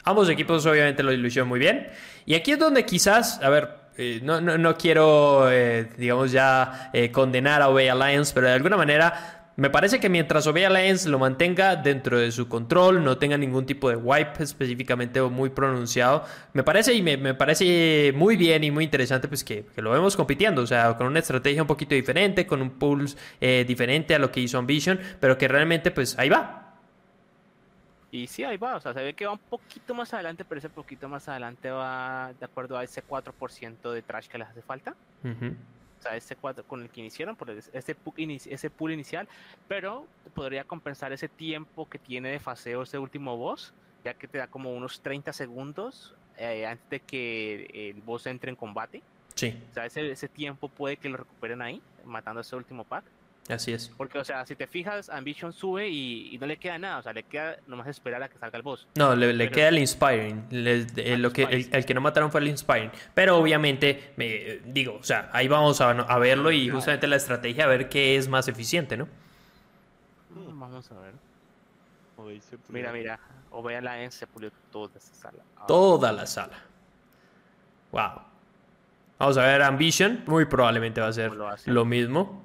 Ambos 0.04 0.28
equipos 0.28 0.64
obviamente 0.66 1.02
lo 1.02 1.12
ilusionan 1.12 1.48
muy 1.48 1.60
bien. 1.60 1.88
Y 2.26 2.34
aquí 2.34 2.52
es 2.52 2.58
donde 2.58 2.84
quizás, 2.84 3.40
a 3.42 3.50
ver, 3.50 3.68
eh, 3.96 4.20
no, 4.22 4.40
no, 4.40 4.56
no 4.56 4.76
quiero, 4.76 5.50
eh, 5.50 5.88
digamos, 5.96 6.32
ya 6.32 6.90
eh, 6.92 7.10
condenar 7.10 7.62
a 7.62 7.68
Obey 7.68 7.88
Alliance, 7.88 8.32
pero 8.34 8.46
de 8.46 8.54
alguna 8.54 8.76
manera 8.76 9.40
me 9.60 9.68
parece 9.68 10.00
que 10.00 10.08
mientras 10.08 10.46
Obey 10.46 10.64
Alliance 10.64 11.06
lo 11.06 11.18
mantenga 11.18 11.76
dentro 11.76 12.18
de 12.18 12.32
su 12.32 12.48
control, 12.48 13.04
no 13.04 13.18
tenga 13.18 13.36
ningún 13.36 13.66
tipo 13.66 13.90
de 13.90 13.96
wipe 13.96 14.42
específicamente 14.42 15.20
o 15.20 15.28
muy 15.28 15.50
pronunciado, 15.50 16.24
me 16.54 16.62
parece 16.62 16.94
y 16.94 17.02
me, 17.02 17.18
me 17.18 17.34
parece 17.34 18.10
muy 18.16 18.36
bien 18.36 18.64
y 18.64 18.70
muy 18.70 18.84
interesante 18.84 19.28
pues 19.28 19.44
que, 19.44 19.66
que 19.74 19.82
lo 19.82 19.90
vemos 19.90 20.16
compitiendo, 20.16 20.62
o 20.62 20.66
sea, 20.66 20.96
con 20.96 21.08
una 21.08 21.18
estrategia 21.18 21.60
un 21.60 21.68
poquito 21.68 21.94
diferente, 21.94 22.46
con 22.46 22.62
un 22.62 22.70
pulse 22.70 23.18
eh, 23.38 23.66
diferente 23.68 24.14
a 24.14 24.18
lo 24.18 24.32
que 24.32 24.40
hizo 24.40 24.56
Ambition, 24.56 24.98
pero 25.20 25.36
que 25.36 25.46
realmente 25.46 25.90
pues 25.90 26.18
ahí 26.18 26.30
va. 26.30 26.59
Y 28.12 28.26
sí, 28.26 28.42
ahí 28.42 28.56
va, 28.56 28.76
o 28.76 28.80
sea, 28.80 28.92
se 28.92 29.02
ve 29.02 29.14
que 29.14 29.26
va 29.26 29.32
un 29.32 29.38
poquito 29.38 29.94
más 29.94 30.12
adelante, 30.12 30.44
pero 30.44 30.58
ese 30.58 30.68
poquito 30.68 31.08
más 31.08 31.28
adelante 31.28 31.70
va 31.70 32.32
de 32.38 32.44
acuerdo 32.44 32.76
a 32.76 32.82
ese 32.82 33.02
4% 33.02 33.92
de 33.92 34.02
trash 34.02 34.26
que 34.26 34.38
les 34.38 34.48
hace 34.48 34.62
falta. 34.62 34.96
Ujú. 35.22 35.54
O 35.98 36.02
sea, 36.02 36.16
ese 36.16 36.34
4 36.34 36.64
con 36.64 36.82
el 36.82 36.88
que 36.88 37.00
iniciaron, 37.00 37.36
por 37.36 37.50
ese, 37.50 37.70
ese 37.72 38.70
pool 38.70 38.92
inicial, 38.92 39.28
pero 39.68 40.06
podría 40.34 40.64
compensar 40.64 41.12
ese 41.12 41.28
tiempo 41.28 41.88
que 41.88 41.98
tiene 41.98 42.30
de 42.30 42.40
faseo 42.40 42.82
ese 42.82 42.98
último 42.98 43.36
boss, 43.36 43.74
ya 44.02 44.14
que 44.14 44.26
te 44.26 44.38
da 44.38 44.46
como 44.46 44.74
unos 44.74 45.02
30 45.02 45.32
segundos 45.32 46.14
eh, 46.36 46.66
antes 46.66 46.88
de 46.88 47.00
que 47.00 47.90
el 47.90 48.00
boss 48.00 48.26
entre 48.26 48.50
en 48.50 48.56
combate. 48.56 49.02
Sí, 49.34 49.62
O 49.70 49.74
sea, 49.74 49.86
ese, 49.86 50.10
ese 50.10 50.28
tiempo 50.28 50.68
puede 50.68 50.96
que 50.96 51.08
lo 51.08 51.18
recuperen 51.18 51.62
ahí, 51.62 51.80
matando 52.04 52.40
ese 52.40 52.56
último 52.56 52.84
pack. 52.84 53.04
Así 53.52 53.72
es. 53.72 53.90
Porque, 53.96 54.18
o 54.18 54.24
sea, 54.24 54.44
si 54.46 54.54
te 54.56 54.66
fijas, 54.66 55.08
Ambition 55.10 55.52
sube 55.52 55.88
y, 55.88 56.34
y 56.34 56.38
no 56.38 56.46
le 56.46 56.56
queda 56.56 56.78
nada, 56.78 56.98
o 56.98 57.02
sea, 57.02 57.12
le 57.12 57.22
queda 57.24 57.56
nomás 57.66 57.86
esperar 57.88 58.22
a 58.22 58.28
que 58.28 58.38
salga 58.38 58.56
el 58.56 58.62
boss. 58.62 58.86
No, 58.96 59.14
le, 59.14 59.32
le 59.32 59.44
Pero- 59.44 59.54
queda 59.54 59.68
el 59.68 59.78
Inspiring. 59.78 60.44
le- 60.50 60.86
eh, 60.96 61.16
lo 61.16 61.32
que, 61.32 61.42
el, 61.72 61.84
que 61.84 61.94
no 61.94 62.00
mataron 62.00 62.30
fue 62.30 62.40
el 62.40 62.48
Inspiring. 62.48 62.90
Pero 63.14 63.36
obviamente, 63.38 64.12
me, 64.16 64.60
digo, 64.66 64.96
o 65.00 65.02
sea, 65.02 65.28
ahí 65.32 65.48
vamos 65.48 65.80
a, 65.80 65.90
a 65.90 66.18
verlo 66.18 66.50
y 66.52 66.68
justamente 66.70 67.06
la 67.06 67.16
estrategia 67.16 67.64
a 67.64 67.68
ver 67.68 67.88
qué 67.88 68.16
es 68.16 68.28
más 68.28 68.48
eficiente, 68.48 68.96
¿no? 68.96 69.06
Mm, 70.30 70.58
Vamos 70.60 70.90
a 70.92 71.00
ver. 71.00 71.12
Mira, 72.68 72.92
mira, 72.92 73.18
la 73.80 74.10
se 74.10 74.26
pulió 74.26 74.50
toda 74.70 74.90
esa 74.96 75.14
sala. 75.14 75.42
Ah, 75.56 75.64
Toda 75.66 76.12
la 76.12 76.26
sala. 76.26 76.58
Wow. 77.92 78.22
Vamos 79.18 79.36
a 79.38 79.42
ver 79.46 79.62
Ambition. 79.62 80.22
Muy 80.26 80.44
probablemente 80.44 81.00
va 81.00 81.08
a 81.08 81.12
ser 81.12 81.32
lo 81.66 81.84
mismo. 81.84 82.42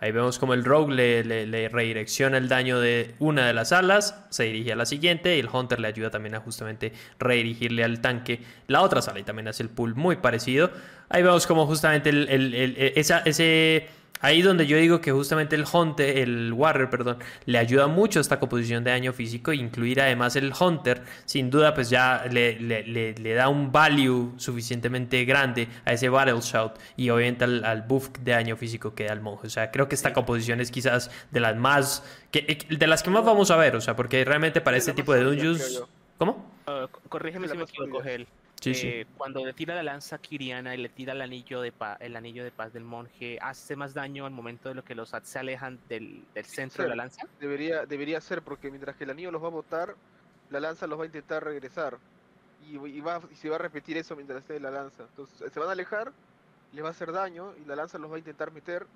Ahí 0.00 0.12
vemos 0.12 0.38
como 0.38 0.54
el 0.54 0.64
Rogue 0.64 0.94
le, 0.94 1.68
redirecciona 1.68 2.38
el 2.38 2.48
daño 2.48 2.80
de 2.80 3.14
una 3.18 3.46
de 3.46 3.52
las 3.52 3.70
alas, 3.72 4.24
se 4.30 4.44
dirige 4.44 4.72
a 4.72 4.76
la 4.76 4.86
siguiente 4.86 5.36
y 5.36 5.40
el 5.40 5.48
Hunter 5.52 5.78
le 5.78 5.88
ayuda 5.88 6.10
también 6.10 6.34
a 6.34 6.40
justamente 6.40 6.92
redirigirle 7.18 7.84
al 7.84 8.00
tanque 8.00 8.40
la 8.66 8.80
otra 8.80 9.02
sala 9.02 9.20
y 9.20 9.24
también 9.24 9.48
hace 9.48 9.62
el 9.62 9.68
pull 9.68 9.94
muy 9.94 10.16
parecido. 10.16 10.70
Ahí 11.10 11.22
vemos 11.22 11.46
como 11.46 11.66
justamente 11.66 12.08
el, 12.10 12.54
esa- 12.96 13.18
ese... 13.26 13.88
Ahí 14.22 14.42
donde 14.42 14.66
yo 14.66 14.76
digo 14.76 15.00
que 15.00 15.12
justamente 15.12 15.56
el 15.56 15.64
Hunter, 15.72 16.18
el 16.18 16.52
Warrior, 16.52 16.90
perdón, 16.90 17.16
le 17.46 17.56
ayuda 17.56 17.86
mucho 17.86 18.18
a 18.18 18.22
esta 18.22 18.38
composición 18.38 18.84
de 18.84 18.90
daño 18.90 19.14
físico. 19.14 19.50
Incluir 19.50 19.98
además 20.02 20.36
el 20.36 20.52
Hunter, 20.60 21.02
sin 21.24 21.48
duda, 21.48 21.72
pues 21.72 21.88
ya 21.88 22.26
le, 22.30 22.60
le- 22.60 22.82
le- 22.84 23.14
le 23.14 23.32
da 23.34 23.48
un 23.48 23.72
value 23.72 24.34
suficientemente 24.36 25.24
grande 25.24 25.68
a 25.86 25.94
ese 25.94 26.10
Battle 26.10 26.40
Shout 26.42 26.72
y 26.98 27.08
obviamente 27.08 27.44
al, 27.44 27.64
al 27.64 27.80
buff 27.80 28.10
de 28.20 28.32
daño 28.32 28.56
físico 28.58 28.94
que 28.94 29.04
da 29.04 29.14
el 29.14 29.22
monje. 29.22 29.46
O 29.46 29.50
sea, 29.50 29.70
creo 29.70 29.88
que 29.88 29.94
esta 29.94 30.12
composición 30.12 30.60
es 30.60 30.70
quizás 30.70 31.10
de 31.30 31.40
las 31.40 31.56
más. 31.56 32.04
Que, 32.30 32.58
de 32.68 32.86
las 32.86 33.02
que 33.02 33.08
más 33.08 33.24
vamos 33.24 33.50
a 33.50 33.56
ver, 33.56 33.74
o 33.74 33.80
sea, 33.80 33.96
porque 33.96 34.22
realmente 34.26 34.60
para 34.60 34.76
Es 34.76 34.82
este 34.86 34.92
tipo 35.00 35.14
de 35.14 35.22
dungeons. 35.24 35.82
¿Cómo? 36.18 36.52
Ah, 36.66 36.88
co- 36.90 37.00
corrígeme 37.08 37.48
si 37.48 37.56
me 37.56 37.62
equivoco. 37.64 38.02
Gel. 38.02 38.26
Sí, 38.60 38.74
sí. 38.74 38.86
Eh, 38.88 39.06
Cuando 39.16 39.44
le 39.44 39.52
tira 39.54 39.74
la 39.74 39.82
lanza 39.82 40.16
a 40.16 40.18
Kiriana 40.18 40.74
y 40.74 40.78
le 40.78 40.88
tira 40.90 41.12
el 41.14 41.22
anillo 41.22 41.60
de 41.60 41.72
pa- 41.72 41.96
el 42.00 42.14
anillo 42.14 42.44
de 42.44 42.50
paz 42.50 42.72
del 42.72 42.84
monje, 42.84 43.38
hace 43.40 43.74
más 43.74 43.94
daño 43.94 44.26
al 44.26 44.32
momento 44.32 44.68
de 44.68 44.74
lo 44.74 44.84
que 44.84 44.94
los 44.94 45.14
se 45.22 45.38
alejan 45.38 45.78
del, 45.88 46.24
del 46.34 46.44
centro 46.44 46.82
de 46.84 46.90
la 46.90 46.96
lanza. 46.96 47.26
Debería, 47.40 47.86
debería 47.86 48.20
ser, 48.20 48.42
porque 48.42 48.70
mientras 48.70 48.96
que 48.96 49.04
el 49.04 49.10
anillo 49.10 49.30
los 49.30 49.42
va 49.42 49.46
a 49.48 49.50
botar, 49.50 49.96
la 50.50 50.60
lanza 50.60 50.86
los 50.86 50.98
va 50.98 51.04
a 51.04 51.06
intentar 51.06 51.42
regresar. 51.42 51.98
Y, 52.68 52.76
y 52.76 53.00
va, 53.00 53.22
y 53.30 53.34
se 53.36 53.48
va 53.48 53.56
a 53.56 53.60
repetir 53.60 53.96
eso 53.96 54.14
mientras 54.14 54.40
esté 54.42 54.60
la 54.60 54.70
lanza. 54.70 55.04
Entonces 55.04 55.50
se 55.50 55.58
van 55.58 55.70
a 55.70 55.72
alejar, 55.72 56.12
les 56.72 56.84
va 56.84 56.88
a 56.88 56.90
hacer 56.90 57.12
daño, 57.12 57.54
y 57.56 57.64
la 57.64 57.76
lanza 57.76 57.98
los 57.98 58.10
va 58.10 58.16
a 58.16 58.18
intentar 58.18 58.52
meter, 58.52 58.86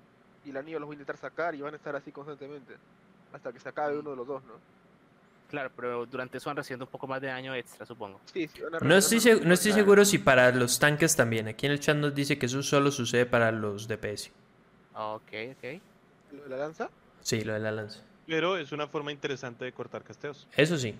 y 0.45 0.51
el 0.51 0.57
anillo 0.57 0.79
los 0.79 0.87
va 0.89 0.93
a 0.93 0.95
intentar 0.95 1.17
sacar, 1.17 1.55
y 1.55 1.61
van 1.61 1.73
a 1.73 1.77
estar 1.77 1.95
así 1.95 2.11
constantemente. 2.11 2.75
Hasta 3.33 3.51
que 3.51 3.59
se 3.59 3.67
acabe 3.69 3.97
uno 3.97 4.11
de 4.11 4.15
los 4.15 4.27
dos, 4.27 4.43
¿no? 4.43 4.53
Claro, 5.55 5.71
pero 5.73 6.05
durante 6.05 6.37
eso 6.37 6.49
van 6.49 6.57
recibiendo 6.57 6.83
un 6.83 6.91
poco 6.91 7.07
más 7.07 7.21
de 7.21 7.27
daño 7.27 7.55
extra, 7.55 7.85
supongo. 7.85 8.19
Sí, 8.25 8.45
sí, 8.45 8.59
No 8.81 8.97
estoy, 8.97 9.19
no 9.45 9.53
estoy 9.53 9.71
claro. 9.71 9.83
seguro 9.83 10.03
si 10.03 10.17
para 10.17 10.51
los 10.51 10.79
tanques 10.79 11.15
también. 11.15 11.47
Aquí 11.47 11.65
en 11.65 11.71
el 11.71 11.79
chat 11.79 11.95
nos 11.95 12.13
dice 12.13 12.37
que 12.37 12.47
eso 12.47 12.61
solo 12.61 12.91
sucede 12.91 13.25
para 13.25 13.53
los 13.53 13.87
DPS. 13.87 14.31
Ok, 14.93 15.31
ok. 15.51 15.81
¿Lo 16.33 16.43
de 16.43 16.49
la 16.49 16.57
lanza? 16.57 16.89
Sí, 17.21 17.41
lo 17.45 17.53
de 17.53 17.59
la 17.61 17.71
lanza. 17.71 18.01
Pero 18.27 18.57
es 18.57 18.73
una 18.73 18.87
forma 18.87 19.13
interesante 19.13 19.63
de 19.63 19.71
cortar 19.71 20.03
casteos. 20.03 20.45
Eso 20.57 20.77
sí. 20.77 20.93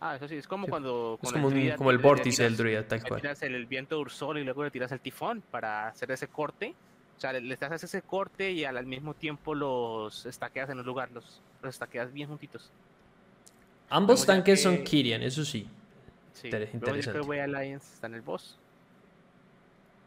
Ah, 0.00 0.16
eso 0.16 0.26
sí, 0.26 0.36
es 0.36 0.46
como 0.48 0.66
cuando... 0.66 1.18
Es 1.22 1.30
como, 1.32 1.46
un- 1.46 1.52
druida 1.54 1.76
como 1.76 1.90
el 1.90 1.98
le- 1.98 2.02
le 2.02 2.08
vórtice 2.08 2.42
del 2.42 2.56
druida, 2.56 2.86
tal 2.88 3.02
le 3.02 3.08
cual. 3.08 3.20
tiras 3.20 3.42
el, 3.42 3.54
el 3.54 3.66
viento 3.66 4.00
ursol 4.00 4.38
y 4.38 4.44
luego 4.44 4.64
le 4.64 4.70
tiras 4.70 4.90
el 4.92 5.00
tifón 5.00 5.42
para 5.50 5.88
hacer 5.88 6.10
ese 6.10 6.28
corte. 6.28 6.74
O 7.16 7.20
sea, 7.20 7.32
le, 7.32 7.40
le 7.40 7.54
haces 7.60 7.84
ese 7.84 8.02
corte 8.02 8.50
y 8.50 8.64
al, 8.64 8.76
al 8.76 8.86
mismo 8.86 9.14
tiempo 9.14 9.54
los 9.54 10.26
estaqueas 10.26 10.70
en 10.70 10.78
un 10.80 10.86
lugar, 10.86 11.10
los, 11.12 11.40
los 11.62 11.74
estaqueas 11.74 12.12
bien 12.12 12.28
juntitos. 12.28 12.72
Ambos 13.96 14.24
tanques 14.26 14.62
son 14.62 14.78
que- 14.78 14.84
Kyrian, 14.84 15.22
eso 15.22 15.44
sí. 15.44 15.68
Sí. 16.32 16.46
Inter- 16.48 16.60
Luego 16.72 16.76
interesante. 16.76 17.20
voy 17.20 17.38
a 17.38 17.44
Alliance, 17.44 17.94
está 17.94 18.06
en 18.06 18.14
el 18.14 18.22
boss. 18.22 18.58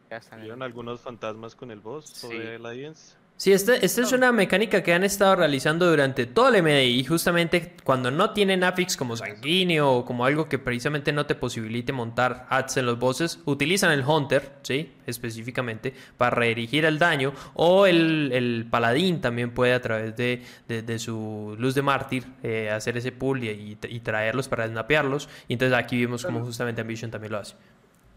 Ya 0.10 0.18
está 0.18 0.36
en 0.36 0.42
el 0.42 0.46
¿Vieron 0.46 0.64
algunos 0.64 1.02
fantasmas 1.02 1.56
con 1.56 1.72
el 1.72 1.80
boss? 1.80 2.06
Sí. 2.08 2.28
de 2.38 2.56
Alliance? 2.56 3.16
Sí, 3.38 3.52
esta, 3.52 3.76
esta 3.76 4.02
es 4.02 4.14
una 4.14 4.32
mecánica 4.32 4.82
que 4.82 4.94
han 4.94 5.04
estado 5.04 5.36
realizando 5.36 5.90
durante 5.90 6.26
todo 6.26 6.48
el 6.48 6.56
MDI 6.64 7.02
y 7.02 7.04
justamente 7.04 7.76
cuando 7.84 8.10
no 8.10 8.32
tienen 8.32 8.64
affix 8.64 8.96
como 8.96 9.18
sanguíneo 9.18 9.92
o 9.92 10.06
como 10.06 10.24
algo 10.26 10.48
que 10.48 10.58
precisamente 10.58 11.12
no 11.12 11.26
te 11.26 11.36
posibilite 11.36 11.92
montar 11.92 12.48
ads 12.50 12.78
en 12.78 12.86
los 12.86 12.98
bosses, 12.98 13.40
utilizan 13.44 13.92
el 13.92 14.06
Hunter, 14.08 14.54
¿sí? 14.64 14.94
Específicamente 15.06 15.94
para 16.18 16.34
redirigir 16.34 16.86
el 16.86 16.98
daño 16.98 17.34
o 17.56 17.86
el, 17.86 18.32
el 18.32 18.68
paladín 18.72 19.20
también 19.20 19.52
puede 19.52 19.74
a 19.74 19.82
través 19.82 20.16
de, 20.16 20.42
de- 20.70 20.82
de 20.82 20.98
su 20.98 21.58
luz 21.60 21.76
de 21.76 21.82
mártir 21.82 22.24
eh, 22.42 22.70
hacer 22.70 22.96
ese 22.96 23.12
pull 23.12 23.44
y, 23.44 23.50
y- 23.50 23.78
y 23.90 24.00
traerlos 24.00 24.48
para 24.48 24.66
snapearlos 24.66 25.28
y 25.50 25.54
entonces 25.54 25.78
aquí 25.78 26.00
vemos 26.00 26.24
como 26.26 26.40
justamente 26.46 26.80
Ambition 26.80 27.12
también 27.12 27.34
lo 27.34 27.40
hace. 27.40 27.56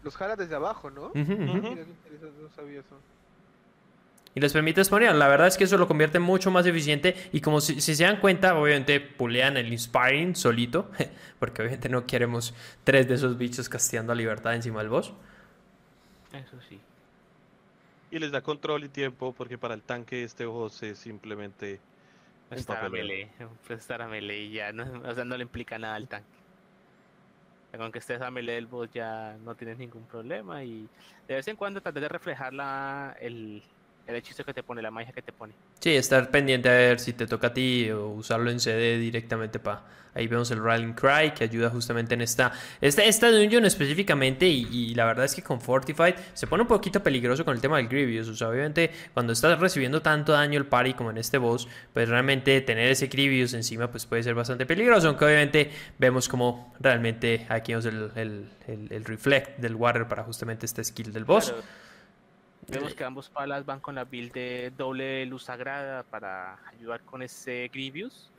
Los 0.01 0.15
jala 0.15 0.37
desde 0.37 0.55
abajo, 0.55 0.89
¿no? 0.89 1.07
Ujú, 1.07 1.19
ujú. 1.19 1.33
Mira 1.35 1.59
qué 1.59 1.81
interesante, 1.91 2.41
no 2.41 2.49
sabía 2.55 2.79
eso. 2.79 2.95
Y 4.35 4.39
les 4.39 4.53
permite 4.53 4.83
spawnear. 4.83 5.15
La 5.15 5.27
verdad 5.27 5.47
es 5.47 5.57
que 5.57 5.63
eso 5.63 5.77
lo 5.77 5.87
convierte 5.87 6.19
mucho 6.19 6.51
más 6.51 6.65
eficiente. 6.65 7.15
Y 7.31 7.41
como 7.41 7.61
si, 7.61 7.81
si 7.81 7.95
se 7.95 8.03
dan 8.03 8.19
cuenta, 8.19 8.55
obviamente 8.55 8.99
pulean 8.99 9.57
el 9.57 9.71
Inspiring 9.71 10.35
solito. 10.35 10.91
Porque 11.39 11.61
obviamente 11.61 11.89
no 11.89 12.05
queremos 12.05 12.53
tres 12.83 13.07
de 13.07 13.15
esos 13.15 13.37
bichos 13.37 13.69
casteando 13.69 14.13
a 14.13 14.15
libertad 14.15 14.53
encima 14.53 14.79
del 14.79 14.89
boss. 14.89 15.13
Eso 16.31 16.57
sí. 16.67 16.79
Y 18.11 18.19
les 18.19 18.31
da 18.31 18.41
control 18.41 18.83
y 18.83 18.89
tiempo 18.89 19.33
porque 19.33 19.57
para 19.57 19.75
el 19.75 19.83
tanque 19.83 20.23
este 20.23 20.45
boss 20.45 20.81
es 20.81 20.97
simplemente 20.97 21.79
un 22.49 22.57
Estar 22.57 22.83
a 22.85 22.89
melee, 22.89 23.29
pues 23.67 23.79
estar 23.79 24.01
a 24.01 24.07
melee 24.07 24.45
y 24.45 24.51
ya, 24.53 24.71
no, 24.71 24.83
o 25.07 25.13
sea, 25.13 25.23
no 25.23 25.37
le 25.37 25.43
implica 25.43 25.77
nada 25.77 25.93
al 25.93 26.07
tanque. 26.07 26.27
O 27.67 27.69
sea, 27.69 27.79
Con 27.79 27.91
que 27.91 27.99
estés 27.99 28.19
a 28.21 28.31
melee 28.31 28.55
del 28.55 28.65
boss 28.65 28.89
ya 28.91 29.37
no 29.43 29.53
tienes 29.53 29.77
ningún 29.77 30.03
problema 30.05 30.63
y 30.63 30.89
de 31.27 31.35
vez 31.35 31.47
en 31.47 31.55
cuando 31.55 31.81
tratar 31.81 32.01
de 32.01 32.09
reflejar 32.09 32.51
la, 32.51 33.15
el, 33.19 33.61
el 34.09 34.15
hechizo 34.17 34.43
que 34.43 34.53
te 34.53 34.63
pone, 34.63 34.81
la 34.81 34.91
magia 34.91 35.11
que 35.13 35.21
te 35.21 35.31
pone. 35.31 35.53
Sí, 35.79 35.91
estar 35.95 36.29
pendiente 36.31 36.67
a 36.69 36.73
ver 36.73 36.99
si 36.99 37.13
te 37.13 37.27
toca 37.27 37.47
a 37.47 37.53
ti 37.53 37.89
o 37.91 38.07
usarlo 38.09 38.49
en 38.51 38.59
CD 38.59 38.97
directamente 38.97 39.59
para... 39.59 39.97
Ahí 40.15 40.25
vemos 40.27 40.49
el 40.49 40.61
Rallying 40.61 40.93
Cry 40.93 41.31
que 41.37 41.43
ayuda 41.43 41.69
justamente 41.69 42.15
en 42.15 42.21
esta... 42.21 42.51
Esta, 42.81 43.03
esta 43.03 43.29
dungeon 43.29 43.63
específicamente 43.65 44.47
y, 44.47 44.67
y 44.71 44.95
la 44.95 45.05
verdad 45.05 45.25
es 45.25 45.35
que 45.35 45.43
con 45.43 45.61
Fortified 45.61 46.15
se 46.33 46.47
pone 46.47 46.63
un 46.63 46.67
poquito 46.67 47.01
peligroso 47.03 47.45
con 47.45 47.53
el 47.55 47.61
tema 47.61 47.77
del 47.77 47.87
Grievous. 47.87 48.27
O 48.27 48.35
sea, 48.35 48.49
obviamente 48.49 48.89
cuando 49.13 49.33
estás 49.33 49.59
recibiendo 49.59 50.01
tanto 50.01 50.31
daño 50.31 50.57
el 50.57 50.65
party 50.65 50.95
como 50.95 51.11
en 51.11 51.19
este 51.19 51.37
boss, 51.37 51.67
pues 51.93 52.09
realmente 52.09 52.59
tener 52.61 52.89
ese 52.89 53.05
Grievous 53.05 53.53
encima 53.53 53.91
pues 53.91 54.07
puede 54.07 54.23
ser 54.23 54.33
bastante 54.33 54.65
peligroso. 54.65 55.07
Aunque 55.09 55.25
obviamente 55.25 55.71
vemos 55.99 56.27
como 56.27 56.73
realmente 56.79 57.45
aquí 57.47 57.73
vemos 57.73 57.85
el, 57.85 58.11
el, 58.15 58.49
el- 58.67 58.87
el 58.91 59.05
reflect 59.05 59.59
del 59.59 59.75
water 59.75 60.07
para 60.07 60.23
justamente 60.23 60.65
este 60.65 60.83
skill 60.83 61.13
del 61.13 61.23
boss. 61.25 61.49
Claro, 61.51 61.63
Vemos 62.67 62.93
que 62.93 63.03
ambos 63.03 63.29
palas 63.29 63.65
van 63.65 63.79
con 63.79 63.95
la 63.95 64.03
build 64.05 64.31
de 64.31 64.71
doble 64.77 65.25
luz 65.25 65.43
sagrada 65.43 66.03
para 66.03 66.59
ayudar 66.67 67.01
con 67.01 67.21
ese 67.23 67.69
Grievous. 67.73 68.29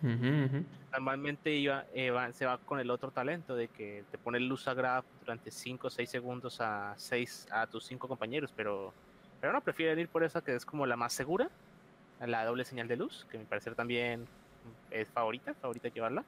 Normalmente 0.93 1.53
iba, 1.55 1.85
eh, 1.95 2.11
va- 2.11 2.33
se 2.33 2.47
va 2.47 2.59
con 2.59 2.79
el 2.81 2.91
otro 2.91 3.11
talento 3.11 3.57
de 3.57 3.69
que 3.69 4.05
te 4.11 4.19
pone 4.19 4.39
luz 4.39 4.63
sagrada 4.63 5.05
durante 5.21 5.51
5 5.51 5.89
o 5.89 5.91
6 5.91 6.11
segundos 6.11 6.61
a 6.61 6.95
seis 6.97 7.47
a 7.51 7.67
tus 7.67 7.85
5 7.87 8.07
compañeros, 8.09 8.53
pero, 8.57 8.93
pero 9.41 9.53
no, 9.53 9.61
prefieren 9.63 9.99
ir 9.99 10.09
por 10.09 10.23
esa 10.23 10.41
que 10.43 10.55
es 10.55 10.65
como 10.65 10.87
la 10.87 10.97
más 10.97 11.13
segura, 11.13 11.49
la 12.25 12.45
doble 12.45 12.65
señal 12.65 12.87
de 12.87 12.97
luz, 12.97 13.27
que 13.31 13.39
me 13.39 13.45
parece 13.45 13.71
también 13.73 14.27
es 14.91 15.09
favorita, 15.09 15.55
favorita 15.55 15.89
llevarla. 15.89 16.23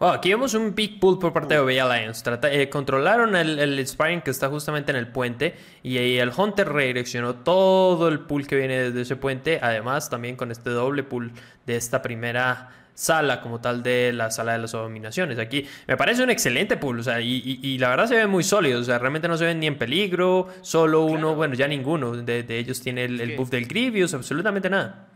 Wow, 0.00 0.10
aquí 0.10 0.28
vemos 0.30 0.54
un 0.54 0.76
big 0.76 1.00
pull 1.00 1.18
por 1.18 1.32
parte 1.32 1.54
de 1.54 1.60
OBA 1.60 1.82
Alliance. 1.82 2.22
Trata- 2.22 2.52
eh, 2.52 2.68
controlaron 2.70 3.34
el, 3.34 3.58
el 3.58 3.80
Inspiring 3.80 4.20
que 4.20 4.30
está 4.30 4.48
justamente 4.48 4.92
en 4.92 4.96
el 4.96 5.08
puente 5.08 5.56
y 5.82 5.98
ahí 5.98 6.18
el 6.18 6.30
Hunter 6.36 6.68
redireccionó 6.68 7.34
todo 7.36 8.06
el 8.06 8.20
pull 8.20 8.46
que 8.46 8.54
viene 8.54 8.78
desde 8.78 9.00
ese 9.00 9.16
puente. 9.16 9.58
Además, 9.60 10.08
también 10.08 10.36
con 10.36 10.52
este 10.52 10.70
doble 10.70 11.02
pull 11.02 11.32
de 11.66 11.74
esta 11.76 12.00
primera 12.00 12.70
sala 12.94 13.40
como 13.40 13.60
tal 13.60 13.82
de 13.82 14.12
la 14.12 14.30
sala 14.30 14.52
de 14.52 14.58
las 14.58 14.74
abominaciones. 14.74 15.36
Aquí 15.40 15.66
me 15.88 15.96
parece 15.96 16.22
un 16.22 16.30
excelente 16.30 16.76
pull, 16.76 17.00
o 17.00 17.02
sea, 17.02 17.20
y, 17.20 17.34
y- 17.44 17.60
y 17.62 17.78
la 17.78 17.90
verdad 17.90 18.06
se 18.06 18.16
ve 18.16 18.26
muy 18.28 18.44
sólido, 18.44 18.80
o 18.80 18.84
sea, 18.84 18.98
realmente 18.98 19.26
no 19.28 19.36
se 19.36 19.44
ven 19.46 19.58
ni 19.60 19.66
en 19.68 19.78
peligro, 19.78 20.48
solo 20.62 21.02
uno, 21.02 21.14
Claro. 21.18 21.34
bueno, 21.36 21.54
ya 21.54 21.66
ninguno 21.68 22.12
de, 22.16 22.42
de 22.44 22.58
ellos 22.58 22.80
tiene 22.80 23.04
el, 23.04 23.20
el 23.20 23.36
buff 23.36 23.50
del 23.50 23.66
Grievous, 23.66 24.14
absolutamente 24.14 24.68
nada. 24.70 25.06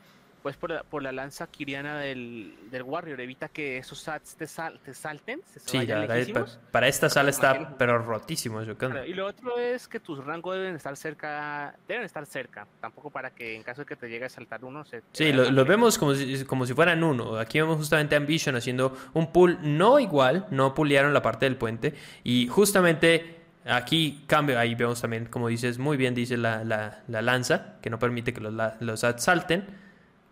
Pues 0.43 0.57
por 0.57 0.70
la, 0.70 0.82
por 0.82 1.05
la 1.05 1.12
lanza 1.12 1.47
kiriana 1.47 1.99
del, 2.01 2.55
del 2.68 2.82
Warrior, 2.82 3.20
evita 3.20 3.49
que 3.49 3.78
esos 3.78 4.01
sats 4.01 4.34
te, 4.34 4.49
sal- 4.49 4.80
te 4.84 4.93
salten, 4.93 5.40
se 5.47 5.61
Sí, 5.61 5.76
vayan 5.78 5.99
la 5.99 6.01
verdad, 6.01 6.18
es- 6.18 6.26
lejísimos. 6.28 6.57
pa- 6.64 6.70
para 6.72 6.88
esta 6.88 7.09
sala 7.09 7.30
está, 7.30 7.76
pero 7.78 7.99
rotísimo 7.99 8.61
eso. 8.61 8.76
Claro, 8.76 9.05
Y 9.05 9.14
lo 9.14 9.26
otro 9.26 9.57
es 9.57 9.86
que 9.86 10.01
tus 10.01 10.24
rangos 10.24 10.57
deben 10.57 10.74
estar 10.74 10.97
cerca, 10.97 11.76
deben 11.86 12.05
estar 12.05 12.26
cerca, 12.26 12.66
tampoco 12.80 13.09
para 13.11 13.30
que 13.30 13.55
en 13.55 13.62
caso 13.62 13.82
de 13.82 13.86
que 13.86 13.95
te 13.95 14.09
llegue 14.09 14.24
a 14.24 14.28
saltar 14.28 14.64
uno 14.64 14.84
se 14.84 15.03
Sí, 15.12 15.32
lo- 15.32 15.45
los 15.45 15.53
lejos. 15.53 15.68
vemos 15.68 15.99
como 15.99 16.14
si, 16.14 16.45
como 16.45 16.66
si 16.66 16.74
fueran 16.74 17.05
uno. 17.05 17.36
Aquí 17.38 17.61
vemos 17.61 17.76
justamente 17.76 18.16
Ambition 18.16 18.57
haciendo 18.57 18.97
un 19.14 19.30
pull 19.32 19.59
no 19.62 20.01
igual, 20.01 20.47
no 20.51 20.74
pulearon 20.74 21.14
la 21.14 21.22
parte 21.22 21.47
del 21.47 21.55
puente. 21.57 21.95
Y 22.24 22.49
justamente 22.49 23.36
aquí 23.64 24.24
cambio, 24.26 24.59
ahí 24.59 24.74
vemos 24.74 25.01
también, 25.01 25.26
como 25.26 25.47
dices, 25.47 25.78
muy 25.78 25.97
bien 25.97 26.16
dice 26.16 26.36
la, 26.36 26.64
la- 26.64 26.99
la 27.07 27.22
lanza, 27.22 27.76
que 27.80 27.90
no 27.90 28.01
permite 28.01 28.34
que 28.34 28.40
los, 28.40 28.53
la- 28.53 28.76
los 28.80 28.99
salten. 29.18 29.80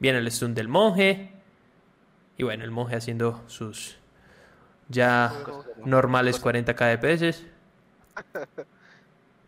Viene 0.00 0.18
el 0.18 0.30
stun 0.32 0.54
del 0.54 0.66
monje. 0.66 1.30
Y 2.36 2.42
bueno, 2.42 2.64
el 2.64 2.70
monje 2.72 2.96
haciendo 2.96 3.44
sus 3.46 3.96
ya 4.88 5.32
normales 5.84 6.42
40k 6.42 6.88
de 6.88 6.98
peces. 6.98 7.46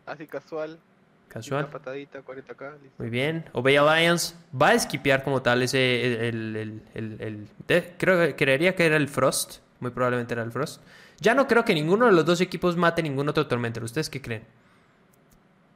Así 0.06 0.26
casual. 0.26 0.78
Casual. 1.28 1.64
Una 1.64 1.72
patadita, 1.72 2.20
40k. 2.22 2.72
listo. 2.82 2.94
Muy 2.98 3.08
bien. 3.08 3.48
Obey 3.52 3.76
Alliance 3.76 4.36
va 4.60 4.68
a 4.68 4.74
esquipear 4.74 5.24
como 5.24 5.40
tal 5.42 5.62
ese. 5.62 6.28
El, 6.28 6.54
el- 6.56 6.82
el- 6.94 7.20
el- 7.20 7.48
de- 7.66 7.94
creo 7.98 8.18
que 8.26 8.36
creería 8.36 8.74
que 8.76 8.84
era 8.84 8.96
el 8.96 9.08
Frost. 9.08 9.60
Muy 9.80 9.90
probablemente 9.90 10.34
era 10.34 10.42
el 10.42 10.52
Frost. 10.52 10.82
Ya 11.20 11.34
no 11.34 11.46
creo 11.48 11.64
que 11.64 11.74
ninguno 11.74 12.06
de 12.06 12.12
los 12.12 12.24
dos 12.26 12.40
equipos 12.40 12.76
mate 12.76 13.02
ningún 13.02 13.28
otro 13.28 13.46
Tormentor. 13.46 13.84
¿Ustedes 13.84 14.10
qué 14.10 14.20
creen? 14.20 14.44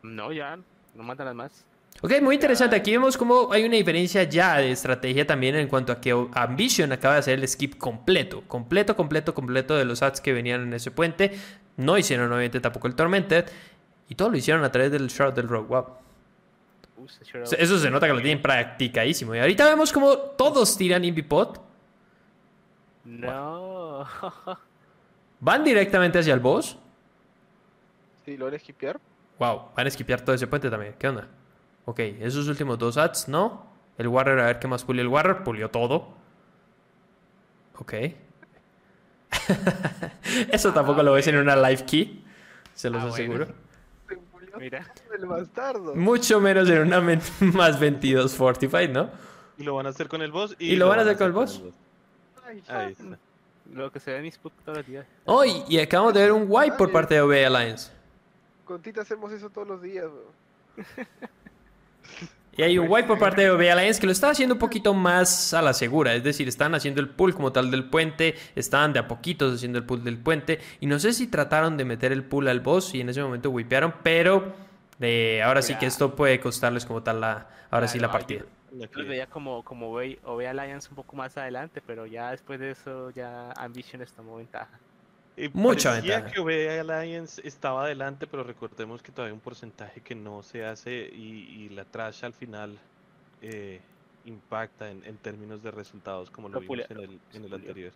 No, 0.02 0.32
ya, 0.32 0.58
no 0.94 1.02
matan 1.02 1.26
las 1.26 1.34
más. 1.34 1.64
Ok, 2.02 2.20
muy 2.20 2.34
interesante. 2.34 2.76
Aquí 2.76 2.92
vemos 2.92 3.16
cómo 3.16 3.52
hay 3.52 3.64
una 3.64 3.76
diferencia 3.76 4.22
ya 4.24 4.58
de 4.58 4.70
estrategia 4.70 5.26
también 5.26 5.56
en 5.56 5.68
cuanto 5.68 5.92
a 5.92 6.00
que 6.00 6.12
Ambition 6.34 6.92
acaba 6.92 7.14
de 7.14 7.20
hacer 7.20 7.38
el 7.38 7.48
skip 7.48 7.78
completo. 7.78 8.42
Completo, 8.46 8.94
completo, 8.94 9.34
completo 9.34 9.76
de 9.76 9.84
los 9.84 10.02
ads 10.02 10.20
que 10.20 10.32
venían 10.32 10.62
en 10.62 10.74
ese 10.74 10.90
puente. 10.90 11.38
No 11.76 11.96
hicieron 11.96 12.30
obviamente 12.30 12.60
tampoco 12.60 12.86
el 12.86 12.94
Tormented. 12.94 13.46
Y 14.08 14.14
todo 14.14 14.30
lo 14.30 14.36
hicieron 14.36 14.62
a 14.62 14.70
través 14.70 14.92
del 14.92 15.08
Shroud 15.08 15.32
del 15.32 15.48
Rogue. 15.48 15.68
Wow. 15.68 15.86
Eso 17.58 17.78
se 17.78 17.90
nota 17.90 18.06
que 18.06 18.12
lo 18.12 18.20
tienen 18.20 18.42
practicadísimo. 18.42 19.34
Y 19.34 19.38
ahorita 19.38 19.64
vemos 19.66 19.92
como 19.92 20.16
todos 20.16 20.76
tiran 20.76 21.04
Invipod. 21.04 21.58
No. 23.04 24.06
Van 25.40 25.64
directamente 25.64 26.18
hacia 26.18 26.34
el 26.34 26.40
boss. 26.40 26.78
Sí, 28.24 28.36
lo 28.36 28.46
van 28.46 28.54
a 28.54 28.56
esquipear. 28.56 28.98
Wow, 29.38 29.68
van 29.76 29.86
a 29.86 29.88
esquipear 29.88 30.20
todo 30.20 30.34
ese 30.34 30.46
puente 30.46 30.68
también. 30.68 30.94
¿Qué 30.98 31.06
onda? 31.06 31.28
Ok, 31.86 32.00
esos 32.00 32.46
últimos 32.48 32.78
dos 32.78 32.96
ads, 32.98 33.28
¿no? 33.28 33.64
El 33.96 34.08
Warrior, 34.08 34.40
a 34.40 34.46
ver 34.46 34.58
qué 34.58 34.68
más 34.68 34.84
pulió 34.84 35.00
el 35.02 35.08
Warrior. 35.08 35.42
Pulió 35.44 35.70
todo. 35.70 36.08
Ok. 37.78 37.94
Eso 40.50 40.72
tampoco 40.72 41.02
lo 41.02 41.12
ves 41.12 41.26
en 41.28 41.36
una 41.38 41.56
live 41.56 41.84
key. 41.86 42.24
Se 42.74 42.90
los 42.90 43.02
Ah, 43.02 43.06
bueno. 43.08 43.14
aseguro. 43.14 43.46
Se 44.08 44.16
murió 44.32 44.58
Mira. 44.58 44.92
el 45.18 45.26
bastardo. 45.26 45.94
Mucho 45.94 46.40
menos 46.40 46.68
en 46.68 46.82
una 46.82 47.00
más 47.40 47.78
22 47.80 48.34
Fortified, 48.34 48.90
¿no? 48.90 49.08
Y 49.58 49.62
lo 49.64 49.74
van 49.74 49.86
a 49.86 49.90
hacer 49.90 50.08
con 50.08 50.20
el 50.22 50.30
boss. 50.32 50.54
¿Y 50.58 50.76
lo 50.76 50.88
van 50.88 50.98
a 50.98 51.02
hacer 51.02 51.16
con 51.16 51.26
el 51.28 51.32
boss? 51.32 51.62
Ay, 52.46 52.62
Ahí 52.68 52.92
está. 52.92 53.18
Lo 53.72 53.90
que 53.90 53.98
se 53.98 54.10
ve 54.12 54.18
en 54.18 54.22
mis 54.24 54.38
putos 54.38 54.58
todos 54.64 54.78
los 54.78 54.86
días. 54.86 55.06
Oh, 55.24 55.44
y, 55.44 55.64
y 55.68 55.78
acabamos 55.80 56.14
de 56.14 56.20
ver 56.20 56.32
un 56.32 56.44
wipe 56.48 56.76
por 56.76 56.92
parte 56.92 57.14
de 57.14 57.20
OB 57.22 57.32
Alliance. 57.46 57.90
Con 58.64 58.80
Tita 58.82 59.00
hacemos 59.02 59.32
eso 59.32 59.48
todos 59.50 59.66
los 59.66 59.82
días, 59.82 60.04
bro. 60.04 60.84
Y 62.56 62.62
hay 62.62 62.78
un 62.78 62.90
wipe 62.90 63.06
por 63.06 63.18
parte 63.18 63.42
de 63.42 63.50
OB 63.50 63.60
Alliance 63.70 64.00
que 64.00 64.06
lo 64.06 64.12
está 64.12 64.30
haciendo 64.30 64.54
un 64.54 64.58
poquito 64.58 64.94
más 64.94 65.52
a 65.52 65.60
la 65.60 65.74
segura. 65.74 66.14
Es 66.14 66.24
decir, 66.24 66.48
están 66.48 66.74
haciendo 66.74 67.02
el 67.02 67.08
pull 67.10 67.34
como 67.34 67.52
tal 67.52 67.70
del 67.70 67.84
puente. 67.84 68.34
Estaban 68.54 68.94
de 68.94 68.98
a 68.98 69.08
poquitos 69.08 69.54
haciendo 69.54 69.78
el 69.78 69.84
pull 69.84 70.02
del 70.02 70.16
puente. 70.16 70.60
Y 70.80 70.86
no 70.86 70.98
sé 70.98 71.12
si 71.12 71.26
trataron 71.26 71.76
de 71.76 71.84
meter 71.84 72.12
el 72.12 72.24
pull 72.24 72.48
al 72.48 72.60
boss 72.60 72.94
y 72.94 73.02
en 73.02 73.10
ese 73.10 73.22
momento 73.22 73.50
wipearon. 73.50 73.94
Pero 74.02 74.54
eh, 75.00 75.42
ahora 75.42 75.60
sí 75.60 75.74
que 75.74 75.84
esto 75.84 76.16
puede 76.16 76.40
costarles 76.40 76.86
como 76.86 77.02
tal 77.02 77.20
la, 77.20 77.46
ahora 77.70 77.88
sí 77.88 77.98
la 77.98 78.10
partida. 78.10 78.44
Yo 78.72 78.86
los 78.92 79.06
veía 79.06 79.26
como, 79.26 79.62
como 79.62 79.92
ve, 79.92 80.18
o 80.24 80.36
ve 80.36 80.48
Alliance 80.48 80.88
un 80.88 80.96
poco 80.96 81.14
más 81.16 81.36
adelante, 81.36 81.82
pero 81.86 82.06
ya 82.06 82.30
después 82.30 82.58
de 82.58 82.70
eso 82.70 83.10
ya 83.10 83.52
Ambition 83.52 84.00
les 84.00 84.12
tomó 84.12 84.36
ventaja. 84.36 84.78
Eh, 85.36 85.50
Mucha 85.52 85.92
ventaja. 85.92 86.30
que 86.30 86.40
OBA 86.40 86.80
Alliance 86.80 87.42
estaba 87.46 87.84
adelante, 87.84 88.26
pero 88.26 88.42
recordemos 88.42 89.02
que 89.02 89.12
todavía 89.12 89.32
hay 89.32 89.34
un 89.34 89.40
porcentaje 89.40 90.00
que 90.00 90.14
no 90.14 90.42
se 90.42 90.64
hace 90.64 91.10
y, 91.12 91.64
y 91.64 91.68
la 91.68 91.84
trash 91.84 92.24
al 92.24 92.32
final 92.32 92.78
eh, 93.42 93.80
impacta 94.24 94.90
en, 94.90 95.04
en 95.04 95.18
términos 95.18 95.62
de 95.62 95.70
resultados 95.70 96.30
como 96.30 96.48
lo 96.48 96.60
vimos 96.60 96.90
en 96.90 97.00
el, 97.00 97.20
en 97.34 97.44
el 97.44 97.52
anterior. 97.54 97.92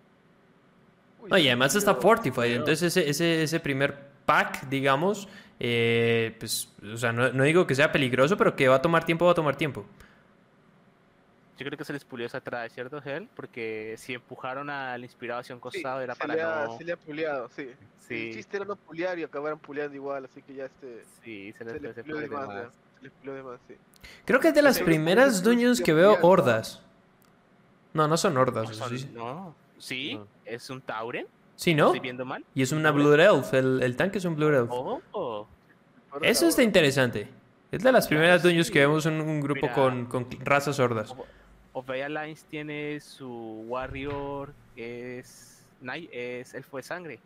No, 1.28 1.38
y 1.38 1.46
además 1.48 1.74
está 1.74 1.94
Fortified, 1.94 2.56
entonces 2.56 2.96
ese, 2.96 3.08
ese, 3.08 3.42
ese 3.42 3.60
primer 3.60 3.94
pack, 4.24 4.68
digamos, 4.68 5.28
eh, 5.58 6.34
pues, 6.38 6.72
o 6.92 6.96
sea, 6.96 7.12
no, 7.12 7.32
no 7.32 7.44
digo 7.44 7.66
que 7.66 7.74
sea 7.74 7.90
peligroso, 7.92 8.36
pero 8.36 8.54
que 8.56 8.68
va 8.68 8.76
a 8.76 8.82
tomar 8.82 9.04
tiempo, 9.04 9.26
va 9.26 9.32
a 9.32 9.34
tomar 9.34 9.56
tiempo. 9.56 9.84
Yo 11.60 11.66
creo 11.66 11.76
que 11.76 11.84
se 11.84 11.92
les 11.92 12.06
pulió 12.06 12.24
esa 12.24 12.38
atrás, 12.38 12.72
¿cierto, 12.72 13.02
Hel? 13.04 13.28
Porque 13.36 13.94
si 13.98 14.14
empujaron 14.14 14.70
al 14.70 15.04
inspirado 15.04 15.40
hacia 15.40 15.54
un 15.54 15.58
Sí, 15.58 15.62
costado 15.62 16.00
era 16.00 16.14
se 16.14 16.20
para 16.20 16.34
le 16.34 16.42
ha, 16.42 16.64
no... 16.64 16.78
se 16.78 16.84
le 16.84 16.92
ha 16.92 16.96
puleado, 16.96 17.50
sí. 17.54 17.62
El 17.62 17.76
Sí, 17.98 18.30
chiste 18.32 18.56
era 18.56 18.64
no 18.64 18.76
pulear 18.76 19.18
y 19.18 19.24
acabaron 19.24 19.58
puleando 19.58 19.94
igual, 19.94 20.24
así 20.24 20.40
que 20.40 20.54
ya 20.54 20.64
este. 20.64 21.04
sí, 21.22 21.52
se 21.52 21.58
Se 21.58 21.64
les, 21.66 21.82
le 21.82 21.92
se 21.94 22.02
pulió 22.02 22.16
de 22.16 22.26
pulió 22.28 22.40
de 22.40 22.46
más, 22.46 22.56
más. 22.64 22.72
Se 22.96 23.02
le 23.04 23.10
pulió 23.10 23.34
de 23.34 23.42
más, 23.42 23.60
sí. 23.68 23.74
Creo 24.24 24.40
que 24.40 24.48
es 24.48 24.54
de 24.54 24.62
las 24.62 24.76
Sí, 24.76 24.84
primeras 24.84 25.34
sí, 25.34 25.38
sí, 25.40 25.44
dungeons 25.44 25.78
sí, 25.78 25.84
que 25.84 25.92
veo 25.92 26.12
sí, 26.12 26.16
sí. 26.16 26.26
hordas. 26.26 26.82
No, 27.92 28.08
no 28.08 28.16
son 28.16 28.36
hordas, 28.38 28.68
No, 28.70 28.74
son- 28.74 28.98
sí. 28.98 29.10
no, 29.12 29.54
sí, 29.76 30.14
No. 30.14 30.26
es 30.46 30.70
un 30.70 30.80
Tauren. 30.80 31.26
Sí, 31.56 31.74
¿no? 31.74 31.86
¿Estoy 31.88 32.00
viendo 32.00 32.24
mal? 32.24 32.42
Y 32.54 32.62
es 32.62 32.72
una 32.72 32.90
Blue 32.90 33.12
Elf, 33.12 33.52
el, 33.52 33.82
el 33.82 33.96
tanque 33.96 34.16
es 34.16 34.24
un 34.24 34.34
Blue 34.34 34.48
Elf. 34.48 34.70
Oh, 34.70 35.02
oh. 35.12 35.46
Eso 36.22 36.46
está 36.48 36.62
interesante. 36.62 37.28
Es 37.70 37.82
de 37.82 37.92
las 37.92 38.08
primeras 38.08 38.42
dungeons 38.42 38.70
que 38.70 38.78
vemos 38.80 39.04
un, 39.04 39.20
un 39.20 39.40
grupo 39.42 39.60
Mira. 39.66 39.74
con, 39.74 40.06
con 40.06 40.26
razas 40.40 40.76
sordas. 40.76 41.14
Obey 41.72 42.02
Alliance 42.02 42.44
tiene 42.48 42.98
su 43.00 43.64
Warrior, 43.68 44.52
es, 44.76 45.64
Knight, 45.80 46.10
es 46.12 46.54
Elfo 46.54 46.76
de 46.78 46.82
Sangre. 46.82 47.20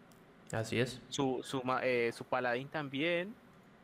Así 0.52 0.78
es. 0.78 1.00
Su, 1.08 1.40
su, 1.42 1.62
eh, 1.82 2.12
su 2.14 2.24
Paladín 2.24 2.68
también, 2.68 3.34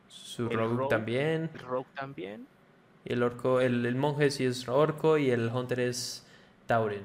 Su 0.09 0.49
rogue 0.49 0.77
rogue. 0.77 0.89
también. 0.91 1.51
el 1.55 1.61
Rogue 1.61 1.89
también. 1.95 2.47
Y 3.05 3.15
el 3.15 3.23
orco, 3.23 3.61
el, 3.61 3.87
el 3.87 3.95
monje 3.97 4.31
sí 4.31 4.45
es 4.45 4.69
orco 4.69 5.17
y 5.17 5.31
el 5.31 5.49
hunter 5.49 5.81
es 5.81 6.27
tauren. 6.67 7.05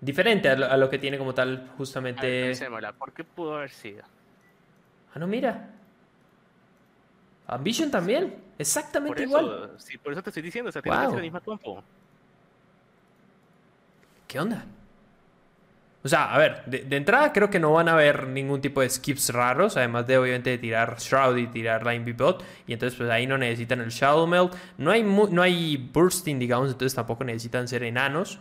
Diferente 0.00 0.48
a 0.48 0.56
lo, 0.56 0.66
a 0.66 0.76
lo 0.78 0.88
que 0.88 0.98
tiene 0.98 1.18
como 1.18 1.34
tal 1.34 1.58
ver, 1.58 1.68
justamente... 1.76 2.52
¿por 2.98 3.12
qué 3.12 3.24
pudo 3.24 3.56
haber 3.56 3.70
sido? 3.70 4.02
Ah, 5.14 5.18
no, 5.18 5.26
mira. 5.26 5.70
Ambition 7.46 7.90
también. 7.90 8.30
Por 8.30 8.40
Exactamente 8.58 9.24
eso, 9.24 9.38
igual. 9.38 9.70
sí, 9.78 9.98
por 9.98 10.12
eso 10.12 10.22
te 10.22 10.30
estoy 10.30 10.42
diciendo, 10.42 10.70
o 10.70 10.72
sea, 10.72 10.80
tiene 10.80 10.96
Wow. 10.96 11.04
casi 11.06 11.16
la 11.16 11.22
misma 11.22 11.40
compo. 11.40 11.82
¿Qué 14.26 14.40
onda? 14.40 14.64
O 16.04 16.08
sea, 16.08 16.34
a 16.34 16.38
ver, 16.38 16.62
de, 16.66 16.96
entrada 16.96 17.32
creo 17.32 17.48
que 17.48 17.58
no 17.58 17.72
van 17.72 17.88
a 17.88 17.92
haber 17.92 18.26
ningún 18.26 18.60
tipo 18.60 18.82
de 18.82 18.90
skips 18.90 19.32
raros, 19.32 19.78
además 19.78 20.06
de 20.06 20.18
obviamente 20.18 20.58
tirar 20.58 20.98
Shroud 20.98 21.38
y 21.38 21.46
tirar 21.46 21.86
Line 21.86 22.12
Bot, 22.12 22.44
y 22.66 22.74
entonces 22.74 22.98
pues 22.98 23.08
ahí 23.08 23.26
no 23.26 23.38
necesitan 23.38 23.80
el 23.80 23.88
Shadow 23.88 24.26
Melt, 24.26 24.52
no 24.76 24.90
hay, 24.90 25.02
no 25.02 25.40
hay 25.40 25.78
Bursting, 25.78 26.38
digamos, 26.38 26.72
entonces 26.72 26.94
tampoco 26.94 27.24
necesitan 27.24 27.66
ser 27.68 27.84
enanos. 27.84 28.38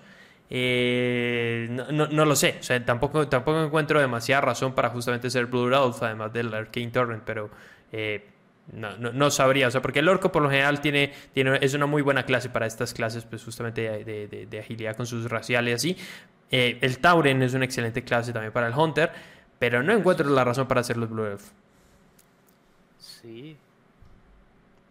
Eh, 0.49 1.67
no 1.69 2.25
lo 2.25 2.35
sé, 2.35 2.57
o 2.59 2.63
sea, 2.63 2.83
tampoco, 2.85 3.29
tampoco 3.29 3.63
encuentro 3.63 3.99
demasiada 3.99 4.41
razón 4.41 4.75
para 4.75 4.89
justamente 4.89 5.29
ser 5.29 5.45
Blue 5.45 5.73
Elf, 5.73 6.03
además 6.03 6.33
del 6.33 6.53
Arcane 6.53 6.89
Torrent, 6.89 7.23
pero 7.23 7.49
eh, 7.93 8.32
no, 8.71 8.97
no, 8.97 9.11
no 9.11 9.29
sabría, 9.29 9.67
o 9.67 9.71
sea, 9.71 9.81
porque 9.81 9.99
el 9.99 10.07
orco 10.09 10.31
por 10.31 10.41
lo 10.41 10.49
general 10.49 10.79
tiene, 10.81 11.13
tiene, 11.33 11.57
es 11.61 11.73
una 11.73 11.85
muy 11.85 12.01
buena 12.01 12.23
clase 12.23 12.49
para 12.49 12.65
estas 12.65 12.93
clases, 12.93 13.25
pues 13.25 13.43
justamente 13.43 13.81
de, 13.81 14.03
de- 14.05 14.27
de- 14.27 14.45
de 14.45 14.59
agilidad 14.59 14.95
con 14.95 15.05
sus 15.05 15.29
raciales 15.29 15.71
y 15.85 15.91
así. 15.95 16.03
Eh, 16.51 16.77
el 16.81 16.99
Tauren 16.99 17.41
es 17.41 17.53
una 17.53 17.65
excelente 17.65 18.03
clase 18.03 18.31
también 18.31 18.53
para 18.53 18.67
el 18.67 18.73
Hunter, 18.73 19.11
pero 19.59 19.83
no 19.83 19.91
encuentro 19.93 20.29
la 20.29 20.43
razón 20.43 20.67
para 20.67 20.81
hacer 20.81 20.97
los 20.97 21.09
Blue 21.09 21.25
Elf. 21.25 21.49
Sí. 22.99 23.57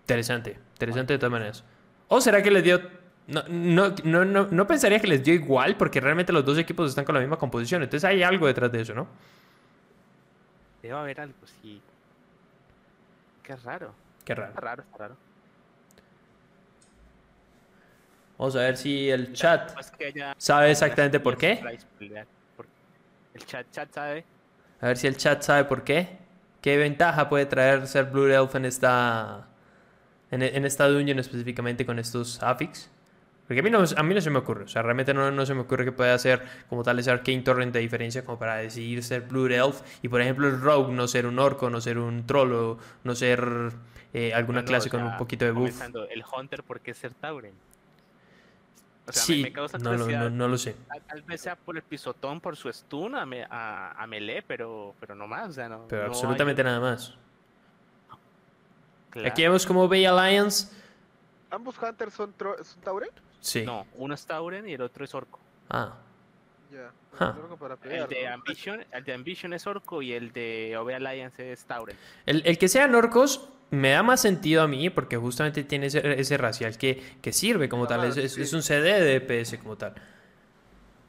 Interesante, 0.03 0.59
interesante 0.75 1.13
de 1.15 1.19
todas 1.19 1.33
maneras. 1.33 1.65
¿O 2.09 2.21
será 2.21 2.43
que 2.43 2.51
les 2.51 2.63
dio... 2.65 2.81
No, 3.29 3.45
no, 3.49 3.95
no, 4.05 4.25
no, 4.25 4.49
no 4.51 4.67
pensaría 4.67 4.99
que 4.99 5.07
les 5.07 5.23
dio 5.23 5.33
igual, 5.33 5.77
porque 5.77 6.01
realmente 6.01 6.33
los 6.33 6.45
dos 6.45 6.59
equipos 6.59 6.91
están 6.91 7.05
con 7.05 7.15
la 7.15 7.21
misma 7.21 7.39
composición, 7.39 7.83
entonces 7.83 8.05
hay 8.05 8.23
algo 8.23 8.47
detrás 8.49 8.71
de 8.73 8.81
eso, 8.83 8.95
¿no? 8.95 9.07
Debe 10.83 10.95
haber 10.95 11.21
algo, 11.21 11.37
sí. 11.63 11.81
Qué 13.43 13.57
raro. 13.57 13.95
Qué 14.25 14.35
raro. 14.35 14.49
Está 14.51 14.61
raro, 14.61 14.83
está 14.83 14.99
raro. 14.99 15.17
Vamos 18.39 18.57
a 18.57 18.61
ver 18.61 18.77
si 18.77 19.11
el 19.11 19.33
chat 19.33 19.73
sabe 20.37 20.71
exactamente 20.71 21.21
por 21.21 21.37
qué. 21.37 21.79
El 23.35 23.47
chat, 23.47 23.67
chat 23.71 23.93
sabe. 23.93 24.25
A 24.81 24.89
ver 24.89 24.97
si 24.97 25.07
el 25.07 25.17
chat 25.17 25.43
sabe 25.43 25.65
por 25.65 25.85
qué. 25.85 26.19
¿Qué 26.61 26.77
ventaja 26.77 27.29
puede 27.29 27.47
traer 27.47 27.87
ser 27.87 28.07
Blue 28.07 28.27
Elf 28.27 28.55
en 28.55 28.65
esta 28.65 29.49
en, 30.31 30.43
en 30.43 30.65
esta 30.65 30.89
dungeon 30.89 31.19
específicamente 31.19 31.85
con 31.87 31.99
estos 31.99 32.43
affix? 32.43 32.91
Porque 33.47 33.61
a 33.61 33.63
mí, 33.63 33.71
no, 33.71 33.81
a 33.97 34.03
mí 34.03 34.15
no 34.15 34.21
se 34.21 34.31
me 34.31 34.39
ocurre. 34.39 34.65
O 34.65 34.69
sea, 34.69 34.83
realmente 34.83 35.13
no, 35.13 35.31
no 35.31 35.45
se 35.45 35.53
me 35.55 35.61
ocurre 35.63 35.85
que 35.85 35.93
pueda 35.93 36.15
hacer 36.15 36.43
como 36.69 36.83
tal 36.83 36.99
ese 36.99 37.11
Arcane 37.11 37.43
Torrent 37.43 37.73
de 37.75 37.81
diferencia 37.81 38.25
como 38.25 38.39
para 38.39 38.57
decidir 38.57 39.03
ser 39.03 39.23
Blue 39.23 39.47
Elf 39.47 39.83
y 40.01 40.09
por 40.09 40.21
ejemplo 40.21 40.49
el 40.49 40.61
Rogue 40.61 40.93
no 40.93 41.07
ser 41.09 41.27
un 41.27 41.39
orco, 41.39 41.69
no 41.69 41.81
ser 41.81 41.99
un 41.99 42.25
trollo, 42.27 42.79
no 43.05 43.15
ser 43.15 43.73
eh, 44.15 44.33
alguna 44.33 44.65
clase 44.65 44.89
o 44.89 44.93
con 44.93 45.03
un 45.03 45.17
poquito 45.17 45.45
de 45.45 45.51
buff. 45.51 45.81
El 46.11 46.25
Hunter, 46.37 46.63
¿por 46.63 46.81
qué 46.81 46.95
ser 46.95 47.13
Tauren? 47.15 47.55
O 49.07 49.13
sea, 49.13 49.23
me- 49.23 49.27
Sí, 49.27 49.43
me, 49.43 49.53
causa 49.53 49.79
no 49.79 49.97
no, 49.97 50.31
no 50.31 50.49
lo 50.49 50.57
sé. 50.57 50.77
Tal, 51.09 51.23
vez 51.23 51.41
sea 51.41 51.57
por 51.57 51.77
el 51.77 51.83
pisotón, 51.83 52.41
por 52.41 52.57
su 52.57 52.73
stun 52.73 53.17
a, 53.17 53.27
me- 53.27 53.45
a, 53.51 54.01
a 54.01 54.07
melee, 54.07 54.43
pero, 54.43 54.95
pero 55.01 55.15
no 55.17 55.27
más. 55.27 55.51
O 55.51 55.53
sea, 55.53 55.69
no, 55.69 55.87
Pero 55.89 56.03
no 56.03 56.07
hay- 56.07 56.15
absolutamente 56.15 56.63
nada 56.63 56.79
más. 56.79 57.15
Claro. 59.11 59.29
Aquí 59.29 59.43
vemos 59.43 59.67
como 59.67 59.89
Bay 59.89 60.07
Alliance. 60.07 60.69
¿Ambos 61.51 61.77
Hunters 61.83 62.15
son, 62.15 62.33
son 62.39 62.81
Tauren? 62.83 63.11
Sí. 63.43 63.63
No, 63.67 63.87
uno 63.97 64.15
es 64.15 64.25
Tauren 64.25 64.67
y 64.67 64.73
el 64.73 64.81
otro 64.81 65.05
es 65.05 65.15
Orco. 65.15 65.39
Ah. 65.69 65.95
Ya. 66.73 66.91
Para 67.19 67.77
El 67.85 68.09
de, 68.09 68.25
¿no? 68.25 68.33
Ambition, 68.33 68.83
el 68.91 69.05
de 69.05 69.13
Ambition 69.13 69.53
es 69.53 69.67
Orco 69.67 70.01
y 70.01 70.15
el 70.15 70.33
de 70.33 70.75
OB 70.79 70.95
Alliance 70.95 71.53
es 71.53 71.65
Tauren. 71.67 71.95
El, 72.25 72.43
el 72.47 72.57
que 72.57 72.69
sean 72.69 72.95
orcos 72.95 73.47
me 73.71 73.91
da 73.91 74.03
más 74.03 74.23
sentido 74.23 74.63
a 74.63 74.69
mí 74.69 74.89
porque 74.89 75.19
justamente 75.19 75.65
tiene 75.65 75.87
ese, 75.87 76.19
ese 76.19 76.39
racial 76.39 76.79
que, 76.79 77.03
que 77.21 77.33
sirve 77.35 77.69
como 77.69 77.87
tal. 77.87 78.01
Ah, 78.01 78.07
Es, 78.07 78.17
es- 78.17 78.33
sí. 78.35 78.43
es 78.43 78.53
un 78.55 78.63
CD 78.63 79.01
de 79.03 79.21
DPS 79.21 79.59
como 79.59 79.77
tal. 79.77 79.93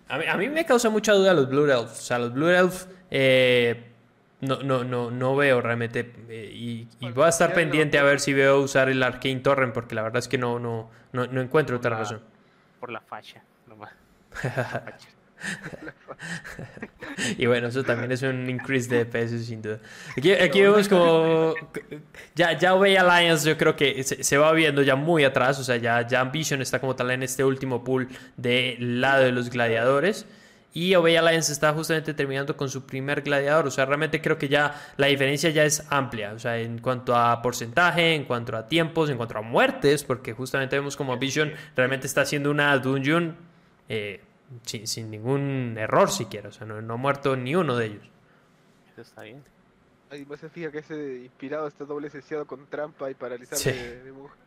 A 0.09 0.17
mí, 0.17 0.25
a 0.25 0.35
mí 0.35 0.49
me 0.49 0.65
causa 0.65 0.89
mucha 0.89 1.13
duda 1.13 1.33
los 1.33 1.47
Blue 1.47 1.65
Elf. 1.71 1.91
O 1.91 1.95
sea, 1.95 2.19
los 2.19 2.33
Blue 2.33 2.49
Elf 2.49 2.85
eh, 3.09 3.92
no, 4.43 4.61
no, 4.63 4.83
no, 4.83 5.11
no 5.11 5.35
veo 5.35 5.61
realmente. 5.61 6.11
eh, 6.29 6.51
y, 6.53 6.87
y 6.99 7.11
voy 7.11 7.25
a 7.25 7.29
estar 7.29 7.53
pendiente 7.53 7.97
a 7.99 8.03
ver 8.03 8.19
si 8.19 8.33
veo 8.33 8.59
usar 8.61 8.89
el 8.89 9.01
Arcane 9.03 9.39
Torrent 9.39 9.73
porque 9.73 9.95
la 9.95 10.01
verdad 10.03 10.19
es 10.19 10.27
que 10.27 10.37
no, 10.37 10.59
no, 10.59 10.89
no, 11.11 11.27
no 11.27 11.41
encuentro 11.41 11.77
otra 11.77 11.97
razón. 11.97 12.21
Por 12.79 12.91
la 12.91 13.01
facha, 13.01 13.43
nomás. 13.67 13.91
Facha. 14.31 15.09
Y 17.37 17.45
bueno, 17.45 17.67
eso 17.67 17.83
también 17.83 18.11
es 18.11 18.21
un 18.21 18.49
increase 18.49 18.89
de 18.89 19.05
DPS 19.05 19.45
sin 19.45 19.61
duda. 19.61 19.79
Aquí, 20.17 20.31
aquí 20.31 20.61
vemos 20.61 20.87
como 20.87 21.53
ya, 22.35 22.57
ya 22.57 22.73
OB 22.75 22.83
Alliance 22.97 23.47
yo 23.47 23.57
creo 23.57 23.75
que 23.75 24.03
se, 24.03 24.23
se 24.23 24.37
va 24.37 24.51
viendo 24.53 24.81
ya 24.81 24.95
muy 24.95 25.23
atrás, 25.23 25.59
o 25.59 25.63
sea, 25.63 25.77
ya, 25.77 26.05
ya 26.07 26.21
Ambition 26.21 26.61
está 26.61 26.79
como 26.79 26.95
tal 26.95 27.11
en 27.11 27.23
este 27.23 27.43
último 27.43 27.83
pool 27.83 28.07
del 28.37 29.01
lado 29.01 29.23
de 29.23 29.31
los 29.31 29.49
gladiadores. 29.49 30.25
Y 30.75 30.95
OB 30.95 31.05
Alliance 31.19 31.51
está 31.51 31.71
justamente 31.71 32.15
terminando 32.15 32.57
con 32.57 32.67
su 32.67 32.85
primer 32.85 33.21
gladiador. 33.21 33.67
O 33.67 33.71
sea, 33.71 33.85
realmente 33.85 34.21
creo 34.21 34.39
que 34.39 34.47
ya 34.49 34.73
la 34.97 35.05
diferencia 35.07 35.51
ya 35.51 35.65
es 35.65 35.85
amplia. 35.91 36.33
O 36.33 36.39
sea, 36.39 36.57
en 36.57 36.79
cuanto 36.79 37.15
a 37.15 37.41
porcentaje, 37.43 38.15
en 38.15 38.25
cuanto 38.25 38.57
a 38.57 38.67
tiempos, 38.67 39.09
en 39.11 39.17
cuanto 39.17 39.37
a 39.37 39.41
muertes, 39.43 40.03
porque 40.03 40.33
justamente 40.33 40.75
vemos 40.75 40.97
como 40.97 41.13
Ambition 41.13 41.53
realmente 41.75 42.07
está 42.07 42.21
haciendo 42.21 42.49
una 42.49 42.75
dungeon 42.79 43.35
eh, 43.87 44.21
sin, 44.63 44.87
sin 44.87 45.11
ningún 45.11 45.75
error 45.77 46.09
siquiera. 46.09 46.49
O 46.49 46.51
sea, 46.51 46.65
no, 46.65 46.81
no 46.81 46.95
ha 46.95 46.97
muerto 46.97 47.35
ni 47.35 47.55
uno 47.55 47.75
de 47.77 47.85
ellos. 47.85 48.05
Eso 48.93 49.01
está 49.01 49.21
bien. 49.21 49.43
Ahí 50.09 50.25
más 50.25 50.39
se 50.39 50.49
fija 50.49 50.71
que 50.71 50.79
ese 50.79 51.19
inspirado 51.23 51.67
está 51.67 51.85
doble 51.85 52.09
sesiado 52.09 52.45
con 52.47 52.65
trampa 52.67 53.11
y 53.11 53.13
paralizar 53.13 53.57
Sí. 53.59 53.71
de, 53.71 54.03
de 54.03 54.11
mujer. 54.11 54.37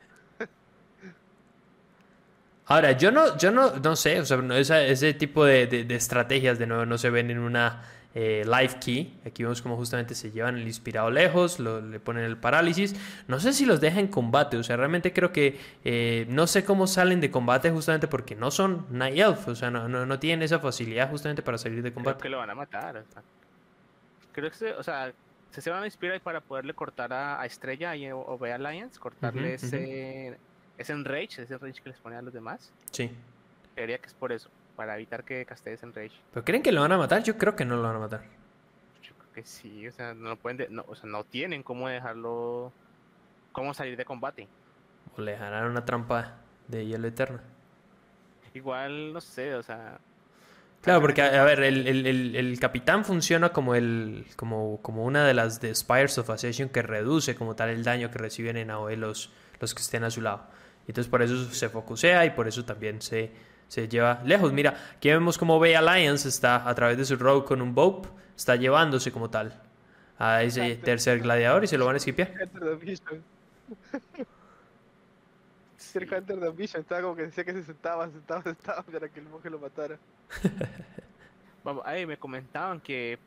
Ahora, 2.67 2.93
yo 2.93 3.11
no, 3.13 3.37
yo 3.39 3.51
no, 3.53 3.77
no 3.77 3.95
sé, 3.97 4.21
o 4.21 4.25
sea, 4.25 4.39
no, 4.39 4.55
esa- 4.55 4.83
ese 4.83 5.15
tipo 5.15 5.45
de, 5.45 5.67
de- 5.67 5.85
de 5.85 5.95
estrategias 5.95 6.59
de 6.59 6.67
nuevo 6.67 6.85
no 6.85 6.99
se 6.99 7.11
ven 7.11 7.31
en 7.31 7.39
una 7.39 7.83
eh, 8.19 8.45
live 8.47 8.79
key. 8.81 9.21
Aquí 9.27 9.43
vemos 9.43 9.61
como 9.63 9.77
justamente 9.77 10.15
se 10.15 10.31
llevan 10.33 10.57
el 10.57 10.67
inspirado 10.67 11.11
lejos, 11.11 11.61
lo- 11.61 11.81
le 11.83 12.01
ponen 12.01 12.25
el 12.25 12.37
parálisis. 12.39 12.97
No 13.29 13.39
sé 13.41 13.53
si 13.53 13.67
los 13.67 13.81
deja 13.81 14.01
en 14.01 14.09
combate, 14.09 14.57
o 14.57 14.63
sea, 14.65 14.77
realmente 14.79 15.13
creo 15.13 15.33
que 15.33 15.61
eh, 15.85 16.25
no 16.31 16.47
sé 16.47 16.65
cómo 16.65 16.87
salen 16.87 17.21
de 17.21 17.31
combate 17.31 17.71
justamente 17.71 18.09
porque 18.09 18.35
no 18.35 18.51
son 18.51 18.87
Night 18.91 19.19
Elf, 19.19 19.47
o 19.49 19.55
sea, 19.55 19.71
no, 19.71 19.87
no, 19.89 20.07
no 20.07 20.19
tienen 20.19 20.43
esa 20.43 20.59
facilidad 20.59 21.11
justamente 21.11 21.43
para 21.43 21.59
salir 21.59 21.83
de 21.83 21.91
Creo 21.93 21.95
combate. 21.95 22.23
que 22.23 22.29
lo 22.31 22.39
van 22.39 22.51
a 22.51 22.55
matar. 22.55 23.05
Creo 24.33 24.51
que, 24.51 24.57
se, 24.57 24.73
o 24.73 24.83
sea, 24.83 25.13
se, 25.51 25.61
se 25.61 25.71
van 25.71 25.83
a 25.83 25.87
inspirar 25.87 26.21
para 26.21 26.41
poderle 26.41 26.75
cortar 26.75 27.13
a, 27.13 27.41
a 27.41 27.47
Estrella 27.47 27.95
y 27.97 28.11
o 28.11 28.19
OB 28.19 28.45
Alliance, 28.53 28.99
cortarle 28.99 29.55
ese, 29.55 30.37
ese 30.79 30.93
enrage, 30.93 31.43
ese 31.43 31.55
enrage 31.55 31.81
que 31.83 31.91
les 31.91 31.99
pone 31.99 32.17
a 32.17 32.23
los 32.23 32.33
demás. 32.33 32.73
Sí. 32.91 33.11
Creería 33.75 33.99
que 33.99 34.07
es 34.07 34.15
por 34.15 34.33
eso, 34.33 34.49
para 34.77 34.95
evitar 34.97 35.25
que 35.25 35.45
castees 35.45 35.83
enrage. 35.83 36.13
¿Pero 36.33 36.45
creen 36.45 36.63
que 36.63 36.73
lo 36.73 36.81
van 36.83 36.93
a 36.93 36.99
matar? 36.99 37.23
Yo 37.23 37.37
creo 37.37 37.55
que 37.57 37.65
no 37.65 37.77
lo 37.77 37.83
van 37.83 37.97
a 37.97 38.01
matar. 38.01 38.23
Yo 39.03 39.13
creo 39.15 39.33
que 39.35 39.45
sí, 39.45 39.87
o 39.89 39.93
sea, 39.93 40.15
no 40.15 40.37
pueden, 40.37 40.57
de- 40.57 40.69
no, 40.69 40.85
o 40.89 40.95
sea, 40.95 41.09
no 41.09 41.25
tienen 41.25 41.63
cómo 41.63 41.89
dejarlo, 41.89 42.73
cómo 43.53 43.75
salir 43.75 43.97
de 43.97 44.05
combate. 44.05 44.49
O 45.17 45.21
le 45.21 45.33
dejarán 45.33 45.71
una 45.71 45.85
trampa 45.85 46.35
de 46.69 46.87
hielo 46.87 47.07
eterno. 47.09 47.41
Igual, 48.55 49.13
no 49.13 49.21
sé, 49.21 49.55
o 49.55 49.63
sea, 49.63 49.99
Claro, 50.83 51.01
porque 51.01 51.21
a, 51.21 51.43
a 51.43 51.45
ver, 51.45 51.61
el, 51.65 51.87
el- 51.87 52.07
el- 52.07 52.37
el 52.37 52.61
capitán 52.61 53.05
funciona 53.05 53.49
como 53.49 53.75
el 53.75 54.25
como, 54.37 54.79
como 54.83 55.05
una 55.05 55.27
de 55.27 55.35
las 55.35 55.61
de 55.61 55.75
Spires 55.75 56.17
of 56.19 56.31
Ascension 56.31 56.69
que 56.69 56.81
reduce 56.83 57.35
como 57.35 57.57
tal 57.57 57.71
el 57.71 57.83
daño 57.83 58.11
que 58.11 58.19
reciben 58.19 58.57
en 58.57 58.71
AOE 58.71 58.97
los, 58.97 59.33
los 59.61 59.75
que 59.75 59.83
estén 59.83 60.05
a 60.05 60.11
su 60.11 60.21
lado. 60.21 60.47
Entonces 60.89 61.11
por 61.11 61.23
eso 61.23 61.51
se 61.53 61.69
focusea 61.69 62.25
y 62.25 62.31
por 62.31 62.47
eso 62.47 62.65
también 62.65 63.03
se, 63.03 63.31
se 63.69 63.89
lleva 63.89 64.23
lejos. 64.25 64.53
Mira, 64.53 64.77
aquí 64.97 65.09
vemos 65.09 65.37
como 65.39 65.59
Bay 65.59 65.75
Alliance 65.75 66.29
está 66.29 66.69
a 66.69 66.75
través 66.75 66.97
de 66.97 67.05
su 67.05 67.17
rogue 67.17 67.45
con 67.45 67.61
un 67.61 67.75
Bope, 67.75 68.09
está 68.37 68.57
llevándose 68.57 69.11
como 69.11 69.31
tal 69.31 69.61
a 70.19 70.43
ese 70.43 70.77
tercer 70.77 71.21
gladiador 71.21 71.65
y 71.65 71.67
se 71.67 71.77
lo 71.77 71.87
van 71.87 71.95
a 71.95 71.99
esquipear. 71.99 72.31
Hunter 72.31 72.65
de 72.65 72.73
Ambition. 72.73 73.25
Ser 75.77 76.03
Hunter 76.03 76.41
de 76.41 76.49
Ambition 76.49 76.81
estaba 76.81 77.03
como 77.03 77.17
que 77.17 77.23
decía 77.23 77.45
que 77.45 77.53
se 77.53 77.65
sentaba, 77.65 78.09
sentaba, 78.09 78.43
sentaba 78.43 78.83
para 78.83 79.09
que 79.09 79.21
el 79.21 79.27
monje 79.27 79.51
lo 79.51 79.59
matara. 79.59 79.99
vamos, 81.65 81.83
ay, 81.85 82.07
me 82.07 82.17
comentaban 82.17 82.81
que 82.81 83.19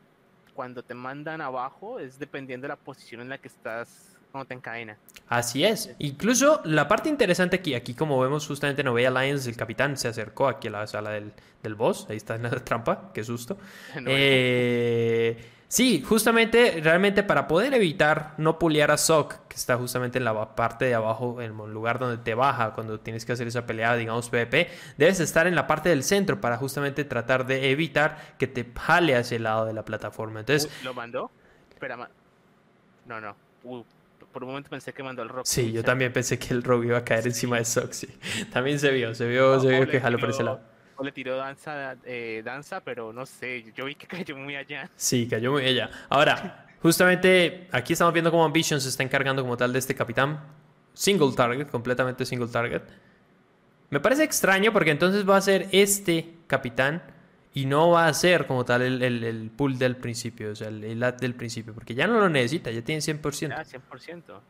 cuando 0.54 0.82
te 0.82 0.94
mandan 0.94 1.40
abajo 1.40 2.00
es 2.00 2.18
dependiendo 2.18 2.64
de 2.64 2.68
la 2.68 2.76
posición 2.76 3.20
en 3.20 3.28
la 3.28 3.38
que 3.38 3.48
estás 3.48 4.09
te 4.46 4.54
encadena. 4.54 4.96
Así 5.28 5.64
es. 5.64 5.94
Incluso 5.98 6.60
la 6.64 6.88
parte 6.88 7.08
interesante 7.08 7.56
aquí, 7.56 7.74
aquí 7.74 7.94
como 7.94 8.18
vemos 8.20 8.46
justamente 8.46 8.82
en 8.82 8.88
Obey 8.88 9.04
Alliance, 9.04 9.48
el 9.50 9.56
capitán 9.56 9.96
se 9.96 10.08
acercó 10.08 10.48
aquí 10.48 10.68
a 10.68 10.70
la 10.72 10.86
sala 10.86 11.10
del, 11.10 11.32
del 11.62 11.74
boss. 11.74 12.06
Ahí 12.08 12.16
está 12.16 12.36
en 12.36 12.44
la 12.44 12.50
trampa, 12.64 13.10
qué 13.12 13.24
susto. 13.24 13.58
No, 14.00 14.10
Eh, 14.12 15.44
sí, 15.68 16.02
justamente, 16.02 16.80
realmente 16.82 17.22
para 17.22 17.46
poder 17.48 17.74
evitar 17.74 18.34
no 18.38 18.58
pulear 18.58 18.90
a 18.92 18.96
Sok, 18.96 19.34
que 19.48 19.56
está 19.56 19.76
justamente 19.76 20.18
en 20.18 20.24
la 20.24 20.54
parte 20.54 20.84
de 20.84 20.94
abajo, 20.94 21.40
en 21.42 21.58
el 21.60 21.72
lugar 21.72 21.98
donde 21.98 22.18
te 22.18 22.34
baja 22.34 22.72
cuando 22.74 22.98
tienes 23.00 23.24
que 23.24 23.32
hacer 23.32 23.46
esa 23.48 23.66
pelea, 23.66 23.94
digamos 23.96 24.30
PvP, 24.30 24.68
debes 24.96 25.20
estar 25.20 25.46
en 25.48 25.54
la 25.56 25.66
parte 25.66 25.88
del 25.88 26.02
centro 26.04 26.40
para 26.40 26.56
justamente 26.56 27.04
tratar 27.04 27.46
de 27.46 27.70
evitar 27.70 28.34
que 28.38 28.46
te 28.46 28.64
jale 28.76 29.16
hacia 29.16 29.36
el 29.36 29.42
lado 29.44 29.64
de 29.66 29.72
la 29.74 29.84
plataforma. 29.84 30.40
Entonces, 30.40 30.70
¿Lo 30.84 30.94
mandó? 30.94 31.30
Espera, 31.72 31.96
ma- 31.96 32.10
no, 33.06 33.20
no. 33.20 33.36
Por 34.32 34.44
un 34.44 34.50
momento 34.50 34.70
pensé 34.70 34.92
que 34.92 35.02
mandó 35.02 35.22
el 35.22 35.28
rock. 35.28 35.44
sí, 35.46 35.72
yo 35.72 35.82
también 35.82 36.12
pensé 36.12 36.38
que 36.38 36.54
el 36.54 36.62
rogue 36.62 36.88
iba 36.88 36.98
a 36.98 37.04
caer 37.04 37.26
encima 37.26 37.58
de 37.58 37.64
sí. 37.64 38.08
También 38.52 38.78
se 38.78 38.90
vio, 38.90 39.14
se 39.14 39.28
vio, 39.28 39.54
No, 39.54 39.60
se 39.60 39.68
vio 39.68 39.88
que 39.88 40.00
jaló 40.00 40.18
por 40.18 40.30
ese 40.30 40.42
lado. 40.42 40.60
O 40.96 41.02
le 41.02 41.12
tiró 41.12 41.36
danza, 41.36 41.96
eh, 42.04 42.42
danza, 42.44 42.80
pero 42.80 43.12
no 43.12 43.24
sé, 43.26 43.64
yo 43.74 43.86
vi 43.86 43.94
que 43.94 44.06
cayó 44.06 44.36
muy 44.36 44.56
allá. 44.56 44.90
Sí, 44.96 45.26
cayó 45.28 45.52
muy 45.52 45.64
ella. 45.64 45.90
Ahora, 46.08 46.66
justamente 46.82 47.68
aquí 47.72 47.94
estamos 47.94 48.12
viendo 48.12 48.30
cómo 48.30 48.44
Ambition 48.44 48.80
se 48.80 48.88
está 48.88 49.02
encargando 49.02 49.42
como 49.42 49.56
tal 49.56 49.72
de 49.72 49.78
este 49.78 49.94
capitán. 49.94 50.40
Single 50.92 51.32
target, 51.34 51.68
completamente 51.68 52.24
single 52.26 52.48
target. 52.48 52.82
Me 53.90 53.98
parece 54.00 54.22
extraño 54.24 54.72
porque 54.72 54.90
entonces 54.90 55.28
va 55.28 55.36
a 55.36 55.40
ser 55.40 55.68
este 55.72 56.34
capitán 56.46 57.02
y 57.52 57.66
no 57.66 57.90
va 57.90 58.06
a 58.06 58.14
ser 58.14 58.46
como 58.46 58.64
tal 58.64 58.82
el, 58.82 59.02
el, 59.02 59.24
el 59.24 59.50
pool 59.50 59.78
del 59.78 59.96
principio, 59.96 60.52
o 60.52 60.54
sea, 60.54 60.68
el, 60.68 60.84
el 60.84 61.02
ad 61.02 61.14
del 61.14 61.34
principio, 61.34 61.74
porque 61.74 61.94
ya 61.94 62.06
no 62.06 62.20
lo 62.20 62.28
necesita, 62.28 62.70
ya 62.70 62.82
tiene 62.82 63.00
100%. 63.00 63.48
Ya, 63.48 63.64
100%. 63.64 64.40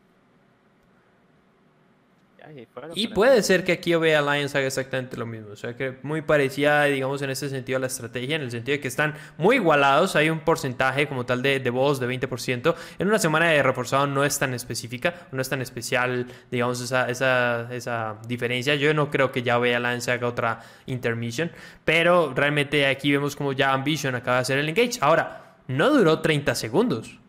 Y 2.94 3.08
puede 3.08 3.42
ser 3.42 3.64
que 3.64 3.72
aquí 3.72 3.94
OB 3.94 4.16
Alliance 4.16 4.56
haga 4.56 4.66
exactamente 4.66 5.16
lo 5.16 5.26
mismo. 5.26 5.50
O 5.52 5.56
sea, 5.56 5.76
que 5.76 5.98
muy 6.02 6.22
parecida, 6.22 6.84
digamos, 6.84 7.22
en 7.22 7.30
ese 7.30 7.48
sentido 7.48 7.76
a 7.76 7.80
la 7.80 7.86
estrategia, 7.86 8.36
en 8.36 8.42
el 8.42 8.50
sentido 8.50 8.76
de 8.76 8.80
que 8.80 8.88
están 8.88 9.14
muy 9.38 9.56
igualados. 9.56 10.16
Hay 10.16 10.30
un 10.30 10.40
porcentaje 10.40 11.06
como 11.08 11.26
tal 11.26 11.42
de, 11.42 11.60
de 11.60 11.70
voz 11.70 12.00
de 12.00 12.08
20%. 12.08 12.74
En 12.98 13.08
una 13.08 13.18
semana 13.18 13.48
de 13.50 13.62
reforzado 13.62 14.06
no 14.06 14.24
es 14.24 14.38
tan 14.38 14.54
específica, 14.54 15.28
no 15.32 15.42
es 15.42 15.48
tan 15.48 15.62
especial, 15.62 16.26
digamos, 16.50 16.80
esa, 16.80 17.08
esa, 17.08 17.68
esa 17.72 18.16
diferencia. 18.26 18.74
Yo 18.74 18.92
no 18.94 19.10
creo 19.10 19.32
que 19.32 19.42
ya 19.42 19.58
OB 19.58 19.74
Alliance 19.76 20.10
haga 20.10 20.26
otra 20.26 20.60
intermission. 20.86 21.50
Pero 21.84 22.32
realmente 22.34 22.86
aquí 22.86 23.12
vemos 23.12 23.36
como 23.36 23.52
ya 23.52 23.72
Ambition 23.72 24.14
acaba 24.14 24.36
de 24.38 24.42
hacer 24.42 24.58
el 24.58 24.68
engage. 24.68 24.98
Ahora, 25.00 25.56
no 25.68 25.90
duró 25.90 26.20
30 26.20 26.54
segundos. 26.54 27.20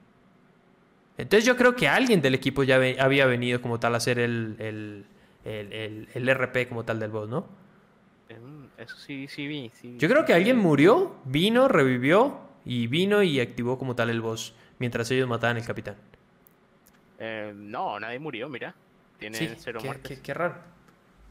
Entonces 1.18 1.46
yo 1.46 1.56
creo 1.58 1.76
que 1.76 1.88
alguien 1.88 2.22
del 2.22 2.34
equipo 2.36 2.64
ya 2.64 2.78
ve- 2.78 2.98
había 3.00 3.26
venido 3.26 3.62
como 3.62 3.80
tal 3.80 3.94
a 3.94 3.98
hacer 3.98 4.18
el, 4.20 4.56
el, 4.60 5.06
el- 5.46 6.08
el- 6.14 6.30
RP 6.30 6.68
como 6.68 6.84
tal 6.84 7.00
del 7.00 7.12
boss, 7.12 7.30
¿no? 7.30 7.42
Mm, 8.30 8.66
Eso 8.78 8.96
sí, 8.98 9.28
sí 9.28 9.48
vi. 9.48 9.70
sí, 9.76 9.98
Yo 10.00 10.08
creo 10.10 10.26
que 10.26 10.34
alguien 10.34 10.58
murió, 10.58 11.16
vino, 11.26 11.68
revivió 11.68 12.40
y 12.66 12.88
vino 12.88 13.22
y 13.24 13.40
activó 13.40 13.78
como 13.78 13.96
tal 13.96 14.10
el 14.10 14.22
boss 14.22 14.54
mientras 14.80 15.12
ellos 15.12 15.28
mataban 15.28 15.58
al 15.58 15.66
capitán. 15.66 15.96
Eh, 17.20 17.52
no, 17.56 18.00
nadie 18.00 18.20
murió, 18.20 18.50
mira. 18.50 18.74
Tienen 19.20 19.38
Sí, 19.40 19.56
cero 19.60 19.80
qué, 19.82 19.88
muertes. 19.88 20.18
qué- 20.18 20.24
qué 20.24 20.34
raro. 20.34 20.56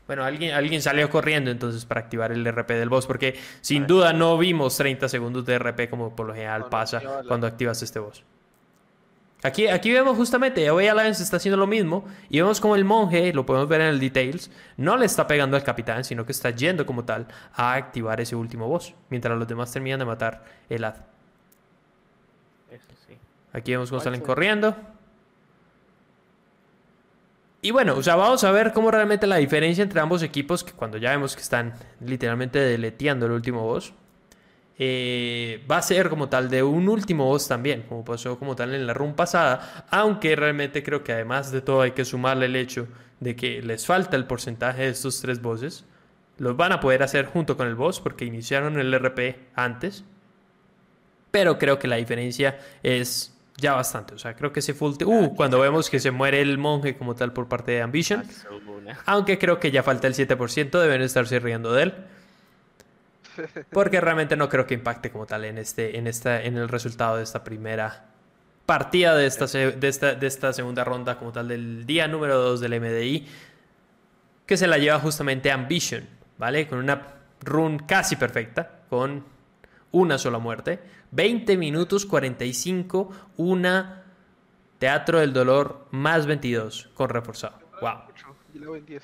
Bueno, 0.07 0.24
alguien, 0.24 0.52
alguien 0.55 0.82
salió 0.82 1.09
corriendo 1.09 1.51
entonces 1.52 1.85
para 1.85 2.01
activar 2.01 2.32
el 2.32 2.44
RP 2.47 2.74
del 2.74 2.89
boss 2.89 3.07
porque 3.07 3.39
sin 3.61 3.82
ver. 3.82 3.89
duda 3.89 4.12
no 4.12 4.36
vimos 4.39 4.77
30 4.77 5.09
segundos 5.09 5.47
de 5.47 5.55
RP 5.55 5.89
como 5.89 6.15
por 6.16 6.27
lo 6.27 6.35
general 6.35 6.62
No, 6.62 6.70
pasa 6.70 7.01
cuando 7.28 7.47
activas 7.47 7.81
este 7.82 7.98
boss. 8.01 8.24
Aquí, 9.43 9.69
aquí 9.69 9.91
vemos 9.91 10.17
justamente, 10.17 10.69
Away 10.69 10.89
Alliance 10.89 11.23
está 11.23 11.39
haciendo 11.39 11.57
lo 11.57 11.67
mismo 11.67 12.05
y 12.29 12.41
vemos 12.41 12.61
como 12.61 12.77
el 12.77 12.85
monje, 12.85 13.33
lo 13.33 13.47
podemos 13.47 13.69
ver 13.69 13.81
en 13.81 13.87
el 13.89 13.99
details, 13.99 14.51
no 14.77 14.99
le 14.99 15.07
está 15.07 15.27
pegando 15.27 15.57
al 15.57 15.65
capitán, 15.65 16.05
sino 16.05 16.27
que 16.27 16.33
está 16.33 16.51
yendo 16.51 16.85
como 16.85 17.05
tal 17.05 17.27
a 17.55 17.73
activar 17.73 18.21
ese 18.21 18.37
último 18.37 18.69
boss, 18.69 18.95
mientras 19.09 19.39
los 19.39 19.49
demás 19.49 19.73
terminan 19.73 19.99
de 19.99 20.05
matar 20.05 20.45
el 20.69 20.85
ad. 20.85 20.97
Eso 22.71 22.87
sí. 23.09 23.17
Aquí 23.55 23.73
vemos 23.73 23.89
cómo 23.89 24.03
salen 24.03 24.21
corriendo. 24.21 24.77
Y 27.62 27.71
bueno, 27.71 27.95
o 27.97 28.03
sea, 28.03 28.17
vamos 28.17 28.45
a 28.45 28.53
ver 28.53 28.73
cómo 28.73 28.91
realmente 28.91 29.27
la 29.27 29.37
diferencia 29.37 29.83
entre 29.83 30.01
ambos 30.01 30.23
equipos, 30.23 30.65
que 30.65 30.73
cuando 30.73 30.99
ya 30.99 31.11
vemos 31.11 31.35
que 31.35 31.43
están 31.43 31.75
literalmente 32.01 32.59
deleteando 32.59 33.27
el 33.27 33.33
último 33.33 33.62
boss, 33.62 33.93
eh, 34.82 35.62
va 35.70 35.77
a 35.77 35.82
ser 35.82 36.09
como 36.09 36.31
tal 36.31 36.48
de 36.48 36.62
un 36.62 36.89
último 36.89 37.27
boss 37.27 37.47
también, 37.47 37.82
como 37.82 38.02
pasó 38.02 38.39
como 38.39 38.57
tal 38.57 38.74
en 38.74 38.86
la 38.86 38.94
run 38.94 39.12
pasada, 39.12 39.85
aunque 39.90 40.35
realmente 40.35 40.82
creo 40.82 41.05
que 41.05 41.12
además 41.12 41.52
de 41.52 41.61
todo 41.61 41.82
hay 41.82 41.90
que 41.90 42.07
sumarle 42.07 42.47
el 42.47 42.57
hecho 42.57 42.89
de 43.20 43.36
que 43.36 43.61
les 43.61 43.85
falta 43.85 44.16
el 44.16 44.24
porcentaje 44.24 44.85
de 44.85 44.89
estos 44.89 45.20
tres 45.20 45.43
bosses. 45.43 45.85
Los 46.39 46.57
van 46.57 46.73
a 46.73 46.81
poder 46.81 47.02
hacer 47.02 47.27
junto 47.27 47.59
con 47.59 47.69
el 47.69 47.74
boss 47.74 48.01
porque 48.01 48.24
iniciaron 48.24 48.81
el 48.81 48.98
RP 48.98 49.36
antes. 49.55 50.02
Pero 51.31 51.59
creo 51.59 51.78
que 51.78 51.86
la 51.86 51.97
diferencia 51.97 52.59
es 52.82 53.36
ya 53.59 53.74
bastante. 53.74 54.15
O 54.15 54.19
sea, 54.19 54.35
creo 54.35 54.51
que 54.51 54.61
ese 54.61 54.73
full... 54.73 54.94
Uh, 55.05 55.35
cuando 55.36 55.61
vemos 55.61 55.90
que 55.90 56.01
se 56.01 56.11
muere 56.11 56.40
el 56.40 56.57
monje 56.57 56.97
como 56.97 57.15
tal 57.15 57.35
por 57.35 57.48
parte 57.48 57.73
de 57.73 57.82
Ambition. 57.82 58.20
Asuna. 58.20 58.98
Aunque 59.05 59.39
creo 59.39 59.61
que 59.61 59.70
ya 59.70 59.82
falta 59.82 60.07
el 60.07 60.15
7%, 60.15 60.70
deben 60.81 61.02
estarse 61.02 61.39
riendo 61.39 61.70
de 61.74 61.82
él. 61.82 61.94
Porque 63.71 64.01
realmente 64.01 64.37
no 64.37 64.49
creo 64.49 64.67
que 64.67 64.75
impacte 64.75 65.11
como 65.11 65.27
tal 65.27 65.45
en 65.45 65.59
este, 65.59 65.99
en 65.99 66.07
esta, 66.07 66.43
en 66.43 66.57
el 66.57 66.69
resultado 66.69 67.17
de 67.17 67.23
esta 67.23 67.45
primera 67.45 68.07
partida 68.67 69.17
de 69.17 69.27
esta, 69.27 69.47
de 69.47 69.89
esta, 69.89 70.15
de 70.15 70.27
esta 70.27 70.53
segunda 70.53 70.85
ronda 70.85 71.19
como 71.19 71.33
tal 71.33 71.49
del 71.49 71.87
día 71.87 72.07
número 72.07 72.39
2 72.39 72.61
del 72.61 72.81
MDI. 72.81 73.27
Que 74.47 74.57
se 74.57 74.67
la 74.67 74.79
lleva 74.79 74.99
justamente 74.99 75.51
Ambition, 75.51 76.07
¿vale? 76.39 76.67
Con 76.67 76.79
una 76.79 77.15
run 77.41 77.79
casi 77.81 78.17
perfecta, 78.17 78.83
con 78.89 79.25
una 79.93 80.19
sola 80.19 80.39
muerte. 80.39 80.81
20 81.12 81.57
minutos 81.57 82.07
45, 82.07 83.33
una 83.39 84.05
Teatro 84.79 85.19
del 85.21 85.33
Dolor 85.33 85.89
más 85.91 86.27
22 86.27 86.91
con 86.95 87.11
reforzado. 87.11 87.59
Wow. 87.81 88.05
Mucho, 88.07 88.37
Y 88.55 88.59
luego 88.59 88.77
en 88.77 88.87
10. 88.87 89.03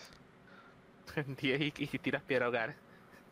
y, 1.43 1.83
y 1.83 1.87
si 1.87 1.99
tiras 1.99 2.23
piedra 2.23 2.49
hogar. 2.49 2.86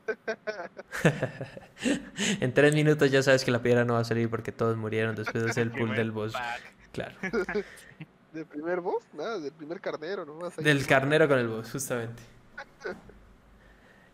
En 2.40 2.54
tres 2.54 2.74
minutos 2.74 3.10
ya 3.10 3.22
sabes 3.22 3.44
que 3.44 3.50
la 3.50 3.62
piedra 3.62 3.84
no 3.84 3.94
va 3.94 4.00
a 4.00 4.04
salir 4.04 4.28
porque 4.30 4.52
todos 4.52 4.76
murieron 4.76 5.14
después 5.14 5.44
de 5.44 5.50
hacer 5.50 5.64
el 5.64 5.70
pull 5.72 5.94
del 5.94 6.10
boss. 6.12 6.32
pack. 6.32 6.60
Claro. 6.92 7.14
¿Del 8.32 8.46
primer 8.46 8.80
boss? 8.80 9.04
Nada, 9.12 9.38
del 9.38 9.52
primer 9.52 9.80
carnero 9.80 10.24
nomás. 10.24 10.58
ahí. 10.58 10.64
Del 10.64 10.86
carnero 10.86 11.28
con 11.28 11.38
el 11.38 11.48
boss, 11.48 11.70
justamente. 11.70 12.22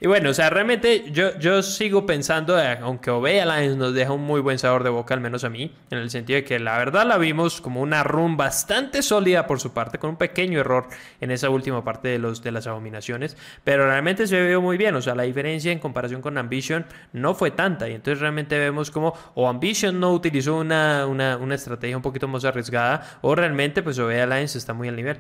Y 0.03 0.07
bueno, 0.07 0.31
o 0.31 0.35
sea, 0.35 0.49
realmente 0.49 1.11
yo, 1.13 1.39
yo 1.39 1.63
sigo 1.63 2.07
pensando, 2.07 2.59
eh, 2.59 2.79
aunque 2.81 3.11
Obey 3.11 3.39
Alliance 3.39 3.77
nos 3.77 3.93
deja 3.93 4.13
un 4.13 4.23
muy 4.23 4.41
buen 4.41 4.59
sabor 4.59 4.83
de 4.83 4.89
boca, 4.89 5.13
al 5.13 5.21
menos 5.21 5.45
a 5.45 5.51
mí, 5.51 5.75
en 5.91 5.99
el 5.99 6.09
sentido 6.09 6.37
de 6.37 6.45
que 6.45 6.59
la 6.59 6.79
verdad 6.79 7.07
la 7.07 7.19
vimos 7.19 7.61
como 7.61 7.83
una 7.83 8.03
run 8.03 8.39
bastante 8.39 9.03
sólida 9.03 9.47
por 9.47 9.61
su 9.61 9.75
parte, 9.75 9.99
con 9.99 10.09
un 10.09 10.17
pequeño 10.17 10.59
error 10.59 10.89
en 11.21 11.31
esa 11.31 11.51
última 11.51 11.85
parte 11.85 12.09
de, 12.09 12.19
los, 12.19 12.43
de 12.43 12.51
las 12.51 12.67
abominaciones, 12.67 13.37
pero 13.63 13.87
realmente 13.87 14.27
se 14.27 14.43
vio 14.43 14.63
muy 14.63 14.79
bien, 14.79 14.95
o 14.95 15.03
sea, 15.03 15.15
la 15.15 15.25
diferencia 15.25 15.71
en 15.71 15.79
comparación 15.79 16.23
con 16.23 16.39
Ambition 16.39 16.87
no 17.13 17.35
fue 17.35 17.51
tanta, 17.51 17.87
y 17.87 17.93
entonces 17.93 18.21
realmente 18.21 18.59
vemos 18.59 18.91
como 18.91 19.13
o 19.35 19.51
Ambition 19.51 20.01
no 20.01 20.15
utilizó 20.15 20.57
una, 20.57 21.07
una, 21.07 21.37
una 21.37 21.55
estrategia 21.55 21.95
un 21.95 22.03
poquito 22.03 22.27
más 22.27 22.47
arriesgada, 22.47 23.19
o 23.21 23.35
realmente 23.35 23.83
pues 23.83 23.99
Obey 23.99 24.19
Alliance 24.19 24.57
está 24.57 24.73
muy 24.73 24.89
al 24.89 24.97
nivel. 24.97 25.19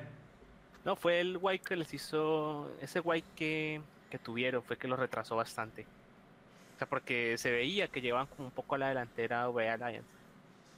No, 0.86 0.96
fue 0.96 1.20
el 1.20 1.36
guay 1.36 1.58
que 1.58 1.76
les 1.76 1.92
hizo. 1.92 2.70
Ese 2.80 3.00
guay 3.00 3.22
que, 3.36 3.82
que 4.10 4.18
tuvieron 4.18 4.62
fue 4.62 4.76
que 4.76 4.88
los 4.88 4.98
retrasó 4.98 5.36
bastante. 5.36 5.86
O 6.76 6.78
sea, 6.78 6.88
porque 6.88 7.36
se 7.38 7.50
veía 7.50 7.88
que 7.88 8.00
llevaban 8.00 8.26
como 8.26 8.46
un 8.48 8.50
poco 8.52 8.74
a 8.74 8.78
la 8.78 8.88
delantera 8.88 9.48
V 9.48 9.68
Alliance. 9.68 10.08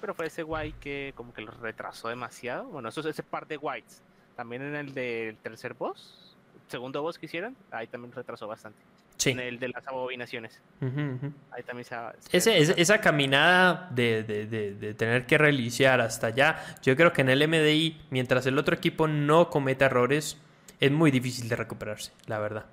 pero 0.01 0.15
fue 0.15 0.27
ese 0.27 0.43
white 0.43 0.77
que 0.81 1.13
como 1.17 1.33
que 1.33 1.43
lo 1.43 1.53
retrasó 1.53 2.09
demasiado. 2.09 2.65
Bueno, 2.65 2.89
eso 2.89 3.01
es 3.01 3.07
ese 3.07 3.23
par 3.23 3.47
de 3.47 3.57
whites. 3.57 4.03
También 4.37 4.63
en 4.63 4.75
el 4.75 4.93
del 4.95 5.37
tercer 5.37 5.75
boss, 5.75 6.35
segundo 6.69 7.03
boss 7.03 7.19
que 7.19 7.27
hicieron, 7.27 7.57
ahí 7.71 7.87
también 7.87 8.13
retrasó 8.13 8.49
bastante. 8.49 8.79
Sí. 9.17 9.31
En 9.31 9.39
el 9.39 9.61
de 9.61 9.69
las 9.69 9.87
abobinaciones. 9.87 10.61
Ujú, 10.81 11.01
ujú. 11.01 11.33
Ahí 11.53 11.63
también 11.63 11.85
se, 11.85 11.95
se 12.19 12.37
Ese- 12.37 12.51
retrasó. 12.59 12.81
esa 12.81 13.01
caminada 13.01 13.89
de, 13.93 14.25
de- 14.25 14.47
de- 14.47 14.75
de 14.75 14.95
tener 14.95 15.25
que 15.27 15.39
reiniciar 15.39 16.01
hasta 16.01 16.27
allá, 16.29 16.57
yo 16.83 16.97
creo 16.97 17.13
que 17.13 17.21
en 17.21 17.29
el 17.29 17.41
MDI, 17.47 18.01
mientras 18.11 18.45
el 18.47 18.59
otro 18.59 18.75
equipo 18.75 19.07
no 19.07 19.51
cometa 19.51 19.85
errores, 19.87 20.37
es 20.81 20.91
muy 20.91 21.13
difícil 21.13 21.49
de 21.49 21.55
recuperarse, 21.55 22.11
la 22.27 22.41
verdad. 22.41 22.67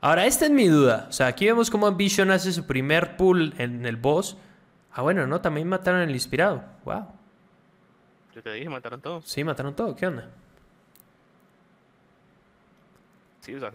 Ahora, 0.00 0.26
esta 0.26 0.44
es 0.44 0.50
mi 0.50 0.68
duda. 0.68 1.06
O 1.08 1.12
sea, 1.12 1.26
aquí 1.26 1.46
vemos 1.46 1.70
cómo 1.70 1.86
Ambition 1.86 2.30
hace 2.30 2.52
su 2.52 2.66
primer 2.66 3.16
pull 3.16 3.54
en 3.58 3.86
el 3.86 3.96
boss. 3.96 4.36
Ah, 4.92 5.02
bueno, 5.02 5.26
no, 5.26 5.40
también 5.40 5.68
mataron 5.68 6.00
el 6.00 6.10
inspirado. 6.10 6.62
Wow. 6.84 7.06
Yo 8.34 8.42
te 8.42 8.52
dije, 8.52 8.68
mataron 8.68 9.00
todos. 9.00 9.24
Sí, 9.26 9.42
mataron 9.42 9.74
todo. 9.74 9.96
¿Qué 9.96 10.06
onda? 10.06 10.28
Sí, 13.40 13.54
o 13.54 13.60
sea, 13.60 13.70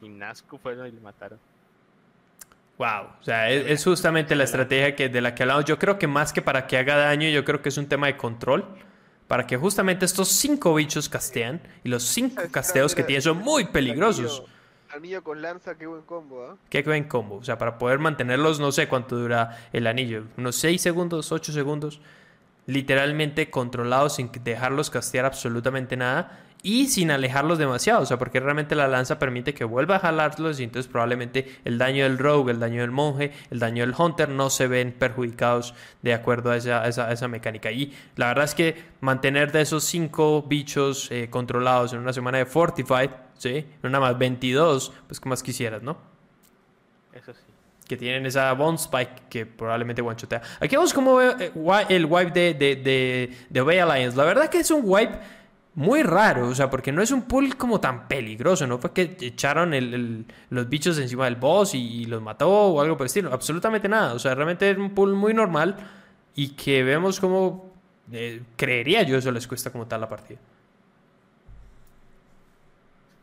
y 0.00 0.08
Nazco 0.08 0.58
fueron 0.58 0.86
y 0.86 0.92
le 0.92 1.00
mataron. 1.00 1.38
Wow, 2.78 3.08
o 3.20 3.22
sea, 3.22 3.50
es, 3.50 3.66
es 3.66 3.84
justamente 3.84 4.34
la 4.34 4.44
estrategia 4.44 4.96
que, 4.96 5.10
de 5.10 5.20
la 5.20 5.34
que 5.34 5.42
hablamos. 5.42 5.66
Yo 5.66 5.78
creo 5.78 5.98
que 5.98 6.06
más 6.06 6.32
que 6.32 6.40
para 6.40 6.66
que 6.66 6.78
haga 6.78 6.96
daño, 6.96 7.28
yo 7.28 7.44
creo 7.44 7.60
que 7.60 7.68
es 7.68 7.76
un 7.76 7.86
tema 7.86 8.06
de 8.06 8.16
control. 8.16 8.64
Para 9.28 9.46
que 9.46 9.56
justamente 9.56 10.06
estos 10.06 10.28
cinco 10.28 10.74
bichos 10.74 11.08
castean. 11.08 11.60
Y 11.84 11.88
los 11.88 12.02
cinco 12.02 12.42
casteos 12.50 12.94
que 12.94 13.04
tienen 13.04 13.22
son 13.22 13.38
muy 13.38 13.62
el 13.62 13.68
peligrosos. 13.68 14.44
Anillo- 15.00 15.22
con 15.22 15.40
lanza, 15.42 15.76
qué 15.76 15.86
buen 15.86 16.02
combo, 16.02 16.46
¿ah? 16.50 16.56
Qué 16.68 16.82
buen 16.82 17.04
combo. 17.04 17.36
O 17.36 17.44
sea, 17.44 17.58
para 17.58 17.78
poder 17.78 17.98
mantenerlos, 17.98 18.60
no 18.60 18.72
sé 18.72 18.88
cuánto 18.88 19.16
dura 19.16 19.58
el 19.72 19.86
anillo. 19.86 20.24
Unos 20.36 20.56
6 20.56 20.80
segundos, 20.80 21.32
8 21.32 21.52
segundos. 21.52 22.00
Literalmente 22.66 23.50
controlados 23.50 24.16
sin 24.16 24.30
dejarlos 24.44 24.90
castear 24.90 25.24
absolutamente 25.24 25.96
nada. 25.96 26.38
Y 26.62 26.88
sin 26.88 27.10
alejarlos 27.10 27.56
demasiado. 27.58 28.02
O 28.02 28.06
sea, 28.06 28.18
porque 28.18 28.38
realmente 28.38 28.74
la 28.74 28.86
lanza 28.86 29.18
permite 29.18 29.54
que 29.54 29.64
vuelva 29.64 29.96
a 29.96 30.00
jalarlos. 30.00 30.60
Y 30.60 30.64
entonces 30.64 30.92
probablemente 30.92 31.58
el 31.64 31.78
daño 31.78 32.04
del 32.04 32.18
rogue, 32.18 32.52
el 32.52 32.60
daño 32.60 32.82
del 32.82 32.90
monje, 32.90 33.32
el 33.50 33.58
daño 33.60 33.84
del 33.86 33.94
hunter 33.98 34.28
no 34.28 34.50
se 34.50 34.68
ven 34.68 34.92
perjudicados 34.92 35.74
de 36.02 36.12
acuerdo 36.12 36.50
a 36.50 36.58
esa, 36.58 36.86
esa 36.86 37.28
mecánica. 37.28 37.72
Y 37.72 37.96
la 38.16 38.26
verdad 38.28 38.44
es 38.44 38.54
que 38.54 38.76
mantener 39.00 39.52
de 39.52 39.62
esos 39.62 39.84
5 39.84 40.42
bichos 40.42 41.10
eh, 41.10 41.28
controlados 41.30 41.94
en 41.94 42.00
una 42.00 42.12
semana 42.12 42.36
de 42.36 42.44
Fortified, 42.46 43.08
¿sí? 43.40 43.56
En 43.82 43.88
una 43.88 43.98
más 44.00 44.18
22, 44.18 44.92
pues 45.06 45.18
que 45.18 45.28
más 45.30 45.42
quisieras, 45.42 45.82
¿no? 45.82 45.96
Eso 47.14 47.32
sí. 47.32 47.40
que 47.88 47.96
tienen 47.96 48.24
esa 48.26 48.52
Bone 48.52 48.76
Spike 48.76 49.22
que 49.30 49.46
probablemente 49.46 50.00
one-shotea. 50.02 50.42
Aquí 50.60 50.76
vemos 50.76 50.92
cómo 50.92 51.16
veo 51.16 51.34
eh, 51.40 51.50
el 51.88 52.04
wipe 52.06 52.30
de, 52.30 52.54
de, 52.54 52.76
de, 52.76 53.36
de 53.48 53.60
Obey 53.60 53.78
Alliance. 53.80 54.16
La 54.16 54.24
verdad 54.24 54.48
que 54.48 54.58
es 54.60 54.70
un 54.70 54.82
wipe 54.84 55.18
muy 55.74 56.02
raro, 56.02 56.48
o 56.48 56.54
sea, 56.54 56.68
porque 56.68 56.92
no 56.92 57.00
es 57.02 57.10
un 57.12 57.22
pull 57.22 57.56
como 57.56 57.80
tan 57.80 58.06
peligroso, 58.08 58.66
no 58.66 58.78
fue 58.78 58.92
que 58.92 59.16
echaron 59.20 59.72
el- 59.72 59.94
el- 59.94 60.26
los 60.50 60.68
bichos 60.68 60.98
encima 60.98 61.24
del 61.24 61.36
boss 61.36 61.74
y, 61.74 61.78
y 62.02 62.04
los 62.04 62.20
mató 62.20 62.48
o 62.50 62.80
algo 62.80 62.96
por 62.96 63.04
el 63.04 63.06
estilo, 63.06 63.32
absolutamente 63.32 63.88
nada, 63.88 64.12
o 64.14 64.18
sea, 64.18 64.34
realmente 64.34 64.68
es 64.70 64.76
un 64.76 64.90
pull 64.94 65.14
muy 65.14 65.32
normal 65.32 65.76
y 66.34 66.50
que 66.50 66.82
vemos 66.82 67.18
como, 67.20 67.72
eh, 68.12 68.42
creería 68.56 69.02
yo, 69.04 69.16
eso 69.16 69.30
les 69.32 69.46
cuesta 69.48 69.70
como 69.72 69.86
tal 69.86 70.00
la 70.00 70.08
partida. 70.08 70.38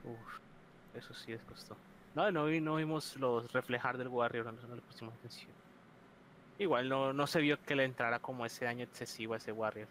Uf, 0.06 0.98
eso 0.98 1.14
sí 1.14 1.32
les 1.32 1.42
costó. 1.44 1.76
No, 2.18 2.32
no, 2.32 2.46
vi- 2.46 2.60
no 2.60 2.76
vimos 2.78 3.16
los 3.18 3.52
reflejar 3.54 3.96
del 3.96 4.08
Warrior, 4.08 4.52
no, 4.52 4.76
le 4.76 4.82
pusimos 4.82 5.14
atención. 5.14 5.52
Igual 6.58 6.90
no, 6.90 7.14
no 7.14 7.28
se 7.28 7.40
vio 7.40 7.62
que 7.64 7.76
le 7.76 7.84
entrara 7.84 8.18
como 8.18 8.44
ese 8.44 8.66
daño 8.66 8.84
excesivo 8.86 9.36
a 9.36 9.38
ese 9.38 9.52
Warrior. 9.52 9.88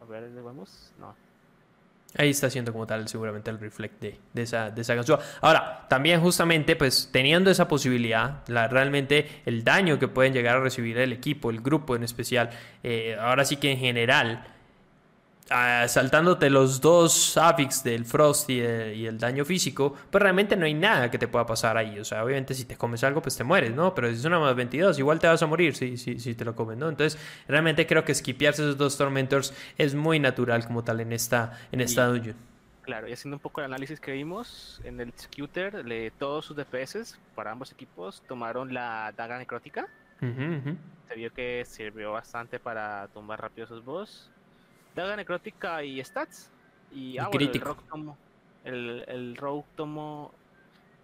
A 0.00 0.04
ver, 0.04 0.30
¿le? 0.30 0.92
No. 1.00 1.12
Ahí 2.16 2.30
está 2.30 2.46
haciendo 2.46 2.72
como 2.72 2.86
tal 2.86 3.08
seguramente 3.08 3.50
el 3.50 3.58
reflect 3.58 4.00
de, 4.00 4.18
de 4.32 4.42
esa, 4.42 4.70
de 4.70 4.80
esa. 4.80 4.94
Ahora, 5.40 5.86
también 5.88 6.20
justamente 6.20 6.76
pues 6.76 7.10
teniendo 7.12 7.50
esa 7.50 7.66
posibilidad, 7.66 8.48
la, 8.48 8.68
realmente 8.68 9.42
el 9.44 9.64
daño 9.64 9.98
que 9.98 10.06
pueden 10.06 10.32
llegar 10.32 10.56
a 10.56 10.60
recibir 10.60 10.96
el 10.98 11.12
equipo, 11.12 11.50
el 11.50 11.60
grupo 11.60 11.96
en 11.96 12.04
especial, 12.04 12.50
eh, 12.84 13.16
ahora 13.20 13.44
sí 13.44 13.56
que 13.56 13.72
en 13.72 13.78
general, 13.78 14.46
ah, 15.50 15.86
saltándote 15.88 16.50
los 16.50 16.80
dos 16.80 17.36
affix 17.36 17.82
del 17.84 18.04
Frost 18.04 18.50
y, 18.50 18.60
el- 18.60 18.94
y 18.94 19.06
el 19.06 19.18
daño 19.18 19.44
físico, 19.44 19.94
pues 20.10 20.22
realmente 20.22 20.56
no 20.56 20.64
hay 20.66 20.74
nada 20.74 21.10
que 21.10 21.18
te 21.18 21.28
pueda 21.28 21.46
pasar 21.46 21.76
ahí. 21.76 21.98
O 21.98 22.04
sea, 22.04 22.24
obviamente 22.24 22.54
si 22.54 22.64
te 22.64 22.76
comes 22.76 23.02
algo, 23.04 23.22
pues 23.22 23.36
te 23.36 23.44
mueres, 23.44 23.74
¿no? 23.74 23.94
Pero 23.94 24.08
si 24.08 24.14
es 24.14 24.24
una 24.24 24.38
más 24.38 24.54
22, 24.54 24.98
igual 24.98 25.18
te 25.18 25.26
vas 25.26 25.42
a 25.42 25.46
morir 25.46 25.74
si, 25.76 25.96
si, 25.96 26.18
si 26.18 26.34
te 26.34 26.44
lo 26.44 26.54
comes, 26.54 26.76
¿no? 26.78 26.88
Entonces, 26.88 27.20
realmente 27.48 27.86
creo 27.86 28.04
que 28.04 28.14
skipearse 28.14 28.62
esos 28.62 28.76
dos 28.78 28.96
Tormentors 28.98 29.52
es 29.76 29.94
muy 29.94 30.18
natural 30.20 30.66
como 30.66 30.84
tal 30.84 31.00
en 31.00 31.12
esta, 31.12 31.58
en 31.72 31.80
esta 31.80 32.04
Y- 32.04 32.12
dungeon. 32.12 32.36
Claro, 32.82 33.06
y 33.06 33.12
haciendo 33.12 33.36
un 33.36 33.40
poco 33.42 33.60
el 33.60 33.66
análisis 33.66 34.00
que 34.00 34.12
vimos 34.12 34.80
en 34.82 34.98
el 35.00 35.12
Scooter, 35.18 35.84
le, 35.84 36.10
todos 36.10 36.46
sus 36.46 36.56
DPS 36.56 37.18
para 37.34 37.50
ambos 37.52 37.70
equipos 37.70 38.22
tomaron 38.26 38.72
la 38.72 39.12
daga 39.14 39.36
necrótica. 39.36 39.86
Se 40.20 41.14
vio 41.14 41.30
que 41.32 41.64
sirvió 41.66 42.12
bastante 42.12 42.58
para 42.58 43.08
tumbar 43.08 43.40
rápido 43.42 43.66
esos 43.66 43.84
boss. 43.84 44.30
Daga 44.98 45.14
necrótica 45.14 45.84
y 45.84 46.02
stats. 46.02 46.50
Y, 46.90 47.12
Y 47.14 47.18
ah, 47.18 47.28
bueno, 47.28 47.48
el 47.52 47.60
rogue 47.60 47.82
tomó. 47.88 48.18
El, 48.64 49.04
el 49.06 49.36
rogue 49.36 49.64
tomó. 49.76 50.34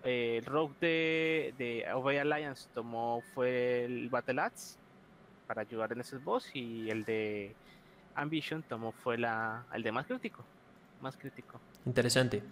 eh, 0.03 0.39
el 0.39 0.45
rogue 0.47 0.75
de, 0.81 1.55
de 1.59 1.93
Obey 1.95 2.19
Alliance 2.19 2.69
tomó 2.75 3.23
fue 3.35 3.85
el 3.85 4.09
Battle 4.09 4.41
Axe 4.41 4.79
para 5.47 5.63
ayudar 5.63 5.93
en 5.93 6.01
esos 6.01 6.25
boss. 6.25 6.51
Y 6.55 6.91
el 6.91 7.05
de 7.05 7.55
Ambition 8.17 8.65
tomó 8.65 8.91
fue 8.91 9.17
la, 9.17 9.65
el 9.73 9.85
de 9.85 9.93
más 9.93 10.07
crítico. 10.07 10.45
Más 11.01 11.17
crítico. 11.17 11.61
Interesante. 11.87 12.43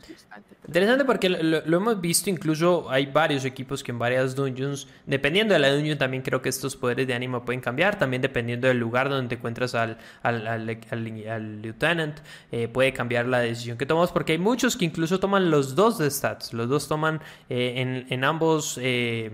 Interesante 0.67 1.07
porque 1.07 1.31
lo, 1.31 1.59
hemos 1.65 2.01
visto, 2.03 2.29
incluso 2.29 2.91
hay 2.91 3.07
varios 3.07 3.47
equipos 3.47 3.83
que 3.83 3.91
en 3.91 3.99
varias 3.99 4.35
dungeons, 4.37 4.87
dependiendo 5.07 5.55
de 5.55 5.61
la 5.61 5.73
dungeon 5.73 5.97
también 5.97 6.23
creo 6.23 6.43
que 6.43 6.51
estos 6.51 6.77
poderes 6.77 7.07
de 7.07 7.15
ánimo 7.15 7.43
pueden 7.43 7.63
cambiar, 7.63 7.99
también 7.99 8.21
dependiendo 8.21 8.69
del 8.69 8.79
lugar 8.79 9.09
donde 9.09 9.31
te 9.31 9.35
encuentras 9.37 9.75
al, 9.75 9.97
al, 10.23 10.47
al- 10.47 11.63
lieutenant, 11.63 12.19
eh, 12.51 12.69
puede 12.69 12.93
cambiar 12.93 13.27
la 13.27 13.39
decisión 13.41 13.79
que 13.79 13.87
tomas 13.87 14.13
porque 14.13 14.33
hay 14.33 14.39
muchos 14.39 14.77
que 14.77 14.85
incluso 14.85 15.19
toman 15.19 15.51
los 15.51 15.75
dos 15.75 15.97
de 15.97 16.11
stats, 16.11 16.53
los 16.53 16.69
dos 16.69 16.87
toman 16.87 17.21
eh, 17.49 17.75
en, 17.77 18.07
en 18.11 18.25
ambos... 18.25 18.79
eh, 18.83 19.31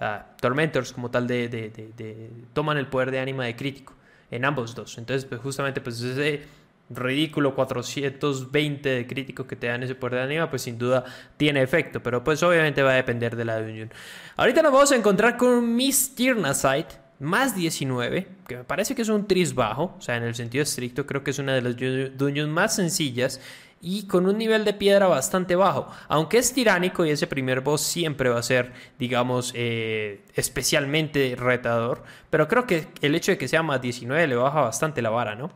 ah, 0.00 0.26
tormentors 0.40 0.92
como 0.92 1.10
tal 1.10 1.26
de, 1.26 1.48
de- 1.48 1.70
de- 1.70 1.92
de- 1.96 2.30
toman 2.52 2.76
el 2.78 2.86
poder 2.86 3.10
de 3.10 3.20
ánima 3.20 3.44
de 3.44 3.56
crítico 3.56 3.94
en 4.30 4.44
ambos 4.44 4.74
dos 4.74 4.98
entonces 4.98 5.24
pues 5.24 5.40
justamente 5.40 5.80
pues 5.80 6.00
ese 6.00 6.42
ridículo 6.90 7.54
420 7.54 8.88
de 8.88 9.06
crítico 9.06 9.46
que 9.46 9.56
te 9.56 9.68
dan 9.68 9.82
ese 9.82 9.94
poder 9.94 10.16
de 10.16 10.22
ánima 10.22 10.50
pues 10.50 10.62
sin 10.62 10.78
duda 10.78 11.04
tiene 11.36 11.62
efecto 11.62 12.02
pero 12.02 12.22
pues 12.22 12.42
obviamente 12.42 12.82
va 12.82 12.90
a 12.92 12.94
depender 12.96 13.36
de 13.36 13.44
la 13.44 13.60
dungeon 13.60 13.90
ahorita 14.36 14.62
nos 14.62 14.72
vamos 14.72 14.92
a 14.92 14.96
encontrar 14.96 15.36
con 15.36 15.74
Miss 15.74 16.14
Tyrnasite 16.14 17.02
más 17.20 17.54
19, 17.54 18.26
que 18.46 18.56
me 18.56 18.64
parece 18.64 18.94
que 18.94 19.02
es 19.02 19.08
un 19.08 19.26
tris 19.28 19.54
bajo, 19.54 19.94
o 19.96 20.00
sea, 20.00 20.16
en 20.16 20.24
el 20.24 20.34
sentido 20.34 20.62
estricto, 20.64 21.06
creo 21.06 21.22
que 21.22 21.30
es 21.30 21.38
una 21.38 21.54
de 21.54 21.62
las 21.62 21.76
dun- 21.76 22.10
dungeons 22.16 22.50
más 22.50 22.74
sencillas 22.74 23.40
y 23.80 24.06
con 24.08 24.26
un 24.26 24.36
nivel 24.36 24.64
de 24.64 24.74
piedra 24.74 25.06
bastante 25.06 25.54
bajo. 25.54 25.88
Aunque 26.08 26.38
es 26.38 26.52
tiránico 26.52 27.06
y 27.06 27.10
ese 27.10 27.28
primer 27.28 27.60
boss 27.60 27.82
siempre 27.82 28.28
va 28.30 28.40
a 28.40 28.42
ser, 28.42 28.72
digamos, 28.98 29.52
eh, 29.54 30.24
especialmente 30.34 31.36
retador, 31.38 32.02
pero 32.30 32.48
creo 32.48 32.66
que 32.66 32.88
el 33.00 33.14
hecho 33.14 33.30
de 33.32 33.38
que 33.38 33.48
sea 33.48 33.62
más 33.62 33.80
19 33.80 34.26
le 34.26 34.34
baja 34.34 34.60
bastante 34.62 35.00
la 35.00 35.10
vara, 35.10 35.36
¿no? 35.36 35.50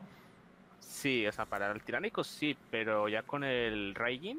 Sí, 0.98 1.24
o 1.28 1.32
sea, 1.32 1.44
para 1.46 1.70
el 1.70 1.80
tiránico 1.82 2.24
sí, 2.24 2.56
pero 2.72 3.08
ya 3.08 3.22
con 3.22 3.44
el 3.44 3.94
Raging 3.94 4.38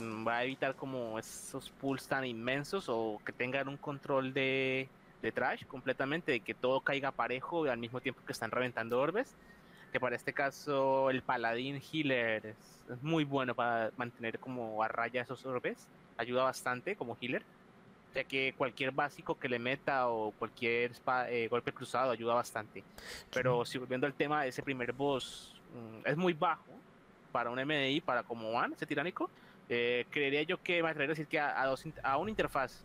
mm, 0.00 0.26
va 0.26 0.38
a 0.38 0.44
evitar 0.44 0.74
como 0.74 1.18
esos 1.18 1.68
pools 1.70 2.08
tan 2.08 2.24
inmensos 2.24 2.86
o 2.88 3.20
que 3.24 3.32
tengan 3.32 3.68
un 3.68 3.76
control 3.76 4.32
de, 4.32 4.88
de 5.20 5.30
trash 5.32 5.66
completamente, 5.66 6.32
de 6.32 6.40
que 6.40 6.54
todo 6.54 6.80
caiga 6.80 7.10
parejo 7.12 7.66
y 7.66 7.68
al 7.68 7.76
mismo 7.78 8.00
tiempo 8.00 8.22
que 8.24 8.32
están 8.32 8.50
reventando 8.50 8.98
orbes. 8.98 9.36
Que 9.92 10.00
para 10.00 10.16
este 10.16 10.32
caso 10.32 11.10
el 11.10 11.20
paladín 11.22 11.82
healer 11.92 12.46
es, 12.46 12.56
es 12.90 13.02
muy 13.02 13.24
bueno 13.24 13.54
para 13.54 13.90
mantener 13.98 14.38
como 14.38 14.82
a 14.82 14.88
raya 14.88 15.20
esos 15.22 15.44
orbes, 15.44 15.86
ayuda 16.16 16.44
bastante 16.44 16.96
como 16.96 17.14
healer. 17.20 17.42
Ya 18.14 18.24
que 18.24 18.54
cualquier 18.56 18.90
básico 18.90 19.38
que 19.38 19.50
le 19.50 19.58
meta 19.58 20.08
o 20.08 20.32
cualquier 20.32 20.92
spa- 20.92 21.30
eh, 21.30 21.46
golpe 21.48 21.72
cruzado 21.72 22.10
ayuda 22.10 22.32
bastante. 22.32 22.82
Pero 23.34 23.66
si 23.66 23.76
volviendo 23.76 24.06
al 24.06 24.14
tema, 24.14 24.46
ese 24.46 24.62
primer 24.62 24.92
boss 24.92 25.57
es 26.04 26.16
muy 26.16 26.32
bajo 26.32 26.72
para 27.32 27.50
un 27.50 27.58
MDI, 27.58 28.00
para 28.00 28.22
como 28.22 28.52
van, 28.52 28.72
ese 28.72 28.86
tiránico. 28.86 29.30
Eh, 29.68 30.06
creería 30.10 30.42
yo 30.42 30.62
que 30.62 30.82
me 30.82 30.88
atrevería 30.88 31.12
a 31.12 31.14
decir 31.14 31.26
que 31.26 31.38
a, 31.38 31.60
a 31.60 31.66
dos, 31.66 31.84
a 32.02 32.16
una 32.16 32.30
interfaz. 32.30 32.82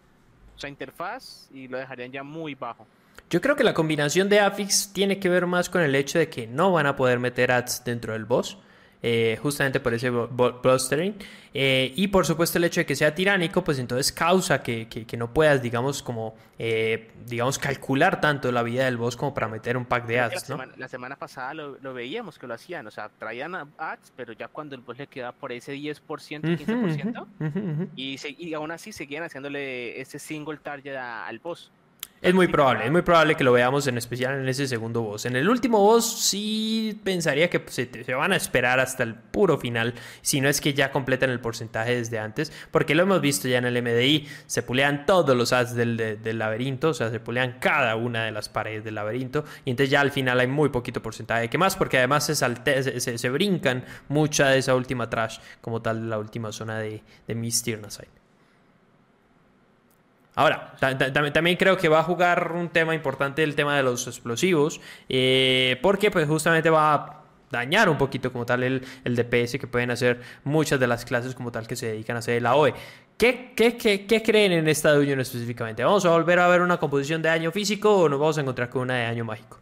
O 0.56 0.60
sea, 0.60 0.70
interfaz 0.70 1.50
y 1.52 1.68
lo 1.68 1.78
dejarían 1.78 2.12
ya 2.12 2.24
muy 2.24 2.56
bajo. 2.56 2.86
Yo 3.30 3.42
creo 3.42 3.56
que 3.56 3.64
la 3.64 3.74
combinación 3.74 4.30
de 4.30 4.40
affix 4.40 4.92
tiene 4.94 5.20
que 5.20 5.30
ver 5.30 5.48
más 5.48 5.70
con 5.70 5.82
el 5.82 5.96
hecho 5.96 6.20
de 6.20 6.30
que 6.30 6.46
no 6.46 6.72
van 6.72 6.86
a 6.86 6.96
poder 6.96 7.20
meter 7.20 7.52
ads 7.52 7.84
dentro 7.84 8.14
del 8.14 8.26
boss. 8.26 8.58
Eh, 9.06 9.38
justamente 9.42 9.82
por 9.82 9.94
ese 9.94 10.10
blustering. 10.10 11.16
Eh, 11.54 11.92
y 11.94 12.08
por 12.08 12.26
supuesto 12.26 12.58
el 12.58 12.64
hecho 12.64 12.80
de 12.80 12.86
que 12.86 12.96
sea 12.96 13.14
tiránico, 13.14 13.62
pues 13.62 13.78
entonces 13.78 14.14
causa 14.14 14.64
que, 14.64 14.88
que, 14.88 15.18
no 15.18 15.34
puedas, 15.34 15.62
digamos, 15.62 16.02
como, 16.02 16.36
eh, 16.58 17.12
digamos, 17.28 17.60
calcular 17.60 18.22
tanto 18.22 18.50
la 18.54 18.64
vida 18.64 18.86
del 18.86 18.96
boss 18.96 19.18
como 19.18 19.34
para 19.34 19.50
meter 19.50 19.76
un 19.76 19.86
pack 19.86 20.08
de 20.08 20.22
ads, 20.22 20.34
la, 20.34 20.40
semana, 20.40 20.74
la 20.78 20.88
semana 20.88 21.16
pasada 21.18 21.54
lo, 21.54 21.94
veíamos 21.94 22.40
que 22.40 22.48
lo 22.48 22.54
hacían, 22.54 22.88
o 22.88 22.92
sea, 22.92 23.10
traían 23.10 23.54
ads, 23.78 24.14
pero 24.16 24.32
ya 24.32 24.48
cuando 24.48 24.74
el 24.74 24.82
boss 24.82 24.98
le 24.98 25.08
quedaba 25.08 25.34
por 25.34 25.52
ese 25.52 25.76
10%, 25.76 26.00
15%, 26.08 27.90
y, 27.98 28.18
y 28.38 28.54
aún 28.54 28.72
así 28.72 28.94
seguían 28.94 29.24
haciéndole 29.24 30.00
ese 30.00 30.18
single 30.18 30.58
target 30.58 30.96
al 30.96 31.40
boss. 31.40 31.72
Es 32.24 32.34
muy 32.34 32.48
probable, 32.48 32.86
es 32.86 32.92
muy 32.92 33.02
probable 33.02 33.36
que 33.36 33.44
lo 33.44 33.52
veamos 33.52 33.86
en 33.88 33.98
especial 33.98 34.40
en 34.40 34.48
ese 34.48 34.66
segundo 34.66 35.02
boss. 35.02 35.26
En 35.26 35.36
el 35.36 35.50
último 35.50 35.80
boss 35.80 36.22
sí 36.22 36.98
pensaría 37.04 37.50
que 37.50 37.62
se, 37.68 37.90
van 38.14 38.32
a 38.32 38.38
esperar 38.38 38.80
hasta 38.80 39.04
el 39.04 39.14
puro 39.14 39.58
final, 39.58 39.94
si 40.22 40.40
no 40.40 40.48
es 40.48 40.62
que 40.62 40.74
ya 40.74 40.90
completan 40.90 41.32
el 41.32 41.42
porcentaje 41.42 41.96
desde 41.96 42.20
antes, 42.20 42.54
porque 42.72 42.96
lo 42.96 43.04
hemos 43.04 43.20
visto 43.20 43.50
ya 43.50 43.58
en 43.58 43.66
el 43.66 43.84
MDI, 43.84 44.26
se 44.46 44.64
pulean 44.64 45.06
todos 45.06 45.36
los 45.36 45.52
ads 45.52 45.76
del, 45.76 46.22
laberinto, 46.24 46.92
o 46.92 46.94
sea, 46.94 47.10
se 47.12 47.20
pulean 47.20 47.58
cada 47.60 47.98
una 47.98 48.24
de 48.24 48.32
las 48.32 48.48
paredes 48.48 48.86
del 48.86 48.96
laberinto, 48.96 49.44
y 49.66 49.72
entonces 49.72 49.92
ya 49.92 50.00
al 50.00 50.12
final 50.12 50.40
hay 50.40 50.48
muy 50.48 50.70
poquito 50.70 51.02
porcentaje 51.02 51.50
que 51.50 51.58
más, 51.58 51.76
porque 51.76 51.98
además 51.98 52.26
se, 52.26 52.36
salte, 52.36 53.02
se, 53.02 53.30
brincan 53.32 53.84
mucha 54.08 54.48
de 54.48 54.60
esa 54.60 54.76
última 54.76 55.10
trash, 55.10 55.40
como 55.60 55.82
tal 55.82 56.10
la 56.10 56.20
última 56.20 56.54
zona 56.54 56.80
de, 56.80 57.04
de. 57.28 57.36
Ahora, 60.36 60.76
también 61.34 61.58
creo 61.58 61.78
que 61.78 61.88
va 61.90 62.00
a 62.00 62.04
jugar 62.04 62.54
un 62.54 62.70
tema 62.70 62.96
importante 62.96 63.44
el 63.44 63.56
tema 63.56 63.78
de 63.78 63.84
los 63.84 64.08
explosivos, 64.08 64.82
eh, 65.08 65.78
porque 65.82 66.10
pues 66.10 66.28
justamente 66.28 66.72
va 66.72 66.94
a 66.96 67.24
dañar 67.52 67.88
un 67.88 68.00
poquito 68.00 68.32
como 68.32 68.46
tal 68.46 68.64
el, 68.64 68.84
el, 69.04 69.16
DPS 69.16 69.60
que 69.60 69.68
pueden 69.68 69.92
hacer 69.92 70.22
muchas 70.44 70.80
de 70.80 70.88
las 70.88 71.06
clases 71.06 71.36
como 71.36 71.52
tal 71.52 71.68
que 71.68 71.76
se 71.76 71.86
dedican 71.88 72.16
a 72.16 72.20
hacer 72.20 72.42
la 72.42 72.56
OE. 72.56 72.74
¿Qué, 73.18 73.54
qué, 73.56 73.78
qué, 73.78 74.24
creen 74.24 74.52
en 74.54 74.68
esta 74.68 74.98
Union 74.98 75.20
específicamente? 75.20 75.84
¿Vamos 75.84 76.04
a 76.06 76.10
volver 76.10 76.40
a 76.40 76.48
ver 76.48 76.62
una 76.62 76.78
composición 76.78 77.22
de 77.22 77.30
daño 77.30 77.52
físico 77.52 77.96
o 77.96 78.10
nos 78.10 78.20
vamos 78.20 78.38
a 78.40 78.42
encontrar 78.42 78.70
con 78.70 78.82
una 78.82 78.96
de 78.96 79.04
daño 79.04 79.24
mágico? 79.24 79.60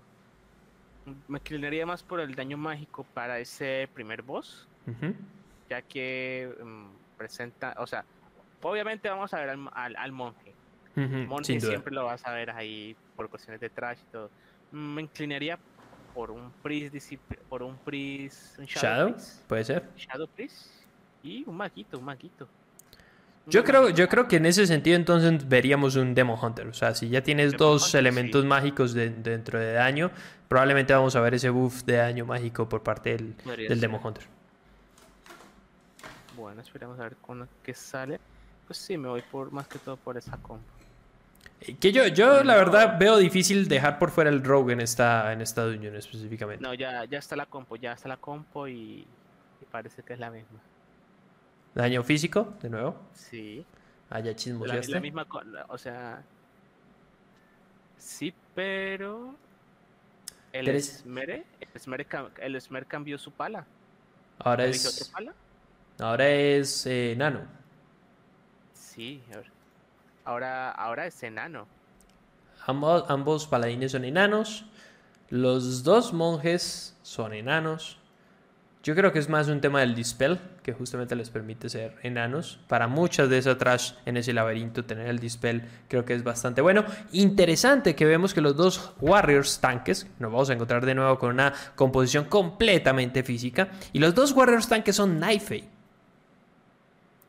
Me 1.27 1.39
inclinaría 1.39 1.85
más 1.85 2.01
por 2.01 2.21
el 2.21 2.33
daño 2.33 2.57
mágico 2.57 3.05
para 3.13 3.39
ese 3.39 3.89
primer 3.93 4.21
boss, 4.21 4.67
ya 5.69 5.81
que 5.81 6.49
mm, 6.63 7.17
presenta, 7.17 7.75
o 7.77 7.85
sea, 7.85 8.05
obviamente 8.61 9.09
vamos 9.09 9.33
a 9.33 9.39
ver 9.39 9.49
al, 9.49 9.95
al 9.95 10.11
monje, 10.13 10.53
Monty 10.95 11.59
siempre 11.59 11.93
lo 11.93 12.05
vas 12.05 12.25
a 12.25 12.33
ver 12.33 12.51
ahí 12.51 12.95
por 13.15 13.29
cuestiones 13.29 13.61
de 13.61 13.69
trash 13.69 13.99
y 13.99 14.11
todo. 14.11 14.29
Mm, 14.71 14.93
me 14.95 15.01
inclinaría 15.03 15.57
por 16.13 16.31
un 16.31 16.51
Priest, 16.61 17.13
por 17.49 17.63
un 17.63 17.77
Priest, 17.77 18.59
Shadow, 18.61 19.15
puede 19.47 19.63
ser. 19.63 19.89
Shadow 19.95 20.27
Priest 20.27 20.67
y 21.23 21.43
un 21.47 21.55
maguito, 21.55 21.97
un 21.97 22.05
maguito. 22.05 22.47
Yo 23.47 23.63
creo, 23.63 23.89
yo 23.89 24.07
creo 24.07 24.27
que 24.27 24.35
en 24.35 24.45
ese 24.45 24.67
sentido 24.67 24.95
entonces 24.95 25.47
veríamos 25.47 25.95
un 25.95 26.13
Demo 26.13 26.39
Hunter. 26.39 26.67
O 26.67 26.73
sea, 26.73 26.93
si 26.93 27.09
ya 27.09 27.23
tienes 27.23 27.53
dos 27.53 27.93
elementos 27.95 28.45
mágicos 28.45 28.93
dentro 28.93 29.59
de 29.59 29.73
daño, 29.73 30.11
probablemente 30.47 30.93
vamos 30.93 31.15
a 31.15 31.21
ver 31.21 31.33
ese 31.33 31.49
buff 31.49 31.83
de 31.83 31.95
daño 31.95 32.25
mágico 32.25 32.69
por 32.69 32.83
parte 32.83 33.17
del, 33.17 33.35
del 33.67 33.79
Demo 33.79 33.99
Hunter. 34.03 34.25
Bueno, 36.35 36.61
esperamos 36.61 36.99
a 36.99 37.03
ver 37.03 37.15
con 37.17 37.47
qué 37.63 37.73
sale. 37.73 38.19
Pues 38.67 38.77
sí, 38.77 38.97
me 38.97 39.09
voy 39.09 39.21
por 39.21 39.51
más 39.51 39.67
que 39.67 39.79
todo 39.79 39.97
por 39.97 40.17
esa 40.17 40.37
compa. 40.37 40.80
Que 41.79 41.91
yo, 41.91 42.07
yo 42.07 42.43
la 42.43 42.55
verdad 42.55 42.97
veo 42.97 43.17
difícil 43.17 43.67
dejar 43.67 43.99
por 43.99 44.09
fuera 44.09 44.31
el 44.31 44.43
Rogue 44.43 44.73
en 44.73 44.81
esta, 44.81 45.31
en 45.31 45.41
esta 45.41 45.65
Union 45.65 45.95
específicamente. 45.95 46.63
No, 46.63 46.73
ya, 46.73 47.05
ya 47.05 47.19
está 47.19 47.35
la 47.35 47.45
compo, 47.45 47.75
ya 47.75 47.93
está 47.93 48.09
la 48.09 48.17
compo 48.17 48.67
y, 48.67 49.05
parece 49.71 50.01
que 50.01 50.13
es 50.13 50.19
la 50.19 50.31
misma. 50.31 50.59
¿Daño 51.75 52.03
físico, 52.03 52.55
de 52.61 52.69
nuevo? 52.69 52.99
Sí. 53.13 53.63
Ah, 54.09 54.19
ya. 54.19 54.33
La, 54.65 54.81
la 54.81 54.99
misma, 54.99 55.27
o 55.69 55.77
sea... 55.77 56.23
Sí, 57.97 58.33
pero... 58.55 59.35
El 60.51 60.67
Esmere, 60.67 61.45
el 62.39 62.55
Esmer, 62.55 62.85
cambió 62.87 63.17
su 63.19 63.31
pala. 63.31 63.65
Ahora 64.39 64.65
es... 64.65 65.13
Ahora 65.99 66.27
es 66.27 66.85
eh, 66.87 67.13
Nano. 67.15 67.41
Sí, 68.73 69.21
a 69.31 69.37
ver. 69.37 69.60
Ahora, 70.25 70.71
ahora 70.71 71.07
es 71.07 71.21
enano. 71.23 71.67
Ambos, 72.67 73.05
ambos 73.07 73.47
paladines 73.47 73.91
son 73.91 74.05
enanos. 74.05 74.65
Los 75.29 75.83
dos 75.83 76.13
monjes 76.13 76.97
son 77.01 77.33
enanos. 77.33 77.97
Yo 78.83 78.95
creo 78.95 79.11
que 79.11 79.19
es 79.19 79.29
más 79.29 79.47
un 79.47 79.61
tema 79.61 79.81
del 79.81 79.93
dispel, 79.93 80.39
que 80.63 80.73
justamente 80.73 81.15
les 81.15 81.29
permite 81.29 81.69
ser 81.69 81.97
enanos. 82.01 82.59
Para 82.67 82.87
muchas 82.87 83.29
de 83.29 83.37
esas 83.37 83.57
trash 83.57 83.93
en 84.05 84.17
ese 84.17 84.33
laberinto, 84.33 84.83
tener 84.83 85.05
el 85.05 85.19
dispel 85.19 85.63
creo 85.87 86.03
que 86.03 86.15
es 86.15 86.23
bastante 86.23 86.61
bueno. 86.61 86.83
Interesante 87.11 87.95
que 87.95 88.05
vemos 88.05 88.33
que 88.33 88.41
los 88.41 88.55
dos 88.57 88.93
warriors 88.99 89.59
tanques, 89.59 90.07
nos 90.17 90.31
vamos 90.31 90.49
a 90.49 90.53
encontrar 90.53 90.83
de 90.83 90.95
nuevo 90.95 91.19
con 91.19 91.29
una 91.29 91.53
composición 91.75 92.25
completamente 92.25 93.21
física. 93.21 93.69
Y 93.93 93.99
los 93.99 94.15
dos 94.15 94.31
warriors 94.31 94.67
tanques 94.67 94.95
son 94.95 95.19
Knife. 95.19 95.63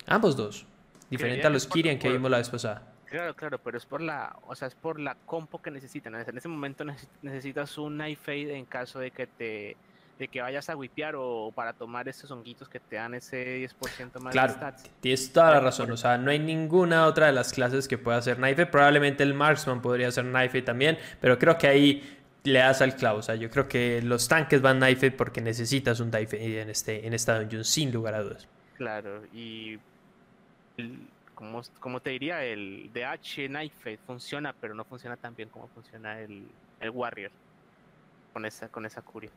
Ambos 0.06 0.36
dos. 0.36 0.66
Diferente 1.12 1.46
a 1.46 1.50
los 1.50 1.66
Kyrian 1.66 1.98
que 1.98 2.10
vimos 2.10 2.30
la 2.30 2.38
vez 2.38 2.48
pasada. 2.48 2.82
Claro, 3.04 3.36
claro, 3.36 3.58
pero 3.58 3.76
es 3.76 3.84
por 3.84 4.00
la, 4.00 4.34
o 4.46 4.54
sea, 4.54 4.68
es 4.68 4.74
por 4.74 4.98
la 4.98 5.14
compo 5.26 5.60
que 5.60 5.70
necesitan. 5.70 6.14
En 6.14 6.38
ese 6.38 6.48
momento 6.48 6.82
necesitas 7.20 7.76
un 7.76 7.98
knife 7.98 8.22
fade 8.24 8.56
en 8.56 8.64
caso 8.64 8.98
de 8.98 9.10
que 9.10 9.26
te 9.26 9.76
de 10.18 10.28
que 10.28 10.40
vayas 10.40 10.70
a 10.70 10.76
wipear 10.76 11.14
o 11.16 11.52
para 11.54 11.72
tomar 11.72 12.08
esos 12.08 12.30
honguitos 12.30 12.68
que 12.68 12.80
te 12.80 12.96
dan 12.96 13.14
ese 13.14 13.68
10% 13.68 14.20
más 14.20 14.32
claro, 14.32 14.52
de 14.52 14.58
stats. 14.58 14.90
Tienes 15.00 15.32
toda 15.32 15.50
la 15.50 15.60
razón, 15.60 15.90
o 15.90 15.96
sea, 15.96 16.16
no 16.16 16.30
hay 16.30 16.38
ninguna 16.38 17.06
otra 17.06 17.26
de 17.26 17.32
las 17.32 17.52
clases 17.52 17.88
que 17.88 17.98
pueda 17.98 18.18
hacer 18.18 18.36
knife. 18.36 18.66
Probablemente 18.66 19.22
el 19.22 19.34
marksman 19.34 19.82
podría 19.82 20.08
hacer 20.08 20.24
knife 20.24 20.62
también, 20.62 20.96
pero 21.20 21.38
creo 21.38 21.58
que 21.58 21.66
ahí 21.66 22.18
le 22.44 22.60
das 22.60 22.82
al 22.82 22.96
clavo. 22.96 23.18
O 23.18 23.22
sea, 23.22 23.34
yo 23.34 23.50
creo 23.50 23.68
que 23.68 24.00
los 24.02 24.28
tanques 24.28 24.62
van 24.62 24.78
knife 24.78 25.10
porque 25.10 25.40
necesitas 25.40 26.00
un 26.00 26.10
knife 26.10 26.60
en 26.60 26.70
este 26.70 27.06
en 27.06 27.12
esta 27.14 27.38
dungeon 27.38 27.64
sin 27.64 27.92
lugar 27.92 28.14
a 28.14 28.22
dudas. 28.22 28.48
Claro, 28.76 29.22
y 29.34 29.78
como, 31.34 31.62
como 31.80 32.00
te 32.00 32.10
diría, 32.10 32.44
el 32.44 32.90
DH 32.92 33.48
Knife 33.48 33.98
funciona, 34.06 34.54
pero 34.60 34.74
no 34.74 34.84
funciona 34.84 35.16
tan 35.16 35.34
bien 35.34 35.48
como 35.48 35.68
funciona 35.68 36.20
el, 36.20 36.46
el 36.80 36.90
Warrior 36.90 37.30
con 38.32 38.46
esa, 38.46 38.68
con 38.68 38.86
esa 38.86 39.02
curia. 39.02 39.30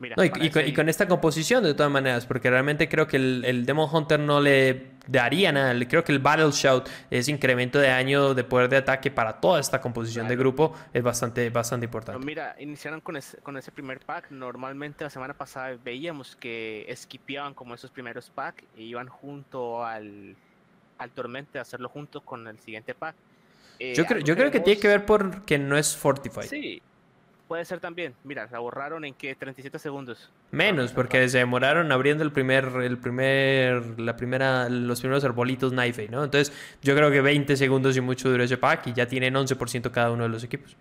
Mira, 0.00 0.16
y, 0.40 0.72
con, 0.72 0.88
esta 0.88 1.06
composición 1.06 1.62
de 1.62 1.74
todas 1.74 1.92
maneras, 1.92 2.24
porque 2.24 2.48
realmente 2.48 2.88
creo 2.88 3.06
que 3.06 3.18
el, 3.18 3.44
el 3.44 3.66
Demon 3.66 3.86
Hunter 3.92 4.18
no 4.18 4.40
le 4.40 4.92
daría 5.06 5.52
nada. 5.52 5.74
Creo 5.86 6.02
que 6.02 6.12
el 6.12 6.20
Battle 6.20 6.52
Shout, 6.52 6.88
ese 7.10 7.30
incremento 7.30 7.78
de 7.78 7.88
daño 7.88 8.32
de 8.32 8.42
poder 8.42 8.70
de 8.70 8.78
ataque 8.78 9.10
para 9.10 9.40
toda 9.40 9.60
esta 9.60 9.78
composición 9.82 10.26
de 10.26 10.36
grupo, 10.36 10.74
es 10.94 11.02
bastante, 11.02 11.50
bastante 11.50 11.84
importante. 11.84 12.24
mira, 12.24 12.56
iniciaron 12.58 13.02
con 13.02 13.18
ese, 13.18 13.36
con 13.38 13.58
ese 13.58 13.72
primer 13.72 14.00
pack. 14.00 14.30
Normalmente 14.30 15.04
la 15.04 15.10
semana 15.10 15.34
pasada 15.34 15.76
veíamos 15.84 16.34
que 16.34 16.86
esquipeaban 16.88 17.52
como 17.52 17.74
esos 17.74 17.90
primeros 17.90 18.30
packs 18.30 18.64
e 18.78 18.82
iban 18.82 19.06
junto 19.06 19.84
al, 19.84 20.34
al 21.00 21.10
Tormente 21.10 21.58
hacerlo 21.58 21.88
junto 21.88 22.20
con 22.20 22.46
el 22.46 22.58
siguiente 22.58 22.94
pack. 22.94 23.16
Eh, 23.78 23.94
yo 23.94 24.04
creo, 24.04 24.20
yo 24.20 24.36
creo 24.36 24.50
que 24.50 24.60
tiene 24.60 24.78
que 24.78 24.88
ver 24.88 25.06
porque 25.06 25.58
no 25.58 25.76
es 25.78 25.96
Fortified. 25.96 26.42
Sí, 26.42 26.82
puede 27.48 27.64
ser 27.64 27.80
también. 27.80 28.14
Mira, 28.22 28.46
la 28.52 28.58
borraron 28.58 29.06
en 29.06 29.14
que 29.14 29.34
37 29.34 29.78
segundos. 29.78 30.30
Menos, 30.50 30.92
porque 30.92 31.26
se 31.30 31.38
demoraron 31.38 31.90
abriendo 31.90 32.22
el 32.22 32.32
primer, 32.32 32.66
el 32.82 32.98
primer, 32.98 33.98
la 33.98 34.16
primera, 34.16 34.68
los 34.68 35.00
primeros 35.00 35.24
arbolitos 35.24 35.72
Knife, 35.72 36.08
¿no? 36.08 36.22
Entonces, 36.22 36.54
yo 36.82 36.94
creo 36.94 37.10
que 37.10 37.22
20 37.22 37.56
segundos 37.56 37.96
y 37.96 38.02
mucho 38.02 38.28
duró 38.28 38.44
ese 38.44 38.58
pack 38.58 38.88
y 38.88 38.92
ya 38.92 39.08
tienen 39.08 39.34
11% 39.34 39.90
cada 39.90 40.10
uno 40.10 40.24
de 40.24 40.28
los 40.28 40.44
equipos. 40.44 40.76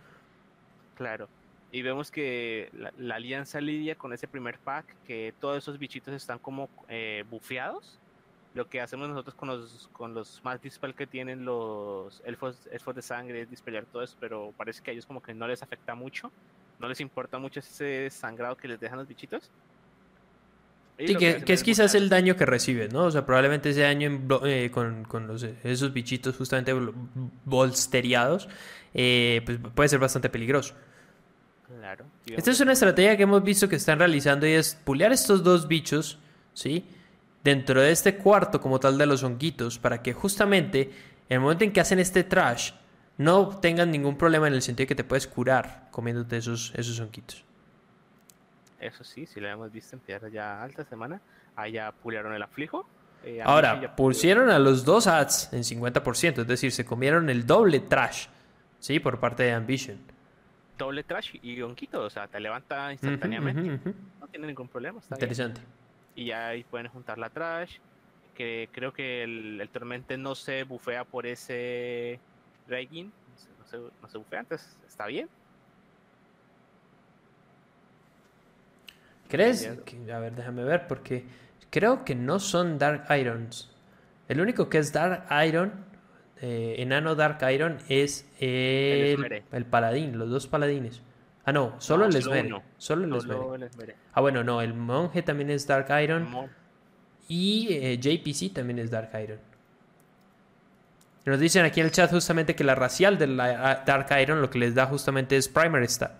Claro. 0.95 1.29
Y 1.71 1.81
vemos 1.81 2.11
que 2.11 2.69
la, 2.97 3.15
alianza 3.15 3.61
lidia 3.61 3.95
con 3.95 4.11
ese 4.11 4.27
primer 4.27 4.57
pack, 4.57 4.85
que 5.07 5.33
todos 5.39 5.57
esos 5.59 5.79
bichitos 5.79 6.13
están 6.13 6.39
como 6.39 6.67
eh, 6.89 7.23
bufeados 7.29 7.99
lo 8.53 8.67
que 8.67 8.81
hacemos 8.81 9.09
nosotros 9.09 9.35
con 9.35 9.49
los, 9.49 9.89
con 9.93 10.13
los 10.13 10.41
más 10.43 10.61
dispel 10.61 10.95
que 10.95 11.05
tienen 11.05 11.45
los 11.45 12.21
elfos, 12.25 12.67
elfos 12.71 12.95
de 12.95 13.01
sangre 13.01 13.41
es 13.41 13.49
dispelar 13.49 13.85
todo 13.85 14.01
eso, 14.01 14.17
pero 14.19 14.53
parece 14.57 14.81
que 14.81 14.91
a 14.91 14.93
ellos 14.93 15.05
como 15.05 15.21
que 15.21 15.33
no 15.33 15.47
les 15.47 15.61
afecta 15.61 15.93
mucho, 15.95 16.31
no 16.79 16.87
les 16.87 16.99
importa 16.99 17.37
mucho 17.37 17.59
ese 17.59 18.09
sangrado 18.09 18.57
que 18.57 18.67
les 18.67 18.79
dejan 18.79 18.97
los 18.97 19.07
bichitos. 19.07 19.51
Sí, 20.97 21.15
que, 21.15 21.43
es 21.47 21.63
quizás 21.63 21.95
el 21.95 22.09
daño 22.09 22.35
que 22.35 22.45
reciben, 22.45 22.89
¿no? 22.91 23.05
O 23.05 23.11
sea, 23.11 23.25
probablemente 23.25 23.69
ese 23.69 23.81
daño 23.81 24.19
eh, 24.43 24.69
con, 24.69 25.05
con 25.05 25.27
los, 25.27 25.43
esos 25.43 25.93
bichitos 25.93 26.35
justamente 26.35 26.73
bolsteriados, 27.45 28.49
eh, 28.93 29.41
pues 29.45 29.59
puede 29.73 29.87
ser 29.87 29.99
bastante 29.99 30.29
peligroso. 30.29 30.75
Claro. 31.67 32.05
Esta 32.25 32.51
es 32.51 32.59
una 32.59 32.73
estrategia 32.73 33.15
que 33.15 33.23
hemos 33.23 33.43
visto 33.43 33.69
que 33.69 33.77
están 33.77 33.99
realizando 33.99 34.45
y 34.45 34.51
es 34.51 34.75
pulear 34.75 35.13
estos 35.13 35.41
dos 35.41 35.69
bichos, 35.69 36.19
¿sí? 36.53 36.83
Dentro 37.43 37.81
de 37.81 37.91
este 37.91 38.17
cuarto 38.17 38.59
como 38.61 38.79
tal 38.79 38.97
de 38.97 39.05
los 39.05 39.23
honguitos 39.23 39.79
para 39.79 40.01
que 40.01 40.13
justamente 40.13 40.81
en 41.29 41.35
el 41.35 41.39
momento 41.39 41.63
en 41.63 41.71
que 41.71 41.79
hacen 41.79 41.99
este 41.99 42.23
trash 42.23 42.71
no 43.17 43.49
tengan 43.59 43.91
ningún 43.91 44.17
problema 44.17 44.47
en 44.47 44.53
el 44.53 44.61
sentido 44.61 44.85
de 44.85 44.87
que 44.87 44.95
te 44.95 45.03
puedes 45.03 45.27
curar 45.27 45.87
comiéndote 45.91 46.37
esos, 46.37 46.73
esos 46.75 46.99
honguitos. 46.99 47.43
eso 48.79 49.03
sí, 49.03 49.25
si 49.25 49.39
lo 49.39 49.47
hemos 49.49 49.71
visto 49.71 49.95
en 49.95 49.99
piedra 50.01 50.29
ya 50.29 50.61
alta 50.63 50.85
semana, 50.85 51.21
allá 51.55 51.91
pulearon 51.91 52.33
el 52.33 52.41
aflijo. 52.41 52.87
eh, 53.25 53.41
Ahora, 53.43 53.95
pusieron 53.95 54.49
a 54.49 54.57
los 54.59 54.85
dos 54.85 55.07
ads 55.07 55.51
en 55.51 55.63
50%, 55.63 56.39
es 56.41 56.47
decir, 56.47 56.71
se 56.71 56.85
comieron 56.85 57.29
el 57.29 57.45
doble 57.45 57.81
trash, 57.81 58.27
¿sí? 58.79 58.99
Por 58.99 59.19
parte 59.19 59.43
de 59.43 59.51
Ambition. 59.51 59.97
Doble 60.77 61.03
trash 61.03 61.35
y 61.41 61.59
gonquito, 61.59 62.01
o 62.01 62.09
sea, 62.09 62.27
te 62.29 62.39
levanta 62.39 62.93
instantáneamente. 62.93 63.81
No 64.21 64.27
tiene 64.27 64.47
ningún 64.47 64.69
problema. 64.69 65.01
Interesante. 65.11 65.59
Y 66.15 66.25
ya 66.25 66.49
ahí 66.49 66.63
pueden 66.63 66.87
juntar 66.87 67.17
la 67.17 67.29
trash. 67.29 67.77
Que 68.35 68.69
creo 68.71 68.93
que 68.93 69.23
el, 69.23 69.59
el 69.59 69.69
tormente 69.69 70.17
no 70.17 70.35
se 70.35 70.63
bufea 70.63 71.03
por 71.03 71.25
ese 71.25 72.19
Dragging. 72.67 73.11
No 73.59 73.65
se, 73.65 73.77
no 73.77 74.09
se 74.09 74.17
bufea, 74.17 74.39
entonces 74.41 74.77
está 74.87 75.07
bien. 75.07 75.29
¿Crees? 79.29 79.67
a 79.67 80.19
ver, 80.19 80.35
déjame 80.35 80.63
ver, 80.63 80.87
porque 80.87 81.23
creo 81.69 82.03
que 82.03 82.15
no 82.15 82.39
son 82.39 82.79
Dark 82.79 83.05
Irons. 83.15 83.69
El 84.27 84.41
único 84.41 84.69
que 84.69 84.79
es 84.79 84.91
Dark 84.91 85.27
Iron, 85.45 85.71
eh, 86.41 86.75
enano 86.79 87.15
Dark 87.15 87.39
Iron, 87.51 87.77
es 87.89 88.27
el, 88.39 89.43
el, 89.51 89.65
paladín, 89.65 90.17
los 90.17 90.29
dos 90.29 90.47
paladines. 90.47 91.03
Ah, 91.49 91.51
no, 91.51 91.73
solo 91.79 92.05
el 92.05 92.15
Esmere. 92.15 92.61
Solo 92.77 93.05
el 93.55 93.63
Esmere. 93.63 93.95
Ah, 94.13 94.21
bueno, 94.21 94.43
no, 94.43 94.61
el 94.61 94.75
monje 94.75 95.23
también 95.23 95.49
es 95.49 95.65
Dark 95.65 95.87
Iron. 95.99 96.27
Y 97.27 97.69
eh, 97.71 97.97
JPC 97.97 98.53
también 98.53 98.77
es 98.77 98.91
Dark 98.91 99.09
Iron. 99.19 99.39
Nos 101.25 101.39
dicen 101.39 101.65
aquí 101.65 101.79
en 101.79 101.87
el 101.87 101.91
chat 101.91 102.11
justamente 102.11 102.55
que 102.55 102.63
la 102.63 102.75
racial 102.75 103.17
de 103.17 103.25
la 103.25 103.83
Dark 103.83 104.07
Iron 104.21 104.43
lo 104.43 104.51
que 104.51 104.59
les 104.59 104.75
da 104.75 104.85
justamente 104.85 105.37
es 105.37 105.47
Primary 105.47 105.87
Stat. 105.87 106.11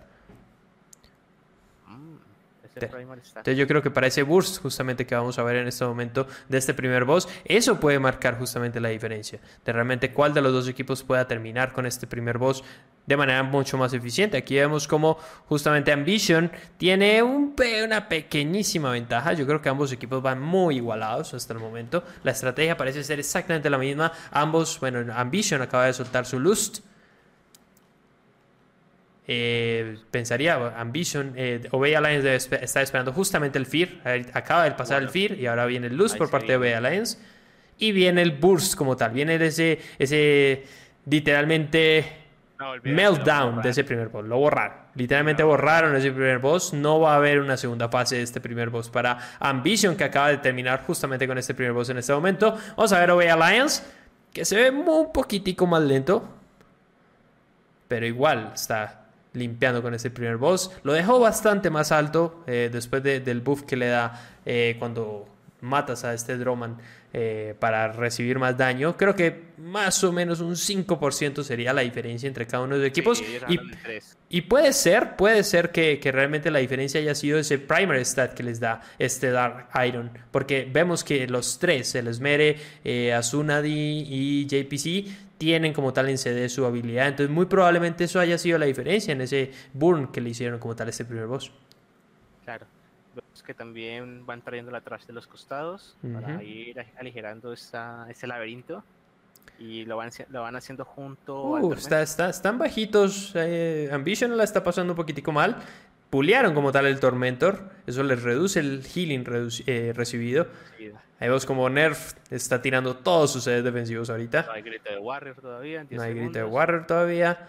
Entonces 2.86 3.56
yo 3.56 3.66
creo 3.66 3.82
que 3.82 3.90
para 3.90 4.06
ese 4.06 4.22
burst 4.22 4.62
justamente 4.62 5.06
que 5.06 5.14
vamos 5.14 5.38
a 5.38 5.42
ver 5.42 5.56
en 5.56 5.68
este 5.68 5.84
momento 5.84 6.26
de 6.48 6.58
este 6.58 6.74
primer 6.74 7.04
boss, 7.04 7.28
eso 7.44 7.78
puede 7.80 7.98
marcar 7.98 8.38
justamente 8.38 8.80
la 8.80 8.88
diferencia 8.88 9.40
de 9.64 9.72
realmente 9.72 10.12
cuál 10.12 10.34
de 10.34 10.40
los 10.40 10.52
dos 10.52 10.68
equipos 10.68 11.02
pueda 11.02 11.26
terminar 11.26 11.72
con 11.72 11.86
este 11.86 12.06
primer 12.06 12.38
boss 12.38 12.64
de 13.06 13.16
manera 13.16 13.42
mucho 13.42 13.76
más 13.76 13.92
eficiente. 13.92 14.36
Aquí 14.36 14.54
vemos 14.54 14.86
como 14.86 15.18
justamente 15.46 15.90
Ambition 15.90 16.50
tiene 16.76 17.22
un 17.22 17.54
una 17.84 18.08
pequeñísima 18.08 18.90
ventaja. 18.90 19.32
Yo 19.32 19.46
creo 19.46 19.60
que 19.60 19.68
ambos 19.68 19.92
equipos 19.92 20.22
van 20.22 20.40
muy 20.40 20.76
igualados 20.76 21.34
hasta 21.34 21.52
el 21.52 21.58
momento. 21.58 22.02
La 22.22 22.30
estrategia 22.30 22.76
parece 22.76 23.04
ser 23.04 23.18
exactamente 23.18 23.68
la 23.68 23.78
misma. 23.78 24.12
Ambos, 24.30 24.80
bueno, 24.80 25.12
Ambition 25.14 25.60
acaba 25.60 25.86
de 25.86 25.92
soltar 25.92 26.24
su 26.24 26.38
Lust 26.38 26.80
eh, 29.32 29.96
pensaría, 30.10 30.56
Ambition, 30.76 31.34
eh, 31.36 31.60
Obey 31.70 31.94
Alliance 31.94 32.34
está 32.34 32.82
esperando 32.82 33.12
justamente 33.12 33.60
el 33.60 33.66
Fear. 33.66 33.88
Acaba 34.32 34.64
de 34.64 34.72
pasar 34.72 35.00
el 35.00 35.08
Fear 35.08 35.38
y 35.38 35.46
ahora 35.46 35.66
viene 35.66 35.86
el 35.86 35.96
Luz 35.96 36.16
por 36.16 36.28
parte 36.28 36.48
de 36.48 36.56
Obey 36.56 36.72
Alliance. 36.72 37.16
Y 37.78 37.92
viene 37.92 38.22
el 38.22 38.32
Burst 38.32 38.74
como 38.74 38.96
tal. 38.96 39.12
Viene 39.12 39.36
ese, 39.36 39.78
ese 40.00 40.64
literalmente 41.06 42.04
meltdown 42.82 43.62
de 43.62 43.68
ese 43.68 43.84
primer 43.84 44.08
boss. 44.08 44.24
Lo 44.26 44.36
borraron. 44.36 44.78
Literalmente 44.96 45.44
borraron 45.44 45.94
ese 45.94 46.10
primer 46.10 46.40
boss. 46.40 46.72
No 46.72 46.98
va 46.98 47.12
a 47.12 47.16
haber 47.18 47.38
una 47.38 47.56
segunda 47.56 47.88
fase 47.88 48.16
de 48.16 48.22
este 48.22 48.40
primer 48.40 48.68
boss 48.68 48.90
para 48.90 49.16
Ambition 49.38 49.94
que 49.94 50.02
acaba 50.02 50.30
de 50.30 50.38
terminar 50.38 50.82
justamente 50.84 51.28
con 51.28 51.38
este 51.38 51.54
primer 51.54 51.72
boss 51.72 51.88
en 51.90 51.98
este 51.98 52.12
momento. 52.12 52.58
Vamos 52.76 52.92
a 52.92 52.98
ver 52.98 53.12
Obey 53.12 53.28
Alliance 53.28 53.84
que 54.32 54.44
se 54.44 54.56
ve 54.56 54.70
un 54.70 55.12
poquitico 55.12 55.68
más 55.68 55.82
lento. 55.82 56.28
Pero 57.86 58.06
igual 58.06 58.50
está 58.54 58.99
limpiando 59.32 59.82
con 59.82 59.94
ese 59.94 60.10
primer 60.10 60.36
boss. 60.36 60.70
Lo 60.82 60.92
dejó 60.92 61.20
bastante 61.20 61.70
más 61.70 61.92
alto 61.92 62.42
eh, 62.46 62.70
después 62.72 63.02
del 63.02 63.40
buff 63.40 63.62
que 63.62 63.76
le 63.76 63.88
da 63.88 64.38
eh, 64.44 64.76
cuando 64.78 65.26
matas 65.60 66.04
a 66.04 66.14
este 66.14 66.38
Droman 66.38 66.78
eh, 67.12 67.54
para 67.58 67.92
recibir 67.92 68.38
más 68.38 68.56
daño. 68.56 68.96
Creo 68.96 69.14
que 69.14 69.50
más 69.58 70.02
o 70.04 70.10
menos 70.10 70.40
un 70.40 70.54
5% 70.54 71.42
sería 71.42 71.72
la 71.72 71.82
diferencia 71.82 72.26
entre 72.26 72.46
cada 72.46 72.64
uno 72.64 72.76
de 72.76 72.80
los 72.80 72.88
equipos. 72.88 73.22
y, 74.28 74.40
puede 74.42 74.72
ser, 74.72 75.16
puede 75.16 75.44
ser 75.44 75.70
que, 75.70 76.00
que, 76.00 76.12
realmente 76.12 76.50
la 76.50 76.60
diferencia 76.60 76.98
haya 76.98 77.14
sido 77.14 77.38
ese 77.38 77.58
primary 77.58 78.04
stat 78.04 78.32
que 78.32 78.42
les 78.42 78.58
da 78.58 78.80
este 78.98 79.30
Dark 79.30 79.68
Iron. 79.86 80.10
Porque 80.30 80.66
vemos 80.72 81.04
que 81.04 81.26
los 81.26 81.58
tres, 81.58 81.94
el 81.94 82.06
Esmere, 82.06 82.56
Azunadi 83.12 84.06
y 84.08 84.46
JPC, 84.46 85.29
tienen 85.40 85.72
como 85.72 85.94
tal 85.94 86.10
en 86.10 86.18
CD 86.18 86.50
su 86.50 86.66
habilidad. 86.66 87.08
Entonces, 87.08 87.34
muy 87.34 87.46
probablemente 87.46 88.04
eso 88.04 88.20
haya 88.20 88.36
sido 88.36 88.58
la 88.58 88.66
diferencia 88.66 89.12
en 89.12 89.22
ese 89.22 89.50
burn 89.72 90.08
que 90.12 90.20
le 90.20 90.28
hicieron 90.28 90.60
como 90.60 90.76
tal 90.76 90.88
a 90.88 90.90
este 90.90 91.06
primer 91.06 91.26
boss. 91.26 91.50
Claro. 92.44 92.66
Vemos 93.14 93.42
que 93.42 93.54
también 93.54 94.26
van 94.26 94.42
trayendo 94.42 94.70
la 94.70 94.82
trash 94.82 95.06
de 95.06 95.14
los 95.14 95.26
costados 95.26 95.96
para 96.02 96.42
ir 96.44 96.84
aligerando 96.98 97.54
esta, 97.54 98.06
este 98.10 98.26
laberinto. 98.26 98.84
Y 99.58 99.86
lo 99.86 99.96
van, 99.96 100.10
lo 100.28 100.42
van 100.42 100.56
haciendo 100.56 100.84
junto. 100.84 101.42
Uh, 101.42 101.72
está, 101.72 102.02
está, 102.02 102.28
están 102.28 102.58
bajitos. 102.58 103.32
Eh, 103.34 103.88
Ambition 103.90 104.36
la 104.36 104.44
está 104.44 104.62
pasando 104.62 104.92
un 104.92 104.96
poquitico 104.96 105.32
mal. 105.32 105.56
Pulearon 106.10 106.52
como 106.52 106.70
tal 106.70 106.84
el 106.84 107.00
Tormentor. 107.00 107.70
Eso 107.86 108.02
les 108.02 108.22
reduce 108.22 108.60
el 108.60 108.84
healing 108.84 109.24
eh, 109.66 109.94
recibido. 109.96 110.48
Ahí 111.20 111.28
vemos 111.28 111.44
como 111.44 111.68
Nerf 111.68 112.14
está 112.30 112.62
tirando 112.62 112.96
todos 112.96 113.30
sus 113.30 113.44
sedes 113.44 113.62
defensivos 113.62 114.08
ahorita. 114.08 114.46
No 114.46 114.52
hay 114.52 114.62
grito 114.62 114.90
de 114.90 114.98
Warrior 114.98 115.36
todavía. 115.36 115.86
No 115.90 116.02
hay 116.02 116.14
grito 116.14 116.38
de 116.38 116.44
Warrior 116.44 116.86
todavía. 116.86 117.46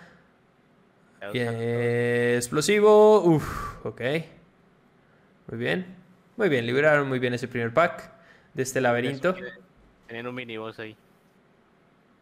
explosivo. 2.36 3.22
Uf, 3.22 3.86
ok. 3.86 4.02
Muy 5.48 5.58
bien. 5.58 5.96
Muy 6.36 6.50
bien, 6.50 6.66
liberaron 6.66 7.08
muy 7.08 7.20
bien 7.20 7.34
ese 7.34 7.48
primer 7.48 7.74
pack 7.74 8.12
de 8.54 8.64
este 8.64 8.82
laberinto. 8.82 9.36
Tienen 10.08 10.28
un 10.28 10.36
mini 10.36 10.58
boss 10.58 10.80
ahí. 10.80 10.98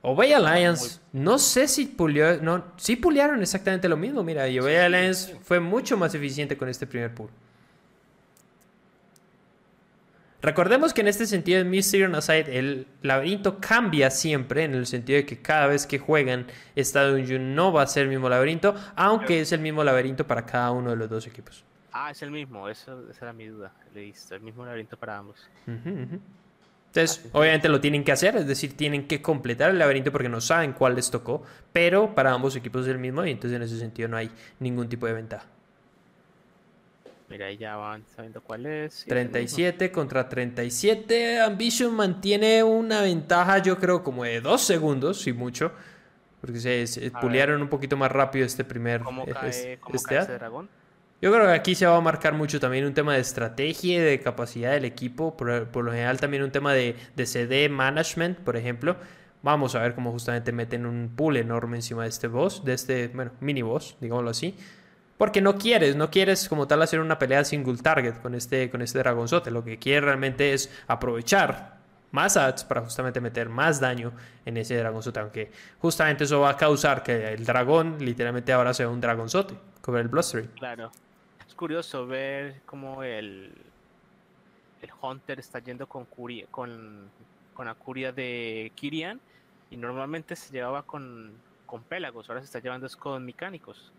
Obey 0.01 0.33
Alliance, 0.33 1.01
no 1.11 1.37
sé 1.39 1.67
si 1.67 1.85
pulió, 1.85 2.41
no, 2.41 2.63
sí 2.77 2.95
pulearon 2.95 3.41
exactamente 3.41 3.89
lo 3.89 3.97
mismo, 3.97 4.23
mira, 4.23 4.47
y 4.47 4.57
Obey 4.57 4.77
Alliance 4.77 5.37
fue 5.41 5.59
mucho 5.59 5.97
más 5.97 6.15
eficiente 6.15 6.55
con 6.55 6.69
este 6.69 6.87
primer 6.87 7.13
pull. 7.13 7.29
Recordemos 10.41 10.93
que 10.93 11.01
en 11.01 11.09
este 11.09 11.25
sentido 11.25 11.59
en 11.59 11.69
Mystery 11.69 12.03
on 12.03 12.15
Aside 12.15 12.57
el 12.57 12.87
laberinto 13.01 13.59
cambia 13.59 14.09
siempre 14.09 14.63
en 14.63 14.73
el 14.73 14.85
sentido 14.85 15.17
de 15.17 15.25
que 15.25 15.41
cada 15.41 15.67
vez 15.67 15.85
que 15.85 15.99
juegan 15.99 16.47
esta 16.75 17.05
dungeon 17.05 17.55
no 17.55 17.73
va 17.73 17.81
a 17.81 17.87
ser 17.87 18.03
el 18.03 18.09
mismo 18.09 18.29
laberinto, 18.29 18.73
aunque 18.95 19.41
es 19.41 19.51
el 19.51 19.59
mismo 19.59 19.83
laberinto 19.83 20.25
para 20.25 20.45
cada 20.45 20.71
uno 20.71 20.91
de 20.91 20.95
los 20.95 21.09
dos 21.09 21.27
equipos. 21.27 21.65
Ah, 21.91 22.11
es 22.11 22.21
el 22.21 22.31
mismo, 22.31 22.69
eso, 22.69 23.09
esa 23.09 23.25
era 23.25 23.33
mi 23.33 23.47
duda. 23.47 23.73
Listo, 23.93 24.35
el 24.35 24.41
mismo 24.41 24.63
laberinto 24.63 24.95
para 24.95 25.17
ambos. 25.17 25.49
Entonces, 25.67 27.25
ah, 27.25 27.29
obviamente 27.33 27.67
lo 27.67 27.81
tienen 27.81 28.05
que 28.05 28.13
hacer, 28.13 28.37
es 28.37 28.47
decir, 28.47 28.77
tienen 28.77 29.07
que 29.07 29.21
completar 29.21 29.71
el 29.71 29.79
laberinto 29.79 30.09
porque 30.09 30.29
no 30.29 30.39
saben 30.39 30.71
cuál 30.71 30.95
les 30.95 31.11
tocó, 31.11 31.43
pero 31.73 32.15
para 32.15 32.31
ambos 32.31 32.55
equipos 32.55 32.83
es 32.83 32.91
el 32.91 32.99
mismo 32.99 33.25
y 33.25 33.31
entonces 33.31 33.57
en 33.57 33.63
ese 33.63 33.77
sentido 33.77 34.07
no 34.07 34.15
hay 34.15 34.31
ningún 34.59 34.87
tipo 34.87 35.05
de 35.05 35.13
ventaja. 35.13 35.47
Mira, 37.29 37.45
ahí 37.45 37.57
ya 37.57 37.75
van 37.75 38.03
sabiendo 38.15 38.41
cuál 38.41 38.65
es. 38.65 39.05
37 39.07 39.91
contra 39.91 40.27
37. 40.27 41.39
Ambition 41.39 41.93
mantiene 41.93 42.63
una 42.63 43.01
ventaja, 43.01 43.59
yo 43.59 43.77
creo, 43.77 44.03
como 44.03 44.23
de 44.23 44.41
dos 44.41 44.61
segundos, 44.61 45.21
si 45.21 45.31
mucho. 45.31 45.71
Porque 46.41 46.59
se, 46.87 47.11
pulearon 47.21 47.61
un 47.61 47.67
poquito 47.67 47.97
más 47.97 48.11
rápido 48.11 48.45
este 48.45 48.63
primer. 48.63 49.01
¿Cómo 49.01 49.25
cae, 49.25 49.77
cómo 49.79 49.95
este 49.95 50.15
cae 50.15 50.25
dragón? 50.25 50.69
Yo 51.21 51.33
creo 51.33 51.45
que 51.45 51.51
aquí 51.51 51.75
se 51.75 51.85
va 51.85 51.97
a 51.97 52.01
marcar 52.01 52.33
mucho 52.33 52.59
también 52.59 52.85
un 52.85 52.93
tema 52.93 53.13
de 53.13 53.19
estrategia 53.19 53.97
y 53.97 53.99
de 53.99 54.19
capacidad 54.21 54.71
del 54.71 54.85
equipo. 54.85 55.35
Por, 55.35 55.83
lo 55.83 55.91
general, 55.91 56.19
también 56.19 56.43
un 56.43 56.51
tema 56.51 56.73
de, 56.73 56.95
de 57.15 57.25
CD 57.25 57.69
management, 57.69 58.39
por 58.39 58.55
ejemplo. 58.55 58.95
Vamos 59.43 59.75
a 59.75 59.79
ver 59.79 59.95
cómo 59.95 60.11
justamente 60.11 60.51
meten 60.51 60.85
un 60.85 61.13
pool 61.15 61.37
enorme 61.37 61.77
encima 61.77 62.03
de 62.03 62.09
este 62.09 62.27
boss, 62.27 62.65
de 62.65 62.73
este, 62.73 63.07
bueno, 63.09 63.31
mini 63.39 63.61
boss, 63.61 63.95
digámoslo 64.01 64.31
así. 64.31 64.55
Porque 65.19 65.41
no 65.41 65.57
quieres, 65.57 65.97
no 65.97 66.09
quieres 66.09 66.47
como 66.47 66.65
tal 66.65 66.81
hacer 66.81 67.01
una 67.01 67.19
pelea 67.19 67.43
single 67.43 67.75
target 67.75 68.21
con 68.21 68.35
este, 68.35 68.69
con 68.69 68.81
este 68.81 68.99
dragonzote. 68.99 69.51
Lo 69.51 69.65
que 69.65 69.77
quieres 69.77 70.05
realmente 70.05 70.53
es 70.53 70.71
aprovechar 70.87 71.77
más 72.11 72.37
ads 72.37 72.63
para 72.63 72.79
justamente 72.79 73.19
meter 73.19 73.49
más 73.49 73.81
daño 73.81 74.13
en 74.45 74.55
ese 74.55 74.77
dragonzote. 74.77 75.19
Aunque 75.19 75.51
justamente 75.79 76.23
eso 76.23 76.39
va 76.39 76.51
a 76.51 76.55
causar 76.55 77.03
que 77.03 77.33
el 77.33 77.45
dragón 77.45 77.97
literalmente 77.99 78.53
ahora 78.53 78.73
sea 78.73 78.87
un 78.87 79.01
dragonzote, 79.01 79.55
como 79.81 79.97
el 79.97 80.07
Blustery. 80.07 80.47
Claro. 80.55 80.89
Es 81.45 81.53
curioso 81.53 82.07
ver 82.07 82.61
cómo 82.65 83.03
el, 83.03 83.51
el 84.81 84.89
Hunter 85.01 85.37
está 85.41 85.59
yendo 85.59 85.85
con, 85.85 86.07
con, 86.49 87.09
con 87.53 87.65
la 87.65 87.73
curia 87.73 88.13
de 88.13 88.71
Kirian 88.73 89.19
y 89.69 89.75
normalmente 89.75 90.37
se 90.37 90.53
llevaba 90.53 90.83
con 90.83 91.33
con 91.69 91.83
Pelagos, 91.83 92.27
ahora 92.29 92.41
se 92.41 92.45
está 92.45 92.59
llevando 92.59 92.87
es 92.87 92.95
con 92.95 93.23
mecánicos. 93.25 93.91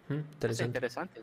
interesante. 0.66 1.22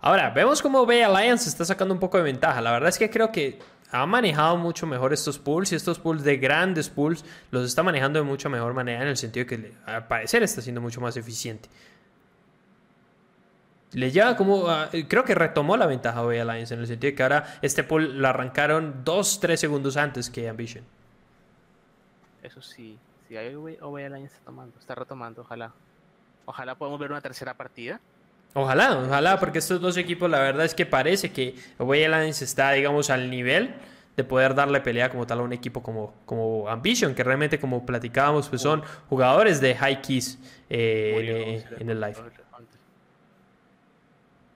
Ahora, 0.00 0.30
vemos 0.30 0.60
cómo 0.62 0.84
Bay 0.86 1.02
Alliance 1.02 1.48
está 1.48 1.64
sacando 1.64 1.92
un 1.94 2.00
poco 2.00 2.16
de 2.18 2.24
ventaja. 2.24 2.60
La 2.60 2.72
verdad 2.72 2.88
es 2.88 2.98
que 2.98 3.08
creo 3.10 3.30
que 3.30 3.58
ha 3.92 4.04
manejado 4.06 4.56
mucho 4.56 4.86
mejor 4.86 5.12
estos 5.12 5.38
pools 5.38 5.70
y 5.72 5.76
estos 5.76 5.98
pools 5.98 6.24
de 6.24 6.38
grandes 6.38 6.88
pools 6.88 7.24
los 7.50 7.66
está 7.66 7.82
manejando 7.82 8.18
de 8.18 8.24
mucha 8.24 8.48
mejor 8.48 8.72
manera 8.74 9.02
en 9.02 9.08
el 9.08 9.16
sentido 9.16 9.46
que 9.46 9.74
al 9.86 10.06
parecer 10.08 10.42
está 10.42 10.60
siendo 10.62 10.80
mucho 10.80 11.00
más 11.00 11.16
eficiente. 11.16 11.68
le 13.92 14.10
lleva 14.10 14.34
como. 14.36 14.68
a- 14.70 14.88
creo 15.06 15.22
que 15.24 15.34
retomó 15.34 15.76
la 15.76 15.84
ventaja 15.86 16.22
OB 16.22 16.40
Alliance 16.40 16.72
en 16.72 16.80
el 16.80 16.86
sentido 16.86 17.10
de 17.10 17.14
que 17.14 17.22
ahora 17.22 17.58
este 17.60 17.84
pool 17.84 18.18
lo 18.22 18.26
arrancaron 18.28 19.04
2-3 19.04 19.56
segundos 19.56 19.98
antes 19.98 20.30
que 20.30 20.48
Ambition. 20.48 20.82
Eso 22.42 22.62
sí, 22.62 22.98
si 23.32 23.38
hay 23.38 23.54
OV 23.54 23.96
Alliance 23.96 24.34
está 24.34 24.44
tomando, 24.44 24.78
está 24.78 24.94
retomando, 24.94 25.40
ojalá. 25.40 25.72
Ojalá 26.44 26.74
podamos 26.74 27.00
ver 27.00 27.10
una 27.10 27.22
tercera 27.22 27.54
partida. 27.54 27.98
Ojalá, 28.52 28.98
ojalá, 28.98 29.40
porque 29.40 29.58
estos 29.58 29.80
dos 29.80 29.96
equipos, 29.96 30.28
la 30.28 30.38
verdad 30.38 30.66
es 30.66 30.74
que 30.74 30.84
parece 30.84 31.32
que 31.32 31.54
Alliance 31.78 32.44
está, 32.44 32.72
digamos, 32.72 33.08
al 33.08 33.30
nivel 33.30 33.74
de 34.18 34.24
poder 34.24 34.54
darle 34.54 34.82
pelea 34.82 35.08
como 35.08 35.26
tal 35.26 35.40
a 35.40 35.42
un 35.44 35.54
equipo 35.54 35.82
como, 35.82 36.12
como 36.26 36.68
Ambition, 36.68 37.14
que 37.14 37.24
realmente, 37.24 37.58
como 37.58 37.86
platicábamos, 37.86 38.50
pues 38.50 38.60
son 38.60 38.82
jugadores 39.08 39.62
de 39.62 39.76
high 39.76 40.02
keys 40.02 40.38
eh, 40.68 41.64
en, 41.70 41.80
en 41.80 41.88
el 41.88 42.00
live. 42.02 42.18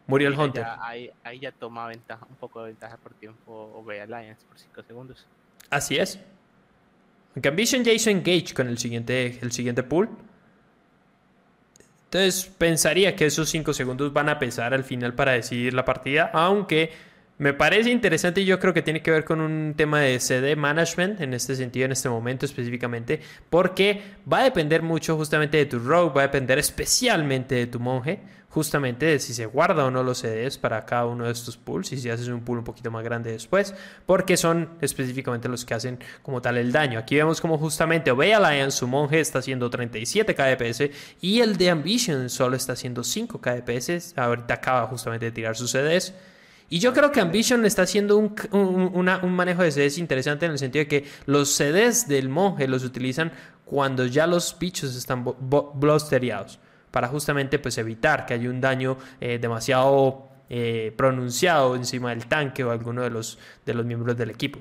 Murió 0.06 0.28
el 0.28 0.38
Hunter. 0.38 0.64
ya 0.64 0.86
ahí, 0.86 1.10
ahí 1.24 1.38
ya 1.38 1.50
toma 1.50 1.86
ventaja, 1.86 2.26
un 2.28 2.36
poco 2.36 2.60
de 2.60 2.66
ventaja 2.66 2.98
por 2.98 3.14
tiempo 3.14 3.72
OV 3.74 4.02
Alliance 4.02 4.44
por 4.46 4.58
5 4.58 4.82
segundos. 4.82 5.26
Así 5.70 5.96
es. 5.96 6.20
Aunque 7.36 7.50
Ambition 7.50 7.84
ya 7.84 7.92
hizo 7.92 8.08
engage 8.08 8.54
con 8.54 8.66
el 8.66 8.78
siguiente, 8.78 9.38
el 9.42 9.52
siguiente 9.52 9.82
pool. 9.82 10.08
Entonces 12.04 12.46
pensaría 12.56 13.14
que 13.14 13.26
esos 13.26 13.50
5 13.50 13.74
segundos 13.74 14.10
van 14.14 14.30
a 14.30 14.38
pesar 14.38 14.72
al 14.72 14.84
final 14.84 15.12
para 15.12 15.32
decidir 15.32 15.74
la 15.74 15.84
partida. 15.84 16.30
Aunque 16.32 16.92
me 17.38 17.52
parece 17.52 17.90
interesante 17.90 18.40
y 18.40 18.46
yo 18.46 18.58
creo 18.58 18.72
que 18.72 18.82
tiene 18.82 19.02
que 19.02 19.10
ver 19.10 19.24
con 19.24 19.40
un 19.40 19.74
tema 19.76 20.00
de 20.00 20.18
CD 20.20 20.56
management 20.56 21.20
en 21.20 21.34
este 21.34 21.54
sentido, 21.54 21.84
en 21.84 21.92
este 21.92 22.08
momento 22.08 22.46
específicamente. 22.46 23.20
Porque 23.50 24.02
va 24.30 24.38
a 24.38 24.44
depender 24.44 24.82
mucho 24.82 25.16
justamente 25.16 25.58
de 25.58 25.66
tu 25.66 25.78
rogue, 25.78 26.14
va 26.14 26.22
a 26.22 26.26
depender 26.28 26.58
especialmente 26.58 27.54
de 27.54 27.66
tu 27.66 27.78
monje. 27.78 28.20
Justamente 28.48 29.04
de 29.04 29.18
si 29.18 29.34
se 29.34 29.44
guarda 29.44 29.84
o 29.84 29.90
no 29.90 30.02
los 30.02 30.16
CDs 30.20 30.56
para 30.56 30.86
cada 30.86 31.04
uno 31.04 31.26
de 31.26 31.32
estos 31.32 31.58
pools 31.58 31.92
y 31.92 31.98
si 31.98 32.08
haces 32.08 32.28
un 32.28 32.40
pool 32.40 32.56
un 32.56 32.64
poquito 32.64 32.90
más 32.90 33.04
grande 33.04 33.30
después, 33.30 33.74
porque 34.06 34.38
son 34.38 34.70
específicamente 34.80 35.46
los 35.46 35.66
que 35.66 35.74
hacen 35.74 35.98
como 36.22 36.40
tal 36.40 36.56
el 36.56 36.72
daño. 36.72 36.98
Aquí 36.98 37.16
vemos 37.16 37.42
como 37.42 37.58
justamente 37.58 38.10
Obey 38.10 38.32
Alliance, 38.32 38.78
su 38.78 38.86
monje, 38.86 39.20
está 39.20 39.40
haciendo 39.40 39.68
37 39.68 40.34
KDPS 40.34 40.90
y 41.20 41.40
el 41.40 41.58
de 41.58 41.68
Ambition 41.68 42.30
solo 42.30 42.56
está 42.56 42.72
haciendo 42.72 43.04
5 43.04 43.42
KDPS. 43.42 44.16
Ahorita 44.16 44.54
acaba 44.54 44.86
justamente 44.86 45.26
de 45.26 45.32
tirar 45.32 45.54
sus 45.54 45.72
CDs. 45.72 46.14
Y 46.68 46.80
yo 46.80 46.92
creo 46.92 47.12
que 47.12 47.20
Ambition 47.20 47.64
está 47.64 47.82
haciendo 47.82 48.16
un, 48.16 48.34
un- 48.52 49.32
manejo 49.34 49.62
de 49.62 49.70
CDs 49.70 49.98
interesante 49.98 50.46
en 50.46 50.52
el 50.52 50.58
sentido 50.58 50.84
de 50.84 50.88
que 50.88 51.04
los 51.26 51.54
CDs 51.54 52.08
del 52.08 52.28
monje 52.28 52.66
los 52.66 52.82
utilizan 52.84 53.32
cuando 53.64 54.04
ya 54.06 54.26
los 54.26 54.56
bichos 54.58 54.96
están 54.96 55.24
blusteriados 55.24 56.58
para 56.90 57.08
justamente 57.08 57.58
pues 57.58 57.78
evitar 57.78 58.26
que 58.26 58.34
haya 58.34 58.48
un 58.50 58.60
daño 58.60 58.96
eh, 59.20 59.38
demasiado 59.38 60.28
eh, 60.48 60.92
pronunciado 60.96 61.76
encima 61.76 62.10
del 62.10 62.26
tanque 62.26 62.64
o 62.64 62.70
alguno 62.70 63.02
de 63.02 63.10
los, 63.10 63.38
de 63.64 63.74
los 63.74 63.84
miembros 63.84 64.16
del 64.16 64.30
equipo. 64.30 64.60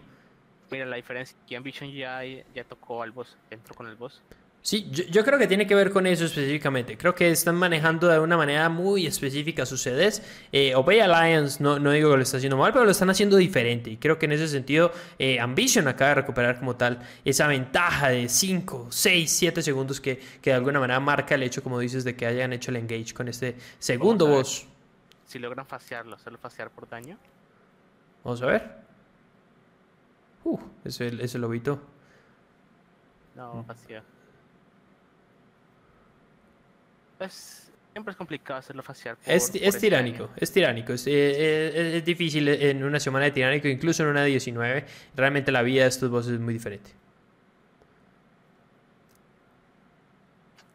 Mira 0.72 0.86
la 0.86 0.96
diferencia, 0.96 1.38
aquí 1.44 1.56
Ambition 1.56 1.92
ya, 1.92 2.22
ya 2.24 2.64
tocó 2.68 3.04
al 3.04 3.12
boss, 3.12 3.38
entró 3.52 3.74
con 3.76 3.88
el 3.88 3.96
boss. 3.96 4.22
Sí, 4.66 4.88
yo, 4.90 5.04
yo 5.04 5.24
creo 5.24 5.38
que 5.38 5.46
tiene 5.46 5.68
que 5.68 5.76
ver 5.76 5.92
con 5.92 6.08
eso 6.08 6.26
específicamente. 6.26 6.98
Creo 6.98 7.14
que 7.14 7.30
están 7.30 7.56
manejando 7.56 8.08
de 8.08 8.18
una 8.18 8.36
manera 8.36 8.68
muy 8.68 9.06
específica 9.06 9.64
sus 9.64 9.84
CDs. 9.84 10.24
Eh, 10.52 10.74
Obey 10.74 11.02
Alliance, 11.02 11.62
no, 11.62 11.78
no 11.78 11.92
digo 11.92 12.10
que 12.10 12.18
lo 12.18 12.24
está 12.24 12.38
haciendo 12.38 12.58
mal, 12.58 12.74
pero 12.74 12.84
lo 12.84 12.90
están 12.90 13.12
haciendo 13.12 13.38
diferente. 13.38 13.92
Y 13.92 13.98
creo 13.98 14.18
que 14.18 14.26
en 14.26 14.32
ese 14.32 14.48
sentido, 14.48 14.92
eh, 15.20 15.40
Ambition 15.40 15.88
acaba 15.88 16.10
de 16.10 16.16
recuperar 16.16 16.58
como 16.58 16.76
tal 16.76 17.00
esa 17.24 17.46
ventaja 17.46 18.10
de 18.10 18.28
5, 18.28 18.88
6, 18.90 19.32
7 19.32 19.62
segundos 19.62 20.02
que, 20.02 20.18
que 20.42 20.50
de 20.50 20.56
alguna 20.56 20.80
manera 20.80 21.00
marca 21.00 21.36
el 21.36 21.44
hecho, 21.44 21.62
como 21.62 21.78
dices, 21.78 22.04
de 22.04 22.16
que 22.16 22.26
hayan 22.26 22.52
hecho 22.52 22.72
el 22.72 22.78
engage 22.78 23.14
con 23.14 23.28
este 23.28 23.58
segundo 23.78 24.26
boss. 24.26 24.66
Si 25.28 25.38
logran 25.38 25.68
fasearlo, 25.68 26.16
hacerlo 26.16 26.40
fasear 26.40 26.72
por 26.72 26.90
daño. 26.90 27.20
Vamos 28.24 28.42
a 28.42 28.48
ver. 28.48 28.78
Uh, 30.44 30.58
ese, 30.84 31.24
ese 31.24 31.38
lobito. 31.38 31.80
No, 33.36 33.64
fasea. 33.68 34.02
Pues 37.18 37.72
siempre 37.92 38.12
es 38.12 38.18
complicado 38.18 38.60
hacerlo 38.60 38.84
por- 38.84 38.96
Es, 38.96 39.50
por 39.52 39.56
es 39.62 39.68
ese 39.68 39.80
tiránico, 39.80 40.30
es 40.36 40.52
tiránico. 40.52 40.94
Es, 40.94 41.08
eh, 41.08 41.12
eh, 41.14 41.98
es 41.98 42.06
difícil 42.06 42.48
en 42.48 42.84
una 42.84 43.00
semana 43.00 43.26
de 43.26 43.32
tiránico, 43.32 43.68
incluso 43.68 44.04
en 44.04 44.10
una 44.10 44.22
de 44.22 44.28
19. 44.30 44.86
Realmente 45.16 45.52
la 45.52 45.62
vida 45.62 45.84
de 45.84 45.90
estos 45.90 46.10
bosses 46.10 46.34
es 46.34 46.40
muy 46.40 46.54
diferente. 46.54 46.92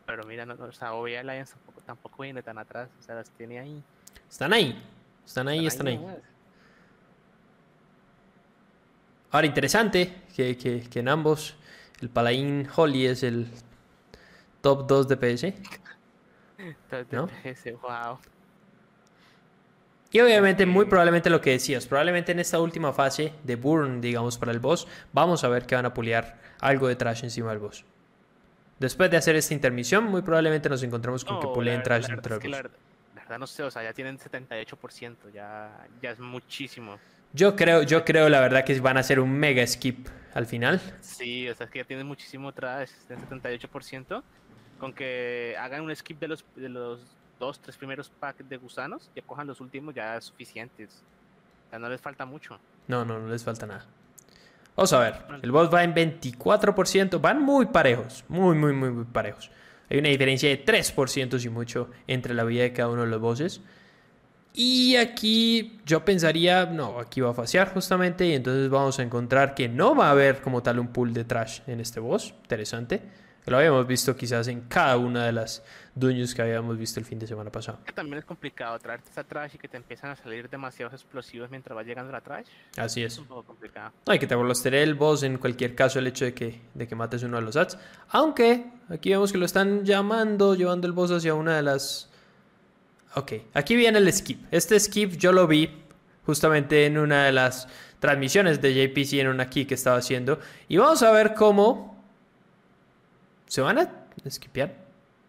Pero 0.07 0.25
mira, 0.25 0.45
no, 0.45 0.55
no, 0.57 0.65
o 0.65 0.73
sea, 0.73 0.95
OV 0.95 1.19
Alliance 1.19 1.53
tampoco, 1.55 1.81
tampoco 1.83 2.23
viene 2.23 2.43
tan 2.43 2.59
atrás. 2.59 2.89
O 2.99 3.03
sea, 3.03 3.15
las 3.15 3.31
tiene 3.31 3.61
ahí. 3.61 3.83
Están 4.29 4.53
ahí. 4.53 4.83
Están 5.25 5.47
ahí, 5.49 5.67
están 5.67 5.87
ahí. 5.87 6.01
Ahora, 9.31 9.47
interesante 9.47 10.13
que, 10.35 10.57
que- 10.57 10.81
que 10.91 10.99
en 10.99 11.09
ambos 11.09 11.55
el 12.01 12.09
Paladín 12.09 12.67
Holly 12.75 13.07
es 13.07 13.23
el 13.23 13.47
top 14.61 14.89
2 14.89 15.07
de 15.07 15.17
PS. 15.17 15.47
Entonces, 15.49 15.81
¿No? 17.11 17.29
Wow. 17.83 18.19
Y 20.13 20.21
obviamente, 20.21 20.67
muy 20.67 20.87
probablemente 20.87 21.31
lo 21.31 21.41
que 21.41 21.51
decías, 21.51 21.87
probablemente 21.87 22.33
en 22.33 22.41
esta 22.41 22.59
última 22.59 22.93
fase 22.93 23.33
de 23.45 23.55
Burn, 23.55 24.01
digamos, 24.01 24.39
para 24.39 24.51
el 24.51 24.59
boss, 24.59 24.89
vamos 25.13 25.45
a 25.45 25.49
ver 25.49 25.67
que 25.67 25.77
van 25.77 25.87
a 25.87 25.95
puliar 25.95 26.41
algo 26.61 26.89
de 26.89 26.97
trash 26.97 27.23
encima 27.23 27.51
del 27.51 27.61
boss. 27.61 27.85
Después 28.81 29.09
de 29.11 29.19
hacer 29.19 29.37
esta 29.37 29.55
intermisión, 29.55 30.05
muy 30.05 30.23
probablemente 30.23 30.69
nos 30.69 30.83
encontremos 30.83 31.25
con 31.25 31.39
que 31.39 31.47
puleen 31.47 31.79
la, 31.79 31.83
trash 31.85 32.09
la 32.09 32.15
dentro 32.15 32.39
del 32.39 32.51
la, 32.51 32.57
boss. 32.57 32.63
verdad- 32.65 32.79
la 33.15 33.23
verdad 33.23 33.39
no 33.39 33.47
sé, 33.47 33.63
o 33.63 33.71
sea, 33.71 33.85
ya 33.85 33.93
tienen 33.93 34.19
78%, 34.19 35.31
ya, 35.33 35.87
ya 36.03 36.11
es 36.11 36.19
muchísimo. 36.19 36.99
Yo 37.33 37.55
creo, 37.55 37.83
yo 37.85 38.05
creo 38.05 38.29
la 38.29 38.41
verdad 38.41 38.65
que 38.65 38.81
van 38.81 38.97
a 38.97 39.01
hacer 39.01 39.21
un 39.21 39.31
mega 39.31 39.65
skip 39.65 40.09
al 40.35 40.47
final. 40.47 40.81
Sí, 41.01 41.49
o 41.49 41.55
sea, 41.55 41.67
es 41.67 41.71
que 41.73 41.79
ya 41.79 41.85
tienen 41.85 42.07
muchísimo 42.09 42.53
trash, 42.53 42.91
tienen 43.07 43.29
78%. 43.29 44.23
Con 44.81 44.93
que 44.93 45.55
hagan 45.61 45.83
un 45.83 45.95
skip 45.95 46.19
de 46.19 46.29
los, 46.29 46.45
de 46.57 46.69
los 46.69 47.01
dos, 47.39 47.61
tres 47.61 47.77
primeros 47.77 48.09
packs 48.09 48.49
de 48.49 48.57
gusanos, 48.57 49.11
que 49.15 49.23
cojan 49.23 49.47
los 49.47 49.61
últimos, 49.61 49.95
ya 49.95 50.17
es 50.17 50.25
suficiente. 50.25 50.89
Ya 51.71 51.79
no 51.79 51.89
les 51.89 52.01
falta 52.01 52.25
mucho. 52.25 52.59
No, 52.89 53.05
no, 53.05 53.21
no 53.21 53.29
les 53.29 53.45
falta 53.45 53.67
nada. 53.67 53.87
Vamos 54.75 54.93
a 54.93 54.99
ver. 54.99 55.15
El 55.43 55.53
boss 55.53 55.73
va 55.73 55.85
en 55.85 55.95
24%. 55.95 57.21
Van 57.21 57.43
muy 57.43 57.67
parejos. 57.67 58.25
Muy, 58.29 58.57
muy, 58.57 58.73
muy, 58.73 58.91
muy 58.91 59.05
parejos. 59.05 59.51
Hay 59.91 59.99
una 59.99 60.09
diferencia 60.09 60.49
de 60.49 60.65
3% 60.65 61.45
y 61.45 61.49
mucho 61.49 61.91
entre 62.07 62.33
la 62.33 62.45
vida 62.45 62.63
de 62.63 62.73
cada 62.73 62.89
uno 62.89 63.03
de 63.03 63.09
los 63.09 63.21
bosses. 63.21 63.61
Y 64.53 64.97
aquí 64.97 65.79
yo 65.87 66.05
pensaría, 66.05 66.67
no, 66.67 66.99
aquí 66.99 67.21
va 67.21 67.31
a 67.31 67.35
fasear 67.35 67.73
justamente 67.73 68.27
y 68.27 68.35
entonces 68.35 68.69
vamos 68.69 68.99
a 68.99 69.03
encontrar 69.03 69.55
que 69.55 69.69
no 69.69 69.95
va 69.95 70.09
a 70.09 70.11
haber 70.11 70.41
como 70.41 70.63
tal 70.63 70.79
un 70.81 70.89
pool 70.89 71.13
de 71.13 71.25
trash 71.25 71.61
en 71.67 71.81
este 71.81 72.01
boss. 72.01 72.35
Interesante. 72.43 73.03
Lo 73.51 73.57
habíamos 73.59 73.85
visto 73.87 74.17
quizás 74.17 74.47
en 74.47 74.61
cada 74.63 74.97
una 74.97 75.27
de 75.27 75.33
las 75.33 75.63
dungeons 75.97 76.35
que 76.37 76.43
habíamos 76.43 76.79
visto 76.79 77.01
el 77.01 77.05
fin 77.05 77.19
de 77.19 77.27
semana 77.27 77.51
pasado. 77.51 77.79
Que 77.85 77.93
también 77.93 78.19
es 78.19 78.25
complicado 78.25 78.79
traerte 78.79 79.11
esa 79.11 79.25
trash 79.25 79.57
y 79.57 79.59
que 79.59 79.67
te 79.67 79.77
empiezan 79.77 80.11
a 80.11 80.17
salir 80.17 80.49
demasiados 80.49 80.95
explosivos 80.95 81.51
mientras 81.51 81.77
va 81.77 81.83
llegando 81.83 82.13
la 82.13 82.21
trash. 82.21 82.47
Así 82.77 83.03
Es 83.03 83.15
es. 83.15 83.19
un 83.19 83.27
poco 83.27 83.43
complicado. 83.43 83.91
No, 84.07 84.13
hay 84.13 84.21
que 84.21 84.29
te 84.29 84.37
blostere 84.37 84.85
el 84.85 84.95
boss 84.95 85.25
en 85.25 85.37
cualquier 85.39 85.75
caso 85.75 85.99
el 85.99 86.07
hecho 86.07 86.25
de 86.25 86.33
que, 86.33 86.61
de 86.75 86.87
que 86.87 86.95
mates 86.95 87.25
uno 87.25 87.39
de 87.39 87.43
los 87.43 87.57
ads. 87.57 87.77
Aunque 88.11 88.71
aquí 88.89 89.11
vemos 89.11 89.33
que 89.33 89.39
lo 89.39 89.47
están 89.47 89.85
llamando, 89.85 90.55
llevando 90.55 90.87
el 90.87 90.93
boss 90.93 91.11
hacia 91.11 91.35
una 91.35 91.57
de 91.57 91.63
las... 91.63 92.09
Ok, 93.17 93.33
aquí 93.55 93.75
viene 93.75 93.99
el 93.99 94.13
skip. 94.13 94.45
Este 94.53 94.79
skip 94.79 95.15
yo 95.17 95.33
lo 95.33 95.49
vi 95.49 95.69
justamente 96.25 96.87
en 96.87 96.99
una 96.99 97.25
de 97.25 97.33
las 97.33 97.67
transmisiones 97.99 98.61
de 98.63 98.73
JPC 98.75 99.15
en 99.15 99.27
una 99.27 99.51
key 99.51 99.65
que 99.67 99.75
estaba 99.75 99.97
haciendo. 99.97 100.39
Y 100.69 100.77
vamos 100.77 101.03
a 101.03 101.11
ver 101.11 101.35
cómo 101.35 101.90
se 103.51 103.61
van 103.61 103.79
a 103.79 103.91
skipear. 104.29 104.73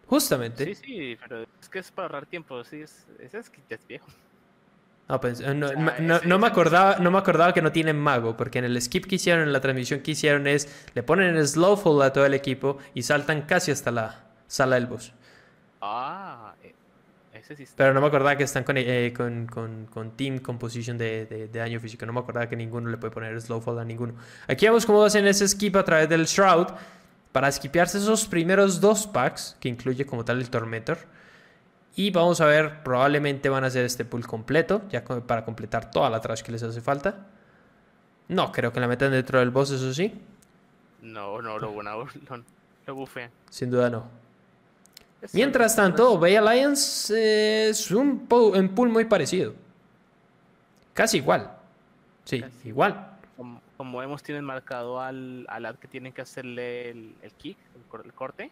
Justamente. 0.06 0.64
Sí, 0.64 0.74
sí, 0.74 1.18
pero 1.20 1.42
es 1.60 1.68
que 1.68 1.78
es 1.80 1.90
para 1.90 2.06
ahorrar 2.06 2.26
tiempo. 2.26 2.62
Sí, 2.64 2.82
es, 2.82 3.06
ese 3.18 3.38
es 3.38 3.50
ya 3.68 3.74
es 3.76 3.86
viejo. 3.86 4.06
No, 5.08 5.20
pues, 5.20 5.40
eh, 5.40 5.52
no, 5.54 5.66
O 5.66 5.68
sea, 5.70 5.78
ma- 5.78 5.94
no- 5.98 6.20
no 6.24 6.38
me 6.38 6.46
acordaba, 6.46 6.98
no 6.98 7.10
me 7.10 7.18
acordaba 7.18 7.52
que 7.52 7.60
no 7.60 7.72
tienen 7.72 7.98
mago, 7.98 8.36
porque 8.36 8.60
en 8.60 8.64
el 8.66 8.80
skip 8.80 9.06
que 9.06 9.16
hicieron, 9.16 9.42
en 9.42 9.52
la 9.52 9.60
transmisión 9.60 10.00
que 10.00 10.12
hicieron 10.12 10.46
es, 10.46 10.86
le 10.94 11.02
ponen 11.02 11.34
el 11.36 11.46
slowfall 11.48 12.00
a 12.02 12.12
todo 12.12 12.24
el 12.24 12.34
equipo 12.34 12.78
y 12.94 13.02
saltan 13.02 13.42
casi 13.42 13.70
hasta 13.72 13.90
la 13.90 14.24
sala 14.46 14.76
del 14.76 14.86
boss. 14.86 15.12
Ah, 15.80 16.54
eh, 16.62 16.74
ese 17.32 17.56
sí 17.56 17.64
está. 17.64 17.76
Pero 17.78 17.92
no 17.94 18.00
me 18.00 18.06
acordaba 18.06 18.36
que 18.36 18.44
están 18.44 18.62
con, 18.64 18.76
eh, 18.78 19.12
con, 19.16 19.46
con- 19.46 19.86
con 19.86 20.10
team 20.16 20.38
composition 20.38 20.96
de, 20.96 21.26
de- 21.26 21.48
de 21.48 21.58
daño 21.58 21.80
físico. 21.80 22.06
No 22.06 22.12
me 22.12 22.20
acordaba 22.20 22.48
que 22.48 22.56
ninguno 22.56 22.88
le 22.88 22.98
puede 22.98 23.12
poner 23.12 23.40
slowfall 23.40 23.78
a 23.80 23.84
ninguno. 23.84 24.14
Aquí 24.46 24.66
vemos 24.66 24.86
cómo 24.86 25.02
hacen 25.04 25.26
ese 25.26 25.48
skip 25.48 25.74
a 25.76 25.84
través 25.84 26.08
del 26.08 26.26
Shroud 26.26 26.68
para 27.32 27.50
skipearse 27.50 27.98
esos 27.98 28.26
primeros 28.26 28.80
dos 28.80 29.06
packs, 29.06 29.56
que 29.58 29.68
incluye 29.68 30.04
como 30.06 30.24
tal 30.24 30.38
el 30.38 30.50
Tormentor. 30.50 30.98
Y 31.94 32.10
vamos 32.10 32.40
a 32.40 32.46
ver, 32.46 32.82
probablemente 32.82 33.48
van 33.48 33.64
a 33.64 33.66
hacer 33.66 33.84
este 33.84 34.04
pool 34.04 34.26
completo, 34.26 34.82
ya 34.90 35.04
para 35.04 35.44
completar 35.44 35.90
toda 35.90 36.08
la 36.10 36.20
trash 36.20 36.42
que 36.42 36.52
les 36.52 36.62
hace 36.62 36.80
falta. 36.80 37.26
No, 38.28 38.50
creo 38.52 38.72
que 38.72 38.80
la 38.80 38.88
metan 38.88 39.10
dentro 39.12 39.38
del 39.40 39.50
boss, 39.50 39.70
eso 39.72 39.92
sí. 39.92 40.12
No, 41.02 41.42
no, 41.42 41.58
lo, 41.58 41.82
lo, 41.82 42.04
lo, 42.04 42.06
lo 42.86 42.94
bufean. 42.94 43.30
Sin 43.50 43.70
duda 43.70 43.90
no. 43.90 44.04
Es 45.20 45.34
Mientras 45.34 45.76
tanto, 45.76 46.18
Bay 46.18 46.36
Alliance 46.36 47.14
eh, 47.14 47.68
es 47.70 47.90
un, 47.90 48.26
po- 48.26 48.48
un 48.48 48.68
pool 48.70 48.88
muy 48.88 49.04
parecido. 49.04 49.54
Casi 50.94 51.18
igual. 51.18 51.50
Sí, 52.24 52.40
Casi. 52.40 52.68
igual. 52.68 53.11
Como, 53.82 53.98
vemos, 53.98 54.22
tienen 54.22 54.44
marcado 54.44 55.00
al, 55.00 55.44
al 55.48 55.66
ad 55.66 55.74
que 55.74 55.88
tienen 55.88 56.12
que 56.12 56.22
hacerle 56.22 56.90
el, 56.90 57.16
el 57.20 57.32
kick, 57.32 57.58
el, 57.74 58.04
el 58.04 58.12
corte, 58.12 58.48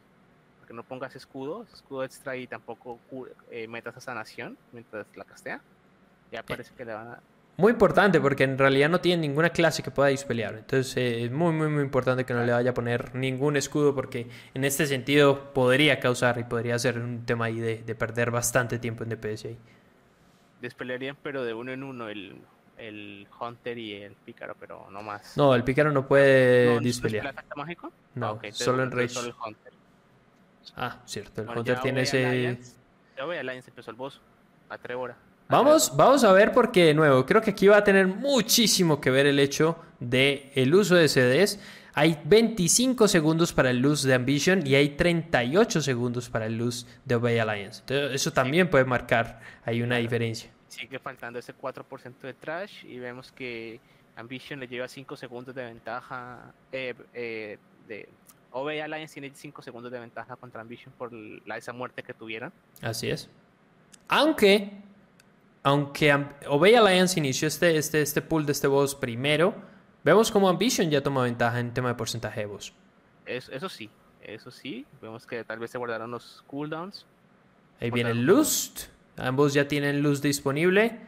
que 0.66 0.74
no 0.74 0.82
pongas 0.82 1.14
escudo, 1.14 1.64
escudo 1.72 2.02
extra 2.02 2.36
y 2.36 2.48
tampoco 2.48 2.98
eh, 3.48 3.68
metas 3.68 3.96
a 3.96 4.00
sanación 4.00 4.58
mientras 4.72 5.06
la 5.14 5.24
castea. 5.24 5.60
Ya 6.32 6.42
parece 6.42 6.72
que 6.76 6.84
le 6.84 6.94
van 6.94 7.06
a. 7.06 7.20
Muy 7.58 7.70
importante 7.70 8.20
porque 8.20 8.42
en 8.42 8.58
realidad 8.58 8.88
no 8.88 9.00
tiene 9.00 9.20
ninguna 9.20 9.50
clase 9.50 9.84
que 9.84 9.92
pueda 9.92 10.08
dispelear. 10.08 10.54
Entonces 10.54 10.96
eh, 10.96 11.24
es 11.26 11.30
muy, 11.30 11.52
muy, 11.52 11.68
muy 11.68 11.84
importante 11.84 12.24
que 12.24 12.34
no 12.34 12.44
le 12.44 12.50
vaya 12.50 12.70
a 12.70 12.74
poner 12.74 13.14
ningún 13.14 13.56
escudo 13.56 13.94
porque 13.94 14.26
en 14.52 14.64
este 14.64 14.84
sentido 14.86 15.52
podría 15.52 16.00
causar 16.00 16.38
y 16.38 16.44
podría 16.44 16.76
ser 16.76 16.98
un 16.98 17.24
tema 17.24 17.44
ahí 17.44 17.60
de, 17.60 17.84
de 17.84 17.94
perder 17.94 18.32
bastante 18.32 18.80
tiempo 18.80 19.04
en 19.04 19.10
DPS 19.10 19.44
ahí. 19.44 19.58
Despelearían, 20.60 21.16
pero 21.22 21.44
de 21.44 21.54
uno 21.54 21.70
en 21.70 21.84
uno 21.84 22.08
el, 22.08 22.34
el 22.80 23.26
Hunter 23.40 23.76
y 23.78 23.94
el 23.94 24.14
Pícaro, 24.14 24.56
pero 24.58 24.88
no 24.90 25.02
más. 25.02 25.36
No, 25.36 25.54
el 25.54 25.62
pícaro 25.64 25.92
no 25.92 26.06
puede 26.08 26.66
¿No- 26.66 26.74
no 26.74 26.80
dispelear. 26.80 27.24
despelea 27.26 27.40
efecto 27.42 27.56
mágico? 27.60 27.92
No, 28.14 28.40
Ah, 28.42 28.48
solo 28.52 28.82
en 28.82 28.90
Rage. 28.90 29.08
solo 29.10 29.28
el 29.28 29.34
Hunter. 29.46 29.72
Ah, 30.76 30.98
cierto, 31.04 31.40
el 31.42 31.46
Bueno, 31.46 31.60
Hunter 31.60 31.80
tiene 31.80 32.02
ese... 32.02 32.26
Alliance- 32.26 32.74
ya 33.16 33.24
Alliance 33.40 33.70
empezó 33.70 33.90
el 33.90 33.96
boss. 33.96 34.20
A 34.68 34.78
Trevora. 34.78 35.16
Vamos, 35.48 35.92
vamos 35.96 36.22
a 36.22 36.32
ver 36.32 36.52
porque 36.52 36.84
de 36.84 36.94
nuevo, 36.94 37.26
creo 37.26 37.42
que 37.42 37.50
aquí 37.50 37.66
va 37.66 37.78
a 37.78 37.84
tener 37.84 38.06
muchísimo 38.06 39.00
que 39.00 39.10
ver 39.10 39.26
el 39.26 39.38
hecho 39.40 39.76
de 39.98 40.52
el 40.54 40.72
uso 40.74 40.94
de 40.94 41.08
CDs. 41.08 41.58
Hay 41.92 42.20
25 42.24 43.08
segundos 43.08 43.52
para 43.52 43.70
el 43.70 43.78
luz 43.80 44.04
de 44.04 44.14
Ambition 44.14 44.64
y 44.64 44.76
hay 44.76 44.90
38 44.90 45.82
segundos 45.82 46.30
para 46.30 46.46
el 46.46 46.56
luz 46.56 46.86
de 47.04 47.16
Obey 47.16 47.40
Alliance. 47.40 47.80
Entonces, 47.80 48.12
eso 48.14 48.32
también 48.32 48.70
puede 48.70 48.84
marcar 48.84 49.40
ahí 49.64 49.82
una 49.82 49.96
diferencia. 49.96 50.50
Sigue 50.70 50.98
faltando 50.98 51.38
ese 51.38 51.54
4% 51.54 52.20
de 52.20 52.32
trash 52.34 52.84
y 52.86 52.98
vemos 52.98 53.32
que 53.32 53.80
Ambition 54.16 54.60
le 54.60 54.68
lleva 54.68 54.86
5 54.88 55.16
segundos 55.16 55.54
de 55.54 55.64
ventaja. 55.64 56.52
Eh, 56.72 56.94
eh, 57.12 57.58
de 57.88 58.08
OB 58.52 58.68
Alliance 58.82 59.14
tiene 59.20 59.34
5 59.34 59.62
segundos 59.62 59.90
de 59.92 59.98
ventaja 59.98 60.36
contra 60.36 60.60
Ambition 60.60 60.94
por 60.96 61.12
la, 61.12 61.56
esa 61.56 61.72
muerte 61.72 62.02
que 62.02 62.14
tuvieron. 62.14 62.52
Así 62.82 63.10
es. 63.10 63.28
Aunque, 64.08 64.70
aunque 65.62 66.26
Obey 66.48 66.74
Alliance 66.76 67.18
inició 67.18 67.48
este, 67.48 67.76
este, 67.76 68.00
este 68.02 68.22
pool 68.22 68.46
de 68.46 68.52
este 68.52 68.66
boss 68.68 68.94
primero, 68.94 69.54
vemos 70.04 70.30
como 70.30 70.48
Ambition 70.48 70.88
ya 70.90 71.02
toma 71.02 71.24
ventaja 71.24 71.58
en 71.60 71.74
tema 71.74 71.88
de 71.90 71.94
porcentaje 71.96 72.40
de 72.40 72.46
boss. 72.46 72.72
Es- 73.26 73.48
eso 73.48 73.68
sí, 73.68 73.90
eso 74.22 74.50
sí. 74.50 74.86
Vemos 75.02 75.26
que 75.26 75.42
tal 75.44 75.58
vez 75.58 75.70
se 75.70 75.78
guardaron 75.78 76.10
los 76.12 76.42
cooldowns. 76.46 77.06
Ahí 77.80 77.90
viene 77.90 78.14
Lust. 78.14 78.88
Ambos 79.20 79.52
ya 79.54 79.68
tienen 79.68 80.02
Luz 80.02 80.22
disponible. 80.22 80.98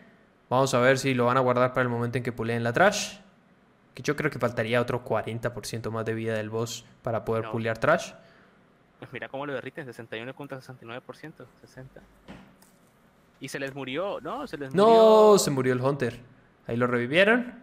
Vamos 0.51 0.74
a 0.74 0.78
ver 0.80 0.98
si 0.98 1.14
lo 1.14 1.24
van 1.26 1.36
a 1.36 1.40
guardar 1.40 1.72
para 1.72 1.82
el 1.82 1.89
momento 1.89 2.18
en 2.18 2.24
que 2.24 2.32
puleen 2.32 2.62
la 2.62 2.72
trash. 2.72 3.16
Que 3.94 4.02
yo 4.02 4.16
creo 4.16 4.30
que 4.30 4.39
faltaría 4.39 4.80
otro 4.80 5.05
40% 5.05 5.90
más 5.90 6.05
de 6.05 6.14
vida 6.14 6.34
del 6.34 6.51
boss 6.51 6.84
para 7.02 7.24
poder 7.24 7.44
No. 7.44 7.52
pulear 7.52 7.78
trash. 7.78 8.12
Pues 8.98 9.12
mira 9.12 9.28
cómo 9.28 9.47
lo 9.47 9.52
derriten, 9.55 9.84
61 9.84 10.34
contra 10.34 10.59
69%, 10.60 11.47
60. 11.60 12.01
Y 13.40 13.48
se 13.48 13.59
les 13.59 13.74
murió, 13.74 14.20
¿no? 14.20 14.47
Se 14.47 14.56
les 14.56 14.72
No, 14.74 14.86
murió. 14.86 15.39
se 15.39 15.51
murió 15.51 15.72
el 15.72 15.80
Hunter. 15.80 16.20
Ahí 16.66 16.76
lo 16.76 16.86
revivieron. 16.86 17.55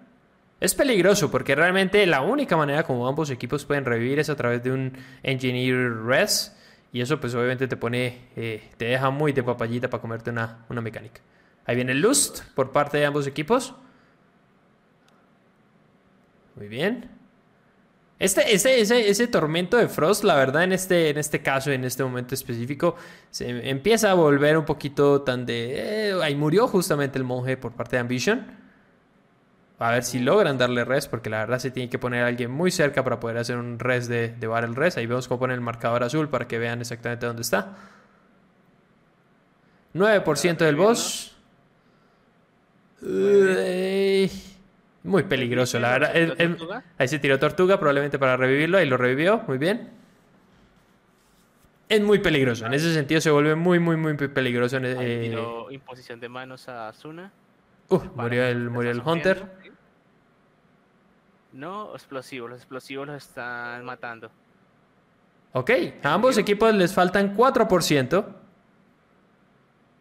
Es 0.59 0.76
peligroso 0.76 1.31
porque 1.31 1.55
realmente 1.55 2.05
la 2.05 2.19
única 2.21 2.57
manera 2.57 2.84
como 2.84 3.07
ambos 3.07 3.30
equipos 3.30 3.63
pueden 3.65 3.85
revivir 3.85 4.19
es 4.19 4.30
a 4.30 4.35
través 4.35 4.61
de 4.61 4.71
un 4.73 4.91
Engineer 5.23 6.03
Res. 6.03 6.53
Y 6.91 7.02
eso 7.02 7.20
pues 7.20 7.36
obviamente 7.36 7.68
te 7.68 7.78
pone, 7.78 8.30
eh, 8.36 8.70
te 8.78 8.86
deja 8.86 9.10
muy 9.11 9.32
de 9.32 9.44
papayita 9.44 9.90
para 9.90 10.02
comerte 10.02 10.32
una, 10.32 10.66
una 10.70 10.82
mecánica. 10.82 11.22
Ahí 11.66 11.76
viene 11.76 11.91
el 11.91 12.02
Lust 12.02 12.41
por 12.56 12.72
parte 12.72 12.98
de 12.98 13.06
ambos 13.06 13.28
equipos. 13.28 13.76
Muy 16.56 16.68
bien. 16.68 17.11
Este, 18.18 18.53
ese, 18.53 18.82
ese, 18.82 19.10
ese 19.10 19.28
tormento 19.28 19.78
de 19.78 19.88
Frost, 19.88 20.26
la 20.26 20.36
verdad, 20.36 20.64
en 20.64 20.74
este, 20.74 21.10
en 21.10 21.18
este 21.18 21.41
caso, 21.41 21.72
en 21.72 21.86
este 21.86 22.03
momento 22.03 22.36
específico, 22.36 22.95
se 23.30 23.70
empieza 23.70 24.11
a 24.11 24.14
volver 24.14 24.57
un 24.57 24.66
poquito 24.66 25.22
tan 25.22 25.45
de... 25.45 26.10
eh, 26.10 26.14
ahí 26.22 26.36
murió 26.36 26.68
justamente 26.68 27.18
el 27.18 27.24
monje 27.24 27.56
por 27.56 27.72
parte 27.72 27.95
de 27.95 28.02
Ambition. 28.02 28.45
A 29.80 29.91
ver 29.91 30.03
si 30.03 30.19
logran 30.19 30.57
darle 30.57 30.84
res, 30.85 31.07
porque 31.07 31.30
la 31.30 31.39
verdad 31.39 31.60
se 31.60 31.72
tiene 31.72 31.89
que 31.89 31.97
poner 31.97 32.23
a 32.23 32.27
alguien 32.27 32.51
muy 32.51 32.69
cerca 32.69 33.03
para 33.03 33.19
poder 33.19 33.38
hacer 33.38 33.57
un 33.57 33.80
res 33.80 34.07
de, 34.10 34.30
de 34.30 34.47
Battle 34.47 34.76
Res. 34.76 34.97
Ahí 34.97 35.06
vemos 35.06 35.27
cómo 35.27 35.39
pone 35.39 35.53
el 35.53 35.61
marcador 35.61 36.03
azul 36.03 36.27
para 36.30 36.47
que 36.47 36.60
vean 36.60 36.81
exactamente 36.81 37.26
dónde 37.26 37.41
está. 37.43 37.76
9% 39.93 40.57
del 40.57 40.76
boss. 40.76 41.35
Uy, 43.01 44.30
muy 45.03 45.23
peligroso, 45.23 45.80
la 45.80 45.97
verdad. 45.97 46.84
Ahí 46.97 47.07
se 47.07 47.19
tiró 47.19 47.39
Tortuga 47.39 47.80
probablemente 47.80 48.19
para 48.19 48.35
revivirlo. 48.38 48.77
Ahí 48.77 48.85
lo 48.88 48.97
revivió. 48.97 49.43
Muy 49.47 49.57
bien. 49.57 49.89
Es 51.88 52.01
muy 52.01 52.19
peligroso. 52.19 52.65
En 52.68 52.73
ese 52.73 52.93
sentido 52.93 53.19
se 53.19 53.31
vuelve 53.31 53.56
muy, 53.56 53.80
muy, 53.80 53.97
muy 53.97 54.15
peligroso. 54.15 54.77
eh, 54.77 55.19
tiró 55.23 55.72
imposición 55.72 56.19
de 56.19 56.30
manos 56.30 56.69
a 56.69 56.89
Asuna. 56.89 57.31
uh, 57.89 57.99
murió 58.15 58.43
el, 58.45 58.69
murió 58.69 58.91
el 58.91 59.01
Hunter. 59.03 59.59
No, 61.51 61.93
explosivos, 61.93 62.49
los 62.49 62.59
explosivos 62.59 63.07
los 63.07 63.17
están 63.17 63.84
matando. 63.84 64.30
Ok, 65.53 65.71
a 66.03 66.13
ambos 66.13 66.38
equipos 66.38 66.73
les 66.76 66.93
faltan 66.93 67.35
4%. 67.35 68.26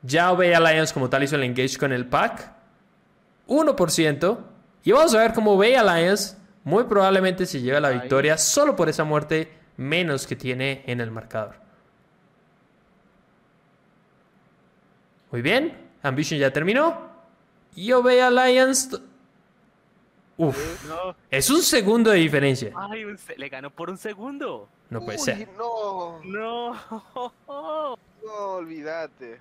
Ya 0.03 0.31
Obey 0.31 0.53
Alliance 0.53 0.93
como 0.93 1.09
tal 1.09 1.23
hizo 1.23 1.37
el 1.37 1.45
engage 1.45 1.79
con 1.79 1.93
el 1.93 2.07
pack. 2.07 2.53
1%. 3.47 4.39
Y 4.85 4.93
vamos 4.93 5.15
a 5.15 5.19
ver 5.19 5.33
cómo 5.33 5.53
Obey 5.53 5.75
Alliance 5.75 6.37
muy 6.65 6.85
probablemente 6.85 7.47
se 7.47 7.61
lleva 7.61 7.81
la 7.81 7.91
victoria 7.91 8.37
solo 8.37 8.77
por 8.77 8.89
esa 8.89 9.05
muerte 9.05 9.53
menos 9.77 10.27
que 10.27 10.37
tiene 10.37 10.83
en 10.87 11.01
el 11.01 11.11
marcador. 11.11 11.57
Muy 15.31 15.43
bien, 15.43 15.89
Ambition 16.03 16.39
ya 16.39 16.53
terminó. 16.53 17.09
Y 17.75 17.93
Obey 17.93 18.21
Alliance... 18.21 18.99
Uf, 20.39 20.85
No, 20.89 21.15
es 21.31 21.51
un 21.51 21.63
segundo 21.63 22.11
de 22.11 22.19
diferencia. 22.19 22.73
ay, 22.77 23.05
un 23.05 23.19
se- 23.19 23.37
le 23.37 23.49
ganó 23.49 23.71
por 23.71 23.91
un 23.91 23.99
segundo. 23.99 24.69
No 24.89 25.05
puede 25.05 25.19
Uy, 25.19 25.25
ser. 25.25 25.49
No, 25.59 26.21
No. 26.25 26.75
no, 28.25 28.45
olvídate. 28.55 29.41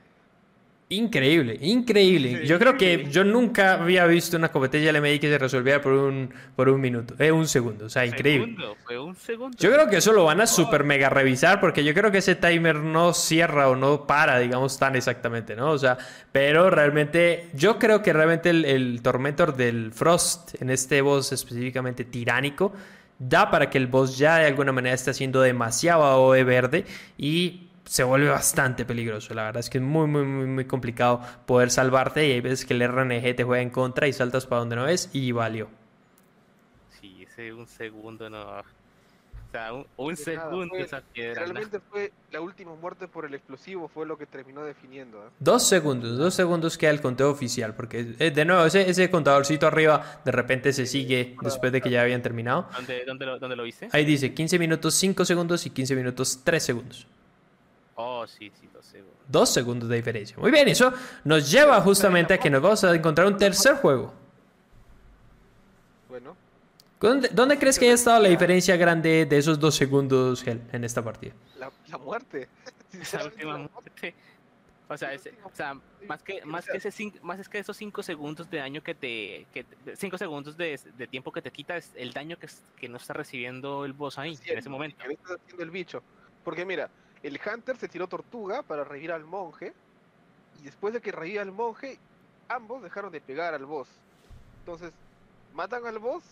Increíble, 0.89 1.57
increíble. 1.59 2.45
Yo 2.45 2.57
creo 2.57 2.77
que 2.77 3.07
yo 3.11 3.25
nunca 3.25 3.73
había 3.73 4.05
visto 4.05 4.37
una 4.37 4.49
competencia 4.49 4.93
LMI 4.93 5.19
que 5.19 5.27
se 5.27 5.37
resolviera 5.37 5.81
por 5.81 5.91
un, 5.91 6.33
por 6.55 6.69
un 6.69 6.79
minuto, 6.79 7.13
eh, 7.19 7.29
un 7.29 7.45
segundo, 7.45 7.87
o 7.87 7.89
sea, 7.89 8.05
increíble. 8.05 8.55
Segundo, 8.55 8.77
fue 8.85 8.97
un 8.97 9.15
segundo. 9.15 9.57
Yo 9.59 9.69
creo 9.69 9.89
que 9.89 9.97
eso 9.97 10.13
lo 10.13 10.23
van 10.23 10.39
a 10.39 10.47
super 10.47 10.85
mega 10.85 11.09
revisar 11.09 11.59
porque 11.59 11.83
yo 11.83 11.93
creo 11.93 12.09
que 12.09 12.19
ese 12.19 12.35
timer 12.35 12.77
no 12.77 13.13
cierra 13.13 13.67
o 13.67 13.75
no 13.75 14.07
para, 14.07 14.39
digamos, 14.39 14.79
tan 14.79 14.95
exactamente, 14.95 15.57
¿no? 15.57 15.71
O 15.71 15.77
sea, 15.77 15.97
pero 16.31 16.69
realmente, 16.69 17.49
yo 17.53 17.77
creo 17.77 18.01
que 18.01 18.13
realmente 18.13 18.49
el, 18.49 18.63
el 18.63 19.01
Tormentor 19.01 19.57
del 19.57 19.91
Frost 19.91 20.61
en 20.61 20.69
este 20.69 21.01
boss 21.01 21.33
específicamente 21.33 22.05
tiránico 22.05 22.71
da 23.19 23.51
para 23.51 23.69
que 23.69 23.77
el 23.77 23.87
boss 23.87 24.17
ya 24.17 24.37
de 24.37 24.45
alguna 24.45 24.71
manera 24.71 24.95
esté 24.95 25.11
haciendo 25.11 25.41
demasiado 25.41 26.03
AOE 26.03 26.43
verde 26.45 26.85
y 27.17 27.66
se 27.87 28.03
vuelve 28.03 28.29
bastante 28.29 28.85
peligroso. 28.85 29.33
La 29.33 29.43
verdad 29.45 29.59
es 29.61 29.69
que 29.69 29.77
es 29.79 29.83
muy, 29.83 30.07
muy, 30.07 30.23
muy, 30.23 30.45
muy 30.45 30.65
complicado 30.65 31.21
poder 31.45 31.71
salvarte 31.71 32.27
y 32.27 32.31
hay 32.33 32.41
veces 32.41 32.65
que 32.65 32.73
el 32.73 32.81
RNG 32.87 33.35
te 33.35 33.43
juega 33.43 33.61
en 33.63 33.69
contra 33.69 34.07
y 34.07 34.13
saltas 34.13 34.45
para 34.45 34.59
donde 34.59 34.75
no 34.75 34.83
ves 34.83 35.09
y 35.13 35.31
valió. 35.31 35.69
Sí, 36.99 37.23
ese 37.23 37.53
un 37.53 37.67
segundo 37.67 38.29
no. 38.29 38.41
O 38.43 39.49
sea, 39.51 39.71
un, 39.73 39.85
un 39.95 40.13
De 40.13 40.35
nada, 40.35 40.49
segundo 40.49 40.75
fue- 40.75 40.81
esa 40.83 40.99
piedra. 41.01 41.33
la- 41.41 41.53
Realmente 41.53 41.79
fue 41.79 42.11
la 42.31 42.41
última 42.41 42.75
muerte 42.75 43.07
por 43.07 43.23
el 43.25 43.33
explosivo, 43.33 43.87
fue 43.87 44.05
lo 44.05 44.17
que 44.17 44.25
terminó 44.25 44.61
definiendo. 44.63 45.25
¿eh? 45.25 45.29
Dos 45.39 45.65
segundos, 45.65 46.17
dos 46.17 46.33
segundos 46.33 46.77
queda 46.77 46.91
el 46.91 46.99
conteo 46.99 47.31
oficial, 47.31 47.73
porque 47.73 48.15
eh, 48.19 48.31
de 48.31 48.43
nuevo 48.43 48.65
ese, 48.65 48.89
ese 48.89 49.09
contadorcito 49.09 49.65
arriba 49.65 50.19
de 50.25 50.31
repente 50.33 50.73
se 50.73 50.85
sigue 50.85 51.37
después 51.41 51.71
de 51.71 51.79
que 51.81 51.89
ya 51.89 52.01
habían 52.01 52.21
terminado. 52.21 52.67
¿Dónde, 52.75 53.05
dónde, 53.05 53.25
lo, 53.25 53.39
¿Dónde 53.39 53.55
lo 53.55 53.63
viste? 53.63 53.87
Ahí 53.93 54.03
dice 54.03 54.33
15 54.33 54.59
minutos 54.59 54.93
5 54.95 55.23
segundos 55.23 55.65
y 55.65 55.69
15 55.69 55.95
minutos 55.95 56.41
3 56.43 56.61
segundos. 56.61 57.07
Oh, 57.99 58.27
sí, 58.27 58.51
sí, 58.59 58.69
dos 58.71 58.85
segundos. 58.85 59.17
Dos 59.27 59.51
segundos 59.51 59.89
de 59.89 59.95
diferencia. 59.95 60.37
Muy 60.37 60.51
bien, 60.51 60.67
eso 60.67 60.93
nos 61.23 61.49
lleva 61.51 61.81
justamente 61.81 62.33
a 62.35 62.37
que 62.37 62.49
nos 62.49 62.61
vamos 62.61 62.83
a 62.83 62.93
encontrar 62.95 63.25
un 63.27 63.37
tercer 63.37 63.75
juego. 63.77 64.13
Bueno, 66.09 66.35
¿Dónde, 66.99 67.29
dónde 67.31 67.57
crees 67.59 67.77
que 67.77 67.85
haya 67.85 67.93
estado 67.95 68.21
la 68.21 68.29
diferencia 68.29 68.75
grande 68.75 69.25
de 69.25 69.37
esos 69.37 69.59
dos 69.59 69.75
segundos, 69.75 70.45
Hel, 70.47 70.61
en 70.71 70.83
esta 70.83 71.03
partida? 71.03 71.33
la, 71.59 71.71
la 71.87 71.97
muerte. 71.97 72.47
Sinceramente, 72.91 73.35
última 73.45 73.57
la 73.59 73.69
muerte. 73.73 74.15
O 74.89 74.97
sea, 74.97 75.13
ese- 75.13 75.33
o 75.43 75.51
sea, 75.53 75.73
más 76.07 76.23
que, 76.23 76.45
más 76.45 76.65
que 76.65 76.77
ese 76.77 76.89
cin- 76.89 77.19
más 77.21 77.39
es 77.39 77.49
que 77.49 77.59
esos 77.59 77.75
5 77.75 78.01
segundos 78.03 78.49
de 78.49 78.59
daño 78.59 78.81
que 78.81 78.95
te. 78.95 79.45
5 79.95 80.17
segundos 80.17 80.55
de, 80.55 80.79
de 80.97 81.07
tiempo 81.07 81.31
que 81.31 81.41
te 81.41 81.51
quita 81.51 81.75
es 81.75 81.91
el 81.95 82.13
daño 82.13 82.37
que, 82.39 82.47
que 82.79 82.87
no 82.87 82.95
está 82.97 83.13
recibiendo 83.13 83.83
el 83.85 83.91
boss 83.93 84.17
ahí, 84.17 84.35
Sí, 84.37 84.49
en 84.49 84.59
ese 84.59 84.69
momento. 84.69 84.97
que 85.05 85.13
está 85.13 85.33
haciendo 85.33 85.63
el 85.63 85.71
bicho. 85.71 86.01
Porque 86.45 86.63
mira, 86.65 86.89
el 87.23 87.39
Hunter 87.45 87.77
se 87.77 87.87
tiró 87.87 88.07
tortuga 88.07 88.61
para 88.61 88.83
revivir 88.83 89.11
al 89.11 89.23
monje. 89.23 89.73
Y 90.59 90.63
después 90.63 90.93
de 90.93 91.01
que 91.01 91.11
revive 91.11 91.39
al 91.39 91.51
monje, 91.51 91.99
ambos 92.49 92.81
dejaron 92.81 93.11
de 93.11 93.21
pegar 93.21 93.53
al 93.53 93.65
boss. 93.65 93.87
Entonces, 94.59 94.91
matan 95.53 95.85
al 95.85 95.99
boss 95.99 96.23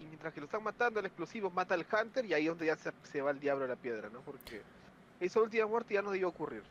y 0.00 0.04
mientras 0.04 0.32
que 0.32 0.40
lo 0.40 0.46
están 0.46 0.62
matando, 0.62 1.00
el 1.00 1.06
explosivo 1.06 1.50
mata 1.50 1.74
al 1.74 1.84
Hunter 1.90 2.24
y 2.24 2.34
ahí 2.34 2.42
es 2.44 2.48
donde 2.48 2.66
ya 2.66 2.76
se, 2.76 2.92
se 3.10 3.20
va 3.20 3.30
el 3.30 3.40
diablo 3.40 3.64
a 3.64 3.68
la 3.68 3.76
piedra, 3.76 4.08
¿no? 4.12 4.20
Porque 4.20 4.62
esa 5.20 5.40
última 5.40 5.66
muerte 5.66 5.94
ya 5.94 6.02
no 6.02 6.10
debió 6.10 6.28
ocurrir. 6.28 6.62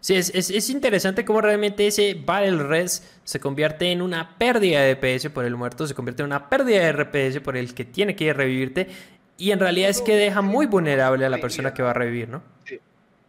Sí, 0.00 0.14
es, 0.14 0.32
es, 0.32 0.50
es 0.50 0.70
interesante 0.70 1.24
cómo 1.24 1.40
realmente 1.40 1.86
ese 1.86 2.14
Battle 2.14 2.62
Res 2.62 3.18
se 3.24 3.40
convierte 3.40 3.90
en 3.90 4.00
una 4.00 4.38
pérdida 4.38 4.80
de 4.82 4.94
DPS 4.94 5.30
por 5.30 5.44
el 5.44 5.56
muerto, 5.56 5.88
se 5.88 5.94
convierte 5.94 6.22
en 6.22 6.26
una 6.26 6.48
pérdida 6.48 6.80
de 6.80 6.92
RPS 6.92 7.40
por 7.40 7.56
el 7.56 7.74
que 7.74 7.84
tiene 7.84 8.14
que 8.14 8.32
revivirte, 8.32 8.88
y 9.36 9.50
en 9.50 9.58
realidad 9.58 9.90
es 9.90 10.00
que 10.00 10.14
deja 10.14 10.40
muy 10.40 10.66
vulnerable 10.66 11.24
a 11.24 11.28
la 11.28 11.38
persona 11.38 11.74
que 11.74 11.82
va 11.82 11.90
a 11.90 11.94
revivir, 11.94 12.28
¿no? 12.28 12.42
Sí. 12.64 12.78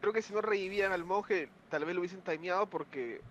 Creo 0.02 0.14
que 0.14 0.22
si 0.22 0.34
no 0.34 0.42
revivían 0.42 0.92
al 0.92 1.04
monje, 1.04 1.50
tal 1.70 1.86
vez 1.86 1.94
lo 1.96 2.02
hubiesen 2.02 2.22
timeado 2.22 2.68
porque 2.68 3.22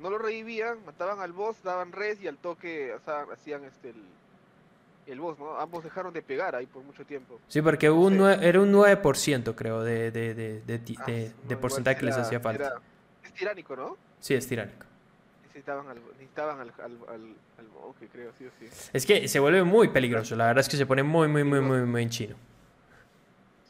no 0.00 0.10
lo 0.10 0.18
revivían, 0.18 0.84
mataban 0.84 1.20
al 1.20 1.32
boss, 1.32 1.62
daban 1.62 1.92
res 1.92 2.20
y 2.20 2.28
al 2.28 2.36
toque 2.36 2.92
o 2.92 3.00
sea, 3.00 3.22
hacían 3.32 3.64
este 3.64 3.90
el, 3.90 4.04
el 5.06 5.20
boss, 5.20 5.38
¿no? 5.38 5.58
Ambos 5.58 5.84
dejaron 5.84 6.12
de 6.12 6.20
pegar 6.22 6.54
ahí 6.54 6.66
por 6.66 6.82
mucho 6.84 7.04
tiempo. 7.04 7.40
Sí, 7.48 7.62
porque 7.62 7.88
hubo 7.90 8.06
un 8.06 8.14
Sí. 8.14 8.18
nue- 8.20 8.42
era 8.42 8.60
un 8.60 8.70
9% 8.72 9.54
creo 9.56 9.82
de, 9.82 10.10
de, 10.10 10.34
de, 10.34 10.60
de, 10.60 10.80
Ah, 10.98 11.04
de- 11.06 11.32
no, 11.48 11.60
porcentaje 11.60 11.98
que 11.98 12.06
les 12.06 12.16
hacía 12.16 12.40
falta. 12.40 12.66
era- 12.66 12.80
es 13.24 13.32
tiránico, 13.32 13.74
¿no? 13.74 13.96
Sí, 14.20 14.34
es 14.34 14.46
tiránico. 14.46 14.84
Necesitaban 15.46 15.88
al, 15.88 16.00
necesitaban 16.12 16.60
al, 16.60 16.72
al, 16.78 16.92
al, 17.08 17.34
al 17.58 17.68
monje, 17.68 18.06
creo, 18.12 18.32
sí 18.38 18.44
o 18.46 18.50
sí. 18.60 18.68
Es 18.92 19.06
que 19.06 19.26
se 19.28 19.40
vuelve 19.40 19.64
muy 19.64 19.88
peligroso, 19.88 20.36
la 20.36 20.46
verdad 20.46 20.60
es 20.60 20.68
que 20.68 20.76
se 20.76 20.84
pone 20.86 21.02
muy, 21.02 21.26
muy, 21.26 21.42
muy, 21.42 21.60
muy, 21.60 21.80
muy 21.82 22.02
en 22.02 22.10
chino. 22.10 22.36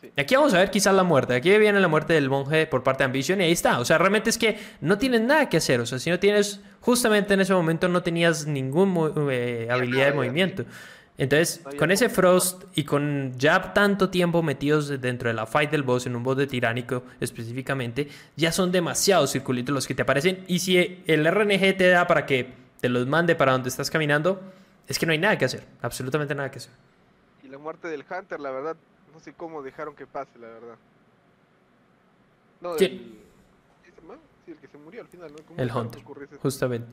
Sí. 0.01 0.13
Aquí 0.17 0.37
vamos 0.37 0.55
a 0.55 0.59
ver 0.59 0.71
quizás 0.71 0.95
la 0.95 1.03
muerte. 1.03 1.35
Aquí 1.35 1.57
viene 1.59 1.81
la 1.81 1.89
muerte 1.89 2.13
del 2.13 2.31
monje 2.31 2.67
por 2.67 2.83
parte 2.83 3.03
de 3.03 3.07
Ambition 3.07 3.41
y 3.41 3.45
ahí 3.45 3.53
está. 3.53 3.81
O 3.81 3.85
sea, 3.85 3.99
realmente 3.99 4.31
es 4.31 4.39
que 4.39 4.59
no 4.81 4.97
tienes 4.99 5.23
nada 5.23 5.49
que 5.49 5.57
hacer. 5.57 5.81
O 5.81 5.87
sea, 5.87 5.99
si 5.99 6.11
no 6.11 6.19
tienes, 6.19 6.61
justamente 6.81 7.35
en 7.35 7.41
ese 7.41 7.53
momento 7.53 7.89
no 7.89 8.03
tenías 8.03 8.47
ninguna 8.47 9.07
habilidad 9.71 10.07
de 10.07 10.13
movimiento. 10.13 10.65
Entonces, 11.19 11.63
con 11.77 11.91
ese 11.91 12.09
Frost 12.09 12.63
y 12.77 12.85
con 12.85 13.33
ya 13.37 13.75
tanto 13.75 14.09
tiempo 14.09 14.41
metidos 14.41 15.01
dentro 15.01 15.29
de 15.29 15.35
la 15.35 15.47
fight 15.47 15.69
del 15.69 15.83
boss, 15.83 16.07
en 16.07 16.15
un 16.15 16.23
boss 16.23 16.37
de 16.37 16.47
tiránico 16.47 17.03
específicamente, 17.19 18.09
ya 18.37 18.53
son 18.53 18.71
demasiados 18.71 19.33
circulitos 19.33 19.75
los 19.75 19.89
que 19.89 19.97
te 19.97 20.03
aparecen. 20.03 20.45
Y 20.47 20.61
si 20.61 21.03
el 21.09 21.29
RNG 21.29 21.77
te 21.77 21.89
da 21.89 22.07
para 22.07 22.25
que 22.25 22.53
te 22.81 22.89
los 22.89 23.09
mande 23.09 23.35
para 23.35 23.51
donde 23.51 23.69
estás 23.69 23.91
caminando, 23.91 24.41
es 24.87 24.97
que 24.97 25.07
no 25.07 25.13
hay 25.13 25.19
nada 25.19 25.37
que 25.37 25.45
hacer. 25.45 25.65
Absolutamente 25.83 26.37
nada 26.37 26.53
que 26.53 26.59
hacer. 26.59 26.73
Y 27.43 27.49
la 27.49 27.59
muerte 27.59 27.89
del 27.89 28.05
Hunter, 28.09 28.39
la 28.39 28.53
verdad, 28.53 28.77
no 29.19 29.25
sé 29.25 29.33
cómo 29.33 29.63
dejaron 29.63 29.97
que 29.97 30.07
pase, 30.07 30.39
la 30.39 30.47
verdad. 30.47 30.77
No, 32.61 32.79
Sí. 32.79 32.85
el... 32.85 32.91
¿sí 33.85 33.91
se 33.93 34.01
llama? 34.01 34.15
Sí, 34.45 34.53
el 34.53 34.59
que 34.59 34.69
se 34.69 34.79
murió 34.79 35.01
al 35.01 35.09
final, 35.09 35.33
¿no? 35.33 35.39
¿Cómo 35.45 35.61
El 35.61 35.73
Hunter? 35.73 36.03
Justamente. 36.41 36.87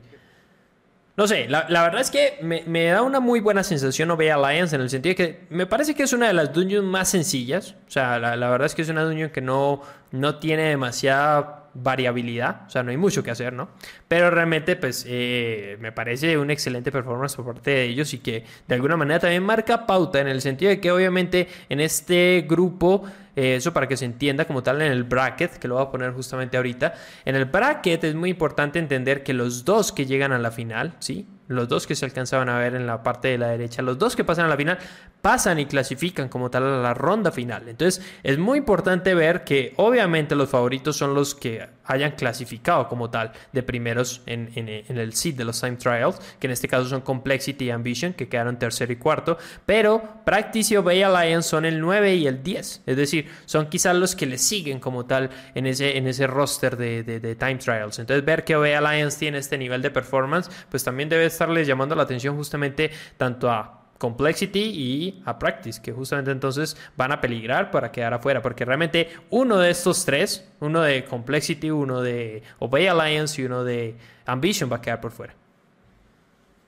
No 1.16 1.26
sé, 1.28 1.48
la, 1.48 1.66
la 1.68 1.82
verdad 1.82 2.00
es 2.00 2.10
que 2.10 2.38
me, 2.42 2.64
me 2.66 2.86
da 2.86 3.02
una 3.02 3.20
muy 3.20 3.38
buena 3.40 3.62
sensación 3.62 4.10
OB 4.10 4.20
Alliance 4.32 4.74
en 4.74 4.82
el 4.82 4.90
sentido 4.90 5.12
de 5.12 5.16
que 5.16 5.46
me 5.50 5.66
parece 5.66 5.94
que 5.94 6.02
es 6.02 6.12
una 6.12 6.26
de 6.26 6.34
las 6.34 6.52
dungeons 6.52 6.84
más 6.86 7.08
sencillas. 7.08 7.76
O 7.86 7.90
sea, 7.90 8.18
la, 8.18 8.34
la 8.36 8.50
verdad 8.50 8.66
es 8.66 8.74
que 8.74 8.82
es 8.82 8.88
una 8.88 9.04
dungeon 9.04 9.30
que 9.30 9.40
no, 9.40 9.80
no 10.10 10.38
tiene 10.40 10.64
demasiada 10.64 11.65
variabilidad. 11.82 12.62
O 12.66 12.70
sea, 12.70 12.82
no 12.82 12.90
hay 12.90 12.96
mucho 12.96 13.22
que 13.22 13.30
hacer, 13.30 13.52
¿no? 13.52 13.68
Pero 14.08 14.30
realmente, 14.30 14.76
pues, 14.76 15.04
eh, 15.08 15.76
me 15.80 15.92
parece 15.92 16.38
un 16.38 16.50
excelente 16.50 16.92
performance 16.92 17.36
por 17.36 17.46
parte 17.46 17.70
de 17.70 17.84
ellos 17.84 18.12
y 18.14 18.18
que 18.18 18.44
de 18.66 18.74
alguna 18.74 18.96
manera 18.96 19.20
también 19.20 19.42
marca 19.42 19.86
pauta 19.86 20.20
en 20.20 20.28
el 20.28 20.40
sentido 20.40 20.70
de 20.70 20.80
que 20.80 20.90
obviamente 20.90 21.48
en 21.68 21.80
este 21.80 22.44
grupo, 22.48 23.04
eh, 23.36 23.56
eso 23.56 23.72
para 23.72 23.86
que 23.86 23.96
se 23.96 24.04
entienda 24.06 24.44
como 24.46 24.62
tal 24.62 24.82
en 24.82 24.90
el 24.90 25.04
bracket, 25.04 25.58
que 25.58 25.68
lo 25.68 25.76
voy 25.76 25.84
a 25.84 25.90
poner 25.90 26.12
justamente 26.12 26.56
ahorita, 26.56 26.94
en 27.24 27.36
el 27.36 27.44
bracket 27.44 28.02
es 28.04 28.14
muy 28.14 28.30
importante 28.30 28.78
entender 28.78 29.22
que 29.22 29.32
los 29.34 29.64
dos 29.64 29.92
que 29.92 30.06
llegan 30.06 30.32
a 30.32 30.38
la 30.38 30.50
final, 30.50 30.94
¿sí? 30.98 31.28
Los 31.48 31.68
dos 31.68 31.86
que 31.86 31.94
se 31.94 32.04
alcanzaban 32.04 32.48
a 32.48 32.58
ver 32.58 32.74
en 32.74 32.88
la 32.88 33.04
parte 33.04 33.28
de 33.28 33.38
la 33.38 33.46
derecha, 33.48 33.80
los 33.80 33.96
dos 33.98 34.16
que 34.16 34.24
pasan 34.24 34.46
a 34.46 34.48
la 34.48 34.56
final, 34.56 34.78
pasan 35.22 35.60
y 35.60 35.66
clasifican 35.66 36.28
como 36.28 36.50
tal 36.50 36.64
a 36.64 36.78
la 36.82 36.92
ronda 36.92 37.30
final. 37.30 37.68
Entonces, 37.68 38.04
es 38.24 38.36
muy 38.36 38.58
importante 38.58 39.14
ver 39.14 39.44
que 39.44 39.72
obviamente 39.76 40.34
los 40.34 40.48
favoritos 40.48 40.96
son 40.96 41.14
los 41.14 41.36
que 41.36 41.68
hayan 41.84 42.12
clasificado 42.12 42.88
como 42.88 43.10
tal 43.10 43.30
de 43.52 43.62
primeros 43.62 44.22
en, 44.26 44.50
en- 44.56 44.98
el 44.98 45.12
seed 45.12 45.36
de 45.36 45.44
los 45.44 45.60
Time 45.60 45.76
Trials, 45.76 46.20
que 46.40 46.48
en 46.48 46.50
este 46.52 46.66
caso 46.66 46.86
son 46.86 47.00
Complexity 47.02 47.66
y 47.66 47.70
Ambition, 47.70 48.12
que 48.14 48.28
quedaron 48.28 48.58
tercero 48.58 48.92
y 48.92 48.96
cuarto, 48.96 49.38
pero 49.64 50.02
Practice 50.24 50.74
y 50.74 50.76
Obey 50.78 51.04
Alliance 51.04 51.48
son 51.48 51.64
el 51.64 51.80
9 51.80 52.16
y 52.16 52.26
el 52.26 52.42
10, 52.42 52.82
es 52.86 52.96
decir, 52.96 53.25
son 53.44 53.68
quizás 53.68 53.94
los 53.96 54.14
que 54.16 54.26
le 54.26 54.38
siguen 54.38 54.80
como 54.80 55.06
tal 55.06 55.30
en 55.54 55.66
ese, 55.66 55.96
en 55.96 56.06
ese 56.06 56.26
roster 56.26 56.76
de, 56.76 57.02
de- 57.02 57.34
Time 57.36 57.56
Trials. 57.56 57.98
Entonces, 57.98 58.24
ver 58.24 58.44
que 58.44 58.56
Obey 58.56 58.72
Alliance 58.74 59.18
tiene 59.18 59.38
este 59.38 59.58
nivel 59.58 59.82
de 59.82 59.90
performance, 59.90 60.50
pues 60.70 60.82
también 60.84 61.08
debe 61.08 61.26
estarles 61.26 61.66
llamando 61.66 61.94
la 61.94 62.02
atención 62.04 62.36
justamente 62.36 62.90
tanto 63.16 63.50
a 63.50 63.82
Complexity 63.98 64.60
y 64.60 65.22
a 65.24 65.38
Practice, 65.38 65.80
que 65.80 65.90
justamente 65.92 66.30
entonces 66.30 66.76
van 66.96 67.12
a 67.12 67.20
peligrar 67.20 67.70
para 67.70 67.90
quedar 67.90 68.12
afuera, 68.14 68.42
porque 68.42 68.64
realmente 68.64 69.08
uno 69.30 69.58
de 69.58 69.70
estos 69.70 70.04
tres, 70.04 70.46
uno 70.60 70.82
de 70.82 71.04
Complexity, 71.04 71.70
uno 71.70 72.02
de 72.02 72.42
Obey 72.58 72.86
Alliance 72.88 73.40
y 73.40 73.46
uno 73.46 73.64
de 73.64 73.96
Ambition 74.26 74.70
va 74.70 74.76
a 74.76 74.80
quedar 74.82 75.00
por 75.00 75.12
fuera. 75.12 75.34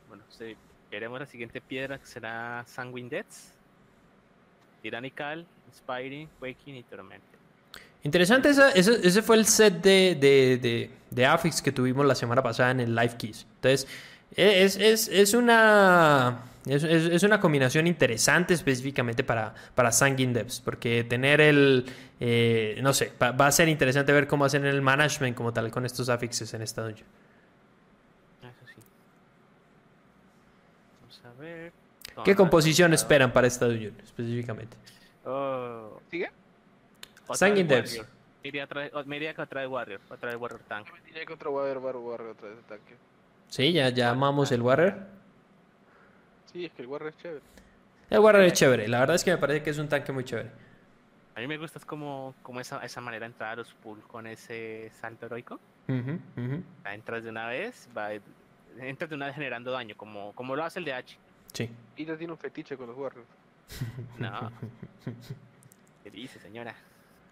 Bueno, 0.08 0.24
sí, 0.30 0.56
veremos 0.90 1.20
la 1.20 1.26
siguiente 1.26 1.60
piedra 1.60 1.98
que 1.98 2.06
será 2.06 2.64
Sanguine 2.66 3.10
Deaths, 3.10 3.52
Inspiring, 5.68 6.28
Waking 6.40 6.76
y 6.76 6.82
Tormented. 6.82 7.38
Interesante, 8.02 8.50
esa- 8.50 8.70
ese, 8.72 9.06
ese 9.06 9.22
fue 9.22 9.36
el 9.36 9.44
set 9.46 9.82
de, 9.82 10.16
de, 10.18 10.58
de, 10.58 10.90
de 11.10 11.26
Affix 11.26 11.60
que 11.60 11.72
tuvimos 11.72 12.06
la 12.06 12.14
semana 12.14 12.42
pasada 12.42 12.70
en 12.70 12.80
el 12.80 12.94
Live 12.94 13.16
Keys. 13.18 13.46
Entonces, 13.56 13.86
e, 14.36 14.64
es, 14.64 14.76
es, 14.76 15.08
es 15.08 15.34
una... 15.34 16.42
Es, 16.66 16.84
es- 16.84 17.04
es 17.06 17.22
una 17.22 17.40
combinación 17.40 17.86
interesante 17.86 18.54
específicamente 18.54 19.24
para, 19.24 19.54
para 19.74 19.90
Sanguine 19.90 20.32
Devs, 20.34 20.60
porque 20.60 21.02
tener 21.04 21.40
el, 21.40 21.86
eh, 22.20 22.78
no 22.82 22.92
sé, 22.92 23.12
va, 23.20 23.32
va 23.32 23.46
a 23.46 23.52
ser 23.52 23.68
interesante 23.68 24.12
ver 24.12 24.26
cómo 24.28 24.44
hacen 24.44 24.64
el 24.66 24.80
management 24.82 25.34
como 25.36 25.52
tal 25.52 25.70
con 25.70 25.84
estos 25.86 26.08
affixes 26.08 26.52
en 26.54 26.62
esta 26.62 26.82
dungeon. 26.82 27.06
Eso 28.42 28.66
sí. 28.74 28.82
Vamos 31.00 31.22
a 31.24 31.40
ver. 31.40 31.72
¿Qué 32.24 32.34
composición 32.36 32.92
esperan 32.92 33.32
para 33.32 33.46
esta 33.46 33.66
dungeon 33.66 33.94
específicamente? 34.04 34.76
Oh, 35.30 36.00
¿Sigue? 36.10 36.30
Sanguine 37.34 37.68
Depths. 37.68 37.98
Warrior. 37.98 38.06
Iría 38.42 38.64
otra 38.64 38.80
vez- 38.82 39.06
me 39.06 39.16
iría 39.16 39.34
con 39.34 39.44
otra 39.44 39.60
vez 39.60 39.70
Warrior, 39.70 40.00
otra 40.08 40.30
vez 40.30 40.40
Warrior 40.40 40.60
Tank. 40.68 40.86
Yo 40.86 40.94
me 40.94 41.00
diría 41.02 41.26
que 41.26 41.32
otro 41.34 41.52
va 41.52 41.60
a 41.62 41.64
haber 41.64 41.78
Warrior 41.78 42.02
Warrior 42.04 42.30
otra 42.30 42.48
vez 42.48 42.58
tanque. 42.66 42.96
Sí, 43.48 43.72
ya, 43.72 43.90
ya 43.90 44.10
amamos 44.10 44.50
el 44.52 44.62
Warrior. 44.62 44.94
Sí, 46.52 46.64
es 46.64 46.72
que 46.72 46.82
el 46.82 46.88
Warrior 46.88 47.10
es 47.10 47.16
chévere. 47.18 47.42
El 48.10 48.18
Warrior 48.20 48.44
es 48.44 48.52
chévere, 48.54 48.88
la 48.88 49.00
verdad 49.00 49.16
es 49.16 49.24
que 49.24 49.32
me 49.32 49.38
parece 49.38 49.62
que 49.62 49.70
es 49.70 49.78
un 49.78 49.88
tanque 49.88 50.12
muy 50.12 50.24
chévere. 50.24 50.50
A 51.34 51.40
mí 51.40 51.46
me 51.46 51.58
gusta 51.58 51.78
es 51.78 51.84
como, 51.84 52.34
como 52.42 52.60
esa, 52.60 52.82
esa 52.84 53.00
manera 53.02 53.26
de 53.26 53.32
entrar 53.32 53.50
a 53.52 53.56
los 53.56 53.72
pool 53.74 54.00
con 54.06 54.26
ese 54.26 54.90
salto 55.00 55.26
heroico. 55.26 55.60
Ujú. 55.88 56.18
Ah, 56.84 56.94
Entras 56.94 57.22
de 57.22 57.30
una 57.30 57.48
vez, 57.48 57.88
va, 57.96 58.10
entras 58.78 59.10
de 59.10 59.16
una 59.16 59.26
vez 59.26 59.34
generando 59.34 59.70
daño, 59.70 59.94
como, 59.96 60.32
como 60.32 60.56
lo 60.56 60.64
hace 60.64 60.78
el 60.78 60.84
de 60.86 60.94
H. 60.94 61.18
Sí. 61.52 61.70
Ida 61.96 62.16
tiene 62.16 62.32
un 62.32 62.38
fetiche 62.38 62.76
con 62.76 62.86
los 62.88 62.96
Warriors. 62.96 63.26
No. 64.18 64.50
¿Qué 66.02 66.10
dice, 66.10 66.38
señora? 66.40 66.74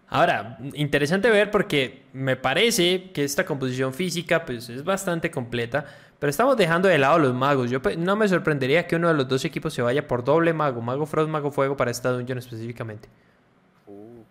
Ahora, 0.09 0.57
interesante 0.73 1.29
ver 1.29 1.51
porque 1.51 2.03
me 2.13 2.35
parece 2.37 3.11
que 3.11 3.23
esta 3.23 3.45
composición 3.45 3.93
física 3.93 4.45
pues 4.45 4.69
es 4.69 4.83
bastante 4.83 5.29
completa, 5.29 5.85
pero 6.17 6.29
estamos 6.29 6.55
dejando 6.55 6.87
de 6.87 6.97
lado 6.97 7.19
los 7.19 7.33
magos. 7.33 7.69
Yo 7.69 7.81
pe- 7.81 7.97
no 7.97 8.15
me 8.15 8.27
sorprendería 8.27 8.87
que 8.87 8.95
uno 8.95 9.09
de 9.09 9.15
los 9.15 9.27
dos 9.27 9.43
equipos 9.43 9.73
se 9.73 9.81
vaya 9.81 10.07
por 10.07 10.23
doble 10.23 10.53
mago, 10.53 10.81
mago 10.81 11.05
frost, 11.05 11.29
mago 11.29 11.51
fuego 11.51 11.75
para 11.75 11.91
esta 11.91 12.09
dungeon 12.11 12.37
específicamente. 12.37 13.09
Uh, 13.85 14.23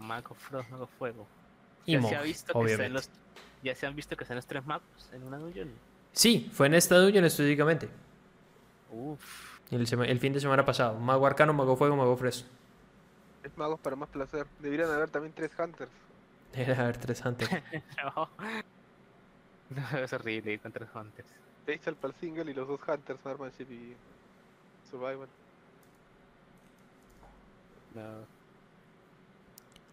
Mago 0.00 0.34
Frost, 0.34 0.68
Mago 0.70 0.88
Fuego. 0.98 1.26
Y 1.86 1.92
ya 1.92 2.02
se 2.02 2.16
ha 2.16 2.22
visto 2.22 2.52
que 2.52 2.72
están 2.72 2.92
los, 2.92 3.10
ya 3.62 3.74
se 3.76 3.86
han 3.86 3.94
visto 3.94 4.16
que 4.16 4.24
están 4.24 4.36
los 4.36 4.46
tres 4.46 4.66
magos 4.66 4.84
en 5.12 5.22
una 5.22 5.38
dungeon. 5.38 5.70
Sí, 6.12 6.50
fue 6.52 6.66
en 6.66 6.74
esta 6.74 6.96
dungeon 6.98 7.24
específicamente. 7.24 7.88
Uf. 8.90 9.51
El, 9.72 9.86
el 10.04 10.20
fin 10.20 10.32
de 10.32 10.40
semana 10.40 10.64
pasado. 10.64 10.98
Mago 10.98 11.26
arcano, 11.26 11.52
mago 11.52 11.76
fuego, 11.76 11.96
mago 11.96 12.16
frost. 12.16 12.46
Es 13.42 13.56
magos 13.56 13.80
para 13.80 13.96
más 13.96 14.08
placer. 14.10 14.46
Deberían 14.60 14.90
haber 14.90 15.10
también 15.10 15.32
tres 15.34 15.50
Hunters. 15.58 15.90
Era 16.54 16.80
haber 16.82 16.98
tres 16.98 17.24
antes. 17.26 17.48
No. 18.04 18.28
No, 19.70 19.98
es 19.98 20.12
horrible 20.12 20.52
ir 20.52 20.60
contra 20.60 20.84
los 20.84 20.94
Hunters. 20.94 21.28
Basal 21.66 21.94
para 21.94 22.12
el 22.12 22.20
single 22.20 22.50
y 22.50 22.54
los 22.54 22.68
dos 22.68 22.78
Hunters, 22.86 23.18
Marmanship 23.24 23.70
y 23.70 23.96
Survival. 24.90 25.28
No. 27.94 28.26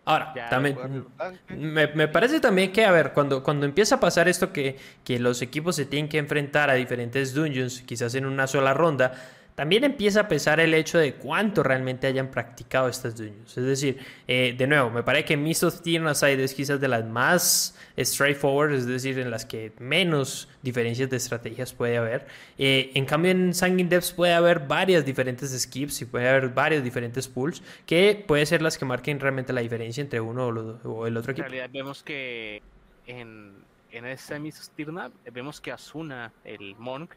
Ahora, 0.03 0.34
Ya, 0.35 0.49
también... 0.49 0.76
Tanque. 1.18 1.56
Me, 1.56 1.88
me 1.88 2.07
parece 2.10 2.41
también 2.41 2.73
que, 2.73 2.84
a 2.84 2.91
ver, 2.91 3.14
cuando, 3.14 3.41
cuando 3.41 3.65
empieza 3.65 3.95
a 3.95 3.99
pasar 4.01 4.27
esto 4.27 4.51
que, 4.51 4.77
que 5.06 5.18
los 5.18 5.41
equipos 5.41 5.77
se 5.77 5.85
tienen 5.85 6.10
que 6.10 6.18
enfrentar 6.18 6.69
a 6.69 6.73
diferentes 6.73 7.34
dungeons, 7.34 7.81
quizás 7.84 8.15
en 8.15 8.26
una 8.26 8.47
sola 8.47 8.73
ronda, 8.73 9.14
también 9.60 9.84
empieza 9.84 10.22
a 10.22 10.27
pesar 10.30 10.61
el 10.61 10.73
hecho 10.73 10.99
de 10.99 11.15
cuánto 11.15 11.64
realmente 11.64 12.07
hayan 12.07 12.31
practicado 12.31 12.88
estas 12.88 13.18
dungeons. 13.18 13.57
Es 13.57 13.65
decir, 13.65 13.98
eh, 14.26 14.56
de 14.57 14.68
nuevo, 14.68 14.90
me 14.90 15.03
parece 15.03 15.26
que 15.26 15.36
Mist 15.36 15.64
of 15.64 15.81
Side 15.84 16.41
es 16.41 16.53
quizás 16.53 16.80
de 16.80 16.88
las 16.88 17.06
más 17.06 17.77
straightforward, 17.99 18.72
es 18.72 18.86
decir, 18.86 19.19
en 19.19 19.30
las 19.30 19.45
que 19.45 19.73
menos 19.77 20.48
diferencias 20.61 21.10
de 21.10 21.18
estrategias 21.18 21.73
puede 21.73 21.98
haber. 21.98 22.26
Eh, 22.57 22.91
en 22.94 23.06
cambio, 23.06 23.31
en 23.31 23.53
Sanguine 23.53 23.90
Depths 23.90 24.14
puede 24.14 24.31
haber 24.31 24.61
varias 24.61 25.06
diferentes 25.06 25.52
skips 25.52 26.03
y 26.03 26.06
puede 26.06 26.30
haber 26.30 26.48
varios 26.48 26.81
diferentes 26.81 27.27
pools 27.27 27.61
que 27.86 28.23
puede 28.26 28.45
ser 28.45 28.61
las 28.61 28.77
que 28.77 28.86
marquen 28.86 29.19
realmente 29.19 29.52
la 29.52 29.60
diferencia 29.60 29.99
entre 29.99 30.22
uno 30.22 30.48
o, 30.86 31.06
el 31.06 31.18
otro 31.18 31.34
equipo. 31.34 31.45
En 31.45 31.52
realidad 31.52 31.69
vemos 31.73 32.02
que 32.02 32.61
en, 33.07 33.56
en 33.91 34.06
ese 34.06 34.40
Mist 34.40 34.72
of 34.80 35.11
vemos 35.34 35.60
que 35.60 35.73
Asuna, 35.73 36.31
el 36.45 36.77
Monk, 36.77 37.11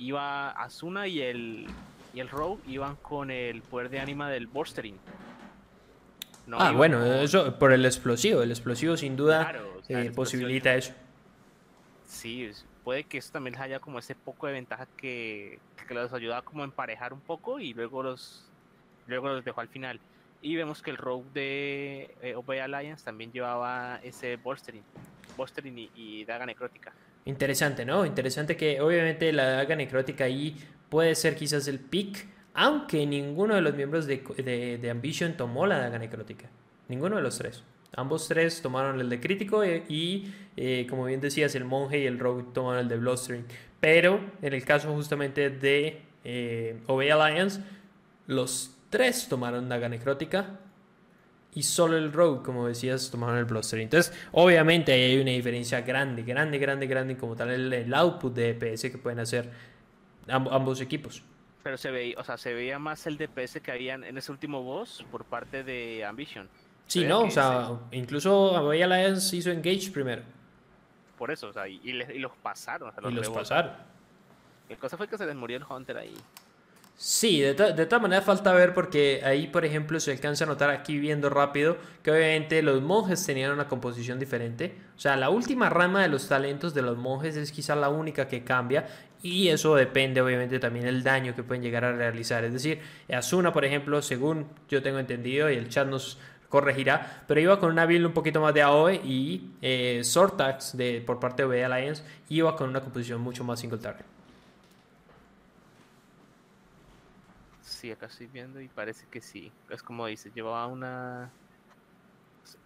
iba 0.00 0.50
Asuna 0.50 1.06
y 1.06 1.20
el, 1.20 1.66
y 2.14 2.20
el 2.20 2.28
Rogue 2.28 2.62
iban 2.66 2.96
con 2.96 3.30
el 3.30 3.62
poder 3.62 3.90
de 3.90 4.00
anima 4.00 4.30
del 4.30 4.46
Bolstering. 4.46 4.96
ah, 6.52 6.72
bueno, 6.72 7.04
eso 7.04 7.58
por 7.58 7.72
el 7.72 7.84
explosivo. 7.84 8.42
El 8.42 8.50
explosivo 8.50 8.96
sin 8.96 9.16
duda 9.16 9.54
eh, 9.88 10.10
posibilita 10.14 10.74
eso. 10.74 10.94
Sí, 12.06 12.50
puede 12.82 13.04
que 13.04 13.18
eso 13.18 13.30
también 13.30 13.56
haya 13.60 13.78
como 13.78 13.98
ese 13.98 14.14
poco 14.14 14.46
de 14.46 14.54
ventaja 14.54 14.86
que, 14.96 15.60
que 15.86 15.94
los 15.94 16.12
ayuda 16.12 16.42
como 16.42 16.62
a 16.62 16.64
emparejar 16.64 17.12
un 17.12 17.20
poco 17.20 17.60
y 17.60 17.74
luego 17.74 18.02
los, 18.02 18.48
luego 19.06 19.28
los 19.28 19.44
dejó 19.44 19.60
al 19.60 19.68
final. 19.68 20.00
Y 20.42 20.56
vemos 20.56 20.80
que 20.80 20.90
el 20.90 20.96
Rogue 20.96 21.28
de 21.34 22.14
eh, 22.22 22.62
Alliance 22.62 23.04
también 23.04 23.30
llevaba 23.30 24.00
ese 24.02 24.36
Bolstering, 24.36 24.82
Bolstering 25.36 25.78
y, 25.78 25.90
y 25.94 26.24
Daga 26.24 26.46
Necrótica. 26.46 26.94
Interesante, 27.24 27.84
¿no? 27.84 28.06
Interesante 28.06 28.56
que 28.56 28.80
obviamente 28.80 29.32
la 29.32 29.50
daga 29.50 29.76
necrótica 29.76 30.24
ahí 30.24 30.56
puede 30.88 31.14
ser 31.14 31.36
quizás 31.36 31.68
el 31.68 31.78
pick, 31.78 32.26
aunque 32.54 33.06
ninguno 33.06 33.54
de 33.54 33.60
los 33.60 33.74
miembros 33.74 34.06
de, 34.06 34.88
Ambition 34.90 35.36
tomó 35.36 35.66
la 35.66 35.78
daga 35.78 35.98
necrótica. 35.98 36.48
Ninguno 36.88 37.16
de 37.16 37.22
los 37.22 37.38
tres. 37.38 37.62
Ambos 37.94 38.28
tres 38.28 38.62
tomaron 38.62 39.00
el 39.00 39.08
de 39.08 39.20
crítico 39.20 39.62
eh, 39.62 39.84
y, 39.88 40.32
eh, 40.56 40.86
como 40.88 41.04
bien 41.04 41.20
decías, 41.20 41.54
el 41.54 41.64
monje 41.64 42.00
y 42.00 42.06
el 42.06 42.18
rogue 42.18 42.44
tomaron 42.54 42.82
el 42.82 42.88
de 42.88 42.96
Bloodstream. 42.96 43.44
Pero 43.80 44.20
en 44.42 44.52
el 44.52 44.64
caso 44.64 44.92
justamente 44.94 45.50
de 45.50 46.02
eh, 46.24 46.78
Alliance, 46.88 47.60
los 48.26 48.76
tres 48.90 49.28
tomaron 49.28 49.68
daga 49.68 49.88
necrótica 49.88 50.60
y 51.54 51.62
solo 51.62 51.96
el 51.96 52.12
Rogue, 52.12 52.42
como 52.42 52.68
decías, 52.68 53.10
tomaron 53.10 53.38
el 53.38 53.44
Bloodstream. 53.44 53.84
Entonces, 53.84 54.12
obviamente 54.32 54.92
ahí 54.92 55.02
hay 55.02 55.20
una 55.20 55.32
diferencia 55.32 55.80
grande, 55.80 56.22
grande, 56.22 56.58
grande, 56.58 56.86
grande, 56.86 57.16
como 57.16 57.34
tal 57.34 57.50
el, 57.50 57.94
output 57.94 58.32
de 58.34 58.54
DPS 58.54 58.82
que 58.82 58.98
pueden 58.98 59.18
hacer 59.18 59.50
ambos 60.28 60.80
equipos. 60.80 61.22
Pero 61.62 61.76
se 61.76 61.90
veía, 61.90 62.16
o 62.18 62.24
sea, 62.24 62.38
se 62.38 62.54
veía 62.54 62.78
más 62.78 63.06
el 63.06 63.18
DPS 63.18 63.60
que 63.60 63.72
habían 63.72 64.04
en 64.04 64.16
ese 64.16 64.32
último 64.32 64.62
boss 64.62 65.04
por 65.10 65.24
parte 65.24 65.64
de 65.64 66.04
Ambition. 66.04 66.48
Sí, 66.86 67.04
no, 67.04 67.22
o 67.22 67.30
sea, 67.30 67.78
incluso 67.92 68.56
Away 68.56 68.82
Alliance 68.82 69.36
hizo 69.36 69.50
Engage 69.50 69.90
primero. 69.92 70.22
Por 71.18 71.30
eso, 71.30 71.48
o 71.48 71.52
sea, 71.52 71.68
y, 71.68 71.92
los 71.92 72.32
pasaron. 72.42 72.92
y 73.08 73.12
los 73.12 73.28
pasaron. 73.28 73.72
La 74.68 74.76
cosa 74.76 74.96
fue 74.96 75.06
que 75.06 75.18
se 75.18 75.26
les 75.26 75.36
murió 75.36 75.56
el 75.58 75.64
Hunter 75.68 75.98
ahí. 75.98 76.14
Sí, 77.02 77.40
de, 77.40 77.54
de 77.54 77.86
todas 77.86 78.02
maneras 78.02 78.26
falta 78.26 78.52
ver 78.52 78.74
porque 78.74 79.22
ahí, 79.24 79.46
por 79.46 79.64
ejemplo, 79.64 79.98
se 80.00 80.12
alcanza 80.12 80.44
a 80.44 80.46
notar 80.46 80.68
aquí 80.68 80.98
viendo 80.98 81.30
rápido 81.30 81.78
que 82.02 82.10
obviamente 82.10 82.60
los 82.62 82.82
monjes 82.82 83.24
tenían 83.24 83.52
una 83.52 83.68
composición 83.68 84.18
diferente. 84.18 84.74
O 84.98 85.00
sea, 85.00 85.16
la 85.16 85.30
última 85.30 85.70
rama 85.70 86.02
de 86.02 86.08
los 86.08 86.28
talentos 86.28 86.74
de 86.74 86.82
los 86.82 86.98
monjes 86.98 87.36
es 87.36 87.52
quizá 87.52 87.74
la 87.74 87.88
única 87.88 88.28
que 88.28 88.44
cambia 88.44 88.86
y 89.22 89.48
eso 89.48 89.74
depende 89.76 90.20
obviamente 90.20 90.58
también 90.58 90.84
del 90.84 91.02
daño 91.02 91.34
que 91.34 91.42
pueden 91.42 91.62
llegar 91.62 91.86
a 91.86 91.92
realizar. 91.92 92.44
Es 92.44 92.52
decir, 92.52 92.80
Asuna, 93.10 93.50
por 93.50 93.64
ejemplo, 93.64 94.02
según 94.02 94.48
yo 94.68 94.82
tengo 94.82 94.98
entendido 94.98 95.50
y 95.50 95.56
el 95.56 95.70
chat 95.70 95.88
nos 95.88 96.18
corregirá, 96.50 97.24
pero 97.26 97.40
iba 97.40 97.58
con 97.58 97.70
una 97.70 97.86
build 97.86 98.04
un 98.04 98.12
poquito 98.12 98.42
más 98.42 98.52
de 98.52 98.60
AOE 98.60 98.96
y 98.96 99.52
eh, 99.62 100.02
Sortax 100.04 100.76
de, 100.76 101.00
por 101.00 101.18
parte 101.18 101.44
de 101.44 101.48
V 101.48 101.64
Alliance 101.64 102.02
iba 102.28 102.54
con 102.56 102.68
una 102.68 102.82
composición 102.82 103.22
mucho 103.22 103.42
más 103.42 103.58
single 103.58 103.78
target. 103.78 104.19
Sí, 107.80 107.90
acá 107.90 108.06
estoy 108.06 108.26
viendo 108.26 108.60
y 108.60 108.68
parece 108.68 109.06
que 109.10 109.20
sí. 109.20 109.50
Es 109.70 109.82
como 109.82 110.06
dice, 110.06 110.30
llevaba 110.34 110.66
una... 110.66 111.30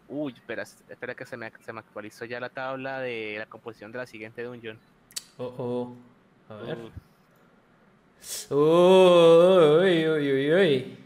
Uy, 0.09 0.33
espera, 0.33 0.65
espera 0.65 1.15
que 1.15 1.25
se 1.25 1.37
me, 1.37 1.53
se 1.61 1.73
me 1.73 1.81
actualizó 1.81 2.25
ya 2.25 2.41
la 2.41 2.51
tabla 2.51 3.01
de 3.01 3.37
la 3.39 3.47
composición 3.47 3.93
de 3.93 3.99
la 3.99 4.07
siguiente 4.07 4.43
dungeon. 4.43 4.79
Oh, 5.39 5.55
oh. 5.59 5.97
A 6.53 6.57
ver. 6.57 6.79
Uy, 8.51 10.09
uy, 10.09 10.33
uy, 10.33 10.53
uy. 10.53 11.04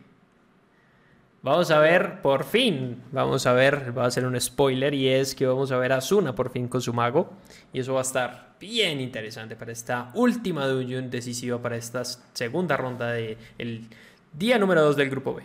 Vamos 1.41 1.71
a 1.71 1.79
ver, 1.79 2.21
por 2.21 2.45
fin, 2.45 3.01
vamos 3.13 3.47
a 3.47 3.53
ver, 3.53 3.97
va 3.97 4.07
a 4.07 4.11
ser 4.11 4.27
un 4.27 4.39
spoiler 4.41 4.93
y 4.93 5.09
es 5.09 5.37
que 5.37 5.47
vamos 5.47 5.71
a 5.71 5.79
ver 5.79 5.93
a 5.93 6.01
Zuna 6.01 6.35
por 6.35 6.51
fin 6.51 6.67
con 6.67 6.81
su 6.81 6.93
mago. 6.93 7.31
Y 7.73 7.79
eso 7.79 7.95
va 7.95 8.01
a 8.01 8.03
estar 8.03 8.57
bien 8.59 9.01
interesante 9.01 9.55
para 9.55 9.71
esta 9.71 10.11
última 10.15 10.67
dungeon 10.67 11.11
decisiva, 11.11 11.63
para 11.63 11.77
esta 11.77 12.03
segunda 12.05 12.77
ronda 12.77 13.13
del 13.13 13.39
el 13.57 13.87
día 14.33 14.59
número 14.59 14.83
2 14.83 14.97
del 14.97 15.11
grupo 15.11 15.35
B. 15.35 15.45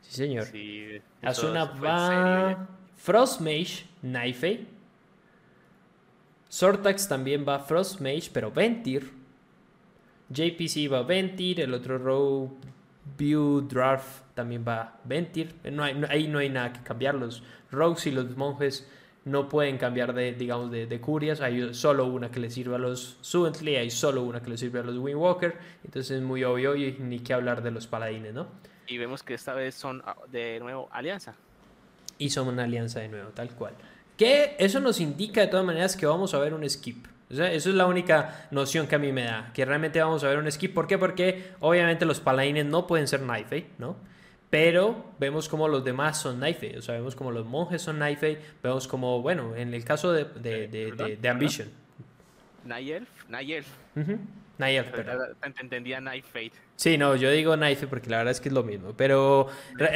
Sí, 0.00 0.16
señor. 0.16 0.46
Sí, 0.46 1.00
Asuna 1.20 1.66
va 1.66 2.66
Frost 2.96 3.40
Mage, 3.40 3.86
Knife. 4.00 4.66
Sortax 6.48 7.08
también 7.08 7.44
va 7.46 7.58
Frost 7.60 8.00
Mage, 8.00 8.30
pero 8.32 8.50
Ventir. 8.50 9.21
JPC 10.32 10.90
va 10.92 11.02
Ventir, 11.02 11.60
el 11.60 11.74
otro 11.74 11.98
row 11.98 12.56
View 13.18 13.62
Draft 13.68 14.34
también 14.34 14.64
va 14.66 14.98
Ventir. 15.04 15.54
No 15.70 15.84
ahí 15.84 16.28
no 16.28 16.38
hay 16.38 16.48
nada 16.48 16.72
que 16.72 16.82
cambiar. 16.82 17.14
Los 17.14 17.42
rogues 17.70 18.06
y 18.06 18.10
los 18.10 18.36
monjes 18.36 18.88
no 19.24 19.48
pueden 19.48 19.78
cambiar 19.78 20.14
de, 20.14 20.32
digamos, 20.32 20.70
de, 20.70 20.86
de, 20.86 21.00
curias. 21.00 21.40
Hay 21.40 21.74
solo 21.74 22.06
una 22.06 22.30
que 22.30 22.40
le 22.40 22.50
sirve 22.50 22.74
a 22.76 22.78
los 22.78 23.18
Subentley, 23.20 23.76
hay 23.76 23.90
solo 23.90 24.22
una 24.22 24.42
que 24.42 24.50
le 24.50 24.58
sirve 24.58 24.80
a 24.80 24.82
los 24.82 24.96
Windwalker. 24.96 25.56
Entonces 25.84 26.18
es 26.18 26.22
muy 26.22 26.44
obvio 26.44 26.74
y 26.74 26.96
ni 26.98 27.20
que 27.20 27.34
hablar 27.34 27.62
de 27.62 27.70
los 27.70 27.86
paladines, 27.86 28.34
¿no? 28.34 28.48
Y 28.86 28.98
vemos 28.98 29.22
que 29.22 29.34
esta 29.34 29.54
vez 29.54 29.74
son 29.74 30.02
ah, 30.04 30.16
de 30.30 30.58
nuevo 30.60 30.88
alianza. 30.92 31.34
Y 32.18 32.30
son 32.30 32.48
una 32.48 32.64
alianza 32.64 33.00
de 33.00 33.08
nuevo, 33.08 33.30
tal 33.30 33.50
cual. 33.50 33.74
Que 34.16 34.56
eso 34.58 34.80
nos 34.80 35.00
indica 35.00 35.40
de 35.40 35.46
todas 35.46 35.64
maneras 35.64 35.96
que 35.96 36.06
vamos 36.06 36.34
a 36.34 36.38
ver 36.38 36.54
un 36.54 36.68
skip. 36.68 37.06
Eso 37.32 37.70
es 37.70 37.74
la 37.74 37.86
única 37.86 38.46
noción 38.50 38.86
que 38.86 38.96
a 38.96 38.98
mí 38.98 39.10
me 39.10 39.24
da, 39.24 39.50
que 39.54 39.64
realmente 39.64 40.00
vamos 40.00 40.22
a 40.22 40.28
ver 40.28 40.38
un 40.38 40.50
skip. 40.52 40.74
¿Por 40.74 40.86
qué? 40.86 40.98
Porque 40.98 41.52
obviamente 41.60 42.04
los 42.04 42.20
paladines 42.20 42.66
no 42.66 42.86
pueden 42.86 43.08
ser 43.08 43.20
knife, 43.20 43.66
¿no? 43.78 43.96
Pero 44.50 45.12
vemos 45.18 45.48
como 45.48 45.66
los 45.66 45.82
demás 45.82 46.20
son 46.20 46.38
knife, 46.38 46.76
o 46.76 46.82
sea, 46.82 46.94
vemos 46.94 47.16
como 47.16 47.30
los 47.30 47.46
monjes 47.46 47.80
son 47.80 47.96
knife, 47.96 48.38
vemos 48.62 48.86
como, 48.86 49.22
bueno, 49.22 49.56
en 49.56 49.72
el 49.72 49.82
caso 49.82 50.12
de, 50.12 50.24
de, 50.24 50.68
de, 50.68 51.16
de, 51.16 51.28
Ambition. 51.30 51.70
Night 54.58 54.84
Elf, 54.84 54.94
Entendía 55.58 56.00
Knife 56.00 56.28
Fate. 56.28 56.58
Sí, 56.76 56.98
no, 56.98 57.14
yo 57.14 57.30
digo 57.30 57.54
Knife 57.54 57.86
porque 57.86 58.10
la 58.10 58.18
verdad 58.18 58.32
es 58.32 58.40
que 58.40 58.48
es 58.48 58.54
lo 58.54 58.64
mismo. 58.64 58.92
Pero 58.96 59.46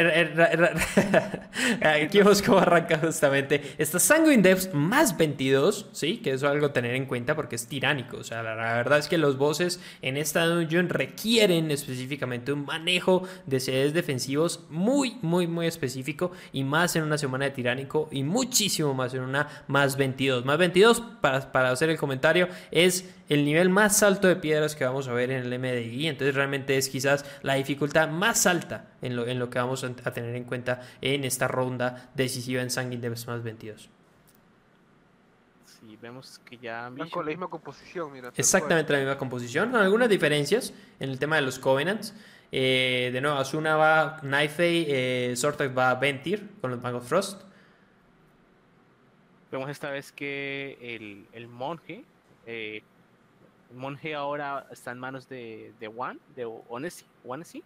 aquí 1.82 2.20
cómo 2.44 2.58
arranca 2.58 2.98
justamente 2.98 3.74
esta 3.78 3.98
Sanguine 3.98 4.42
Depths 4.42 4.72
más 4.72 5.16
22, 5.16 5.88
¿sí? 5.92 6.18
Que 6.18 6.30
eso 6.30 6.46
es 6.46 6.52
algo 6.52 6.66
a 6.66 6.72
tener 6.72 6.94
en 6.94 7.06
cuenta 7.06 7.34
porque 7.34 7.56
es 7.56 7.66
tiránico. 7.66 8.18
O 8.18 8.24
sea, 8.24 8.42
la, 8.42 8.54
verdad 8.54 8.98
es 8.98 9.08
que 9.08 9.18
los 9.18 9.36
bosses 9.36 9.80
en 10.02 10.16
esta 10.16 10.46
dungeon 10.46 10.88
requieren 10.88 11.70
específicamente 11.70 12.52
un 12.52 12.66
manejo 12.66 13.26
de 13.46 13.58
sedes 13.58 13.92
defensivos 13.92 14.60
muy, 14.70 15.16
muy, 15.22 15.48
muy 15.48 15.66
específico. 15.66 16.30
Y 16.52 16.62
más 16.62 16.94
en 16.94 17.02
una 17.02 17.18
semana 17.18 17.46
de 17.46 17.50
tiránico 17.52 18.08
y 18.12 18.22
muchísimo 18.22 18.94
más 18.94 19.12
en 19.14 19.22
una 19.22 19.64
más 19.66 19.96
22. 19.96 20.44
Más 20.44 20.58
22, 20.58 21.00
para, 21.20 21.50
para 21.50 21.70
hacer 21.70 21.90
el 21.90 21.98
comentario, 21.98 22.48
es 22.70 23.12
el 23.28 23.44
nivel 23.44 23.70
más 23.70 24.02
alto 24.02 24.28
de 24.28 24.36
piedras 24.36 24.76
que 24.76 24.84
vamos 24.84 25.08
a 25.08 25.12
ver 25.12 25.30
en 25.30 25.44
el 25.44 25.58
MDI. 25.58 26.06
Entonces 26.06 26.34
realmente 26.34 26.65
es 26.68 26.88
quizás 26.88 27.24
la 27.42 27.54
dificultad 27.54 28.08
más 28.08 28.46
alta 28.46 28.86
en 29.02 29.16
lo, 29.16 29.26
en 29.26 29.38
lo 29.38 29.50
que 29.50 29.58
vamos 29.58 29.84
a, 29.84 29.92
tener 30.12 30.34
en 30.34 30.44
cuenta 30.44 30.82
en 31.00 31.24
esta 31.24 31.48
ronda 31.48 32.10
decisiva 32.14 32.62
en 32.62 32.70
Sanguine 32.70 33.02
Devs 33.02 33.26
más 33.26 33.42
22. 33.42 33.90
Sí, 35.64 35.98
vemos 36.00 36.40
que 36.44 36.58
ya... 36.58 36.90
con 37.10 37.24
la 37.24 37.30
misma 37.30 37.48
composición, 37.48 38.12
Exactamente 38.36 38.92
la 38.92 38.98
misma 38.98 39.18
composición, 39.18 39.70
con 39.70 39.80
algunas 39.80 40.08
diferencias 40.08 40.72
en 41.00 41.10
el 41.10 41.18
tema 41.18 41.36
de 41.36 41.42
los 41.42 41.58
Covenants. 41.58 42.14
Eh, 42.52 43.10
de 43.12 43.20
nuevo, 43.20 43.38
Asuna 43.38 43.76
va 43.76 44.18
Knife, 44.20 44.86
eh, 44.88 45.36
Sortek 45.36 45.76
va 45.76 45.94
Ventir 45.96 46.48
con 46.60 46.70
los 46.70 46.80
Mag 46.80 47.00
Frost. 47.02 47.42
Vemos 49.50 49.70
esta 49.70 49.90
vez 49.90 50.12
que 50.12 50.78
el, 50.80 51.26
el 51.32 51.48
monje 51.48 52.04
eh, 52.46 52.82
monje 53.74 54.14
ahora 54.14 54.66
está 54.70 54.92
en 54.92 54.98
manos 54.98 55.28
de, 55.28 55.72
de 55.80 55.88
One, 55.88 56.18
de 56.34 56.44
Onesi. 56.68 57.04
Onesi. 57.24 57.62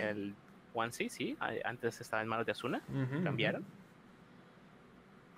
El 0.00 0.34
Onesi, 0.74 1.08
sí. 1.08 1.36
Antes 1.64 2.00
estaba 2.00 2.22
en 2.22 2.28
manos 2.28 2.46
de 2.46 2.52
Asuna. 2.52 2.82
cambiaron. 3.24 3.64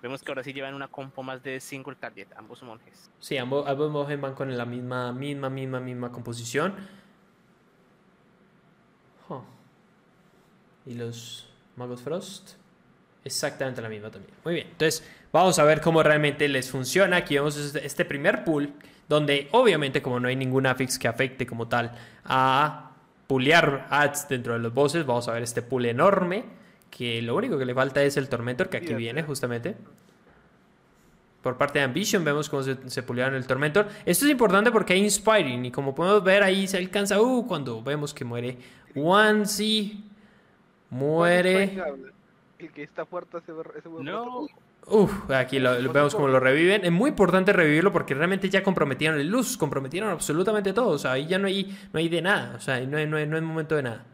Vemos 0.01 0.23
que 0.23 0.31
ahora 0.31 0.43
sí 0.43 0.51
llevan 0.51 0.73
una 0.73 0.87
compo 0.87 1.21
más 1.21 1.43
de 1.43 1.59
single 1.59 1.95
target, 1.95 2.27
ambos 2.35 2.63
monjes. 2.63 3.11
Sí, 3.19 3.37
ambos, 3.37 3.67
ambos 3.67 3.91
monjes 3.91 4.19
van 4.19 4.33
con 4.33 4.55
la 4.57 4.65
misma, 4.65 5.11
misma, 5.11 5.49
misma, 5.49 5.79
misma 5.79 6.11
composición. 6.11 6.73
Huh. 9.29 9.41
Y 10.87 10.95
los 10.95 11.47
magos 11.75 12.01
Frost, 12.01 12.53
exactamente 13.23 13.79
la 13.79 13.89
misma 13.89 14.09
también. 14.09 14.33
Muy 14.43 14.55
bien, 14.55 14.67
entonces 14.71 15.07
vamos 15.31 15.59
a 15.59 15.63
ver 15.65 15.81
cómo 15.81 16.01
realmente 16.01 16.47
les 16.47 16.71
funciona. 16.71 17.17
Aquí 17.17 17.35
vemos 17.35 17.55
este, 17.57 17.85
este 17.85 18.03
primer 18.03 18.43
pool, 18.43 18.73
donde 19.07 19.47
obviamente 19.51 20.01
como 20.01 20.19
no 20.19 20.27
hay 20.27 20.35
ningún 20.35 20.65
affix 20.65 20.97
que 20.97 21.07
afecte 21.07 21.45
como 21.45 21.67
tal 21.67 21.91
a 22.25 22.91
pulear 23.27 23.87
ads 23.89 24.27
dentro 24.27 24.53
de 24.53 24.59
los 24.59 24.73
bosses, 24.73 25.05
vamos 25.05 25.27
a 25.27 25.33
ver 25.33 25.43
este 25.43 25.61
pool 25.61 25.85
enorme, 25.85 26.43
que 26.89 27.21
lo 27.21 27.35
único 27.35 27.57
que 27.57 27.65
le 27.65 27.73
falta 27.73 28.03
es 28.03 28.17
el 28.17 28.27
Tormentor, 28.27 28.69
que 28.69 28.77
aquí 28.77 28.93
viene 28.93 29.23
justamente. 29.23 29.75
Por 31.41 31.57
parte 31.57 31.79
de 31.79 31.85
Ambition 31.85 32.23
vemos 32.23 32.49
cómo 32.49 32.61
se, 32.61 32.77
se 32.89 33.01
pulearon 33.01 33.35
el 33.35 33.47
Tormentor. 33.47 33.87
Esto 34.05 34.25
es 34.25 34.31
importante 34.31 34.71
porque 34.71 34.93
hay 34.93 35.03
Inspiring 35.03 35.65
y 35.65 35.71
como 35.71 35.95
podemos 35.95 36.23
ver 36.23 36.43
ahí 36.43 36.67
se 36.67 36.77
alcanza 36.77 37.19
uh, 37.19 37.47
cuando 37.47 37.81
vemos 37.81 38.13
que 38.13 38.25
muere 38.25 38.57
Onesie. 38.95 39.97
Muere. 40.91 41.81
El 42.59 42.71
que 42.71 42.83
está 42.83 43.05
fuerte 43.05 43.37
ese, 43.37 43.53
ese 43.77 43.87
huevo 43.87 44.03
No, 44.03 44.47
Uf, 44.87 45.29
aquí 45.31 45.59
lo, 45.59 45.79
lo 45.79 45.93
vemos 45.93 46.13
como 46.15 46.27
lo 46.27 46.39
reviven. 46.39 46.83
Es 46.83 46.91
muy 46.91 47.09
importante 47.11 47.53
revivirlo 47.53 47.93
porque 47.93 48.13
realmente 48.13 48.49
ya 48.49 48.61
comprometieron 48.63 49.19
el 49.19 49.27
luz, 49.29 49.55
comprometieron 49.57 50.09
absolutamente 50.09 50.73
todo. 50.73 50.89
O 50.89 50.97
sea, 50.97 51.13
ahí 51.13 51.27
ya 51.27 51.37
no 51.39 51.47
hay, 51.47 51.77
no 51.93 51.99
hay 51.99 52.09
de 52.09 52.21
nada. 52.21 52.55
O 52.57 52.59
sea, 52.59 52.75
ahí 52.75 52.87
no 52.87 52.97
hay, 52.97 53.07
no 53.07 53.17
hay, 53.17 53.25
no 53.27 53.35
hay 53.37 53.41
momento 53.41 53.75
de 53.75 53.83
nada. 53.83 54.05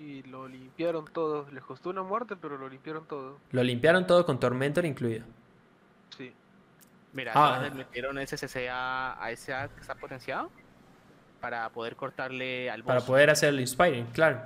Y 0.00 0.22
lo 0.24 0.48
limpiaron 0.48 1.04
todo. 1.12 1.46
Les 1.52 1.62
costó 1.64 1.90
una 1.90 2.02
muerte, 2.02 2.34
pero 2.40 2.56
lo 2.56 2.68
limpiaron 2.68 3.06
todo. 3.06 3.38
Lo 3.52 3.62
limpiaron 3.62 4.06
todo 4.06 4.24
con 4.24 4.40
Tormentor 4.40 4.84
incluido. 4.84 5.24
Sí. 6.16 6.32
mira, 7.12 7.32
Ah. 7.34 7.60
les 7.62 7.74
metieron 7.74 8.18
SCC 8.18 8.68
a, 8.70 9.22
a 9.22 9.30
ese 9.30 9.52
ad 9.54 9.70
que 9.70 9.80
está 9.80 9.94
potenciado 9.94 10.50
para 11.40 11.68
poder 11.70 11.94
cortarle 11.94 12.70
al 12.70 12.82
boss. 12.82 12.88
Para 12.94 13.00
poder 13.06 13.30
hacer 13.30 13.50
el 13.50 13.60
Inspiring, 13.60 14.06
claro. 14.06 14.40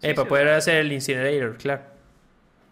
Sí, 0.00 0.08
eh, 0.08 0.14
para 0.14 0.28
poder 0.28 0.48
hacer 0.48 0.76
el 0.76 0.92
Incinerator, 0.92 1.56
claro. 1.58 1.82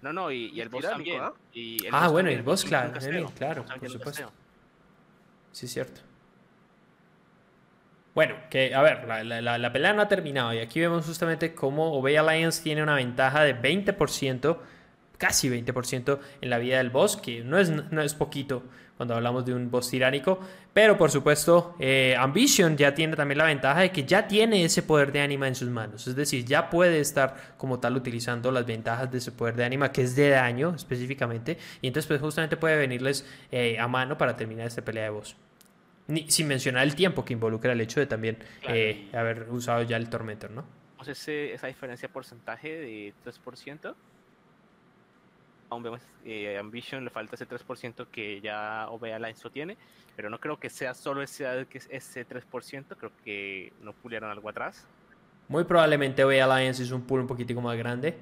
No, 0.03 0.13
no, 0.13 0.31
y, 0.31 0.51
y 0.55 0.61
el 0.61 0.69
boss 0.69 0.83
también. 0.85 1.21
¿ah? 1.23 1.33
Y 1.53 1.87
el 1.87 1.95
Ah, 1.95 2.03
boss 2.05 2.13
bueno, 2.13 2.29
y 2.31 2.35
también, 2.35 2.39
el 2.39 2.45
boss, 2.45 2.65
claro, 2.65 2.93
casteo, 2.93 3.33
claro, 3.37 3.65
por 3.65 3.91
supuesto. 3.91 4.33
Sí, 5.53 5.67
es 5.67 5.73
cierto. 5.73 6.01
Bueno, 8.15 8.35
que 8.51 8.75
a 8.75 8.83
ver, 8.83 9.07
la, 9.07 9.23
la- 9.23 9.41
la- 9.41 9.59
la 9.59 9.73
pelea 9.73 9.93
no 9.93 10.03
ha 10.03 10.09
terminado 10.09 10.53
y 10.53 10.59
aquí 10.59 10.81
vemos 10.81 11.07
justamente 11.07 11.55
cómo 11.55 11.93
Obey 11.93 12.17
Alliance 12.17 12.63
tiene 12.63 12.83
una 12.83 12.95
ventaja 12.95 13.45
de 13.45 13.55
20%, 13.61 14.59
casi 15.19 15.49
20% 15.49 16.19
en 16.41 16.51
la 16.51 16.59
vida 16.59 16.79
del 16.79 16.91
boss, 16.91 17.17
que 17.17 17.43
no 17.45 17.59
es, 17.59 17.71
no 17.71 18.03
es 18.03 18.15
poquito 18.15 18.65
cuando 18.99 19.15
hablamos 19.15 19.47
de 19.47 19.55
un 19.55 19.71
boss 19.71 19.89
tiránico, 19.89 20.39
pero 20.75 20.99
por 20.99 21.11
supuesto 21.11 21.75
eh, 21.79 22.15
Ambition 22.19 22.77
ya 22.77 22.93
tiene 22.95 23.17
también 23.17 23.39
la 23.39 23.45
ventaja 23.47 23.81
de 23.81 23.91
que 23.91 24.05
ya 24.05 24.29
tiene 24.29 24.63
ese 24.65 24.83
poder 24.83 25.11
de 25.13 25.21
ánima 25.23 25.49
en 25.49 25.55
sus 25.55 25.71
manos, 25.71 26.07
es 26.07 26.15
decir, 26.15 26.45
ya 26.45 26.69
puede 26.69 27.01
estar 27.01 27.55
como 27.57 27.81
tal 27.81 27.97
utilizando 27.97 28.53
las 28.53 28.67
ventajas 28.67 29.11
de 29.11 29.19
ese 29.19 29.33
poder 29.33 29.55
de 29.57 29.65
ánima 29.65 29.91
que 29.91 30.03
es 30.03 30.15
de 30.15 30.29
daño 30.29 30.75
específicamente 30.77 31.57
y 31.81 31.87
entonces 31.87 32.07
pues 32.07 32.21
justamente 32.21 32.59
puede 32.59 32.77
venirles 32.77 33.25
eh, 33.51 33.79
a 33.79 33.89
mano 33.89 34.19
para 34.19 34.37
terminar 34.37 34.67
esta 34.67 34.83
pelea 34.83 35.05
de 35.05 35.11
boss. 35.11 35.35
Ni- 36.09 36.31
sin 36.31 36.49
mencionar 36.49 36.83
el 36.83 36.95
tiempo 36.95 37.25
que 37.25 37.33
involucra 37.35 37.73
el 37.73 37.81
hecho 37.81 38.01
de 38.01 38.07
también 38.07 38.37
Claro, 38.61 38.75
eh, 38.77 39.09
haber 39.15 39.47
usado 39.51 39.83
ya 39.85 39.97
el 39.97 40.11
Tormentor, 40.11 40.51
¿no? 40.51 40.65
Ese, 41.07 41.55
esa 41.55 41.69
diferencia 41.69 42.09
de 42.09 42.13
porcentaje 42.13 42.69
de 42.69 43.15
3%. 43.25 43.95
Aún 45.71 45.83
vemos 45.83 46.01
eh, 46.25 46.57
Ambition 46.59 47.05
le 47.05 47.11
falta 47.11 47.35
ese 47.35 47.47
3% 47.47 48.07
que 48.11 48.41
ya 48.41 48.87
OBA 48.91 49.17
Alliance 49.17 49.43
lo 49.45 49.51
tiene, 49.51 49.77
pero 50.17 50.31
no 50.31 50.39
creo 50.41 50.59
que 50.59 50.71
sea 50.71 50.95
solo 50.95 51.23
ese, 51.23 51.67
ese 51.91 52.27
3%, 52.27 52.85
creo 52.97 53.13
que 53.25 53.73
no 53.83 53.93
pulieron 53.93 54.31
algo 54.31 54.49
atrás. 54.49 54.87
Muy 55.49 55.65
probablemente 55.65 56.25
Way 56.25 56.41
Alliance 56.41 56.83
es 56.83 56.91
un 56.91 57.03
pool 57.03 57.21
un 57.21 57.27
poquitico 57.27 57.61
más 57.61 57.77
grande. 57.77 58.17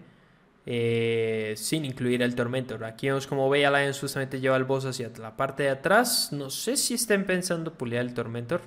eh, 0.68 1.54
sin 1.56 1.84
incluir 1.84 2.22
el 2.22 2.34
Tormentor. 2.34 2.84
Aquí 2.84 3.06
vemos 3.06 3.26
como 3.28 3.48
Way 3.48 3.64
Alliance 3.64 4.00
justamente 4.00 4.40
lleva 4.40 4.56
el 4.56 4.64
boss 4.64 4.84
hacia 4.84 5.10
la 5.20 5.36
parte 5.36 5.62
de 5.62 5.70
atrás. 5.70 6.32
No 6.32 6.50
sé 6.50 6.76
si 6.76 6.94
estén 6.94 7.24
pensando 7.24 7.72
pulear 7.72 8.04
el 8.04 8.14
Tormentor. 8.14 8.62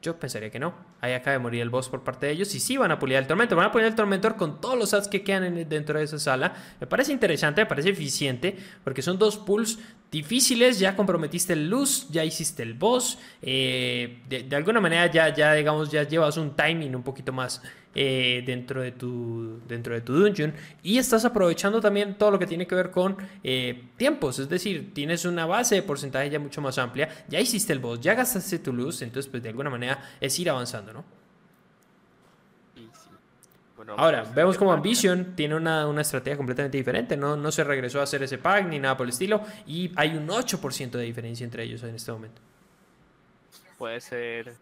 Yo 0.00 0.18
pensaría 0.20 0.48
que 0.50 0.60
no. 0.60 0.74
Ahí 1.00 1.12
acaba 1.12 1.32
de 1.32 1.38
morir 1.40 1.60
el 1.60 1.70
boss 1.70 1.88
por 1.88 2.04
parte 2.04 2.26
de 2.26 2.32
ellos. 2.32 2.54
Y 2.54 2.60
sí 2.60 2.76
van 2.76 2.92
a 2.92 2.98
pulear 3.00 3.22
el 3.22 3.26
Tormentor. 3.26 3.56
Van 3.58 3.66
a 3.66 3.72
pulear 3.72 3.90
el 3.90 3.96
Tormentor 3.96 4.36
con 4.36 4.60
todos 4.60 4.78
los 4.78 4.94
ads 4.94 5.08
que 5.08 5.24
quedan 5.24 5.42
en- 5.44 5.68
dentro 5.68 5.98
de 5.98 6.04
esa 6.04 6.18
sala. 6.20 6.54
Me 6.80 6.86
parece 6.86 7.12
interesante, 7.12 7.62
me 7.62 7.66
parece 7.66 7.90
eficiente. 7.90 8.56
Porque 8.84 9.02
son 9.02 9.18
dos 9.18 9.36
pools 9.38 9.78
difíciles. 10.10 10.78
Ya 10.78 10.96
comprometiste 10.96 11.52
el 11.52 11.68
luz, 11.68 12.08
ya 12.10 12.24
hiciste 12.24 12.62
el 12.62 12.74
boss. 12.74 13.18
eh, 13.42 14.20
de, 14.28 14.56
alguna 14.56 14.80
manera 14.80 15.10
ya, 15.10 15.34
ya, 15.34 15.54
digamos, 15.54 15.90
ya 15.90 16.02
llevas 16.02 16.36
un 16.36 16.54
timing 16.54 16.94
un 16.94 17.02
poquito 17.02 17.32
más 17.32 17.62
eh, 17.94 18.42
dentro, 18.46 18.82
de 18.82 18.92
tu, 18.92 19.60
dentro 19.66 19.94
de 19.94 20.00
tu 20.00 20.14
dungeon. 20.14 20.54
Y 20.82 20.98
estás 20.98 21.24
aprovechando 21.24 21.80
también 21.80 22.16
todo 22.16 22.30
lo 22.30 22.38
que 22.38 22.46
tiene 22.46 22.66
que 22.66 22.74
ver 22.74 22.90
con 22.90 23.16
eh, 23.42 23.90
tiempos. 23.96 24.38
Es 24.38 24.48
decir, 24.48 24.92
tienes 24.94 25.24
una 25.24 25.46
base 25.46 25.74
de 25.74 25.82
porcentaje 25.82 26.30
ya 26.30 26.38
mucho 26.38 26.60
más 26.60 26.78
amplia. 26.78 27.08
Ya 27.28 27.40
hiciste 27.40 27.72
el 27.72 27.78
boss, 27.78 28.00
ya 28.00 28.14
gastaste 28.14 28.58
tu 28.58 28.72
luz. 28.72 29.02
Entonces, 29.02 29.30
pues 29.30 29.42
de 29.42 29.48
alguna 29.48 29.70
manera 29.70 30.02
es 30.20 30.38
ir 30.38 30.50
avanzando, 30.50 30.92
¿no? 30.92 31.17
Bueno, 33.88 34.02
Ahora, 34.02 34.22
pues, 34.22 34.34
vemos 34.34 34.58
como 34.58 34.72
Ambition 34.72 35.34
tiene 35.34 35.54
una, 35.54 35.86
una 35.86 36.02
estrategia 36.02 36.36
completamente 36.36 36.76
diferente. 36.76 37.16
No, 37.16 37.36
no 37.36 37.50
se 37.50 37.64
regresó 37.64 38.00
a 38.00 38.02
hacer 38.02 38.22
ese 38.22 38.36
pack 38.36 38.66
ni 38.66 38.78
nada 38.78 38.96
por 38.96 39.06
el 39.06 39.10
estilo. 39.10 39.42
Y 39.66 39.90
hay 39.96 40.16
un 40.16 40.28
8% 40.28 40.90
de 40.90 41.02
diferencia 41.04 41.44
entre 41.44 41.62
ellos 41.64 41.82
en 41.82 41.94
este 41.94 42.12
momento. 42.12 42.40
Puede 43.78 44.00
ser 44.00 44.54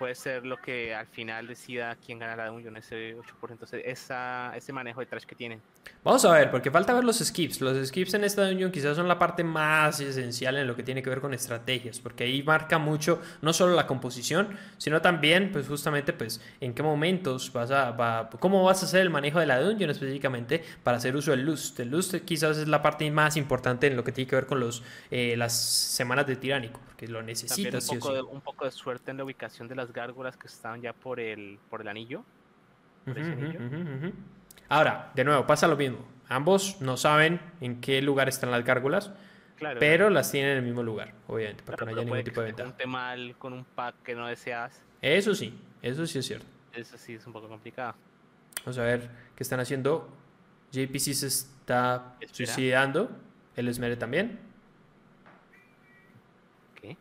puede 0.00 0.14
ser 0.14 0.46
lo 0.46 0.56
que 0.56 0.94
al 0.94 1.06
final 1.06 1.46
decida 1.46 1.94
quién 2.04 2.18
gana 2.18 2.34
la 2.34 2.46
dungeon, 2.48 2.76
ese 2.78 3.14
8%, 3.14 3.64
ese- 3.64 3.88
esa, 3.88 4.56
ese 4.56 4.72
manejo 4.72 5.00
de 5.00 5.06
trash 5.06 5.24
que 5.24 5.34
tienen. 5.36 5.60
Vamos 6.02 6.24
a 6.24 6.32
ver, 6.32 6.50
porque 6.50 6.70
falta 6.70 6.94
ver 6.94 7.04
los 7.04 7.18
skips. 7.18 7.60
Los 7.60 7.86
skips 7.88 8.14
en 8.14 8.24
esta 8.24 8.46
dungeon 8.48 8.72
quizás 8.72 8.96
son 8.96 9.06
la 9.08 9.18
parte 9.18 9.44
más 9.44 10.00
esencial 10.00 10.56
en 10.56 10.66
lo 10.66 10.74
que 10.74 10.82
tiene 10.82 11.02
que 11.02 11.10
ver 11.10 11.20
con 11.20 11.34
estrategias, 11.34 12.00
porque 12.00 12.24
ahí 12.24 12.42
marca 12.42 12.78
mucho 12.78 13.20
no 13.42 13.52
solo 13.52 13.74
la 13.74 13.86
composición, 13.86 14.56
sino 14.78 15.02
también, 15.02 15.52
pues 15.52 15.68
justamente, 15.68 16.14
pues 16.14 16.40
en 16.60 16.72
qué 16.74 16.82
momentos 16.82 17.52
vas 17.52 17.70
a, 17.70 17.90
va- 17.92 18.30
cómo 18.40 18.64
vas 18.64 18.82
a 18.82 18.86
hacer 18.86 19.02
el 19.02 19.10
manejo 19.10 19.38
de 19.38 19.46
la 19.46 19.60
dungeon 19.60 19.90
específicamente 19.90 20.64
para 20.82 20.96
hacer 20.96 21.14
uso 21.14 21.30
del 21.32 21.42
lust. 21.42 21.78
El 21.80 21.90
lust 21.90 22.14
quizás 22.24 22.56
es 22.56 22.68
la 22.68 22.80
parte 22.80 23.10
más 23.10 23.36
importante 23.36 23.86
en 23.86 23.96
lo 23.96 24.02
que 24.02 24.12
tiene 24.12 24.28
que 24.28 24.36
ver 24.36 24.46
con 24.46 24.60
los 24.60 24.82
eh, 25.10 25.34
las 25.36 25.52
semanas 25.54 26.26
de 26.26 26.36
tiránico, 26.36 26.80
porque 26.86 27.06
lo 27.06 27.18
También 27.18 27.24
un 27.24 27.26
necesitas. 27.26 27.88
o 27.90 27.94
poco, 27.94 28.08
sí. 28.08 28.14
de, 28.14 28.22
un 28.22 28.40
poco 28.40 28.64
de 28.64 28.70
suerte 28.70 29.10
en 29.10 29.18
la 29.18 29.24
ubicación 29.24 29.68
de 29.68 29.74
las 29.74 29.89
gárgolas 29.92 30.36
que 30.36 30.46
están 30.46 30.80
ya 30.82 30.92
por 30.92 31.20
el, 31.20 31.58
por 31.68 31.80
el 31.80 31.88
anillo. 31.88 32.24
por 33.04 33.18
anillo. 33.18 34.12
Ahora, 34.68 35.10
de 35.14 35.24
nuevo, 35.24 35.46
pasa 35.46 35.66
lo 35.66 35.76
mismo. 35.76 35.98
Ambos 36.28 36.80
no 36.80 36.96
saben 36.96 37.40
en 37.60 37.80
qué 37.80 38.00
lugar 38.02 38.28
están 38.28 38.50
las 38.50 38.64
gárgolas. 38.64 39.10
Claro, 39.56 39.78
Pero 39.80 40.08
las 40.08 40.30
tienen 40.30 40.52
en 40.52 40.58
el 40.58 40.62
mismo 40.64 40.82
lugar, 40.82 41.12
obviamente, 41.26 41.62
para 41.62 41.76
claro, 41.76 41.90
que 41.90 41.94
no 41.96 42.00
haya 42.00 42.10
ningún 42.10 42.24
tipo 42.24 42.40
de 42.40 42.46
ventaja. 42.46 42.86
mal 42.86 43.34
con 43.36 43.52
un 43.52 43.64
pack 43.64 43.96
que 44.02 44.14
no 44.14 44.26
deseas. 44.26 44.80
Eso 45.02 45.34
sí, 45.34 45.58
eso 45.82 46.06
sí 46.06 46.18
es 46.18 46.26
cierto. 46.26 46.46
Eso 46.72 46.96
sí 46.96 47.14
es 47.14 47.26
un 47.26 47.32
poco 47.32 47.48
complicado. 47.48 47.94
Vamos 48.64 48.78
a 48.78 48.82
ver 48.84 49.10
qué 49.34 49.42
están 49.42 49.60
haciendo. 49.60 50.08
JPC 50.72 51.12
se 51.14 51.26
está 51.26 52.14
Espera. 52.20 52.32
suicidando. 52.34 53.10
El 53.56 53.68
Esmere 53.68 53.96
también. 53.96 54.38
¿Qué? 56.80 56.96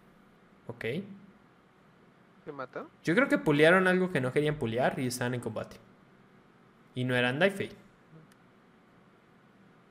Ok. 0.68 0.86
Yo 3.04 3.16
creo 3.16 3.28
que 3.28 3.38
pulearon 3.38 3.88
algo 3.88 4.12
que 4.12 4.22
no 4.22 4.32
querían 4.32 4.56
pulear 4.56 5.00
y 5.00 5.08
estaban 5.08 5.34
en 5.34 5.42
combate. 5.42 5.78
Y 6.96 7.04
no 7.04 7.16
eran 7.16 7.40
Fate. 7.40 7.76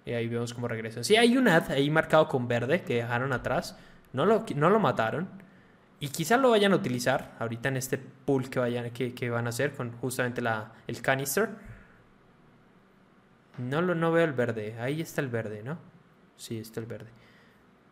Y 0.04 0.12
ahí 0.12 0.26
vemos 0.26 0.54
cómo 0.54 0.68
regresan. 0.68 1.04
Sí, 1.04 1.16
hay 1.16 1.36
un 1.36 1.48
ad 1.48 1.70
ahí 1.70 1.90
marcado 1.90 2.28
con 2.28 2.48
verde 2.48 2.82
que 2.82 2.96
dejaron 2.96 3.32
atrás. 3.32 3.78
No 4.12 4.24
lo, 4.24 4.44
no 4.56 4.70
lo 4.70 4.80
mataron. 4.80 5.28
Y 6.00 6.08
quizás 6.08 6.40
lo 6.40 6.50
vayan 6.50 6.72
a 6.72 6.76
utilizar 6.76 7.34
ahorita 7.38 7.68
en 7.68 7.76
este 7.76 7.98
pool 7.98 8.48
que, 8.48 8.58
vayan, 8.58 8.90
que, 8.90 9.14
que 9.14 9.30
van 9.30 9.46
a 9.46 9.50
hacer 9.50 9.74
con 9.74 9.92
justamente 9.98 10.40
la, 10.40 10.72
el 10.86 11.02
canister. 11.02 11.50
No, 13.58 13.82
lo, 13.82 13.94
no 13.94 14.12
veo 14.12 14.24
el 14.24 14.32
verde. 14.32 14.80
Ahí 14.80 15.00
está 15.00 15.20
el 15.20 15.28
verde, 15.28 15.62
¿no? 15.62 15.78
Sí, 16.36 16.58
está 16.58 16.80
el 16.80 16.86
verde. 16.86 17.10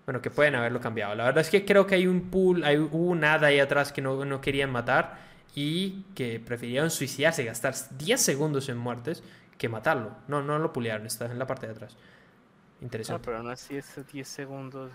Bueno, 0.07 0.23
que 0.23 0.31
pueden 0.31 0.55
haberlo 0.55 0.81
cambiado. 0.81 1.15
La 1.15 1.25
verdad 1.25 1.41
es 1.43 1.51
que 1.51 1.65
creo 1.65 1.87
que 1.87 1.97
hay 1.97 2.07
un 2.07 2.31
pool, 2.31 2.63
hay, 2.65 2.79
hubo 2.79 2.97
un 3.11 3.25
ad 3.25 3.45
ahí 3.45 3.59
atrás 3.59 3.93
que 3.93 4.01
no, 4.01 4.25
no 4.25 4.41
querían 4.41 4.71
matar 4.71 5.19
y 5.55 6.05
que 6.15 6.39
prefirieron 6.39 6.91
suicidarse, 6.91 7.45
gastar 7.45 7.75
10 7.99 8.21
segundos 8.21 8.69
en 8.69 8.77
muertes 8.79 9.23
que 9.59 9.69
matarlo. 9.69 10.13
No, 10.29 10.43
no 10.43 10.59
lo 10.61 10.73
pulearon, 10.73 11.07
está 11.07 11.27
en 11.27 11.39
la 11.39 11.47
parte 11.47 11.67
de 11.67 11.73
atrás. 11.73 11.97
No, 11.97 12.85
Interesante. 12.85 13.23
pero 13.25 13.39
aún 13.39 13.51
así 13.51 13.77
esos 13.77 14.07
10 14.07 14.29
segundos. 14.29 14.93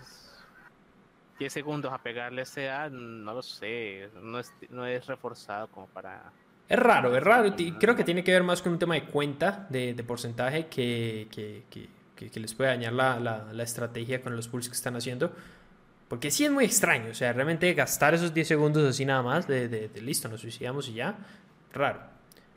10 1.38 1.52
segundos 1.52 1.92
a 1.92 1.98
pegarle 1.98 2.40
a 2.40 2.44
ese 2.44 2.70
A, 2.70 2.88
no 2.88 3.34
lo 3.34 3.42
sé. 3.42 4.08
No 4.22 4.38
es, 4.38 4.52
no 4.70 4.86
es 4.86 5.06
reforzado 5.06 5.68
como 5.68 5.88
para. 5.88 6.32
Es 6.68 6.78
raro, 6.78 7.14
es 7.14 7.22
raro. 7.22 7.54
Creo 7.78 7.96
que 7.96 8.04
tiene 8.04 8.22
que 8.24 8.32
ver 8.32 8.44
más 8.44 8.62
con 8.62 8.72
un 8.72 8.78
tema 8.78 8.94
de 8.94 9.04
cuenta, 9.04 9.66
de, 9.68 9.92
de 9.92 10.04
porcentaje, 10.04 10.68
que, 10.68 11.28
que, 11.30 11.64
que- 11.68 11.88
que, 12.30 12.40
les 12.40 12.54
puede 12.54 12.70
dañar 12.70 12.92
la, 12.92 13.18
la, 13.18 13.62
estrategia 13.62 14.20
con 14.20 14.36
los 14.36 14.48
pulls 14.48 14.68
que 14.68 14.74
están 14.74 14.96
haciendo. 14.96 15.32
Porque 16.08 16.30
sí 16.30 16.44
es 16.44 16.50
muy 16.50 16.64
extraño, 16.64 17.10
o 17.10 17.14
sea, 17.14 17.32
realmente 17.32 17.72
gastar 17.72 18.14
esos 18.14 18.34
10 18.34 18.46
segundos 18.46 18.88
así 18.88 19.04
nada 19.04 19.22
más, 19.22 19.46
de, 19.46 19.68
de, 19.68 20.00
listo, 20.02 20.28
nos 20.28 20.42
suicidamos 20.42 20.88
y 20.88 20.94
ya, 20.94 21.16
raro. 21.72 22.00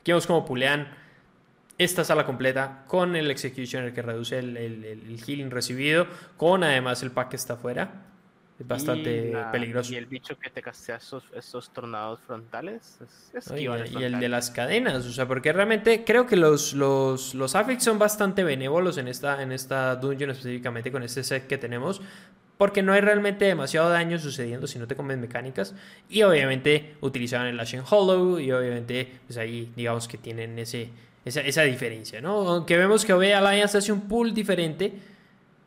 Aquí 0.02 0.12
vemos 0.12 0.28
como 0.28 0.46
pulean 0.46 0.90
esta 1.78 2.04
sala 2.04 2.26
completa 2.26 2.84
con 2.88 3.16
el 3.16 3.32
Executioner 3.32 3.94
que 3.94 4.02
reduce 4.02 4.40
el, 4.40 4.58
el, 4.58 4.84
el, 4.84 5.22
healing 5.22 5.52
recibido, 5.52 6.08
con 6.38 6.64
además 6.64 7.02
el 7.04 7.12
pack 7.12 7.30
que 7.30 7.36
está 7.36 7.54
afuera. 7.54 8.06
Es 8.60 8.65
bastante 8.65 9.27
y 9.27 9.32
la, 9.34 9.52
peligroso. 9.52 9.91
Y 9.91 9.98
el 9.98 10.06
bicho 10.06 10.38
que 10.40 10.49
te 10.49 10.61
castea 10.61 10.95
esos, 10.95 11.23
esos 11.36 11.72
tornados 11.72 12.22
frontales. 12.22 12.99
Es, 13.34 13.52
es 13.52 13.60
y, 13.60 13.65
y 13.65 14.03
el 14.03 14.19
de 14.19 14.30
las 14.30 14.49
cadenas, 14.49 15.06
o 15.06 15.11
sea, 15.11 15.27
porque 15.27 15.52
realmente 15.52 16.06
creo 16.06 16.26
que 16.26 16.38
los, 16.38 16.73
los, 16.73 17.36
los 17.36 17.56
Affix 17.56 17.84
son 17.84 17.99
bastante 17.99 18.45
benévolos 18.45 18.98
en 18.98 19.10
esta, 19.10 19.41
en 19.41 19.52
esta 19.52 19.98
dungeon 19.98 20.32
específicamente 20.32 20.90
con 20.91 21.03
este 21.03 21.23
set 21.23 21.48
que 21.48 21.57
tenemos. 21.57 22.02
Porque 22.57 22.82
no 22.82 22.94
hay 22.94 23.02
realmente 23.02 23.44
demasiado 23.44 23.90
daño 23.90 24.18
sucediendo 24.18 24.65
si 24.65 24.80
no 24.80 24.88
te 24.88 24.95
comes 24.95 25.18
mecánicas. 25.18 25.76
Y 26.07 26.23
obviamente 26.23 26.95
utilizaban 27.02 27.48
el 27.48 27.60
Ashen 27.60 27.84
Hollow. 27.90 28.40
Y 28.40 28.53
obviamente, 28.53 29.19
pues 29.27 29.38
ahí 29.38 29.73
digamos 29.76 30.07
que 30.07 30.18
tienen 30.18 30.57
ese, 30.57 30.90
esa, 31.26 31.41
esa 31.41 31.64
diferencia, 31.64 32.22
¿no? 32.22 32.48
Aunque 32.48 32.77
vemos 32.77 33.03
que 33.03 33.11
OB 33.11 33.36
Alliance 33.36 33.77
hace 33.77 33.91
un 33.91 34.07
pull 34.07 34.34
diferente. 34.34 34.94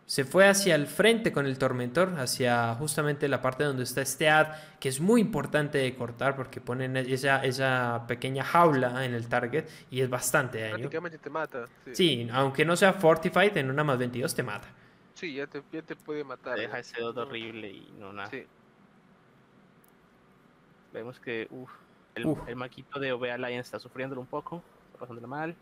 Se 0.08 0.24
fue 0.24 0.48
hacia 0.48 0.74
el 0.74 0.86
frente 0.86 1.32
con 1.32 1.44
el 1.44 1.58
Tormentor, 1.58 2.14
hacia 2.18 2.74
justamente 2.76 3.28
la 3.28 3.42
parte 3.42 3.64
donde 3.64 3.82
está 3.82 4.00
este 4.00 4.30
ad, 4.30 4.56
que 4.80 4.88
es 4.88 5.00
muy 5.00 5.20
importante 5.20 5.76
de 5.76 5.94
cortar 5.94 6.34
porque 6.34 6.62
ponen 6.62 6.96
esa, 6.96 7.44
esa 7.44 8.06
pequeña 8.08 8.42
jaula 8.42 9.04
en 9.04 9.12
el 9.12 9.28
target 9.28 9.66
y 9.90 10.00
es 10.00 10.08
bastante 10.08 10.62
daño. 10.62 10.76
Prácticamente 10.76 11.18
te 11.18 11.28
mata. 11.28 11.66
Sí. 11.84 11.94
sí, 11.94 12.28
aunque 12.32 12.64
no 12.64 12.74
sea 12.74 12.94
Fortified, 12.94 13.54
en 13.58 13.68
una 13.68 13.84
más 13.84 13.98
22 13.98 14.34
te 14.34 14.42
mata. 14.42 14.66
Sí, 15.12 15.34
ya 15.34 15.46
te, 15.46 15.62
ya 15.70 15.82
te 15.82 15.94
puede 15.94 16.24
matar. 16.24 16.58
Deja 16.58 16.78
ese 16.78 16.98
dot 17.02 17.18
horrible 17.18 17.68
y 17.68 17.92
no 17.98 18.10
nada. 18.10 18.30
Sí. 18.30 18.46
Vemos 20.94 21.20
que 21.20 21.48
uf, 21.50 21.70
el, 22.14 22.24
Uf. 22.24 22.48
el 22.48 22.56
maquito 22.56 22.98
de 22.98 23.12
OB 23.12 23.24
Alliance 23.24 23.66
está 23.66 23.78
sufriéndolo 23.78 24.22
un 24.22 24.26
poco, 24.26 24.62
está 24.86 25.00
pasándolo 25.00 25.28
mal. 25.28 25.54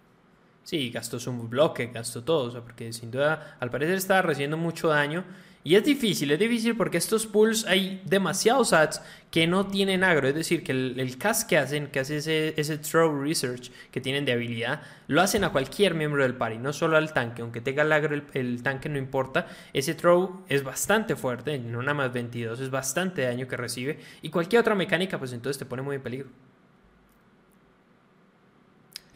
Sí, 0.67 0.91
gastó 0.91 1.21
su 1.21 1.33
bloque, 1.33 1.93
gastó 1.95 2.25
todo, 2.25 2.61
porque 2.65 2.93
sin 2.93 3.13
duda 3.13 3.57
al 3.61 3.71
parecer 3.71 3.95
está 3.95 4.21
recibiendo 4.21 4.57
mucho 4.57 4.89
daño. 4.89 5.25
Y 5.63 5.77
es 5.77 5.85
difícil, 5.85 6.29
es 6.33 6.41
difícil 6.41 6.77
porque 6.77 6.99
estos 6.99 7.25
pulls 7.25 7.65
hay 7.67 8.03
demasiados 8.05 8.73
ads 8.73 9.01
que 9.31 9.47
no 9.47 9.69
tienen 9.69 10.03
agro. 10.03 10.27
Es 10.27 10.35
decir, 10.35 10.65
que 10.65 10.73
el, 10.73 10.99
el 10.99 11.19
cast 11.19 11.49
que 11.49 11.57
hacen, 11.57 11.87
que 11.87 12.01
hace 12.01 12.17
ese, 12.17 12.55
ese 12.57 12.79
throw 12.79 13.23
research 13.23 13.71
que 13.93 14.01
tienen 14.01 14.25
de 14.25 14.33
habilidad, 14.33 14.83
lo 15.07 15.23
hacen 15.23 15.45
a 15.45 15.53
cualquier 15.53 15.95
miembro 15.95 16.25
del 16.25 16.35
party, 16.35 16.59
no 16.59 16.73
solo 16.73 16.97
al 16.97 17.13
tanque. 17.13 17.43
Aunque 17.43 17.61
tenga 17.61 17.85
el 17.85 17.93
agro, 17.93 18.17
el, 18.17 18.25
el 18.35 18.65
tanque 18.65 18.89
no 18.89 18.99
importa. 18.99 19.47
Ese 19.73 19.95
throw 19.95 20.45
es 20.49 20.65
bastante 20.65 21.15
fuerte, 21.15 21.55
en 21.55 21.77
una 21.77 21.95
más 21.95 22.13
22, 22.13 22.59
es 22.59 22.71
bastante 22.71 23.23
daño 23.23 23.47
que 23.47 23.57
recibe. 23.57 24.01
Y 24.21 24.31
cualquier 24.31 24.63
otra 24.63 24.75
mecánica, 24.75 25.17
pues 25.17 25.33
entonces 25.33 25.59
te 25.61 25.65
pone 25.65 25.83
muy 25.83 25.95
en 25.95 26.03
peligro. 26.03 26.29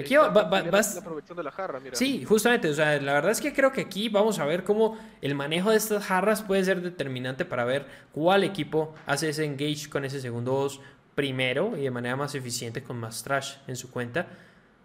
Aquí 0.00 0.16
va, 0.16 0.28
va, 0.28 0.42
va, 0.44 0.62
vas... 0.62 0.96
aprovechando 0.96 1.42
la 1.42 1.50
jarra, 1.50 1.80
mira. 1.80 1.96
Sí, 1.96 2.24
justamente, 2.24 2.68
o 2.68 2.74
sea, 2.74 3.00
la 3.00 3.14
verdad 3.14 3.30
es 3.30 3.40
que 3.40 3.52
creo 3.52 3.72
que 3.72 3.82
aquí 3.82 4.08
vamos 4.08 4.38
a 4.38 4.44
ver 4.44 4.64
cómo 4.64 4.98
el 5.20 5.34
manejo 5.34 5.70
de 5.70 5.76
estas 5.76 6.04
jarras 6.04 6.42
puede 6.42 6.64
ser 6.64 6.82
determinante 6.82 7.44
para 7.44 7.64
ver 7.64 7.86
cuál 8.12 8.44
equipo 8.44 8.94
hace 9.06 9.28
ese 9.28 9.44
engage 9.44 9.88
con 9.88 10.04
ese 10.04 10.20
segundo 10.20 10.52
boss 10.52 10.80
primero 11.14 11.76
y 11.76 11.82
de 11.82 11.90
manera 11.90 12.16
más 12.16 12.34
eficiente 12.34 12.82
con 12.82 12.98
más 12.98 13.22
trash 13.22 13.54
en 13.66 13.76
su 13.76 13.90
cuenta. 13.90 14.26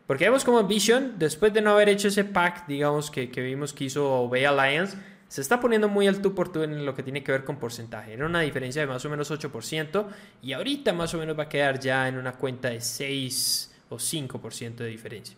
Porque 0.07 0.25
vemos 0.25 0.43
como 0.43 0.63
Vision, 0.63 1.13
después 1.17 1.53
de 1.53 1.61
no 1.61 1.71
haber 1.71 1.89
hecho 1.89 2.09
ese 2.09 2.23
pack, 2.23 2.67
digamos, 2.67 3.09
que, 3.09 3.31
que 3.31 3.41
vimos 3.41 3.73
que 3.73 3.85
hizo 3.85 4.29
Bay 4.29 4.45
Alliance, 4.45 4.97
se 5.27 5.41
está 5.41 5.59
poniendo 5.59 5.89
muy 5.89 6.07
al 6.07 6.21
tú 6.21 6.35
por 6.35 6.51
tú 6.51 6.63
en 6.63 6.85
lo 6.85 6.95
que 6.95 7.03
tiene 7.03 7.23
que 7.23 7.31
ver 7.31 7.43
con 7.43 7.57
porcentaje. 7.57 8.13
Era 8.13 8.25
una 8.25 8.41
diferencia 8.41 8.81
de 8.81 8.87
más 8.87 9.03
o 9.05 9.09
menos 9.09 9.31
8% 9.31 10.05
y 10.43 10.53
ahorita 10.53 10.93
más 10.93 11.13
o 11.13 11.17
menos 11.17 11.37
va 11.37 11.43
a 11.43 11.49
quedar 11.49 11.79
ya 11.79 12.07
en 12.07 12.17
una 12.17 12.33
cuenta 12.33 12.69
de 12.69 12.81
6 12.81 13.74
o 13.89 13.97
5% 13.97 14.75
de 14.75 14.87
diferencia. 14.87 15.37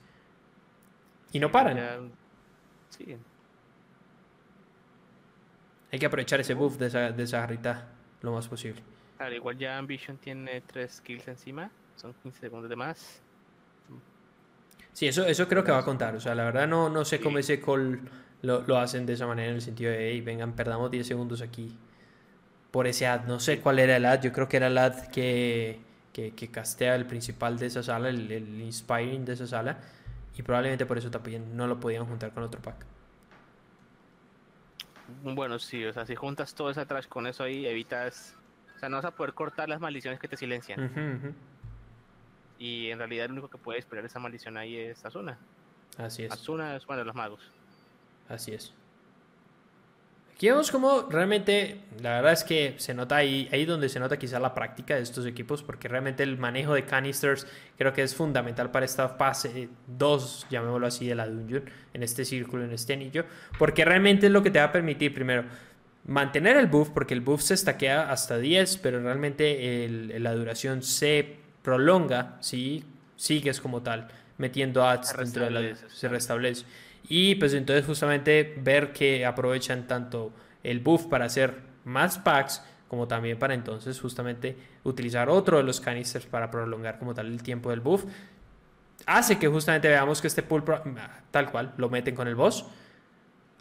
Y 1.32 1.40
no 1.40 1.52
paran. 1.52 2.12
Sí, 2.90 3.18
Hay 5.92 6.00
que 6.00 6.06
aprovechar 6.06 6.40
ese 6.40 6.54
buff 6.54 6.78
de 6.78 6.88
esa, 6.88 7.12
de 7.12 7.24
esa 7.24 7.42
jarrita 7.42 7.90
lo 8.22 8.32
más 8.32 8.48
posible. 8.48 8.82
Claro, 9.18 9.36
igual 9.36 9.58
ya 9.58 9.78
Ambition 9.78 10.18
tiene 10.18 10.62
3 10.62 11.02
kills 11.02 11.28
encima, 11.28 11.72
son 11.96 12.14
15 12.14 12.40
segundos 12.40 12.70
de 12.70 12.76
más. 12.76 13.22
Sí, 14.94 15.08
eso, 15.08 15.26
eso 15.26 15.48
creo 15.48 15.64
que 15.64 15.72
va 15.72 15.80
a 15.80 15.86
contar. 15.86 16.16
O 16.16 16.20
sea, 16.20 16.34
la 16.34 16.46
verdad 16.46 16.68
no, 16.68 16.90
no 16.90 17.06
sé 17.06 17.20
cómo 17.20 17.38
ese 17.38 17.62
call 17.62 18.02
lo, 18.42 18.62
lo 18.62 18.78
hacen 18.78 19.06
de 19.06 19.14
esa 19.14 19.28
manera 19.28 19.50
en 19.50 19.56
el 19.56 19.62
sentido 19.62 19.92
de, 19.92 20.12
hey, 20.12 20.22
vengan, 20.22 20.54
perdamos 20.54 20.90
10 20.90 21.06
segundos 21.06 21.42
aquí 21.42 21.78
por 22.72 22.88
ese 22.88 23.08
ad. 23.08 23.26
No 23.26 23.40
sé 23.40 23.60
cuál 23.60 23.80
era 23.80 23.98
el 23.98 24.06
ad. 24.06 24.22
Yo 24.22 24.32
creo 24.32 24.48
que 24.48 24.58
era 24.58 24.68
el 24.68 24.78
ad 24.78 25.08
que, 25.08 25.80
que, 26.18 26.32
que 26.32 26.50
castea 26.50 26.96
el 26.96 27.06
principal 27.06 27.60
de 27.60 27.68
esa 27.68 27.84
sala, 27.84 28.10
el, 28.10 28.32
el 28.32 28.60
inspiring 28.60 29.24
de 29.24 29.34
esa 29.34 29.46
sala. 29.46 29.78
Y 30.36 30.42
probablemente 30.42 30.84
por 30.88 30.98
eso 30.98 31.12
también 31.12 31.56
no 31.56 31.68
lo 31.68 31.80
podían 31.80 32.08
juntar 32.08 32.32
con 32.34 32.42
otro 32.42 32.60
pack. 32.60 32.88
Bueno, 35.24 35.60
sí, 35.60 35.86
o 35.86 35.94
sea, 35.94 36.08
si 36.08 36.16
juntas 36.16 36.56
todo 36.56 36.72
ese 36.72 36.84
trash 36.88 37.08
con 37.08 37.28
eso 37.28 37.44
ahí, 37.44 37.68
evitas. 37.68 38.36
O 38.76 38.80
sea, 38.80 38.90
no 38.90 38.96
vas 38.96 39.06
a 39.06 39.12
poder 39.12 39.36
cortar 39.36 39.70
las 39.70 39.80
maldiciones 39.80 40.20
que 40.20 40.28
te 40.28 40.38
silencian. 40.38 41.36
Y 42.58 42.90
en 42.90 42.98
realidad, 42.98 43.26
el 43.26 43.34
único 43.34 43.50
que 43.50 43.60
puede 43.60 43.78
esperar 43.78 44.04
esa 44.04 44.18
maldición 44.18 44.58
ahí 44.58 44.76
es 44.76 45.06
Asuna. 45.06 45.38
Así 46.00 46.24
es. 46.24 46.32
Asuna 46.32 46.76
es 46.76 46.86
uno 46.88 46.98
de 46.98 47.06
los 47.06 47.14
magos. 47.14 47.52
Así 48.28 48.54
es. 48.54 48.74
Aquí 50.38 50.50
vemos 50.50 50.70
como 50.70 51.08
realmente, 51.10 51.80
la 52.00 52.12
verdad 52.18 52.34
es 52.34 52.44
que 52.44 52.76
se 52.78 52.94
nota 52.94 53.16
ahí, 53.16 53.50
ahí 53.52 53.66
donde 53.66 53.90
se 53.90 54.00
nota 54.00 54.20
quizá 54.20 54.40
la 54.40 54.54
práctica 54.54 54.96
de 54.96 55.02
estos 55.02 55.26
equipos, 55.26 55.64
porque 55.64 55.88
realmente 55.88 56.22
el 56.22 56.38
manejo 56.38 56.76
de 56.76 56.86
canisters 56.86 57.48
creo 57.76 57.92
que 57.92 58.04
es 58.04 58.14
fundamental 58.14 58.70
para 58.70 58.86
esta 58.86 59.10
fase 59.10 59.68
2, 59.88 60.46
llamémoslo 60.52 60.86
así, 60.86 61.08
de 61.08 61.16
la 61.16 61.26
dungeon, 61.28 61.64
en 61.92 62.04
este 62.04 62.24
círculo, 62.24 62.66
en 62.66 62.72
este 62.72 62.94
anillo, 62.94 63.26
porque 63.58 63.84
realmente 63.84 64.28
es 64.28 64.32
lo 64.32 64.44
que 64.44 64.52
te 64.52 64.60
va 64.60 64.66
a 64.66 64.72
permitir, 64.72 65.12
primero, 65.12 65.44
mantener 66.06 66.56
el 66.58 66.68
buff, 66.68 66.92
porque 66.92 67.16
el 67.16 67.22
buff 67.22 67.42
se 67.42 67.56
estaquea 67.56 68.12
hasta 68.12 68.38
10, 68.38 68.78
pero 68.78 69.02
realmente 69.02 69.86
el- 69.86 70.22
la 70.22 70.34
duración 70.36 70.84
se 70.84 71.36
prolonga 71.64 72.38
si 72.42 72.84
sigues 73.16 73.60
como 73.60 73.82
tal, 73.82 74.08
metiendo 74.38 74.86
ads 74.88 75.18
dentro 75.18 75.46
de 75.46 75.50
la... 75.50 75.76
Se 75.90 76.08
restablece. 76.08 76.64
Y 77.10 77.36
pues 77.36 77.54
entonces 77.54 77.86
justamente 77.86 78.56
ver 78.62 78.92
que 78.94 79.26
aprovechan 79.26 79.88
tanto 79.88 80.32
el 80.64 80.80
buff 80.80 81.06
para 81.06 81.26
hacer 81.26 81.62
más 81.86 82.18
packs 82.18 82.62
como 82.88 83.08
también 83.08 83.38
para 83.38 83.54
entonces 83.54 84.00
justamente 84.00 84.56
utilizar 84.84 85.30
otro 85.30 85.58
de 85.58 85.64
los 85.64 85.80
canisters 85.82 86.26
para 86.26 86.50
prolongar 86.52 87.00
como 87.00 87.14
tal 87.14 87.28
el 87.28 87.44
tiempo 87.44 87.70
del 87.70 87.82
buff. 87.82 88.06
Hace 89.06 89.38
que 89.38 89.48
justamente 89.48 89.88
veamos 89.88 90.22
que 90.22 90.28
este 90.28 90.42
pro- 90.42 90.82
tal 91.32 91.52
cual 91.52 91.74
lo 91.78 91.90
meten 91.90 92.16
con 92.16 92.28
el 92.28 92.36
boss. 92.36 92.66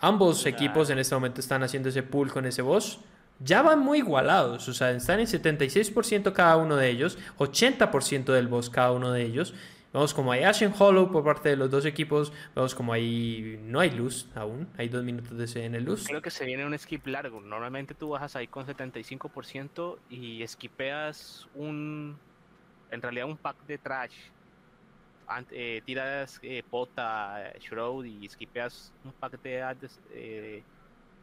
Ambos 0.00 0.44
equipos 0.46 0.90
en 0.90 0.98
este 0.98 1.14
momento 1.14 1.40
están 1.40 1.62
haciendo 1.62 1.88
ese 1.88 2.02
pull 2.02 2.30
con 2.32 2.46
ese 2.46 2.62
boss. 2.62 3.00
Ya 3.38 3.62
van 3.62 3.80
muy 3.80 3.98
igualados, 3.98 4.66
o 4.68 4.72
sea, 4.74 4.90
están 4.92 5.20
en 5.20 5.26
76% 5.26 6.32
cada 6.32 6.56
uno 6.56 6.76
de 6.76 6.88
ellos, 6.88 7.18
80% 7.38 8.32
del 8.32 8.48
boss 8.48 8.70
cada 8.70 8.92
uno 8.92 9.12
de 9.12 9.22
ellos. 9.22 9.54
Vemos 9.96 10.12
como 10.12 10.30
hay 10.30 10.42
Ashen 10.42 10.74
Hollow 10.78 11.10
por 11.10 11.24
parte 11.24 11.48
de 11.48 11.56
los 11.56 11.70
dos 11.70 11.86
equipos. 11.86 12.30
Vemos 12.54 12.74
como 12.74 12.92
ahí 12.92 13.58
no 13.62 13.80
hay 13.80 13.88
luz 13.88 14.28
aún. 14.34 14.68
Hay 14.76 14.90
dos 14.90 15.02
minutos 15.02 15.38
de 15.38 15.64
en 15.64 15.74
el 15.74 15.84
luz. 15.84 16.06
Creo 16.06 16.20
que 16.20 16.30
se 16.30 16.44
viene 16.44 16.66
un 16.66 16.78
skip 16.78 17.06
largo. 17.06 17.40
Normalmente 17.40 17.94
tú 17.94 18.10
bajas 18.10 18.36
ahí 18.36 18.46
con 18.46 18.66
75% 18.66 19.96
y 20.10 20.46
skipeas 20.46 21.48
un. 21.54 22.14
En 22.90 23.00
realidad, 23.00 23.24
un 23.26 23.38
pack 23.38 23.56
de 23.66 23.78
trash. 23.78 24.12
Ant- 25.28 25.46
eh, 25.50 25.80
tiras 25.86 26.40
eh, 26.42 26.62
pota, 26.70 27.54
shroud 27.58 28.04
y 28.04 28.28
skipeas 28.28 28.92
un 29.02 29.12
pack 29.12 29.40
de 29.40 29.64
eh, 30.12 30.62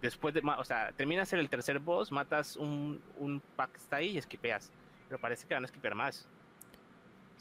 después 0.01 0.33
de. 0.33 0.41
O 0.57 0.63
sea, 0.63 0.91
terminas 0.93 1.31
en 1.31 1.37
el 1.41 1.47
tercer 1.47 1.77
boss, 1.77 2.11
matas 2.11 2.57
un, 2.57 2.99
un 3.19 3.39
pack 3.55 3.73
que 3.73 3.77
está 3.77 3.97
ahí 3.97 4.17
y 4.17 4.21
skipeas. 4.23 4.71
Pero 5.07 5.21
parece 5.21 5.45
que 5.45 5.53
van 5.53 5.63
a 5.63 5.67
skipear 5.67 5.93
más. 5.93 6.27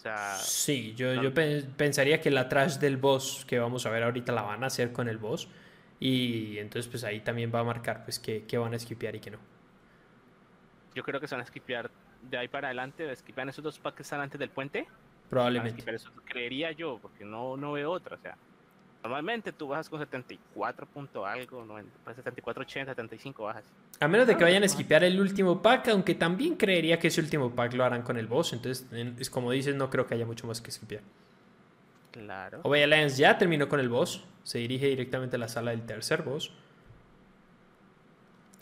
Sea, 0.03 0.35
Sí, 0.37 0.95
yo, 0.97 1.15
no. 1.15 1.23
yo 1.23 1.33
pe- 1.33 1.62
pensaría 1.77 2.20
que 2.20 2.31
la 2.31 2.49
trash 2.49 2.79
del 2.79 2.97
boss 2.97 3.45
que 3.47 3.59
vamos 3.61 3.87
a 3.87 3.91
ver 3.91 4.03
ahorita 4.03 4.33
la 4.33 4.43
van 4.43 4.65
a 4.65 4.66
hacer 4.66 4.93
con 4.93 5.09
el 5.09 5.19
boss. 5.19 5.49
Y 6.01 6.59
entonces 6.59 6.91
pues 6.91 7.05
ahí 7.05 7.20
también 7.20 7.53
va 7.55 7.61
a 7.61 7.65
marcar 7.65 8.03
pues 8.05 8.19
que, 8.19 8.45
que 8.45 8.59
van 8.59 8.74
a 8.74 8.79
skipear 8.79 9.15
y 9.15 9.20
que 9.20 9.31
no. 9.31 9.39
yo 10.95 11.03
creo 11.05 11.20
que 11.20 11.29
se 11.29 11.35
van 11.37 11.43
a 11.43 11.47
skipear 11.47 11.91
de 12.23 12.37
ahí 12.39 12.49
para 12.49 12.69
adelante. 12.69 13.15
Skipean 13.15 13.49
esos 13.49 13.62
dos 13.62 13.79
packs 13.79 13.97
que 13.99 14.03
están 14.03 14.20
antes 14.20 14.39
del 14.41 14.51
puente. 14.51 14.89
Probablemente. 15.31 15.77
skipear 15.79 15.95
esos, 15.95 16.12
creería 16.24 16.73
yo, 16.73 16.99
porque 17.01 17.24
no, 17.24 17.57
no 17.57 17.73
veo 17.73 17.93
otra. 17.93 18.16
O 18.16 18.20
sea, 18.20 18.37
normalmente 19.03 19.53
tú 19.53 19.69
bajas 19.69 19.89
con 19.89 19.99
74 19.99 20.87
punto 20.87 21.27
algo, 21.27 21.65
90, 21.65 21.91
pues 22.05 22.16
74, 22.16 22.62
80, 22.62 22.93
75 22.93 23.43
bajas. 23.45 23.65
A 24.01 24.09
menos 24.09 24.27
de 24.27 24.37
que 24.37 24.43
Ah, 24.45 24.47
vayan 24.47 24.62
a 24.62 24.66
ajá. 24.66 24.74
skipear 24.74 25.05
el 25.05 25.20
último 25.20 25.61
pack, 25.62 25.89
aunque 25.89 26.15
también 26.15 26.57
creería 26.57 26.99
que 26.99 27.09
ese 27.09 27.20
último 27.20 27.51
pack 27.55 27.74
lo 27.74 27.85
harán 27.85 28.03
con 28.03 28.16
el 28.16 28.27
boss. 28.27 28.53
Entonces, 28.53 28.87
en- 28.93 29.16
es 29.19 29.29
como 29.31 29.51
dices, 29.51 29.74
no 29.74 29.91
creo 29.91 30.07
que 30.07 30.15
haya 30.15 30.27
mucho 30.27 30.47
más 30.47 30.61
que 30.61 30.70
skipear. 30.70 31.03
Claro. 32.12 32.61
Obey 32.62 32.83
Alliance 32.83 33.16
ya 33.16 33.39
terminó 33.39 33.69
con 33.69 33.81
el 33.81 33.89
boss. 33.89 34.23
Se 34.45 34.59
dirige 34.59 34.87
directamente 34.87 35.37
a 35.37 35.39
la 35.39 35.49
sala 35.49 35.70
del 35.70 35.83
tercer 35.83 36.23
boss. 36.23 36.53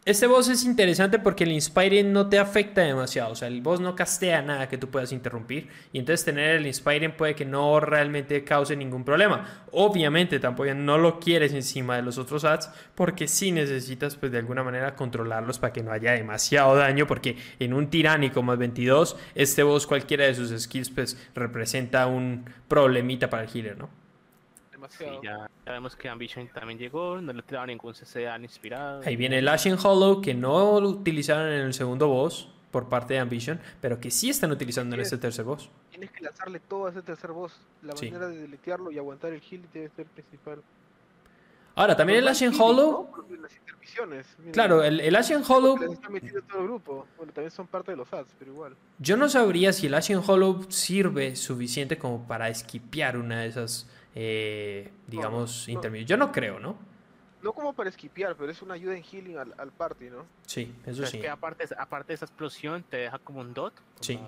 Este 0.07 0.27
boss 0.27 0.49
es 0.49 0.65
interesante 0.65 1.19
porque 1.19 1.45
el 1.45 1.53
Inspiring 1.53 2.11
no 2.11 2.27
te 2.31 2.39
afecta 2.39 2.81
demasiado. 2.81 3.33
O 3.33 3.35
sea, 3.35 3.49
el 3.49 3.61
boss 3.61 3.81
no 3.81 3.95
castea 3.95 4.41
nada 4.41 4.67
que 4.67 4.79
tú 4.79 4.89
puedas 4.89 5.13
interrumpir. 5.13 5.69
Y 5.93 5.99
entonces 5.99 6.25
tener 6.25 6.57
el 6.57 6.67
Inspiring 6.67 7.13
puede 7.13 7.35
que 7.35 7.45
no 7.45 7.81
realmente 7.81 8.43
cause 8.43 8.75
ningún 8.77 9.05
problema. 9.05 9.67
Obviamente 9.73 10.41
tampoco 10.41 10.73
no 10.73 10.97
lo 10.97 11.21
quieres 11.21 11.53
encima 11.53 11.97
de 11.97 12.03
los 12.03 12.17
otros 12.17 12.47
ads. 12.47 12.71
Porque 12.95 13.29
sí 13.29 13.53
necesitas 13.53 14.17
pues 14.17 14.33
de 14.33 14.39
alguna 14.39 14.65
manera 14.65 14.97
controlarlos 14.97 15.59
para 15.59 15.75
que 15.75 15.83
no 15.83 15.93
haya 15.93 16.13
demasiado 16.13 16.75
daño. 16.77 17.07
Porque 17.07 17.37
en 17.59 17.75
un 17.75 17.91
tiránico 17.91 18.43
más 18.43 18.57
22, 18.57 19.19
este 19.35 19.63
boss 19.63 19.87
cualquiera 19.87 20.25
de 20.25 20.35
sus 20.35 20.59
skills 20.59 20.89
pues 20.89 21.19
representa 21.35 22.07
un 22.07 22.47
problemita 22.69 23.29
para 23.29 23.43
el 23.43 23.51
healer, 23.55 23.77
¿no? 23.77 24.00
Sí, 24.89 25.05
ya, 25.23 25.51
ya, 25.67 25.73
vemos 25.73 25.97
que 25.97 26.09
Ambition 26.09 26.49
también 26.49 26.79
llegó, 26.79 27.21
no 27.21 27.33
le 27.33 27.43
tiraron 27.43 27.69
ningún 27.69 27.93
CCA 27.93 28.39
inspirado. 28.39 29.03
Ahí 29.05 29.17
viene 29.17 29.39
el 29.39 29.49
Ashen 29.49 29.77
Hollow 29.83 30.21
que 30.21 30.35
no 30.35 30.81
lo 30.81 30.89
utilizaron 30.89 31.47
en 31.47 31.67
el 31.67 31.75
segundo 31.75 32.09
boss 32.09 32.49
por 32.71 32.89
parte 32.89 33.15
de 33.15 33.21
Ambition, 33.21 33.61
pero 33.81 34.01
que 34.01 34.11
sí 34.11 34.31
están 34.31 34.51
utilizando 34.53 34.95
en 34.95 35.03
este 35.03 35.19
tercer 35.19 35.45
boss. 35.45 35.71
Tienes 35.91 36.11
que 36.11 36.23
lanzarle 36.23 36.61
todo 36.61 36.87
a 36.87 36.91
ese 36.91 37.03
tercer 37.03 37.33
boss. 37.33 37.61
La 37.83 37.97
sí. 37.97 38.11
manera 38.11 38.29
de 38.29 38.43
deletearlo 38.43 38.91
y 38.91 38.99
aguantar 38.99 39.33
el 39.33 39.43
heal 39.43 39.63
debe 39.73 39.91
ser 39.91 40.07
principal. 40.07 40.63
Ahora, 41.75 41.97
también 41.97 42.19
el 42.19 42.29
Ashen 42.29 42.53
Hollow. 42.59 43.09
¿no? 43.11 44.53
Claro, 44.53 44.83
el, 44.83 45.01
el 45.01 45.17
Ashen 45.17 45.43
Hollow. 45.47 45.93
Está 45.93 46.09
metido 46.09 46.43
todo 46.43 46.61
el 46.61 46.65
grupo. 46.67 47.07
Bueno, 47.17 47.33
también 47.33 47.51
son 47.51 47.67
parte 47.67 47.93
de 47.93 47.97
los 47.97 48.13
ads, 48.13 48.35
pero 48.39 48.53
igual. 48.53 48.77
Yo 48.99 49.17
no 49.17 49.29
sabría 49.29 49.73
si 49.73 49.87
el 49.87 49.95
Ashen 49.95 50.21
Hollow 50.25 50.67
sirve 50.69 51.37
suficiente 51.37 51.97
como 51.99 52.27
para 52.27 52.49
esquipear 52.49 53.17
una 53.17 53.41
de 53.41 53.49
esas 53.49 53.89
eh, 54.15 54.91
digamos, 55.07 55.67
no, 55.69 55.73
intermedio. 55.75 56.07
Yo 56.07 56.17
no 56.17 56.33
creo, 56.33 56.59
¿no? 56.61 56.77
No 57.43 57.53
como 57.53 57.73
para 57.73 57.89
esquipear, 57.89 58.37
pero 58.37 58.51
es 58.51 58.61
una 58.61 58.75
ayuda 58.75 58.97
en 58.97 59.03
healing 59.03 59.39
al, 59.39 59.55
al 59.57 59.73
party, 59.73 60.11
¿no? 60.11 60.27
Sí, 60.47 60.75
eso 60.85 61.07
sí. 61.07 61.17
Es 61.17 61.23
que 61.23 61.29
aparte, 61.29 61.65
aparte 61.79 62.09
de 62.09 62.15
esa 62.15 62.27
explosión, 62.27 62.83
te 62.83 62.99
deja 62.99 63.19
como 63.19 63.41
un 63.41 63.55
dot. 63.55 63.75
Como, 63.75 63.87
sí. 64.01 64.19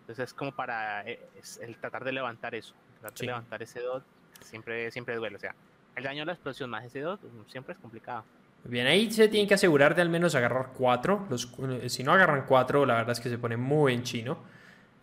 Entonces 0.00 0.24
es 0.30 0.34
como 0.34 0.52
para 0.52 1.02
eh, 1.08 1.20
es 1.38 1.58
el 1.58 1.76
tratar 1.76 2.04
de 2.04 2.12
levantar 2.12 2.54
eso. 2.54 2.74
Tratar 3.00 3.18
Sí. 3.18 3.26
de 3.26 3.32
levantar 3.32 3.62
ese 3.62 3.80
dot 3.80 4.04
siempre, 4.40 4.90
siempre 4.90 5.14
duele. 5.16 5.36
O 5.36 5.38
sea, 5.38 5.54
el 5.94 6.04
daño 6.04 6.24
a 6.24 6.26
la 6.26 6.32
explosión 6.32 6.68
más 6.70 6.84
ese 6.84 7.00
dot 7.00 7.22
mm, 7.22 7.50
siempre 7.50 7.74
es 7.74 7.78
complicado. 7.80 8.24
Bien, 8.64 8.86
ahí 8.86 9.10
se 9.12 9.28
tienen 9.28 9.46
que 9.46 9.54
asegurar 9.54 9.94
de 9.94 10.02
al 10.02 10.08
menos 10.08 10.34
agarrar 10.34 10.72
cuatro. 10.76 11.26
Los, 11.30 11.52
eh, 11.82 11.88
si 11.88 12.02
no 12.02 12.12
agarran 12.12 12.46
cuatro, 12.48 12.84
la 12.84 12.94
verdad 12.94 13.12
es 13.12 13.20
que 13.20 13.28
se 13.28 13.38
pone 13.38 13.56
muy 13.56 13.92
en 13.94 14.02
chino. 14.02 14.38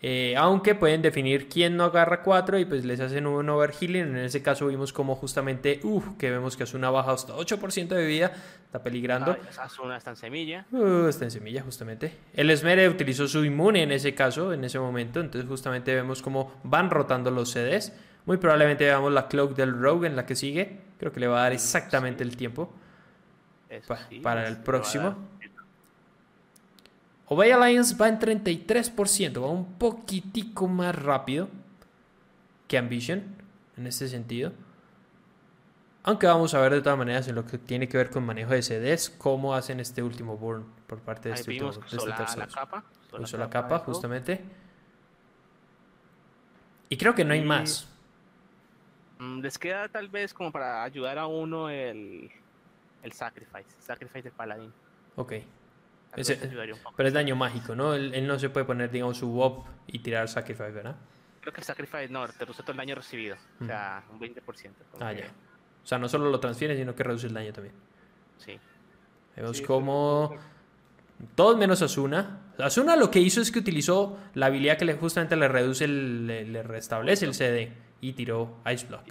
Eh, 0.03 0.33
aunque 0.35 0.73
pueden 0.73 1.03
definir 1.03 1.47
quién 1.47 1.77
no 1.77 1.83
agarra 1.83 2.23
4 2.23 2.57
y 2.57 2.65
pues 2.65 2.83
les 2.85 2.99
hacen 2.99 3.27
un 3.27 3.47
overhealing. 3.47 4.07
En 4.07 4.17
ese 4.17 4.41
caso 4.41 4.65
vimos 4.65 4.91
como 4.93 5.15
justamente, 5.15 5.79
uff, 5.83 6.17
que 6.17 6.31
vemos 6.31 6.57
que 6.57 6.63
Asuna 6.63 6.89
baja 6.89 7.11
hasta 7.11 7.33
8% 7.35 7.87
de 7.89 8.05
vida. 8.07 8.31
Está 8.65 8.81
peligrando. 8.81 9.37
Asuna 9.59 9.97
está 9.97 10.09
en 10.11 10.15
semilla. 10.15 10.65
Uh, 10.71 11.05
está 11.07 11.25
en 11.25 11.31
semilla 11.31 11.61
justamente. 11.61 12.13
El 12.33 12.49
Esmere 12.49 12.89
utilizó 12.89 13.27
su 13.27 13.45
inmune 13.45 13.83
en 13.83 13.91
ese 13.91 14.15
caso, 14.15 14.53
en 14.53 14.63
ese 14.63 14.79
momento. 14.79 15.19
Entonces 15.19 15.47
justamente 15.47 15.93
vemos 15.93 16.23
cómo 16.23 16.59
van 16.63 16.89
rotando 16.89 17.29
los 17.29 17.51
CDs. 17.51 17.93
Muy 18.25 18.37
probablemente 18.37 18.85
veamos 18.85 19.11
la 19.11 19.27
cloak 19.27 19.55
del 19.55 19.79
Rogue 19.79 20.07
en 20.07 20.15
la 20.15 20.25
que 20.25 20.35
sigue. 20.35 20.79
Creo 20.97 21.11
que 21.11 21.19
le 21.19 21.27
va 21.27 21.39
a 21.39 21.43
dar 21.43 21.53
exactamente 21.53 22.23
el 22.23 22.35
tiempo 22.37 22.73
Eso 23.69 23.87
pa- 23.87 23.99
sí, 24.09 24.19
para 24.19 24.47
el 24.47 24.57
próximo. 24.57 25.15
Obey 27.33 27.49
Alliance 27.49 27.95
va 27.95 28.09
en 28.09 28.19
33%, 28.19 29.41
va 29.41 29.47
un 29.47 29.75
poquitico 29.75 30.67
más 30.67 30.93
rápido 30.93 31.47
que 32.67 32.77
Ambition 32.77 33.23
en 33.77 33.87
este 33.87 34.09
sentido. 34.09 34.51
Aunque 36.03 36.27
vamos 36.27 36.53
a 36.53 36.59
ver 36.59 36.73
de 36.73 36.81
todas 36.81 36.97
maneras 36.97 37.29
en 37.29 37.35
lo 37.35 37.45
que 37.45 37.57
tiene 37.57 37.87
que 37.87 37.95
ver 37.95 38.09
con 38.09 38.25
manejo 38.25 38.51
de 38.51 38.61
CDs, 38.61 39.09
cómo 39.09 39.55
hacen 39.55 39.79
este 39.79 40.03
último 40.03 40.35
burn 40.35 40.65
por 40.87 40.99
parte 40.99 41.29
de 41.29 41.35
Ahí 41.35 41.39
este, 41.39 41.51
último, 41.51 41.71
de 41.71 41.77
este 41.95 42.37
la, 42.37 42.47
capa. 42.47 42.83
usó 43.17 43.37
la 43.37 43.49
capa, 43.49 43.79
de 43.79 43.85
justamente. 43.85 44.41
Y 46.89 46.97
creo 46.97 47.15
que 47.15 47.23
no 47.23 47.33
hay 47.33 47.45
más. 47.45 47.87
Mm, 49.19 49.39
Les 49.39 49.57
queda 49.57 49.87
tal 49.87 50.09
vez 50.09 50.33
como 50.33 50.51
para 50.51 50.83
ayudar 50.83 51.17
a 51.17 51.27
uno 51.27 51.69
el, 51.69 52.29
el 53.03 53.11
sacrifice. 53.13 53.73
Sacrifice 53.79 54.23
del 54.23 54.33
paladín. 54.33 54.73
Ok. 55.15 55.35
Tal 56.11 56.19
Ese- 56.19 56.35
vez 56.35 56.43
ayudaría 56.43 56.75
un 56.75 56.81
poco. 56.81 56.95
Pero 56.97 57.07
es 57.07 57.13
daño 57.13 57.35
mágico, 57.35 57.75
¿no? 57.75 57.93
Él, 57.93 58.13
él 58.13 58.27
no 58.27 58.37
se 58.37 58.49
puede 58.49 58.65
poner, 58.65 58.91
digamos, 58.91 59.17
su 59.17 59.29
WOP 59.31 59.65
y 59.87 59.99
tirar 59.99 60.27
Sacrifice, 60.27 60.71
¿verdad? 60.71 60.95
Creo 61.39 61.53
que 61.53 61.61
el 61.61 61.65
sacrifice 61.65 62.07
no, 62.09 62.27
te 62.27 62.39
reduce 62.45 62.61
todo 62.61 62.71
el 62.73 62.77
daño 62.77 62.93
recibido. 62.95 63.35
O 63.61 63.65
sea, 63.65 64.03
un 64.11 64.19
20%. 64.19 64.75
como 64.91 65.03
Ah, 65.05 65.13
que- 65.15 65.21
ya. 65.21 65.27
O 65.83 65.87
sea, 65.87 65.97
no 65.97 66.07
solo 66.07 66.29
lo 66.29 66.39
transfiere, 66.39 66.75
sino 66.77 66.93
que 66.93 67.01
reduce 67.03 67.25
el 67.27 67.33
daño 67.33 67.51
también. 67.51 67.73
Sí. 68.37 68.59
Vemos 69.35 69.57
Sí, 69.57 69.63
como 69.63 70.35
todos 71.35 71.57
menos 71.57 71.81
Asuna. 71.81 72.41
Asuna 72.59 72.95
lo 72.95 73.09
que 73.09 73.19
hizo 73.19 73.41
es 73.41 73.51
que 73.51 73.57
utilizó 73.59 74.19
la 74.35 74.47
habilidad 74.47 74.77
que 74.77 74.85
le, 74.85 74.93
justamente 74.95 75.35
le 75.35 75.47
reduce, 75.47 75.85
el- 75.85 76.27
le, 76.27 76.45
le 76.45 76.61
restablece 76.61 77.25
el 77.25 77.33
CD 77.33 77.71
y 78.01 78.13
tiró 78.13 78.57
Ice 78.71 78.85
Block. 78.85 79.03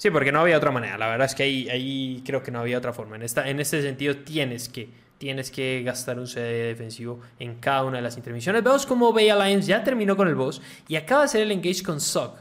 Sí. 0.00 0.10
Porque 0.10 0.32
no 0.32 0.40
había 0.40 0.56
otra 0.56 0.70
manera. 0.70 0.96
La 0.98 1.08
verdad 1.08 1.26
es 1.26 1.34
que 1.34 1.42
ahí, 1.42 1.68
ahí 1.68 2.22
creo 2.24 2.42
que 2.42 2.50
no 2.50 2.60
había 2.60 2.78
otra 2.78 2.92
forma. 2.92 3.16
En, 3.16 3.22
esta, 3.22 3.48
en 3.48 3.60
este 3.60 3.82
sentido 3.82 4.16
tienes 4.16 4.68
que, 4.68 4.88
tienes 5.18 5.50
que 5.50 5.82
gastar 5.84 6.18
un 6.18 6.26
CD 6.26 6.64
defensivo 6.68 7.20
en 7.38 7.56
cada 7.56 7.84
una 7.84 7.98
de 7.98 8.02
las 8.02 8.16
intermisiones. 8.16 8.64
Vemos 8.64 8.86
como 8.86 9.12
Bay 9.12 9.28
Alliance 9.28 9.68
ya 9.68 9.84
terminó 9.84 10.16
con 10.16 10.28
el 10.28 10.34
boss 10.34 10.62
y 10.88 10.96
acaba 10.96 11.20
de 11.20 11.24
hacer 11.26 11.42
el 11.42 11.52
engage 11.52 11.82
con 11.82 12.00
Sock. 12.00 12.38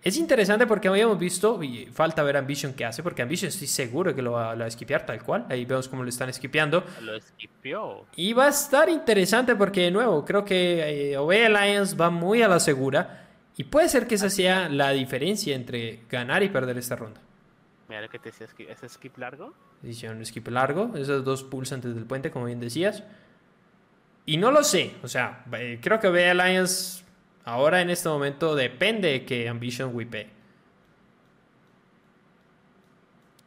Es 0.00 0.16
interesante 0.16 0.66
porque 0.66 0.86
habíamos 0.86 1.18
visto, 1.18 1.60
y 1.62 1.86
falta 1.86 2.22
ver 2.22 2.36
Ambition 2.36 2.72
qué 2.72 2.84
hace, 2.84 3.02
porque 3.02 3.20
Ambition 3.20 3.48
estoy 3.48 3.66
seguro 3.66 4.14
que 4.14 4.22
lo 4.22 4.32
va, 4.32 4.52
lo 4.52 4.60
va 4.60 4.64
a 4.66 4.68
esquipear 4.68 5.04
tal 5.04 5.22
cual. 5.22 5.46
Ahí 5.48 5.64
vemos 5.64 5.88
cómo 5.88 6.04
lo 6.04 6.08
están 6.08 6.28
esquipeando. 6.28 6.84
Lo 7.02 7.16
esquipió. 7.16 8.06
Y 8.14 8.32
va 8.32 8.46
a 8.46 8.48
estar 8.50 8.88
interesante 8.88 9.56
porque, 9.56 9.82
de 9.82 9.90
nuevo, 9.90 10.24
creo 10.24 10.44
que 10.44 11.12
eh, 11.12 11.16
Obey 11.18 11.44
Alliance 11.44 11.96
va 11.96 12.10
muy 12.10 12.42
a 12.42 12.48
la 12.48 12.60
segura. 12.60 13.27
Y 13.58 13.64
puede 13.64 13.88
ser 13.88 14.06
que 14.06 14.14
esa 14.14 14.30
sea 14.30 14.68
la 14.68 14.90
diferencia 14.92 15.54
entre 15.56 16.04
ganar 16.08 16.44
y 16.44 16.48
perder 16.48 16.78
esta 16.78 16.94
ronda. 16.94 17.20
Mira 17.88 18.02
lo 18.02 18.08
que 18.08 18.20
te 18.20 18.30
decía, 18.30 18.46
ese 18.68 18.88
skip 18.88 19.18
largo. 19.18 19.52
Hicieron 19.82 20.24
skip 20.24 20.46
largo, 20.46 20.92
esos 20.96 21.24
dos 21.24 21.42
pulls 21.42 21.72
antes 21.72 21.92
del 21.92 22.04
puente, 22.04 22.30
como 22.30 22.44
bien 22.44 22.60
decías. 22.60 23.02
Y 24.26 24.36
no 24.36 24.52
lo 24.52 24.62
sé, 24.62 24.94
o 25.02 25.08
sea, 25.08 25.44
creo 25.80 25.98
que 25.98 26.06
Obey 26.06 26.28
Alliance 26.28 27.02
ahora 27.44 27.80
en 27.80 27.90
este 27.90 28.08
momento 28.08 28.54
depende 28.54 29.08
de 29.08 29.24
que 29.24 29.48
Ambition 29.48 29.90
whipe. 29.92 30.30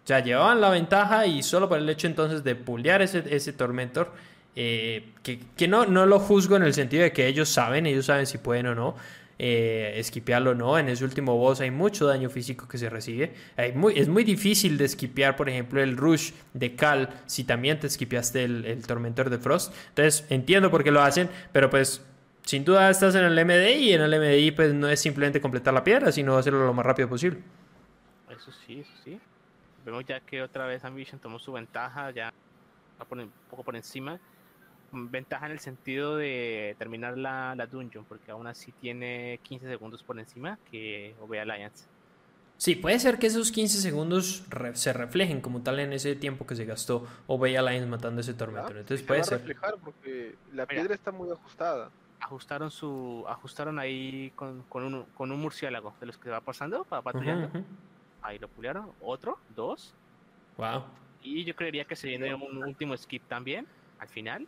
Ya 0.06 0.20
llevaban 0.20 0.60
la 0.60 0.72
ventaja 0.72 1.26
y 1.26 1.42
solo 1.42 1.70
por 1.70 1.78
el 1.78 1.90
hecho 1.90 2.08
entonces 2.08 2.44
de 2.44 2.56
pullear 2.56 3.02
ese, 3.02 3.24
ese 3.34 3.54
Tormentor, 3.54 4.12
eh, 4.58 5.14
que, 5.24 5.40
que 5.56 5.70
no, 5.70 5.86
no 5.86 6.06
lo 6.06 6.20
juzgo 6.20 6.58
en 6.58 6.64
el 6.64 6.74
sentido 6.74 7.04
de 7.04 7.14
que 7.14 7.28
ellos 7.28 7.48
saben, 7.48 7.86
ellos 7.86 8.08
saben 8.08 8.26
si 8.26 8.40
pueden 8.40 8.68
o 8.68 8.76
no 8.76 8.96
eh, 9.44 9.94
esquipearlo 9.96 10.54
no. 10.54 10.78
En 10.78 10.88
ese 10.88 11.04
último 11.04 11.36
boss 11.36 11.62
hay 11.62 11.72
mucho 11.72 12.06
daño 12.06 12.30
físico 12.30 12.68
que 12.68 12.78
se 12.78 12.92
recibe. 12.92 13.34
Es 13.58 14.08
muy 14.08 14.24
difícil 14.24 14.78
de 14.78 14.86
esquipear, 14.86 15.36
por 15.36 15.50
ejemplo, 15.50 15.82
el 15.82 15.98
Rush 15.98 16.32
de 16.54 16.76
Cal 16.76 17.10
si 17.26 17.44
también 17.44 17.80
te 17.80 17.88
esquipeaste 17.88 18.44
el, 18.44 18.86
Tormentor 18.86 19.32
de 19.32 19.40
Frost. 19.40 19.74
Entonces 19.90 20.28
entiendo 20.30 20.70
por 20.70 20.84
qué 20.84 20.92
lo 20.92 21.02
hacen, 21.02 21.28
pero 21.52 21.72
pues 21.72 22.06
sin 22.44 22.64
duda 22.64 22.88
estás 22.92 23.16
en 23.16 23.24
el 23.24 23.46
MDI 23.46 23.90
y 23.90 23.94
en 23.94 24.02
el 24.02 24.12
MDI 24.12 24.52
pues 24.52 24.76
no 24.76 24.88
es 24.88 25.00
simplemente 25.00 25.42
completar 25.42 25.74
la 25.74 25.84
piedra, 25.84 26.12
sino 26.12 26.38
hacerlo 26.38 26.64
lo 26.64 26.74
más 26.76 26.86
rápido 26.86 27.10
posible. 27.10 27.40
Eso 28.30 28.52
sí, 28.52 28.82
eso 28.82 28.92
sí. 29.04 29.20
Vemos 29.84 30.06
ya 30.06 30.20
que 30.20 30.44
otra 30.44 30.68
vez 30.68 30.86
Ambition 30.86 31.20
tomó 31.20 31.40
su 31.40 31.52
ventaja, 31.52 32.12
ya 32.12 32.32
va 33.02 33.06
por, 33.06 33.18
un 33.18 33.32
poco 33.50 33.64
por 33.64 33.76
encima. 33.76 34.20
Ventaja 34.94 35.46
en 35.46 35.54
el 35.54 35.60
sentido 35.60 36.18
de 36.18 36.76
terminar 36.78 37.18
la, 37.18 37.56
la 37.56 37.66
dungeon, 37.68 38.06
porque 38.06 38.32
aún 38.32 38.48
así 38.48 38.72
tiene 38.74 39.40
15 39.44 39.68
segundos 39.68 40.04
por 40.04 40.20
encima 40.20 40.58
que 40.70 41.16
Obey 41.22 41.40
Alliance. 41.40 41.86
Sí, 42.58 42.76
puede 42.76 43.00
ser 43.00 43.18
que 43.18 43.26
esos 43.28 43.52
15 43.52 43.80
segundos 43.82 44.44
re- 44.50 44.76
se 44.76 44.94
reflejen 44.94 45.42
como 45.42 45.62
tal 45.64 45.80
en 45.80 45.94
ese 45.94 46.16
tiempo 46.16 46.46
que 46.46 46.56
se 46.56 46.66
gastó 46.66 47.08
Obey 47.26 47.56
Alliance 47.56 47.88
matando 47.88 48.22
ese 48.22 48.34
Tormentor. 48.36 48.78
¿Ah? 48.78 48.80
Entonces 48.82 49.00
Sí, 49.00 49.04
se 49.04 49.08
puede 49.08 49.20
va 49.22 49.24
a 49.24 49.28
ser. 49.30 49.38
reflejar 49.40 49.76
porque 49.84 50.36
la 50.54 50.64
Mira. 50.64 50.68
piedra 50.68 50.94
está 50.94 51.12
muy 51.12 51.32
ajustada. 51.32 51.90
Ajustaron 52.20 52.70
su 52.70 53.26
ajustaron 53.28 53.80
ahí 53.80 54.32
con, 54.36 54.62
con, 54.70 54.84
un, 54.84 55.04
con 55.16 55.32
un 55.32 55.40
murciélago 55.42 55.96
de 56.00 56.06
los 56.06 56.18
que 56.20 56.30
va 56.30 56.40
pasando, 56.42 56.82
Ujú, 56.82 57.02
patrullando. 57.04 57.50
Ahí 58.22 58.38
lo 58.38 58.48
pulearon. 58.48 58.92
Otro, 59.02 59.40
dos. 59.56 59.96
Wow. 60.58 60.84
Y 61.24 61.44
yo 61.46 61.56
creería 61.56 61.86
que 61.86 61.96
se 61.96 62.10
viene 62.10 62.36
un 62.36 62.58
último 62.64 62.96
skip 62.96 63.24
también, 63.28 63.66
al 63.98 64.08
final. 64.08 64.46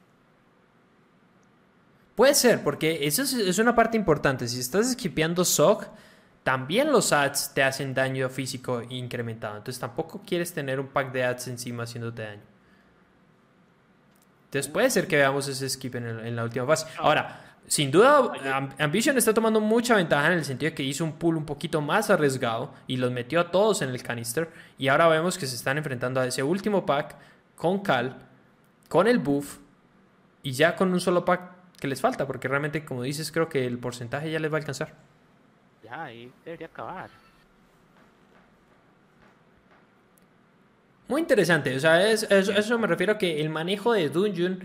Puede 2.15 2.35
ser, 2.35 2.63
porque 2.63 3.07
eso 3.07 3.23
es, 3.23 3.33
es 3.33 3.57
una 3.59 3.75
parte 3.75 3.97
importante. 3.97 4.47
Si 4.47 4.59
estás 4.59 4.89
esquipeando 4.89 5.43
SOC, 5.43 5.87
también 6.43 6.91
los 6.91 7.11
ads 7.11 7.53
te 7.55 7.63
hacen 7.63 7.93
daño 7.93 8.29
físico 8.29 8.81
incrementado. 8.89 9.57
Entonces 9.57 9.79
tampoco 9.79 10.21
quieres 10.25 10.53
tener 10.53 10.79
un 10.79 10.87
pack 10.87 11.11
de 11.11 11.23
ads 11.23 11.47
encima 11.47 11.83
haciéndote 11.83 12.21
daño. 12.23 12.41
Entonces 14.45 14.71
puede 14.71 14.89
ser 14.89 15.07
que 15.07 15.15
veamos 15.15 15.47
ese 15.47 15.67
skip 15.69 15.95
en, 15.95 16.05
el- 16.05 16.19
en 16.27 16.35
la 16.35 16.43
última 16.43 16.65
fase. 16.65 16.85
Ahora, 16.97 17.39
Sin 17.65 17.91
duda, 17.91 18.17
Am- 18.53 18.73
Ambition 18.77 19.17
está 19.17 19.33
tomando 19.33 19.61
mucha 19.61 19.95
ventaja 19.95 20.27
en 20.27 20.33
el 20.33 20.43
sentido 20.43 20.69
de 20.71 20.75
que 20.75 20.83
hizo 20.83 21.05
un 21.05 21.13
pool 21.13 21.37
un 21.37 21.45
poquito 21.45 21.79
más 21.79 22.09
arriesgado 22.09 22.73
y 22.87 22.97
los 22.97 23.09
metió 23.09 23.39
a 23.39 23.51
todos 23.51 23.81
en 23.81 23.87
el 23.89 24.03
canister. 24.03 24.51
Y 24.77 24.89
ahora 24.89 25.07
vemos 25.07 25.37
que 25.37 25.47
se 25.47 25.55
están 25.55 25.77
enfrentando 25.77 26.19
a 26.19 26.27
ese 26.27 26.43
último 26.43 26.85
pack 26.85 27.15
con 27.55 27.79
Cal, 27.79 28.17
con 28.89 29.07
el 29.07 29.17
buff 29.19 29.59
y 30.43 30.51
ya 30.51 30.75
con 30.75 30.91
un 30.91 30.99
solo 30.99 31.23
pack 31.23 31.52
que 31.83 31.89
les 31.93 32.01
falta, 32.07 32.25
porque 32.29 32.47
realmente, 32.53 32.85
como 32.85 33.03
dices, 33.03 33.31
creo 33.35 33.49
que 33.49 33.65
el 33.67 33.77
porcentaje 33.79 34.31
ya 34.31 34.39
les 34.39 34.51
va 34.53 34.57
a 34.57 34.61
alcanzar. 34.63 34.89
Ya, 35.81 36.03
ahí 36.05 36.33
debería 36.43 36.67
acabar. 36.67 37.11
Muy 41.07 41.21
interesante, 41.21 41.75
o 41.75 41.79
sea, 41.79 42.09
es, 42.09 42.23
es- 42.23 42.47
eso 42.49 42.79
me 42.79 42.87
refiero 42.87 43.13
a 43.13 43.17
que 43.17 43.41
el 43.41 43.49
manejo 43.49 43.93
de 43.93 44.09
Dungeon 44.09 44.63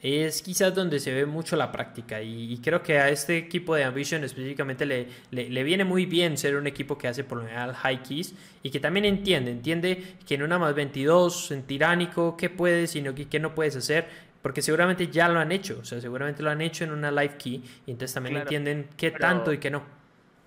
es 0.00 0.40
quizás 0.42 0.74
donde 0.74 0.98
se 1.00 1.12
ve 1.12 1.26
mucho 1.26 1.56
la 1.56 1.70
práctica 1.72 2.22
y, 2.22 2.52
y 2.54 2.58
creo 2.58 2.82
que 2.82 2.98
a 2.98 3.10
este 3.10 3.36
equipo 3.36 3.74
de 3.74 3.84
Ambition 3.84 4.24
específicamente 4.24 4.86
le, 4.86 5.08
le, 5.30 5.50
le 5.50 5.62
viene 5.64 5.84
muy 5.84 6.06
bien 6.06 6.38
ser 6.38 6.56
un 6.56 6.66
equipo 6.66 6.96
que 6.96 7.08
hace 7.08 7.22
por 7.24 7.38
lo 7.38 7.44
general 7.44 7.74
high 7.74 8.02
keys 8.02 8.34
y 8.62 8.70
que 8.70 8.80
también 8.80 9.04
entiende, 9.04 9.50
entiende 9.50 10.16
que 10.26 10.36
en 10.36 10.42
una 10.42 10.58
más 10.58 10.74
22, 10.74 11.50
en 11.50 11.64
tiránico, 11.64 12.36
qué 12.36 12.48
puedes 12.48 12.96
y 12.96 13.02
no, 13.02 13.14
qué 13.14 13.28
qué 13.28 13.38
no 13.40 13.54
puedes 13.54 13.76
hacer, 13.76 14.08
porque 14.42 14.62
seguramente 14.62 15.08
ya 15.08 15.28
lo 15.28 15.38
han 15.40 15.52
hecho, 15.52 15.78
o 15.80 15.84
sea, 15.84 16.00
seguramente 16.00 16.42
lo 16.42 16.50
han 16.50 16.60
hecho 16.60 16.84
en 16.84 16.92
una 16.92 17.10
live 17.10 17.36
key 17.36 17.62
y 17.86 17.90
entonces 17.90 18.14
también 18.14 18.34
Claro, 18.34 18.48
entienden 18.48 18.88
qué 18.96 19.10
tanto 19.10 19.52
y 19.52 19.58
qué 19.58 19.70
no. 19.70 19.82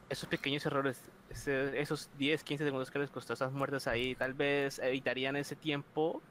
Esos 0.09 0.27
pequeños 0.29 0.65
errores, 0.65 0.99
esos 1.29 2.09
10, 2.17 2.43
15 2.43 2.63
segundos 2.63 2.91
que 2.91 2.99
les 2.99 3.09
costó 3.09 3.33
esas 3.33 3.51
muertes 3.51 3.87
ahí, 3.87 4.15
tal 4.15 4.33
vez 4.33 4.79
evitarían 4.79 5.35
ese 5.35 5.55
tiempo 5.55 6.21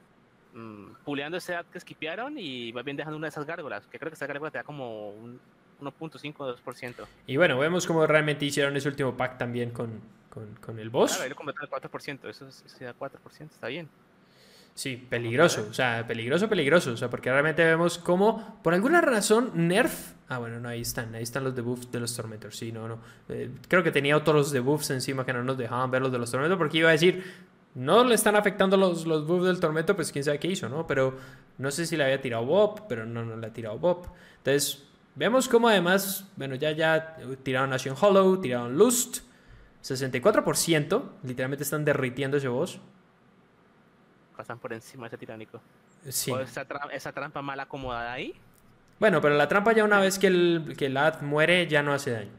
mm, 0.53 0.93
puleando 1.03 1.37
ese 1.37 1.55
ad 1.55 1.65
que 1.65 1.79
skipearon 1.79 2.37
y 2.37 2.71
más 2.73 2.85
bien 2.85 2.95
dejando 2.97 3.17
una 3.17 3.27
de 3.27 3.29
esas 3.29 3.45
gárgolas, 3.45 3.85
que 3.87 3.99
creo 3.99 4.09
que 4.09 4.15
esa 4.15 4.27
gárgola 4.27 4.51
te 4.51 4.59
da 4.59 4.63
como 4.63 5.09
un 5.09 5.39
1.5 5.81 6.33
o 6.39 6.45
2%. 6.47 7.07
Y 7.27 7.37
bueno, 7.37 7.57
vemos 7.57 7.85
cómo 7.85 8.05
realmente 8.07 8.45
hicieron 8.45 8.75
ese 8.77 8.87
último 8.87 9.15
pack 9.15 9.37
también 9.37 9.71
con, 9.71 9.99
con, 10.29 10.55
con 10.55 10.79
el 10.79 10.89
boss. 10.89 11.11
Claro, 11.11 11.23
ahí 11.23 11.29
lo 11.29 11.49
al 11.61 11.69
4%, 11.69 12.29
eso 12.29 12.47
es- 12.47 12.63
eso 12.65 12.85
da 12.85 12.93
4%, 12.93 13.53
está 13.53 13.67
bien. 13.67 13.89
Sí, 14.75 14.97
peligroso, 14.97 15.67
o 15.69 15.73
sea, 15.73 16.05
peligroso, 16.07 16.49
peligroso, 16.49 16.93
o 16.93 16.97
sea, 16.97 17.07
porque 17.07 17.29
realmente 17.29 17.63
vemos 17.63 17.99
cómo, 17.99 18.59
por 18.63 18.73
alguna 18.73 19.01
razón, 19.01 19.51
Nerf, 19.53 20.13
ah, 20.29 20.39
bueno, 20.39 20.59
no, 20.59 20.67
ahí 20.67 20.81
están, 20.81 21.13
ahí 21.13 21.21
están 21.21 21.43
los 21.43 21.55
debuffs 21.55 21.91
de 21.91 21.99
los 21.99 22.15
Tormentors, 22.15 22.57
sí, 22.57 22.71
no, 22.71 22.87
no, 22.87 22.97
Eh, 23.29 23.51
creo 23.67 23.83
que 23.83 23.91
tenía 23.91 24.17
otros 24.17 24.51
debuffs 24.51 24.89
encima 24.89 25.25
que 25.25 25.33
no 25.33 25.43
nos 25.43 25.59
dejaban 25.59 25.91
ver 25.91 26.01
los 26.01 26.11
de 26.11 26.17
los 26.17 26.31
Tormentor, 26.31 26.57
porque 26.57 26.79
iba 26.79 26.89
a 26.89 26.93
decir, 26.93 27.23
no 27.75 28.03
le 28.03 28.15
están 28.15 28.35
afectando 28.35 28.75
los, 28.75 29.05
los 29.05 29.27
buffs 29.27 29.45
del 29.45 29.59
Tormento, 29.59 29.95
pues 29.95 30.11
quién 30.11 30.23
sabe 30.23 30.39
qué 30.39 30.47
hizo, 30.47 30.67
¿no? 30.69 30.87
Pero 30.87 31.17
no 31.59 31.69
sé 31.69 31.85
si 31.85 31.95
le 31.95 32.05
había 32.05 32.19
tirado 32.19 32.43
Bob, 32.45 32.87
pero 32.87 33.05
no, 33.05 33.23
no 33.23 33.35
le 33.35 33.47
ha 33.47 33.53
tirado 33.53 33.77
Bob. 33.77 34.07
Entonces, 34.37 34.83
vemos 35.15 35.47
cómo 35.47 35.69
además, 35.69 36.27
bueno, 36.35 36.55
ya, 36.55 36.71
ya 36.71 37.17
tiraron 37.43 37.69
Nation 37.69 37.95
Hollow, 37.99 38.41
tiraron 38.41 38.75
Lust, 38.75 39.19
64%, 39.83 41.03
literalmente 41.23 41.63
están 41.63 41.85
derritiendo 41.85 42.37
ese 42.37 42.47
boss. 42.47 42.79
Pasan 44.35 44.59
por 44.59 44.73
encima 44.73 45.03
de 45.03 45.07
ese 45.09 45.17
tiránico. 45.17 45.61
Sí. 46.09 46.31
O 46.31 46.39
esa, 46.39 46.67
tra- 46.67 46.89
esa 46.91 47.11
trampa 47.11 47.41
mal 47.41 47.59
acomodada 47.59 48.11
ahí. 48.13 48.33
Bueno, 48.99 49.21
pero 49.21 49.35
la 49.35 49.47
trampa 49.47 49.73
ya 49.73 49.83
una 49.83 49.99
vez 49.99 50.17
que 50.17 50.27
el, 50.27 50.75
que 50.77 50.87
el 50.87 50.97
ad 50.97 51.21
muere 51.21 51.67
ya 51.67 51.83
no 51.83 51.93
hace 51.93 52.11
daño. 52.11 52.31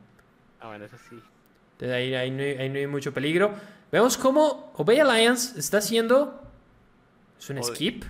Ah, 0.61 0.69
bueno, 0.69 0.85
eso 0.85 0.97
sí. 1.09 1.21
Entonces 1.73 1.95
ahí, 1.95 2.15
ahí 2.15 2.31
no, 2.31 2.43
hay, 2.43 2.57
ahí 2.57 2.69
no 2.69 2.79
hay 2.79 2.87
mucho 2.87 3.13
peligro. 3.13 3.55
Vemos 3.93 4.17
cómo 4.17 4.73
Obey 4.77 4.99
Alliance 5.01 5.59
está 5.59 5.79
haciendo... 5.79 6.43
Es 7.39 7.51
un 7.51 7.59
Obey. 7.59 7.75
skip. 7.75 8.05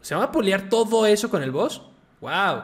¿Se 0.00 0.14
va 0.14 0.24
a 0.24 0.32
pulear 0.32 0.68
todo 0.68 1.06
eso 1.06 1.28
con 1.30 1.42
el 1.42 1.50
boss? 1.50 1.82
¡Wow! 2.20 2.62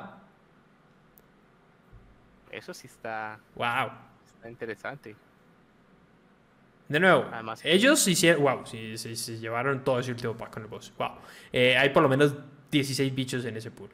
Eso 2.51 2.73
sí 2.73 2.87
está, 2.87 3.39
¡Wow! 3.55 3.91
está 4.27 4.49
interesante. 4.51 5.15
De 6.89 7.01
nuevo, 7.01 7.27
Además- 7.33 7.61
ellos 7.65 8.07
hicieron... 8.09 8.43
¡Wow! 8.43 8.61
Sí, 8.65 8.97
sí, 8.97 9.15
sí, 9.15 9.39
llevaron 9.39 9.85
todo 9.85 9.99
ese 9.99 10.11
último 10.11 10.37
pack 10.37 10.55
con 10.55 10.63
el 10.63 10.69
boss. 10.69 10.93
¡Wow! 10.99 11.11
Eh, 11.53 11.77
hay 11.77 11.91
por 11.91 12.03
lo 12.03 12.09
menos 12.09 12.35
16 12.71 13.15
bichos 13.15 13.45
en 13.45 13.57
ese 13.57 13.71
pool. 13.71 13.91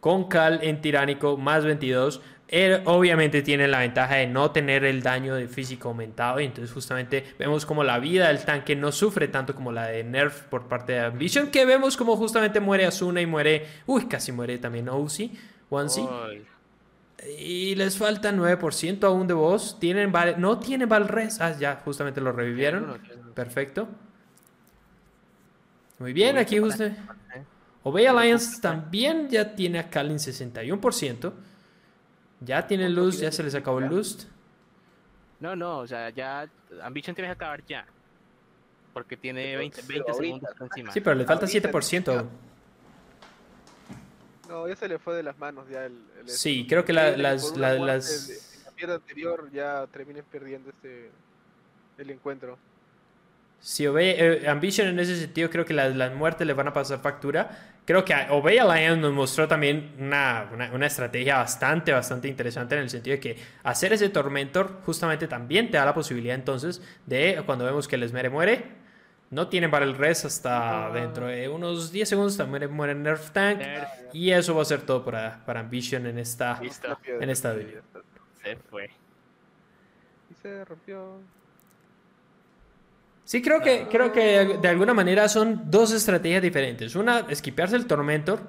Con 0.00 0.28
Cal 0.28 0.60
en 0.62 0.80
Tiránico, 0.80 1.36
más 1.36 1.64
22. 1.64 2.20
Eh, 2.50 2.80
obviamente 2.86 3.42
tienen 3.42 3.70
la 3.70 3.80
ventaja 3.80 4.14
de 4.14 4.26
no 4.26 4.50
tener 4.52 4.84
el 4.84 5.02
daño 5.02 5.34
de 5.34 5.48
físico 5.48 5.88
aumentado. 5.88 6.40
Y 6.40 6.46
entonces, 6.46 6.72
justamente, 6.72 7.34
vemos 7.38 7.66
como 7.66 7.84
la 7.84 7.98
vida 7.98 8.28
del 8.28 8.42
tanque 8.44 8.74
no 8.76 8.92
sufre 8.92 9.28
tanto 9.28 9.54
como 9.54 9.70
la 9.70 9.86
de 9.88 10.04
Nerf 10.04 10.44
por 10.44 10.68
parte 10.68 10.92
de 10.92 11.00
Ambition. 11.00 11.50
Que 11.50 11.66
vemos 11.66 11.96
como 11.96 12.16
justamente 12.16 12.60
muere 12.60 12.86
Asuna 12.86 13.20
y 13.20 13.26
muere. 13.26 13.66
Uy, 13.86 14.06
casi 14.06 14.32
muere 14.32 14.56
también 14.58 14.88
Ozi. 14.88 15.32
Onesie. 15.68 16.04
Y 17.26 17.74
les 17.74 17.96
falta 17.98 18.30
9% 18.32 19.04
aún 19.04 19.26
de 19.26 19.34
voz. 19.34 19.78
Tienen 19.80 20.12
val- 20.12 20.40
no 20.40 20.58
tienen 20.58 20.88
Valres. 20.88 21.40
Ah, 21.40 21.56
ya, 21.58 21.76
justamente 21.84 22.20
lo 22.20 22.30
revivieron. 22.32 22.84
uno, 22.84 22.98
tiene 23.00 23.22
uno. 23.22 23.32
Perfecto. 23.34 23.88
Muy 25.98 26.12
bien, 26.12 26.38
aquí 26.38 26.60
usted. 26.60 26.92
¿eh? 27.34 27.44
Obey 27.82 28.06
Alliance 28.06 28.60
también 28.60 29.28
ya 29.28 29.54
tiene 29.54 29.78
a 29.80 29.90
Kalin 29.90 30.18
61%. 30.18 31.32
Ya 32.40 32.66
tiene 32.66 32.88
luz, 32.88 33.18
ya 33.18 33.32
se 33.32 33.42
les 33.42 33.54
acabó 33.54 33.80
el 33.80 33.86
lust. 33.86 34.24
No, 35.40 35.56
no, 35.56 35.78
o 35.78 35.86
sea, 35.86 36.10
ya 36.10 36.48
Ambition 36.82 37.14
tiene 37.16 37.28
que 37.28 37.32
acabar 37.32 37.64
ya. 37.66 37.84
Porque 38.92 39.16
tiene 39.16 39.42
Pero- 39.44 39.58
20, 39.58 39.82
pero 39.82 39.88
20 39.88 40.10
ahorita. 40.12 40.24
segundos 40.24 40.50
por 40.56 40.66
encima. 40.68 40.92
Sí, 40.92 41.00
pero 41.00 41.16
le 41.16 41.24
falta 41.24 41.46
Ahorita 41.46 41.68
7%. 41.70 42.26
No, 44.48 44.66
ya 44.68 44.76
se 44.76 44.88
le 44.88 44.98
fue 44.98 45.14
de 45.16 45.22
las 45.22 45.38
manos 45.38 45.68
ya 45.68 45.84
el... 45.84 45.92
el 46.20 46.28
Sí, 46.28 46.66
creo 46.68 46.84
que 46.84 46.92
la- 46.92 47.16
las, 47.16 47.56
la- 47.56 47.74
las- 47.74 48.30
En 48.30 48.64
la 48.64 48.70
mierda 48.72 48.94
anterior 48.94 49.50
ya 49.52 49.86
terminen 49.92 50.24
perdiendo 50.30 50.70
este... 50.70 51.10
El 51.98 52.10
encuentro. 52.10 52.56
Si 53.60 53.86
Obey, 53.88 54.10
eh, 54.16 54.48
Ambition 54.48 54.86
en 54.86 55.00
ese 55.00 55.16
sentido, 55.16 55.50
creo 55.50 55.64
que 55.64 55.74
las, 55.74 55.94
las 55.96 56.14
muertes 56.14 56.46
le 56.46 56.52
van 56.54 56.68
a 56.68 56.72
pasar 56.72 57.00
factura. 57.00 57.74
Creo 57.84 58.04
que 58.04 58.14
Obey 58.30 58.58
Alliance 58.58 59.00
nos 59.00 59.12
mostró 59.12 59.48
también 59.48 59.94
una, 59.98 60.48
una, 60.52 60.70
una 60.72 60.86
estrategia 60.86 61.38
bastante, 61.38 61.90
bastante 61.90 62.28
interesante 62.28 62.76
en 62.76 62.82
el 62.82 62.90
sentido 62.90 63.16
de 63.16 63.20
que 63.20 63.36
hacer 63.64 63.92
ese 63.92 64.10
Tormentor 64.10 64.80
justamente 64.84 65.26
también 65.26 65.70
te 65.72 65.76
da 65.78 65.84
la 65.86 65.94
posibilidad 65.94 66.36
entonces 66.36 66.80
de 67.06 67.42
cuando 67.46 67.64
vemos 67.64 67.88
que 67.88 67.96
el 67.96 68.04
Esmere 68.04 68.28
muere, 68.30 68.64
no 69.30 69.48
tienen 69.48 69.70
para 69.70 69.84
el 69.84 69.96
res 69.96 70.24
hasta 70.24 70.86
Ah. 70.86 70.90
dentro 70.92 71.26
de 71.26 71.48
unos 71.48 71.92
10 71.92 72.08
segundos 72.08 72.36
también 72.36 72.70
muere 72.72 72.94
Nerf 72.94 73.30
Tank. 73.30 73.58
Nerf, 73.58 73.88
Y 74.12 74.30
eso 74.30 74.54
va 74.54 74.62
a 74.62 74.64
ser 74.64 74.82
todo 74.82 75.04
para, 75.04 75.44
para 75.44 75.60
Ambition 75.60 76.06
en 76.06 76.18
esta, 76.18 76.58
Listo. 76.60 76.96
En 77.20 77.28
esta 77.30 77.52
video. 77.52 77.82
se 78.42 78.56
fue. 78.56 78.90
Y 80.30 80.34
se 80.40 80.64
rompió. 80.64 81.20
Sí, 83.24 83.42
creo 83.42 83.60
que, 83.60 83.86
creo 83.90 84.10
que 84.10 84.58
de 84.60 84.68
alguna 84.68 84.94
manera 84.94 85.28
son 85.28 85.70
dos 85.70 85.92
estrategias 85.92 86.40
diferentes. 86.42 86.94
Una, 86.94 87.26
esquipearse 87.28 87.76
el 87.76 87.86
Tormentor. 87.86 88.40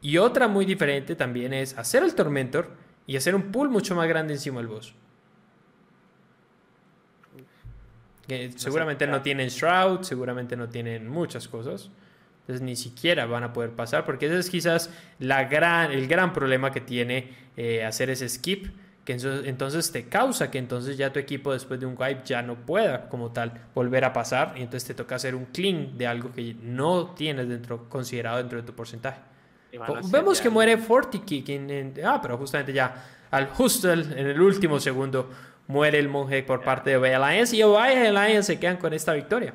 Y 0.00 0.18
otra 0.18 0.46
muy 0.48 0.64
diferente 0.66 1.16
también 1.16 1.52
es 1.54 1.76
hacer 1.78 2.02
el 2.04 2.14
Tormentor 2.14 2.68
y 3.06 3.16
hacer 3.16 3.34
un 3.34 3.50
pull 3.50 3.70
mucho 3.70 3.94
más 3.96 4.06
grande 4.06 4.34
encima 4.34 4.58
del 4.60 4.68
boss. 4.68 4.94
Que 8.26 8.50
seguramente 8.56 9.06
no 9.06 9.22
tienen 9.22 9.48
Shroud, 9.48 10.02
seguramente 10.02 10.56
no 10.56 10.68
tienen 10.68 11.08
muchas 11.08 11.46
cosas. 11.48 11.90
Entonces 12.40 12.60
ni 12.62 12.76
siquiera 12.76 13.24
van 13.26 13.42
a 13.42 13.52
poder 13.52 13.70
pasar, 13.70 14.04
porque 14.04 14.26
ese 14.26 14.38
es 14.38 14.50
quizás 14.50 14.90
la 15.18 15.44
gran, 15.44 15.92
el 15.92 16.06
gran 16.06 16.32
problema 16.34 16.70
que 16.72 16.80
tiene 16.82 17.30
eh, 17.56 17.84
hacer 17.84 18.10
ese 18.10 18.28
skip, 18.28 18.66
que 19.04 19.12
entonces 19.44 19.92
te 19.92 20.08
causa 20.08 20.50
que 20.50 20.58
entonces 20.58 20.96
ya 20.96 21.12
tu 21.12 21.18
equipo 21.18 21.52
después 21.52 21.78
de 21.80 21.86
un 21.86 21.94
wipe 21.98 22.20
ya 22.24 22.40
no 22.42 22.54
pueda 22.56 23.08
como 23.08 23.30
tal 23.32 23.52
volver 23.74 24.04
a 24.04 24.12
pasar, 24.12 24.54
y 24.56 24.62
entonces 24.62 24.86
te 24.86 24.94
toca 24.94 25.14
hacer 25.16 25.34
un 25.34 25.46
clean 25.46 25.96
de 25.96 26.06
algo 26.06 26.32
que 26.32 26.54
no 26.62 27.14
tienes 27.14 27.48
dentro, 27.48 27.88
considerado 27.88 28.38
dentro 28.38 28.58
de 28.60 28.66
tu 28.66 28.74
porcentaje. 28.74 29.20
Vemos 30.10 30.38
ya 30.38 30.42
que 30.44 30.50
muere 30.50 30.76
Fortikick 30.78 31.48
en, 31.48 31.70
en- 31.70 31.94
ah, 32.04 32.20
pero 32.22 32.36
justamente 32.38 32.72
ya 32.74 32.94
al 33.30 33.46
justo 33.48 33.90
el- 33.92 34.12
en 34.12 34.26
el 34.26 34.40
último 34.40 34.78
segundo 34.80 35.30
muere 35.66 35.98
el 35.98 36.08
monje 36.08 36.42
por 36.42 36.62
parte 36.62 36.90
de 36.90 36.96
Obey 36.96 37.12
Alliance 37.12 37.56
y 37.56 37.62
Obey 37.62 38.06
Alliance 38.06 38.54
se 38.54 38.60
quedan 38.60 38.76
con 38.76 38.92
esta 38.92 39.12
victoria. 39.12 39.54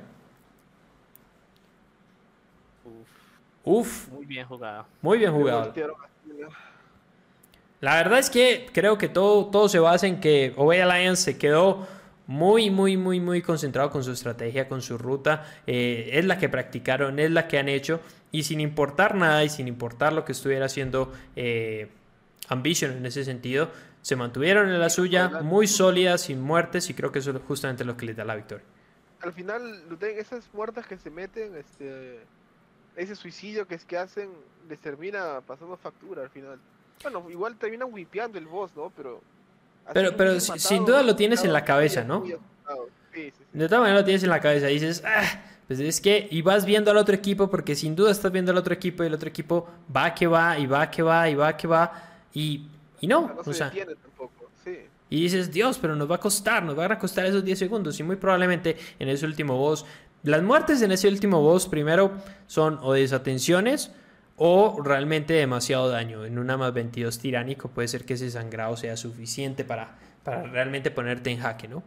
Uf, 2.83 3.07
Uf, 3.63 4.07
muy 4.09 4.25
bien 4.25 4.45
jugado. 4.47 4.85
muy 5.01 5.17
bien 5.19 5.31
jugado. 5.31 5.73
La 7.81 7.95
verdad 7.95 8.19
es 8.19 8.29
que 8.29 8.67
creo 8.73 8.97
que 8.97 9.07
todo, 9.07 9.45
todo 9.45 9.69
se 9.69 9.79
basa 9.79 10.07
en 10.07 10.19
que 10.19 10.53
Obey 10.57 10.81
Alliance 10.81 11.23
se 11.23 11.37
quedó 11.37 11.87
muy, 12.27 12.69
muy, 12.69 12.97
muy, 12.97 13.19
muy 13.19 13.41
concentrado 13.41 13.89
con 13.89 14.03
su 14.03 14.11
estrategia, 14.11 14.67
con 14.67 14.81
su 14.81 14.97
ruta. 14.97 15.45
Eh, 15.65 16.11
es 16.13 16.25
la 16.25 16.37
que 16.37 16.49
practicaron, 16.49 17.19
es 17.19 17.31
la 17.31 17.47
que 17.47 17.57
han 17.57 17.69
hecho. 17.69 18.01
Y 18.31 18.43
sin 18.43 18.59
importar 18.59 19.15
nada 19.15 19.43
y 19.43 19.49
sin 19.49 19.67
importar 19.67 20.13
lo 20.13 20.25
que 20.25 20.33
estuviera 20.33 20.65
haciendo 20.65 21.11
eh, 21.35 21.87
Ambition 22.47 22.91
en 22.93 23.05
ese 23.05 23.23
sentido, 23.23 23.69
se 24.01 24.15
mantuvieron 24.15 24.69
en 24.69 24.79
la 24.79 24.89
suya, 24.89 25.41
muy 25.43 25.67
sólidas, 25.67 26.21
sin 26.21 26.41
muertes. 26.41 26.89
Y 26.89 26.93
creo 26.93 27.11
que 27.11 27.19
eso 27.19 27.31
es 27.31 27.37
justamente 27.47 27.85
lo 27.85 27.95
que 27.97 28.05
les 28.05 28.15
da 28.15 28.25
la 28.25 28.35
victoria. 28.35 28.65
Al 29.21 29.33
final, 29.33 29.83
esas 30.01 30.49
muertas 30.53 30.87
que 30.87 30.97
se 30.97 31.09
meten, 31.09 31.55
este... 31.55 32.19
Ese 32.95 33.15
suicidio 33.15 33.65
que 33.65 33.75
es 33.75 33.85
que 33.85 33.97
hacen, 33.97 34.29
les 34.67 34.79
termina 34.79 35.39
pasando 35.47 35.77
factura 35.77 36.23
al 36.23 36.29
final. 36.29 36.59
Bueno, 37.01 37.29
igual 37.29 37.55
terminan 37.55 37.93
wipeando 37.93 38.37
el 38.37 38.45
boss, 38.45 38.71
¿no? 38.75 38.91
Pero. 38.95 39.21
Pero, 39.93 40.17
pero 40.17 40.31
bien 40.31 40.41
si- 40.41 40.51
matado, 40.51 40.67
sin 40.67 40.85
duda 40.85 41.03
lo 41.03 41.15
tienes 41.15 41.45
en 41.45 41.53
la 41.53 41.63
cabeza, 41.63 42.03
¿no? 42.03 42.19
muy 42.19 42.33
asustado. 42.33 42.87
Sí, 43.13 43.23
sí, 43.23 43.33
sí. 43.37 43.43
De 43.53 43.67
todas 43.67 43.81
maneras 43.81 44.01
lo 44.01 44.05
tienes 44.05 44.23
en 44.23 44.29
la 44.29 44.41
cabeza 44.41 44.69
y 44.69 44.73
dices, 44.73 45.01
ah, 45.05 45.23
pues 45.67 45.79
es 45.79 46.01
que, 46.01 46.27
y 46.29 46.41
vas 46.41 46.65
viendo 46.65 46.91
al 46.91 46.97
otro 46.97 47.15
equipo 47.15 47.49
porque 47.49 47.73
sin 47.73 47.95
duda 47.95 48.11
estás 48.11 48.33
viendo 48.33 48.51
al 48.51 48.57
otro 48.57 48.73
equipo 48.73 49.03
y 49.03 49.07
el 49.07 49.13
otro 49.13 49.29
equipo 49.29 49.69
va 49.95 50.13
que 50.13 50.27
va 50.27 50.59
y 50.59 50.67
va 50.67 50.91
que 50.91 51.01
va 51.01 51.29
y 51.29 51.35
va 51.35 51.55
que 51.55 51.67
va 51.67 52.08
y, 52.33 52.67
y 53.01 53.07
no, 53.07 53.27
No 53.27 53.41
o 53.41 53.43
se 53.43 53.53
sea, 53.53 53.71
tampoco, 53.71 54.49
sí. 54.63 54.77
y 55.09 55.21
dices, 55.23 55.51
Dios, 55.51 55.77
pero 55.79 55.95
nos 55.95 56.09
va 56.09 56.15
a 56.15 56.19
costar, 56.19 56.63
nos 56.63 56.75
van 56.75 56.91
a 56.91 56.99
costar 56.99 57.25
esos 57.25 57.43
10 57.43 57.57
segundos 57.59 57.99
y 57.99 58.03
muy 58.03 58.15
probablemente 58.15 58.77
en 58.99 59.09
ese 59.09 59.25
último 59.25 59.57
boss, 59.57 59.85
las 60.23 60.43
muertes 60.43 60.81
en 60.81 60.91
ese 60.91 61.07
último 61.07 61.41
boss 61.41 61.67
primero 61.67 62.11
son 62.47 62.77
o 62.81 62.93
desatenciones 62.93 63.91
o 64.35 64.81
realmente 64.83 65.33
demasiado 65.33 65.89
daño. 65.89 66.25
En 66.25 66.39
una 66.39 66.57
más 66.57 66.73
22 66.73 67.19
tiránico 67.19 67.69
puede 67.69 67.87
ser 67.87 68.05
que 68.05 68.13
ese 68.13 68.29
sangrado 68.31 68.75
sea 68.77 68.95
suficiente 68.97 69.63
para, 69.65 69.97
para 70.23 70.43
realmente 70.43 70.91
ponerte 70.91 71.29
en 71.31 71.39
jaque, 71.39 71.67
¿no? 71.67 71.83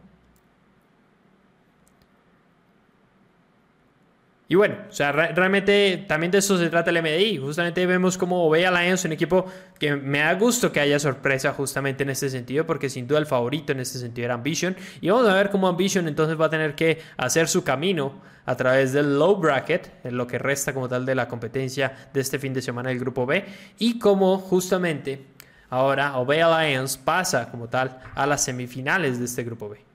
Y 4.49 4.55
bueno, 4.55 4.75
o 4.89 4.91
sea, 4.91 5.11
re- 5.11 5.31
realmente 5.33 6.05
también 6.07 6.29
de 6.31 6.39
eso 6.39 6.57
se 6.57 6.69
trata 6.69 6.91
el 6.91 7.01
MDI. 7.01 7.37
Justamente 7.37 7.85
vemos 7.85 8.17
cómo 8.17 8.47
ve 8.49 8.67
Alliance 8.67 9.07
un 9.07 9.13
equipo 9.13 9.45
que 9.79 9.95
me 9.95 10.19
da 10.19 10.33
gusto 10.33 10.71
que 10.71 10.79
haya 10.79 10.99
sorpresa 10.99 11.53
justamente 11.53 12.03
en 12.03 12.09
este 12.09 12.29
sentido, 12.29 12.65
porque 12.65 12.89
sin 12.89 13.07
duda 13.07 13.19
el 13.19 13.25
favorito 13.25 13.71
en 13.71 13.79
este 13.79 13.97
sentido 13.99 14.25
era 14.25 14.33
Ambition. 14.35 14.75
Y 15.01 15.09
vamos 15.09 15.27
a 15.27 15.33
ver 15.33 15.49
cómo 15.49 15.67
Ambition 15.67 16.07
entonces 16.07 16.39
va 16.39 16.47
a 16.47 16.49
tener 16.49 16.75
que 16.75 17.01
hacer 17.17 17.47
su 17.47 17.63
camino 17.63 18.21
a 18.45 18.55
través 18.57 18.91
del 18.91 19.17
low 19.17 19.37
bracket, 19.37 19.89
en 20.03 20.17
lo 20.17 20.27
que 20.27 20.37
resta 20.37 20.73
como 20.73 20.89
tal 20.89 21.05
de 21.05 21.15
la 21.15 21.29
competencia 21.29 22.09
de 22.13 22.19
este 22.19 22.37
fin 22.37 22.53
de 22.53 22.61
semana 22.61 22.89
del 22.89 22.99
grupo 22.99 23.25
B, 23.25 23.45
y 23.79 23.97
cómo 23.97 24.37
justamente 24.37 25.27
ahora 25.69 26.17
Obey 26.17 26.41
Alliance 26.41 26.99
pasa 27.03 27.49
como 27.49 27.69
tal 27.69 27.97
a 28.13 28.27
las 28.27 28.43
semifinales 28.43 29.17
de 29.17 29.25
este 29.25 29.43
grupo 29.43 29.69
B. 29.69 29.92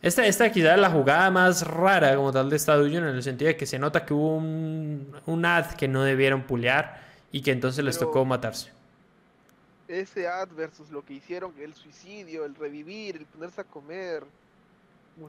Esta, 0.00 0.26
esta 0.26 0.52
quizá 0.52 0.74
es 0.74 0.80
la 0.80 0.90
jugada 0.90 1.30
más 1.30 1.66
rara 1.66 2.14
como 2.14 2.32
tal 2.32 2.48
de 2.50 2.56
esta 2.56 2.78
Union 2.78 3.04
en 3.04 3.16
el 3.16 3.22
sentido 3.22 3.48
de 3.48 3.56
que 3.56 3.66
se 3.66 3.78
nota 3.78 4.06
que 4.06 4.14
hubo 4.14 4.36
un, 4.36 5.12
un 5.26 5.44
ad 5.44 5.72
que 5.72 5.88
no 5.88 6.04
debieron 6.04 6.42
pulear 6.42 7.00
y 7.32 7.42
que 7.42 7.50
entonces 7.50 7.84
les 7.84 7.98
tocó 7.98 8.24
matarse. 8.24 8.70
Ese 9.88 10.28
ad 10.28 10.48
versus 10.56 10.90
lo 10.90 11.04
que 11.04 11.14
hicieron, 11.14 11.52
el 11.58 11.74
suicidio, 11.74 12.44
el 12.44 12.54
revivir, 12.54 13.16
el 13.16 13.26
ponerse 13.26 13.60
a 13.62 13.64
comer. 13.64 14.22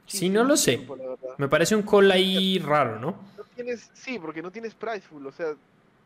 Sí, 0.05 0.29
no 0.29 0.43
lo 0.43 0.55
sé. 0.55 0.77
tiempo. 0.77 0.97
Me 1.37 1.47
parece 1.47 1.75
un 1.75 1.81
call 1.81 2.11
ahí 2.11 2.59
raro, 2.59 2.99
¿no? 2.99 3.15
No 3.37 3.43
tienes, 3.55 3.89
sí, 3.93 4.19
porque 4.19 4.41
no 4.41 4.51
tienes 4.51 4.75
prizeful, 4.75 5.25
o 5.25 5.31
sea, 5.31 5.55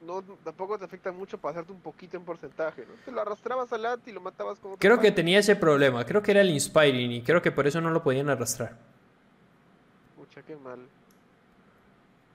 no, 0.05 0.21
tampoco 0.43 0.77
te 0.77 0.85
afecta 0.85 1.11
mucho 1.11 1.37
pasarte 1.37 1.71
un 1.71 1.79
poquito 1.81 2.17
en 2.17 2.23
porcentaje, 2.23 2.85
¿no? 2.87 2.93
Te 3.05 3.11
lo 3.11 3.21
arrastrabas 3.21 3.71
al 3.73 3.85
ad 3.85 3.99
y 4.05 4.11
lo 4.11 4.21
matabas 4.21 4.59
con 4.59 4.71
otro 4.71 4.79
Creo 4.79 4.99
que 4.99 5.11
tenía 5.11 5.39
ese 5.39 5.55
problema. 5.55 6.05
Creo 6.05 6.21
que 6.21 6.31
era 6.31 6.41
el 6.41 6.49
Inspiring 6.49 7.11
y 7.11 7.21
creo 7.21 7.41
que 7.41 7.51
por 7.51 7.67
eso 7.67 7.81
no 7.81 7.91
lo 7.91 8.03
podían 8.03 8.29
arrastrar. 8.29 8.77
Pucha, 10.15 10.41
qué 10.41 10.55
mal. 10.55 10.79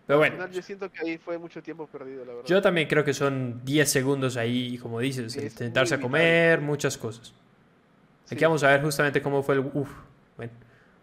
Pero 0.07 0.17
Al 0.17 0.19
bueno, 0.21 0.37
final 0.37 0.51
yo 0.53 0.63
siento 0.63 0.91
que 0.91 1.01
ahí 1.01 1.19
fue 1.19 1.37
mucho 1.37 1.63
tiempo 1.63 1.87
perdido, 1.87 2.25
la 2.25 2.33
verdad. 2.33 2.49
yo 2.49 2.63
también 2.63 2.89
creo 2.89 3.05
que 3.05 3.13
son 3.13 3.63
10 3.65 3.91
segundos 3.91 4.37
ahí, 4.39 4.79
como 4.79 5.01
dices, 5.01 5.37
es 5.37 5.43
intentarse 5.53 5.95
a 5.95 6.01
comer, 6.01 6.61
muchas 6.63 6.97
cosas. 6.97 7.35
Sí. 8.25 8.35
Aquí 8.35 8.45
vamos 8.45 8.63
a 8.65 8.69
ver 8.69 8.83
justamente 8.83 9.21
cómo 9.23 9.43
fue 9.43 9.57
el. 9.57 9.61
Uf, 9.61 9.91
bueno, 10.37 10.53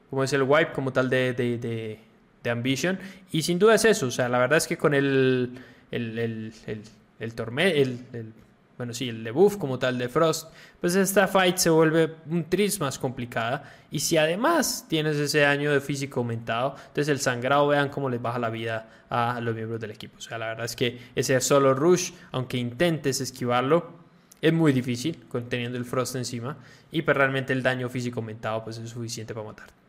cómo 0.09 0.23
es 0.23 0.33
el 0.33 0.43
wipe 0.43 0.71
como 0.73 0.91
tal 0.91 1.09
de, 1.09 1.33
de, 1.33 1.57
de, 1.59 1.99
de 2.43 2.49
Ambition. 2.49 2.97
Y 3.31 3.43
sin 3.43 3.59
duda 3.59 3.75
es 3.75 3.85
eso. 3.85 4.07
O 4.07 4.11
sea, 4.11 4.27
la 4.27 4.39
verdad 4.39 4.57
es 4.57 4.67
que 4.67 4.77
con 4.77 4.93
el. 4.95 5.59
El, 5.95 6.19
el, 6.19 6.53
el, 6.67 6.81
el 7.19 7.35
torme- 7.35 7.73
el, 7.75 8.33
bueno, 8.77 8.93
sí, 8.93 9.07
el 9.07 9.23
debuff 9.23 9.55
como 9.55 9.79
tal 9.79 9.97
de 9.97 10.09
Frost, 10.09 10.51
pues 10.81 10.95
esta 10.95 11.29
fight 11.29 11.55
se 11.55 11.69
vuelve 11.69 12.13
un 12.29 12.43
tris 12.49 12.77
más 12.81 12.99
complicada. 12.99 13.63
Y 13.89 13.99
si 14.01 14.17
además 14.17 14.85
tienes 14.89 15.15
ese 15.15 15.39
daño 15.39 15.71
de 15.71 15.79
físico 15.79 16.19
aumentado, 16.19 16.75
entonces 16.87 17.07
el 17.07 17.19
sangrado, 17.19 17.67
vean 17.67 17.87
cómo 17.87 18.09
les 18.09 18.21
baja 18.21 18.37
la 18.37 18.49
vida 18.49 18.89
a 19.09 19.39
los 19.39 19.55
miembros 19.55 19.79
del 19.79 19.91
equipo. 19.91 20.17
O 20.17 20.21
sea, 20.21 20.37
la 20.37 20.47
verdad 20.47 20.65
es 20.65 20.75
que 20.75 20.99
ese 21.15 21.39
solo 21.39 21.73
rush, 21.73 22.11
aunque 22.33 22.57
intentes 22.57 23.21
esquivarlo, 23.21 23.93
es 24.41 24.51
muy 24.51 24.73
difícil 24.73 25.23
con 25.29 25.47
teniendo 25.47 25.77
el 25.77 25.85
Frost 25.85 26.17
encima. 26.17 26.57
Y 26.91 27.01
pues 27.03 27.15
realmente 27.15 27.53
el 27.53 27.63
daño 27.63 27.87
físico 27.87 28.19
aumentado 28.19 28.61
pues 28.65 28.77
es 28.77 28.89
suficiente 28.89 29.33
para 29.33 29.47
matar. 29.47 29.84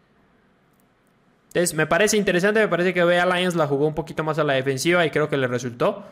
Entonces 1.57 1.75
me 1.75 1.87
parece 1.87 2.19
interesante, 2.19 2.61
me 2.61 2.69
parece 2.69 2.93
que 2.93 3.03
Bea 3.03 3.25
Lions 3.25 3.55
la 3.55 3.67
jugó 3.67 3.87
un 3.87 3.95
poquito 3.95 4.23
más 4.23 4.39
a 4.39 4.45
la 4.45 4.53
defensiva 4.53 5.07
y 5.07 5.11
creo 5.11 5.31
que 5.31 5.39
le 5.39 5.47
resultó. 5.47 6.05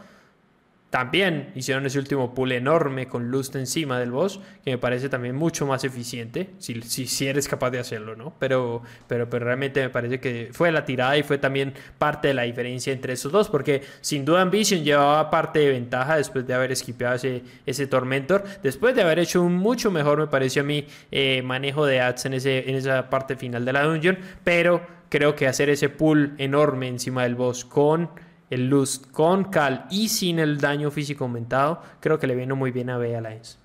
También 0.89 1.53
hicieron 1.55 1.85
ese 1.85 1.99
último 1.99 2.33
pull 2.33 2.53
enorme 2.53 3.09
con 3.09 3.31
Lust 3.31 3.55
encima 3.57 4.01
del 4.01 4.11
boss, 4.11 4.41
que 4.65 4.71
me 4.71 4.79
parece 4.79 5.11
también 5.11 5.37
mucho 5.37 5.67
más 5.67 5.85
eficiente, 5.85 6.55
si, 6.57 6.81
si, 6.81 7.07
si 7.07 7.27
eres 7.27 7.47
capaz 7.47 7.71
de 7.73 7.79
hacerlo, 7.79 8.17
¿no? 8.17 8.33
Pero, 8.39 8.81
pero, 9.07 9.29
pero 9.29 9.45
realmente 9.45 9.83
me 9.83 9.91
parece 9.91 10.19
que 10.19 10.49
fue 10.53 10.73
la 10.73 10.87
tirada 10.87 11.19
y 11.19 11.23
fue 11.23 11.37
también 11.37 11.75
parte 11.99 12.29
de 12.29 12.35
la 12.35 12.45
diferencia 12.45 12.91
entre 12.95 13.13
esos 13.13 13.31
dos, 13.31 13.51
porque 13.51 13.83
sin 14.01 14.25
duda 14.25 14.41
Ambition 14.41 14.83
llevaba 14.83 15.31
parte 15.31 15.59
de 15.59 15.69
ventaja 15.69 16.17
después 16.17 16.47
de 16.47 16.55
haber 16.55 16.73
esquipeado 16.73 17.17
ese, 17.17 17.43
ese 17.67 17.87
Tormentor, 17.87 18.45
después 18.63 18.95
de 18.95 19.03
haber 19.03 19.19
hecho 19.19 19.43
un 19.43 19.57
mucho 19.57 19.91
mejor, 19.91 20.21
me 20.21 20.27
pareció 20.29 20.63
a 20.63 20.65
mí, 20.65 20.87
eh, 21.11 21.43
manejo 21.43 21.85
de 21.85 22.01
ads 22.01 22.25
en, 22.25 22.33
ese, 22.33 22.71
en 22.71 22.77
esa 22.77 23.11
parte 23.11 23.37
final 23.37 23.67
de 23.67 23.75
la 23.75 23.83
dungeon, 23.83 24.17
pero 24.43 24.94
creo 25.15 25.37
que 25.37 25.47
hacer 25.47 25.71
ese 25.71 25.91
pull 25.91 26.35
enorme 26.39 26.89
encima 26.89 27.23
del 27.23 27.37
boss 27.37 27.65
con 27.65 28.11
el 28.51 28.69
Lust 28.69 29.13
con 29.13 29.45
Cal 29.45 29.87
y 29.89 30.09
sin 30.09 30.41
el 30.41 30.61
daño 30.61 30.91
físico 30.91 31.23
aumentado, 31.23 31.81
creo 32.01 32.19
que 32.19 32.27
le 32.27 32.35
vino 32.35 32.57
muy 32.57 32.73
bien 32.73 32.91
a 32.91 32.99
Bea 32.99 33.21
Lions. 33.21 33.57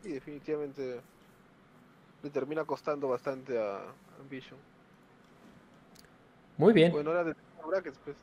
Sí, 0.00 0.12
definitivamente 0.12 1.00
le 2.22 2.30
termina 2.30 2.64
costando 2.64 3.08
bastante 3.08 3.58
a 3.58 3.80
Ambition. 4.20 4.60
Muy 6.56 6.72
bien, 6.72 6.92
Bueno, 6.92 7.10
ahora 7.10 7.24
de 7.24 7.34
brackets, 7.66 7.98
pues. 8.04 8.16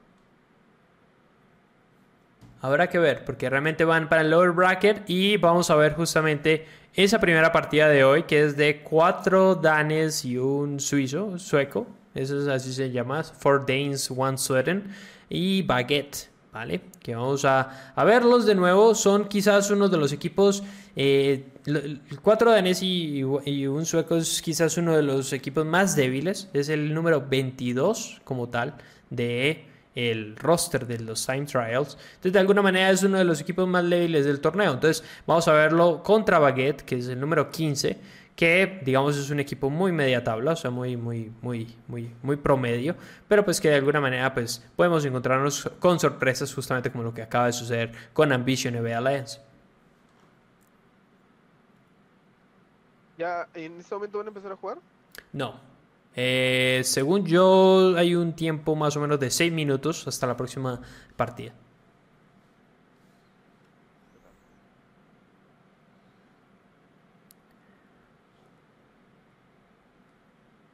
habrá 2.61 2.87
que 2.89 2.97
ver, 2.97 3.25
porque 3.25 3.49
realmente 3.49 3.83
van 3.83 4.07
para 4.07 4.21
el 4.21 4.29
lower 4.29 4.51
bracket 4.51 5.03
y 5.09 5.35
vamos 5.35 5.69
a 5.69 5.75
ver 5.75 5.95
justamente 5.95 6.65
esa 6.95 7.19
primera 7.19 7.51
partida 7.51 7.89
de 7.89 8.03
hoy, 8.03 8.23
que 8.23 8.43
es 8.43 8.55
de 8.55 8.81
cuatro 8.81 9.55
danes 9.55 10.23
y 10.25 10.37
un 10.37 10.79
suizo, 10.79 11.39
sueco, 11.39 11.87
eso 12.13 12.39
es 12.39 12.47
así 12.47 12.71
se 12.71 12.91
llama, 12.91 13.23
Four 13.23 13.65
Danes, 13.65 14.11
One 14.15 14.37
Sweden 14.37 14.93
y 15.27 15.63
Baguette, 15.63 16.29
¿vale? 16.51 16.81
Que 17.01 17.15
vamos 17.15 17.45
a, 17.45 17.93
a 17.95 18.03
verlos 18.03 18.45
de 18.45 18.53
nuevo, 18.53 18.93
son 18.93 19.27
quizás 19.27 19.71
uno 19.71 19.89
de 19.89 19.97
los 19.97 20.11
equipos, 20.11 20.63
eh, 20.95 21.45
cuatro 22.21 22.51
danes 22.51 22.83
y, 22.83 23.23
y 23.45 23.65
un 23.65 23.85
sueco 23.87 24.17
es 24.17 24.41
quizás 24.43 24.77
uno 24.77 24.95
de 24.95 25.01
los 25.01 25.33
equipos 25.33 25.65
más 25.65 25.95
débiles, 25.95 26.49
es 26.53 26.69
el 26.69 26.93
número 26.93 27.25
22 27.27 28.21
como 28.23 28.49
tal 28.49 28.75
de 29.09 29.65
el 29.95 30.35
roster 30.35 30.87
de 30.87 30.99
los 30.99 31.25
Time 31.25 31.45
Trials. 31.45 31.97
Entonces, 32.15 32.33
de 32.33 32.39
alguna 32.39 32.61
manera 32.61 32.89
es 32.89 33.03
uno 33.03 33.17
de 33.17 33.23
los 33.23 33.41
equipos 33.41 33.67
más 33.67 33.87
débiles 33.89 34.25
del 34.25 34.39
torneo. 34.39 34.73
Entonces, 34.73 35.03
vamos 35.27 35.47
a 35.47 35.53
verlo 35.53 36.01
contra 36.03 36.39
Baguette, 36.39 36.81
que 36.81 36.97
es 36.97 37.07
el 37.07 37.19
número 37.19 37.49
15, 37.49 37.97
que 38.35 38.81
digamos 38.83 39.17
es 39.17 39.29
un 39.29 39.39
equipo 39.39 39.69
muy 39.69 39.91
media 39.91 40.23
tabla, 40.23 40.53
o 40.53 40.55
sea, 40.55 40.71
muy, 40.71 40.97
muy, 40.97 41.31
muy, 41.41 41.75
muy, 41.87 42.11
muy 42.21 42.35
promedio, 42.35 42.95
pero 43.27 43.45
pues 43.45 43.61
que 43.61 43.69
de 43.69 43.75
alguna 43.75 44.01
manera 44.01 44.33
pues 44.33 44.65
podemos 44.75 45.05
encontrarnos 45.05 45.69
con 45.79 45.99
sorpresas 45.99 46.53
justamente 46.53 46.91
como 46.91 47.03
lo 47.03 47.13
que 47.13 47.21
acaba 47.21 47.47
de 47.47 47.53
suceder 47.53 47.91
con 48.13 48.31
Ambition 48.31 48.73
BA 48.83 48.97
Alliance. 48.97 49.39
¿Ya 53.17 53.47
en 53.53 53.79
este 53.79 53.93
momento 53.93 54.17
van 54.17 54.27
a 54.27 54.29
empezar 54.29 54.51
a 54.51 54.55
jugar? 54.55 54.77
No. 55.31 55.72
Eh, 56.15 56.81
según 56.83 57.25
yo, 57.25 57.95
hay 57.97 58.15
un 58.15 58.33
tiempo 58.33 58.75
más 58.75 58.95
o 58.97 59.01
menos 59.01 59.19
de 59.19 59.31
6 59.31 59.51
minutos 59.51 60.07
hasta 60.07 60.27
la 60.27 60.37
próxima 60.37 60.81
partida. 61.15 61.53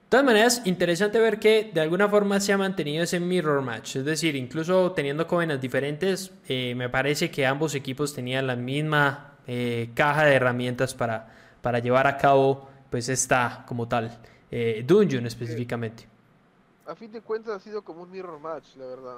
De 0.10 0.12
todas 0.18 0.26
maneras, 0.26 0.62
interesante 0.66 1.20
ver 1.20 1.38
que 1.40 1.70
de 1.72 1.82
alguna 1.82 2.10
forma 2.10 2.40
se 2.40 2.52
ha 2.52 2.58
mantenido 2.58 3.04
ese 3.04 3.20
mirror 3.20 3.62
match. 3.62 3.98
Es 3.98 4.06
decir, 4.06 4.36
incluso 4.36 4.92
teniendo 4.94 5.28
covenas 5.28 5.62
diferentes, 5.62 6.32
eh, 6.48 6.74
me 6.76 6.90
parece 6.90 7.30
que 7.30 7.46
ambos 7.46 7.76
equipos 7.76 8.16
tenían 8.16 8.48
la 8.48 8.56
misma 8.56 9.36
eh, 9.46 9.92
caja 9.94 10.26
de 10.26 10.34
herramientas 10.34 10.96
para, 10.96 11.28
para 11.62 11.78
llevar 11.78 12.08
a 12.08 12.18
cabo 12.18 12.68
pues 12.90 13.08
esta 13.08 13.64
como 13.68 13.88
tal 13.88 14.20
eh, 14.52 14.84
dungeon 14.86 15.26
específicamente. 15.26 16.08
A 16.86 16.96
fin 16.96 17.12
de 17.12 17.22
cuentas 17.22 17.56
ha 17.56 17.60
sido 17.60 17.82
como 17.82 18.04
un 18.04 18.12
mirror 18.12 18.40
match, 18.40 18.76
la 18.76 18.86
verdad. 18.86 19.18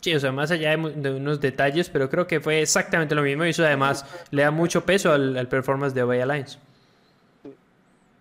Sí, 0.00 0.14
o 0.14 0.20
sea, 0.20 0.32
más 0.32 0.50
allá 0.50 0.76
de, 0.76 1.10
unos 1.10 1.40
detalles, 1.40 1.90
pero 1.90 2.08
creo 2.08 2.26
que 2.26 2.40
fue 2.40 2.62
exactamente 2.62 3.14
lo 3.14 3.22
mismo 3.22 3.44
y 3.44 3.50
eso 3.50 3.64
además 3.64 4.04
le 4.30 4.42
da 4.42 4.50
mucho 4.50 4.84
peso 4.84 5.12
al, 5.12 5.36
al 5.36 5.48
performance 5.48 5.94
de 5.94 6.02
Obey 6.02 6.20
Alliance. 6.20 6.58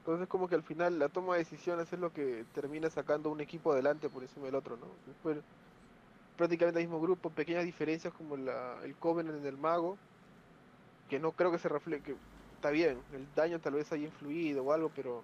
Entonces 0.05 0.27
como 0.27 0.47
que 0.47 0.53
al 0.55 0.61
final 0.61 0.99
la 0.99 1.09
toma 1.09 1.33
de 1.33 1.39
decisiones 1.39 1.91
es 1.91 1.99
lo 1.99 2.13
que 2.13 2.45
termina 2.53 2.89
sacando 2.91 3.31
un 3.31 3.41
equipo 3.41 3.71
adelante 3.71 4.07
por 4.07 4.21
encima 4.21 4.45
del 4.45 4.55
otro, 4.55 4.77
¿no? 4.77 4.85
Después, 5.07 5.37
prácticamente 6.37 6.79
el 6.79 6.85
mismo 6.85 7.01
grupo, 7.01 7.31
pequeñas 7.31 7.65
diferencias 7.65 8.13
como 8.13 8.37
la, 8.37 8.77
el 8.83 8.95
Covenant 8.95 9.39
en 9.39 9.47
el 9.47 9.57
Mago, 9.57 9.97
que 11.09 11.19
no 11.19 11.31
creo 11.31 11.51
que 11.51 11.57
se 11.57 11.69
refleje, 11.69 12.15
está 12.53 12.69
bien, 12.69 12.99
el 13.13 13.25
daño 13.35 13.59
tal 13.59 13.73
vez 13.73 13.91
haya 13.91 14.05
influido 14.05 14.63
o 14.63 14.73
algo, 14.73 14.91
pero 14.95 15.23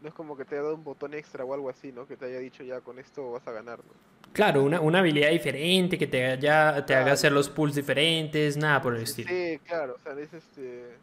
no 0.00 0.08
es 0.08 0.14
como 0.14 0.36
que 0.36 0.44
te 0.44 0.54
haya 0.54 0.62
dado 0.62 0.74
un 0.74 0.84
botón 0.84 1.14
extra 1.14 1.44
o 1.44 1.54
algo 1.54 1.68
así, 1.68 1.92
¿no? 1.92 2.06
Que 2.06 2.16
te 2.16 2.26
haya 2.26 2.38
dicho 2.38 2.62
ya 2.62 2.80
con 2.80 2.98
esto 2.98 3.32
vas 3.32 3.46
a 3.46 3.52
ganar, 3.52 3.78
¿no? 3.78 3.92
Claro, 4.32 4.62
una, 4.62 4.80
una 4.80 5.00
habilidad 5.00 5.30
diferente 5.30 5.98
que 5.98 6.06
te, 6.06 6.24
haya, 6.24 6.84
te 6.86 6.94
haga 6.94 7.12
hacer 7.12 7.32
los 7.32 7.48
pulls 7.48 7.74
diferentes, 7.74 8.56
nada 8.56 8.80
por 8.80 8.94
el 8.94 9.02
estilo. 9.02 9.28
Sí, 9.28 9.58
claro, 9.66 9.96
o 9.98 10.02
sea, 10.02 10.12
es 10.20 10.32
este, 10.32 10.96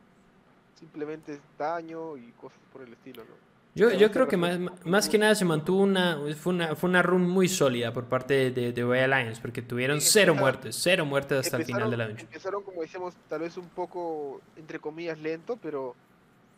simplemente 0.80 1.34
es 1.34 1.40
daño 1.58 2.16
y 2.17 2.32
cosas 2.32 2.59
por 2.72 2.82
el 2.82 2.93
estilo, 2.93 3.24
¿no? 3.26 3.48
Yo, 3.76 3.92
yo 3.92 4.11
creo 4.11 4.27
que 4.27 4.38
más, 4.38 4.58
más 4.85 5.08
que 5.08 5.19
nada 5.19 5.35
se 5.35 5.45
mantuvo 5.45 5.84
una 5.84 6.17
fue, 6.35 6.51
una. 6.51 6.76
fue 6.76 6.90
una 6.90 7.03
run 7.03 7.30
muy 7.30 7.48
sólida 7.48 7.93
por 7.93 8.06
parte 8.06 8.50
de, 8.50 8.72
de 8.74 8.85
Way 8.85 9.01
Alliance, 9.01 9.40
porque 9.40 9.61
tuvieron 9.61 10.01
cero 10.01 10.34
muertes, 10.34 10.76
cero 10.82 11.06
muertes 11.06 11.45
hasta 11.45 11.58
el 11.58 11.66
final 11.66 11.92
de 11.92 11.98
la 11.98 12.08
noche. 12.08 12.24
Empezaron, 12.24 12.64
como 12.64 12.82
decíamos, 12.82 13.14
tal 13.30 13.42
vez 13.42 13.56
un 13.56 13.69
poco, 13.69 14.42
entre 14.56 14.80
comillas, 14.80 15.19
lento, 15.19 15.59
pero 15.61 15.95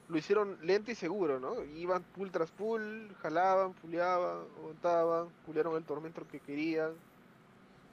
lo 0.09 0.17
hicieron 0.17 0.57
lento 0.63 0.91
y 0.91 0.95
seguro, 0.95 1.39
¿no? 1.39 1.63
Iban 1.63 2.03
pull 2.15 2.31
tras 2.31 2.49
pull, 2.51 3.13
jalaban, 3.21 3.73
puleaban, 3.73 4.39
aguantaban, 4.57 5.27
pulearon 5.45 5.77
el 5.77 5.83
tormento 5.83 6.25
que 6.29 6.39
querían. 6.39 6.91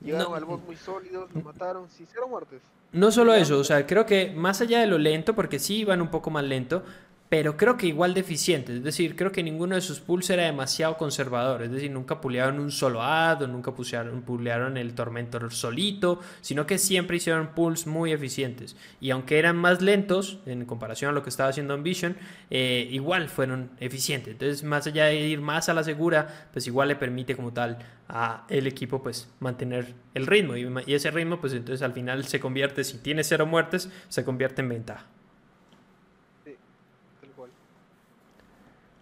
Llegaron 0.00 0.34
al 0.34 0.44
boss 0.44 0.60
muy 0.62 0.76
sólidos, 0.76 1.30
lo 1.34 1.42
mataron, 1.42 1.88
sí, 1.88 2.06
cero 2.10 2.26
muertes. 2.28 2.60
No 2.92 3.10
solo 3.10 3.34
eso, 3.34 3.58
o 3.58 3.64
sea, 3.64 3.86
creo 3.86 4.06
que 4.06 4.30
más 4.30 4.60
allá 4.60 4.80
de 4.80 4.86
lo 4.86 4.98
lento, 4.98 5.34
porque 5.34 5.58
sí 5.58 5.78
iban 5.78 6.00
un 6.00 6.10
poco 6.10 6.30
más 6.30 6.44
lento, 6.44 6.82
pero 7.28 7.56
creo 7.56 7.76
que 7.76 7.86
igual 7.86 8.14
deficiente. 8.14 8.76
Es 8.76 8.84
decir, 8.84 9.16
creo 9.16 9.32
que 9.32 9.42
ninguno 9.42 9.74
de 9.74 9.80
sus 9.80 10.00
pulls 10.00 10.30
era 10.30 10.44
demasiado 10.44 10.96
conservador. 10.96 11.62
Es 11.62 11.72
decir, 11.72 11.90
nunca 11.90 12.20
pulearon 12.20 12.60
un 12.60 12.70
solo 12.70 13.02
ad 13.02 13.42
o 13.42 13.46
nunca 13.48 13.72
pulearon 13.74 14.76
el 14.76 14.94
Tormentor 14.94 15.52
solito, 15.52 16.20
sino 16.40 16.66
que 16.66 16.78
siempre 16.78 17.16
hicieron 17.16 17.48
pulls 17.48 17.86
muy 17.86 18.12
eficientes. 18.12 18.76
Y 19.00 19.10
aunque 19.10 19.38
eran 19.38 19.56
más 19.56 19.82
lentos 19.82 20.38
en 20.46 20.64
comparación 20.66 21.10
a 21.10 21.14
lo 21.14 21.22
que 21.22 21.30
estaba 21.30 21.48
haciendo 21.48 21.74
Ambition, 21.74 22.16
eh, 22.50 22.88
igual 22.92 23.28
fueron 23.28 23.70
eficientes. 23.80 24.32
Entonces, 24.32 24.62
más 24.62 24.86
allá 24.86 25.06
de 25.06 25.26
ir 25.26 25.40
más 25.40 25.68
a 25.68 25.74
la 25.74 25.82
segura, 25.82 26.48
pues 26.52 26.66
igual 26.68 26.88
le 26.88 26.96
permite 26.96 27.34
como 27.34 27.52
tal 27.52 27.78
a 28.08 28.44
el 28.48 28.68
equipo 28.68 29.02
pues 29.02 29.28
mantener 29.40 29.94
el 30.14 30.26
ritmo. 30.26 30.56
Y, 30.56 30.68
y 30.86 30.94
ese 30.94 31.10
ritmo, 31.10 31.40
pues 31.40 31.52
entonces 31.55 31.82
al 31.82 31.92
final 31.92 32.24
se 32.24 32.38
convierte, 32.38 32.84
si 32.84 32.98
tiene 32.98 33.24
cero 33.24 33.46
muertes, 33.46 33.90
se 34.08 34.24
convierte 34.24 34.62
en 34.62 34.68
ventaja. 34.68 35.06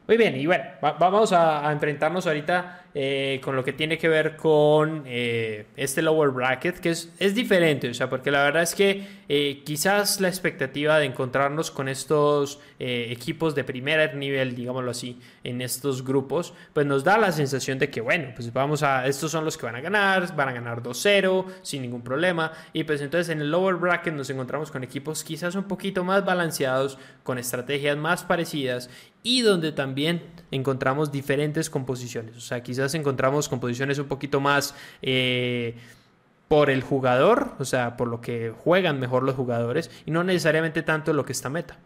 Muy 0.06 0.18
bien, 0.18 0.36
y 0.36 0.44
bueno, 0.44 0.64
vamos 0.82 1.32
a, 1.32 1.72
enfrentarnos 1.72 2.26
ahorita 2.26 2.83
eh, 2.96 3.40
con 3.42 3.56
lo 3.56 3.64
que 3.64 3.72
tiene 3.72 3.98
que 3.98 4.08
ver 4.08 4.36
con 4.36 5.02
eh, 5.04 5.66
este 5.74 6.00
lower 6.00 6.30
bracket, 6.30 6.78
que 6.78 6.90
es, 6.90 7.12
es, 7.18 7.34
diferente, 7.34 7.88
o 7.88 7.94
sea, 7.94 8.08
porque 8.08 8.30
la 8.30 8.44
verdad 8.44 8.62
es 8.62 8.76
que 8.76 9.04
eh, 9.28 9.62
quizás 9.64 10.20
la 10.20 10.28
expectativa 10.28 11.00
de 11.00 11.06
encontrarnos 11.06 11.72
con 11.72 11.88
estos 11.88 12.60
equipos 12.78 13.54
de 13.54 13.64
primer 13.64 14.14
nivel, 14.14 14.54
digámoslo 14.54 14.90
así, 14.90 15.18
en 15.42 15.62
estos 15.62 16.04
grupos, 16.04 16.54
pues 16.72 16.86
nos 16.86 17.02
da 17.02 17.18
la 17.18 17.32
sensación 17.32 17.78
de 17.78 17.90
que, 17.90 18.00
bueno, 18.00 18.28
pues 18.36 18.52
vamos 18.52 18.82
a, 18.82 19.06
estos 19.08 19.32
son 19.32 19.44
los 19.44 19.56
que 19.56 19.66
van 19.66 19.76
a 19.76 19.80
ganar, 19.80 20.36
van 20.36 20.50
a 20.50 20.52
ganar 20.52 20.82
2-0 20.82 21.46
sin 21.62 21.82
ningún 21.82 22.02
problema, 22.02 22.52
y 22.72 22.84
pues 22.84 23.00
entonces 23.00 23.30
en 23.30 23.40
el 23.40 23.50
lower 23.50 23.76
bracket 23.76 24.14
nos 24.14 24.30
encontramos 24.30 24.70
con 24.70 24.84
equipos 24.84 25.24
quizás 25.24 25.54
un 25.54 25.64
poquito 25.64 26.04
más 26.04 26.24
balanceados, 26.24 26.98
con 27.24 27.38
estrategias 27.38 27.96
más 27.96 28.22
parecidas 28.22 28.90
y 29.24 29.40
donde 29.40 29.72
también 29.72 30.22
encontramos 30.54 31.10
diferentes 31.10 31.68
composiciones. 31.68 32.36
O 32.36 32.40
sea, 32.40 32.62
quizás 32.62 32.94
encontramos 32.94 33.48
composiciones 33.48 33.98
un 33.98 34.06
poquito 34.06 34.40
más 34.40 34.74
eh, 35.02 35.74
por 36.48 36.70
el 36.70 36.82
jugador, 36.82 37.54
o 37.58 37.64
sea, 37.64 37.96
por 37.96 38.08
lo 38.08 38.20
que 38.20 38.52
juegan 38.62 39.00
mejor 39.00 39.24
los 39.24 39.34
jugadores 39.34 39.90
y 40.06 40.12
no 40.12 40.22
necesariamente 40.22 40.82
tanto 40.82 41.12
lo 41.12 41.24
que 41.24 41.32
está 41.32 41.50
meta. 41.50 41.76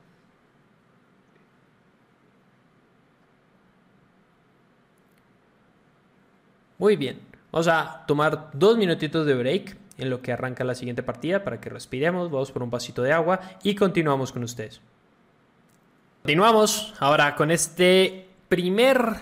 Muy 6.76 6.96
bien, 6.96 7.18
vamos 7.50 7.68
a 7.68 8.04
tomar 8.06 8.50
dos 8.52 8.76
minutitos 8.76 9.26
de 9.26 9.34
break 9.34 9.76
en 9.96 10.10
lo 10.10 10.20
que 10.20 10.32
arranca 10.32 10.62
la 10.62 10.76
siguiente 10.76 11.02
partida 11.02 11.42
para 11.42 11.60
que 11.60 11.70
respiremos, 11.70 12.30
vamos 12.30 12.52
por 12.52 12.62
un 12.62 12.70
vasito 12.70 13.02
de 13.02 13.12
agua 13.12 13.40
y 13.62 13.74
continuamos 13.74 14.30
con 14.30 14.44
ustedes. 14.44 14.80
Continuamos 16.22 16.94
ahora 17.00 17.34
con 17.34 17.50
este 17.50 18.27
primer 18.48 19.14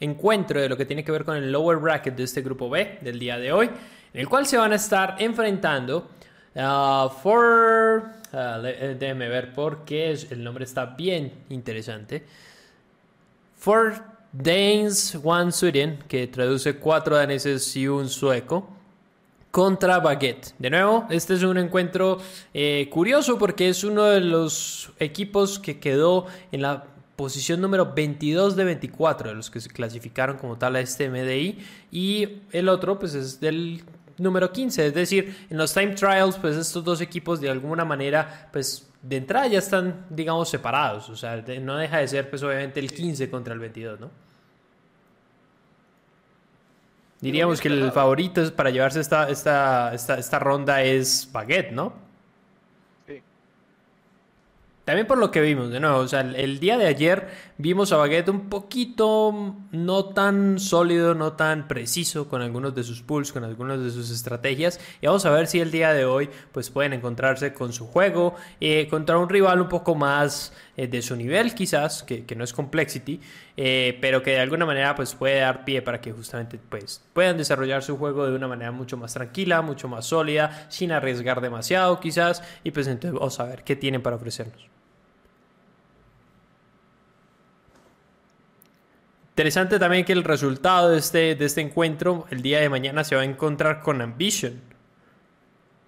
encuentro 0.00 0.60
de 0.60 0.68
lo 0.68 0.76
que 0.76 0.84
tiene 0.84 1.04
que 1.04 1.12
ver 1.12 1.24
con 1.24 1.36
el 1.36 1.50
lower 1.50 1.78
bracket 1.78 2.16
de 2.16 2.24
este 2.24 2.42
grupo 2.42 2.68
B 2.68 2.98
del 3.00 3.18
día 3.18 3.38
de 3.38 3.52
hoy, 3.52 3.66
en 4.12 4.20
el 4.20 4.28
cual 4.28 4.46
se 4.46 4.56
van 4.56 4.72
a 4.72 4.76
estar 4.76 5.16
enfrentando 5.18 6.10
uh, 6.54 7.08
for... 7.08 8.10
Uh, 8.32 8.60
déjenme 8.60 9.28
ver 9.28 9.52
porque 9.54 10.10
el 10.30 10.42
nombre 10.42 10.64
está 10.64 10.84
bien 10.84 11.32
interesante. 11.48 12.24
For 13.56 13.94
Danes, 14.32 15.18
One 15.22 15.52
Sweden, 15.52 16.00
que 16.06 16.26
traduce 16.26 16.76
cuatro 16.76 17.16
daneses 17.16 17.74
y 17.76 17.88
un 17.88 18.08
sueco 18.08 18.68
contra 19.50 19.98
Baguette. 20.00 20.54
De 20.58 20.68
nuevo, 20.68 21.06
este 21.08 21.32
es 21.32 21.42
un 21.42 21.56
encuentro 21.56 22.18
eh, 22.52 22.88
curioso 22.90 23.38
porque 23.38 23.70
es 23.70 23.84
uno 23.84 24.04
de 24.04 24.20
los 24.20 24.92
equipos 24.98 25.58
que 25.58 25.80
quedó 25.80 26.26
en 26.52 26.60
la 26.60 26.84
posición 27.16 27.60
número 27.60 27.94
22 27.94 28.56
de 28.56 28.64
24 28.64 29.30
de 29.30 29.34
los 29.34 29.50
que 29.50 29.60
se 29.60 29.70
clasificaron 29.70 30.36
como 30.36 30.58
tal 30.58 30.76
a 30.76 30.80
este 30.80 31.08
MDI 31.08 31.58
y 31.90 32.42
el 32.52 32.68
otro 32.68 32.98
pues 32.98 33.14
es 33.14 33.40
del 33.40 33.82
número 34.18 34.52
15, 34.52 34.86
es 34.86 34.94
decir, 34.94 35.36
en 35.50 35.56
los 35.56 35.72
time 35.72 35.94
trials 35.94 36.36
pues 36.36 36.56
estos 36.56 36.84
dos 36.84 37.00
equipos 37.00 37.40
de 37.40 37.50
alguna 37.50 37.84
manera 37.84 38.48
pues 38.52 38.88
de 39.02 39.16
entrada 39.16 39.46
ya 39.46 39.58
están 39.58 40.06
digamos 40.10 40.48
separados, 40.48 41.08
o 41.08 41.16
sea, 41.16 41.42
no 41.60 41.76
deja 41.76 41.98
de 41.98 42.08
ser 42.08 42.30
pues 42.30 42.42
obviamente 42.42 42.80
el 42.80 42.92
15 42.92 43.30
contra 43.30 43.54
el 43.54 43.60
22, 43.60 44.00
¿no? 44.00 44.10
Diríamos 47.20 47.62
que 47.62 47.68
el 47.68 47.90
favorito 47.92 48.42
es 48.42 48.50
para 48.50 48.68
llevarse 48.68 49.00
esta, 49.00 49.28
esta, 49.30 49.94
esta, 49.94 50.18
esta 50.18 50.38
ronda 50.38 50.82
es 50.82 51.28
Baguette, 51.32 51.72
¿no? 51.72 52.05
También 54.86 55.08
por 55.08 55.18
lo 55.18 55.32
que 55.32 55.40
vimos, 55.40 55.70
de 55.70 55.80
nuevo, 55.80 55.98
o 55.98 56.06
sea, 56.06 56.20
el, 56.20 56.60
día 56.60 56.78
de 56.78 56.86
ayer 56.86 57.26
vimos 57.58 57.90
a 57.90 57.96
Baguette 57.96 58.28
un 58.28 58.48
poquito 58.48 59.56
no 59.72 60.04
tan 60.04 60.60
sólido, 60.60 61.12
no 61.16 61.32
tan 61.32 61.66
preciso 61.66 62.28
con 62.28 62.40
algunos 62.40 62.72
de 62.72 62.84
sus 62.84 63.02
pulls, 63.02 63.32
con 63.32 63.42
algunas 63.42 63.82
de 63.82 63.90
sus 63.90 64.12
estrategias. 64.12 64.78
Y 65.00 65.06
vamos 65.08 65.26
a 65.26 65.30
ver 65.30 65.48
si 65.48 65.58
el 65.58 65.72
día 65.72 65.92
de 65.92 66.04
hoy 66.04 66.30
pues 66.52 66.70
pueden 66.70 66.92
encontrarse 66.92 67.52
con 67.52 67.72
su 67.72 67.88
juego 67.88 68.36
eh, 68.60 68.86
contra 68.88 69.18
un 69.18 69.28
rival 69.28 69.60
un 69.60 69.68
poco 69.68 69.96
más 69.96 70.52
eh, 70.76 70.86
de 70.86 71.00
su 71.00 71.16
nivel 71.16 71.54
quizás, 71.54 72.02
que, 72.02 72.24
no 72.36 72.44
es 72.44 72.52
Complexity, 72.52 73.20
eh, 73.56 73.98
pero 74.00 74.22
que 74.22 74.32
de 74.32 74.40
alguna 74.40 74.66
manera 74.66 74.94
pues 74.94 75.14
puede 75.14 75.40
dar 75.40 75.64
pie 75.64 75.80
para 75.80 76.00
que 76.00 76.12
justamente 76.12 76.58
pues 76.68 77.02
puedan 77.12 77.38
desarrollar 77.38 77.82
su 77.82 77.96
juego 77.96 78.26
de 78.26 78.36
una 78.36 78.46
manera 78.46 78.72
mucho 78.72 78.96
más 78.96 79.14
tranquila, 79.14 79.62
mucho 79.62 79.88
más 79.88 80.06
sólida, 80.06 80.66
sin 80.68 80.92
arriesgar 80.92 81.40
demasiado 81.40 81.98
quizás. 81.98 82.42
Y 82.62 82.72
pues 82.72 82.86
entonces 82.88 83.18
vamos 83.18 83.40
a 83.40 83.44
ver 83.44 83.64
qué 83.64 83.74
tienen 83.76 84.02
para 84.02 84.16
ofrecernos. 84.16 84.68
Interesante 89.30 89.78
también 89.78 90.04
que 90.04 90.14
el 90.14 90.24
resultado 90.24 90.90
de 90.90 90.98
este, 90.98 91.34
de 91.34 91.44
este 91.44 91.60
encuentro 91.60 92.26
el 92.30 92.40
día 92.40 92.58
de 92.60 92.70
mañana 92.70 93.04
se 93.04 93.16
va 93.16 93.22
a 93.22 93.24
encontrar 93.24 93.80
con 93.80 94.00
Ambition. 94.00 94.75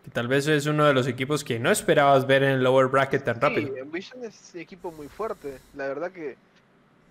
Que 0.08 0.14
tal 0.14 0.28
vez 0.28 0.46
es 0.46 0.66
uno 0.66 0.86
de 0.86 0.94
los 0.94 1.06
equipos 1.06 1.44
que 1.44 1.58
no 1.58 1.70
esperabas 1.70 2.26
ver 2.26 2.42
en 2.42 2.52
el 2.52 2.62
lower 2.62 2.86
bracket 2.86 3.24
tan 3.24 3.40
rápido. 3.40 3.74
Sí, 3.74 3.80
Ambition 3.80 4.24
es 4.24 4.52
un 4.54 4.60
equipo 4.60 4.92
muy 4.92 5.08
fuerte. 5.08 5.58
La 5.76 5.86
verdad 5.88 6.10
que 6.12 6.36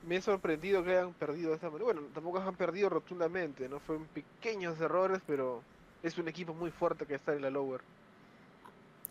me 0.07 0.15
he 0.15 0.21
sorprendido 0.21 0.83
que 0.83 0.91
hayan 0.91 1.13
perdido 1.13 1.53
esa 1.53 1.67
manera. 1.67 1.85
Bueno, 1.85 2.01
tampoco 2.13 2.39
han 2.39 2.55
perdido 2.55 2.89
rotundamente, 2.89 3.67
¿no? 3.67 3.79
Fueron 3.79 4.05
pequeños 4.07 4.79
errores, 4.79 5.19
pero 5.27 5.61
es 6.01 6.17
un 6.17 6.27
equipo 6.27 6.53
muy 6.53 6.71
fuerte 6.71 7.05
que 7.05 7.15
está 7.15 7.33
en 7.33 7.41
la 7.41 7.49
lower. 7.49 7.81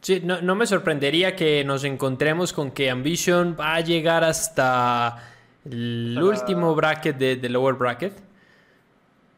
Sí, 0.01 0.21
no, 0.25 0.41
no 0.41 0.55
me 0.55 0.67
sorprendería 0.67 1.37
que 1.37 1.65
nos 1.65 1.85
encontremos 1.85 2.53
con 2.53 2.71
que 2.71 2.91
Ambition 2.91 3.57
va 3.59 3.75
a 3.75 3.81
llegar 3.81 4.25
hasta 4.25 5.23
el 5.65 6.19
último 6.23 6.75
bracket 6.75 7.17
de, 7.17 7.49
lower 7.49 7.75
bracket. 7.75 8.26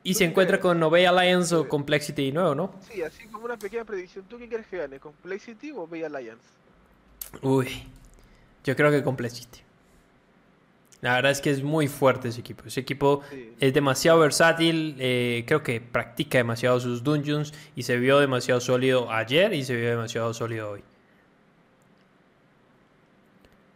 Y 0.02 0.14
se 0.14 0.24
encuentra 0.24 0.60
con 0.60 0.82
Obey 0.82 1.04
Alliance 1.04 1.54
o 1.54 1.68
Complexity 1.68 2.32
nuevo, 2.32 2.54
¿no? 2.54 2.74
Sí, 2.90 3.02
así 3.02 3.26
como 3.26 3.44
una 3.44 3.58
pequeña 3.58 3.84
predicción. 3.84 4.24
¿Tú 4.28 4.36
quién 4.36 4.48
quieres 4.48 4.66
que 4.66 4.78
gane? 4.78 4.98
¿Complexity 4.98 5.72
o 5.72 5.82
Obey 5.82 6.04
Alliance? 6.04 6.42
Uy, 7.42 7.68
yo 8.64 8.76
creo 8.76 8.90
que 8.90 9.02
Complexity. 9.02 9.60
La 11.00 11.14
verdad 11.14 11.30
es 11.30 11.40
que 11.40 11.50
es 11.50 11.62
muy 11.62 11.86
fuerte 11.86 12.28
ese 12.28 12.40
equipo. 12.40 12.64
Ese 12.66 12.80
equipo 12.80 13.22
es 13.60 13.72
demasiado 13.72 14.18
versátil. 14.18 14.96
Eh, 14.98 15.44
creo 15.46 15.62
que 15.62 15.80
practica 15.80 16.38
demasiado 16.38 16.80
sus 16.80 17.04
dungeons 17.04 17.54
y 17.76 17.84
se 17.84 17.96
vio 17.98 18.18
demasiado 18.18 18.60
sólido 18.60 19.10
ayer 19.12 19.52
y 19.52 19.64
se 19.64 19.76
vio 19.76 19.90
demasiado 19.90 20.34
sólido 20.34 20.70
hoy. 20.70 20.82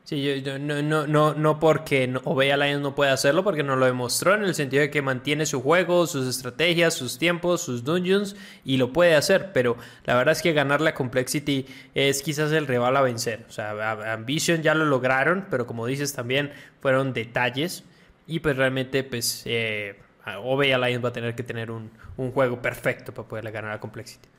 Sí, 0.05 0.43
yo, 0.43 0.59
no, 0.59 0.83
no, 0.83 1.07
no, 1.07 1.33
no 1.35 1.61
porque 1.61 2.09
no, 2.09 2.21
Obey 2.25 2.51
Alliance 2.51 2.83
no 2.83 2.95
puede 2.95 3.13
hacerlo, 3.13 3.45
porque 3.45 3.63
no 3.63 3.77
lo 3.77 3.87
demostró 3.87 4.35
en 4.35 4.43
el 4.43 4.55
sentido 4.55 4.81
de 4.83 4.91
que 4.91 5.01
mantiene 5.01 5.47
su 5.47 5.63
juego, 5.63 6.09
sus 6.09 6.27
estrategias, 6.27 6.95
sus 6.95 7.19
tiempos, 7.19 7.63
sus 7.63 7.85
dungeons 7.85 8.35
y 8.65 8.79
lo 8.79 8.93
puede 8.93 9.15
hacer, 9.15 9.53
pero 9.53 9.77
la 10.05 10.17
verdad 10.17 10.33
es 10.33 10.43
que 10.43 10.53
ganar 10.55 10.81
la 10.81 10.95
Complexity 10.95 11.67
es 11.95 12.21
quizás 12.23 12.51
el 12.51 12.67
rival 12.67 12.97
a 12.97 13.03
vencer. 13.03 13.47
O 13.49 13.53
sea, 13.53 14.13
Ambition 14.13 14.63
ya 14.63 14.75
lo 14.75 14.87
lograron, 14.87 15.47
pero 15.49 15.69
como 15.69 15.87
dices 15.87 16.13
también 16.13 16.53
fueron 16.81 17.13
detalles 17.13 17.85
y 18.27 18.41
pues 18.41 18.57
realmente 18.57 19.05
pues 19.05 19.43
eh, 19.47 20.01
Alliance 20.25 20.99
va 20.99 21.11
a 21.11 21.13
tener 21.13 21.37
que 21.37 21.45
tener 21.45 21.71
un, 21.71 21.93
un 22.17 22.33
juego 22.33 22.61
perfecto 22.61 23.15
para 23.15 23.29
poderle 23.29 23.53
ganar 23.53 23.71
a 23.71 23.81
Complexity. 23.81 24.32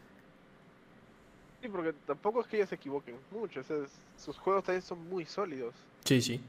Sí, 1.63 1.69
porque 1.69 1.93
tampoco 2.05 2.41
es 2.41 2.47
que 2.47 2.57
ellos 2.57 2.67
se 2.67 2.75
equivoquen 2.75 3.15
mucho. 3.31 3.61
sus 4.17 4.37
juegos 4.37 4.65
también 4.65 4.81
son 4.81 5.07
muy 5.07 5.25
sólidos. 5.25 5.73
Sí, 6.03 6.21
sí. 6.21 6.41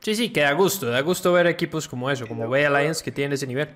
Sí, 0.00 0.16
sí, 0.16 0.32
que 0.32 0.40
da 0.40 0.52
gusto. 0.52 0.86
Da 0.86 1.00
gusto 1.00 1.32
ver 1.32 1.46
equipos 1.46 1.86
como 1.86 2.10
eso, 2.10 2.26
como 2.26 2.48
Bay 2.48 2.64
Alliance 2.64 3.04
que 3.04 3.12
tienen 3.12 3.34
ese 3.34 3.46
nivel. 3.46 3.68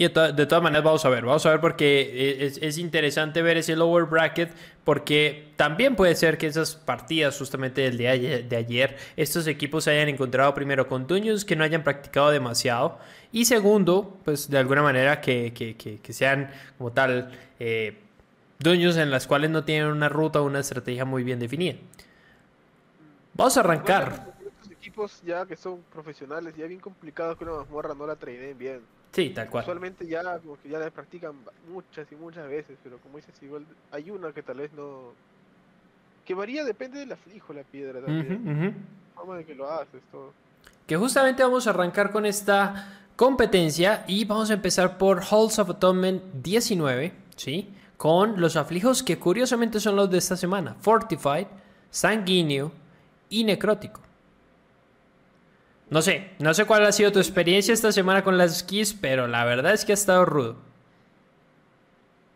Y 0.00 0.04
de, 0.04 0.46
todas 0.46 0.62
maneras 0.62 0.84
vamos 0.84 1.04
a 1.04 1.08
ver, 1.08 1.24
vamos 1.24 1.44
a 1.44 1.50
ver 1.50 1.60
porque 1.60 2.52
es, 2.60 2.78
interesante 2.78 3.42
ver 3.42 3.56
ese 3.56 3.74
lower 3.74 4.04
bracket 4.04 4.48
porque 4.84 5.48
también 5.56 5.96
puede 5.96 6.14
ser 6.14 6.38
que 6.38 6.46
esas 6.46 6.76
partidas 6.76 7.36
justamente 7.36 7.80
del 7.80 7.98
día 7.98 8.12
de 8.12 8.56
ayer, 8.56 8.96
estos 9.16 9.48
equipos 9.48 9.82
se 9.82 9.90
hayan 9.90 10.08
encontrado 10.08 10.54
primero 10.54 10.86
con 10.86 11.08
dueños 11.08 11.44
que 11.44 11.56
no 11.56 11.64
hayan 11.64 11.82
practicado 11.82 12.30
demasiado 12.30 13.00
y 13.32 13.46
segundo, 13.46 14.16
pues 14.24 14.48
de 14.48 14.58
alguna 14.58 14.84
manera 14.84 15.20
que, 15.20 15.52
que, 15.52 16.12
sean 16.12 16.52
como 16.78 16.92
tal 16.92 17.32
eh, 17.58 17.98
en 18.98 19.10
las 19.10 19.26
cuales 19.26 19.50
no 19.50 19.64
tienen 19.64 19.88
una 19.88 20.08
ruta 20.08 20.40
o 20.40 20.44
una 20.44 20.60
estrategia 20.60 21.04
muy 21.04 21.24
bien 21.24 21.40
definida. 21.40 21.74
Vamos 23.34 23.56
a 23.56 23.60
arrancar. 23.60 24.32
equipos 24.70 25.20
ya 25.22 25.44
que 25.44 25.56
son 25.56 25.82
profesionales, 25.92 26.54
ya 26.56 26.66
bien 26.66 26.80
que 27.36 27.44
mazmorra 27.44 27.96
no 27.96 28.06
la 28.06 28.14
bien. 28.54 28.97
Sí, 29.12 29.30
tal 29.30 29.48
cual. 29.48 29.64
Usualmente 29.64 30.06
ya 30.06 30.22
como 30.40 30.60
que 30.60 30.68
ya 30.68 30.78
la 30.78 30.90
practican 30.90 31.32
muchas 31.72 32.10
y 32.12 32.16
muchas 32.16 32.48
veces, 32.48 32.76
pero 32.82 32.98
como 32.98 33.16
dices, 33.16 33.34
igual 33.42 33.64
hay 33.90 34.10
una 34.10 34.32
que 34.32 34.42
tal 34.42 34.58
vez 34.58 34.72
no... 34.72 35.12
Que 36.24 36.34
varía, 36.34 36.64
depende 36.64 36.98
del 37.00 37.12
aflijo 37.12 37.52
la 37.52 37.62
piedra 37.62 38.00
también. 38.00 38.84
de 39.36 39.44
que 39.44 39.54
lo 39.54 39.70
haces, 39.70 40.02
todo. 40.12 40.32
Que 40.86 40.96
justamente 40.96 41.42
vamos 41.42 41.66
a 41.66 41.70
arrancar 41.70 42.12
con 42.12 42.26
esta 42.26 43.00
competencia 43.16 44.04
y 44.06 44.24
vamos 44.26 44.50
a 44.50 44.54
empezar 44.54 44.98
por 44.98 45.22
Halls 45.22 45.58
of 45.58 45.70
Atonement 45.70 46.22
19, 46.34 47.12
¿sí? 47.34 47.74
Con 47.96 48.40
los 48.40 48.56
aflijos 48.56 49.02
que 49.02 49.18
curiosamente 49.18 49.80
son 49.80 49.96
los 49.96 50.10
de 50.10 50.18
esta 50.18 50.36
semana. 50.36 50.74
Fortified, 50.80 51.46
Sanguíneo 51.90 52.70
y 53.30 53.44
Necrótico. 53.44 54.00
No 55.90 56.02
sé, 56.02 56.30
no 56.38 56.52
sé 56.52 56.66
cuál 56.66 56.84
ha 56.84 56.92
sido 56.92 57.12
tu 57.12 57.18
experiencia 57.18 57.72
esta 57.72 57.92
semana 57.92 58.22
con 58.22 58.36
las 58.36 58.58
skis, 58.58 58.92
pero 58.92 59.26
la 59.26 59.44
verdad 59.44 59.72
es 59.72 59.84
que 59.84 59.92
ha 59.92 59.94
estado 59.94 60.26
rudo. 60.26 60.56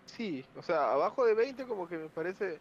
Sí, 0.07 0.45
o 0.57 0.63
sea, 0.63 0.93
abajo 0.93 1.27
de 1.27 1.35
20 1.35 1.65
como 1.65 1.87
que 1.87 1.99
me 1.99 2.09
parece 2.09 2.59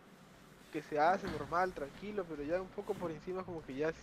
que 0.73 0.81
se 0.81 0.99
hace 0.99 1.27
normal, 1.27 1.73
tranquilo, 1.73 2.25
pero 2.29 2.43
ya 2.43 2.61
un 2.61 2.67
poco 2.69 2.93
por 2.93 3.11
encima 3.11 3.43
como 3.43 3.63
que 3.65 3.75
ya 3.75 3.89
es, 3.89 3.95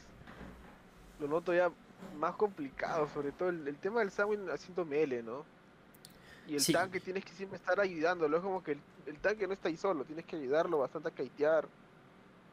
lo 1.20 1.28
noto 1.28 1.52
ya 1.52 1.70
más 2.18 2.34
complicado, 2.36 3.08
sobre 3.12 3.32
todo 3.32 3.50
el, 3.50 3.76
tema 3.76 4.00
del 4.00 4.10
Samwin 4.10 4.48
haciendo 4.50 4.84
mele, 4.84 5.22
¿no? 5.22 5.44
Y 6.46 6.56
el 6.56 6.66
tanque 6.66 7.00
tienes 7.00 7.24
que 7.24 7.32
siempre 7.32 7.58
estar 7.58 7.78
ayudándolo, 7.80 8.36
es 8.38 8.42
como 8.42 8.62
que 8.62 8.72
el, 8.72 8.80
el, 9.06 9.18
tanque 9.18 9.46
no 9.46 9.52
está 9.52 9.68
ahí 9.68 9.76
solo, 9.76 10.04
tienes 10.04 10.24
que 10.24 10.36
ayudarlo 10.36 10.78
bastante 10.78 11.08
a 11.08 11.12
kitear 11.12 11.66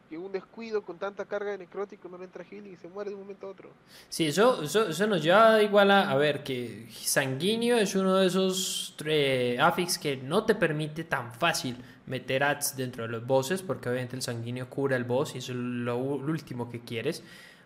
que 0.10 0.18
un 0.18 0.32
descuido 0.32 0.84
con 0.84 0.98
tanta 0.98 1.26
carga 1.26 1.52
de 1.52 1.60
necrótico 1.60 2.08
no 2.08 2.18
le 2.18 2.26
entra 2.26 2.44
healing 2.44 2.74
y 2.74 2.76
se 2.78 2.88
muere 2.88 3.10
de 3.10 3.16
un 3.16 3.22
momento 3.22 3.48
a 3.48 3.50
otro. 3.50 3.72
Sí, 4.10 4.28
eso, 4.28 4.64
eso, 4.64 5.08
nos 5.08 5.24
lleva 5.24 5.62
igual 5.62 5.92
a, 5.92 6.16
ver 6.16 6.44
que 6.44 6.88
sanguíneo 6.92 7.78
es 7.78 7.96
uno 7.96 8.16
de 8.16 8.28
esos 8.28 8.96
eh, 9.06 9.58
affix 9.60 9.98
que 9.98 10.18
no 10.18 10.46
te 10.46 10.56
permite 10.56 11.04
tan 11.04 11.34
fácil 11.34 11.78
meter 12.06 12.44
ads 12.44 12.78
dentro 12.78 13.04
de 13.04 13.10
los 13.10 13.26
bosses, 13.26 13.62
porque 13.62 13.90
obviamente 13.90 14.16
el 14.16 14.22
sanguíneo 14.22 14.70
cura 14.70 14.96
el 14.96 15.04
boss 15.04 15.36
y 15.36 15.40
es 15.40 15.50
lo 15.50 15.98
último 15.98 16.70
que 16.70 16.82
quieres. 16.82 17.24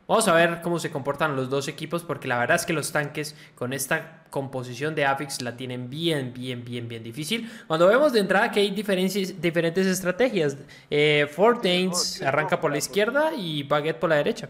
Vamos 0.09 0.27
a 0.27 0.33
ver 0.33 0.61
cómo 0.63 0.79
se 0.79 0.89
comportan 0.89 1.35
los 1.35 1.51
dos 1.51 1.67
equipos 1.67 2.03
porque 2.03 2.27
la 2.27 2.39
verdad 2.39 2.55
es 2.55 2.65
que 2.65 2.73
los 2.73 2.91
tanques 2.91 3.35
con 3.53 3.73
esta 3.73 4.23
composición 4.31 4.95
de 4.95 5.05
Afix 5.05 5.39
la 5.43 5.55
tienen 5.55 5.87
bien, 5.87 6.33
bien, 6.33 6.65
bien, 6.65 6.87
bien 6.87 7.03
difícil. 7.03 7.47
Cuando 7.67 7.85
vemos 7.85 8.11
de 8.11 8.21
entrada 8.21 8.49
que 8.49 8.59
hay 8.59 8.71
diferentes, 8.71 9.39
diferentes 9.39 9.85
estrategias. 9.85 10.57
Eh, 10.89 11.29
Fortains 11.31 12.23
arranca 12.23 12.59
por 12.59 12.71
la 12.71 12.79
izquierda 12.79 13.35
y 13.35 13.61
Baguette 13.61 13.99
por 13.99 14.09
la 14.09 14.15
derecha. 14.15 14.49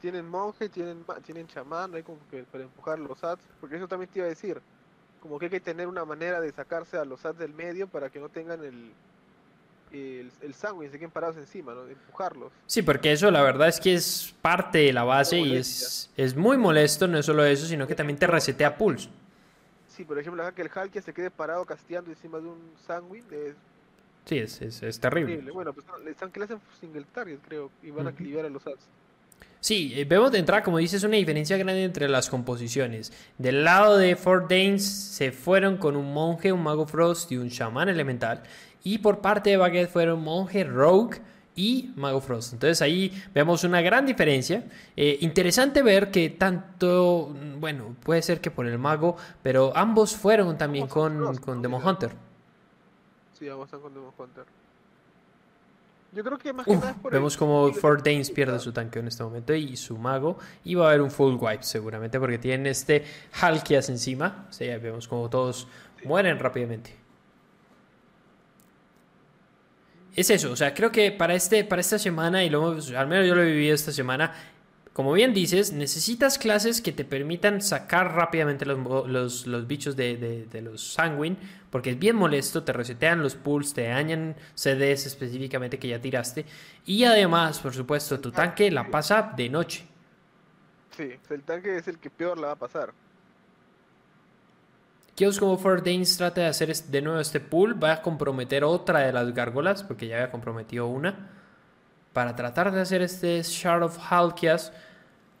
Tienen 0.00 0.26
monje, 0.26 0.70
tienen, 0.70 1.04
tienen 1.22 1.46
chamán, 1.46 1.94
hay 1.94 2.02
como 2.02 2.20
que 2.30 2.42
para 2.44 2.64
empujar 2.64 2.98
los 2.98 3.22
ads, 3.22 3.42
porque 3.60 3.76
eso 3.76 3.88
también 3.88 4.10
te 4.10 4.20
iba 4.20 4.26
a 4.26 4.30
decir. 4.30 4.58
Como 5.20 5.38
que 5.38 5.44
hay 5.44 5.50
que 5.50 5.60
tener 5.60 5.86
una 5.86 6.06
manera 6.06 6.40
de 6.40 6.50
sacarse 6.50 6.96
a 6.96 7.04
los 7.04 7.26
ads 7.26 7.38
del 7.38 7.52
medio 7.52 7.88
para 7.88 8.08
que 8.08 8.18
no 8.18 8.30
tengan 8.30 8.64
el, 8.64 8.90
el, 9.92 10.30
el 10.42 10.50
y 10.50 10.88
se 10.88 10.98
queden 10.98 11.10
parados 11.10 11.36
encima, 11.36 11.74
¿no? 11.74 11.84
De 11.84 11.92
empujarlos. 11.92 12.52
Sí, 12.66 12.82
porque 12.82 13.12
eso 13.12 13.30
la 13.30 13.42
verdad 13.42 13.68
es 13.68 13.80
que 13.80 13.94
es 13.94 14.34
parte 14.40 14.78
de 14.78 14.92
la 14.92 15.04
base 15.04 15.38
y 15.38 15.56
es, 15.56 16.10
es 16.16 16.36
muy 16.36 16.56
molesto, 16.56 17.08
no 17.08 17.18
es 17.18 17.26
solo 17.26 17.44
eso, 17.44 17.66
sino 17.66 17.86
que 17.86 17.94
también 17.94 18.18
te 18.18 18.26
resetea 18.26 18.76
pulse. 18.76 19.08
Sí, 19.88 20.04
por 20.04 20.18
ejemplo, 20.18 20.42
que 20.54 20.62
el 20.62 20.70
Halkia 20.72 21.02
se 21.02 21.12
quede 21.12 21.30
parado 21.30 21.64
casteando 21.64 22.10
encima 22.10 22.38
de 22.38 22.48
un 22.48 22.58
Sanguin 22.86 23.24
es... 23.30 23.54
Sí, 24.24 24.38
es, 24.38 24.62
es, 24.62 24.82
es 24.82 25.00
terrible. 25.00 25.50
Bueno, 25.50 25.72
pues 25.72 25.86
están 26.06 26.30
que 26.30 26.40
le 26.40 26.44
hacen 26.44 26.60
single 26.80 27.04
target, 27.12 27.38
creo, 27.46 27.70
y 27.82 27.90
van 27.90 28.06
a 28.06 28.10
equilibrar 28.10 28.46
a 28.46 28.48
los 28.48 28.66
ads. 28.66 28.86
Sí, 29.60 29.92
eh, 29.94 30.06
vemos 30.06 30.32
de 30.32 30.38
entrada, 30.38 30.62
como 30.62 30.78
dices, 30.78 31.04
una 31.04 31.16
diferencia 31.16 31.58
grande 31.58 31.84
entre 31.84 32.08
las 32.08 32.30
composiciones. 32.30 33.12
Del 33.36 33.62
lado 33.62 33.98
de 33.98 34.16
Fort 34.16 34.48
Danes 34.48 34.86
se 34.86 35.32
fueron 35.32 35.76
con 35.76 35.96
un 35.96 36.14
monje, 36.14 36.50
un 36.50 36.62
mago 36.62 36.86
frost 36.86 37.30
y 37.32 37.36
un 37.36 37.48
shaman 37.48 37.90
elemental. 37.90 38.42
Y 38.82 38.98
por 38.98 39.20
parte 39.20 39.50
de 39.50 39.56
Baguette 39.56 39.90
fueron 39.90 40.22
Monje, 40.22 40.64
Rogue 40.64 41.20
y 41.54 41.92
Mago 41.96 42.20
Frost. 42.20 42.54
Entonces 42.54 42.80
ahí 42.82 43.12
vemos 43.34 43.64
una 43.64 43.82
gran 43.82 44.06
diferencia. 44.06 44.64
Eh, 44.96 45.18
interesante 45.20 45.82
ver 45.82 46.10
que 46.10 46.30
tanto, 46.30 47.34
bueno, 47.58 47.96
puede 48.02 48.22
ser 48.22 48.40
que 48.40 48.50
por 48.50 48.66
el 48.66 48.78
Mago, 48.78 49.16
pero 49.42 49.72
ambos 49.76 50.16
fueron 50.16 50.56
también 50.56 50.86
con, 50.86 51.36
con 51.38 51.60
Demon 51.60 51.86
Hunter. 51.86 52.12
Sí, 53.38 53.48
ambos 53.48 53.66
están 53.66 53.80
con 53.80 53.92
Demon 53.92 54.12
Hunter. 54.16 54.44
Yo 56.12 56.24
creo 56.24 56.38
que 56.38 56.52
más 56.52 56.66
que 56.66 56.74
nada 56.74 56.90
es 56.90 56.96
por 56.96 57.12
Vemos 57.12 57.36
como 57.36 57.72
Fort 57.72 58.04
Danes 58.04 58.32
pierde 58.32 58.58
su 58.58 58.72
tanque 58.72 58.98
en 58.98 59.06
este 59.06 59.22
momento 59.22 59.54
y 59.54 59.76
su 59.76 59.96
mago. 59.96 60.38
Y 60.64 60.74
va 60.74 60.86
a 60.86 60.88
haber 60.88 61.02
un 61.02 61.10
full 61.10 61.36
wipe 61.38 61.62
seguramente 61.62 62.18
porque 62.18 62.38
tienen 62.38 62.66
este 62.66 63.04
Halkias 63.40 63.90
encima. 63.90 64.46
O 64.48 64.52
sea, 64.52 64.76
vemos 64.78 65.06
como 65.06 65.30
todos 65.30 65.68
mueren 66.04 66.38
rápidamente 66.40 66.99
es 70.16 70.30
eso, 70.30 70.50
o 70.50 70.56
sea, 70.56 70.74
creo 70.74 70.90
que 70.90 71.12
para, 71.12 71.34
este, 71.34 71.64
para 71.64 71.80
esta 71.80 71.98
semana, 71.98 72.44
y 72.44 72.50
lo, 72.50 72.70
al 72.70 73.06
menos 73.06 73.26
yo 73.26 73.34
lo 73.34 73.42
he 73.42 73.46
vivido 73.46 73.74
esta 73.74 73.92
semana, 73.92 74.32
como 74.92 75.12
bien 75.12 75.32
dices, 75.32 75.72
necesitas 75.72 76.36
clases 76.36 76.82
que 76.82 76.92
te 76.92 77.04
permitan 77.04 77.62
sacar 77.62 78.14
rápidamente 78.14 78.66
los, 78.66 79.46
los, 79.46 79.66
bichos 79.66 79.96
de, 79.96 80.46
los 80.62 80.92
sanguine, 80.92 81.36
porque 81.70 81.90
es 81.90 81.98
bien 81.98 82.16
molesto, 82.16 82.64
te 82.64 82.72
resetean 82.72 83.22
los 83.22 83.36
pools, 83.36 83.72
te 83.72 83.84
dañan 83.84 84.34
CDs 84.54 85.06
específicamente 85.06 85.78
que 85.78 85.88
ya 85.88 86.00
tiraste, 86.00 86.44
y 86.84 87.04
además, 87.04 87.60
por 87.60 87.72
supuesto, 87.72 88.18
tu 88.18 88.32
tanque 88.32 88.70
la 88.70 88.90
pasa 88.90 89.32
de 89.36 89.48
noche. 89.48 89.86
Sí, 90.96 91.12
el 91.30 91.42
tanque 91.44 91.76
es 91.76 91.86
el 91.86 91.98
que 91.98 92.10
peor 92.10 92.36
la 92.36 92.48
va 92.48 92.52
a 92.54 92.56
pasar. 92.56 92.92
Kios 95.20 95.38
como 95.38 95.58
Danes 95.58 96.16
trata 96.16 96.40
de 96.40 96.46
hacer 96.46 96.74
de 96.74 97.02
nuevo 97.02 97.20
este 97.20 97.40
pool, 97.40 97.84
va 97.84 97.92
a 97.92 98.00
comprometer 98.00 98.64
otra 98.64 99.00
de 99.00 99.12
las 99.12 99.34
gárgolas, 99.34 99.82
porque 99.82 100.06
ya 100.06 100.16
había 100.16 100.30
comprometido 100.30 100.86
una, 100.86 101.28
para 102.14 102.34
tratar 102.34 102.72
de 102.72 102.80
hacer 102.80 103.02
este 103.02 103.42
Shard 103.42 103.82
of 103.82 103.98
Halkias 104.10 104.72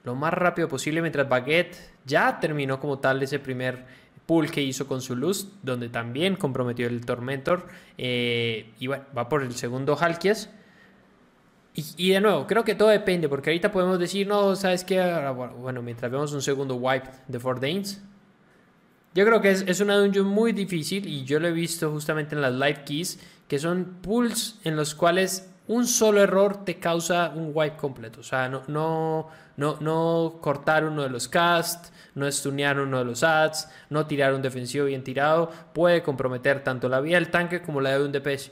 lo 0.04 0.14
más 0.14 0.34
rápido 0.34 0.68
posible, 0.68 1.00
mientras 1.00 1.26
Baguette 1.26 1.78
ya 2.04 2.40
terminó 2.40 2.78
como 2.78 2.98
tal 2.98 3.22
ese 3.22 3.38
primer 3.38 3.86
pool 4.26 4.50
que 4.50 4.60
hizo 4.60 4.86
con 4.86 5.00
su 5.00 5.16
luz, 5.16 5.48
donde 5.62 5.88
también 5.88 6.36
comprometió 6.36 6.86
el 6.86 7.06
Tormentor, 7.06 7.66
eh, 7.96 8.74
y 8.80 8.86
bueno, 8.86 9.04
va 9.16 9.30
por 9.30 9.42
el 9.42 9.54
segundo 9.54 9.96
Halkias. 9.98 10.50
Y, 11.96 12.10
de 12.10 12.20
nuevo, 12.20 12.46
creo 12.46 12.64
que 12.64 12.74
todo 12.74 12.90
depende, 12.90 13.30
porque 13.30 13.48
ahorita 13.48 13.72
podemos 13.72 13.98
decir, 13.98 14.26
no, 14.26 14.54
¿sabes 14.56 14.84
qué? 14.84 15.00
Bueno, 15.56 15.80
mientras 15.80 16.12
vemos 16.12 16.34
un 16.34 16.42
segundo 16.42 16.74
wipe 16.74 17.08
de 17.28 17.38
Danes 17.38 18.02
yo 19.14 19.24
creo 19.26 19.40
que 19.40 19.50
es, 19.50 19.62
es 19.66 19.80
una 19.80 19.96
dungeon 19.96 20.26
muy 20.26 20.52
difícil 20.52 21.06
y 21.06 21.24
yo 21.24 21.40
lo 21.40 21.48
he 21.48 21.52
visto 21.52 21.90
justamente 21.90 22.34
en 22.34 22.42
las 22.42 22.52
live 22.52 22.84
keys, 22.84 23.18
que 23.48 23.58
son 23.58 23.96
pools 24.02 24.60
en 24.64 24.76
los 24.76 24.94
cuales 24.94 25.50
un 25.66 25.86
solo 25.86 26.20
error 26.20 26.64
te 26.64 26.80
causa 26.80 27.32
un 27.34 27.52
wipe 27.54 27.76
completo. 27.76 28.20
O 28.20 28.22
sea, 28.24 28.48
no, 28.48 28.62
no, 28.66 29.28
no, 29.56 29.76
no 29.80 30.38
cortar 30.40 30.84
uno 30.84 31.02
de 31.02 31.08
los 31.08 31.28
casts, 31.28 31.92
no 32.14 32.30
stunear 32.30 32.80
uno 32.80 32.98
de 32.98 33.04
los 33.04 33.22
ads, 33.22 33.68
no 33.88 34.06
tirar 34.06 34.34
un 34.34 34.42
defensivo 34.42 34.86
bien 34.86 35.04
tirado, 35.04 35.50
puede 35.72 36.02
comprometer 36.02 36.64
tanto 36.64 36.88
la 36.88 37.00
vida 37.00 37.16
del 37.16 37.30
tanque 37.30 37.62
como 37.62 37.80
la 37.80 37.98
de 37.98 38.04
un 38.04 38.12
DPS. 38.12 38.50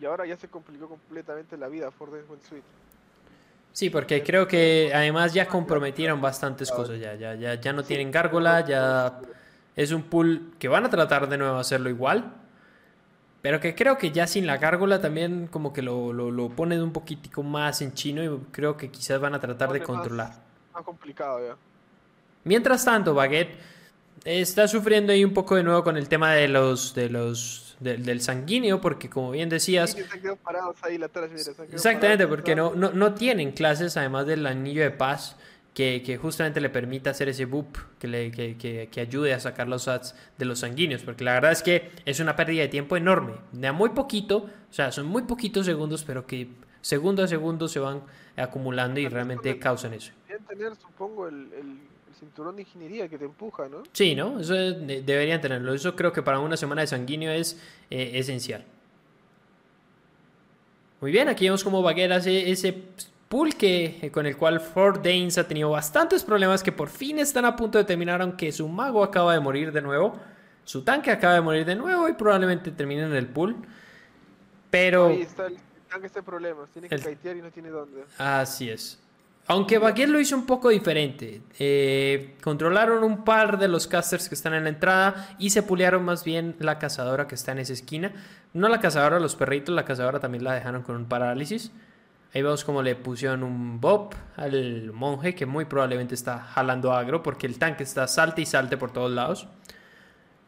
Y 0.00 0.06
ahora 0.06 0.24
ya 0.24 0.36
se 0.36 0.48
complicó 0.48 0.88
completamente 0.88 1.58
la 1.58 1.68
vida 1.68 1.90
for 1.90 2.10
the 2.10 2.22
Suite. 2.48 2.64
Sí, 3.72 3.88
porque 3.88 4.22
creo 4.22 4.46
que 4.48 4.92
además 4.94 5.32
ya 5.32 5.46
comprometieron 5.46 6.20
bastantes 6.20 6.70
cosas 6.70 6.98
ya, 6.98 7.14
ya, 7.14 7.34
ya, 7.34 7.54
ya 7.54 7.72
no 7.72 7.82
tienen 7.84 8.10
gárgola, 8.10 8.66
ya 8.66 9.20
es 9.76 9.92
un 9.92 10.02
pool 10.02 10.52
que 10.58 10.68
van 10.68 10.84
a 10.84 10.90
tratar 10.90 11.28
de 11.28 11.38
nuevo 11.38 11.56
hacerlo 11.56 11.88
igual, 11.88 12.32
pero 13.42 13.60
que 13.60 13.74
creo 13.74 13.96
que 13.96 14.10
ya 14.10 14.26
sin 14.26 14.46
la 14.46 14.58
gárgola 14.58 15.00
también 15.00 15.46
como 15.46 15.72
que 15.72 15.82
lo, 15.82 16.12
lo, 16.12 16.30
lo 16.30 16.50
ponen 16.50 16.82
un 16.82 16.92
poquitico 16.92 17.42
más 17.42 17.80
en 17.80 17.94
chino 17.94 18.22
y 18.22 18.38
creo 18.50 18.76
que 18.76 18.90
quizás 18.90 19.20
van 19.20 19.34
a 19.34 19.40
tratar 19.40 19.72
de 19.72 19.82
controlar. 19.82 20.34
Más, 20.74 20.84
complicado 20.84 21.46
ya. 21.46 21.56
Mientras 22.44 22.84
tanto, 22.84 23.14
Baguette 23.14 23.58
está 24.24 24.66
sufriendo 24.68 25.12
ahí 25.12 25.24
un 25.24 25.32
poco 25.32 25.56
de 25.56 25.62
nuevo 25.62 25.82
con 25.84 25.96
el 25.96 26.08
tema 26.08 26.32
de 26.32 26.48
los 26.48 26.94
de 26.94 27.08
los 27.08 27.69
del 27.80 28.20
sanguíneo, 28.20 28.80
porque 28.80 29.08
como 29.08 29.30
bien 29.30 29.48
decías... 29.48 29.96
exactamente, 31.72 32.26
porque 32.28 32.54
no, 32.54 32.74
no, 32.74 32.92
no 32.92 33.14
tienen 33.14 33.52
clases 33.52 33.96
además 33.96 34.26
del 34.26 34.46
anillo 34.46 34.82
de 34.82 34.90
paz 34.90 35.36
que, 35.74 36.18
justamente 36.20 36.60
le 36.60 36.68
permita 36.68 37.10
hacer 37.10 37.28
ese 37.28 37.44
boop 37.46 37.76
que, 37.98 38.08
le, 38.08 38.30
que, 38.30 39.00
ayude 39.00 39.32
a 39.32 39.40
sacar 39.40 39.68
los 39.68 39.88
ads 39.88 40.14
de 40.36 40.44
los 40.44 40.60
sanguíneos, 40.60 41.02
porque 41.02 41.24
la 41.24 41.34
verdad 41.34 41.52
es 41.52 41.62
que 41.62 41.90
es 42.04 42.20
una 42.20 42.36
pérdida 42.36 42.62
de 42.62 42.68
tiempo 42.68 42.96
enorme, 42.96 43.34
de 43.52 43.72
muy 43.72 43.90
poquito, 43.90 44.38
o 44.38 44.72
sea, 44.72 44.92
son 44.92 45.06
muy 45.06 45.22
poquitos 45.22 45.66
segundos, 45.66 46.04
pero 46.04 46.26
que 46.26 46.48
segundo 46.80 47.22
a 47.22 47.28
segundo 47.28 47.68
se 47.68 47.78
van 47.78 48.02
acumulando 48.36 49.00
y 49.00 49.08
realmente 49.08 49.58
causan 49.58 49.94
eso. 49.94 50.12
tener, 50.48 50.74
supongo, 50.76 51.28
el, 51.28 51.80
cinturón 52.20 52.56
de 52.56 52.62
ingeniería 52.62 53.08
que 53.08 53.18
te 53.18 53.24
empuja, 53.24 53.68
¿no? 53.68 53.82
Sí, 53.92 54.14
¿no? 54.14 54.38
Eso 54.38 54.54
deberían 54.54 55.40
tenerlo. 55.40 55.74
Eso 55.74 55.96
creo 55.96 56.12
que 56.12 56.22
para 56.22 56.38
una 56.38 56.56
semana 56.56 56.82
de 56.82 56.86
sanguíneo 56.86 57.32
es 57.32 57.58
eh, 57.90 58.12
esencial. 58.14 58.64
Muy 61.00 61.10
bien, 61.10 61.28
aquí 61.28 61.46
vemos 61.46 61.64
cómo 61.64 61.82
Baguera 61.82 62.16
hace 62.16 62.50
ese 62.50 62.76
pulque 63.28 63.98
eh, 64.02 64.10
con 64.10 64.26
el 64.26 64.36
cual 64.36 64.60
Ford 64.60 65.00
Danes 65.02 65.38
ha 65.38 65.48
tenido 65.48 65.70
bastantes 65.70 66.22
problemas 66.22 66.62
que 66.62 66.72
por 66.72 66.90
fin 66.90 67.18
están 67.18 67.46
a 67.46 67.56
punto 67.56 67.78
de 67.78 67.84
terminar, 67.84 68.20
aunque 68.20 68.52
su 68.52 68.68
mago 68.68 69.02
acaba 69.02 69.32
de 69.32 69.40
morir 69.40 69.72
de 69.72 69.80
nuevo. 69.80 70.18
Su 70.64 70.84
tanque 70.84 71.10
acaba 71.10 71.34
de 71.34 71.40
morir 71.40 71.64
de 71.64 71.74
nuevo 71.74 72.08
y 72.08 72.12
probablemente 72.12 72.70
termine 72.70 73.02
en 73.02 73.14
el 73.14 73.26
pool. 73.26 73.56
Pero. 74.70 75.08
Ahí 75.08 75.22
está 75.22 75.46
el 75.46 75.56
tanque 75.88 76.06
este 76.06 76.22
problema. 76.22 76.66
Tiene 76.72 76.88
que 76.88 76.94
el... 76.94 77.38
y 77.38 77.42
no 77.42 77.50
tiene 77.50 77.70
dónde. 77.70 78.04
Así 78.18 78.68
es. 78.68 79.00
Aunque 79.50 79.78
Baguette 79.78 80.08
lo 80.08 80.20
hizo 80.20 80.36
un 80.36 80.46
poco 80.46 80.68
diferente. 80.68 81.42
Eh, 81.58 82.36
controlaron 82.40 83.02
un 83.02 83.24
par 83.24 83.58
de 83.58 83.66
los 83.66 83.88
casters 83.88 84.28
que 84.28 84.36
están 84.36 84.54
en 84.54 84.62
la 84.62 84.68
entrada 84.68 85.34
y 85.40 85.50
se 85.50 85.64
pulearon 85.64 86.04
más 86.04 86.22
bien 86.22 86.54
la 86.60 86.78
cazadora 86.78 87.26
que 87.26 87.34
está 87.34 87.50
en 87.50 87.58
esa 87.58 87.72
esquina. 87.72 88.12
No 88.52 88.68
la 88.68 88.78
cazadora, 88.78 89.18
los 89.18 89.34
perritos, 89.34 89.74
la 89.74 89.84
cazadora 89.84 90.20
también 90.20 90.44
la 90.44 90.54
dejaron 90.54 90.82
con 90.82 90.94
un 90.94 91.06
parálisis. 91.06 91.72
Ahí 92.32 92.42
vemos 92.42 92.62
como 92.62 92.80
le 92.80 92.94
pusieron 92.94 93.42
un 93.42 93.80
bob 93.80 94.14
al 94.36 94.92
monje 94.92 95.34
que 95.34 95.46
muy 95.46 95.64
probablemente 95.64 96.14
está 96.14 96.38
jalando 96.38 96.92
agro 96.92 97.20
porque 97.20 97.48
el 97.48 97.58
tanque 97.58 97.82
está 97.82 98.06
salte 98.06 98.42
y 98.42 98.46
salte 98.46 98.76
por 98.76 98.92
todos 98.92 99.10
lados. 99.10 99.48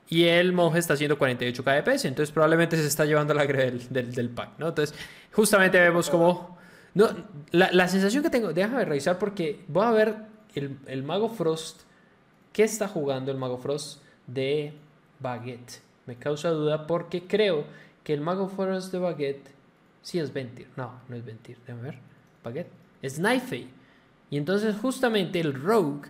Y 0.08 0.26
el 0.26 0.52
monje 0.52 0.78
está 0.78 0.94
haciendo 0.94 1.18
48 1.18 1.64
kps, 1.64 2.04
entonces 2.04 2.30
probablemente 2.30 2.76
se 2.76 2.86
está 2.86 3.04
llevando 3.04 3.34
la 3.34 3.42
agro 3.42 3.58
del, 3.58 4.12
del, 4.14 4.30
pack. 4.30 4.50
Entonces, 4.60 4.94
justamente 5.32 5.80
vemos 5.80 6.08
como... 6.08 6.61
No, 6.94 7.08
la, 7.52 7.88
sensación 7.88 8.22
que 8.22 8.30
tengo, 8.30 8.52
déjame 8.52 8.84
revisar 8.84 9.18
porque 9.18 9.64
voy 9.68 9.84
a 9.84 9.90
ver 9.90 10.16
el, 10.54 10.78
el 10.86 11.02
Mago 11.02 11.28
Frost. 11.28 11.82
¿Qué 12.52 12.64
está 12.64 12.86
jugando 12.86 13.30
el 13.30 13.38
Mago 13.38 13.58
Frost 13.58 14.02
de 14.26 14.74
Baguette? 15.20 15.80
Me 16.06 16.16
causa 16.16 16.50
duda 16.50 16.86
porque 16.86 17.26
creo 17.26 17.64
que 18.04 18.12
el 18.12 18.20
Mago 18.20 18.48
Frost 18.48 18.92
de 18.92 18.98
Baguette 18.98 19.52
Sí 20.02 20.18
es 20.18 20.32
Ventir. 20.32 20.66
No, 20.76 21.00
no 21.08 21.16
es 21.16 21.24
Ventir. 21.24 21.56
Déjame 21.66 21.82
ver. 21.82 21.98
Baguette. 22.44 22.70
Es 23.00 23.14
Knifey. 23.14 23.68
Y 24.30 24.36
entonces 24.36 24.76
justamente 24.76 25.40
el 25.40 25.54
Rogue 25.54 26.08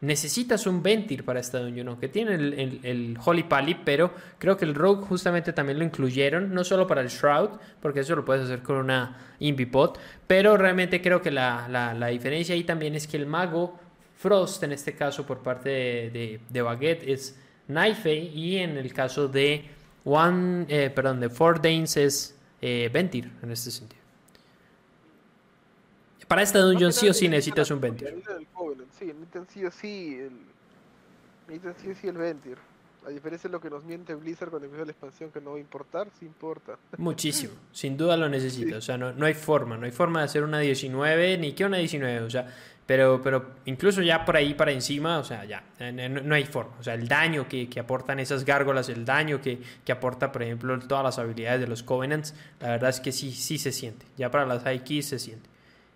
necesitas 0.00 0.66
un 0.66 0.82
Ventir 0.82 1.24
para 1.24 1.40
esta 1.40 1.58
dungeon, 1.58 1.88
aunque 1.88 2.08
tiene 2.08 2.34
el, 2.34 2.80
el, 2.82 3.18
Holy 3.24 3.44
Pally, 3.44 3.76
pero 3.84 4.12
creo 4.38 4.56
que 4.56 4.64
el 4.64 4.74
Rogue 4.74 5.04
justamente 5.06 5.52
también 5.52 5.78
lo 5.78 5.84
incluyeron, 5.84 6.52
no 6.52 6.64
solo 6.64 6.86
para 6.86 7.00
el 7.00 7.08
Shroud, 7.08 7.50
porque 7.80 8.00
eso 8.00 8.14
lo 8.14 8.24
puedes 8.24 8.44
hacer 8.44 8.62
con 8.62 8.76
una 8.76 9.16
Invipod, 9.38 9.98
pero 10.26 10.56
realmente 10.56 11.00
creo 11.00 11.20
que 11.22 11.30
la, 11.30 11.68
la, 11.68 12.06
diferencia 12.08 12.54
ahí 12.54 12.64
también 12.64 12.94
es 12.94 13.06
que 13.06 13.16
el 13.16 13.26
mago 13.26 13.78
Frost, 14.16 14.62
en 14.62 14.72
este 14.72 14.94
caso 14.94 15.26
por 15.26 15.42
parte 15.42 15.68
de, 15.68 16.40
de, 16.48 16.62
Baguette, 16.62 17.08
es 17.08 17.38
Knifey, 17.66 18.28
y 18.34 18.58
en 18.58 18.76
el 18.76 18.92
caso 18.92 19.28
de 19.28 19.64
One, 20.04 20.66
eh, 20.68 20.90
perdón, 20.90 21.20
de 21.20 21.28
Four 21.28 21.60
Danes 21.60 21.96
es 21.96 22.38
eh, 22.60 22.90
Ventir 22.92 23.30
en 23.42 23.50
este 23.50 23.70
sentido. 23.70 24.06
Para 26.28 26.42
esta 26.42 26.58
dungeon 26.58 26.92
sí 26.92 27.08
o 27.08 27.14
sí 27.14 27.28
necesitas 27.28 27.70
un 27.70 27.80
Ventir. 27.80 28.22
Sí, 28.98 29.06
necesitan 29.06 29.46
sí 29.48 29.64
o 29.64 29.70
sí 29.70 30.18
el, 30.20 30.32
necesitan 31.48 31.74
sí 31.76 31.90
o 31.90 31.94
sí 31.94 32.08
el 32.08 32.16
Ventir. 32.16 32.58
A 33.06 33.10
diferencia 33.10 33.48
de 33.48 33.52
lo 33.52 33.60
que 33.60 33.70
nos 33.70 33.84
miente 33.84 34.14
Blizzard 34.16 34.50
cuando 34.50 34.66
empieza 34.66 34.84
la 34.84 34.90
expansión 34.90 35.30
que 35.30 35.40
no 35.40 35.52
va 35.52 35.56
a 35.58 35.60
importar, 35.60 36.08
sí 36.18 36.26
importa. 36.26 36.76
Muchísimo, 36.98 37.54
sin 37.72 37.96
duda 37.96 38.16
lo 38.16 38.28
necesita. 38.28 38.78
O 38.78 38.80
sea, 38.80 38.98
no, 38.98 39.12
no 39.12 39.26
hay 39.26 39.34
forma, 39.34 39.76
no 39.76 39.86
hay 39.86 39.92
forma 39.92 40.20
de 40.20 40.24
hacer 40.24 40.42
una 40.42 40.58
19, 40.58 41.38
ni 41.38 41.52
que 41.52 41.64
una 41.64 41.76
19. 41.76 42.22
O 42.22 42.30
sea, 42.30 42.52
pero, 42.86 43.20
pero 43.20 43.54
incluso 43.66 44.00
ya 44.00 44.24
por 44.24 44.36
ahí 44.36 44.54
para 44.54 44.72
encima, 44.72 45.18
o 45.18 45.24
sea, 45.24 45.44
ya, 45.44 45.62
no, 45.92 46.34
hay 46.34 46.44
forma. 46.44 46.76
O 46.78 46.82
sea, 46.82 46.94
el 46.94 47.06
daño 47.06 47.48
que, 47.48 47.68
que 47.68 47.80
aportan 47.80 48.20
esas 48.20 48.44
gárgolas, 48.44 48.88
el 48.88 49.04
daño 49.04 49.40
que, 49.40 49.60
que, 49.84 49.92
aporta, 49.92 50.32
por 50.32 50.42
ejemplo, 50.42 50.78
todas 50.80 51.04
las 51.04 51.18
habilidades 51.18 51.60
de 51.60 51.66
los 51.66 51.82
Covenants, 51.82 52.34
la 52.60 52.70
verdad 52.70 52.90
es 52.90 53.00
que 53.00 53.12
sí, 53.12 53.32
sí 53.32 53.58
se 53.58 53.72
siente. 53.72 54.06
Ya 54.16 54.30
para 54.30 54.46
las 54.46 54.62
high 54.62 54.84
keys 54.84 55.06
se 55.06 55.18
siente. 55.18 55.48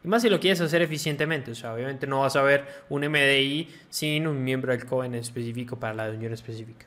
Y 0.03 0.09
más 0.09 0.23
si 0.23 0.31
lo 0.31 0.41
quieres 0.41 0.61
hacer 0.61 0.83
eficientemente. 0.83 1.51
O 1.51 1.55
sea, 1.55 1.75
obviamente 1.75 2.07
no 2.07 2.20
vas 2.20 2.37
a 2.37 2.43
ver 2.43 2.85
un 2.89 3.03
MDI 3.03 3.69
sin 3.89 4.27
un 4.27 4.43
miembro 4.43 4.73
del 4.73 4.87
Covenant 4.87 5.23
específico 5.23 5.79
para 5.79 5.95
la 5.95 6.11
unión 6.11 6.33
específica. 6.33 6.87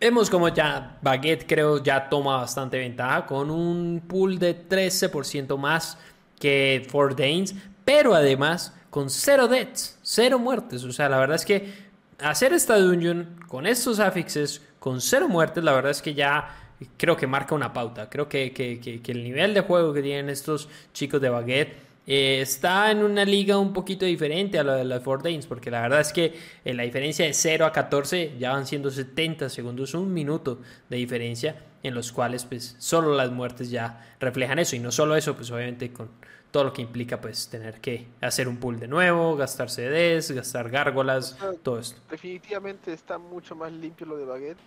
Vemos 0.00 0.28
como 0.28 0.48
ya 0.48 0.98
Baguette 1.00 1.46
creo 1.46 1.82
ya 1.82 2.10
toma 2.10 2.36
bastante 2.36 2.76
ventaja 2.76 3.24
con 3.24 3.50
un 3.50 4.02
pool 4.06 4.38
de 4.38 4.68
13% 4.68 5.56
más 5.56 5.96
que 6.38 6.86
Fort 6.90 7.18
Danes, 7.18 7.54
pero 7.86 8.14
además 8.14 8.74
con 8.90 9.08
cero 9.08 9.48
deaths, 9.48 9.98
cero 10.02 10.38
muertes. 10.38 10.84
O 10.84 10.92
sea, 10.92 11.08
la 11.08 11.16
verdad 11.16 11.36
es 11.36 11.46
que 11.46 11.72
hacer 12.18 12.52
esta 12.52 12.78
dungeon 12.78 13.40
con 13.48 13.66
estos 13.66 13.98
affixes, 13.98 14.60
con 14.78 15.00
cero 15.00 15.26
muertes, 15.26 15.64
la 15.64 15.72
verdad 15.72 15.90
es 15.90 16.02
que 16.02 16.12
ya 16.12 16.63
creo 16.96 17.16
que 17.16 17.26
marca 17.26 17.54
una 17.54 17.72
pauta. 17.72 18.08
Creo 18.08 18.28
que, 18.28 18.52
que 18.52 19.12
el 19.12 19.24
nivel 19.24 19.54
de 19.54 19.60
juego 19.60 19.92
que 19.92 20.02
tienen 20.02 20.28
estos 20.28 20.68
chicos 20.92 21.20
de 21.20 21.28
Baguette 21.28 21.84
eh, 22.06 22.40
está 22.42 22.90
en 22.90 23.02
una 23.02 23.24
liga 23.24 23.56
un 23.58 23.72
poquito 23.72 24.04
diferente 24.04 24.58
a 24.58 24.64
la 24.64 24.74
de 24.76 24.84
las 24.84 25.02
Fort 25.02 25.24
Danes, 25.24 25.46
porque 25.46 25.70
la 25.70 25.80
verdad 25.80 26.00
es 26.00 26.12
que 26.12 26.34
eh, 26.64 26.74
la 26.74 26.82
diferencia 26.82 27.24
de 27.24 27.32
0 27.32 27.64
a 27.64 27.72
14 27.72 28.36
ya 28.38 28.52
van 28.52 28.66
siendo 28.66 28.90
70 28.90 29.48
segundos, 29.48 29.94
un 29.94 30.12
minuto 30.12 30.60
de 30.90 30.98
diferencia, 30.98 31.56
en 31.82 31.94
los 31.94 32.12
cuales 32.12 32.44
pues 32.44 32.76
solo 32.78 33.14
las 33.14 33.30
muertes 33.30 33.70
ya 33.70 34.16
reflejan 34.20 34.58
eso, 34.58 34.76
y 34.76 34.80
no 34.80 34.92
solo 34.92 35.16
eso, 35.16 35.34
pues 35.34 35.50
obviamente 35.50 35.92
con 35.92 36.10
todo 36.50 36.64
lo 36.64 36.72
que 36.72 36.82
implica 36.82 37.20
pues 37.20 37.48
tener 37.48 37.80
que 37.80 38.06
hacer 38.20 38.48
un 38.48 38.58
pool 38.58 38.78
de 38.78 38.86
nuevo, 38.86 39.34
gastar 39.34 39.70
CDs, 39.70 40.30
gastar 40.30 40.70
gárgolas, 40.70 41.38
todo 41.62 41.78
esto. 41.78 42.00
Definitivamente 42.10 42.92
está 42.92 43.16
mucho 43.16 43.56
más 43.56 43.72
limpio 43.72 44.06
lo 44.06 44.16
de 44.18 44.24
Baguette. 44.26 44.58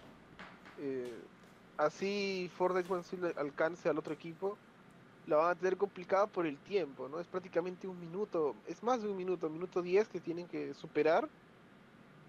Eh, 0.80 1.14
así 1.78 2.50
Fort 2.58 2.76
Danes 2.76 3.38
alcance 3.38 3.90
al 3.90 3.98
otro 3.98 4.14
equipo 4.14 4.58
la 5.28 5.38
van 5.38 5.52
a 5.52 5.56
tener 5.56 5.78
complicada 5.78 6.26
por 6.26 6.46
el 6.46 6.58
tiempo, 6.58 7.10
¿no? 7.10 7.20
Es 7.20 7.28
prácticamente 7.28 7.88
un 7.88 8.00
minuto, 8.00 8.56
es 8.66 8.82
más 8.82 9.02
de 9.02 9.10
un 9.10 9.18
minuto, 9.18 9.50
minuto 9.50 9.82
10 9.82 10.08
que 10.08 10.22
tienen 10.22 10.48
que 10.48 10.74
superar 10.74 11.28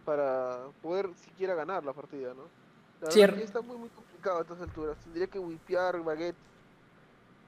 para 0.05 0.67
poder 0.83 1.09
siquiera 1.15 1.55
ganar 1.55 1.85
la 1.85 1.93
partida, 1.93 2.35
¿no? 2.35 2.43
La 3.01 3.09
verdad 3.15 3.39
está 3.39 3.61
muy 3.61 3.77
muy 3.77 3.89
complicado 3.91 4.39
a 4.39 4.43
estas 4.43 4.61
alturas. 4.61 4.97
Tendría 4.99 5.29
que 5.29 5.39
wipear 5.39 6.03
Baguette 6.03 6.37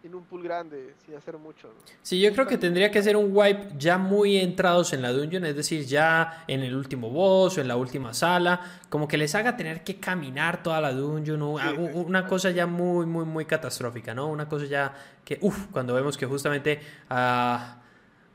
en 0.02 0.14
un 0.14 0.24
pool 0.24 0.42
grande 0.42 0.94
sin 1.04 1.14
hacer 1.14 1.36
mucho. 1.36 1.68
¿no? 1.68 1.74
Sí, 2.02 2.20
yo 2.20 2.32
creo 2.32 2.46
que 2.46 2.58
tendría 2.58 2.90
que 2.90 3.02
ser 3.02 3.16
un 3.16 3.30
wipe 3.32 3.74
ya 3.78 3.98
muy 3.98 4.38
entrados 4.38 4.92
en 4.92 5.02
la 5.02 5.12
dungeon, 5.12 5.44
es 5.44 5.56
decir, 5.56 5.84
ya 5.84 6.44
en 6.46 6.60
el 6.62 6.74
último 6.74 7.10
boss 7.10 7.58
o 7.58 7.60
en 7.60 7.68
la 7.68 7.76
última 7.76 8.14
sala, 8.14 8.60
como 8.88 9.06
que 9.06 9.18
les 9.18 9.34
haga 9.34 9.56
tener 9.56 9.84
que 9.84 10.00
caminar 10.00 10.62
toda 10.62 10.80
la 10.80 10.92
dungeon, 10.92 11.42
una 11.42 12.26
cosa 12.26 12.50
ya 12.50 12.66
muy, 12.66 13.06
muy, 13.06 13.24
muy 13.24 13.44
catastrófica, 13.44 14.14
¿no? 14.14 14.28
Una 14.28 14.48
cosa 14.48 14.66
ya 14.66 14.94
que, 15.24 15.38
uff, 15.42 15.66
cuando 15.70 15.94
vemos 15.94 16.16
que 16.16 16.26
justamente 16.26 16.80
a 17.08 17.82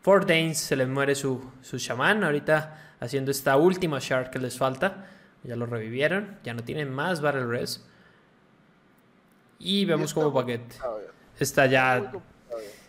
Fort 0.02 0.28
Danes 0.28 0.60
se 0.60 0.76
les 0.76 0.88
muere 0.88 1.16
su, 1.16 1.52
su 1.62 1.78
shaman, 1.78 2.24
ahorita 2.24 2.96
haciendo 3.00 3.32
esta 3.32 3.58
última 3.58 4.00
shard 4.00 4.30
que 4.30 4.40
les 4.40 4.58
falta. 4.58 5.08
Ya 5.44 5.56
lo 5.56 5.66
revivieron. 5.66 6.40
Ya 6.44 6.54
no 6.54 6.64
tienen 6.64 6.92
más 6.92 7.22
Battle 7.22 7.46
Res. 7.46 7.86
Y 9.60 9.86
vemos 9.86 10.10
está 10.10 10.22
como 10.22 10.34
complicado 10.34 11.02
ya. 11.02 11.15
Está 11.40 11.66
ya. 11.66 12.12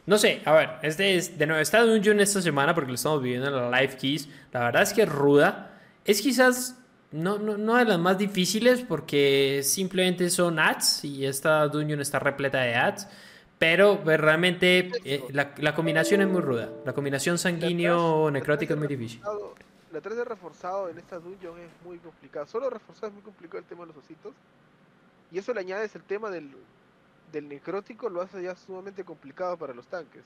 No 0.07 0.19
sé, 0.19 0.41
a 0.45 0.53
ver, 0.53 0.71
este 0.83 1.17
es 1.17 1.37
de 1.37 1.47
nuevo, 1.47 1.61
está 1.61 1.83
Dungeon 1.83 2.21
esta 2.21 2.41
semana 2.41 2.75
porque 2.75 2.89
lo 2.89 2.95
estamos 2.95 3.23
viviendo 3.23 3.49
en 3.49 3.71
la 3.71 3.81
Live 3.81 3.97
Keys. 3.97 4.29
La 4.53 4.61
verdad 4.61 4.83
es 4.83 4.93
que 4.93 5.03
es 5.03 5.09
ruda. 5.09 5.73
Es 6.05 6.21
quizás 6.21 6.77
no, 7.11 7.39
no, 7.39 7.57
no 7.57 7.77
de 7.77 7.85
las 7.85 7.99
más 7.99 8.17
difíciles 8.17 8.83
porque 8.83 9.63
simplemente 9.65 10.31
son 10.31 10.59
ads 10.59 11.05
y 11.05 11.27
esta 11.27 11.67
Dungeon 11.67 12.01
está 12.01 12.19
repleta 12.19 12.61
de 12.61 12.75
ads. 12.75 13.09
Pero 13.59 14.01
pues, 14.05 14.21
realmente 14.21 14.91
eh, 15.05 15.25
la, 15.33 15.55
la 15.57 15.75
combinación 15.75 16.21
es 16.21 16.29
muy 16.29 16.41
ruda. 16.41 16.71
La 16.85 16.93
combinación 16.93 17.39
sanguíneo 17.39 18.31
necrótico 18.31 18.75
es 18.75 18.79
muy 18.79 18.89
difícil. 18.89 19.21
La 19.93 20.01
3 20.01 20.17
de 20.17 20.25
reforzado 20.25 20.91
en 20.91 20.99
esta 20.99 21.19
dungeon 21.19 21.59
es 21.59 21.71
muy 21.85 21.99
complicado. 21.99 22.47
Solo 22.47 22.69
reforzado 22.69 23.09
es 23.09 23.15
muy 23.15 23.23
complicado 23.23 23.59
el 23.59 23.65
tema 23.65 23.87
de 23.87 23.89
los 23.89 23.97
ositos. 23.97 24.35
Y 25.33 25.39
eso 25.39 25.55
le 25.55 25.61
añades 25.61 25.95
el 25.97 26.03
tema 26.03 26.31
del, 26.31 26.51
del 27.37 27.49
necrótico, 27.49 28.09
lo 28.09 28.21
hace 28.23 28.43
ya 28.43 28.55
sumamente 28.57 29.05
complicado 29.05 29.57
para 29.57 29.73
los 29.75 29.87
tanques. 29.87 30.23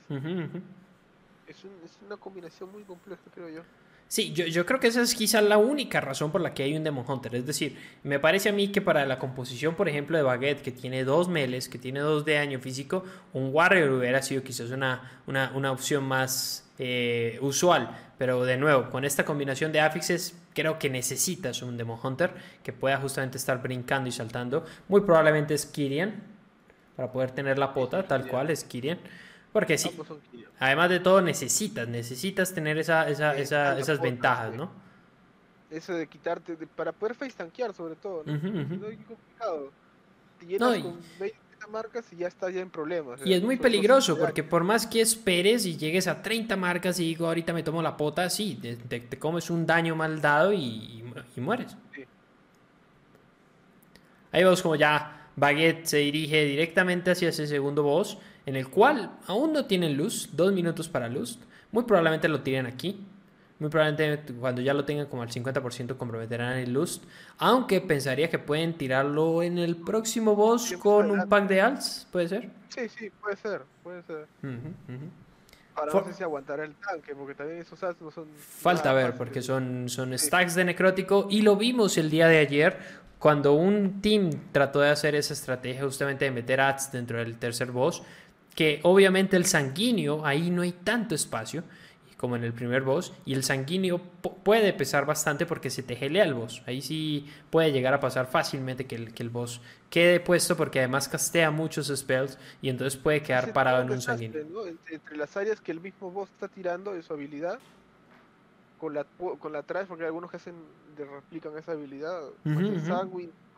Es, 1.47 1.63
un- 1.63 1.71
es 1.85 1.97
una 2.05 2.17
combinación 2.17 2.71
muy 2.71 2.83
compleja, 2.83 3.21
creo 3.33 3.49
yo. 3.49 3.61
Sí, 4.07 4.33
yo, 4.33 4.45
yo 4.45 4.65
creo 4.65 4.79
que 4.81 4.87
esa 4.87 5.01
es 5.01 5.15
quizá 5.15 5.39
la 5.41 5.57
única 5.57 6.01
razón 6.01 6.33
por 6.33 6.41
la 6.41 6.53
que 6.53 6.63
hay 6.63 6.75
un 6.75 6.83
Demon 6.83 7.05
Hunter. 7.07 7.33
Es 7.35 7.45
decir, 7.45 7.77
me 8.03 8.19
parece 8.19 8.49
a 8.49 8.51
mí 8.51 8.69
que 8.69 8.81
para 8.81 9.05
la 9.05 9.17
composición, 9.17 9.75
por 9.75 9.87
ejemplo, 9.87 10.17
de 10.17 10.23
Baguette, 10.23 10.61
que 10.61 10.71
tiene 10.71 11.05
dos 11.05 11.29
meles, 11.29 11.69
que 11.69 11.77
tiene 11.77 12.01
dos 12.01 12.25
de 12.25 12.33
daño 12.33 12.59
físico, 12.59 13.05
un 13.31 13.51
Warrior 13.53 13.89
hubiera 13.91 14.21
sido 14.21 14.43
quizás 14.43 14.69
una, 14.71 15.21
una, 15.27 15.51
una 15.55 15.71
opción 15.71 16.03
más 16.03 16.69
eh, 16.77 17.37
usual. 17.41 17.97
Pero 18.17 18.43
de 18.43 18.57
nuevo, 18.57 18.89
con 18.89 19.05
esta 19.05 19.23
combinación 19.23 19.71
de 19.71 19.79
afixes, 19.79 20.37
creo 20.53 20.77
que 20.77 20.89
necesitas 20.89 21.61
un 21.61 21.77
Demon 21.77 21.97
Hunter 22.03 22.31
que 22.63 22.73
pueda 22.73 22.97
justamente 22.97 23.37
estar 23.37 23.61
brincando 23.61 24.09
y 24.09 24.11
saltando. 24.11 24.65
Muy 24.89 25.01
probablemente 25.01 25.53
es 25.53 25.65
Kyrian, 25.65 26.21
para 26.95 27.11
poder 27.11 27.31
tener 27.31 27.57
la 27.57 27.73
pota, 27.73 28.05
tal 28.07 28.27
cual 28.27 28.49
es 28.49 28.63
Kyrian. 28.63 28.99
Porque 29.53 29.77
sí. 29.77 29.91
Además 30.59 30.89
de 30.89 30.99
todo, 30.99 31.21
necesitas, 31.21 31.87
necesitas 31.87 32.53
tener 32.53 32.77
esa, 32.77 33.09
esa, 33.09 33.35
esa- 33.37 33.77
esas 33.77 33.99
ventajas. 34.01 34.53
¿no? 34.55 34.71
Eso 35.69 35.93
de 35.93 36.07
quitarte, 36.07 36.55
de- 36.55 36.67
para 36.67 36.91
poder 36.91 37.15
face 37.15 37.33
tanquear 37.35 37.73
sobre 37.73 37.95
todo. 37.95 38.23
¿no? 38.25 38.33
Ujú. 38.33 38.47
Si 38.47 38.53
no, 38.77 38.87
es 38.87 38.97
complicado. 39.07 39.71
Te 40.39 40.45
llenas 40.45 40.69
No, 40.69 40.75
y- 40.75 40.81
con 40.81 40.99
20 41.19 41.37
marcas 41.69 42.05
y 42.11 42.15
ya 42.17 42.27
estás 42.27 42.53
ya 42.53 42.61
en 42.61 42.69
problemas. 42.69 43.19
Y 43.25 43.33
es 43.33 43.41
muy 43.43 43.55
Sobre 43.55 43.57
todo 43.57 43.63
peligroso 43.63 44.17
porque 44.17 44.43
por 44.43 44.63
más 44.63 44.87
que 44.87 44.99
esperes 45.01 45.65
y 45.65 45.77
llegues 45.77 46.07
a 46.07 46.21
30 46.21 46.55
marcas 46.57 46.99
y 46.99 47.03
digo 47.05 47.27
ahorita 47.27 47.53
me 47.53 47.61
tomo 47.63 47.81
la 47.81 47.95
pota, 47.97 48.29
sí, 48.29 48.57
te, 48.61 48.75
te- 48.77 48.99
te 49.01 49.19
comes 49.19 49.49
un 49.49 49.65
daño 49.65 49.95
mal 49.95 50.19
dado 50.21 50.51
y, 50.53 50.57
y 50.59 51.03
y 51.35 51.41
mueres. 51.41 51.75
Sí. 51.93 52.03
Ahí 54.31 54.43
vemos 54.43 54.61
como 54.61 54.75
ya 54.75 55.20
Baguette 55.41 55.87
se 55.87 55.97
dirige 55.97 56.45
directamente 56.45 57.09
hacia 57.09 57.29
ese 57.29 57.47
segundo 57.47 57.81
boss, 57.81 58.19
en 58.45 58.55
el 58.55 58.67
cual 58.69 59.17
aún 59.25 59.51
no 59.53 59.65
tienen 59.65 59.97
luz, 59.97 60.29
dos 60.33 60.53
minutos 60.53 60.87
para 60.87 61.09
luz. 61.09 61.39
Muy 61.71 61.83
probablemente 61.83 62.27
lo 62.27 62.41
tiren 62.41 62.67
aquí. 62.67 63.03
Muy 63.57 63.71
probablemente 63.71 64.33
cuando 64.33 64.61
ya 64.61 64.75
lo 64.75 64.85
tengan 64.85 65.07
como 65.07 65.23
al 65.23 65.29
50% 65.29 65.97
comprometerán 65.97 66.59
el 66.59 66.71
lust. 66.71 67.05
Aunque 67.39 67.81
pensaría 67.81 68.29
que 68.29 68.37
pueden 68.37 68.75
tirarlo 68.77 69.41
en 69.41 69.57
el 69.57 69.77
próximo 69.77 70.35
boss 70.35 70.73
con 70.79 71.09
un 71.09 71.27
pack 71.27 71.47
de 71.47 71.59
alts, 71.61 72.07
¿puede 72.11 72.27
ser? 72.27 72.49
Sí, 72.69 72.87
sí, 72.89 73.09
puede 73.19 73.35
ser, 73.37 73.61
puede 73.81 74.03
ser. 74.03 74.27
For- 75.73 76.05
no 76.05 76.11
sé 76.11 76.13
si 76.17 76.21
aguantará 76.21 76.65
el 76.65 76.75
tanque, 76.75 77.15
porque 77.15 77.33
también 77.33 77.59
esos 77.61 77.81
no 77.99 78.11
son. 78.11 78.27
Falta 78.37 78.93
ver, 78.93 79.15
porque 79.15 79.41
son, 79.41 79.89
son 79.89 80.15
stacks 80.19 80.53
de 80.53 80.65
necrótico 80.65 81.25
y 81.31 81.41
lo 81.41 81.55
vimos 81.55 81.97
el 81.97 82.11
día 82.11 82.27
de 82.27 82.37
ayer 82.37 82.77
cuando 83.21 83.53
un 83.53 84.01
team 84.01 84.31
trató 84.51 84.81
de 84.81 84.89
hacer 84.89 85.15
esa 85.15 85.33
estrategia 85.33 85.83
justamente 85.83 86.25
de 86.25 86.31
meter 86.31 86.59
ads 86.59 86.91
dentro 86.91 87.19
del 87.19 87.37
tercer 87.37 87.71
boss, 87.71 88.03
que 88.55 88.81
obviamente 88.83 89.37
el 89.37 89.45
sanguíneo, 89.45 90.25
ahí 90.25 90.49
no 90.51 90.63
hay 90.63 90.73
tanto 90.73 91.15
espacio 91.15 91.63
como 92.17 92.35
en 92.35 92.43
el 92.43 92.53
primer 92.53 92.83
boss, 92.83 93.13
y 93.25 93.33
el 93.33 93.43
sanguíneo 93.43 93.99
pu- 94.21 94.35
puede 94.43 94.73
pesar 94.73 95.05
bastante 95.07 95.45
porque 95.47 95.71
se 95.71 95.81
te 95.83 95.95
gelea 95.95 96.23
el 96.23 96.35
boss. 96.35 96.61
Ahí 96.67 96.81
sí 96.81 97.27
puede 97.49 97.71
llegar 97.71 97.93
a 97.95 97.99
pasar 97.99 98.27
fácilmente 98.27 98.85
que 98.85 98.95
el, 98.95 99.13
que 99.13 99.23
el 99.23 99.29
boss 99.29 99.61
quede 99.89 100.19
puesto 100.19 100.55
porque 100.57 100.79
además 100.79 101.07
castea 101.09 101.49
muchos 101.51 101.87
spells 101.95 102.37
y 102.61 102.69
entonces 102.69 102.99
puede 102.99 103.23
quedar 103.23 103.45
Ese 103.45 103.53
parado 103.53 103.81
en 103.81 103.89
un 103.91 103.97
desastre, 103.97 104.03
sanguíneo. 104.03 104.45
¿no? 104.45 104.67
Entre, 104.67 105.17
las 105.17 105.35
áreas 105.37 105.61
que 105.61 105.71
el 105.71 105.79
mismo 105.81 106.11
boss 106.11 106.29
está 106.31 106.47
tirando 106.47 106.93
de 106.93 107.03
su 107.03 107.13
habilidad, 107.13 107.59
con 108.77 108.93
la, 108.93 109.05
con 109.39 109.51
la 109.53 109.63
trash, 109.63 109.87
porque 109.87 110.03
hay 110.03 110.07
algunos 110.07 110.31
que 110.31 110.37
hacen, 110.37 110.55
de 110.95 111.05
replican 111.05 111.57
esa 111.57 111.73
habilidad, 111.73 112.21
con 112.43 112.65
el 112.65 112.81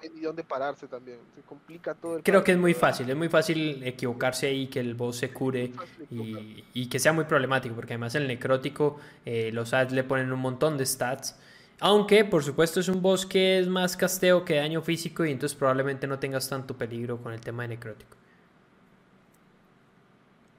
hay 0.03 0.09
ni 0.09 0.21
dónde 0.21 0.43
pararse 0.43 0.87
también. 0.87 1.17
Se 1.35 1.41
complica 1.41 1.93
todo 1.93 2.17
el 2.17 2.23
Creo 2.23 2.43
que 2.43 2.51
es 2.51 2.57
muy 2.57 2.73
fácil, 2.73 3.09
es 3.09 3.15
muy 3.15 3.29
fácil 3.29 3.81
equivocarse 3.83 4.47
ahí, 4.47 4.67
que 4.67 4.79
el 4.79 4.95
boss 4.95 5.17
se 5.17 5.31
cure 5.31 5.71
y, 6.11 6.63
y 6.73 6.87
que 6.87 6.99
sea 6.99 7.13
muy 7.13 7.25
problemático, 7.25 7.73
porque 7.75 7.93
además 7.93 8.15
el 8.15 8.27
necrótico, 8.27 8.99
eh, 9.25 9.51
los 9.53 9.73
ads 9.73 9.93
le 9.93 10.03
ponen 10.03 10.31
un 10.31 10.39
montón 10.39 10.77
de 10.77 10.85
stats. 10.85 11.37
Aunque, 11.79 12.23
por 12.25 12.43
supuesto, 12.43 12.79
es 12.79 12.87
un 12.87 13.01
boss 13.01 13.25
que 13.25 13.59
es 13.59 13.67
más 13.67 13.97
casteo 13.97 14.45
que 14.45 14.55
daño 14.55 14.81
físico 14.81 15.25
y 15.25 15.31
entonces 15.31 15.57
probablemente 15.57 16.07
no 16.07 16.19
tengas 16.19 16.47
tanto 16.47 16.77
peligro 16.77 17.17
con 17.17 17.33
el 17.33 17.41
tema 17.41 17.63
de 17.63 17.69
necrótico. 17.69 18.17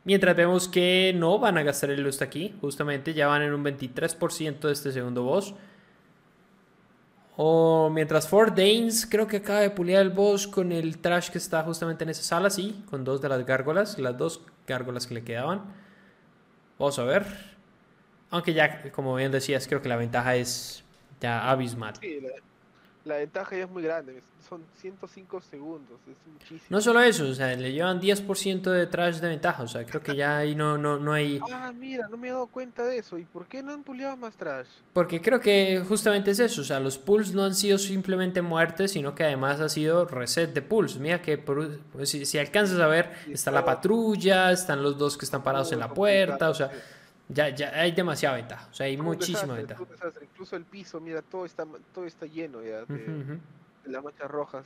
Mientras 0.05 0.37
vemos 0.37 0.69
que 0.69 1.15
no 1.17 1.39
van 1.39 1.57
a 1.57 1.63
gastar 1.63 1.91
el 1.91 2.03
lust 2.03 2.21
aquí, 2.21 2.55
justamente 2.61 3.15
ya 3.15 3.27
van 3.27 3.41
en 3.41 3.55
un 3.55 3.65
23% 3.65 4.61
de 4.61 4.73
este 4.73 4.93
segundo 4.93 5.23
boss. 5.23 5.55
O 7.37 7.91
mientras 7.91 8.29
Fort 8.29 8.57
Danes 8.57 9.07
creo 9.07 9.27
que 9.27 9.39
acaba 9.39 9.61
de 9.61 9.71
puliar 9.71 10.03
el 10.03 10.11
boss 10.11 10.47
con 10.47 10.71
el 10.71 10.99
trash 10.99 11.31
que 11.31 11.39
está 11.39 11.63
justamente 11.65 12.05
en 12.05 12.11
esa 12.11 12.23
sala, 12.23 12.49
sí, 12.49 12.85
con 12.89 13.03
dos 13.03 13.21
de 13.21 13.29
las 13.29 13.45
gárgolas, 13.45 13.99
las 13.99 14.17
dos 14.17 14.41
gárgolas 14.67 15.07
que 15.07 15.15
le 15.15 15.25
quedaban. 15.25 15.63
Vamos 16.79 16.99
a 16.99 17.05
ver. 17.05 17.25
Aunque 18.31 18.53
ya, 18.55 18.91
como 18.93 19.15
bien 19.17 19.33
decías, 19.33 19.67
creo 19.67 19.83
que 19.83 19.89
la 19.89 19.97
ventaja 19.97 20.37
es 20.37 20.85
ya 21.21 21.51
abismal. 21.51 21.95
Sí, 22.01 22.21
la 23.05 23.17
ventaja 23.17 23.57
ya 23.57 23.65
es 23.65 23.71
muy 23.71 23.83
grande, 23.83 24.23
son 24.49 24.63
105 24.81 25.41
segundos, 25.41 25.99
es 26.09 26.17
muchísimo. 26.33 26.61
No 26.69 26.81
solo 26.81 27.01
eso, 27.01 27.27
o 27.29 27.35
sea, 27.35 27.55
le 27.57 27.73
llevan 27.73 28.01
10% 28.01 28.71
de 28.71 28.87
trash 28.87 29.17
de 29.17 29.29
ventaja, 29.29 29.63
o 29.63 29.69
sea, 29.69 29.85
creo 29.85 30.03
que 30.03 30.15
ya 30.15 30.39
ahí 30.39 30.55
no, 30.55 30.79
no, 30.79 30.99
no 30.99 31.13
hay... 31.13 31.41
Ah, 31.51 31.73
mira, 31.75 32.07
no 32.09 32.17
me 32.17 32.29
he 32.29 32.31
dado 32.31 32.47
cuenta 32.47 32.85
de 32.85 32.99
eso. 32.99 33.19
¿Y 33.19 33.25
por 33.25 33.47
qué 33.47 33.63
no 33.63 33.73
han 33.73 33.83
puliado 33.83 34.17
más 34.17 34.37
trash? 34.37 34.67
Porque 34.93 35.21
creo 35.21 35.41
que 35.41 35.83
justamente 35.89 36.31
es 36.31 36.39
eso, 36.39 36.61
o 36.61 36.65
sea, 36.65 36.79
los 36.81 36.99
pulls 36.99 37.33
no 37.35 37.43
han 37.45 37.55
sido 37.55 37.79
simplemente 37.79 38.43
muertes, 38.43 38.93
sino 38.93 39.15
que 39.15 39.25
además 39.25 39.61
ha 39.61 39.69
sido 39.69 40.05
reset 40.05 40.53
de 40.53 40.63
pulls. 40.63 40.99
Mira 40.99 41.21
que 41.23 41.39
por- 41.39 41.79
pues, 41.93 42.11
si, 42.11 42.25
si 42.27 42.39
alcanzas 42.39 42.79
a 42.79 42.87
ver, 42.87 43.13
está 43.31 43.51
la 43.51 43.65
patrulla, 43.65 44.53
están 44.53 44.83
los 44.83 44.97
dos 44.99 45.17
que 45.17 45.25
están 45.25 45.43
parados 45.43 45.73
en 45.73 45.79
la 45.81 45.93
puerta, 45.93 46.51
o 46.51 46.55
sea, 46.55 46.71
ya, 47.29 47.49
ya 47.49 47.71
hay 47.71 47.93
demasiada 47.93 48.37
ventaja, 48.37 48.69
o 48.71 48.75
sea, 48.75 48.85
hay 48.85 48.99
muchísima 48.99 49.55
desastre, 49.57 49.87
ventaja. 49.87 50.21
Incluso 50.23 50.57
el 50.57 50.65
piso, 50.65 51.01
mira, 51.01 51.23
todo 51.23 51.47
está, 51.47 51.65
todo 51.95 52.05
está 52.05 52.27
lleno 52.27 52.63
ya 52.63 52.85
de, 52.85 53.39
las 53.87 54.03
manchas 54.03 54.31
rojas. 54.31 54.65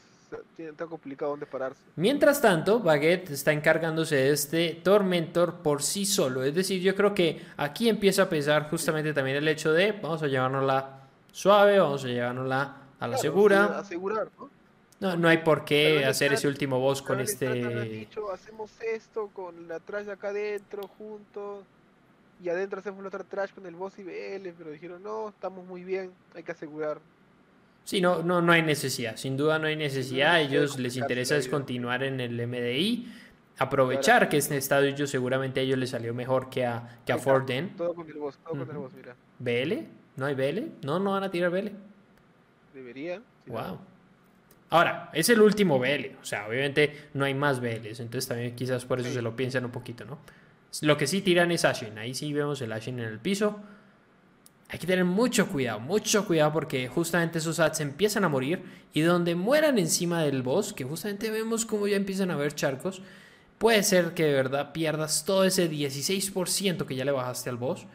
Tan 0.77 0.89
complicado 0.89 1.31
dónde 1.31 1.47
pararse. 1.47 1.81
Mientras 1.97 2.43
tanto, 2.43 2.81
Baguette 2.81 3.31
está 3.31 3.53
encargándose 3.53 4.17
de 4.17 4.31
este 4.31 4.81
Tormentor 4.83 5.63
por 5.63 5.83
sí 5.83 6.05
solo. 6.05 6.43
Es 6.45 6.55
decir, 6.55 6.83
yo 6.83 6.95
creo 6.95 7.15
que 7.15 7.43
aquí 7.57 7.89
empieza 7.89 8.25
a 8.25 8.29
pesar 8.29 8.69
justamente 8.69 9.15
también 9.15 9.39
el 9.39 9.49
hecho 9.49 9.73
de 9.73 9.93
vamos 9.93 10.23
a 10.23 10.27
llevárnosla 10.27 11.01
suave, 11.33 11.79
vamos 11.79 12.05
a 12.05 12.09
llevárnosla 12.09 12.63
a 13.01 13.07
la 13.07 13.15
Claro, 13.15 13.23
segura. 13.23 13.79
Asegurar, 13.79 14.29
¿no? 14.39 14.51
No, 15.01 15.17
no 15.17 15.29
hay 15.29 15.39
por 15.39 15.65
qué 15.65 16.05
hacer 16.05 16.33
ese 16.33 16.49
último 16.49 16.81
boss 16.81 17.01
con 17.03 17.21
este... 17.21 17.85
dicho, 17.85 18.33
hacemos 18.33 18.71
esto 18.83 19.31
con 19.33 19.69
la 19.69 19.79
trash 19.79 20.07
de 20.07 20.13
acá 20.13 20.29
adentro, 20.29 20.89
juntos. 20.99 21.65
Y 22.43 22.49
adentro 22.49 22.81
hacemos 22.81 23.03
la 23.03 23.09
otra 23.09 23.25
trash 23.25 23.53
con 23.53 23.65
el 23.67 23.77
boss 23.77 23.99
y 23.99 24.03
BL. 24.03 24.49
Pero 24.59 24.71
dijeron, 24.71 25.03
no, 25.03 25.29
estamos 25.29 25.65
muy 25.65 25.85
bien, 25.85 26.13
hay 26.35 26.43
que 26.43 26.53
asegurar. 26.53 26.99
Sí, 27.89 28.03
no, 28.03 28.23
no, 28.23 28.43
no 28.43 28.53
hay 28.53 28.61
necesidad, 28.61 29.17
sin 29.17 29.39
duda 29.39 29.59
no 29.59 29.67
hay 29.67 29.75
necesidad. 29.75 30.33
A 30.35 30.41
ellos 30.43 30.79
les 30.79 30.95
interesa 30.99 31.39
es 31.39 31.49
continuar 31.49 32.03
en 32.03 32.21
el 32.21 32.39
MDI, 32.47 33.09
aprovechar 33.57 34.29
que 34.29 34.37
este 34.37 34.59
estadio 34.59 35.07
seguramente 35.07 35.61
a 35.61 35.63
ellos 35.63 35.79
les 35.79 35.89
salió 35.89 36.13
mejor 36.13 36.51
que 36.51 36.67
a, 36.67 36.99
que 37.07 37.15
a 37.15 37.19
Forden. 37.19 37.75
Todo 37.79 37.95
con 37.95 38.07
el 38.07 38.19
boss, 38.19 38.37
todo 38.45 38.51
con 38.51 38.61
el 38.61 38.69
Ujú. 38.69 38.81
boss, 38.83 38.93
mira. 38.95 39.17
¿BL? 39.39 39.87
¿No 40.17 40.27
hay 40.27 40.35
BL? 40.35 40.65
No, 40.83 40.99
no 40.99 41.13
van 41.13 41.23
a 41.23 41.31
tirar 41.31 41.51
BL. 41.51 41.69
Si 42.75 42.79
no- 42.79 43.23
Wow. 43.47 43.79
Ahora, 44.69 45.09
es 45.15 45.31
el 45.31 45.41
último 45.41 45.79
BL, 45.79 46.15
o 46.21 46.25
sea, 46.27 46.47
obviamente 46.47 47.09
no 47.15 47.25
hay 47.25 47.33
más 47.33 47.59
BLs, 47.59 48.01
entonces 48.01 48.29
también 48.29 48.55
quizás 48.55 48.85
por 48.85 49.01
eso 49.01 49.09
Sí. 49.09 49.15
se 49.15 49.23
lo 49.23 49.35
piensan 49.35 49.65
un 49.65 49.71
poquito, 49.71 50.05
¿no? 50.05 50.19
Lo 50.83 50.99
que 50.99 51.07
sí 51.07 51.23
tiran 51.23 51.51
es 51.53 51.65
Ashen, 51.65 51.97
ahí 51.97 52.13
sí 52.13 52.35
vemos 52.35 52.61
el 52.61 52.71
Ashen 52.73 52.99
en 52.99 53.07
el 53.07 53.19
piso. 53.19 53.59
Hay 54.71 54.79
que 54.79 54.87
tener 54.87 55.05
mucho 55.05 55.49
cuidado, 55.49 55.81
mucho 55.81 56.27
cuidado 56.27 56.53
porque 56.53 56.89
justamente 56.89 57.39
esos 57.39 57.59
ads 57.59 57.81
empiezan 57.81 58.25
a 58.25 58.29
morir 58.29 58.63
y 58.93 59.01
donde 59.01 59.35
mueran 59.35 59.79
encima 59.79 60.23
del 60.23 60.43
boss, 60.43 60.75
que 60.75 60.85
justamente 60.85 61.31
vemos 61.31 61.65
como 61.65 61.87
ya 61.89 61.97
empiezan 61.97 62.31
a 62.31 62.35
haber 62.35 62.55
charcos, 62.55 63.01
puede 63.59 63.83
ser 63.83 64.15
que 64.15 64.25
de 64.25 64.33
verdad 64.35 64.73
pierdas 64.73 65.25
todo 65.25 65.45
ese 65.45 65.69
16% 65.71 66.87
que 66.87 66.97
ya 66.97 67.05
le 67.07 67.13
bajaste 67.13 67.49
al 67.51 67.57
boss 67.57 67.87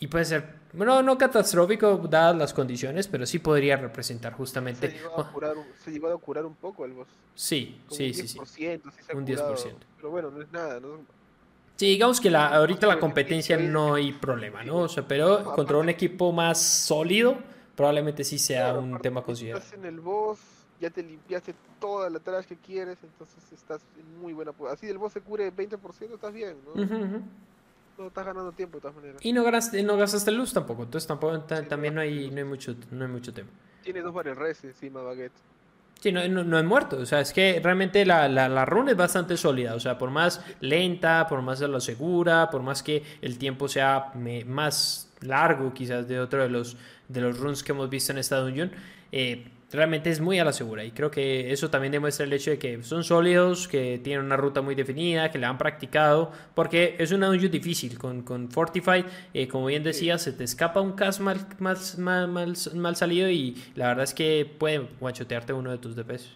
Y 0.00 0.08
puede 0.08 0.24
ser, 0.24 0.54
bueno, 0.72 1.02
no 1.02 1.18
catastrófico 1.18 1.98
dadas 2.08 2.36
las 2.36 2.54
condiciones, 2.54 3.08
pero 3.08 3.26
sí 3.26 3.38
podría 3.40 3.76
representar 3.76 4.34
Se 4.34 4.36
justamente... 4.36 4.88
llegó, 4.88 5.20
a 5.20 5.30
curar, 5.32 5.56
un- 5.58 5.74
se 5.76 5.90
llegó 5.90 6.08
a 6.12 6.18
curar 6.20 6.46
un 6.46 6.56
poco 6.56 6.84
el 6.84 6.92
boss. 6.92 7.08
Sí, 7.34 7.84
Como 7.86 7.96
sí, 7.96 8.06
un 8.06 8.14
sí, 8.14 8.28
sí. 8.28 8.38
10%, 8.38 8.90
sí 8.90 9.02
se 9.02 9.12
ha 9.12 9.16
Un 9.16 9.24
curado, 9.24 9.24
10%. 9.24 9.86
Pero 9.96 10.10
bueno, 10.10 10.30
no 10.30 10.42
es 10.42 10.50
nada, 10.52 10.80
¿no? 10.80 11.06
Sí, 11.78 11.86
digamos 11.86 12.20
que 12.20 12.28
la, 12.28 12.48
ahorita 12.48 12.88
la 12.88 12.98
competencia 12.98 13.56
no 13.56 13.94
hay 13.94 14.12
problema, 14.12 14.64
¿no? 14.64 14.78
O 14.78 14.88
sea, 14.88 15.06
pero 15.06 15.44
contra 15.44 15.76
un 15.76 15.88
equipo 15.88 16.32
más 16.32 16.60
sólido, 16.60 17.38
probablemente 17.76 18.24
sí 18.24 18.36
sea 18.36 18.72
Claro, 18.72 18.80
un 18.80 19.00
tema 19.00 19.22
considerar. 19.22 19.62
Estás 19.62 19.78
en 19.78 19.84
el 19.84 20.00
boss, 20.00 20.40
ya 20.80 20.90
te 20.90 21.04
limpiaste 21.04 21.54
toda 21.80 22.10
la 22.10 22.18
trash 22.18 22.46
que 22.46 22.56
quieres, 22.56 22.98
entonces 23.04 23.52
estás 23.52 23.80
en 23.96 24.20
muy 24.20 24.32
buena 24.32 24.50
posición. 24.50 24.76
Así 24.76 24.88
el 24.88 24.98
boss 24.98 25.12
se 25.12 25.20
cure 25.20 25.54
20%, 25.54 26.14
estás 26.14 26.32
bien, 26.34 26.56
¿no? 26.66 27.20
No 27.96 28.06
estás 28.08 28.26
ganando 28.26 28.50
tiempo 28.50 28.78
de 28.78 28.80
todas 28.80 28.96
maneras. 28.96 29.24
Y 29.24 29.32
no 29.32 29.44
gastaste, 29.44 29.80
no 29.84 29.96
gastaste 29.96 30.32
luz 30.32 30.52
tampoco, 30.52 30.82
entonces 30.82 31.06
tampoco 31.06 31.36
Sí, 31.36 31.64
también 31.68 31.94
no 31.94 32.00
hay, 32.00 32.28
no 32.32 32.38
hay 32.38 32.44
mucho, 32.44 32.74
no 32.90 33.04
hay 33.04 33.10
mucho 33.12 33.32
tema. 33.32 33.50
Tiene 33.84 34.00
dos 34.00 34.12
barrel 34.12 34.34
res 34.34 34.64
encima, 34.64 35.00
Baguette. 35.00 35.32
Sí, 36.00 36.12
no, 36.12 36.26
no, 36.28 36.44
no 36.44 36.58
es 36.60 36.64
muerto, 36.64 36.98
o 36.98 37.06
sea, 37.06 37.20
es 37.20 37.32
que 37.32 37.60
realmente 37.60 38.06
la, 38.06 38.28
la, 38.28 38.48
la 38.48 38.64
run 38.64 38.88
es 38.88 38.96
bastante 38.96 39.36
sólida, 39.36 39.74
o 39.74 39.80
sea, 39.80 39.98
por 39.98 40.10
más 40.10 40.40
lenta, 40.60 41.26
por 41.28 41.42
más 41.42 41.58
de 41.58 41.66
lo 41.66 41.80
segura, 41.80 42.50
por 42.50 42.62
más 42.62 42.84
que 42.84 43.02
el 43.20 43.36
tiempo 43.36 43.66
sea 43.66 44.12
más 44.46 45.10
largo 45.22 45.74
quizás 45.74 46.06
de 46.06 46.20
otro 46.20 46.42
de 46.44 46.50
los, 46.50 46.76
de 47.08 47.20
los 47.20 47.36
runs 47.38 47.64
que 47.64 47.72
hemos 47.72 47.90
visto 47.90 48.12
en 48.12 48.18
esta 48.18 48.38
dungeon, 48.38 48.70
eh, 49.10 49.48
realmente 49.72 50.10
es 50.10 50.20
muy 50.20 50.38
a 50.38 50.44
la 50.44 50.52
segura. 50.52 50.84
Y 50.84 50.90
creo 50.92 51.10
que 51.10 51.52
eso 51.52 51.70
también 51.70 51.92
demuestra 51.92 52.24
el 52.26 52.32
hecho 52.32 52.50
de 52.50 52.58
que 52.58 52.82
son 52.82 53.04
sólidos, 53.04 53.68
que 53.68 54.00
tienen 54.02 54.24
una 54.26 54.36
ruta 54.36 54.62
muy 54.62 54.74
definida, 54.74 55.30
que 55.30 55.38
la 55.38 55.48
han 55.48 55.58
practicado, 55.58 56.32
porque 56.54 56.96
es 56.98 57.12
una 57.12 57.26
dungeon 57.28 57.50
difícil. 57.52 57.98
Con, 57.98 58.22
con 58.22 58.50
Fortify, 58.50 59.04
eh, 59.34 59.48
como 59.48 59.66
bien 59.66 59.82
decía, 59.82 60.18
se 60.18 60.32
te 60.32 60.44
escapa 60.44 60.80
un 60.80 60.92
cast 60.92 61.20
mal, 61.20 61.46
mal, 61.58 61.76
mal, 61.98 62.28
mal- 62.28 62.56
mal 62.74 62.96
salido 62.96 63.28
y 63.30 63.56
la 63.74 63.88
verdad 63.88 64.04
es 64.04 64.14
que 64.14 64.50
puede 64.58 64.88
guachotearte 65.00 65.52
uno 65.52 65.70
de 65.70 65.78
tus 65.78 65.94
DPS. 65.96 66.30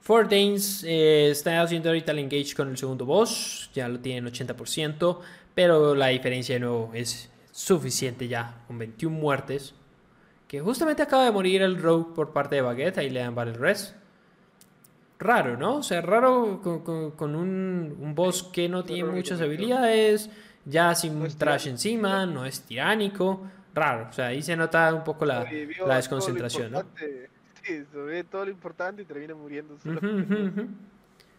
Fort 0.00 0.30
Danes 0.30 0.84
eh, 0.84 1.30
está 1.30 1.60
haciendo 1.60 1.90
ahorita 1.90 2.12
el 2.12 2.20
engage 2.20 2.54
con 2.54 2.68
el 2.70 2.78
segundo 2.78 3.04
boss, 3.04 3.70
ya 3.74 3.88
lo 3.88 4.00
tienen 4.00 4.26
80%, 4.26 5.20
pero 5.54 5.94
la 5.94 6.06
diferencia 6.08 6.54
de 6.54 6.60
nuevo 6.60 6.90
es 6.94 7.30
suficiente 7.62 8.28
ya, 8.28 8.62
con 8.68 8.78
21 8.78 9.16
muertes. 9.16 9.74
Que 10.46 10.60
justamente 10.60 11.02
acaba 11.02 11.24
de 11.24 11.32
morir 11.32 11.60
el 11.62 11.80
Rogue 11.82 12.14
por 12.14 12.32
parte 12.32 12.54
de 12.54 12.62
Baguette, 12.62 12.98
ahí 12.98 13.10
le 13.10 13.20
dan 13.20 13.34
Battle 13.34 13.54
Res. 13.54 13.94
Raro, 15.18 15.56
¿no? 15.56 15.76
O 15.78 15.82
sea, 15.82 16.00
raro 16.00 16.60
con, 16.62 16.84
con- 16.84 17.10
con 17.10 17.34
un, 17.34 17.96
un 18.00 18.14
boss 18.14 18.44
que 18.44 18.68
no 18.68 18.84
tiene 18.84 19.10
muchas 19.10 19.40
habilidades, 19.40 20.30
ya 20.64 20.94
sin 20.94 21.18
No 21.18 21.26
trash 21.26 21.36
tiránico. 21.64 21.68
encima, 21.70 22.26
no 22.26 22.44
es 22.46 22.62
tiránico. 22.62 23.42
Raro, 23.74 24.06
o 24.08 24.12
sea, 24.12 24.26
ahí 24.26 24.42
se 24.42 24.56
nota 24.56 24.94
un 24.94 25.02
poco 25.04 25.24
la, 25.26 25.44
la 25.86 25.96
desconcentración, 25.96 26.70
¿no? 26.72 26.82
Sí, 27.64 27.84
ve 27.92 28.24
todo 28.24 28.44
lo 28.46 28.50
importante 28.52 29.02
y 29.02 29.04
termina 29.04 29.34
muriendo. 29.34 29.76
solo. 29.80 29.98
Ujú, 29.98 30.06
ujú, 30.22 30.34
ujú. 30.46 30.66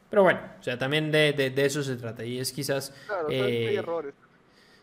Pero 0.10 0.24
bueno, 0.24 0.40
o 0.60 0.64
sea, 0.64 0.78
también 0.78 1.12
de, 1.12 1.32
de- 1.34 1.50
de 1.50 1.66
eso 1.66 1.82
se 1.82 1.96
trata. 1.96 2.24
Y 2.26 2.38
es 2.40 2.52
quizás. 2.52 2.94
Claro, 3.08 3.30
sea, 3.30 3.46
hay 3.46 3.54
eh, 3.54 3.76
errores. 3.76 4.14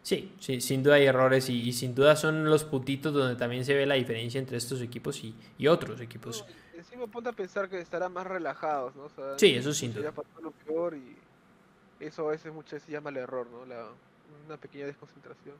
Sí, 0.07 0.33
sí, 0.39 0.61
sin 0.61 0.85
duda 0.85 0.95
hay 0.95 1.07
errores 1.07 1.51
y, 1.51 1.63
y 1.63 1.73
sin 1.73 1.93
duda 1.93 2.15
son 2.15 2.45
los 2.45 2.63
puntitos 2.63 3.13
donde 3.13 3.35
también 3.35 3.65
se 3.65 3.75
ve 3.75 3.87
la 3.87 3.97
diferencia 3.97 4.39
entre 4.39 4.57
estos 4.57 4.81
equipos 4.81 5.25
y, 5.25 5.35
y 5.59 5.67
otros 5.67 6.01
equipos. 6.01 6.45
No, 6.47 6.79
encima 6.79 7.09
ponte 7.09 7.31
a 7.31 7.33
pensar 7.33 7.69
que 7.69 7.81
estarán 7.81 8.13
más 8.13 8.25
relajados, 8.25 8.95
¿no? 8.95 9.07
O 9.07 9.09
sea, 9.09 9.37
Sí, 9.37 9.57
eso 9.57 9.75
sin 9.75 9.93
duda. 9.93 10.13
lo 10.41 10.53
peor 10.53 10.95
y 10.95 11.17
eso 11.99 12.29
a 12.29 12.31
veces 12.31 12.53
muchas 12.53 12.75
veces 12.75 12.87
se 12.87 12.93
llama 12.93 13.11
el 13.11 13.17
error, 13.17 13.49
¿no? 13.51 13.67
La, 13.67 13.89
una 14.47 14.57
pequeña 14.57 14.87
desconcentración. 14.87 15.57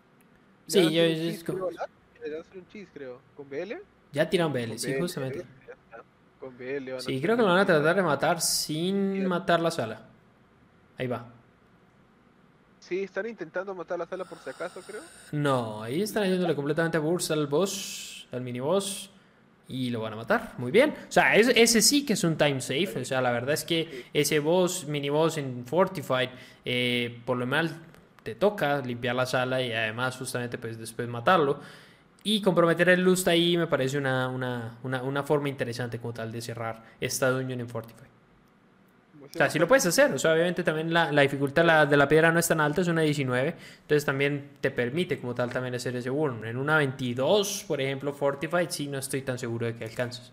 Sí, 0.69 0.93
yo-. 0.93 3.19
¿Con 3.37 3.51
BL? 3.51 3.73
Ya 4.13 4.31
tiraron 4.31 4.53
Con 4.53 4.63
BL, 4.63 4.79
sí, 4.79 4.93
BL, 4.93 5.01
justamente. 5.01 5.45
Con 6.39 6.57
BL. 6.57 6.93
van 6.93 7.01
Sí, 7.01 7.21
creo 7.21 7.35
que 7.35 7.43
lo 7.43 7.49
van 7.49 7.59
a 7.59 7.67
tratar 7.67 7.97
de 7.97 8.03
matar 8.05 8.41
sin 8.41 9.27
matar 9.27 9.59
la 9.59 9.73
sala. 9.73 10.03
Ahí 10.99 11.09
va. 11.09 11.33
Sí, 12.87 13.03
están 13.03 13.27
intentando 13.27 13.75
matar 13.75 13.99
la 13.99 14.07
sala 14.07 14.25
por 14.25 14.39
si 14.39 14.51
acaso, 14.51 14.81
creo. 14.87 15.01
No, 15.33 15.83
ahí 15.83 16.03
están 16.03 16.23
haciéndole 16.23 16.55
completamente 16.55 16.99
burst 16.99 17.31
al 17.33 17.47
boss, 17.47 18.29
al 18.33 18.43
mini 18.43 18.61
boss. 18.61 19.11
Y 19.69 19.91
lo 19.91 20.01
van 20.01 20.13
a 20.13 20.17
matar. 20.17 20.55
Muy 20.59 20.71
bien. 20.71 20.91
O 21.09 21.11
sea, 21.11 21.35
es- 21.35 21.49
ese 21.49 21.83
sí 21.83 22.07
que 22.07 22.13
es 22.13 22.23
un 22.23 22.37
time 22.37 22.61
safe. 22.61 23.01
O 23.01 23.05
sea, 23.05 23.21
la 23.21 23.33
verdad 23.33 23.55
es 23.55 23.65
que 23.65 24.05
ese 24.13 24.39
boss, 24.39 24.87
mini 24.87 25.09
boss 25.09 25.39
en 25.39 25.67
Fortified, 25.67 26.29
eh, 26.65 27.21
por 27.25 27.37
lo 27.37 27.47
mal 27.49 27.71
te 28.23 28.37
toca 28.37 28.79
limpiar 28.81 29.17
la 29.17 29.27
sala 29.27 29.61
y 29.63 29.73
además 29.73 30.17
justamente 30.17 30.57
pues 30.59 30.79
después 30.79 31.09
matarlo. 31.09 31.59
Y 32.23 32.41
comprometer 32.43 32.89
el 32.91 33.03
lust 33.03 33.27
ahí 33.27 33.57
me 33.57 33.67
parece 33.67 33.99
una, 33.99 34.29
una, 34.29 34.79
una, 34.85 35.03
una 35.03 35.23
forma 35.25 35.49
interesante 35.49 35.99
como 35.99 36.13
tal 36.15 36.31
de 36.31 36.41
cerrar 36.41 36.85
esta 37.01 37.31
dungeon 37.31 37.61
en 37.61 37.69
Fortified. 37.69 38.07
O 39.37 39.39
sea, 39.39 39.51
sí 39.51 39.59
lo 39.59 39.69
puedes 39.69 39.85
hacer. 39.87 40.13
O 40.15 40.19
sea, 40.19 40.33
obviamente 40.33 40.65
también 40.65 40.93
la, 40.93 41.13
la 41.13 41.23
dificultad 41.23 41.65
la- 41.65 41.85
de 41.87 41.97
la 41.97 42.09
piedra 42.09 42.33
no 42.33 42.39
es 42.39 42.49
tan 42.49 42.61
alta, 42.61 42.81
es 42.81 42.89
una 42.89 43.03
19. 43.03 43.55
Entonces 43.83 44.05
también 44.05 44.53
te 44.63 44.71
permite 44.71 45.19
como 45.21 45.35
tal 45.35 45.53
también 45.53 45.75
hacer 45.75 45.95
ese 45.97 46.09
burn. 46.11 46.45
En 46.47 46.57
una 46.57 46.79
22, 46.79 47.65
por 47.69 47.81
ejemplo, 47.81 48.13
Fortified, 48.15 48.71
sí 48.71 48.89
no 48.89 48.99
estoy 48.99 49.23
tan 49.23 49.39
seguro 49.39 49.67
de 49.67 49.75
que 49.77 49.85
alcances. 49.85 50.33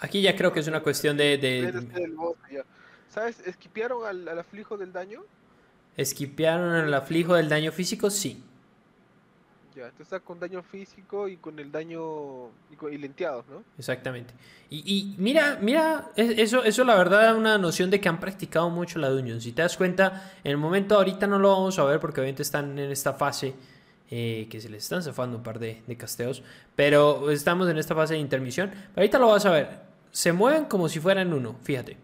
Aquí 0.00 0.22
ya 0.22 0.36
creo 0.36 0.52
que 0.52 0.60
es 0.60 0.68
una 0.68 0.82
cuestión 0.82 1.16
de, 1.16 1.38
de 1.38 1.72
ya. 2.50 2.64
¿Sabes? 3.08 3.40
¿Esquipearon 3.46 4.06
al, 4.06 4.28
al 4.28 4.38
aflijo 4.38 4.76
del 4.76 4.92
daño? 4.92 5.22
esquipearon 5.96 6.76
el 6.86 6.94
aflijo 6.94 7.34
del 7.34 7.48
daño 7.50 7.72
físico, 7.72 8.08
sí. 8.10 8.47
Ya, 9.78 9.84
entonces 9.84 10.06
está 10.12 10.18
con 10.18 10.40
daño 10.40 10.60
físico 10.64 11.28
y 11.28 11.36
con 11.36 11.56
el 11.60 11.70
daño. 11.70 12.46
y, 12.72 12.74
con- 12.76 12.90
¿no? 12.90 13.62
Exactamente. 13.78 14.34
Y, 14.70 15.14
mira, 15.18 15.56
mira, 15.62 16.10
es- 16.16 16.36
eso, 16.36 16.64
eso 16.64 16.82
la 16.82 16.96
verdad 16.96 17.22
da 17.22 17.34
una 17.36 17.58
noción 17.58 17.88
de 17.88 18.00
que 18.00 18.08
han 18.08 18.18
practicado 18.18 18.70
mucho 18.70 18.98
la 18.98 19.08
Dungeon. 19.08 19.40
Si 19.40 19.52
te 19.52 19.62
das 19.62 19.76
cuenta, 19.76 20.32
en 20.42 20.50
el 20.50 20.56
momento 20.56 20.96
ahorita 20.96 21.28
no 21.28 21.38
lo 21.38 21.50
vamos 21.50 21.78
a 21.78 21.84
ver 21.84 22.00
porque 22.00 22.20
obviamente 22.20 22.42
están 22.42 22.76
en 22.76 22.90
esta 22.90 23.12
fase 23.14 23.54
eh, 24.10 24.48
que 24.50 24.60
se 24.60 24.68
les 24.68 24.82
están 24.82 25.00
zafando 25.04 25.36
un 25.36 25.44
par 25.44 25.60
de, 25.60 25.80
de 25.86 25.96
casteos. 25.96 26.42
Pero 26.74 27.30
estamos 27.30 27.68
en 27.68 27.78
esta 27.78 27.94
fase 27.94 28.14
de 28.14 28.20
intermisión. 28.20 28.70
Pero 28.70 28.82
ahorita 28.96 29.18
lo 29.20 29.28
vas 29.28 29.46
a 29.46 29.50
ver. 29.52 29.80
Se 30.10 30.32
mueven 30.32 30.64
como 30.64 30.88
si 30.88 30.98
fueran 30.98 31.32
uno, 31.32 31.54
fíjate. 31.62 31.96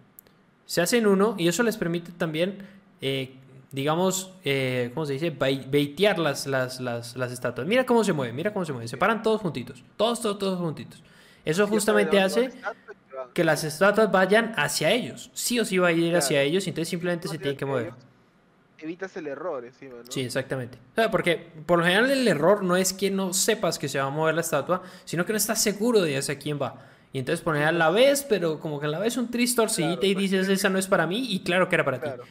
Se 0.65 0.81
hacen 0.81 1.09
uno 1.09 1.35
y 1.39 1.49
eso 1.49 1.65
les 1.65 1.77
permite 1.77 2.13
también, 2.13 2.59
eh, 3.01 3.35
digamos, 3.75 4.33
eh, 4.45 4.91
¿cómo 4.95 5.05
se 5.07 5.15
dice? 5.15 5.37
Bai- 5.37 5.69
Baitear 5.71 6.19
las, 6.19 6.47
las, 6.47 6.81
las, 6.81 7.17
las 7.17 7.33
estatuas. 7.33 7.67
Mira 7.67 7.85
cómo 7.85 8.05
se 8.05 8.13
mueven, 8.13 8.35
mira 8.37 8.53
cómo 8.53 8.65
se 8.65 8.73
mueven. 8.73 8.89
Se 8.89 8.97
paran 8.97 9.23
todos 9.23 9.41
juntitos. 9.41 9.83
Todos, 9.97 10.21
todos, 10.23 10.39
todos 10.39 10.59
juntitos. 10.61 11.03
Eso 11.45 11.67
justamente 11.67 12.21
hace 12.21 12.51
que 13.35 13.43
las 13.45 13.65
estatuas 13.65 14.11
vayan 14.13 14.53
hacia 14.57 14.91
ellos. 14.93 15.31
Sí 15.35 15.59
o 15.59 15.65
sí 15.65 15.79
va 15.79 15.89
a 15.89 15.93
ir 15.93 16.15
hacia 16.17 16.37
Claro. 16.37 16.49
ellos 16.49 16.67
y 16.67 16.71
entonces 16.71 16.89
simplemente 16.89 17.29
se 17.29 17.37
tienen 17.39 17.57
que 17.57 17.65
mover. 17.67 17.93
Evitas 18.79 19.17
el 19.17 19.27
error 19.29 19.65
encima, 19.65 19.95
¿no? 20.05 20.11
Sí, 20.13 20.21
exactamente. 20.21 20.79
O 20.93 20.95
sea, 20.97 21.11
porque 21.11 21.49
por 21.65 21.79
lo 21.79 21.85
general 21.85 22.11
el 22.11 22.27
error 22.29 22.63
no 22.63 22.77
es 22.77 22.93
que 22.93 23.11
no 23.11 23.33
sepas 23.33 23.79
que 23.79 23.89
se 23.89 23.99
va 23.99 24.05
a 24.07 24.11
mover 24.11 24.35
la 24.35 24.43
estatua, 24.43 24.83
sino 25.05 25.25
que 25.25 25.33
no 25.33 25.37
estás 25.39 25.63
seguro 25.63 26.01
de 26.03 26.17
hacia 26.17 26.39
quién 26.39 26.59
va. 26.61 26.83
Y 27.13 27.19
entonces 27.19 27.43
poner 27.43 27.65
a 27.65 27.73
la 27.73 27.91
vez, 27.91 28.25
pero 28.29 28.59
como 28.61 28.81
que 28.81 28.87
a 28.87 28.89
la 28.89 28.99
vez 28.99 29.17
un 29.17 29.31
tristorcita 29.31 29.89
Claro, 30.01 30.07
y 30.07 30.15
dices, 30.15 30.49
esa 30.49 30.69
no 30.69 30.79
es 30.79 30.87
para 30.87 31.07
mí, 31.07 31.33
y 31.33 31.41
claro 31.45 31.69
que 31.69 31.77
era 31.77 31.85
para 31.85 32.01
Claro. 32.01 32.25
ti. 32.25 32.29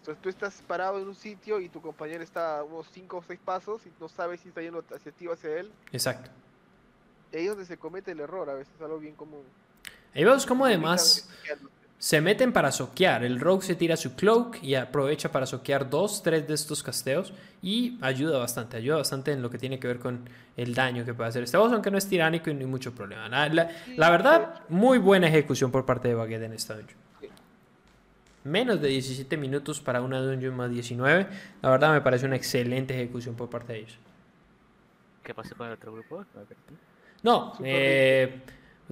Entonces 0.00 0.22
tú 0.22 0.28
estás 0.30 0.62
parado 0.66 0.98
en 0.98 1.06
un 1.08 1.14
sitio 1.14 1.60
y 1.60 1.68
tu 1.68 1.80
compañero 1.80 2.22
está 2.24 2.58
a 2.58 2.64
unos 2.64 2.86
5 2.92 3.18
o 3.18 3.22
6 3.26 3.38
pasos 3.44 3.82
y 3.86 3.90
no 4.00 4.08
sabes 4.08 4.40
si 4.40 4.48
está 4.48 4.62
yendo 4.62 4.82
hacia 4.94 5.12
ti 5.12 5.26
o 5.26 5.32
hacia 5.32 5.58
él. 5.60 5.70
Exacto. 5.92 6.30
Y 7.32 7.36
ahí 7.36 7.42
es 7.44 7.50
donde 7.50 7.66
se 7.66 7.76
comete 7.76 8.10
el 8.12 8.20
error, 8.20 8.48
a 8.50 8.54
veces 8.54 8.72
algo 8.80 8.98
bien 8.98 9.14
común. 9.14 9.42
Ahí 10.14 10.24
vemos 10.24 10.46
cómo 10.46 10.64
además 10.64 11.28
se 11.98 12.20
meten 12.22 12.52
para 12.52 12.72
soquear. 12.72 13.22
El 13.24 13.38
rogue 13.38 13.62
se 13.64 13.74
tira 13.76 13.96
su 13.96 14.14
cloak 14.16 14.62
y 14.62 14.74
aprovecha 14.74 15.30
para 15.30 15.44
soquear 15.46 15.88
dos, 15.90 16.22
tres 16.22 16.48
de 16.48 16.54
estos 16.54 16.82
casteos 16.82 17.32
y 17.62 17.98
ayuda 18.00 18.38
bastante, 18.38 18.78
ayuda 18.78 18.96
bastante 18.96 19.32
en 19.32 19.42
lo 19.42 19.50
que 19.50 19.58
tiene 19.58 19.78
que 19.78 19.86
ver 19.86 19.98
con 19.98 20.28
el 20.56 20.74
daño 20.74 21.04
que 21.04 21.12
puede 21.14 21.28
hacer 21.28 21.42
este 21.44 21.58
boss, 21.58 21.72
aunque 21.72 21.90
no 21.90 21.98
es 21.98 22.08
tiránico 22.08 22.48
y 22.50 22.54
no 22.54 22.60
hay 22.60 22.66
mucho 22.66 22.92
problema. 22.94 23.28
La, 23.28 23.48
la- 23.50 23.70
la 23.96 24.10
verdad, 24.10 24.62
muy 24.70 24.96
buena 24.98 25.28
ejecución 25.28 25.70
por 25.70 25.84
parte 25.84 26.08
de 26.08 26.14
Baguette 26.14 26.44
en 26.44 26.54
esta 26.54 26.74
dungeon. 26.74 26.98
Menos 28.44 28.80
de 28.80 28.88
17 28.88 29.36
minutos 29.36 29.80
para 29.80 30.00
una 30.00 30.20
dungeon 30.20 30.56
más 30.56 30.70
19. 30.70 31.26
La 31.62 31.70
verdad 31.70 31.92
me 31.92 32.00
parece 32.00 32.26
una 32.26 32.36
excelente 32.36 32.94
ejecución 32.94 33.34
por 33.34 33.50
parte 33.50 33.74
de 33.74 33.78
ellos. 33.80 33.98
¿Qué 35.22 35.34
pasó 35.34 35.54
con 35.54 35.66
el 35.66 35.74
otro 35.74 35.92
grupo? 35.92 36.24
No, 37.22 37.52
eh, 37.62 38.40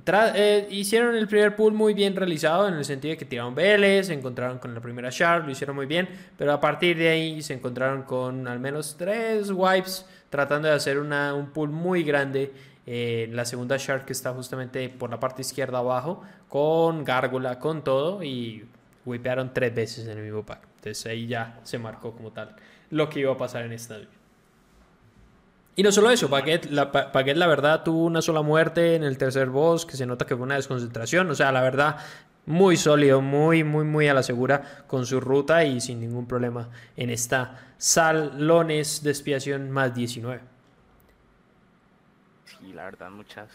eh, 0.07 0.69
hicieron 0.71 1.17
el 1.17 1.27
primer 1.27 1.57
pool 1.57 1.73
muy 1.73 1.95
bien 1.95 2.15
realizado 2.15 2.69
en 2.69 2.75
el 2.75 2.85
sentido 2.85 3.13
de 3.13 3.17
que 3.17 3.25
tiraron 3.25 3.55
BL, 3.55 4.05
se 4.05 4.13
encontraron 4.13 4.59
con 4.59 4.75
la 4.75 4.81
primera 4.81 5.09
shard, 5.11 5.47
lo 5.47 5.51
hicieron 5.51 5.75
muy 5.75 5.87
bien, 5.87 6.09
pero 6.37 6.53
a 6.53 6.61
partir 6.61 6.99
de 6.99 7.09
ahí 7.09 7.43
se 7.43 7.55
encontraron 7.55 8.03
con 8.03 8.47
al 8.47 8.61
menos 8.61 8.97
tres 8.99 9.51
wipes 9.51 10.05
tratando 10.29 10.69
de 10.69 10.75
hacer 10.75 10.99
una, 10.99 11.35
un 11.35 11.51
pool 11.51 11.71
muy 11.71 12.03
grande 12.03 12.53
Eh, 12.91 13.29
la 13.33 13.45
segunda 13.45 13.77
Shark 13.77 14.07
que 14.07 14.15
está 14.15 14.33
justamente 14.33 14.89
por 14.89 15.11
la 15.11 15.21
parte 15.21 15.43
izquierda 15.43 15.77
abajo, 15.77 16.23
con 16.49 17.05
Gárgola, 17.05 17.59
con 17.59 17.85
todo, 17.85 18.23
y 18.25 18.65
wipearon 19.09 19.53
tres 19.53 19.75
veces 19.75 20.07
en 20.07 20.19
el 20.19 20.25
mismo 20.25 20.45
pack. 20.45 20.63
Entonces 20.77 21.07
ahí 21.07 21.27
ya 21.27 21.61
se 21.65 21.79
marcó 21.79 22.13
como 22.13 22.33
tal 22.33 22.55
lo 22.91 23.09
que 23.09 23.21
iba 23.21 23.33
a 23.33 23.37
pasar 23.37 23.65
en 23.65 23.73
esta 23.73 23.99
Y 25.77 25.83
no 25.83 25.93
solo 25.93 26.11
eso, 26.11 26.31
Paquet 26.31 26.67
la, 26.71 26.91
la 27.13 27.47
verdad 27.47 27.83
tuvo 27.85 28.05
una 28.05 28.23
sola 28.23 28.43
muerte 28.43 28.95
en 28.95 29.05
el 29.05 29.19
tercer 29.19 29.49
boss, 29.49 29.85
que 29.85 29.97
se 29.97 30.07
nota 30.07 30.27
que 30.27 30.37
fue 30.37 30.45
una 30.45 30.57
desconcentración. 30.57 31.31
O 31.31 31.35
sea, 31.35 31.53
la 31.53 31.63
verdad, 31.63 31.99
muy 32.47 32.77
sólido, 32.77 33.21
muy, 33.21 33.63
muy, 33.63 33.85
muy 33.85 34.09
a 34.09 34.15
la 34.15 34.23
segura 34.23 34.85
con 34.87 35.05
su 35.05 35.21
ruta 35.21 35.65
y 35.65 35.81
sin 35.81 36.01
ningún 36.01 36.27
problema 36.27 36.69
en 36.97 37.11
esta 37.11 37.75
salones 37.77 39.03
de 39.03 39.11
expiación 39.11 39.71
más 39.71 39.95
19. 39.95 40.41
Sí, 42.45 42.73
la 42.73 42.85
verdad, 42.85 43.11
muchas, 43.11 43.49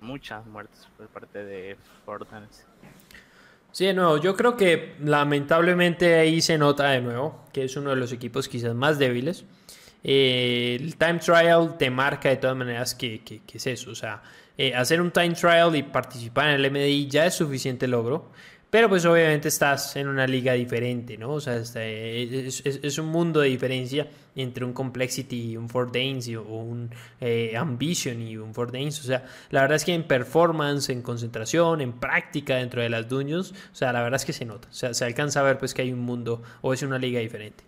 muchas 0.00 0.44
muertes 0.46 0.88
por 0.96 1.06
parte 1.08 1.44
de 1.44 1.76
Fortnite. 2.04 2.71
Sí, 3.72 3.86
de 3.86 3.94
nuevo, 3.94 4.18
yo 4.18 4.36
creo 4.36 4.56
que 4.56 4.94
lamentablemente 5.00 6.16
ahí 6.16 6.42
se 6.42 6.58
nota 6.58 6.90
de 6.90 7.00
nuevo 7.00 7.42
que 7.52 7.64
es 7.64 7.76
uno 7.76 7.90
de 7.90 7.96
los 7.96 8.12
equipos 8.12 8.48
quizás 8.48 8.74
más 8.74 8.98
débiles. 8.98 9.44
Eh, 10.02 10.78
el 10.80 10.96
time 10.96 11.18
trial 11.18 11.76
te 11.78 11.90
marca 11.90 12.28
de 12.28 12.36
todas 12.36 12.56
maneras 12.56 12.94
que, 12.94 13.22
que, 13.22 13.40
es 13.52 13.66
eso. 13.66 13.90
O 13.90 13.94
sea, 13.94 14.22
eh, 14.58 14.74
hacer 14.74 15.00
un 15.00 15.10
time 15.10 15.34
trial 15.34 15.76
y 15.76 15.82
participar 15.82 16.48
en 16.48 16.64
el 16.64 16.70
MDI 16.70 17.08
ya 17.08 17.26
es 17.26 17.34
suficiente 17.34 17.86
logro. 17.86 18.30
Pero 18.72 18.88
pues 18.88 19.04
obviamente 19.04 19.48
estás 19.48 19.96
en 19.96 20.08
una 20.08 20.26
liga 20.26 20.54
diferente, 20.54 21.18
¿no? 21.18 21.32
O 21.32 21.40
sea, 21.42 21.56
es, 21.56 22.98
un 22.98 23.04
mundo 23.04 23.40
de 23.40 23.48
diferencia 23.48 24.08
entre 24.34 24.64
un 24.64 24.72
Complexity 24.72 25.50
y 25.50 25.56
un 25.58 25.68
Fort 25.68 25.92
Danes 25.92 26.26
o 26.34 26.40
un 26.40 26.88
eh, 27.20 27.54
Ambition 27.54 28.22
y 28.22 28.38
un 28.38 28.54
Fort 28.54 28.72
Danes. 28.72 28.98
O 29.00 29.02
sea, 29.02 29.26
la 29.50 29.60
verdad 29.60 29.76
es 29.76 29.84
que 29.84 29.92
en 29.92 30.04
performance, 30.04 30.88
en 30.88 31.02
concentración, 31.02 31.82
en 31.82 31.92
práctica 31.92 32.56
dentro 32.56 32.80
de 32.80 32.88
las 32.88 33.10
dueños, 33.10 33.52
o 33.70 33.74
sea, 33.74 33.92
la 33.92 34.02
verdad 34.02 34.18
es 34.18 34.24
que 34.24 34.32
se 34.32 34.46
nota. 34.46 34.68
O 34.70 34.72
sea, 34.72 34.94
se 34.94 35.04
alcanza 35.04 35.40
a 35.40 35.42
ver 35.42 35.58
pues 35.58 35.74
que 35.74 35.82
hay 35.82 35.92
un 35.92 36.00
mundo 36.00 36.42
o 36.62 36.72
es 36.72 36.82
una 36.82 36.96
liga 36.96 37.20
diferente. 37.20 37.64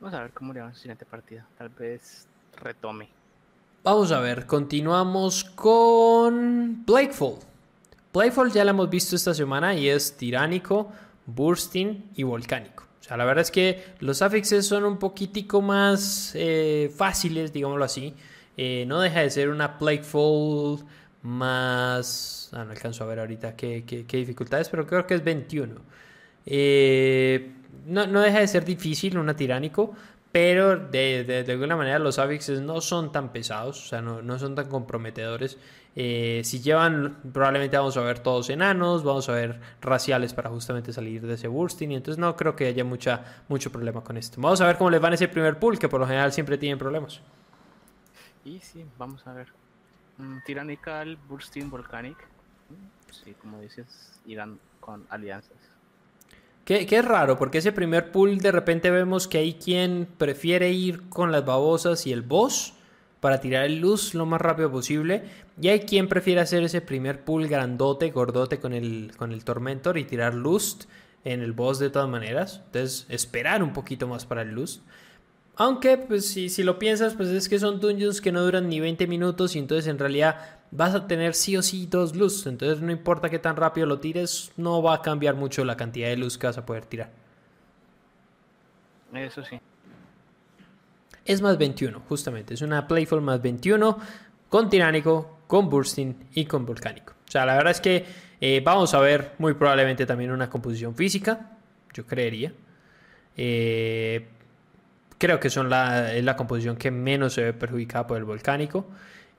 Vamos 0.00 0.14
a 0.14 0.22
ver 0.22 0.30
cómo 0.30 0.54
le 0.54 0.60
va 0.60 0.66
en 0.68 0.72
la 0.72 0.78
siguiente 0.78 1.04
partida. 1.04 1.46
Tal 1.58 1.68
vez 1.68 2.26
retome. 2.56 3.10
Vamos 3.84 4.12
a 4.12 4.20
ver, 4.20 4.46
continuamos 4.46 5.44
con 5.44 6.86
Blakefall. 6.86 7.55
Playfall 8.12 8.52
ya 8.52 8.64
lo 8.64 8.70
hemos 8.70 8.90
visto 8.90 9.16
esta 9.16 9.34
semana 9.34 9.74
y 9.74 9.88
es 9.88 10.16
tiránico, 10.16 10.90
bursting 11.26 12.10
y 12.14 12.22
volcánico. 12.22 12.84
O 13.00 13.04
sea, 13.04 13.16
la 13.16 13.24
verdad 13.24 13.42
es 13.42 13.50
que 13.50 13.84
los 14.00 14.22
affixes 14.22 14.66
son 14.66 14.84
un 14.84 14.98
poquitico 14.98 15.62
más 15.62 16.32
eh, 16.34 16.90
fáciles, 16.96 17.52
digámoslo 17.52 17.84
así. 17.84 18.14
Eh, 18.56 18.84
no 18.86 19.00
deja 19.00 19.20
de 19.20 19.30
ser 19.30 19.48
una 19.48 19.78
Playfall 19.78 20.84
más... 21.22 22.50
Ah, 22.52 22.64
no 22.64 22.70
alcanzo 22.72 23.04
a 23.04 23.06
ver 23.06 23.20
ahorita 23.20 23.54
qué, 23.54 23.84
dificultades, 24.08 24.68
pero 24.68 24.86
creo 24.86 25.06
que 25.06 25.14
es 25.14 25.22
21. 25.22 25.74
Eh, 26.46 27.52
no, 27.86 28.06
no, 28.06 28.20
deja 28.20 28.40
de 28.40 28.48
ser 28.48 28.64
difícil 28.64 29.18
una 29.18 29.36
tiránico, 29.36 29.94
pero 30.32 30.76
de, 30.76 31.44
alguna 31.48 31.76
manera 31.76 31.98
los 31.98 32.18
affixes 32.18 32.60
no 32.60 32.80
son 32.80 33.12
tan 33.12 33.32
pesados, 33.32 33.84
o 33.84 33.88
sea, 33.88 34.00
no, 34.00 34.22
no 34.22 34.38
son 34.38 34.54
tan 34.54 34.68
comprometedores. 34.68 35.58
Eh, 35.98 36.42
si 36.44 36.60
llevan, 36.60 37.16
probablemente 37.32 37.78
vamos 37.78 37.96
a 37.96 38.02
ver 38.02 38.18
todos 38.18 38.50
enanos, 38.50 39.02
vamos 39.02 39.30
a 39.30 39.32
ver 39.32 39.58
raciales 39.80 40.34
para 40.34 40.50
justamente 40.50 40.92
salir 40.92 41.26
de 41.26 41.34
ese 41.34 41.48
bursting. 41.48 41.90
Y 41.92 41.96
entonces 41.96 42.18
no 42.18 42.36
creo 42.36 42.54
que 42.54 42.66
haya 42.66 42.84
mucha, 42.84 43.42
mucho 43.48 43.72
problema 43.72 44.04
con 44.04 44.18
esto. 44.18 44.38
Vamos 44.38 44.60
a 44.60 44.66
ver 44.66 44.76
cómo 44.76 44.90
les 44.90 45.02
va 45.02 45.08
en 45.08 45.14
ese 45.14 45.26
primer 45.28 45.58
pool, 45.58 45.78
que 45.78 45.88
por 45.88 45.98
lo 45.98 46.06
general 46.06 46.32
siempre 46.32 46.58
tienen 46.58 46.78
problemas. 46.78 47.22
Y 48.44 48.60
sí, 48.60 48.84
vamos 48.98 49.26
a 49.26 49.32
ver. 49.32 49.48
Mm, 50.18 50.36
Tyrannical, 50.44 51.16
Bursting, 51.28 51.70
Volcanic. 51.70 52.18
Mm, 52.68 53.12
sí, 53.12 53.34
como 53.40 53.60
dices, 53.62 54.20
irán 54.26 54.60
con 54.80 55.06
alianzas. 55.08 55.56
Que, 56.66 56.84
que, 56.84 56.98
es 56.98 57.04
raro, 57.04 57.38
porque 57.38 57.58
ese 57.58 57.72
primer 57.72 58.12
pool 58.12 58.38
de 58.38 58.52
repente 58.52 58.90
vemos 58.90 59.28
que 59.28 59.38
hay 59.38 59.54
quien 59.54 60.06
prefiere 60.18 60.72
ir 60.72 61.08
con 61.08 61.32
las 61.32 61.46
babosas 61.46 62.06
y 62.06 62.12
el 62.12 62.20
boss 62.20 62.75
para 63.26 63.40
tirar 63.40 63.64
el 63.64 63.80
luz 63.80 64.14
lo 64.14 64.24
más 64.24 64.40
rápido 64.40 64.70
posible. 64.70 65.24
Y 65.60 65.66
hay 65.66 65.80
quien 65.80 66.06
prefiere 66.06 66.40
hacer 66.40 66.62
ese 66.62 66.80
primer 66.80 67.24
pull 67.24 67.48
grandote, 67.48 68.12
gordote 68.12 68.60
con 68.60 68.72
el, 68.72 69.10
con 69.16 69.32
el 69.32 69.44
Tormentor 69.44 69.98
y 69.98 70.04
tirar 70.04 70.32
Lust 70.32 70.84
en 71.24 71.42
el 71.42 71.52
boss 71.52 71.80
de 71.80 71.90
todas 71.90 72.08
maneras. 72.08 72.62
Entonces, 72.66 73.04
esperar 73.08 73.64
un 73.64 73.72
poquito 73.72 74.06
más 74.06 74.26
para 74.26 74.42
el 74.42 74.50
Lust. 74.50 74.82
Aunque, 75.56 75.98
pues 75.98 76.28
si, 76.28 76.48
si 76.48 76.62
lo 76.62 76.78
piensas, 76.78 77.14
pues 77.14 77.30
es 77.30 77.48
que 77.48 77.58
son 77.58 77.80
dungeons 77.80 78.20
que 78.20 78.30
no 78.30 78.44
duran 78.44 78.68
ni 78.68 78.78
20 78.78 79.08
minutos 79.08 79.56
y 79.56 79.58
entonces 79.58 79.88
en 79.88 79.98
realidad 79.98 80.60
vas 80.70 80.94
a 80.94 81.08
tener 81.08 81.34
sí 81.34 81.56
o 81.56 81.62
sí 81.62 81.88
dos 81.88 82.14
luz. 82.14 82.46
Entonces 82.46 82.80
no 82.80 82.92
importa 82.92 83.28
qué 83.28 83.40
tan 83.40 83.56
rápido 83.56 83.88
lo 83.88 83.98
tires, 83.98 84.52
no 84.56 84.84
va 84.84 84.94
a 84.94 85.02
cambiar 85.02 85.34
mucho 85.34 85.64
la 85.64 85.76
cantidad 85.76 86.06
de 86.06 86.16
luz 86.16 86.38
que 86.38 86.46
vas 86.46 86.58
a 86.58 86.64
poder 86.64 86.86
tirar. 86.86 87.10
Eso 89.12 89.42
sí 89.42 89.58
es 91.26 91.42
más 91.42 91.58
21, 91.58 92.02
justamente. 92.08 92.54
Es 92.54 92.62
una 92.62 92.86
Playful 92.86 93.20
más 93.20 93.42
21 93.42 93.98
con 94.48 94.70
Tiránico, 94.70 95.38
con 95.46 95.68
Bursting 95.68 96.28
y 96.34 96.46
con 96.46 96.64
Volcánico. 96.64 97.14
O 97.28 97.30
sea, 97.30 97.44
la 97.44 97.56
verdad 97.56 97.72
es 97.72 97.80
que 97.80 98.04
eh, 98.40 98.62
vamos 98.64 98.94
a 98.94 99.00
ver 99.00 99.32
muy 99.38 99.54
probablemente 99.54 100.06
también 100.06 100.30
una 100.30 100.48
composición 100.48 100.94
física, 100.94 101.52
yo 101.92 102.06
creería. 102.06 102.52
Eh, 103.36 104.28
creo 105.18 105.40
que 105.40 105.50
son 105.50 105.68
la, 105.68 106.14
es 106.14 106.24
la 106.24 106.36
composición 106.36 106.76
que 106.76 106.90
menos 106.90 107.34
se 107.34 107.42
ve 107.42 107.52
perjudicada 107.52 108.06
por 108.06 108.18
el 108.18 108.24
volcánico. 108.24 108.86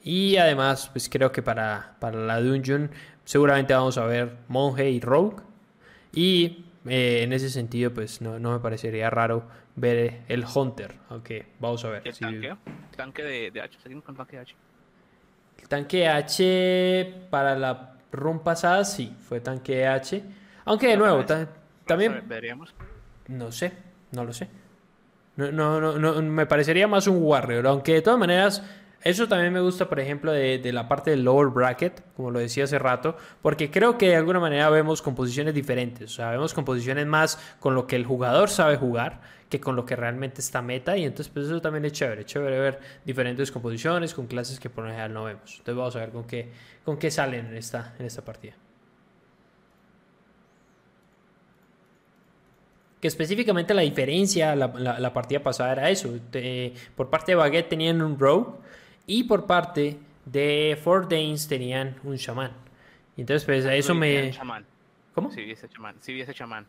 Y 0.04 0.38
además, 0.38 0.90
pues 0.92 1.10
creo 1.10 1.32
que 1.32 1.42
para, 1.42 1.96
para 2.00 2.20
la 2.20 2.42
Dungeon 2.42 2.92
seguramente 3.26 3.74
vamos 3.74 3.98
a 3.98 4.06
ver 4.06 4.38
Monje 4.48 4.90
y 4.90 5.00
Rogue. 5.00 5.38
Y 6.14 6.66
eh, 6.88 7.22
en 7.24 7.34
ese 7.34 7.50
sentido, 7.50 7.94
pues 7.94 8.22
no, 8.22 8.40
no, 8.40 8.54
me 8.54 8.60
parecería 8.60 9.10
raro 9.10 9.48
ver 9.78 10.24
el 10.28 10.44
Hunter, 10.44 10.94
aunque 11.10 11.46
vamos 11.60 11.86
a 11.86 11.90
ver. 11.90 12.02
¿El 12.04 12.18
tanque? 12.18 12.56
¿Tanque 12.96 13.24
de, 13.24 13.62
H? 13.62 13.78
¿Seguimos 13.82 14.04
con 14.04 14.16
tanque 14.16 14.40
H? 14.40 14.56
El 15.62 15.68
tanque 15.70 16.08
H 16.08 17.28
para 17.30 17.56
la 17.56 17.96
run 18.12 18.40
pasada 18.40 18.84
sí, 18.84 19.16
fue 19.22 19.40
tanque 19.40 19.88
H. 19.88 20.22
Aunque 20.66 20.88
de 20.88 20.98
nuevo, 20.98 21.24
también... 21.86 22.24
¿Veríamos? 22.28 22.74
No 23.28 23.52
sé, 23.52 23.72
no 24.12 24.26
lo 24.26 24.34
sé. 24.34 24.50
No, 25.38 25.52
no, 25.52 25.80
no, 25.80 26.00
no, 26.00 26.22
me 26.24 26.48
parecería 26.48 26.88
más 26.88 27.06
un 27.06 27.22
Warrior, 27.22 27.68
aunque 27.68 27.94
de 27.94 28.02
todas 28.02 28.20
maneras 28.20 28.64
eso 29.08 29.28
también 29.28 29.54
me 29.54 29.62
gusta, 29.62 29.88
por 29.88 30.00
ejemplo, 30.02 30.34
de, 30.34 30.60
la 30.74 30.90
parte 30.90 31.12
del 31.12 31.24
lower 31.24 31.48
bracket, 31.48 32.04
como 32.16 32.30
lo 32.30 32.40
decía 32.40 32.66
hace 32.66 32.78
rato, 32.78 33.16
porque 33.42 33.72
creo 33.72 33.98
que 33.98 34.10
de 34.10 34.18
alguna 34.18 34.42
manera 34.42 34.70
vemos 34.70 35.02
composiciones 35.02 35.54
diferentes. 35.54 36.12
O 36.12 36.16
sea, 36.16 36.32
vemos 36.32 36.54
composiciones 36.54 37.06
más 37.08 37.40
con 37.62 37.74
lo 37.74 37.88
que 37.88 37.96
el 37.96 38.06
jugador 38.06 38.50
sabe 38.50 38.76
jugar 38.76 39.22
que 39.50 39.62
con 39.62 39.78
lo 39.78 39.86
que 39.86 39.96
realmente 39.96 40.42
está 40.42 40.62
meta. 40.62 40.98
Y 40.98 41.06
entonces, 41.06 41.32
pues 41.34 41.46
eso 41.46 41.62
también 41.62 41.86
es 41.86 41.94
chévere. 41.94 42.26
Chévere 42.26 42.60
ver 42.60 42.80
diferentes 43.06 43.50
composiciones 43.50 44.14
con 44.14 44.28
clases 44.28 44.60
que 44.60 44.70
por 44.70 44.84
lo 44.84 44.90
general 44.90 45.14
no 45.14 45.24
vemos. 45.24 45.52
Entonces, 45.60 45.76
vamos 45.76 45.96
a 45.96 46.00
ver 46.00 46.10
con 46.10 46.26
qué, 46.26 46.52
con 46.84 46.98
qué 46.98 47.10
salen 47.10 47.46
en 47.48 47.56
esta, 47.56 47.96
en 48.00 48.06
esta 48.06 48.24
partida. 48.26 48.56
que 53.00 53.08
específicamente 53.08 53.76
la 53.76 53.84
diferencia 53.84 54.56
la, 54.56 54.68
la, 55.00 55.14
partida 55.14 55.44
pasada 55.44 55.72
era 55.72 55.90
eso. 55.92 56.10
por 56.96 57.12
parte 57.12 57.34
de 57.34 57.36
Baguette 57.36 57.70
tenían 57.70 58.02
un 58.02 58.18
rogue 58.18 58.58
y 59.08 59.24
por 59.24 59.48
parte 59.48 59.98
de 60.26 60.78
Fort 60.84 61.10
Danes 61.10 61.48
tenían 61.48 61.96
un 62.04 62.18
chamán. 62.18 62.52
Y 63.16 63.22
entonces, 63.22 63.46
pues, 63.46 63.66
a 63.66 63.74
eso 63.74 63.96
me. 63.96 64.32
¿Cómo? 65.16 65.32
Sí, 65.32 65.50
ese 65.50 65.68
chamán. 65.68 65.96
Sí, 66.00 66.22
ese 66.22 66.34
chamán. 66.36 66.68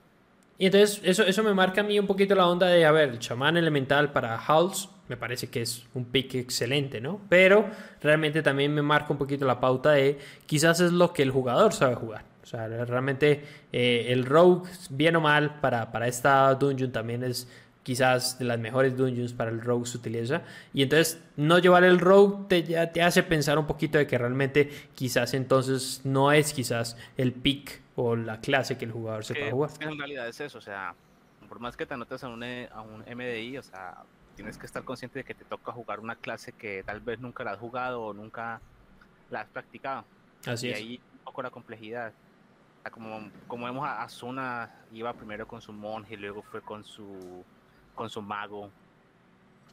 Y 0.57 0.67
entonces, 0.67 1.01
eso, 1.05 1.25
eso 1.25 1.43
me 1.43 1.53
marca 1.53 1.83
a 1.83 1.85
mí 1.85 1.99
un 1.99 2.07
poquito 2.07 2.35
la 2.35 2.47
onda 2.47 2.69
de, 2.69 2.87
a 2.87 2.93
ver, 2.93 3.11
el 3.11 3.19
chamán 3.19 3.59
elemental 3.59 4.13
para 4.13 4.37
Halls 4.37 4.89
me 5.09 5.17
parece 5.17 5.49
que 5.49 5.63
es 5.63 5.87
un 5.95 6.05
pick 6.05 6.35
excelente, 6.35 7.01
¿no? 7.01 7.21
Pero 7.29 7.67
realmente 8.01 8.43
también 8.43 8.75
me 8.75 8.83
marca 8.83 9.13
un 9.13 9.19
poquito 9.19 9.47
la 9.47 9.59
pauta 9.59 9.93
de 9.93 10.19
quizás 10.47 10.81
es 10.81 10.93
lo 10.93 11.13
que 11.13 11.23
el 11.23 11.31
jugador 11.31 11.73
sabe 11.73 11.95
jugar. 11.95 12.25
O 12.43 12.47
sea, 12.47 12.67
realmente 12.67 13.45
eh, 13.73 14.07
el 14.09 14.25
rogue, 14.25 14.71
bien 14.91 15.17
o 15.17 15.21
mal, 15.21 15.61
para, 15.61 15.93
para 15.93 16.09
esta 16.09 16.55
dungeon 16.55 16.93
también 16.93 17.23
es 17.23 17.49
quizás 17.89 18.39
de 18.39 18.45
las 18.45 18.59
mejores 18.59 18.99
dungeons 18.99 19.33
para 19.33 19.51
el 19.51 19.63
rogue 19.63 19.87
se 19.87 19.97
utiliza. 19.97 20.43
Y 20.75 20.83
entonces 20.83 21.25
no 21.37 21.59
llevar 21.59 21.85
el 21.85 21.99
rogue 21.99 22.45
te, 22.47 22.63
ya 22.63 22.93
te 22.93 23.01
hace 23.01 23.23
pensar 23.23 23.59
un 23.59 23.67
poquito 23.67 23.97
de 23.97 24.07
que 24.07 24.19
realmente 24.19 24.71
quizás 24.95 25.33
entonces 25.33 26.03
no 26.05 26.31
es 26.31 26.53
quizás 26.53 26.99
el 27.17 27.33
pick 27.33 27.81
o 27.97 28.15
la 28.15 28.43
clase 28.43 28.77
que 28.77 28.85
el 28.85 28.93
jugador 28.93 29.25
sepa 29.25 29.41
que, 29.41 29.53
jugar. 29.53 29.71
En 29.81 29.99
realidad 29.99 30.29
es 30.29 30.39
eso, 30.39 30.59
o 30.59 30.61
sea, 30.61 30.95
por 31.49 31.61
más 31.61 31.79
que 31.79 31.87
te 31.87 31.95
anotes 31.95 32.23
a 32.23 32.29
un, 32.29 32.45
a 32.45 32.83
un 32.83 33.07
MDI, 33.11 33.57
o 33.57 33.63
sea, 33.63 34.03
tienes 34.37 34.59
que 34.59 34.67
estar 34.67 34.85
consciente 34.85 35.21
de 35.21 35.25
que 35.25 35.33
te 35.33 35.47
toca 35.47 35.73
jugar 35.73 36.01
una 36.01 36.17
clase 36.17 36.53
que 36.53 36.83
tal 36.85 37.01
vez 37.01 37.21
nunca 37.21 37.43
la 37.43 37.53
has 37.53 37.59
jugado 37.59 38.03
o 38.03 38.13
nunca 38.13 38.61
la 39.31 39.41
has 39.41 39.49
practicado. 39.49 40.05
Así 40.45 40.67
y 40.67 40.71
es. 40.73 40.77
ahí 40.77 41.01
un 41.15 41.25
poco 41.25 41.41
la 41.41 41.51
complejidad. 41.51 42.13
como, 42.91 43.31
como 43.47 43.65
vemos, 43.65 43.89
Asuna 43.89 44.75
iba 44.93 45.11
primero 45.15 45.49
con 45.49 45.63
su 45.63 45.73
monje 45.73 46.13
y 46.13 46.19
luego 46.19 46.43
fue 46.43 46.61
con 46.61 46.85
su 46.85 47.43
con 47.99 48.09
su 48.09 48.23
mago. 48.23 48.71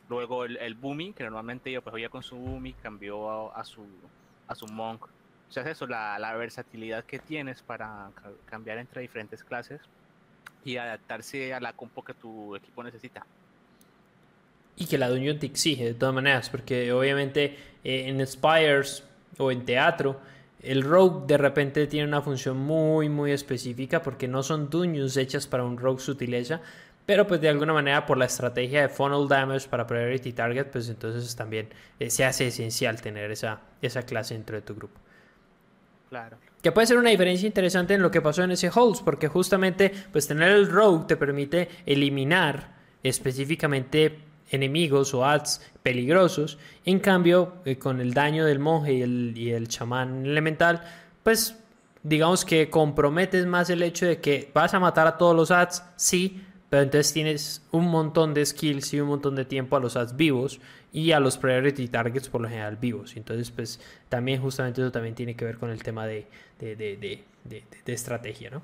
Luego 0.09 0.43
el, 0.45 0.57
el 0.57 0.75
Boomy, 0.75 1.13
que 1.13 1.23
normalmente 1.23 1.71
yo 1.71 1.81
pues 1.81 1.93
veía 1.93 2.09
con 2.09 2.21
su 2.21 2.35
Boomy, 2.35 2.73
cambió 2.73 3.29
a, 3.29 3.59
a 3.59 3.63
su 3.63 3.85
a 4.47 4.53
su 4.55 4.67
Monk. 4.67 5.05
O 5.05 5.51
sea, 5.51 5.63
es 5.63 5.69
eso, 5.69 5.87
la, 5.87 6.19
la 6.19 6.35
versatilidad 6.35 7.03
que 7.05 7.19
tienes 7.19 7.61
para 7.61 8.09
ca- 8.15 8.31
cambiar 8.45 8.77
entre 8.79 9.01
diferentes 9.01 9.43
clases 9.43 9.79
y 10.63 10.77
adaptarse 10.77 11.53
a 11.53 11.59
la 11.59 11.73
compo 11.73 12.03
que 12.03 12.13
tu 12.13 12.55
equipo 12.55 12.83
necesita. 12.83 13.25
Y 14.75 14.87
que 14.87 14.97
la 14.97 15.09
Dungeon 15.09 15.39
te 15.39 15.45
exige 15.45 15.85
de 15.85 15.93
todas 15.93 16.13
maneras, 16.13 16.49
porque 16.49 16.91
obviamente 16.91 17.57
eh, 17.83 18.07
en 18.09 18.25
Spires 18.27 19.03
o 19.37 19.51
en 19.51 19.65
teatro, 19.65 20.19
el 20.61 20.83
Rogue 20.83 21.27
de 21.27 21.37
repente 21.37 21.87
tiene 21.87 22.07
una 22.07 22.21
función 22.21 22.57
muy, 22.57 23.07
muy 23.07 23.31
específica, 23.31 24.01
porque 24.01 24.27
no 24.27 24.43
son 24.43 24.69
Dungeons 24.69 25.15
hechas 25.17 25.47
para 25.47 25.63
un 25.63 25.77
Rogue 25.77 26.01
sutileza, 26.01 26.61
pero 27.05 27.27
pues 27.27 27.39
de 27.41 27.49
alguna 27.49 27.73
manera 27.73 28.05
por 28.05 28.17
la 28.17 28.25
estrategia 28.25 28.81
de 28.81 28.89
funnel 28.89 29.27
damage 29.27 29.67
para 29.69 29.85
priority 29.85 30.33
target, 30.33 30.67
pues 30.67 30.89
entonces 30.89 31.35
también 31.35 31.69
eh, 31.99 32.09
se 32.09 32.25
hace 32.25 32.47
esencial 32.47 33.01
tener 33.01 33.31
esa, 33.31 33.61
esa 33.81 34.03
clase 34.03 34.33
dentro 34.33 34.55
de 34.55 34.61
tu 34.61 34.75
grupo. 34.75 34.99
Claro. 36.09 36.37
Que 36.61 36.71
puede 36.71 36.87
ser 36.87 36.97
una 36.97 37.11
diferencia 37.11 37.45
interesante 37.45 37.93
en 37.93 38.01
lo 38.01 38.09
que 38.09 38.21
pasó 38.21 38.43
en 38.43 38.51
ese 38.51 38.71
Holds, 38.73 39.01
porque 39.01 39.27
justamente 39.27 39.91
pues 40.11 40.27
tener 40.27 40.49
el 40.49 40.69
Rogue 40.69 41.05
te 41.07 41.15
permite 41.15 41.69
eliminar 41.85 42.75
específicamente 43.03 44.19
enemigos 44.49 45.13
o 45.13 45.25
ads 45.25 45.61
peligrosos. 45.83 46.57
En 46.85 46.99
cambio, 46.99 47.55
eh, 47.65 47.77
con 47.77 48.01
el 48.01 48.13
daño 48.13 48.45
del 48.45 48.59
monje 48.59 48.93
y 48.93 49.01
el, 49.03 49.33
y 49.35 49.51
el 49.51 49.67
chamán 49.67 50.25
elemental, 50.25 50.81
pues 51.21 51.55
digamos 52.01 52.45
que 52.45 52.69
comprometes 52.69 53.45
más 53.45 53.69
el 53.69 53.83
hecho 53.83 54.05
de 54.05 54.19
que 54.21 54.51
vas 54.53 54.73
a 54.73 54.79
matar 54.79 55.07
a 55.07 55.17
todos 55.17 55.35
los 55.35 55.51
ads, 55.51 55.83
sí, 55.95 56.43
pero 56.69 56.83
entonces 56.83 57.13
tienes 57.13 57.65
un 57.71 57.87
montón 57.87 58.33
de 58.33 58.45
skills 58.45 58.93
y 58.93 58.99
un 59.01 59.07
montón 59.09 59.35
de 59.35 59.45
tiempo 59.45 59.75
a 59.77 59.79
los 59.79 59.95
ads 59.95 60.15
vivos 60.17 60.59
y 60.91 61.11
a 61.11 61.19
los 61.19 61.37
priority 61.37 61.87
targets 61.87 62.29
por 62.29 62.41
lo 62.41 62.49
general 62.49 62.77
vivos. 62.77 63.15
Entonces, 63.17 63.51
pues 63.51 63.79
también 64.09 64.41
justamente 64.41 64.81
eso 64.81 64.91
también 64.91 65.15
tiene 65.15 65.35
que 65.35 65.45
ver 65.45 65.57
con 65.57 65.69
el 65.69 65.83
tema 65.83 66.05
de, 66.07 66.27
de, 66.59 66.75
de, 66.75 66.97
de, 66.97 67.23
de- 67.43 67.63
de 67.85 67.93
estrategia, 67.93 68.49
¿no? 68.49 68.61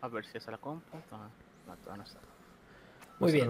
A 0.00 0.08
ver 0.08 0.24
si 0.24 0.38
es 0.38 0.46
la. 0.46 0.58
Ah, 0.62 1.28
no, 1.86 1.96
no 1.96 2.02
está. 2.02 2.20
Muy 3.18 3.32
a 3.32 3.32
bien. 3.32 3.48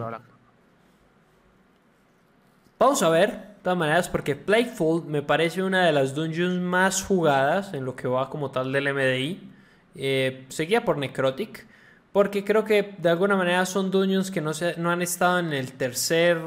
Vamos 2.78 3.02
a 3.02 3.08
ver, 3.08 3.30
de 3.30 3.62
todas 3.62 3.78
maneras, 3.78 4.08
porque 4.08 4.36
Plagueful 4.36 5.04
me 5.06 5.22
parece 5.22 5.62
una 5.62 5.86
de 5.86 5.92
las 5.92 6.14
dungeons 6.14 6.60
más 6.60 7.02
jugadas 7.02 7.72
en 7.72 7.84
lo 7.86 7.96
que 7.96 8.06
va 8.06 8.28
como 8.28 8.50
tal 8.50 8.70
del 8.72 8.88
MDI. 8.88 9.50
Eh, 9.94 10.44
seguida 10.50 10.84
por 10.84 10.98
Necrotic, 10.98 11.66
porque 12.16 12.44
creo 12.44 12.64
que 12.64 12.94
de 12.96 13.10
alguna 13.10 13.36
manera 13.36 13.66
son 13.66 13.90
dungeons 13.90 14.30
que 14.30 14.40
no, 14.40 14.54
se, 14.54 14.74
no 14.78 14.90
han 14.90 15.02
estado 15.02 15.38
en 15.38 15.52
el 15.52 15.72
tercer, 15.74 16.38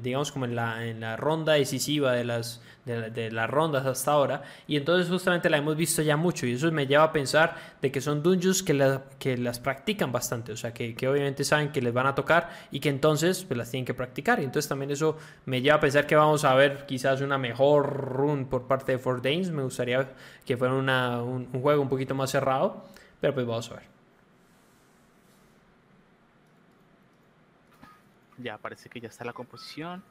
digamos 0.00 0.30
como 0.30 0.44
en 0.44 0.54
la, 0.54 0.86
en 0.86 1.00
la 1.00 1.16
ronda 1.16 1.54
decisiva 1.54 2.12
de 2.12 2.22
las, 2.22 2.62
de, 2.84 3.00
la- 3.00 3.10
de 3.10 3.32
las 3.32 3.50
rondas 3.50 3.84
hasta 3.84 4.12
ahora. 4.12 4.42
Y 4.68 4.76
entonces 4.76 5.08
justamente 5.10 5.50
la 5.50 5.56
hemos 5.56 5.74
visto 5.74 6.02
ya 6.02 6.16
mucho 6.16 6.46
y 6.46 6.52
eso 6.52 6.70
me 6.70 6.86
lleva 6.86 7.02
a 7.02 7.10
pensar 7.12 7.56
de 7.82 7.90
que 7.90 8.00
son 8.00 8.22
dungeons 8.22 8.62
que, 8.62 8.74
la- 8.74 9.02
que 9.18 9.36
las 9.36 9.58
practican 9.58 10.12
bastante, 10.12 10.52
o 10.52 10.56
sea, 10.56 10.72
que, 10.72 10.94
que 10.94 11.08
obviamente 11.08 11.42
saben 11.42 11.72
que 11.72 11.82
les 11.82 11.92
van 11.92 12.06
a 12.06 12.14
tocar 12.14 12.50
y 12.70 12.78
que 12.78 12.90
entonces 12.90 13.42
pues, 13.44 13.58
las 13.58 13.72
tienen 13.72 13.84
que 13.84 13.94
practicar. 13.94 14.38
Y 14.38 14.44
entonces 14.44 14.68
también 14.68 14.92
eso 14.92 15.16
me 15.46 15.62
lleva 15.62 15.78
a 15.78 15.80
pensar 15.80 16.06
que 16.06 16.14
vamos 16.14 16.44
a 16.44 16.54
ver 16.54 16.86
quizás 16.86 17.22
una 17.22 17.38
mejor 17.38 17.92
run 17.92 18.46
por 18.46 18.68
parte 18.68 18.92
de 18.92 18.98
Fort 19.00 19.24
Danes. 19.24 19.50
Me 19.50 19.64
gustaría 19.64 20.10
que 20.46 20.56
fuera 20.56 20.74
una- 20.74 21.24
un, 21.24 21.48
un 21.52 21.60
juego 21.60 21.82
un 21.82 21.88
poquito 21.88 22.14
más 22.14 22.30
cerrado, 22.30 22.84
pero 23.20 23.34
pues 23.34 23.44
vamos 23.44 23.68
a 23.72 23.74
ver. 23.74 23.99
Ya 28.42 28.58
parece 28.58 28.88
que 28.88 29.00
ya 29.00 29.08
está 29.08 29.24
la 29.24 29.32
composición. 29.32 30.02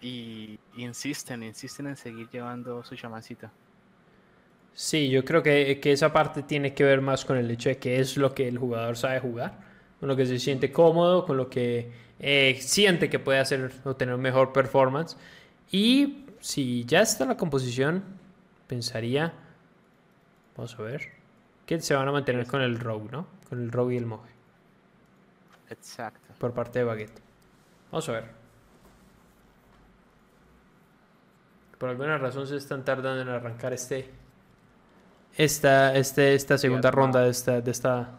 Y 0.00 0.58
insisten, 0.76 1.42
insisten 1.42 1.86
en 1.86 1.96
seguir 1.96 2.28
llevando 2.30 2.82
su 2.84 2.94
chamancita. 2.94 3.50
Sí, 4.74 5.08
yo 5.08 5.24
creo 5.24 5.42
que, 5.42 5.78
que 5.80 5.92
esa 5.92 6.12
parte 6.12 6.42
tiene 6.42 6.74
que 6.74 6.84
ver 6.84 7.00
más 7.00 7.24
con 7.24 7.36
el 7.36 7.50
hecho 7.50 7.68
de 7.68 7.78
que 7.78 8.00
es 8.00 8.16
lo 8.16 8.34
que 8.34 8.48
el 8.48 8.58
jugador 8.58 8.96
sabe 8.96 9.20
jugar, 9.20 9.60
con 10.00 10.08
lo 10.08 10.16
que 10.16 10.26
se 10.26 10.38
siente 10.38 10.72
cómodo, 10.72 11.24
con 11.24 11.36
lo 11.36 11.48
que 11.48 11.92
eh, 12.18 12.58
siente 12.60 13.08
que 13.08 13.18
puede 13.18 13.38
hacer 13.38 13.72
o 13.84 13.96
tener 13.96 14.16
mejor 14.16 14.52
performance. 14.52 15.16
Y 15.70 16.24
si 16.40 16.84
ya 16.84 17.00
está 17.02 17.24
la 17.24 17.36
composición, 17.36 18.02
pensaría, 18.66 19.32
vamos 20.56 20.78
a 20.78 20.82
ver, 20.82 21.12
que 21.66 21.80
se 21.80 21.94
van 21.94 22.08
a 22.08 22.12
mantener 22.12 22.46
con 22.46 22.60
el 22.60 22.78
rogue, 22.78 23.10
¿no? 23.10 23.26
Con 23.48 23.62
el 23.62 23.70
rogue 23.70 23.94
y 23.94 23.98
el 23.98 24.06
monje, 24.06 24.30
Exacto. 25.70 26.23
Por 26.44 26.52
parte 26.52 26.80
de 26.80 26.84
Baguette. 26.84 27.22
Vamos 27.90 28.06
a 28.10 28.12
ver. 28.12 28.24
Por 31.78 31.88
alguna 31.88 32.18
razón 32.18 32.46
se 32.46 32.56
están 32.56 32.84
tardando 32.84 33.22
en 33.22 33.28
arrancar 33.30 33.72
este, 33.72 34.10
esta, 35.38 35.96
este, 35.96 36.34
esta 36.34 36.58
segunda 36.58 36.90
ronda 36.90 37.20
de 37.22 37.30
esta, 37.30 37.62
de 37.62 37.70
esta, 37.70 38.18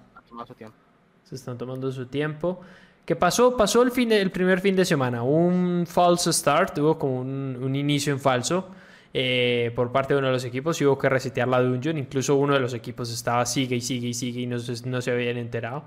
se 1.23 1.35
están 1.35 1.55
tomando 1.55 1.91
su 1.91 2.07
tiempo. 2.07 2.61
¿Qué 3.05 3.15
pasó? 3.15 3.55
Pasó 3.55 3.83
el, 3.83 3.91
fin 3.91 4.09
de- 4.09 4.19
el 4.21 4.31
primer 4.31 4.59
fin 4.59 4.75
de 4.75 4.85
semana. 4.85 5.21
Un 5.21 5.85
false 5.87 6.33
start, 6.33 6.79
hubo 6.79 6.97
como 6.97 7.19
un, 7.19 7.59
un 7.61 7.75
inicio 7.75 8.11
en 8.11 8.19
falso 8.19 8.69
eh, 9.13 9.71
por 9.75 9.91
parte 9.91 10.15
de 10.15 10.17
uno 10.17 10.27
de 10.27 10.33
los 10.33 10.45
equipos 10.45 10.81
y 10.81 10.85
hubo 10.85 10.97
que 10.97 11.09
resetear 11.09 11.47
la 11.47 11.61
dungeon. 11.61 11.99
Incluso 11.99 12.35
uno 12.37 12.55
de 12.55 12.59
los 12.59 12.73
equipos 12.73 13.11
estaba 13.13 13.45
sigue 13.45 13.75
y 13.75 13.81
sigue 13.81 14.07
y 14.07 14.13
sigue 14.15 14.41
y 14.41 14.47
no, 14.47 14.57
no 14.85 15.01
se 15.01 15.11
habían 15.11 15.37
enterado. 15.37 15.83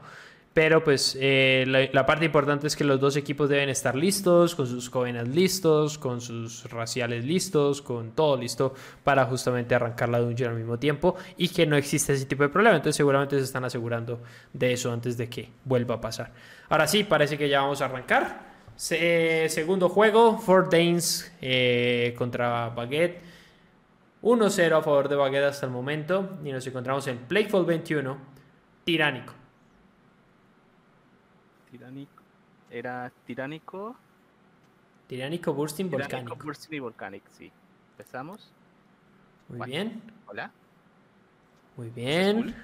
Pero 0.59 0.83
pues 0.83 1.17
eh, 1.21 1.89
la, 1.93 2.05
parte 2.05 2.25
importante 2.25 2.67
es 2.67 2.75
que 2.75 2.83
los 2.83 2.99
dos 2.99 3.15
equipos 3.15 3.49
deben 3.49 3.69
estar 3.69 3.95
listos, 3.95 4.57
con 4.57 4.67
sus 4.67 4.91
covenants 4.91 5.33
listos, 5.33 5.99
con 5.99 6.21
sus 6.21 6.69
raciales 6.69 7.25
listos, 7.25 7.81
con 7.81 8.11
todo 8.11 8.37
listo 8.37 8.75
para 9.05 9.25
justamente 9.27 9.77
arrancar 9.77 10.09
la 10.09 10.19
dungeon 10.19 10.51
al 10.51 10.57
mismo 10.57 10.77
tiempo 10.77 11.15
y 11.37 11.51
que 11.51 11.65
no 11.65 11.77
existe 11.77 12.13
ese 12.13 12.27
tipo 12.27 12.43
de 12.43 12.49
problema. 12.49 12.75
Entonces 12.75 12.97
seguramente 12.97 13.39
se 13.39 13.45
están 13.45 13.67
asegurando 13.67 14.21
de 14.53 14.73
eso 14.73 14.91
antes 14.93 15.17
de 15.17 15.29
que 15.29 15.49
vuelva 15.63 15.95
a 15.95 16.01
pasar. 16.01 16.33
Ahora 16.71 16.89
sí, 16.89 17.05
parece 17.05 17.39
que 17.39 17.49
ya 17.49 17.61
vamos 17.61 17.81
a 17.81 17.85
arrancar. 17.85 18.49
Se- 18.75 19.49
segundo 19.51 19.89
juego, 19.89 20.39
Fort 20.39 20.73
Danes 20.73 21.33
eh, 21.41 22.17
contra 22.19 22.71
Baguette. 22.71 23.23
1-0 24.23 24.77
a 24.77 24.83
favor 24.83 25.09
de 25.09 25.15
Baguette 25.15 25.45
hasta 25.45 25.67
el 25.67 25.73
momento. 25.73 26.37
Y 26.45 26.51
nos 26.51 26.67
encontramos 26.67 27.07
en 27.07 27.19
Playful 27.19 27.65
21, 27.65 28.19
Tiránico. 28.83 29.38
Tiránico. 31.79 32.23
Era 32.71 33.13
tiránico. 33.25 33.97
Tiránico 35.07 35.55
Bursting 35.55 35.89
Tiránico, 35.89 36.17
Volcánico. 36.17 36.45
Bursting 36.45 36.75
y 36.75 36.79
Volcanic, 36.81 37.23
sí. 37.31 37.53
Empezamos. 37.93 38.53
Muy 39.49 39.67
bien, 39.67 40.03
Hola. 40.27 40.51
muy 41.77 41.89
bien. 41.89 42.55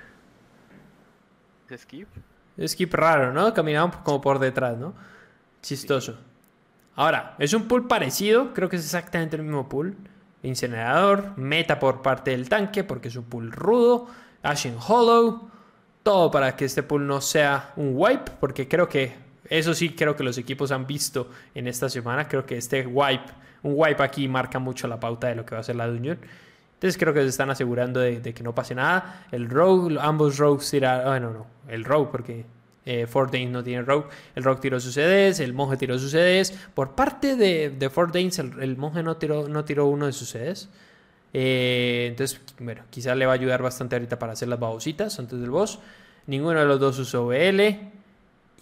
¿Es 1.70 1.80
Skip. 1.80 2.08
Skip 2.66 2.92
raro, 2.92 3.32
¿no? 3.32 3.54
Caminaba 3.54 4.02
como 4.02 4.20
por 4.20 4.38
detrás, 4.38 4.76
¿no? 4.76 4.94
Chistoso. 5.62 6.18
Ahora, 6.96 7.34
es 7.38 7.54
un 7.54 7.66
pool 7.66 7.86
parecido, 7.86 8.52
creo 8.52 8.68
que 8.68 8.76
es 8.76 8.84
exactamente 8.84 9.36
el 9.36 9.42
mismo 9.42 9.68
pool. 9.68 9.96
Incinerador, 10.42 11.38
meta 11.38 11.78
por 11.78 12.02
parte 12.02 12.32
del 12.32 12.48
tanque, 12.48 12.84
porque 12.84 13.08
es 13.08 13.16
un 13.16 13.24
pool 13.24 13.50
rudo. 13.50 14.08
Ashen 14.42 14.76
Hollow, 14.86 15.48
todo 16.04 16.30
para 16.30 16.54
que 16.54 16.66
este 16.66 16.84
pool 16.84 17.06
no 17.06 17.20
sea 17.20 17.72
un 17.74 17.94
wipe, 17.94 18.30
porque 18.38 18.68
creo 18.68 18.88
que, 18.88 19.14
eso 19.48 19.74
sí, 19.74 19.90
creo 19.90 20.14
que 20.14 20.22
los 20.22 20.38
equipos 20.38 20.70
han 20.70 20.86
visto 20.86 21.28
en 21.54 21.66
esta 21.66 21.88
semana. 21.88 22.28
Creo 22.28 22.46
que 22.46 22.56
este 22.56 22.86
wipe, 22.86 23.32
un 23.62 23.72
wipe 23.74 24.02
aquí 24.02 24.28
marca 24.28 24.60
mucho 24.60 24.86
la 24.86 25.00
pauta 25.00 25.26
de 25.26 25.34
lo 25.34 25.44
que 25.44 25.56
va 25.56 25.62
a 25.62 25.64
ser 25.64 25.76
la 25.76 25.88
Dungeon. 25.88 26.18
Entonces 26.74 26.98
creo 26.98 27.14
que 27.14 27.22
se 27.22 27.28
están 27.28 27.50
asegurando 27.50 28.00
de, 28.00 28.20
de 28.20 28.34
que 28.34 28.42
no 28.42 28.54
pase 28.54 28.74
nada. 28.74 29.26
El 29.32 29.48
Rogue, 29.48 29.96
ambos 30.00 30.38
Rogues 30.38 30.70
tiraron. 30.70 31.06
Bueno, 31.06 31.30
no, 31.30 31.46
el 31.72 31.84
Rogue, 31.84 32.08
porque 32.12 32.44
eh, 32.84 33.06
Fort 33.06 33.32
Danes 33.32 33.50
no 33.50 33.64
tiene 33.64 33.82
Rogue. 33.82 34.08
El 34.34 34.44
Rogue 34.44 34.60
tiró 34.60 34.78
sus 34.80 34.92
CDs, 34.94 35.40
el 35.40 35.54
Monje 35.54 35.78
tiró 35.78 35.98
sus 35.98 36.10
CDs. 36.10 36.52
Por 36.74 36.94
parte 36.94 37.36
de, 37.36 37.70
de 37.70 37.90
Fort 37.90 38.12
Danes, 38.12 38.38
el, 38.38 38.60
el 38.60 38.76
Monje 38.76 39.02
no 39.02 39.16
tiró, 39.16 39.48
no 39.48 39.64
tiró 39.64 39.86
uno 39.86 40.06
de 40.06 40.12
sus 40.12 40.28
CDs. 40.28 40.68
Eh, 41.36 42.06
entonces, 42.08 42.40
bueno, 42.60 42.84
quizás 42.90 43.16
le 43.16 43.26
va 43.26 43.32
a 43.32 43.34
ayudar 43.34 43.60
bastante 43.60 43.96
ahorita 43.96 44.18
para 44.18 44.32
hacer 44.34 44.48
las 44.48 44.58
babositas 44.60 45.18
antes 45.18 45.40
del 45.40 45.50
boss. 45.50 45.80
Ninguno 46.26 46.60
de 46.60 46.64
los 46.64 46.78
dos 46.80 46.98
usó 46.98 47.26
VL. 47.26 47.90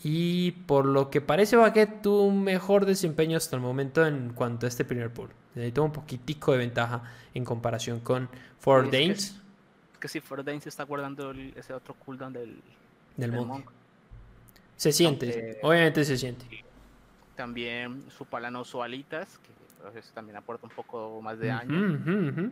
Y 0.05 0.51
por 0.67 0.85
lo 0.87 1.11
que 1.11 1.21
parece, 1.21 1.55
Baguette 1.55 2.03
tuvo 2.03 2.25
un 2.25 2.43
mejor 2.43 2.87
desempeño 2.87 3.37
hasta 3.37 3.55
el 3.55 3.63
momento 3.63 4.05
en 4.05 4.31
cuanto 4.33 4.67
a 4.67 4.69
este 4.69 4.85
primer 4.85 5.13
pool. 5.13 5.31
Necesitó 5.55 5.85
un 5.85 5.93
poquitico 5.93 6.51
de 6.53 6.59
ventaja 6.59 7.03
en 7.35 7.45
comparación 7.45 8.01
con 8.01 8.25
es 8.25 8.31
que 8.31 8.99
Danes 8.99 9.37
Es 9.93 9.99
que 10.01 10.09
si 10.09 10.21
Fordane 10.21 10.61
se 10.61 10.71
está 10.71 10.83
guardando 10.85 11.31
el- 11.31 11.53
ese 11.57 11.73
otro 11.75 11.95
cooldown 11.95 12.33
del, 12.33 12.61
del 13.17 13.31
del 13.31 13.47
monk. 13.47 13.71
Se 14.77 14.91
siente, 14.91 15.27
Aunque- 15.27 15.59
obviamente 15.63 16.05
se 16.05 16.17
siente. 16.19 16.47
También 17.37 18.03
su 18.17 18.25
palano 18.25 18.65
Sualitas, 18.65 19.39
que 19.39 19.53
veces 19.83 20.11
también 20.13 20.37
aporta 20.37 20.67
un 20.67 20.73
poco 20.73 21.21
más 21.23 21.39
de 21.39 21.49
daño. 21.49 22.51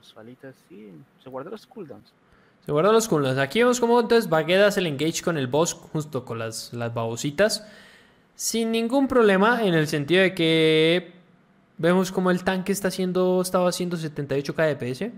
Sualitas, 0.00 0.54
sí, 0.68 0.92
se 1.22 1.28
guarda 1.28 1.50
los 1.50 1.66
cooldowns. 1.66 2.12
Se 2.64 2.72
guardan 2.72 2.92
los 2.92 3.08
cooldowns. 3.08 3.38
Aquí 3.38 3.60
vemos 3.60 3.80
cómo 3.80 4.00
entonces 4.00 4.30
hace 4.32 4.80
el 4.80 4.86
engage 4.86 5.22
con 5.22 5.38
el 5.38 5.46
boss 5.46 5.74
justo 5.74 6.24
con 6.24 6.38
las, 6.38 6.72
las 6.72 6.94
babositas. 6.94 7.66
Sin 8.34 8.70
ningún 8.70 9.08
problema 9.08 9.64
en 9.64 9.74
el 9.74 9.88
sentido 9.88 10.22
de 10.22 10.34
que 10.34 11.12
vemos 11.78 12.12
como 12.12 12.30
el 12.30 12.44
tanque 12.44 12.72
está 12.72 12.88
haciendo, 12.88 13.40
estaba 13.42 13.68
haciendo 13.68 13.96
78 13.96 14.54
kdps. 14.54 15.12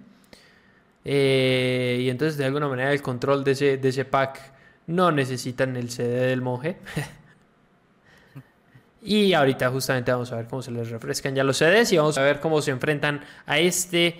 Eh, 1.04 1.98
y 2.02 2.10
entonces 2.10 2.36
de 2.36 2.44
alguna 2.44 2.68
manera 2.68 2.92
el 2.92 3.02
control 3.02 3.42
de 3.42 3.52
ese, 3.52 3.76
de 3.78 3.88
ese 3.88 4.04
pack 4.04 4.40
no 4.86 5.10
necesitan 5.10 5.76
el 5.76 5.90
CD 5.90 6.26
del 6.28 6.42
monje. 6.42 6.78
y 9.02 9.32
ahorita 9.32 9.70
justamente 9.70 10.12
vamos 10.12 10.30
a 10.32 10.36
ver 10.36 10.46
cómo 10.46 10.62
se 10.62 10.70
les 10.70 10.90
refrescan 10.90 11.34
ya 11.34 11.42
los 11.42 11.56
CDs 11.56 11.92
y 11.92 11.96
vamos 11.96 12.18
a 12.18 12.22
ver 12.22 12.38
cómo 12.40 12.60
se 12.60 12.70
enfrentan 12.70 13.24
a 13.46 13.58
este 13.58 14.16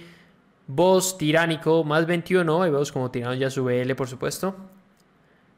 boss 0.67 1.18
tiránico 1.18 1.84
más 1.84 2.07
21. 2.07 2.67
Y 2.67 2.70
vemos 2.70 2.91
como 2.91 3.10
tiraron 3.10 3.39
ya 3.39 3.50
su 3.50 3.65
BL 3.65 3.92
por 3.94 4.09
supuesto. 4.09 4.57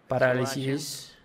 Parálisis. 0.08 1.16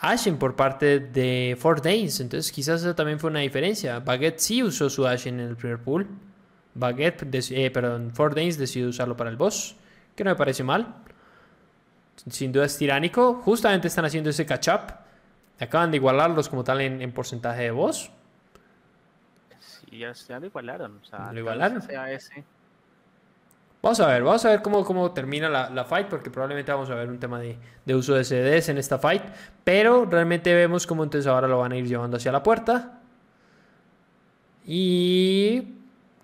Ashen 0.00 0.36
por 0.36 0.54
parte 0.54 1.00
de 1.00 1.56
Fort 1.58 1.82
Days. 1.82 2.20
Entonces 2.20 2.52
quizás 2.52 2.82
eso 2.82 2.94
también 2.94 3.18
fue 3.18 3.30
una 3.30 3.40
diferencia. 3.40 4.00
Baguette 4.00 4.38
sí 4.38 4.62
usó 4.62 4.90
su 4.90 5.06
Ashen 5.06 5.40
en 5.40 5.48
el 5.48 5.56
primer 5.56 5.78
pool. 5.78 6.06
Baguette, 6.74 7.26
eh, 7.52 7.70
perdón, 7.70 8.10
Fort 8.12 8.34
Days 8.34 8.58
decidió 8.58 8.88
usarlo 8.88 9.16
para 9.16 9.30
el 9.30 9.36
boss. 9.36 9.76
Que 10.14 10.24
no 10.24 10.30
me 10.30 10.36
parece 10.36 10.62
mal. 10.62 10.94
Sin 12.28 12.52
duda 12.52 12.66
es 12.66 12.76
tiránico. 12.76 13.40
Justamente 13.44 13.88
están 13.88 14.04
haciendo 14.04 14.28
ese 14.28 14.44
catch-up. 14.44 15.01
Acaban 15.62 15.92
de 15.92 15.98
igualarlos 15.98 16.48
como 16.48 16.64
tal 16.64 16.80
en, 16.80 17.12
porcentaje 17.12 17.62
de 17.62 17.70
boss. 17.70 18.10
Sí, 19.60 19.98
ya, 19.98 20.40
lo 20.40 20.46
igualaron. 20.46 20.98
O 21.00 21.04
sea, 21.04 21.32
lo 21.32 21.38
igualaron. 21.38 21.80
Vamos 23.80 24.00
a 24.00 24.06
ver, 24.08 24.22
vamos 24.24 24.44
a 24.44 24.50
ver 24.50 24.62
cómo, 24.62 24.84
cómo 24.84 25.12
termina 25.12 25.48
la, 25.48 25.84
fight, 25.84 26.08
porque 26.08 26.30
probablemente 26.30 26.72
vamos 26.72 26.90
a 26.90 26.96
ver 26.96 27.08
un 27.08 27.18
tema 27.18 27.38
de, 27.38 27.58
uso 27.94 28.14
de 28.14 28.24
CDs 28.24 28.70
en 28.70 28.78
esta 28.78 28.98
fight. 28.98 29.22
Pero 29.62 30.04
realmente 30.04 30.52
vemos 30.52 30.84
cómo 30.84 31.04
entonces 31.04 31.28
ahora 31.28 31.46
lo 31.46 31.58
van 31.60 31.70
a 31.70 31.76
ir 31.76 31.86
llevando 31.86 32.16
hacia 32.16 32.32
la 32.32 32.42
puerta. 32.42 32.98
Y 34.66 35.76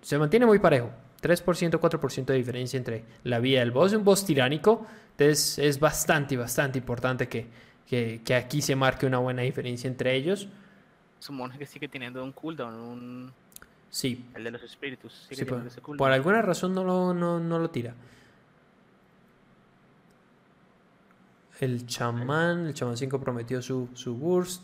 se 0.03 0.19
mantiene 0.19 0.47
muy 0.47 0.59
parejo. 0.59 0.91
3%, 1.23 1.79
4% 1.79 2.25
de 2.25 2.35
diferencia 2.35 2.77
entre 2.77 3.05
la 3.23 3.39
vida 3.39 3.61
del 3.61 3.71
boss 3.71 3.93
un 3.93 4.03
boss 4.03 4.25
tiránico. 4.25 4.85
Entonces 5.13 5.59
es 5.61 5.79
bastante, 5.79 6.37
bastante 6.37 6.79
importante 6.79 7.29
que, 7.29 7.68
que, 7.89 8.35
aquí 8.35 8.63
se 8.63 8.77
marque 8.77 9.07
una 9.07 9.19
buena 9.19 9.43
diferencia 9.43 9.89
entre 9.89 10.15
ellos. 10.15 10.49
Monje 11.31 11.59
que 11.59 11.67
sigue 11.67 11.89
teniendo 11.89 12.23
un 12.23 12.33
cooldown, 12.33 12.75
un 12.75 13.33
Sí. 13.91 14.27
El 14.35 14.45
de 14.45 14.51
los 14.51 14.63
espíritus. 14.63 15.29
por, 15.97 16.13
alguna 16.13 16.43
razón 16.43 16.75
no 16.75 16.85
lo, 16.85 17.15
no, 17.15 17.59
lo 17.59 17.71
tira. 17.71 17.95
El 21.61 21.87
chamán, 21.87 22.67
el 22.67 22.75
chamán 22.75 22.97
5 22.97 23.21
prometió 23.21 23.63
su, 23.63 23.89
su 23.95 24.15
burst. 24.15 24.63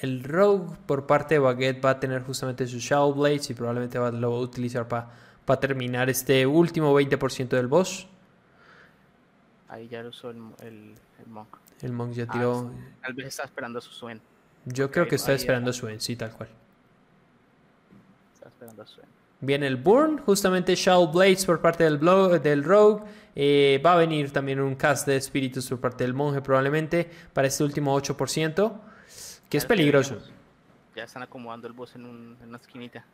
El 0.00 0.24
rogue 0.24 0.76
por 0.86 1.06
parte 1.06 1.36
de 1.36 1.38
Baguette 1.38 1.82
va 1.82 1.90
a 1.90 2.00
tener 2.00 2.22
justamente 2.22 2.66
su 2.66 2.78
Shadow 2.78 3.14
Blades 3.14 3.48
y 3.50 3.54
probablemente 3.54 3.98
va, 3.98 4.10
lo 4.10 4.32
va 4.32 4.36
a 4.38 4.40
utilizar 4.40 4.88
para 4.88 5.60
terminar 5.60 6.10
este 6.10 6.46
último 6.46 6.92
20% 6.98 7.48
del 7.48 7.68
boss. 7.68 8.08
Ahí 9.68 9.88
ya 9.88 10.02
lo 10.02 10.10
usó 10.10 10.30
el, 10.30 10.38
el, 10.60 10.94
monk. 11.26 11.48
El 11.84 11.92
monk 11.92 12.12
ya 12.12 12.26
tiró. 12.26 12.72
Ah, 12.74 12.96
tal 13.02 13.12
vez 13.14 13.26
está 13.26 13.44
esperando 13.44 13.80
su 13.80 13.92
Suen. 13.92 14.20
Yo 14.64 14.90
creo 14.90 15.06
que 15.06 15.16
está 15.16 15.34
esperando 15.34 15.72
su 15.72 15.80
Suen, 15.80 16.00
sí, 16.00 16.16
tal 16.16 16.32
cual. 16.32 16.48
Viene 19.40 19.66
el 19.66 19.76
Burn, 19.76 20.18
justamente 20.18 20.74
Shadow 20.74 21.12
Blades 21.12 21.44
por 21.44 21.60
parte 21.60 21.84
del, 21.84 22.00
del 22.42 22.64
Rogue. 22.64 23.04
Eh, 23.36 23.82
va 23.84 23.92
a 23.92 23.96
venir 23.96 24.32
también 24.32 24.60
un 24.60 24.74
cast 24.74 25.06
de 25.06 25.16
espíritus 25.16 25.68
por 25.68 25.80
parte 25.80 26.04
del 26.04 26.14
monje 26.14 26.40
probablemente 26.40 27.10
para 27.34 27.48
este 27.48 27.62
último 27.62 27.94
8%, 27.94 28.80
que 29.50 29.58
es 29.58 29.66
peligroso. 29.66 30.18
Ya 30.96 31.04
están 31.04 31.24
acomodando 31.24 31.66
el 31.66 31.74
boss 31.74 31.96
en, 31.96 32.06
una 32.06 32.56
esquinita. 32.56 33.04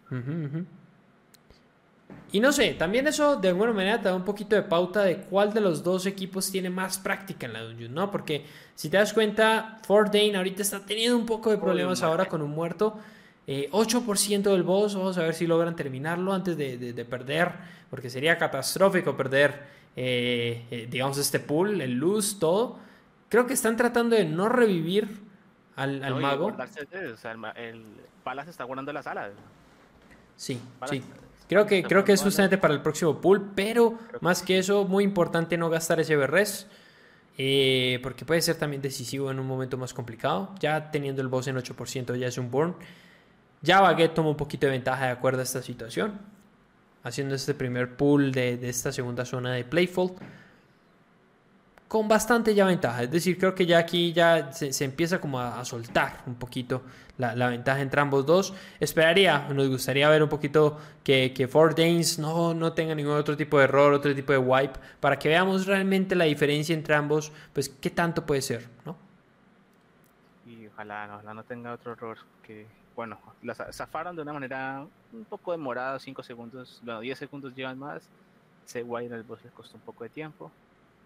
Y 2.33 2.41
no 2.41 2.53
sé, 2.53 2.75
también 2.75 3.07
eso 3.09 3.37
de 3.37 3.49
alguna 3.49 3.73
manera 3.73 3.99
te 3.99 4.09
da 4.09 4.15
un 4.15 4.25
poquito 4.25 4.55
de 4.55 4.63
pauta 4.63 5.03
de 5.03 5.19
cuál 5.19 5.53
de 5.53 5.61
los 5.61 5.83
dos 5.83 6.07
equipos 6.07 6.51
tiene 6.51 6.71
más 6.71 6.99
práctica 6.99 7.47
en 7.47 7.53
la 7.53 7.63
dungeon, 7.63 7.93
¿no? 7.93 8.11
Porque 8.11 8.47
si 8.75 8.89
te 8.89 8.99
das 8.99 9.13
cuenta, 9.13 9.79
Fort 9.83 10.13
Dane 10.13 10.37
ahorita 10.37 10.63
está 10.63 10.81
teniendo 10.81 11.17
un 11.17 11.27
poco 11.27 11.51
de 11.51 11.59
problemas 11.59 12.03
ahora 12.03 12.27
con 12.27 12.41
un 12.43 12.51
muerto. 12.51 12.99
8% 13.47 14.47
eh, 14.47 14.51
del 14.53 14.63
boss, 14.63 14.95
vamos 14.95 15.19
a 15.19 15.23
ver 15.23 15.35
si 15.35 15.47
logran 15.47 15.75
terminarlo 15.75 16.33
antes 16.33 16.57
de, 16.57 17.07
perder, 17.09 17.53
porque 17.89 18.09
sería 18.09 18.39
catastrófico 18.39 19.17
perder, 19.17 19.61
eh, 19.97 20.67
eh, 20.71 20.87
digamos, 20.89 21.19
este 21.19 21.41
pool, 21.41 21.81
el 21.81 21.95
luz, 21.95 22.39
todo. 22.39 22.79
Creo 23.29 23.47
que 23.47 23.55
están 23.55 23.77
tratando 23.77 24.15
de 24.15 24.25
no 24.25 24.49
revivir 24.49 25.09
al, 25.75 26.21
mago. 26.21 26.53
el, 27.57 27.85
Palas 28.23 28.47
está 28.47 28.65
guardando 28.65 28.93
la 28.93 29.03
sala. 29.03 29.31
Sí, 30.37 30.61
sí. 30.89 31.03
Creo 31.51 31.67
que, 31.67 31.83
creo 31.83 32.05
que 32.05 32.13
es 32.13 32.23
justamente 32.23 32.59
para 32.59 32.73
el 32.75 32.81
próximo 32.81 33.21
pool, 33.21 33.51
pero 33.57 33.99
más 34.21 34.41
que 34.41 34.57
eso, 34.57 34.85
muy 34.85 35.03
importante 35.03 35.59
no 35.59 35.69
gastar 35.69 35.99
ese 35.99 36.15
berres. 36.15 36.69
porque 38.05 38.25
puede 38.25 38.41
ser 38.41 38.55
también 38.55 38.81
decisivo 38.81 39.33
en 39.33 39.41
un 39.41 39.49
momento 39.49 39.77
más 39.77 39.93
complicado. 39.93 40.55
Ya 40.61 40.93
teniendo 40.93 41.21
el 41.23 41.27
boss 41.27 41.49
en 41.49 41.57
8% 41.57 42.15
ya 42.15 42.29
es 42.29 42.39
un 42.39 42.53
burn. 42.53 42.77
Ya 43.63 43.81
Baguette 43.81 44.15
toma 44.15 44.29
un 44.29 44.37
poquito 44.37 44.69
de 44.69 44.71
ventaja 44.71 45.07
de 45.07 45.11
acuerdo 45.11 45.41
a 45.41 45.43
esta 45.43 45.61
situación, 45.61 46.21
haciendo 47.03 47.35
este 47.35 47.53
primer 47.53 47.97
pool 47.97 48.31
de, 48.31 48.57
esta 48.69 48.93
segunda 48.93 49.25
zona 49.25 49.53
de 49.53 49.65
Playful 49.65 50.13
con 51.91 52.07
bastante 52.07 52.55
ya 52.55 52.67
ventaja. 52.67 53.03
Es 53.03 53.11
decir, 53.11 53.37
creo 53.37 53.53
que 53.53 53.67
ya 53.67 53.79
aquí 53.79 54.13
ya 54.13 54.53
se, 54.53 54.85
empieza 54.85 55.21
como 55.21 55.41
a, 55.41 55.65
soltar 55.65 56.23
un 56.25 56.37
poquito 56.37 56.83
la, 57.19 57.49
ventaja 57.49 57.81
entre 57.81 58.01
ambos 58.01 58.25
dos. 58.25 58.55
Esperaría, 58.79 59.49
nos 59.49 59.69
gustaría 59.69 60.09
ver 60.09 60.23
un 60.23 60.29
poquito 60.29 60.79
que, 61.03 61.33
que 61.35 61.49
Ford 61.49 61.75
Danes 61.77 62.17
no, 62.21 62.55
no 62.55 62.75
tenga 62.75 62.95
ningún 62.95 63.15
otro 63.15 63.37
tipo 63.37 63.59
de 63.59 63.65
error, 63.65 63.93
otro 63.93 64.15
tipo 64.15 64.31
de 64.33 64.39
wipe, 64.39 64.79
para 65.01 65.19
que 65.19 65.31
veamos 65.31 65.67
realmente 65.67 66.15
la 66.15 66.27
diferencia 66.27 66.77
entre 66.77 66.95
ambos, 66.95 67.33
pues 67.53 67.69
qué 67.69 67.91
tanto 67.91 68.25
puede 68.25 68.43
ser, 68.43 68.69
¿no? 68.87 68.97
Y 70.47 70.69
ojalá, 70.69 71.11
ojalá 71.17 71.35
no 71.35 71.43
tenga 71.43 71.73
otro 71.73 71.95
error 71.95 72.19
que 72.45 72.69
bueno, 72.95 73.19
las 73.43 73.59
zafaron 73.73 74.15
de 74.15 74.23
una 74.23 74.33
manera 74.33 74.87
un 75.13 75.25
poco 75.25 75.51
demorada, 75.51 75.99
5 75.99 76.23
segundos, 76.23 76.81
bueno, 76.85 77.01
10 77.01 77.19
segundos 77.19 77.53
llevan 77.53 77.81
más. 77.81 78.09
Ese 78.65 78.79
en 78.79 79.13
el 79.13 79.25
boss 79.25 79.43
les 79.43 79.53
costó 79.53 79.77
un 79.77 79.83
poco 79.83 80.05
de 80.05 80.11
tiempo, 80.11 80.53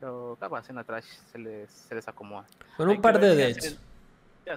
pero 0.05 0.37
capaz 0.39 0.69
en 0.69 0.77
atrás 0.77 1.07
se 1.33 1.39
les, 1.39 1.71
se 1.71 1.95
les 1.95 2.07
acomoda. 2.07 2.45
Con 2.77 2.91
un 2.91 3.01
par 3.01 3.19
de 3.19 3.35
deaths. 3.35 3.79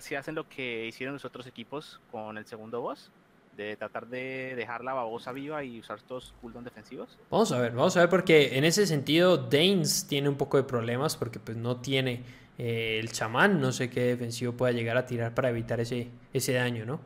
Si, 0.01 0.13
hacen 0.13 0.35
lo 0.35 0.49
que 0.49 0.85
hicieron 0.85 1.13
los 1.13 1.23
otros 1.23 1.47
equipos 1.47 2.01
con 2.11 2.37
el 2.37 2.45
segundo 2.45 2.81
boss, 2.81 3.09
de 3.55 3.77
tratar 3.77 4.07
de 4.07 4.55
dejar 4.57 4.83
la 4.83 4.93
babosa 4.93 5.31
viva 5.31 5.63
y 5.63 5.79
usar 5.79 6.01
todos 6.01 6.33
cooldowns 6.41 6.65
defensivos. 6.65 7.17
Vamos 7.31 7.49
a 7.53 7.61
ver, 7.61 7.71
vamos 7.71 7.95
a 7.95 8.01
ver 8.01 8.09
porque 8.09 8.57
en 8.57 8.65
ese 8.65 8.85
sentido 8.85 9.37
Danes 9.37 10.05
tiene 10.05 10.27
un 10.27 10.35
poco 10.35 10.57
de 10.57 10.63
problemas 10.63 11.15
porque 11.15 11.39
pues 11.39 11.55
no 11.55 11.77
tiene 11.77 12.23
eh, 12.57 12.99
el 12.99 13.13
chamán, 13.13 13.61
no 13.61 13.71
sé 13.71 13.89
qué 13.89 14.01
defensivo 14.01 14.51
pueda 14.51 14.73
llegar 14.73 14.97
a 14.97 15.05
tirar 15.05 15.33
para 15.33 15.49
evitar 15.49 15.79
ese, 15.79 16.09
ese 16.33 16.51
daño, 16.51 16.85
¿no? 16.85 16.99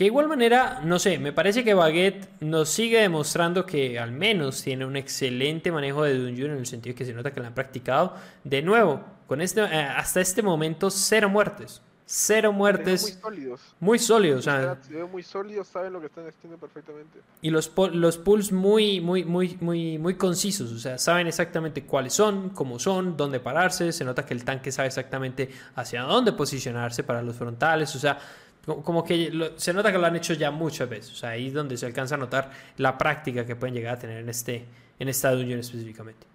Que 0.00 0.06
igual 0.06 0.28
manera, 0.28 0.80
no 0.82 0.98
sé, 0.98 1.18
me 1.18 1.30
parece 1.30 1.62
que 1.62 1.74
Baguette 1.74 2.26
nos 2.40 2.70
sigue 2.70 3.02
demostrando 3.02 3.66
que 3.66 3.98
al 3.98 4.12
menos 4.12 4.62
tiene 4.62 4.86
un 4.86 4.96
excelente 4.96 5.70
manejo 5.70 6.04
de 6.04 6.16
Dungeon 6.16 6.52
en 6.52 6.56
el 6.56 6.64
sentido 6.64 6.96
que 6.96 7.04
se 7.04 7.12
nota 7.12 7.34
que 7.34 7.40
lo 7.40 7.46
han 7.46 7.52
practicado. 7.52 8.14
De 8.42 8.62
nuevo, 8.62 9.04
con 9.26 9.42
este, 9.42 9.60
eh, 9.60 9.82
hasta 9.82 10.22
este 10.22 10.40
momento, 10.40 10.88
cero 10.88 11.28
muertes. 11.28 11.82
Cero 12.06 12.50
muertes. 12.50 13.02
Muy 13.02 13.12
sólidos. 13.12 13.60
Muy 13.78 13.98
sólidos. 13.98 14.44
se 14.44 15.04
muy 15.04 15.22
sólidos, 15.22 15.68
saben 15.68 15.92
lo 15.92 16.00
que 16.00 16.06
están 16.06 16.26
haciendo 16.26 16.56
perfectamente. 16.56 17.20
Y 17.42 17.50
los, 17.50 17.70
los 17.92 18.16
pools 18.16 18.52
muy, 18.52 19.02
muy, 19.02 19.24
muy, 19.24 19.58
muy, 19.60 19.98
muy 19.98 20.14
concisos. 20.14 20.72
O 20.72 20.78
sea, 20.78 20.96
saben 20.96 21.26
exactamente 21.26 21.84
cuáles 21.84 22.14
son, 22.14 22.48
cómo 22.48 22.78
son, 22.78 23.18
dónde 23.18 23.38
pararse. 23.38 23.92
Se 23.92 24.04
nota 24.06 24.24
que 24.24 24.32
el 24.32 24.46
tanque 24.46 24.72
sabe 24.72 24.88
exactamente 24.88 25.50
hacia 25.74 26.02
dónde 26.02 26.32
posicionarse 26.32 27.04
para 27.04 27.20
los 27.20 27.36
frontales. 27.36 27.94
O 27.94 27.98
sea, 27.98 28.18
como 28.66 29.04
que 29.04 29.52
se 29.56 29.72
nota 29.72 29.90
que 29.90 29.98
lo 29.98 30.06
han 30.06 30.16
hecho 30.16 30.34
ya 30.34 30.50
muchas 30.50 30.88
veces. 30.88 31.12
O 31.12 31.16
sea, 31.16 31.30
ahí 31.30 31.48
es 31.48 31.54
donde 31.54 31.76
se 31.76 31.86
alcanza 31.86 32.14
a 32.14 32.18
notar 32.18 32.50
la 32.76 32.96
práctica 32.98 33.44
que 33.46 33.56
pueden 33.56 33.74
llegar 33.74 33.94
a 33.94 33.98
tener 33.98 34.18
en, 34.18 34.28
este, 34.28 34.64
en 34.98 35.08
esta 35.08 35.32
dungeon 35.32 35.60
específicamente. 35.60 36.26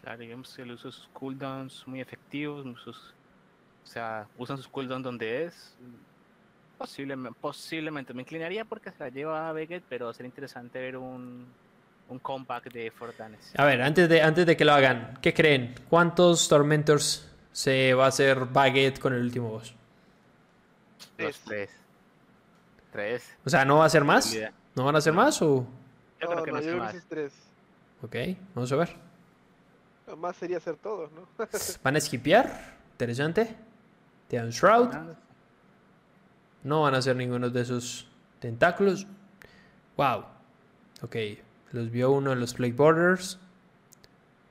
Claro, 0.00 0.18
digamos 0.18 0.54
que 0.54 0.62
uso 0.62 0.88
de 0.88 0.92
sus 0.92 1.08
cooldowns 1.12 1.86
muy 1.86 2.00
efectivos, 2.00 2.66
sus 2.82 3.14
o 3.82 3.86
sea, 3.86 4.26
usan 4.38 4.56
sus 4.56 4.68
cooldowns 4.68 5.04
donde 5.04 5.44
es. 5.44 5.74
Posiblemente, 6.78 7.38
posiblemente 7.40 8.14
me 8.14 8.22
inclinaría 8.22 8.64
porque 8.64 8.90
se 8.90 8.98
la 8.98 9.08
lleva 9.08 9.48
a 9.48 9.52
Beckett, 9.52 9.84
pero 9.88 10.12
sería 10.12 10.28
interesante 10.28 10.80
ver 10.80 10.96
un, 10.96 11.46
un 12.08 12.18
comeback 12.18 12.72
de 12.72 12.90
Fortanes. 12.90 13.52
A 13.56 13.64
ver, 13.64 13.82
antes 13.82 14.08
de, 14.08 14.22
antes 14.22 14.46
de 14.46 14.56
que 14.56 14.64
lo 14.64 14.72
hagan, 14.72 15.18
¿qué 15.22 15.32
creen? 15.32 15.74
¿Cuántos 15.88 16.48
Tormentors 16.48 17.28
se 17.52 17.94
va 17.94 18.06
a 18.06 18.08
hacer 18.08 18.46
Baguette 18.46 18.98
con 18.98 19.12
el 19.12 19.22
último 19.22 19.50
boss? 19.50 19.74
Tres. 21.16 21.70
Tres. 22.92 23.36
O 23.44 23.50
sea, 23.50 23.64
¿no 23.64 23.78
va 23.78 23.86
a 23.86 23.88
ser 23.88 24.04
más? 24.04 24.36
¿No 24.74 24.84
van 24.84 24.96
a 24.96 25.00
ser 25.00 25.12
más 25.12 25.40
o...? 25.42 25.66
Yo 26.20 26.28
no, 26.28 26.42
creo 26.42 26.44
que 26.44 26.50
no, 26.52 26.56
no 26.58 26.62
yo 26.62 26.66
es 26.66 26.66
creo 26.66 26.74
que 26.74 26.80
más. 26.80 26.92
sí 26.92 26.98
es 26.98 27.06
tres. 27.06 27.32
Ok, 28.02 28.16
vamos 28.54 28.72
a 28.72 28.76
ver. 28.76 28.96
Lo 30.06 30.16
Más 30.16 30.36
sería 30.36 30.58
hacer 30.58 30.76
todos, 30.76 31.10
¿no? 31.12 31.26
¿Van 31.82 31.94
a 31.94 31.98
esquipear? 31.98 32.76
Interesante. 32.92 33.56
Tienen 34.28 34.50
Shroud. 34.50 34.88
No 36.64 36.82
van 36.82 36.94
a 36.94 36.98
hacer 36.98 37.16
ninguno 37.16 37.48
de 37.50 37.60
esos 37.60 38.08
tentáculos. 38.40 39.06
Wow. 39.96 40.24
Ok. 41.02 41.16
Los 41.72 41.90
vio 41.90 42.10
uno 42.10 42.30
de 42.30 42.36
los 42.36 42.54
Plague 42.54 42.72
Borders. 42.74 43.38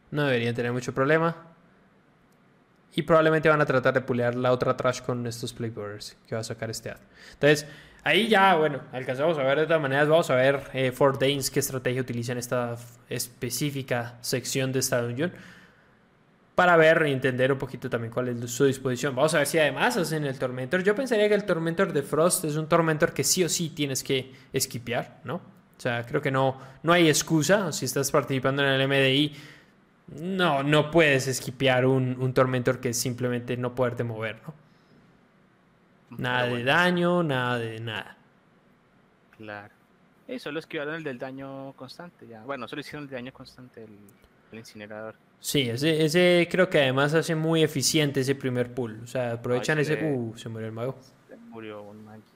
No 0.10 0.24
deberían 0.24 0.56
tener 0.56 0.72
mucho 0.74 0.94
problema. 0.94 1.36
Y 2.94 3.04
probablemente 3.04 3.48
van 3.48 3.62
a 3.62 3.66
tratar 3.66 3.94
de 3.94 4.02
pulear 4.02 4.36
la 4.36 4.52
otra 4.52 4.76
trash 4.76 5.02
con 5.02 5.26
estos 5.26 5.54
Plague 5.54 5.74
Borders 5.74 6.18
que 6.28 6.36
va 6.36 6.42
a 6.42 6.44
sacar 6.44 6.70
este 6.70 6.90
ad. 6.90 6.98
Entonces, 7.34 7.66
ahí 8.04 8.28
ya, 8.28 8.56
bueno, 8.56 8.82
alcanzamos 8.92 9.38
a 9.38 9.44
ver 9.44 9.60
de 9.60 9.66
todas 9.66 9.82
maneras. 9.82 10.10
Vamos 10.10 10.30
a 10.30 10.36
ver 10.36 10.64
eh, 10.74 10.92
Fort 10.92 11.20
Danes 11.22 11.50
qué 11.50 11.60
estrategia 11.60 12.02
utiliza 12.02 12.34
en 12.34 12.38
esta 12.38 12.76
específica 13.10 14.18
sección 14.22 14.72
de 14.72 14.80
esta 14.80 15.02
dungeon 15.02 15.32
para 16.56 16.76
ver 16.78 17.06
y 17.08 17.12
entender 17.12 17.52
un 17.52 17.58
poquito 17.58 17.90
también 17.90 18.12
cuál 18.12 18.28
es 18.28 18.52
su 18.52 18.66
disposición. 18.66 19.16
Vamos 19.16 19.34
a 19.34 19.40
ver 19.40 19.48
si 19.48 19.58
además 19.58 19.98
hacen 19.98 20.26
el 20.26 20.38
Tormentor. 20.38 20.84
Yo 20.84 20.94
pensaría 20.94 21.28
que 21.28 21.36
el 21.36 21.46
Tormentor 21.46 21.94
de 21.94 22.04
Frost 22.04 22.46
es 22.46 22.56
un 22.56 22.68
Tormentor 22.68 23.14
que 23.14 23.24
sí 23.24 23.44
o 23.44 23.50
sí 23.50 23.70
tienes 23.70 24.04
que 24.04 24.32
esquipear, 24.52 25.22
¿no? 25.24 25.36
O 25.36 25.82
sea, 25.82 26.06
creo 26.06 26.22
que 26.22 26.30
no, 26.30 26.60
no 26.84 26.94
hay 26.94 27.08
excusa. 27.10 27.72
Si 27.72 27.86
estás 27.86 28.12
participando 28.12 28.64
en 28.64 28.70
el 28.70 28.88
MDI, 28.88 29.36
no, 30.08 30.64
no 30.64 30.92
puedes 30.92 31.28
esquipear 31.28 31.86
un, 31.86 32.18
un 32.20 32.34
Tormentor 32.34 32.80
que 32.80 32.94
simplemente 32.94 33.58
no 33.58 33.76
poderte 33.76 34.04
mover, 34.04 34.42
¿no? 34.46 34.54
Nada 36.18 36.48
de 36.48 36.64
daño, 36.64 37.24
nada 37.24 37.58
de 37.58 37.80
nada. 37.80 38.18
Claro. 39.38 39.74
Y 40.28 40.40
solo 40.40 40.60
esquivaron 40.60 40.96
el 40.96 41.04
del 41.04 41.18
daño 41.18 41.74
constante 41.74 42.28
ya. 42.28 42.44
Bueno, 42.44 42.68
solo 42.68 42.82
hicieron 42.82 43.04
el 43.04 43.10
daño 43.10 43.32
constante 43.34 43.84
el, 43.84 43.98
el 44.52 44.60
incinerador. 44.60 45.16
Sí, 45.40 45.70
ese, 45.70 46.06
ese 46.06 46.48
creo 46.52 46.70
que 46.70 46.80
además 46.80 47.14
hace 47.14 47.34
muy 47.34 47.64
eficiente 47.64 48.20
ese 48.20 48.36
primer 48.36 48.74
pull. 48.74 49.02
O 49.04 49.08
sea, 49.08 49.34
aprovechan 49.34 49.78
Ay, 49.78 49.84
ese... 49.84 50.04
Uh, 50.04 50.38
se 50.38 50.50
murió 50.50 50.68
el 50.68 50.74
mago. 50.74 51.00
Se 51.28 51.36
murió 51.36 51.82
un 51.82 52.06
maguito. 52.06 52.31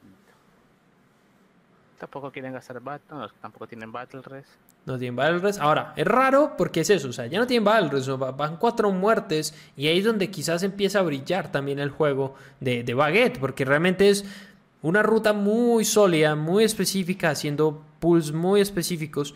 Tampoco 1.99 2.31
quieren 2.31 2.53
gastar 2.53 2.79
battle, 2.81 3.05
no, 3.17 3.29
tampoco 3.41 3.67
tienen 3.67 3.91
battle 3.91 4.21
res. 4.21 4.45
No 4.85 4.99
tienen 4.99 5.15
Battle 5.15 5.39
Res. 5.39 5.57
Ahora, 5.57 5.93
es 5.95 6.05
raro 6.05 6.53
porque 6.55 6.81
es 6.81 6.89
eso. 6.91 7.09
O 7.09 7.11
sea, 7.11 7.25
ya 7.25 7.39
no 7.39 7.47
tienen 7.47 7.63
Battle 7.63 7.89
Res. 7.89 8.07
Van 8.07 8.57
cuatro 8.57 8.91
muertes. 8.91 9.55
Y 9.75 9.87
ahí 9.87 9.97
es 9.97 10.05
donde 10.05 10.29
quizás 10.29 10.61
empieza 10.61 10.99
a 10.99 11.01
brillar 11.01 11.51
también 11.51 11.79
el 11.79 11.89
juego 11.89 12.35
de, 12.59 12.83
de 12.83 12.93
Baguette. 12.93 13.39
Porque 13.39 13.65
realmente 13.65 14.09
es 14.11 14.25
una 14.83 15.01
ruta 15.01 15.33
muy 15.33 15.85
sólida, 15.85 16.35
muy 16.35 16.63
específica, 16.65 17.31
haciendo 17.31 17.83
pulls 17.99 18.31
muy 18.31 18.61
específicos. 18.61 19.33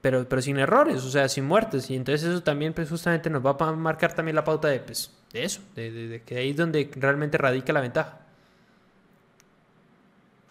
Pero, 0.00 0.26
pero 0.26 0.40
sin 0.40 0.58
errores, 0.58 1.04
o 1.04 1.10
sea, 1.10 1.28
sin 1.28 1.44
muertes. 1.44 1.90
Y 1.90 1.94
entonces 1.94 2.26
eso 2.26 2.42
también 2.42 2.72
pues, 2.72 2.88
justamente 2.88 3.28
nos 3.28 3.44
va 3.44 3.56
a 3.60 3.72
marcar 3.72 4.14
también 4.14 4.36
la 4.36 4.44
pauta 4.44 4.68
de, 4.68 4.80
pues, 4.80 5.12
de 5.34 5.44
eso. 5.44 5.60
De- 5.76 5.90
de 5.90 6.22
que 6.22 6.38
ahí 6.38 6.48
es 6.52 6.56
donde 6.56 6.90
realmente 6.96 7.36
radica 7.36 7.74
la 7.74 7.82
ventaja. 7.82 8.20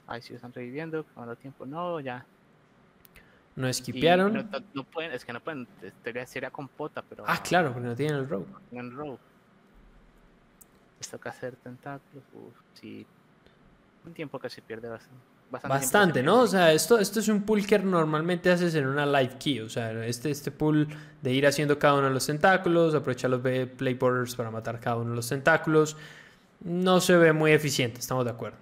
Ay, 0.07 0.21
si 0.21 0.33
están 0.33 0.53
reviviendo, 0.53 1.05
cuando 1.13 1.35
tiempo. 1.35 1.65
No, 1.65 1.99
ya. 1.99 2.25
No 3.55 3.67
esquipearon. 3.67 4.33
No, 4.33 4.43
no- 4.43 4.63
no 4.73 4.83
pueden, 4.83 5.11
es 5.11 5.25
que 5.25 5.33
no 5.33 5.39
pueden, 5.41 5.67
debería 6.03 6.25
ser 6.25 6.49
con 6.51 6.67
pota, 6.67 7.01
pero. 7.07 7.23
Ah, 7.27 7.41
claro, 7.43 7.73
porque 7.73 7.87
no 7.87 7.95
tienen 7.95 8.17
el 8.17 8.29
rogue. 8.29 8.45
En 8.71 8.91
row. 8.95 9.17
Les 10.99 11.09
toca 11.09 11.29
hacer 11.29 11.55
tentáculos. 11.57 12.23
Uf, 12.33 12.53
sí. 12.73 13.05
Un 14.05 14.13
tiempo 14.13 14.39
que 14.39 14.49
se 14.49 14.61
pierde 14.61 14.87
bastante. 14.89 15.17
Bastante, 15.49 16.21
¿no? 16.21 16.41
O 16.41 16.47
sea, 16.47 16.73
esto, 16.73 16.99
esto 16.99 17.21
es 17.21 17.29
un 17.29 17.43
pull 17.43 17.65
que 17.65 17.79
normalmente 17.79 18.51
haces 18.51 18.75
en 18.75 18.85
una 18.85 19.05
live 19.05 19.37
key. 19.39 19.61
O 19.61 19.69
sea, 19.69 20.05
este, 20.05 20.29
este 20.29 20.51
pull 20.51 20.87
de 21.21 21.31
ir 21.31 21.47
haciendo 21.47 21.79
cada 21.79 21.93
uno 21.95 22.07
de 22.07 22.13
los 22.13 22.25
tentáculos, 22.25 22.93
aprovechar 22.93 23.29
los 23.29 23.39
play 23.41 23.93
borders 23.93 24.35
para 24.35 24.51
matar 24.51 24.77
cada 24.81 24.97
uno 24.97 25.11
de 25.11 25.15
los 25.15 25.29
tentáculos, 25.29 25.95
no 26.59 26.99
se 26.99 27.15
ve 27.15 27.31
muy 27.31 27.53
eficiente, 27.53 27.99
estamos 28.01 28.25
de 28.25 28.31
acuerdo. 28.31 28.57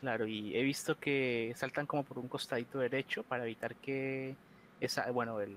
Claro, 0.00 0.26
y 0.26 0.56
he 0.56 0.62
visto 0.62 0.98
que 0.98 1.52
saltan 1.56 1.86
como 1.86 2.04
por 2.04 2.18
un 2.18 2.28
costadito 2.28 2.78
derecho 2.78 3.22
para 3.22 3.44
evitar 3.44 3.74
que 3.76 4.34
esa, 4.80 5.10
bueno, 5.10 5.40
el, 5.40 5.56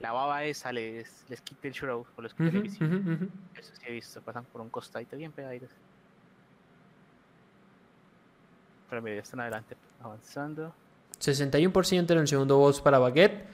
la 0.00 0.12
baba 0.12 0.44
esa 0.44 0.72
les, 0.72 1.24
les 1.28 1.40
quite 1.42 1.68
el 1.68 1.74
shroud 1.74 2.06
o 2.16 2.22
les 2.22 2.32
quite 2.32 2.48
Ujú, 2.48 2.56
la 2.56 2.62
visión. 2.62 3.30
Eso 3.54 3.72
sí 3.74 3.82
he 3.86 3.92
visto, 3.92 4.22
pasan 4.22 4.44
por 4.46 4.62
un 4.62 4.70
costadito 4.70 5.16
bien 5.16 5.30
pegaditos. 5.32 5.68
Pero 8.88 9.02
mira, 9.02 9.16
ya 9.16 9.22
están 9.22 9.40
adelante 9.40 9.76
avanzando. 10.02 10.72
61% 11.20 12.10
en 12.10 12.18
el 12.18 12.28
segundo 12.28 12.56
boss 12.58 12.80
para 12.80 12.98
Baguette. 12.98 13.44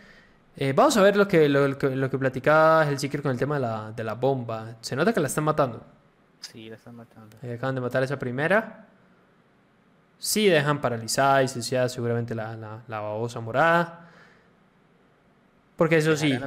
Eh, 0.56 0.72
vamos 0.72 0.96
a 0.96 1.02
ver 1.02 1.16
lo 1.16 1.26
que, 1.26 1.48
lo, 1.48 1.76
que, 1.78 1.90
lo 1.96 2.10
que 2.10 2.18
platicaba 2.18 2.88
Hellseeker 2.88 3.22
con 3.22 3.32
el 3.32 3.38
tema 3.38 3.56
de 3.56 3.60
la, 3.62 3.92
de 3.92 4.04
la 4.04 4.14
bomba. 4.14 4.76
Se 4.80 4.94
nota 4.96 5.12
que 5.12 5.20
la 5.20 5.28
están 5.28 5.44
matando. 5.44 5.84
Sí, 6.40 6.68
la 6.68 6.76
están 6.76 6.96
matando. 6.96 7.36
Eh, 7.42 7.54
acaban 7.54 7.74
de 7.74 7.80
matar 7.80 8.02
esa 8.02 8.18
primera. 8.18 8.86
Sí, 10.20 10.46
dejan 10.48 10.80
paralizada 10.80 11.42
y 11.42 11.48
se 11.48 11.62
seguramente 11.88 12.34
la, 12.34 12.54
la, 12.56 12.82
la 12.86 13.00
babosa 13.00 13.40
morada. 13.40 14.08
Porque 15.76 15.96
eso 15.96 16.14
sí, 16.16 16.38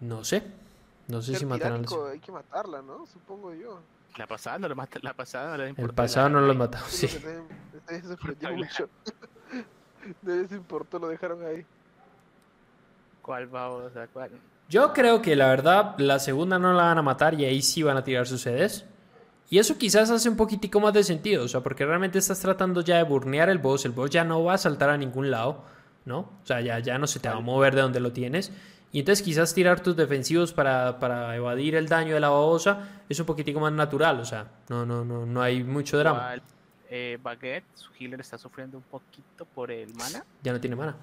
no 0.00 0.22
sé. 0.22 0.42
No 1.08 1.20
sé 1.22 1.34
si 1.34 1.46
mataron 1.46 1.84
a. 1.84 2.06
Hay 2.06 2.20
que 2.20 2.30
matarla, 2.30 2.82
¿no? 2.82 3.06
Supongo 3.06 3.52
yo. 3.54 3.80
La 4.18 4.26
pasada 4.26 4.58
no 4.58 4.68
lo 4.68 4.76
mata, 4.76 4.98
la 5.02 5.14
pasada 5.14 5.56
no 5.56 5.64
El 5.64 5.94
pasado 5.94 6.28
la- 6.28 6.32
no 6.34 6.40
los 6.42 6.48
la- 6.54 6.58
mató, 6.58 6.78
Eso 6.78 7.08
sí. 7.08 7.18
lo 7.24 7.30
nadie- 7.86 8.02
se 8.02 8.08
sorprendió 8.08 8.52
mucho. 8.52 8.88
Nadie 10.22 10.48
se 10.48 10.54
importó, 10.56 10.98
lo 10.98 11.08
dejaron 11.08 11.42
ahí. 11.46 11.64
¿Cuál 13.22 13.46
sea, 13.90 14.06
cuál? 14.08 14.30
Yo 14.68 14.92
creo 14.92 15.22
que 15.22 15.34
la 15.36 15.46
verdad, 15.48 15.94
la 15.98 16.18
segunda 16.18 16.58
no 16.58 16.74
la 16.74 16.82
van 16.84 16.98
a 16.98 17.02
matar 17.02 17.34
y 17.34 17.44
ahí 17.46 17.62
sí 17.62 17.82
van 17.82 17.96
a 17.96 18.04
tirar 18.04 18.26
sus 18.26 18.42
CDs. 18.42 18.84
Y 19.52 19.58
eso 19.58 19.76
quizás 19.76 20.08
hace 20.08 20.30
un 20.30 20.36
poquitico 20.38 20.80
más 20.80 20.94
de 20.94 21.04
sentido, 21.04 21.44
o 21.44 21.48
sea, 21.48 21.60
porque 21.60 21.84
realmente 21.84 22.18
estás 22.18 22.40
tratando 22.40 22.80
ya 22.80 22.96
de 22.96 23.02
burnear 23.02 23.50
el 23.50 23.58
boss, 23.58 23.84
el 23.84 23.92
boss 23.92 24.08
ya 24.08 24.24
no 24.24 24.42
va 24.42 24.54
a 24.54 24.56
saltar 24.58 24.88
a 24.88 24.96
ningún 24.96 25.30
lado, 25.30 25.62
¿no? 26.06 26.20
O 26.20 26.46
sea, 26.46 26.62
ya, 26.62 26.78
ya 26.78 26.96
no 26.96 27.06
se 27.06 27.20
te 27.20 27.28
va 27.28 27.34
a 27.34 27.40
mover 27.40 27.74
de 27.74 27.82
donde 27.82 28.00
lo 28.00 28.14
tienes. 28.14 28.50
Y 28.92 29.00
entonces 29.00 29.22
quizás 29.22 29.52
tirar 29.52 29.80
tus 29.80 29.94
defensivos 29.94 30.54
para, 30.54 30.98
para 30.98 31.36
evadir 31.36 31.74
el 31.74 31.86
daño 31.86 32.14
de 32.14 32.20
la 32.20 32.30
babosa 32.30 33.02
es 33.10 33.20
un 33.20 33.26
poquitico 33.26 33.60
más 33.60 33.74
natural, 33.74 34.20
o 34.20 34.24
sea, 34.24 34.50
no, 34.70 34.86
no, 34.86 35.04
no, 35.04 35.26
no 35.26 35.42
hay 35.42 35.62
mucho 35.62 35.98
drama. 35.98 36.36
Eh, 36.88 37.18
Baguette, 37.22 37.66
su 37.74 37.92
healer 37.92 38.20
está 38.20 38.38
sufriendo 38.38 38.78
un 38.78 38.84
poquito 38.84 39.44
por 39.44 39.70
el 39.70 39.92
mana. 39.92 40.24
Ya 40.42 40.54
no 40.54 40.60
tiene 40.60 40.76
mana. 40.76 40.96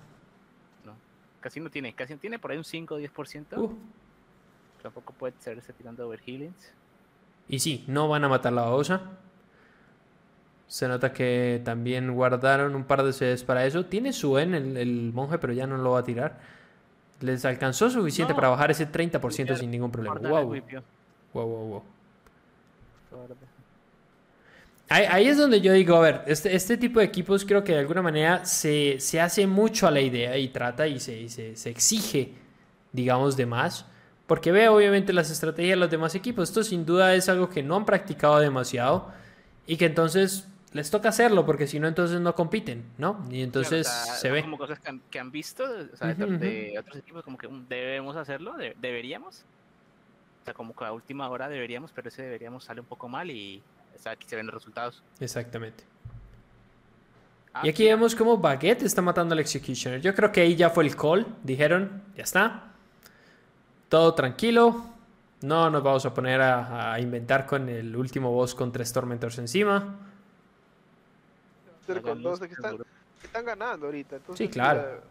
No, 0.84 0.96
casi 1.40 1.60
no 1.60 1.70
tiene, 1.70 1.94
casi 1.94 2.16
no 2.16 2.20
tiene 2.20 2.40
por 2.40 2.50
ahí 2.50 2.58
un 2.58 2.64
5 2.64 2.96
o 2.96 3.00
10%. 3.00 3.58
Uh. 3.60 3.78
Tampoco 4.82 5.14
puede 5.14 5.36
serse 5.38 5.72
tirando 5.72 6.08
overhealings. 6.08 6.79
Y 7.50 7.60
sí, 7.60 7.84
no 7.88 8.08
van 8.08 8.24
a 8.24 8.30
matar 8.30 8.54
la 8.54 8.62
babosa. 8.62 9.02
Se 10.68 10.88
nota 10.88 11.12
que 11.12 11.62
también 11.66 12.14
guardaron 12.14 12.76
un 12.76 12.84
par 12.84 13.04
de 13.04 13.12
CDs 13.12 13.44
para 13.44 13.66
eso. 13.66 13.86
Tiene 13.86 14.14
su 14.14 14.38
en 14.38 14.54
el, 14.54 14.78
el 14.78 15.12
monje, 15.14 15.40
pero 15.40 15.52
ya 15.52 15.66
no 15.66 15.78
lo 15.78 15.92
va 15.92 16.00
a 16.00 16.04
tirar. 16.04 16.40
Les 17.22 17.44
alcanzó 17.44 17.90
suficiente 17.90 18.34
No. 18.34 18.36
para 18.38 18.50
bajar 18.50 18.70
ese 18.72 18.90
30% 18.90 19.24
Whippear. 19.24 19.58
sin 19.58 19.72
ningún 19.72 19.92
problema. 19.92 20.20
Wow. 20.20 20.56
Wow, 21.34 21.48
wow. 21.48 21.84
Ahí, 24.92 25.06
ahí 25.10 25.28
es 25.28 25.38
donde 25.38 25.62
yo 25.62 25.74
digo, 25.74 25.96
a 25.98 26.00
ver, 26.02 26.24
este, 26.26 26.56
este 26.56 26.76
tipo 26.78 27.00
de 27.00 27.06
equipos 27.06 27.46
creo 27.46 27.64
que 27.64 27.74
de 27.74 27.80
alguna 27.80 28.02
manera 28.02 28.44
se, 28.46 29.00
se 29.00 29.22
hace 29.22 29.46
mucho 29.46 29.88
a 29.88 29.92
la 29.92 30.02
idea 30.02 30.36
y 30.38 30.48
trata 30.50 30.88
y 30.88 31.00
se, 31.00 31.20
y 31.20 31.30
se, 31.30 31.56
se 31.56 31.70
exige, 31.70 32.34
digamos, 32.92 33.38
de 33.38 33.46
más. 33.46 33.86
Porque 34.30 34.52
ve 34.54 34.70
obviamente 34.70 35.12
las 35.12 35.30
estrategias 35.32 35.72
de 35.76 35.80
los 35.82 35.90
demás 35.90 36.14
equipos. 36.16 36.48
Esto 36.50 36.64
sin 36.64 36.86
duda 36.86 37.14
es 37.16 37.28
algo 37.28 37.50
que 37.50 37.64
no 37.64 37.76
han 37.76 37.86
practicado 37.86 38.40
demasiado 38.40 39.12
y 39.68 39.76
que 39.76 39.86
entonces 39.88 40.48
les 40.72 40.92
toca 40.92 41.10
hacerlo 41.10 41.48
porque 41.48 41.66
si 41.66 41.80
no 41.80 41.88
entonces 41.88 42.22
no 42.22 42.36
compiten, 42.36 42.86
¿no? 43.00 43.26
Y 43.32 43.42
entonces 43.42 43.88
Claro, 43.88 44.04
o 44.04 44.06
sea, 44.06 44.16
se 44.16 44.30
ve. 44.32 44.42
como 44.44 44.58
cosas 44.60 44.80
que 44.80 44.88
han, 44.90 45.02
que 45.10 45.20
han 45.20 45.32
visto 45.32 45.64
o 45.64 45.98
sea, 45.98 46.14
de, 46.14 46.24
Ujú, 46.24 46.38
de 46.38 46.76
otros 46.80 46.98
equipos 46.98 47.24
como 47.24 47.40
que 47.40 47.48
"Mm, 47.48 47.68
debemos 47.68 48.16
hacerlo, 48.16 48.54
de- 48.54 48.76
deberíamos. 48.80 49.44
O 50.44 50.46
sea, 50.46 50.54
como 50.54 50.76
que 50.76 50.86
a 50.86 50.92
última 50.94 51.28
hora 51.28 51.50
deberíamos, 51.50 51.92
pero 51.92 52.08
ese 52.10 52.22
deberíamos 52.22 52.64
sale 52.64 52.82
un 52.82 52.88
poco 52.88 53.10
mal 53.10 53.30
y 53.32 53.62
o 53.98 54.00
sea, 54.02 54.12
aquí 54.14 54.28
se 54.30 54.36
ven 54.36 54.46
los 54.46 54.54
resultados. 54.54 55.02
Exactamente. 55.20 55.84
Ah, 57.54 57.62
Y 57.66 57.70
aquí 57.70 57.84
mira, 57.84 57.96
vemos 57.96 58.14
cómo 58.16 58.38
Baguette 58.38 58.84
está 58.84 59.02
matando 59.02 59.34
al 59.34 59.40
Executioner. 59.40 60.00
Yo 60.02 60.14
creo 60.14 60.32
que 60.32 60.42
ahí 60.42 60.56
ya 60.56 60.70
fue 60.70 60.86
el 60.86 60.96
call. 60.96 61.26
Dijeron, 61.44 62.04
ya 62.16 62.24
está. 62.24 62.66
Todo 63.90 64.14
tranquilo. 64.14 64.86
No 65.42 65.70
nos 65.70 65.82
vamos 65.82 66.06
a 66.06 66.14
poner 66.14 66.42
a, 66.42 66.94
a 66.94 67.00
inventar 67.00 67.46
con 67.46 67.70
el 67.70 67.96
último 67.96 68.32
boss 68.32 68.54
con 68.54 68.72
tres 68.72 68.94
Tormentors 68.94 69.38
encima. 69.40 69.96
Con 71.88 72.22
luz 72.22 72.40
dos, 72.40 72.40
que 72.42 72.54
están, 73.24 73.46
ganando 73.46 73.88
ahorita. 73.88 74.18
Entonces, 74.18 74.46
Sí, 74.46 74.52
claro. 74.52 74.80
mira, 74.82 75.02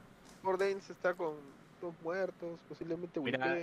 Mordains 0.43 0.89
está 0.91 1.13
con 1.15 1.35
dos 1.81 1.93
muertos, 2.05 2.59
posiblemente 2.69 3.19
Mira, 3.21 3.57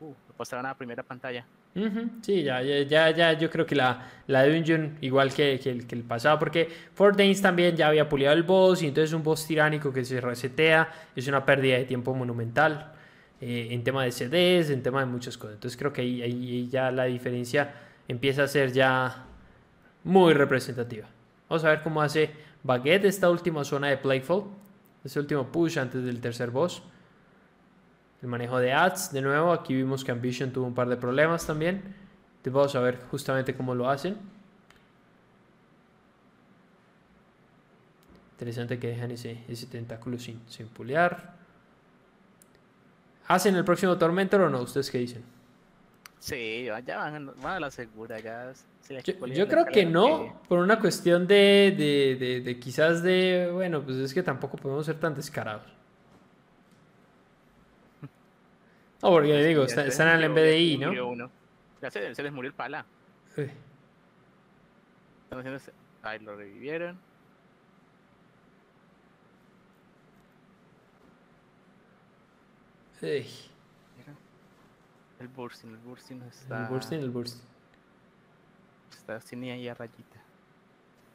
uh, 0.00 0.06
lo 0.06 0.34
pasaron 0.36 0.64
a 0.66 0.68
la 0.68 0.74
primera 0.76 1.02
pantalla. 1.02 1.44
Ujú, 1.74 2.08
Sí, 2.22 2.44
ya, 2.44 2.62
ya, 2.62 2.82
ya, 2.82 3.10
ya, 3.10 3.32
yo 3.32 3.50
creo 3.50 3.66
que 3.66 3.74
la, 3.74 4.08
la 4.26 4.46
Dungeon, 4.46 4.98
igual 5.00 5.32
que, 5.32 5.58
que 5.58 5.70
el, 5.70 5.86
que 5.86 5.94
el 5.96 6.02
pasado, 6.02 6.38
porque 6.38 6.68
Fort 6.94 7.16
Danes 7.16 7.42
también 7.42 7.76
ya 7.76 7.88
había 7.88 8.08
pulido 8.08 8.32
el 8.32 8.42
boss, 8.42 8.82
y 8.82 8.86
entonces 8.86 9.12
un 9.12 9.22
boss 9.22 9.46
tiránico 9.46 9.92
que 9.92 10.04
se 10.04 10.20
resetea 10.20 10.92
es 11.16 11.26
una 11.26 11.44
pérdida 11.44 11.76
de 11.76 11.84
tiempo 11.84 12.14
monumental 12.14 12.92
eh, 13.40 13.68
en 13.70 13.84
tema 13.84 14.02
de 14.02 14.10
CDs, 14.10 14.70
en 14.70 14.82
tema 14.82 15.00
de 15.00 15.06
muchas 15.06 15.38
cosas. 15.38 15.54
Entonces 15.54 15.78
creo 15.78 15.92
que 15.92 16.00
ahí, 16.00 16.68
ya 16.68 16.90
la 16.90 17.04
diferencia 17.04 17.72
empieza 18.08 18.42
a 18.42 18.48
ser 18.48 18.72
ya 18.72 19.26
muy 20.02 20.34
representativa. 20.34 21.06
Vamos 21.48 21.64
a 21.64 21.70
ver 21.70 21.82
cómo 21.82 22.02
hace 22.02 22.30
Baguette 22.64 23.04
esta 23.04 23.30
última 23.30 23.62
zona 23.64 23.88
de 23.88 23.96
Playful, 23.96 24.44
este 25.04 25.20
último 25.20 25.46
push 25.52 25.78
antes 25.78 26.02
del 26.04 26.20
tercer 26.20 26.50
boss. 26.50 26.82
El 28.20 28.28
manejo 28.28 28.58
de 28.58 28.72
ads, 28.72 29.12
de 29.12 29.22
nuevo, 29.22 29.52
aquí 29.52 29.74
vimos 29.74 30.04
que 30.04 30.10
Ambition 30.10 30.50
tuvo 30.50 30.66
un 30.66 30.74
par 30.74 30.88
de 30.88 30.96
problemas 30.96 31.46
también. 31.46 31.76
Entonces 32.38 32.52
vamos 32.52 32.74
a 32.74 32.80
ver 32.80 33.00
justamente 33.08 33.54
cómo 33.54 33.76
lo 33.76 33.88
hacen. 33.88 34.16
Interesante 38.32 38.80
que 38.80 38.88
dejan 38.88 39.12
ese, 39.12 39.44
ese 39.48 39.66
tentáculo 39.66 40.18
sin, 40.18 40.40
sin 40.48 40.66
pulear. 40.66 41.37
¿Hacen 43.28 43.54
el 43.56 43.64
próximo 43.64 43.96
Tormentor 43.98 44.40
o 44.42 44.50
no? 44.50 44.62
¿Ustedes 44.62 44.90
qué 44.90 44.98
dicen? 44.98 45.22
Sí, 46.18 46.66
ya 46.84 46.96
van, 46.96 47.26
van 47.40 47.54
a 47.56 47.60
la 47.60 47.70
segura, 47.70 48.18
ya 48.18 48.52
se 48.80 48.94
les 48.94 49.04
Yo, 49.04 49.46
creo 49.46 49.66
que 49.66 49.86
no, 49.86 50.40
por 50.48 50.58
una 50.58 50.80
cuestión 50.80 51.26
de, 51.28 51.72
de, 51.78 52.16
de- 52.18 52.40
de 52.40 52.58
quizás 52.58 53.02
de, 53.04 53.48
bueno, 53.52 53.82
pues 53.82 53.98
es 53.98 54.12
que 54.12 54.22
tampoco 54.22 54.56
podemos 54.56 54.84
ser 54.84 54.98
tan 54.98 55.14
descarados. 55.14 55.62
No, 59.00 59.10
porque 59.10 59.44
digo, 59.44 59.62
está- 59.62 59.86
están 59.86 60.08
en 60.08 60.24
el 60.24 60.30
MBDI, 60.30 60.78
¿no? 60.78 61.06
uno. 61.06 61.30
Ya 61.80 61.88
se, 61.88 62.12
se 62.16 62.22
les 62.24 62.32
murió 62.32 62.48
el 62.48 62.54
pala. 62.54 62.84
Ay, 66.02 66.18
lo 66.18 66.34
revivieron. 66.34 66.98
Mira. 73.00 74.14
El 75.20 75.28
bursting, 75.28 75.70
el 75.70 75.76
bursting 75.78 76.22
está. 76.22 76.62
El 76.64 76.68
bursting, 76.68 76.98
el 77.00 77.10
bursting. 77.10 77.42
Está 78.92 79.16
así 79.16 79.36
ahí 79.50 79.68
a 79.68 79.74
rayita. 79.74 80.20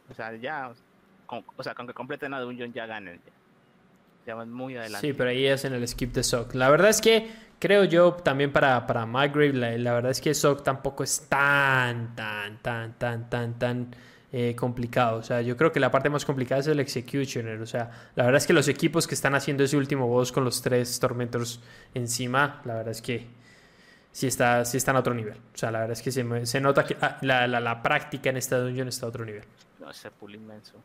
O 0.09 0.13
sea, 0.13 0.35
ya. 0.35 0.71
con- 1.25 1.45
o 1.55 1.63
sea, 1.63 1.73
con 1.73 1.87
que 1.87 1.93
completen 1.93 2.31
la 2.31 2.39
dungeon 2.41 2.73
ya 2.73 2.85
ganen. 2.85 3.17
Ya, 3.25 3.31
ya 4.27 4.35
van 4.35 4.51
muy 4.51 4.75
adelante. 4.77 5.07
Sí, 5.07 5.13
pero 5.13 5.29
ahí 5.29 5.47
hacen 5.47 5.73
el 5.73 5.87
skip 5.87 6.13
de 6.13 6.23
Sock. 6.23 6.53
La 6.55 6.69
verdad 6.69 6.89
es 6.89 7.01
que 7.01 7.31
creo 7.59 7.85
yo 7.85 8.13
también 8.13 8.51
para, 8.51 8.85
para 8.85 9.05
Maggrave, 9.05 9.53
la, 9.53 9.77
la 9.77 9.93
verdad 9.93 10.11
es 10.11 10.19
que 10.21 10.33
Sock 10.33 10.63
tampoco 10.63 11.03
es 11.03 11.27
tan, 11.29 12.13
tan, 12.15 12.57
tan, 12.61 12.93
tan, 12.97 13.29
tan, 13.29 13.57
tan 13.57 13.95
eh, 14.35 14.55
complicado. 14.55 15.19
O 15.19 15.23
sea, 15.23 15.41
yo 15.41 15.55
creo 15.55 15.71
que 15.71 15.79
la 15.79 15.91
parte 15.91 16.09
más 16.09 16.25
complicada 16.25 16.59
es 16.59 16.67
el 16.67 16.79
Executioner. 16.79 17.61
O 17.61 17.67
sea, 17.67 18.09
la 18.15 18.25
verdad 18.25 18.37
es 18.37 18.47
que 18.47 18.53
los 18.53 18.67
equipos 18.67 19.07
que 19.07 19.13
están 19.13 19.35
haciendo 19.35 19.63
ese 19.63 19.77
último 19.77 20.07
boss 20.07 20.31
con 20.31 20.43
los 20.43 20.61
tres 20.63 20.99
Tormentors 20.99 21.61
encima, 21.93 22.59
la 22.65 22.73
verdad 22.73 22.91
es 22.91 23.01
que 23.03 23.27
sí, 24.11 24.25
está, 24.25 24.65
sí 24.65 24.77
están 24.77 24.95
a 24.95 24.99
otro 25.01 25.13
nivel. 25.13 25.37
O 25.37 25.57
sea, 25.57 25.69
la 25.69 25.81
verdad 25.81 25.93
es 25.93 26.01
que 26.01 26.11
se, 26.11 26.45
se 26.47 26.59
nota 26.59 26.83
que 26.83 26.97
ah, 26.99 27.19
la, 27.21 27.47
la, 27.47 27.59
la 27.59 27.83
práctica 27.83 28.31
en 28.31 28.37
esta 28.37 28.57
dungeon 28.57 28.87
está 28.87 29.05
a 29.05 29.09
otro 29.09 29.23
nivel. 29.23 29.43
No, 29.79 29.91
ese 29.91 30.09
pool 30.09 30.33
inmenso. 30.33 30.81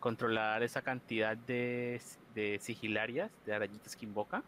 Controlar 0.00 0.64
esa 0.64 0.82
cantidad 0.82 1.36
de, 1.36 2.00
de 2.34 2.58
sigilarias, 2.60 3.30
de 3.44 3.54
arañitas 3.54 3.94
que 3.94 4.04
invoca. 4.04 4.42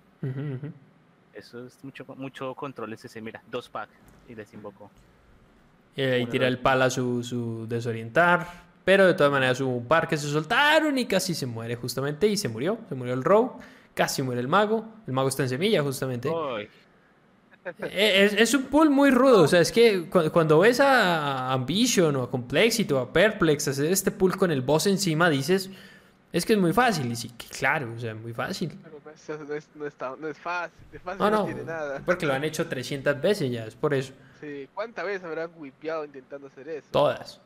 Eso 1.32 1.64
es 1.64 1.78
mucho, 1.84 2.04
mucho 2.16 2.54
control. 2.56 2.92
Es 2.92 3.04
ese, 3.04 3.20
mira, 3.20 3.40
dos 3.48 3.68
pack 3.68 3.88
y 4.28 4.34
les 4.34 4.52
invocó. 4.52 4.90
Y 5.96 6.02
ahí 6.02 6.26
tira 6.26 6.46
el 6.48 6.58
pala 6.58 6.90
su, 6.90 7.22
su 7.24 7.66
desorientar. 7.68 8.46
Pero 8.84 9.06
de 9.06 9.14
todas 9.14 9.30
maneras 9.32 9.60
hubo 9.60 9.76
un 9.76 9.86
par 9.86 10.08
que 10.08 10.16
se 10.16 10.28
soltaron 10.28 10.96
y 10.96 11.06
casi 11.06 11.34
se 11.34 11.44
muere 11.46 11.76
justamente. 11.76 12.26
Y 12.26 12.36
se 12.36 12.48
murió. 12.48 12.78
Se 12.88 12.94
murió 12.94 13.14
el 13.14 13.22
Rogue. 13.24 13.52
Casi 13.94 14.22
muere 14.22 14.40
el 14.40 14.48
mago. 14.48 14.84
El 15.06 15.12
mago 15.12 15.28
está 15.28 15.42
en 15.42 15.48
semilla 15.48 15.82
justamente. 15.82 16.28
Eh, 17.82 18.24
Es, 18.24 18.32
es 18.32 18.54
un 18.54 18.64
pool 18.64 18.88
muy 18.90 19.10
rudo. 19.10 19.42
O 19.42 19.48
sea, 19.48 19.60
es 19.60 19.70
que 19.72 20.08
cu- 20.08 20.30
cuando 20.30 20.58
ves 20.60 20.80
a 20.80 21.52
Ambition 21.52 22.16
o 22.16 22.22
a 22.22 22.30
Complexity 22.30 22.92
o 22.94 22.98
a 22.98 23.12
Perplex 23.12 23.68
hacer 23.68 23.86
este 23.92 24.10
pool 24.10 24.36
con 24.36 24.50
el 24.50 24.62
boss 24.62 24.86
encima, 24.86 25.28
dices, 25.28 25.68
es 26.32 26.46
que 26.46 26.54
es 26.54 26.58
muy 26.58 26.72
fácil. 26.72 27.10
Y 27.12 27.16
sí, 27.16 27.30
claro, 27.58 27.92
o 27.94 27.98
sea, 28.00 28.14
muy 28.14 28.32
fácil. 28.32 28.72
Pero 28.82 28.98
no 29.04 29.10
es, 29.10 29.28
no 29.48 29.54
es, 29.54 29.68
no 29.74 29.86
está- 29.86 30.14
no 30.18 30.28
es 30.28 30.38
fácil, 30.38 30.78
de 30.92 30.98
fácil 30.98 31.18
no, 31.20 31.30
no, 31.30 31.44
tiene 31.44 31.64
nada. 31.64 32.00
porque 32.06 32.24
lo 32.24 32.32
han 32.32 32.44
hecho 32.44 32.66
300 32.66 33.20
veces 33.20 33.50
ya, 33.50 33.66
es 33.66 33.74
por 33.74 33.92
eso. 33.92 34.12
Sí, 34.40 34.68
¿Cuántas 34.74 35.04
veces 35.04 35.24
habrán 35.24 35.50
wipeado 35.56 36.04
intentando 36.04 36.46
hacer 36.48 36.68
eso? 36.68 36.88
Todas. 36.90 37.40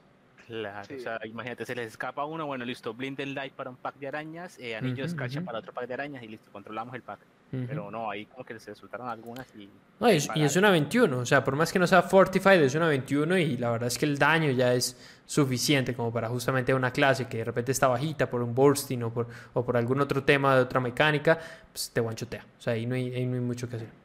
claro. 0.46 0.84
Sí. 0.86 0.94
O 0.96 1.00
sea, 1.00 1.18
imagínate, 1.24 1.64
se 1.64 1.74
les 1.74 1.88
escapa 1.88 2.24
uno. 2.24 2.46
Bueno, 2.46 2.64
listo. 2.64 2.92
Blinded 2.92 3.28
Light 3.28 3.54
para 3.54 3.70
un 3.70 3.76
pack 3.76 3.96
de 3.96 4.08
arañas. 4.08 4.58
Eh, 4.58 4.76
anillo 4.76 4.96
de 4.96 5.02
Ujú, 5.02 5.10
escarcha 5.10 5.38
ujú. 5.38 5.46
para 5.46 5.58
otro 5.60 5.72
pack 5.72 5.86
de 5.86 5.94
arañas. 5.94 6.22
Y 6.22 6.28
listo, 6.28 6.50
controlamos 6.52 6.94
el 6.94 7.02
pack. 7.02 7.20
Ujú. 7.52 7.64
Pero 7.66 7.90
no, 7.90 8.10
ahí 8.10 8.26
como 8.26 8.44
que 8.44 8.58
se 8.58 8.74
soltaron 8.74 9.08
algunas 9.08 9.46
y. 9.54 9.68
No, 10.00 10.10
y 10.10 10.16
es, 10.16 10.28
y 10.34 10.42
es 10.42 10.56
una 10.56 10.70
21, 10.70 11.18
o 11.18 11.24
sea, 11.26 11.44
por 11.44 11.54
más 11.54 11.72
que 11.72 11.78
no 11.78 11.86
sea 11.86 12.02
Fortified, 12.02 12.60
es 12.62 12.74
una 12.74 12.88
21 12.88 13.38
y 13.38 13.56
la 13.56 13.70
verdad 13.70 13.86
es 13.86 13.96
que 13.98 14.04
el 14.06 14.18
daño 14.18 14.50
ya 14.50 14.74
es 14.74 14.96
suficiente 15.26 15.94
como 15.94 16.12
para 16.12 16.28
justamente 16.28 16.74
una 16.74 16.90
clase 16.90 17.28
que 17.28 17.38
de 17.38 17.44
repente 17.44 17.72
está 17.72 17.86
bajita 17.88 18.28
por 18.28 18.42
un 18.42 18.54
bursting 18.54 19.02
o 19.04 19.12
por, 19.14 19.28
o 19.54 19.64
por 19.64 19.76
algún 19.76 20.00
otro 20.00 20.24
tema 20.24 20.56
de 20.56 20.62
otra 20.62 20.80
mecánica, 20.80 21.38
pues 21.72 21.90
te 21.90 22.00
guanchotea. 22.00 22.44
O 22.58 22.60
sea, 22.60 22.72
ahí 22.72 22.84
no 22.84 22.94
hay, 22.96 23.14
ahí 23.14 23.24
no 23.26 23.34
hay 23.34 23.40
mucho 23.40 23.68
que 23.68 23.76
hacer. 23.76 24.01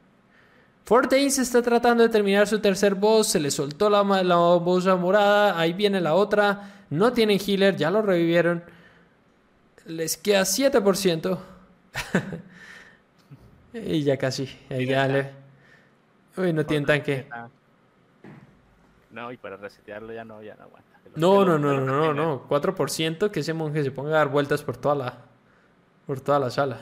Fort 0.88 1.10
Danes 1.12 1.36
está 1.38 1.60
tratando 1.60 2.02
de 2.02 2.08
terminar 2.08 2.46
su 2.46 2.60
tercer 2.60 2.94
boss, 2.94 3.26
se 3.26 3.38
le 3.38 3.50
soltó 3.50 3.90
la, 3.90 4.02
la 4.22 4.36
bosa 4.36 4.96
morada, 4.96 5.60
ahí 5.60 5.74
viene 5.74 6.00
la 6.00 6.14
otra, 6.14 6.86
no 6.88 7.12
tienen 7.12 7.38
healer, 7.46 7.76
ya 7.76 7.90
lo 7.90 8.00
revivieron, 8.00 8.64
les 9.84 10.16
queda 10.16 10.40
7%. 10.44 11.38
y 13.74 14.02
ya 14.02 14.16
casi, 14.16 14.48
ahí 14.70 14.86
ya 14.86 15.06
le... 15.08 15.30
Uy, 16.38 16.54
no 16.54 16.64
tienen 16.64 16.86
tanque. 16.86 17.28
No, 19.10 19.30
y 19.30 19.36
para 19.36 19.58
resetearlo 19.58 20.14
ya 20.14 20.24
no, 20.24 20.42
ya 20.42 20.54
no 20.54 20.62
aguanta. 20.62 20.88
No, 21.16 21.44
no, 21.44 21.58
no, 21.58 21.82
no, 21.82 21.84
no, 21.84 22.14
no. 22.14 22.48
4% 22.48 23.30
que 23.30 23.40
ese 23.40 23.52
monje 23.52 23.84
se 23.84 23.90
ponga 23.90 24.12
a 24.12 24.18
dar 24.20 24.28
vueltas 24.28 24.62
por 24.62 24.78
toda 24.78 24.94
la, 24.94 25.18
por 26.06 26.22
toda 26.22 26.38
la 26.38 26.48
sala. 26.48 26.78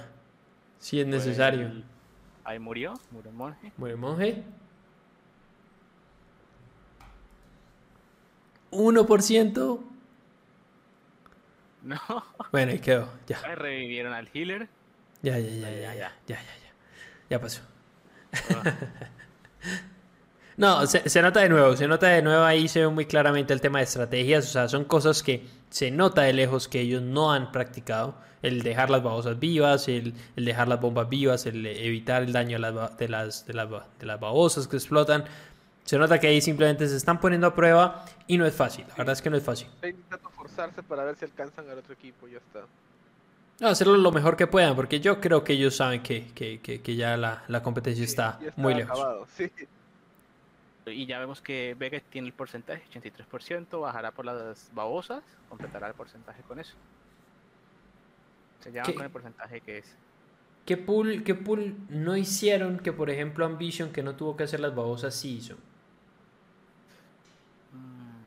Si 0.78 1.00
es 1.00 1.06
Pues, 1.06 1.26
necesario. 1.26 1.95
Ahí 2.46 2.58
murió, 2.60 2.94
murió 3.10 3.30
el 3.30 3.36
monje. 3.36 3.72
Muere 3.76 3.96
monje. 3.96 4.44
1%. 8.70 9.80
No, 11.82 12.00
Bueno, 12.50 12.72
ahí 12.72 12.80
quedó. 12.80 13.08
Ya, 13.28 13.40
Ahí 13.44 13.54
revivieron 13.54 14.12
al 14.12 14.28
healer. 14.34 14.68
ya, 15.22 15.38
ya, 15.38 15.48
ya, 15.48 15.70
Ya, 15.70 15.94
ya, 15.94 15.94
ya, 15.94 16.12
ya, 16.26 16.36
ya. 16.42 16.72
ya, 17.30 17.40
pasó. 17.40 17.62
No, 20.56 20.86
se, 20.86 21.08
se 21.08 21.20
nota 21.20 21.40
de 21.40 21.50
nuevo, 21.50 21.76
se 21.76 21.86
nota 21.86 22.08
de 22.08 22.22
nuevo 22.22 22.42
ahí, 22.42 22.66
se 22.68 22.80
ve 22.80 22.88
muy 22.88 23.04
claramente 23.04 23.52
el 23.52 23.60
tema 23.60 23.78
de 23.78 23.84
estrategias, 23.84 24.46
o 24.46 24.48
sea, 24.48 24.68
son 24.68 24.84
cosas 24.84 25.22
que 25.22 25.46
se 25.68 25.90
nota 25.90 26.22
de 26.22 26.32
lejos 26.32 26.66
que 26.66 26.80
ellos 26.80 27.02
no 27.02 27.30
han 27.32 27.52
practicado, 27.52 28.14
el 28.40 28.62
dejar 28.62 28.88
las 28.88 29.02
babosas 29.02 29.38
vivas, 29.38 29.86
el, 29.88 30.14
el 30.34 30.44
dejar 30.46 30.68
las 30.68 30.80
bombas 30.80 31.08
vivas, 31.10 31.44
el 31.44 31.66
evitar 31.66 32.22
el 32.22 32.32
daño 32.32 32.56
a 32.56 32.60
las 32.60 32.96
de, 32.96 33.08
las, 33.08 33.46
de, 33.46 33.52
las, 33.52 33.68
de 33.68 34.06
las 34.06 34.18
babosas 34.18 34.66
que 34.66 34.76
explotan, 34.76 35.24
se 35.84 35.98
nota 35.98 36.18
que 36.18 36.28
ahí 36.28 36.40
simplemente 36.40 36.88
se 36.88 36.96
están 36.96 37.20
poniendo 37.20 37.46
a 37.48 37.54
prueba 37.54 38.06
y 38.26 38.38
no 38.38 38.46
es 38.46 38.54
fácil, 38.54 38.86
la 38.88 38.94
verdad 38.96 39.12
es 39.12 39.20
que 39.20 39.28
no 39.28 39.36
es 39.36 39.42
fácil. 39.44 39.68
Está 39.74 39.88
intentando 39.88 40.30
forzarse 40.30 40.82
para 40.82 41.04
ver 41.04 41.16
si 41.16 41.26
alcanzan 41.26 41.68
al 41.68 41.78
otro 41.78 41.92
equipo, 41.92 42.26
ya 42.28 42.38
está. 42.38 42.60
No, 43.60 43.68
hacerlo 43.68 43.96
lo 43.96 44.12
mejor 44.12 44.36
que 44.36 44.46
puedan, 44.46 44.74
porque 44.74 45.00
yo 45.00 45.20
creo 45.20 45.44
que 45.44 45.54
ellos 45.54 45.76
saben 45.76 46.02
que, 46.02 46.32
que, 46.34 46.60
que, 46.60 46.82
que 46.82 46.96
ya 46.96 47.16
la, 47.16 47.44
la 47.48 47.62
competencia 47.62 48.04
Sí, 48.04 48.10
está, 48.10 48.38
ya 48.38 48.52
muy 48.56 48.74
lejos. 48.74 49.06
sí. 49.36 49.50
Y 50.86 51.06
ya 51.06 51.18
vemos 51.18 51.40
que 51.40 51.74
Vega 51.78 52.00
tiene 52.10 52.28
el 52.28 52.32
porcentaje, 52.32 52.84
83%, 52.92 53.80
bajará 53.80 54.12
por 54.12 54.24
las 54.24 54.70
babosas, 54.72 55.22
completará 55.48 55.88
el 55.88 55.94
porcentaje 55.94 56.42
con 56.42 56.60
eso. 56.60 56.74
Se 58.60 58.70
llama 58.70 58.92
con 58.94 59.04
el 59.04 59.10
porcentaje 59.10 59.60
que 59.60 59.78
es. 59.78 59.96
¿Qué 60.64 60.76
pool, 60.76 61.22
¿Qué 61.24 61.34
pool 61.34 61.76
no 61.88 62.16
hicieron 62.16 62.78
que, 62.78 62.92
por 62.92 63.10
ejemplo, 63.10 63.44
Ambition, 63.46 63.92
que 63.92 64.02
no 64.02 64.16
tuvo 64.16 64.36
que 64.36 64.44
hacer 64.44 64.60
las 64.60 64.74
babosas, 64.74 65.14
sí 65.14 65.36
hizo? 65.36 65.56
Mm, 67.72 68.24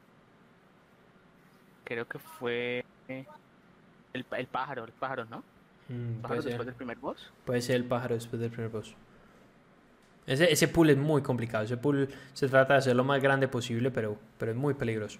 Creo 1.86 2.08
que 2.08 2.20
fue 2.20 2.86
el, 3.08 4.26
el 4.32 4.48
pájaro, 4.48 4.86
el 4.86 4.92
pájaro, 4.94 5.26
¿no? 5.26 5.44
Mm, 5.90 6.22
Pájaro 6.22 6.42
después 6.44 6.66
ser, 6.66 6.66
del 6.66 6.76
primer 6.76 6.98
boss. 6.98 7.32
puede 7.46 7.62
ser 7.62 7.76
el 7.78 7.86
pájaro 7.86 8.16
después 8.16 8.40
del 8.42 8.52
primer 8.52 8.70
boss. 8.70 8.96
Ese, 10.30 10.52
ese 10.52 10.68
pool 10.68 10.92
es 10.92 10.98
muy 10.98 11.24
complicado. 11.24 11.64
Ese 11.64 11.76
pool 11.76 12.08
se 12.34 12.48
trata 12.48 12.74
de 12.74 12.80
hacer 12.80 12.96
lo 12.96 13.04
más 13.04 13.20
grande 13.22 13.48
posible, 13.48 13.90
pero, 13.90 14.16
pero 14.38 14.52
es 14.52 14.58
muy 14.58 14.76
peligroso. 14.76 15.20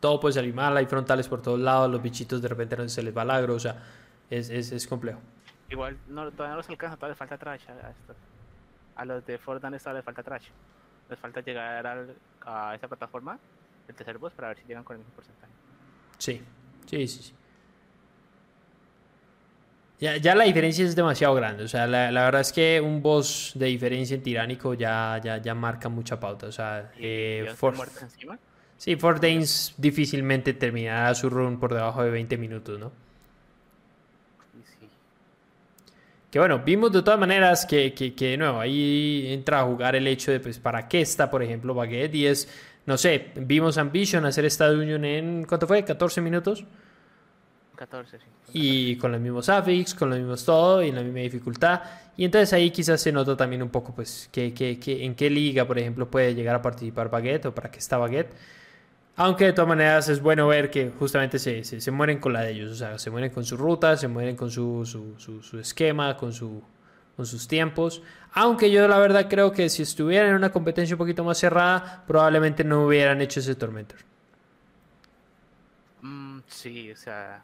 Todo 0.00 0.18
puede 0.18 0.32
salir 0.32 0.54
mal, 0.54 0.74
hay 0.76 0.86
frontales 0.86 1.28
por 1.28 1.42
todos 1.42 1.60
lados, 1.60 1.90
los 1.90 2.02
bichitos 2.02 2.40
de 2.40 2.48
repente 2.48 2.76
no 2.76 2.88
se 2.88 3.02
les 3.02 3.14
va 3.16 3.22
o 3.54 3.58
sea, 3.60 3.76
es, 4.30 4.48
es, 4.48 4.72
es 4.72 4.86
complejo. 4.86 5.20
Igual 5.68 5.98
no, 6.08 6.30
todavía 6.32 6.52
no 6.52 6.56
los 6.56 6.68
alcanza, 6.70 6.96
todavía 6.96 7.12
le 7.12 7.18
falta 7.18 7.36
trash 7.38 7.68
a, 7.68 7.90
esto. 7.90 8.14
a 8.96 9.04
los 9.04 9.24
de 9.26 9.38
Fortnite 9.38 9.76
esta 9.76 9.92
les 9.92 10.04
falta 10.04 10.22
trash. 10.22 10.48
Les 11.10 11.18
falta 11.18 11.40
llegar 11.42 11.86
al- 11.86 12.16
a 12.40 12.74
esa 12.74 12.88
plataforma, 12.88 13.38
el 13.86 13.94
tercer 13.94 14.16
boss, 14.18 14.32
para 14.32 14.48
ver 14.48 14.58
si 14.58 14.64
llegan 14.64 14.82
con 14.82 14.94
el 14.96 15.00
mismo 15.00 15.14
porcentaje. 15.14 15.52
Sí, 16.18 16.42
sí, 16.86 17.06
sí. 17.06 17.22
sí. 17.22 17.34
Ya, 20.02 20.16
ya 20.16 20.34
la 20.34 20.44
diferencia 20.44 20.84
es 20.84 20.96
demasiado 20.96 21.34
grande. 21.34 21.64
O 21.64 21.68
sea, 21.68 21.86
la, 21.86 22.10
la 22.10 22.24
verdad 22.24 22.40
es 22.40 22.52
que 22.52 22.80
un 22.80 23.02
boss 23.02 23.52
de 23.54 23.66
diferencia 23.66 24.16
en 24.16 24.22
Tiránico 24.22 24.74
ya, 24.74 25.20
ya, 25.22 25.38
ya 25.38 25.54
marca 25.54 25.88
mucha 25.88 26.18
pauta. 26.18 26.46
O 26.48 26.52
sea, 26.52 26.90
eh, 26.98 27.46
For- 27.54 27.74
encima. 28.00 28.38
sí, 28.76 28.96
Fort 28.96 29.22
Danes 29.22 29.74
difícilmente 29.78 30.54
terminará 30.54 31.14
su 31.14 31.30
run 31.30 31.58
por 31.60 31.72
debajo 31.74 32.02
de 32.02 32.10
20 32.10 32.36
minutos, 32.36 32.78
¿no? 32.80 32.92
Que 36.30 36.38
bueno, 36.38 36.60
vimos 36.64 36.90
de 36.92 37.02
todas 37.02 37.20
maneras 37.20 37.66
que, 37.66 37.92
que, 37.92 38.14
que, 38.14 38.28
de 38.30 38.36
nuevo, 38.38 38.58
ahí 38.58 39.26
entra 39.28 39.60
a 39.60 39.64
jugar 39.64 39.94
el 39.96 40.06
hecho 40.06 40.32
de, 40.32 40.40
pues, 40.40 40.58
¿para 40.58 40.88
qué 40.88 41.02
está, 41.02 41.30
por 41.30 41.42
ejemplo, 41.42 41.74
Baguette? 41.74 42.14
Y 42.14 42.26
es, 42.26 42.48
no 42.86 42.96
sé, 42.96 43.32
vimos 43.36 43.76
Ambition 43.76 44.24
hacer 44.24 44.46
esta 44.46 44.70
Union 44.70 45.04
en, 45.04 45.44
¿cuánto 45.44 45.66
fue? 45.66 45.84
¿14 45.84 46.22
minutos? 46.22 46.64
14, 47.76 48.18
sí. 48.18 48.24
Y 48.52 48.96
con 48.96 49.12
los 49.12 49.20
mismos 49.20 49.48
affix, 49.48 49.94
con 49.94 50.10
los 50.10 50.18
mismos 50.18 50.44
todo 50.44 50.82
y 50.82 50.88
en 50.90 50.94
la 50.96 51.02
misma 51.02 51.20
dificultad. 51.20 51.82
Y 52.16 52.24
entonces 52.24 52.52
ahí 52.52 52.70
quizás 52.70 53.00
se 53.00 53.12
nota 53.12 53.36
también 53.36 53.62
un 53.62 53.70
poco, 53.70 53.94
pues, 53.94 54.28
que, 54.32 54.52
que- 54.52 54.78
que- 54.78 55.04
en 55.04 55.14
qué 55.14 55.30
liga, 55.30 55.66
por 55.66 55.78
ejemplo, 55.78 56.10
puede 56.10 56.34
llegar 56.34 56.54
a 56.56 56.62
participar 56.62 57.10
Baguette 57.10 57.46
o 57.46 57.54
para 57.54 57.70
qué 57.70 57.78
está 57.78 57.96
Baguette. 57.98 58.34
Aunque 59.16 59.46
de 59.46 59.52
todas 59.52 59.68
maneras 59.68 60.08
es 60.08 60.20
bueno 60.22 60.48
ver 60.48 60.70
que 60.70 60.90
justamente 60.98 61.38
se, 61.38 61.64
se, 61.64 61.80
se 61.80 61.90
mueren 61.90 62.18
con 62.18 62.32
la 62.32 62.42
de 62.42 62.52
ellos. 62.52 62.72
O 62.72 62.74
sea, 62.74 62.98
se 62.98 63.10
mueren 63.10 63.30
con 63.30 63.44
su 63.44 63.56
ruta, 63.56 63.96
se 63.96 64.08
mueren 64.08 64.36
con 64.36 64.50
su, 64.50 64.84
su, 64.86 65.18
su- 65.18 65.42
su 65.42 65.58
esquema, 65.58 66.16
con, 66.16 66.32
su, 66.32 66.62
con 67.16 67.26
sus 67.26 67.46
tiempos. 67.48 68.02
Aunque 68.34 68.70
yo 68.70 68.86
la 68.88 68.98
verdad 68.98 69.28
creo 69.30 69.52
que 69.52 69.68
si 69.68 69.82
estuvieran 69.82 70.30
en 70.30 70.36
una 70.36 70.52
competencia 70.52 70.94
un 70.94 70.98
poquito 70.98 71.24
más 71.24 71.38
cerrada, 71.38 72.04
probablemente 72.06 72.64
no 72.64 72.86
hubieran 72.86 73.20
hecho 73.20 73.40
ese 73.40 73.54
Tormentor. 73.54 73.98
Mm, 76.02 76.40
sí, 76.48 76.90
o 76.90 76.96
sea, 76.96 77.42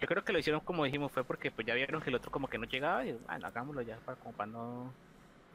yo 0.00 0.06
creo 0.06 0.24
que 0.24 0.32
lo 0.32 0.38
hicieron 0.38 0.60
como 0.60 0.84
dijimos, 0.84 1.10
fue 1.12 1.24
porque 1.24 1.50
pues 1.50 1.66
ya 1.66 1.74
vieron 1.74 2.00
que 2.00 2.10
el 2.10 2.16
otro 2.16 2.30
como 2.30 2.48
que 2.48 2.58
no 2.58 2.64
llegaba 2.64 3.04
y 3.04 3.12
bueno, 3.12 3.46
hagámoslo 3.46 3.82
ya 3.82 3.96
para, 4.04 4.18
como 4.18 4.32
para 4.32 4.50
no 4.50 4.92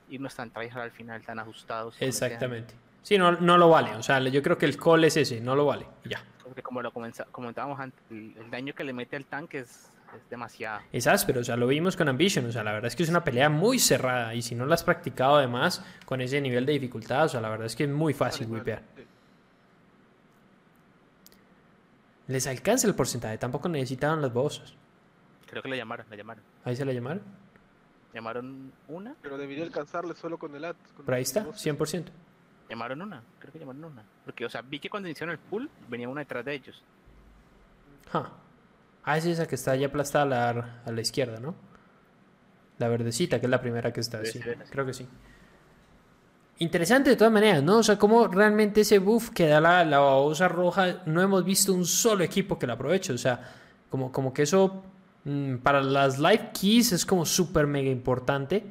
irnos 0.10 0.36
tan 0.36 0.52
tryhard 0.52 0.82
al 0.82 0.92
final, 0.92 1.22
tan 1.24 1.40
ajustados. 1.40 1.96
Exactamente. 2.00 2.74
Sí, 3.02 3.18
no, 3.18 3.34
no 3.34 3.58
lo 3.58 3.70
vale. 3.70 3.96
O 3.96 4.04
sea, 4.04 4.20
yo 4.20 4.42
creo 4.42 4.58
que 4.58 4.66
el 4.66 4.78
call 4.78 5.04
es 5.04 5.18
ese, 5.18 5.42
no 5.42 5.56
lo 5.56 5.66
vale. 5.66 5.86
Ya. 6.06 6.24
Porque 6.44 6.62
como 6.62 6.82
lo 6.82 6.92
comentábamos 6.92 7.80
antes, 7.80 8.00
el, 8.12 8.34
el 8.38 8.50
daño 8.50 8.74
que 8.74 8.84
le 8.84 8.94
mete 8.94 9.16
al 9.16 9.26
tanque 9.26 9.60
es, 9.60 9.90
es 10.16 10.30
demasiado. 10.30 10.82
Es 10.92 11.08
áspero, 11.08 11.42
o 11.42 11.44
sea, 11.44 11.56
lo 11.58 11.68
vimos 11.68 11.98
con 11.98 12.08
Ambition, 12.08 12.46
o 12.46 12.52
sea, 12.52 12.64
la 12.64 12.72
verdad 12.72 12.88
es 12.88 12.96
que 12.96 13.04
es 13.04 13.10
una 13.10 13.24
pelea 13.24 13.50
muy 13.50 13.80
cerrada 13.80 14.36
y 14.36 14.42
si 14.42 14.56
no 14.56 14.66
la 14.66 14.76
has 14.76 14.84
practicado 14.84 15.36
además 15.36 15.84
con 16.06 16.22
ese 16.22 16.40
nivel 16.42 16.66
de 16.66 16.74
dificultad, 16.74 17.26
o 17.26 17.30
sea, 17.30 17.42
la 17.42 17.50
verdad 17.50 17.66
es 17.66 17.76
que 17.76 17.86
es 17.86 17.90
muy 17.90 18.14
fácil 18.14 18.48
wipear. 18.48 18.84
sí. 18.96 19.04
Les 22.34 22.48
alcanza 22.48 22.88
el 22.88 22.96
porcentaje, 22.96 23.38
tampoco 23.38 23.70
necesitaban 23.70 24.20
las 24.20 24.34
bolsas. 24.34 24.74
Creo 25.46 25.62
que 25.62 25.70
le 25.70 25.78
llamaron, 25.78 26.08
le 26.10 26.18
llamaron. 26.18 26.44
Ahí 26.64 26.76
se 26.76 26.84
la 26.84 26.92
llamaron. 26.92 27.22
Llamaron 28.12 28.74
una, 28.88 29.16
Pero 29.22 29.38
debería 29.38 29.64
alcanzarle 29.64 30.16
solo 30.16 30.40
con 30.40 30.56
el 30.56 30.66
AT. 30.66 30.76
con 30.96 31.06
Pero 31.06 31.16
ahí 31.16 31.22
está, 31.22 31.44
boss. 31.44 31.64
100%. 31.64 32.06
llamaron 32.72 33.04
una, 33.04 33.22
creo 33.38 33.54
que 33.54 33.60
llamaron 33.60 33.84
una. 33.86 34.04
Porque, 34.26 34.48
o 34.48 34.50
sea, 34.50 34.64
vi 34.64 34.80
que 34.80 34.90
cuando 34.90 35.08
iniciaron 35.10 35.34
el 35.34 35.38
pool 35.38 35.70
venía 35.88 36.10
una 36.10 36.22
detrás 36.22 36.44
de 36.44 36.56
ellos. 36.56 36.84
Ja. 38.12 38.32
Ah, 39.04 39.18
es 39.20 39.26
esa 39.28 39.46
que 39.48 39.54
está 39.54 39.76
ya 39.76 39.86
aplastada 39.86 40.24
a 40.24 40.54
la, 40.56 40.82
a 40.86 40.92
la 40.92 41.02
izquierda, 41.02 41.40
¿no? 41.40 41.54
La 42.80 42.88
verdecita, 42.88 43.40
que 43.40 43.46
es 43.46 43.50
la 43.52 43.62
primera 43.62 43.94
que 43.94 44.00
está, 44.00 44.26
sí. 44.26 44.40
Creo 44.72 44.88
que 44.88 44.94
sí. 44.96 45.08
Interesante 46.60 47.10
de 47.10 47.16
todas 47.16 47.34
maneras, 47.34 47.64
¿no? 47.64 47.80
O 47.80 47.84
sea, 47.84 47.98
cómo 47.98 48.28
realmente 48.28 48.82
ese 48.82 49.00
buff 49.00 49.32
que 49.32 49.48
da 49.48 49.60
la, 49.60 49.84
la 49.84 50.00
babosa 50.00 50.48
roja, 50.48 51.02
no 51.06 51.22
hemos 51.22 51.44
visto 51.44 51.74
un 51.74 51.86
solo 51.86 52.24
equipo 52.24 52.60
que 52.60 52.68
lo 52.68 52.74
aproveche. 52.74 53.12
O 53.12 53.18
sea, 53.18 53.40
como, 53.90 54.12
como 54.12 54.34
que 54.34 54.44
eso 54.44 54.84
mm, 55.26 55.58
para 55.58 55.82
las 55.82 56.20
live 56.20 56.52
keys 56.60 56.92
es 56.92 57.06
como 57.06 57.26
súper 57.26 57.66
mega 57.66 57.90
importante. 57.90 58.64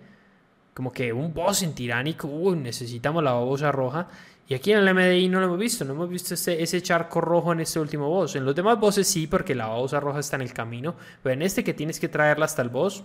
Como 0.75 0.93
que 0.93 1.12
un 1.12 1.35
boss 1.35 1.62
en 1.65 1.75
tiránico, 1.75 2.28
uy, 2.28 2.57
necesitamos 2.57 3.23
la 3.23 3.33
babosa 3.33 3.73
roja. 3.73 4.09
Y 4.49 4.55
aquí 4.55 4.73
en 4.73 4.78
el 4.78 4.94
MDI 4.94 5.28
no 5.28 5.41
lo 5.41 5.47
hemos 5.47 5.59
visto, 5.59 5.85
no 5.85 5.93
hemos 5.93 6.09
visto 6.09 6.35
ese, 6.35 6.62
ese 6.62 6.83
charco 6.83 7.20
rojo 7.20 7.52
en 7.52 7.61
este 7.61 7.81
último 7.81 8.09
boss. 8.09 8.36
En 8.36 8.44
los 8.44 8.55
demás 8.55 8.78
bosses 8.78 9.09
sí, 9.09 9.27
porque 9.27 9.55
la 9.55 9.67
babosa 9.67 9.99
roja 10.01 10.20
está 10.20 10.36
en 10.36 10.43
el 10.43 10.52
camino. 10.52 10.94
Pero 11.23 11.35
en 11.35 11.43
este 11.43 11.65
que 11.65 11.75
tienes 11.75 11.99
que 11.99 12.09
traerla 12.09 12.44
hasta 12.44 12.62
el 12.62 12.69
boss, 12.69 13.02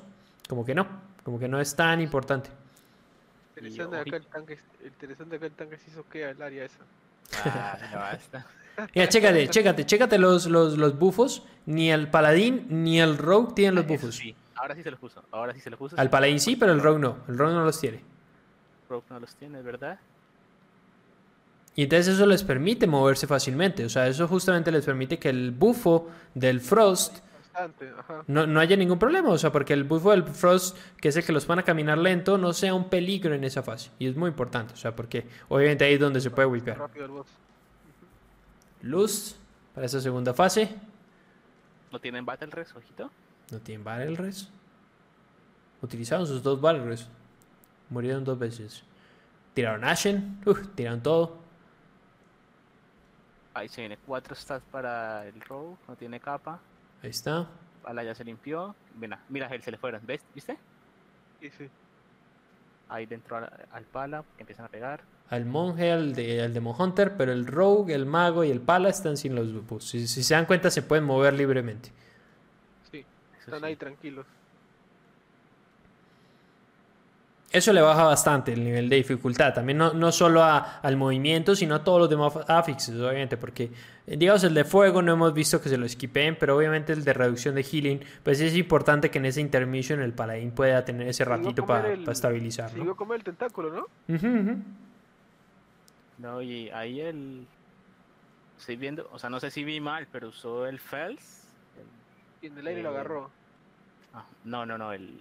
como 0.47 0.63
que 0.63 0.75
no, 0.75 0.87
como 1.23 1.39
que 1.39 1.47
no 1.47 1.59
es 1.59 1.75
tan 1.75 1.99
importante. 1.99 2.49
Interesante 3.57 3.97
Y 3.97 3.99
acá 4.09 4.17
el 4.17 4.25
tanque, 4.27 4.59
interesante 4.83 5.35
acá 5.35 5.45
el 5.47 5.51
tanque 5.53 5.77
se 5.77 5.89
hizo 5.91 6.07
que 6.09 6.25
al 6.25 6.41
área 6.41 6.65
esa. 6.65 6.79
Ah, 7.43 7.77
ya 7.91 7.97
basta. 7.97 8.47
Mira, 8.95 9.09
chécate, 9.09 9.47
chécate, 9.49 9.85
chécate 9.85 10.17
los, 10.19 10.45
los, 10.45 10.77
los 10.77 10.97
bufos. 10.97 11.43
Ni 11.65 11.91
el 11.91 12.09
paladín 12.09 12.67
ni 12.69 12.99
el 13.01 13.17
rogue 13.17 13.53
tienen 13.55 13.75
los 13.75 13.85
Eso 13.85 13.93
bufos. 13.93 14.15
sí, 14.15 14.35
ahora 14.55 14.75
sí 14.75 14.83
se 14.83 14.91
los 14.91 14.99
puso. 14.99 15.23
Ahora 15.31 15.53
sí 15.53 15.59
se 15.59 15.69
los 15.69 15.79
puso. 15.79 15.99
Al 15.99 16.09
paladín 16.09 16.39
sí, 16.39 16.55
pero 16.55 16.71
el 16.73 16.79
rogue 16.79 16.99
no. 16.99 17.17
El 17.27 17.37
rogue 17.37 17.53
no 17.53 17.63
los 17.63 17.79
tiene. 17.79 18.01
Rogue 18.89 19.05
no 19.09 19.19
los 19.19 19.35
tiene, 19.35 19.61
¿verdad? 19.61 19.99
Y 21.75 21.83
entonces 21.83 22.15
eso 22.15 22.25
les 22.25 22.43
permite 22.43 22.87
moverse 22.87 23.27
fácilmente. 23.27 23.85
O 23.85 23.89
sea, 23.89 24.07
eso 24.07 24.27
justamente 24.27 24.71
les 24.71 24.85
permite 24.85 25.19
que 25.19 25.29
el 25.29 25.51
bufo 25.51 26.09
del 26.33 26.59
Frost 26.59 27.19
Bastante, 27.57 27.91
ajá. 27.97 28.23
no, 28.27 28.45
no 28.45 28.59
haya 28.59 28.77
ningún 28.77 28.99
problema. 28.99 29.29
O 29.29 29.37
sea, 29.37 29.51
porque 29.51 29.73
el 29.73 29.83
bufo 29.83 30.11
del 30.11 30.23
Frost, 30.23 30.77
que 31.01 31.09
es 31.09 31.17
el 31.17 31.25
que 31.25 31.31
los 31.31 31.47
van 31.47 31.59
a 31.59 31.63
caminar 31.63 31.97
lento, 31.97 32.37
no 32.37 32.53
sea 32.53 32.75
un 32.75 32.89
peligro 32.89 33.33
en 33.33 33.43
esa 33.43 33.63
fase. 33.63 33.89
Y 33.97 34.07
es 34.07 34.15
muy 34.15 34.29
importante. 34.29 34.73
O 34.73 34.77
sea, 34.77 34.95
porque 34.95 35.27
obviamente 35.49 35.83
ahí 35.85 35.93
es 35.93 35.99
donde 35.99 36.21
se 36.21 36.29
puede 36.29 36.47
boss. 36.47 37.27
Luz 38.83 39.35
para 39.73 39.87
esa 39.87 39.99
segunda 39.99 40.33
fase. 40.35 40.69
¿No 41.91 41.99
tienen 41.99 42.25
Battle 42.25 42.51
Res, 42.51 42.75
ojito? 42.75 43.09
No 43.51 43.59
tienen 43.59 43.83
Battle 43.83 44.15
Res. 44.15 44.49
Utilizaron 45.81 46.27
sus 46.27 46.43
dos 46.43 46.61
Battle 46.61 46.85
Res. 46.85 47.07
Murieron 47.89 48.23
dos 48.23 48.37
veces. 48.37 48.83
Tiraron 49.55 49.83
Ashen. 49.83 50.39
Uf, 50.45 50.67
tiraron 50.75 51.01
todo. 51.01 51.37
Ahí 53.55 53.67
se 53.67 53.81
viene 53.81 53.97
cuatro 53.97 54.35
stats 54.35 54.63
para 54.69 55.25
el 55.25 55.41
Rogue, 55.41 55.75
no 55.87 55.95
tiene 55.95 56.19
capa. 56.19 56.59
Ahí 57.03 57.09
está. 57.09 57.47
Bala 57.83 58.03
ya 58.03 58.15
se 58.15 58.23
limpió. 58.23 58.75
Mira, 58.99 59.19
mira, 59.29 59.47
él 59.47 59.61
se 59.61 59.71
le 59.71 59.77
fueron. 59.77 60.01
¿Ves? 60.05 60.21
¿Viste? 60.33 60.57
Sí, 61.39 61.49
sí. 61.51 61.69
Ahí 62.89 63.05
dentro 63.05 63.37
al, 63.37 63.51
al 63.71 63.83
pala, 63.85 64.23
que 64.35 64.43
empiezan 64.43 64.65
a 64.65 64.69
pegar. 64.69 65.01
Al 65.29 65.45
monje, 65.45 65.91
al, 65.91 66.13
de, 66.13 66.41
al 66.41 66.53
Demon 66.53 66.75
Hunter, 66.79 67.17
pero 67.17 67.33
el 67.33 67.45
Rogue, 67.45 67.93
el 67.93 68.05
Mago 68.05 68.45
y 68.45 68.49
el 68.49 68.61
Pala 68.61 68.87
están 68.89 69.17
sin 69.17 69.35
los 69.35 69.53
buffs. 69.67 69.89
Si, 69.89 70.07
si 70.07 70.23
se 70.23 70.33
dan 70.33 70.45
cuenta, 70.45 70.71
se 70.71 70.81
pueden 70.81 71.03
mover 71.03 71.33
libremente. 71.33 71.91
Sí, 72.89 73.05
están 73.39 73.59
sí. 73.59 73.65
ahí 73.65 73.75
tranquilos. 73.75 74.25
Eso 77.49 77.71
le 77.71 77.79
baja 77.81 78.03
bastante 78.03 78.51
el 78.51 78.61
nivel 78.61 78.89
de 78.89 78.97
dificultad. 78.97 79.53
También 79.53 79.77
no, 79.77 79.93
no 79.93 80.11
solo 80.11 80.43
a- 80.43 80.79
al 80.81 80.97
movimiento, 80.97 81.55
sino 81.55 81.75
a 81.75 81.83
todos 81.83 81.99
los 82.01 82.09
demás 82.09 82.33
affixes, 82.47 82.93
obviamente. 82.95 83.37
Porque, 83.37 83.71
eh, 84.05 84.17
digamos, 84.17 84.43
el 84.43 84.53
de 84.53 84.65
fuego 84.65 85.01
no 85.01 85.13
hemos 85.13 85.33
visto 85.33 85.61
que 85.61 85.69
se 85.69 85.77
lo 85.77 85.85
esquipeen, 85.85 86.35
pero 86.37 86.57
obviamente 86.57 86.91
el 86.91 87.05
de 87.05 87.13
reducción 87.13 87.55
de 87.55 87.63
healing, 87.63 88.01
pues 88.21 88.41
es 88.41 88.53
importante 88.57 89.09
que 89.09 89.19
en 89.19 89.27
ese 89.27 89.39
intermission 89.39 90.01
el 90.01 90.11
paladín 90.11 90.51
pueda 90.51 90.83
tener 90.83 91.07
ese 91.07 91.23
ratito 91.23 91.65
para 91.65 91.93
el- 91.93 92.07
estabilizar, 92.09 92.69
Siguió 92.69 92.83
¿no? 92.85 92.95
comer 92.97 93.19
el 93.19 93.23
tentáculo, 93.23 93.71
¿no? 93.71 93.87
No, 96.17 96.41
y 96.41 96.69
ahí 96.71 97.01
el. 97.01 97.47
Estoy 98.59 98.75
viendo, 98.75 99.07
o 99.11 99.19
sea, 99.19 99.29
no 99.29 99.39
sé 99.39 99.51
si 99.51 99.63
vi 99.63 99.79
mal, 99.79 100.07
pero 100.11 100.29
usó 100.29 100.65
el 100.65 100.79
Fels. 100.79 101.43
el- 102.41 102.49
Y 102.49 102.51
en 102.51 102.57
el 102.57 102.67
aire 102.67 102.81
lo 102.83 102.89
agarró. 102.89 103.29
ah, 104.13 104.25
no, 104.43 104.65
no, 104.65 104.77
no, 104.77 104.91
el, 104.93 105.19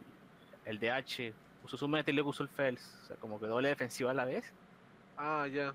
el 0.64 0.78
DH. 0.80 1.32
Usó 1.66 1.76
su 1.76 1.88
meta 1.88 2.12
y 2.12 2.14
luego 2.14 2.30
usó 2.30 2.44
el 2.44 2.48
Fels. 2.48 2.80
O 3.02 3.06
sea, 3.08 3.16
como 3.16 3.40
que 3.40 3.46
doble 3.46 3.68
defensiva 3.68 4.12
a 4.12 4.14
la 4.14 4.24
vez. 4.24 4.44
Ah, 5.18 5.48
ya. 5.52 5.74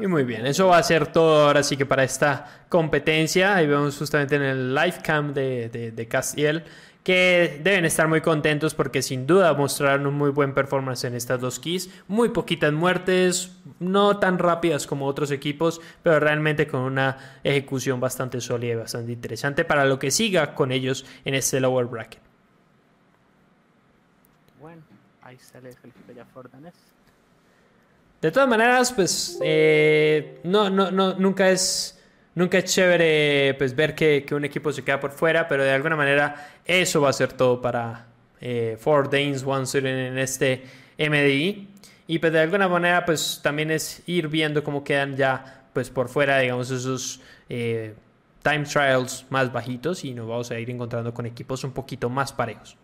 Y 0.00 0.06
muy 0.08 0.24
bien, 0.24 0.46
eso 0.46 0.66
va 0.68 0.78
a 0.78 0.82
ser 0.82 1.12
todo 1.12 1.46
ahora 1.46 1.62
sí 1.62 1.76
que 1.76 1.86
para 1.86 2.02
esta 2.02 2.64
competencia. 2.68 3.54
Ahí 3.54 3.68
vemos 3.68 3.96
justamente 3.96 4.34
en 4.34 4.42
el 4.42 4.74
live 4.74 4.96
cam 5.02 5.32
de, 5.32 5.68
de, 5.68 5.92
de 5.92 6.08
Castiel 6.08 6.64
que 7.08 7.60
deben 7.62 7.84
estar 7.84 8.06
muy 8.06 8.20
contentos 8.20 8.74
porque 8.74 9.00
sin 9.00 9.26
duda 9.26 9.54
mostraron 9.54 10.06
un 10.06 10.14
muy 10.14 10.30
buen 10.30 10.52
performance 10.52 11.04
en 11.04 11.14
estas 11.14 11.40
dos 11.40 11.58
keys. 11.58 11.88
Muy 12.06 12.28
poquitas 12.30 12.72
muertes, 12.72 13.56
no 13.78 14.18
tan 14.18 14.38
rápidas 14.38 14.86
como 14.86 15.06
otros 15.06 15.30
equipos, 15.30 15.80
pero 16.02 16.20
realmente 16.20 16.66
con 16.66 16.80
una 16.80 17.38
ejecución 17.44 17.98
bastante 17.98 18.40
sólida 18.40 18.72
y 18.72 18.76
bastante 18.76 19.12
interesante 19.12 19.64
para 19.64 19.84
lo 19.84 19.98
que 19.98 20.10
siga 20.10 20.54
con 20.54 20.70
ellos 20.70 21.06
en 21.24 21.34
este 21.34 21.60
lower 21.60 21.86
bracket. 21.86 22.20
Bueno, 24.60 24.82
ahí 25.28 25.38
sale 25.38 25.68
el 25.68 26.14
ya 26.16 26.24
Fordanes. 26.24 26.74
De 28.20 28.32
todas 28.32 28.48
maneras, 28.48 28.92
pues 28.92 29.38
eh, 29.42 30.40
no, 30.44 30.70
no, 30.70 30.90
no, 30.90 31.14
nunca 31.14 31.50
es 31.50 31.94
nunca 32.34 32.58
es 32.58 32.64
chévere 32.64 33.54
pues 33.58 33.74
ver 33.74 33.94
que, 33.94 34.24
que 34.24 34.34
un 34.34 34.44
equipo 34.44 34.72
se 34.72 34.82
queda 34.82 34.98
por 34.98 35.10
fuera, 35.10 35.46
pero 35.46 35.64
de 35.64 35.70
alguna 35.70 35.96
manera 35.96 36.48
eso 36.64 37.00
va 37.00 37.10
a 37.10 37.12
ser 37.12 37.32
todo 37.32 37.60
para 37.60 38.06
eh, 38.40 38.76
Four 38.80 39.10
Danes, 39.10 39.44
One 39.44 39.66
Student 39.66 40.12
en 40.12 40.18
este 40.18 40.64
MDI. 40.98 41.68
Y 42.06 42.18
pues 42.18 42.32
de 42.32 42.40
alguna 42.40 42.68
manera 42.68 43.04
pues 43.04 43.40
también 43.42 43.70
es 43.70 44.02
ir 44.06 44.28
viendo 44.28 44.64
cómo 44.64 44.82
quedan 44.82 45.16
ya 45.16 45.66
pues 45.74 45.90
por 45.90 46.08
fuera, 46.08 46.38
digamos, 46.38 46.70
esos 46.70 47.20
eh, 47.50 47.94
time 48.42 48.64
trials 48.64 49.26
más 49.28 49.52
bajitos 49.52 50.04
y 50.04 50.14
nos 50.14 50.26
vamos 50.26 50.50
a 50.50 50.58
ir 50.58 50.70
encontrando 50.70 51.12
con 51.12 51.26
equipos 51.26 51.64
un 51.64 51.72
poquito 51.72 52.08
más 52.08 52.32
parejos. 52.32 52.78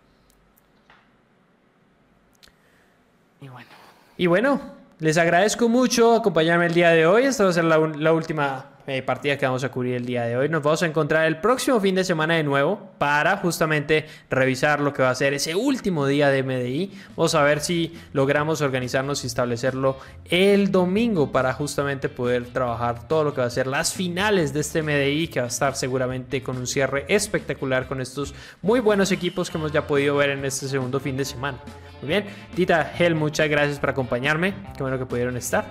Y 4.16 4.26
bueno. 4.26 4.60
Les 5.00 5.18
agradezco 5.18 5.68
mucho 5.68 6.14
acompañarme 6.14 6.66
el 6.66 6.74
día 6.74 6.90
de 6.90 7.04
hoy. 7.06 7.24
Esta 7.24 7.44
va 7.44 7.50
a 7.50 7.52
ser 7.52 7.64
la 7.64 8.12
última 8.12 8.73
eh, 8.86 9.02
partida 9.02 9.38
que 9.38 9.46
vamos 9.46 9.64
a 9.64 9.70
cubrir 9.70 9.94
el 9.94 10.04
día 10.04 10.24
de 10.24 10.36
hoy. 10.36 10.48
Nos 10.48 10.62
vamos 10.62 10.82
a 10.82 10.86
encontrar 10.86 11.24
el 11.26 11.38
próximo 11.38 11.80
fin 11.80 11.94
de 11.94 12.04
semana 12.04 12.34
de 12.34 12.42
nuevo 12.42 12.90
para 12.98 13.38
justamente 13.38 14.06
revisar 14.28 14.80
lo 14.80 14.92
que 14.92 15.02
va 15.02 15.10
a 15.10 15.14
ser 15.14 15.32
ese 15.32 15.54
último 15.54 16.06
día 16.06 16.28
de 16.28 16.42
MDI. 16.42 16.92
Vamos 17.16 17.34
a 17.34 17.42
ver 17.42 17.60
si 17.60 17.98
logramos 18.12 18.60
organizarnos 18.60 19.24
y 19.24 19.26
establecerlo 19.26 19.98
el 20.26 20.70
domingo 20.70 21.32
para 21.32 21.52
justamente 21.54 22.08
poder 22.08 22.46
trabajar 22.46 23.08
todo 23.08 23.24
lo 23.24 23.34
que 23.34 23.40
va 23.40 23.46
a 23.46 23.50
ser 23.50 23.66
las 23.66 23.94
finales 23.94 24.52
de 24.52 24.60
este 24.60 24.82
MDI 24.82 25.28
que 25.28 25.40
va 25.40 25.46
a 25.46 25.48
estar 25.48 25.74
seguramente 25.76 26.42
con 26.42 26.56
un 26.56 26.66
cierre 26.66 27.06
espectacular 27.08 27.86
con 27.86 28.00
estos 28.00 28.34
muy 28.60 28.80
buenos 28.80 29.12
equipos 29.12 29.50
que 29.50 29.58
hemos 29.58 29.72
ya 29.72 29.86
podido 29.86 30.16
ver 30.16 30.30
en 30.30 30.44
este 30.44 30.68
segundo 30.68 31.00
fin 31.00 31.16
de 31.16 31.24
semana. 31.24 31.58
Muy 32.02 32.08
bien, 32.08 32.26
Tita, 32.54 32.92
Hel, 32.98 33.14
muchas 33.14 33.48
gracias 33.48 33.78
por 33.78 33.90
acompañarme. 33.90 34.54
Qué 34.76 34.82
bueno 34.82 34.98
que 34.98 35.06
pudieron 35.06 35.36
estar. 35.36 35.64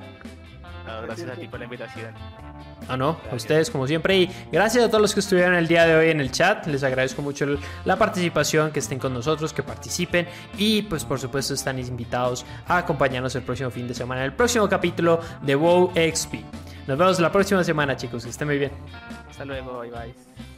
gracias 1.06 1.30
a 1.30 1.34
ti 1.34 1.48
por 1.48 1.60
la 1.60 1.66
invitación. 1.66 2.14
Ah, 2.88 2.98
no, 2.98 3.18
a 3.32 3.36
ustedes 3.36 3.70
como 3.70 3.88
siempre. 3.88 4.18
Y 4.18 4.30
gracias 4.52 4.84
a 4.84 4.88
todos 4.88 5.02
los 5.02 5.14
que 5.14 5.22
estuvieron 5.22 5.56
el 5.56 5.68
día 5.68 5.86
de 5.86 5.96
hoy 5.96 6.10
en 6.10 6.20
el 6.20 6.32
chat. 6.32 6.66
Les 6.68 6.84
agradezco 6.84 7.22
mucho 7.22 7.46
la 7.86 7.98
participación, 7.98 8.72
que 8.72 8.80
estén 8.80 9.00
con 9.00 9.14
nosotros, 9.14 9.54
que 9.54 9.64
participen. 9.64 10.28
Y 10.58 10.84
pues 10.84 11.06
por 11.06 11.20
supuesto 11.20 11.54
están 11.54 11.80
invitados 11.80 12.46
a 12.68 12.78
acompañarnos 12.78 13.36
el 13.36 13.44
próximo 13.44 13.70
fin 13.72 13.88
de 13.88 13.94
semana, 13.94 14.22
en 14.22 14.26
el 14.26 14.34
próximo 14.34 14.68
capítulo 14.68 15.20
de 15.42 15.56
WoW 15.56 15.92
XP. 15.94 16.36
Nos 16.88 16.98
vemos 16.98 17.20
la 17.20 17.32
próxima 17.32 17.64
semana, 17.64 17.96
chicos. 17.96 18.24
Que 18.24 18.30
estén 18.30 18.48
muy 18.48 18.58
bien. 18.58 18.72
Hasta 19.30 19.46
luego, 19.46 19.80
bye 19.80 19.90
bye. 19.90 20.53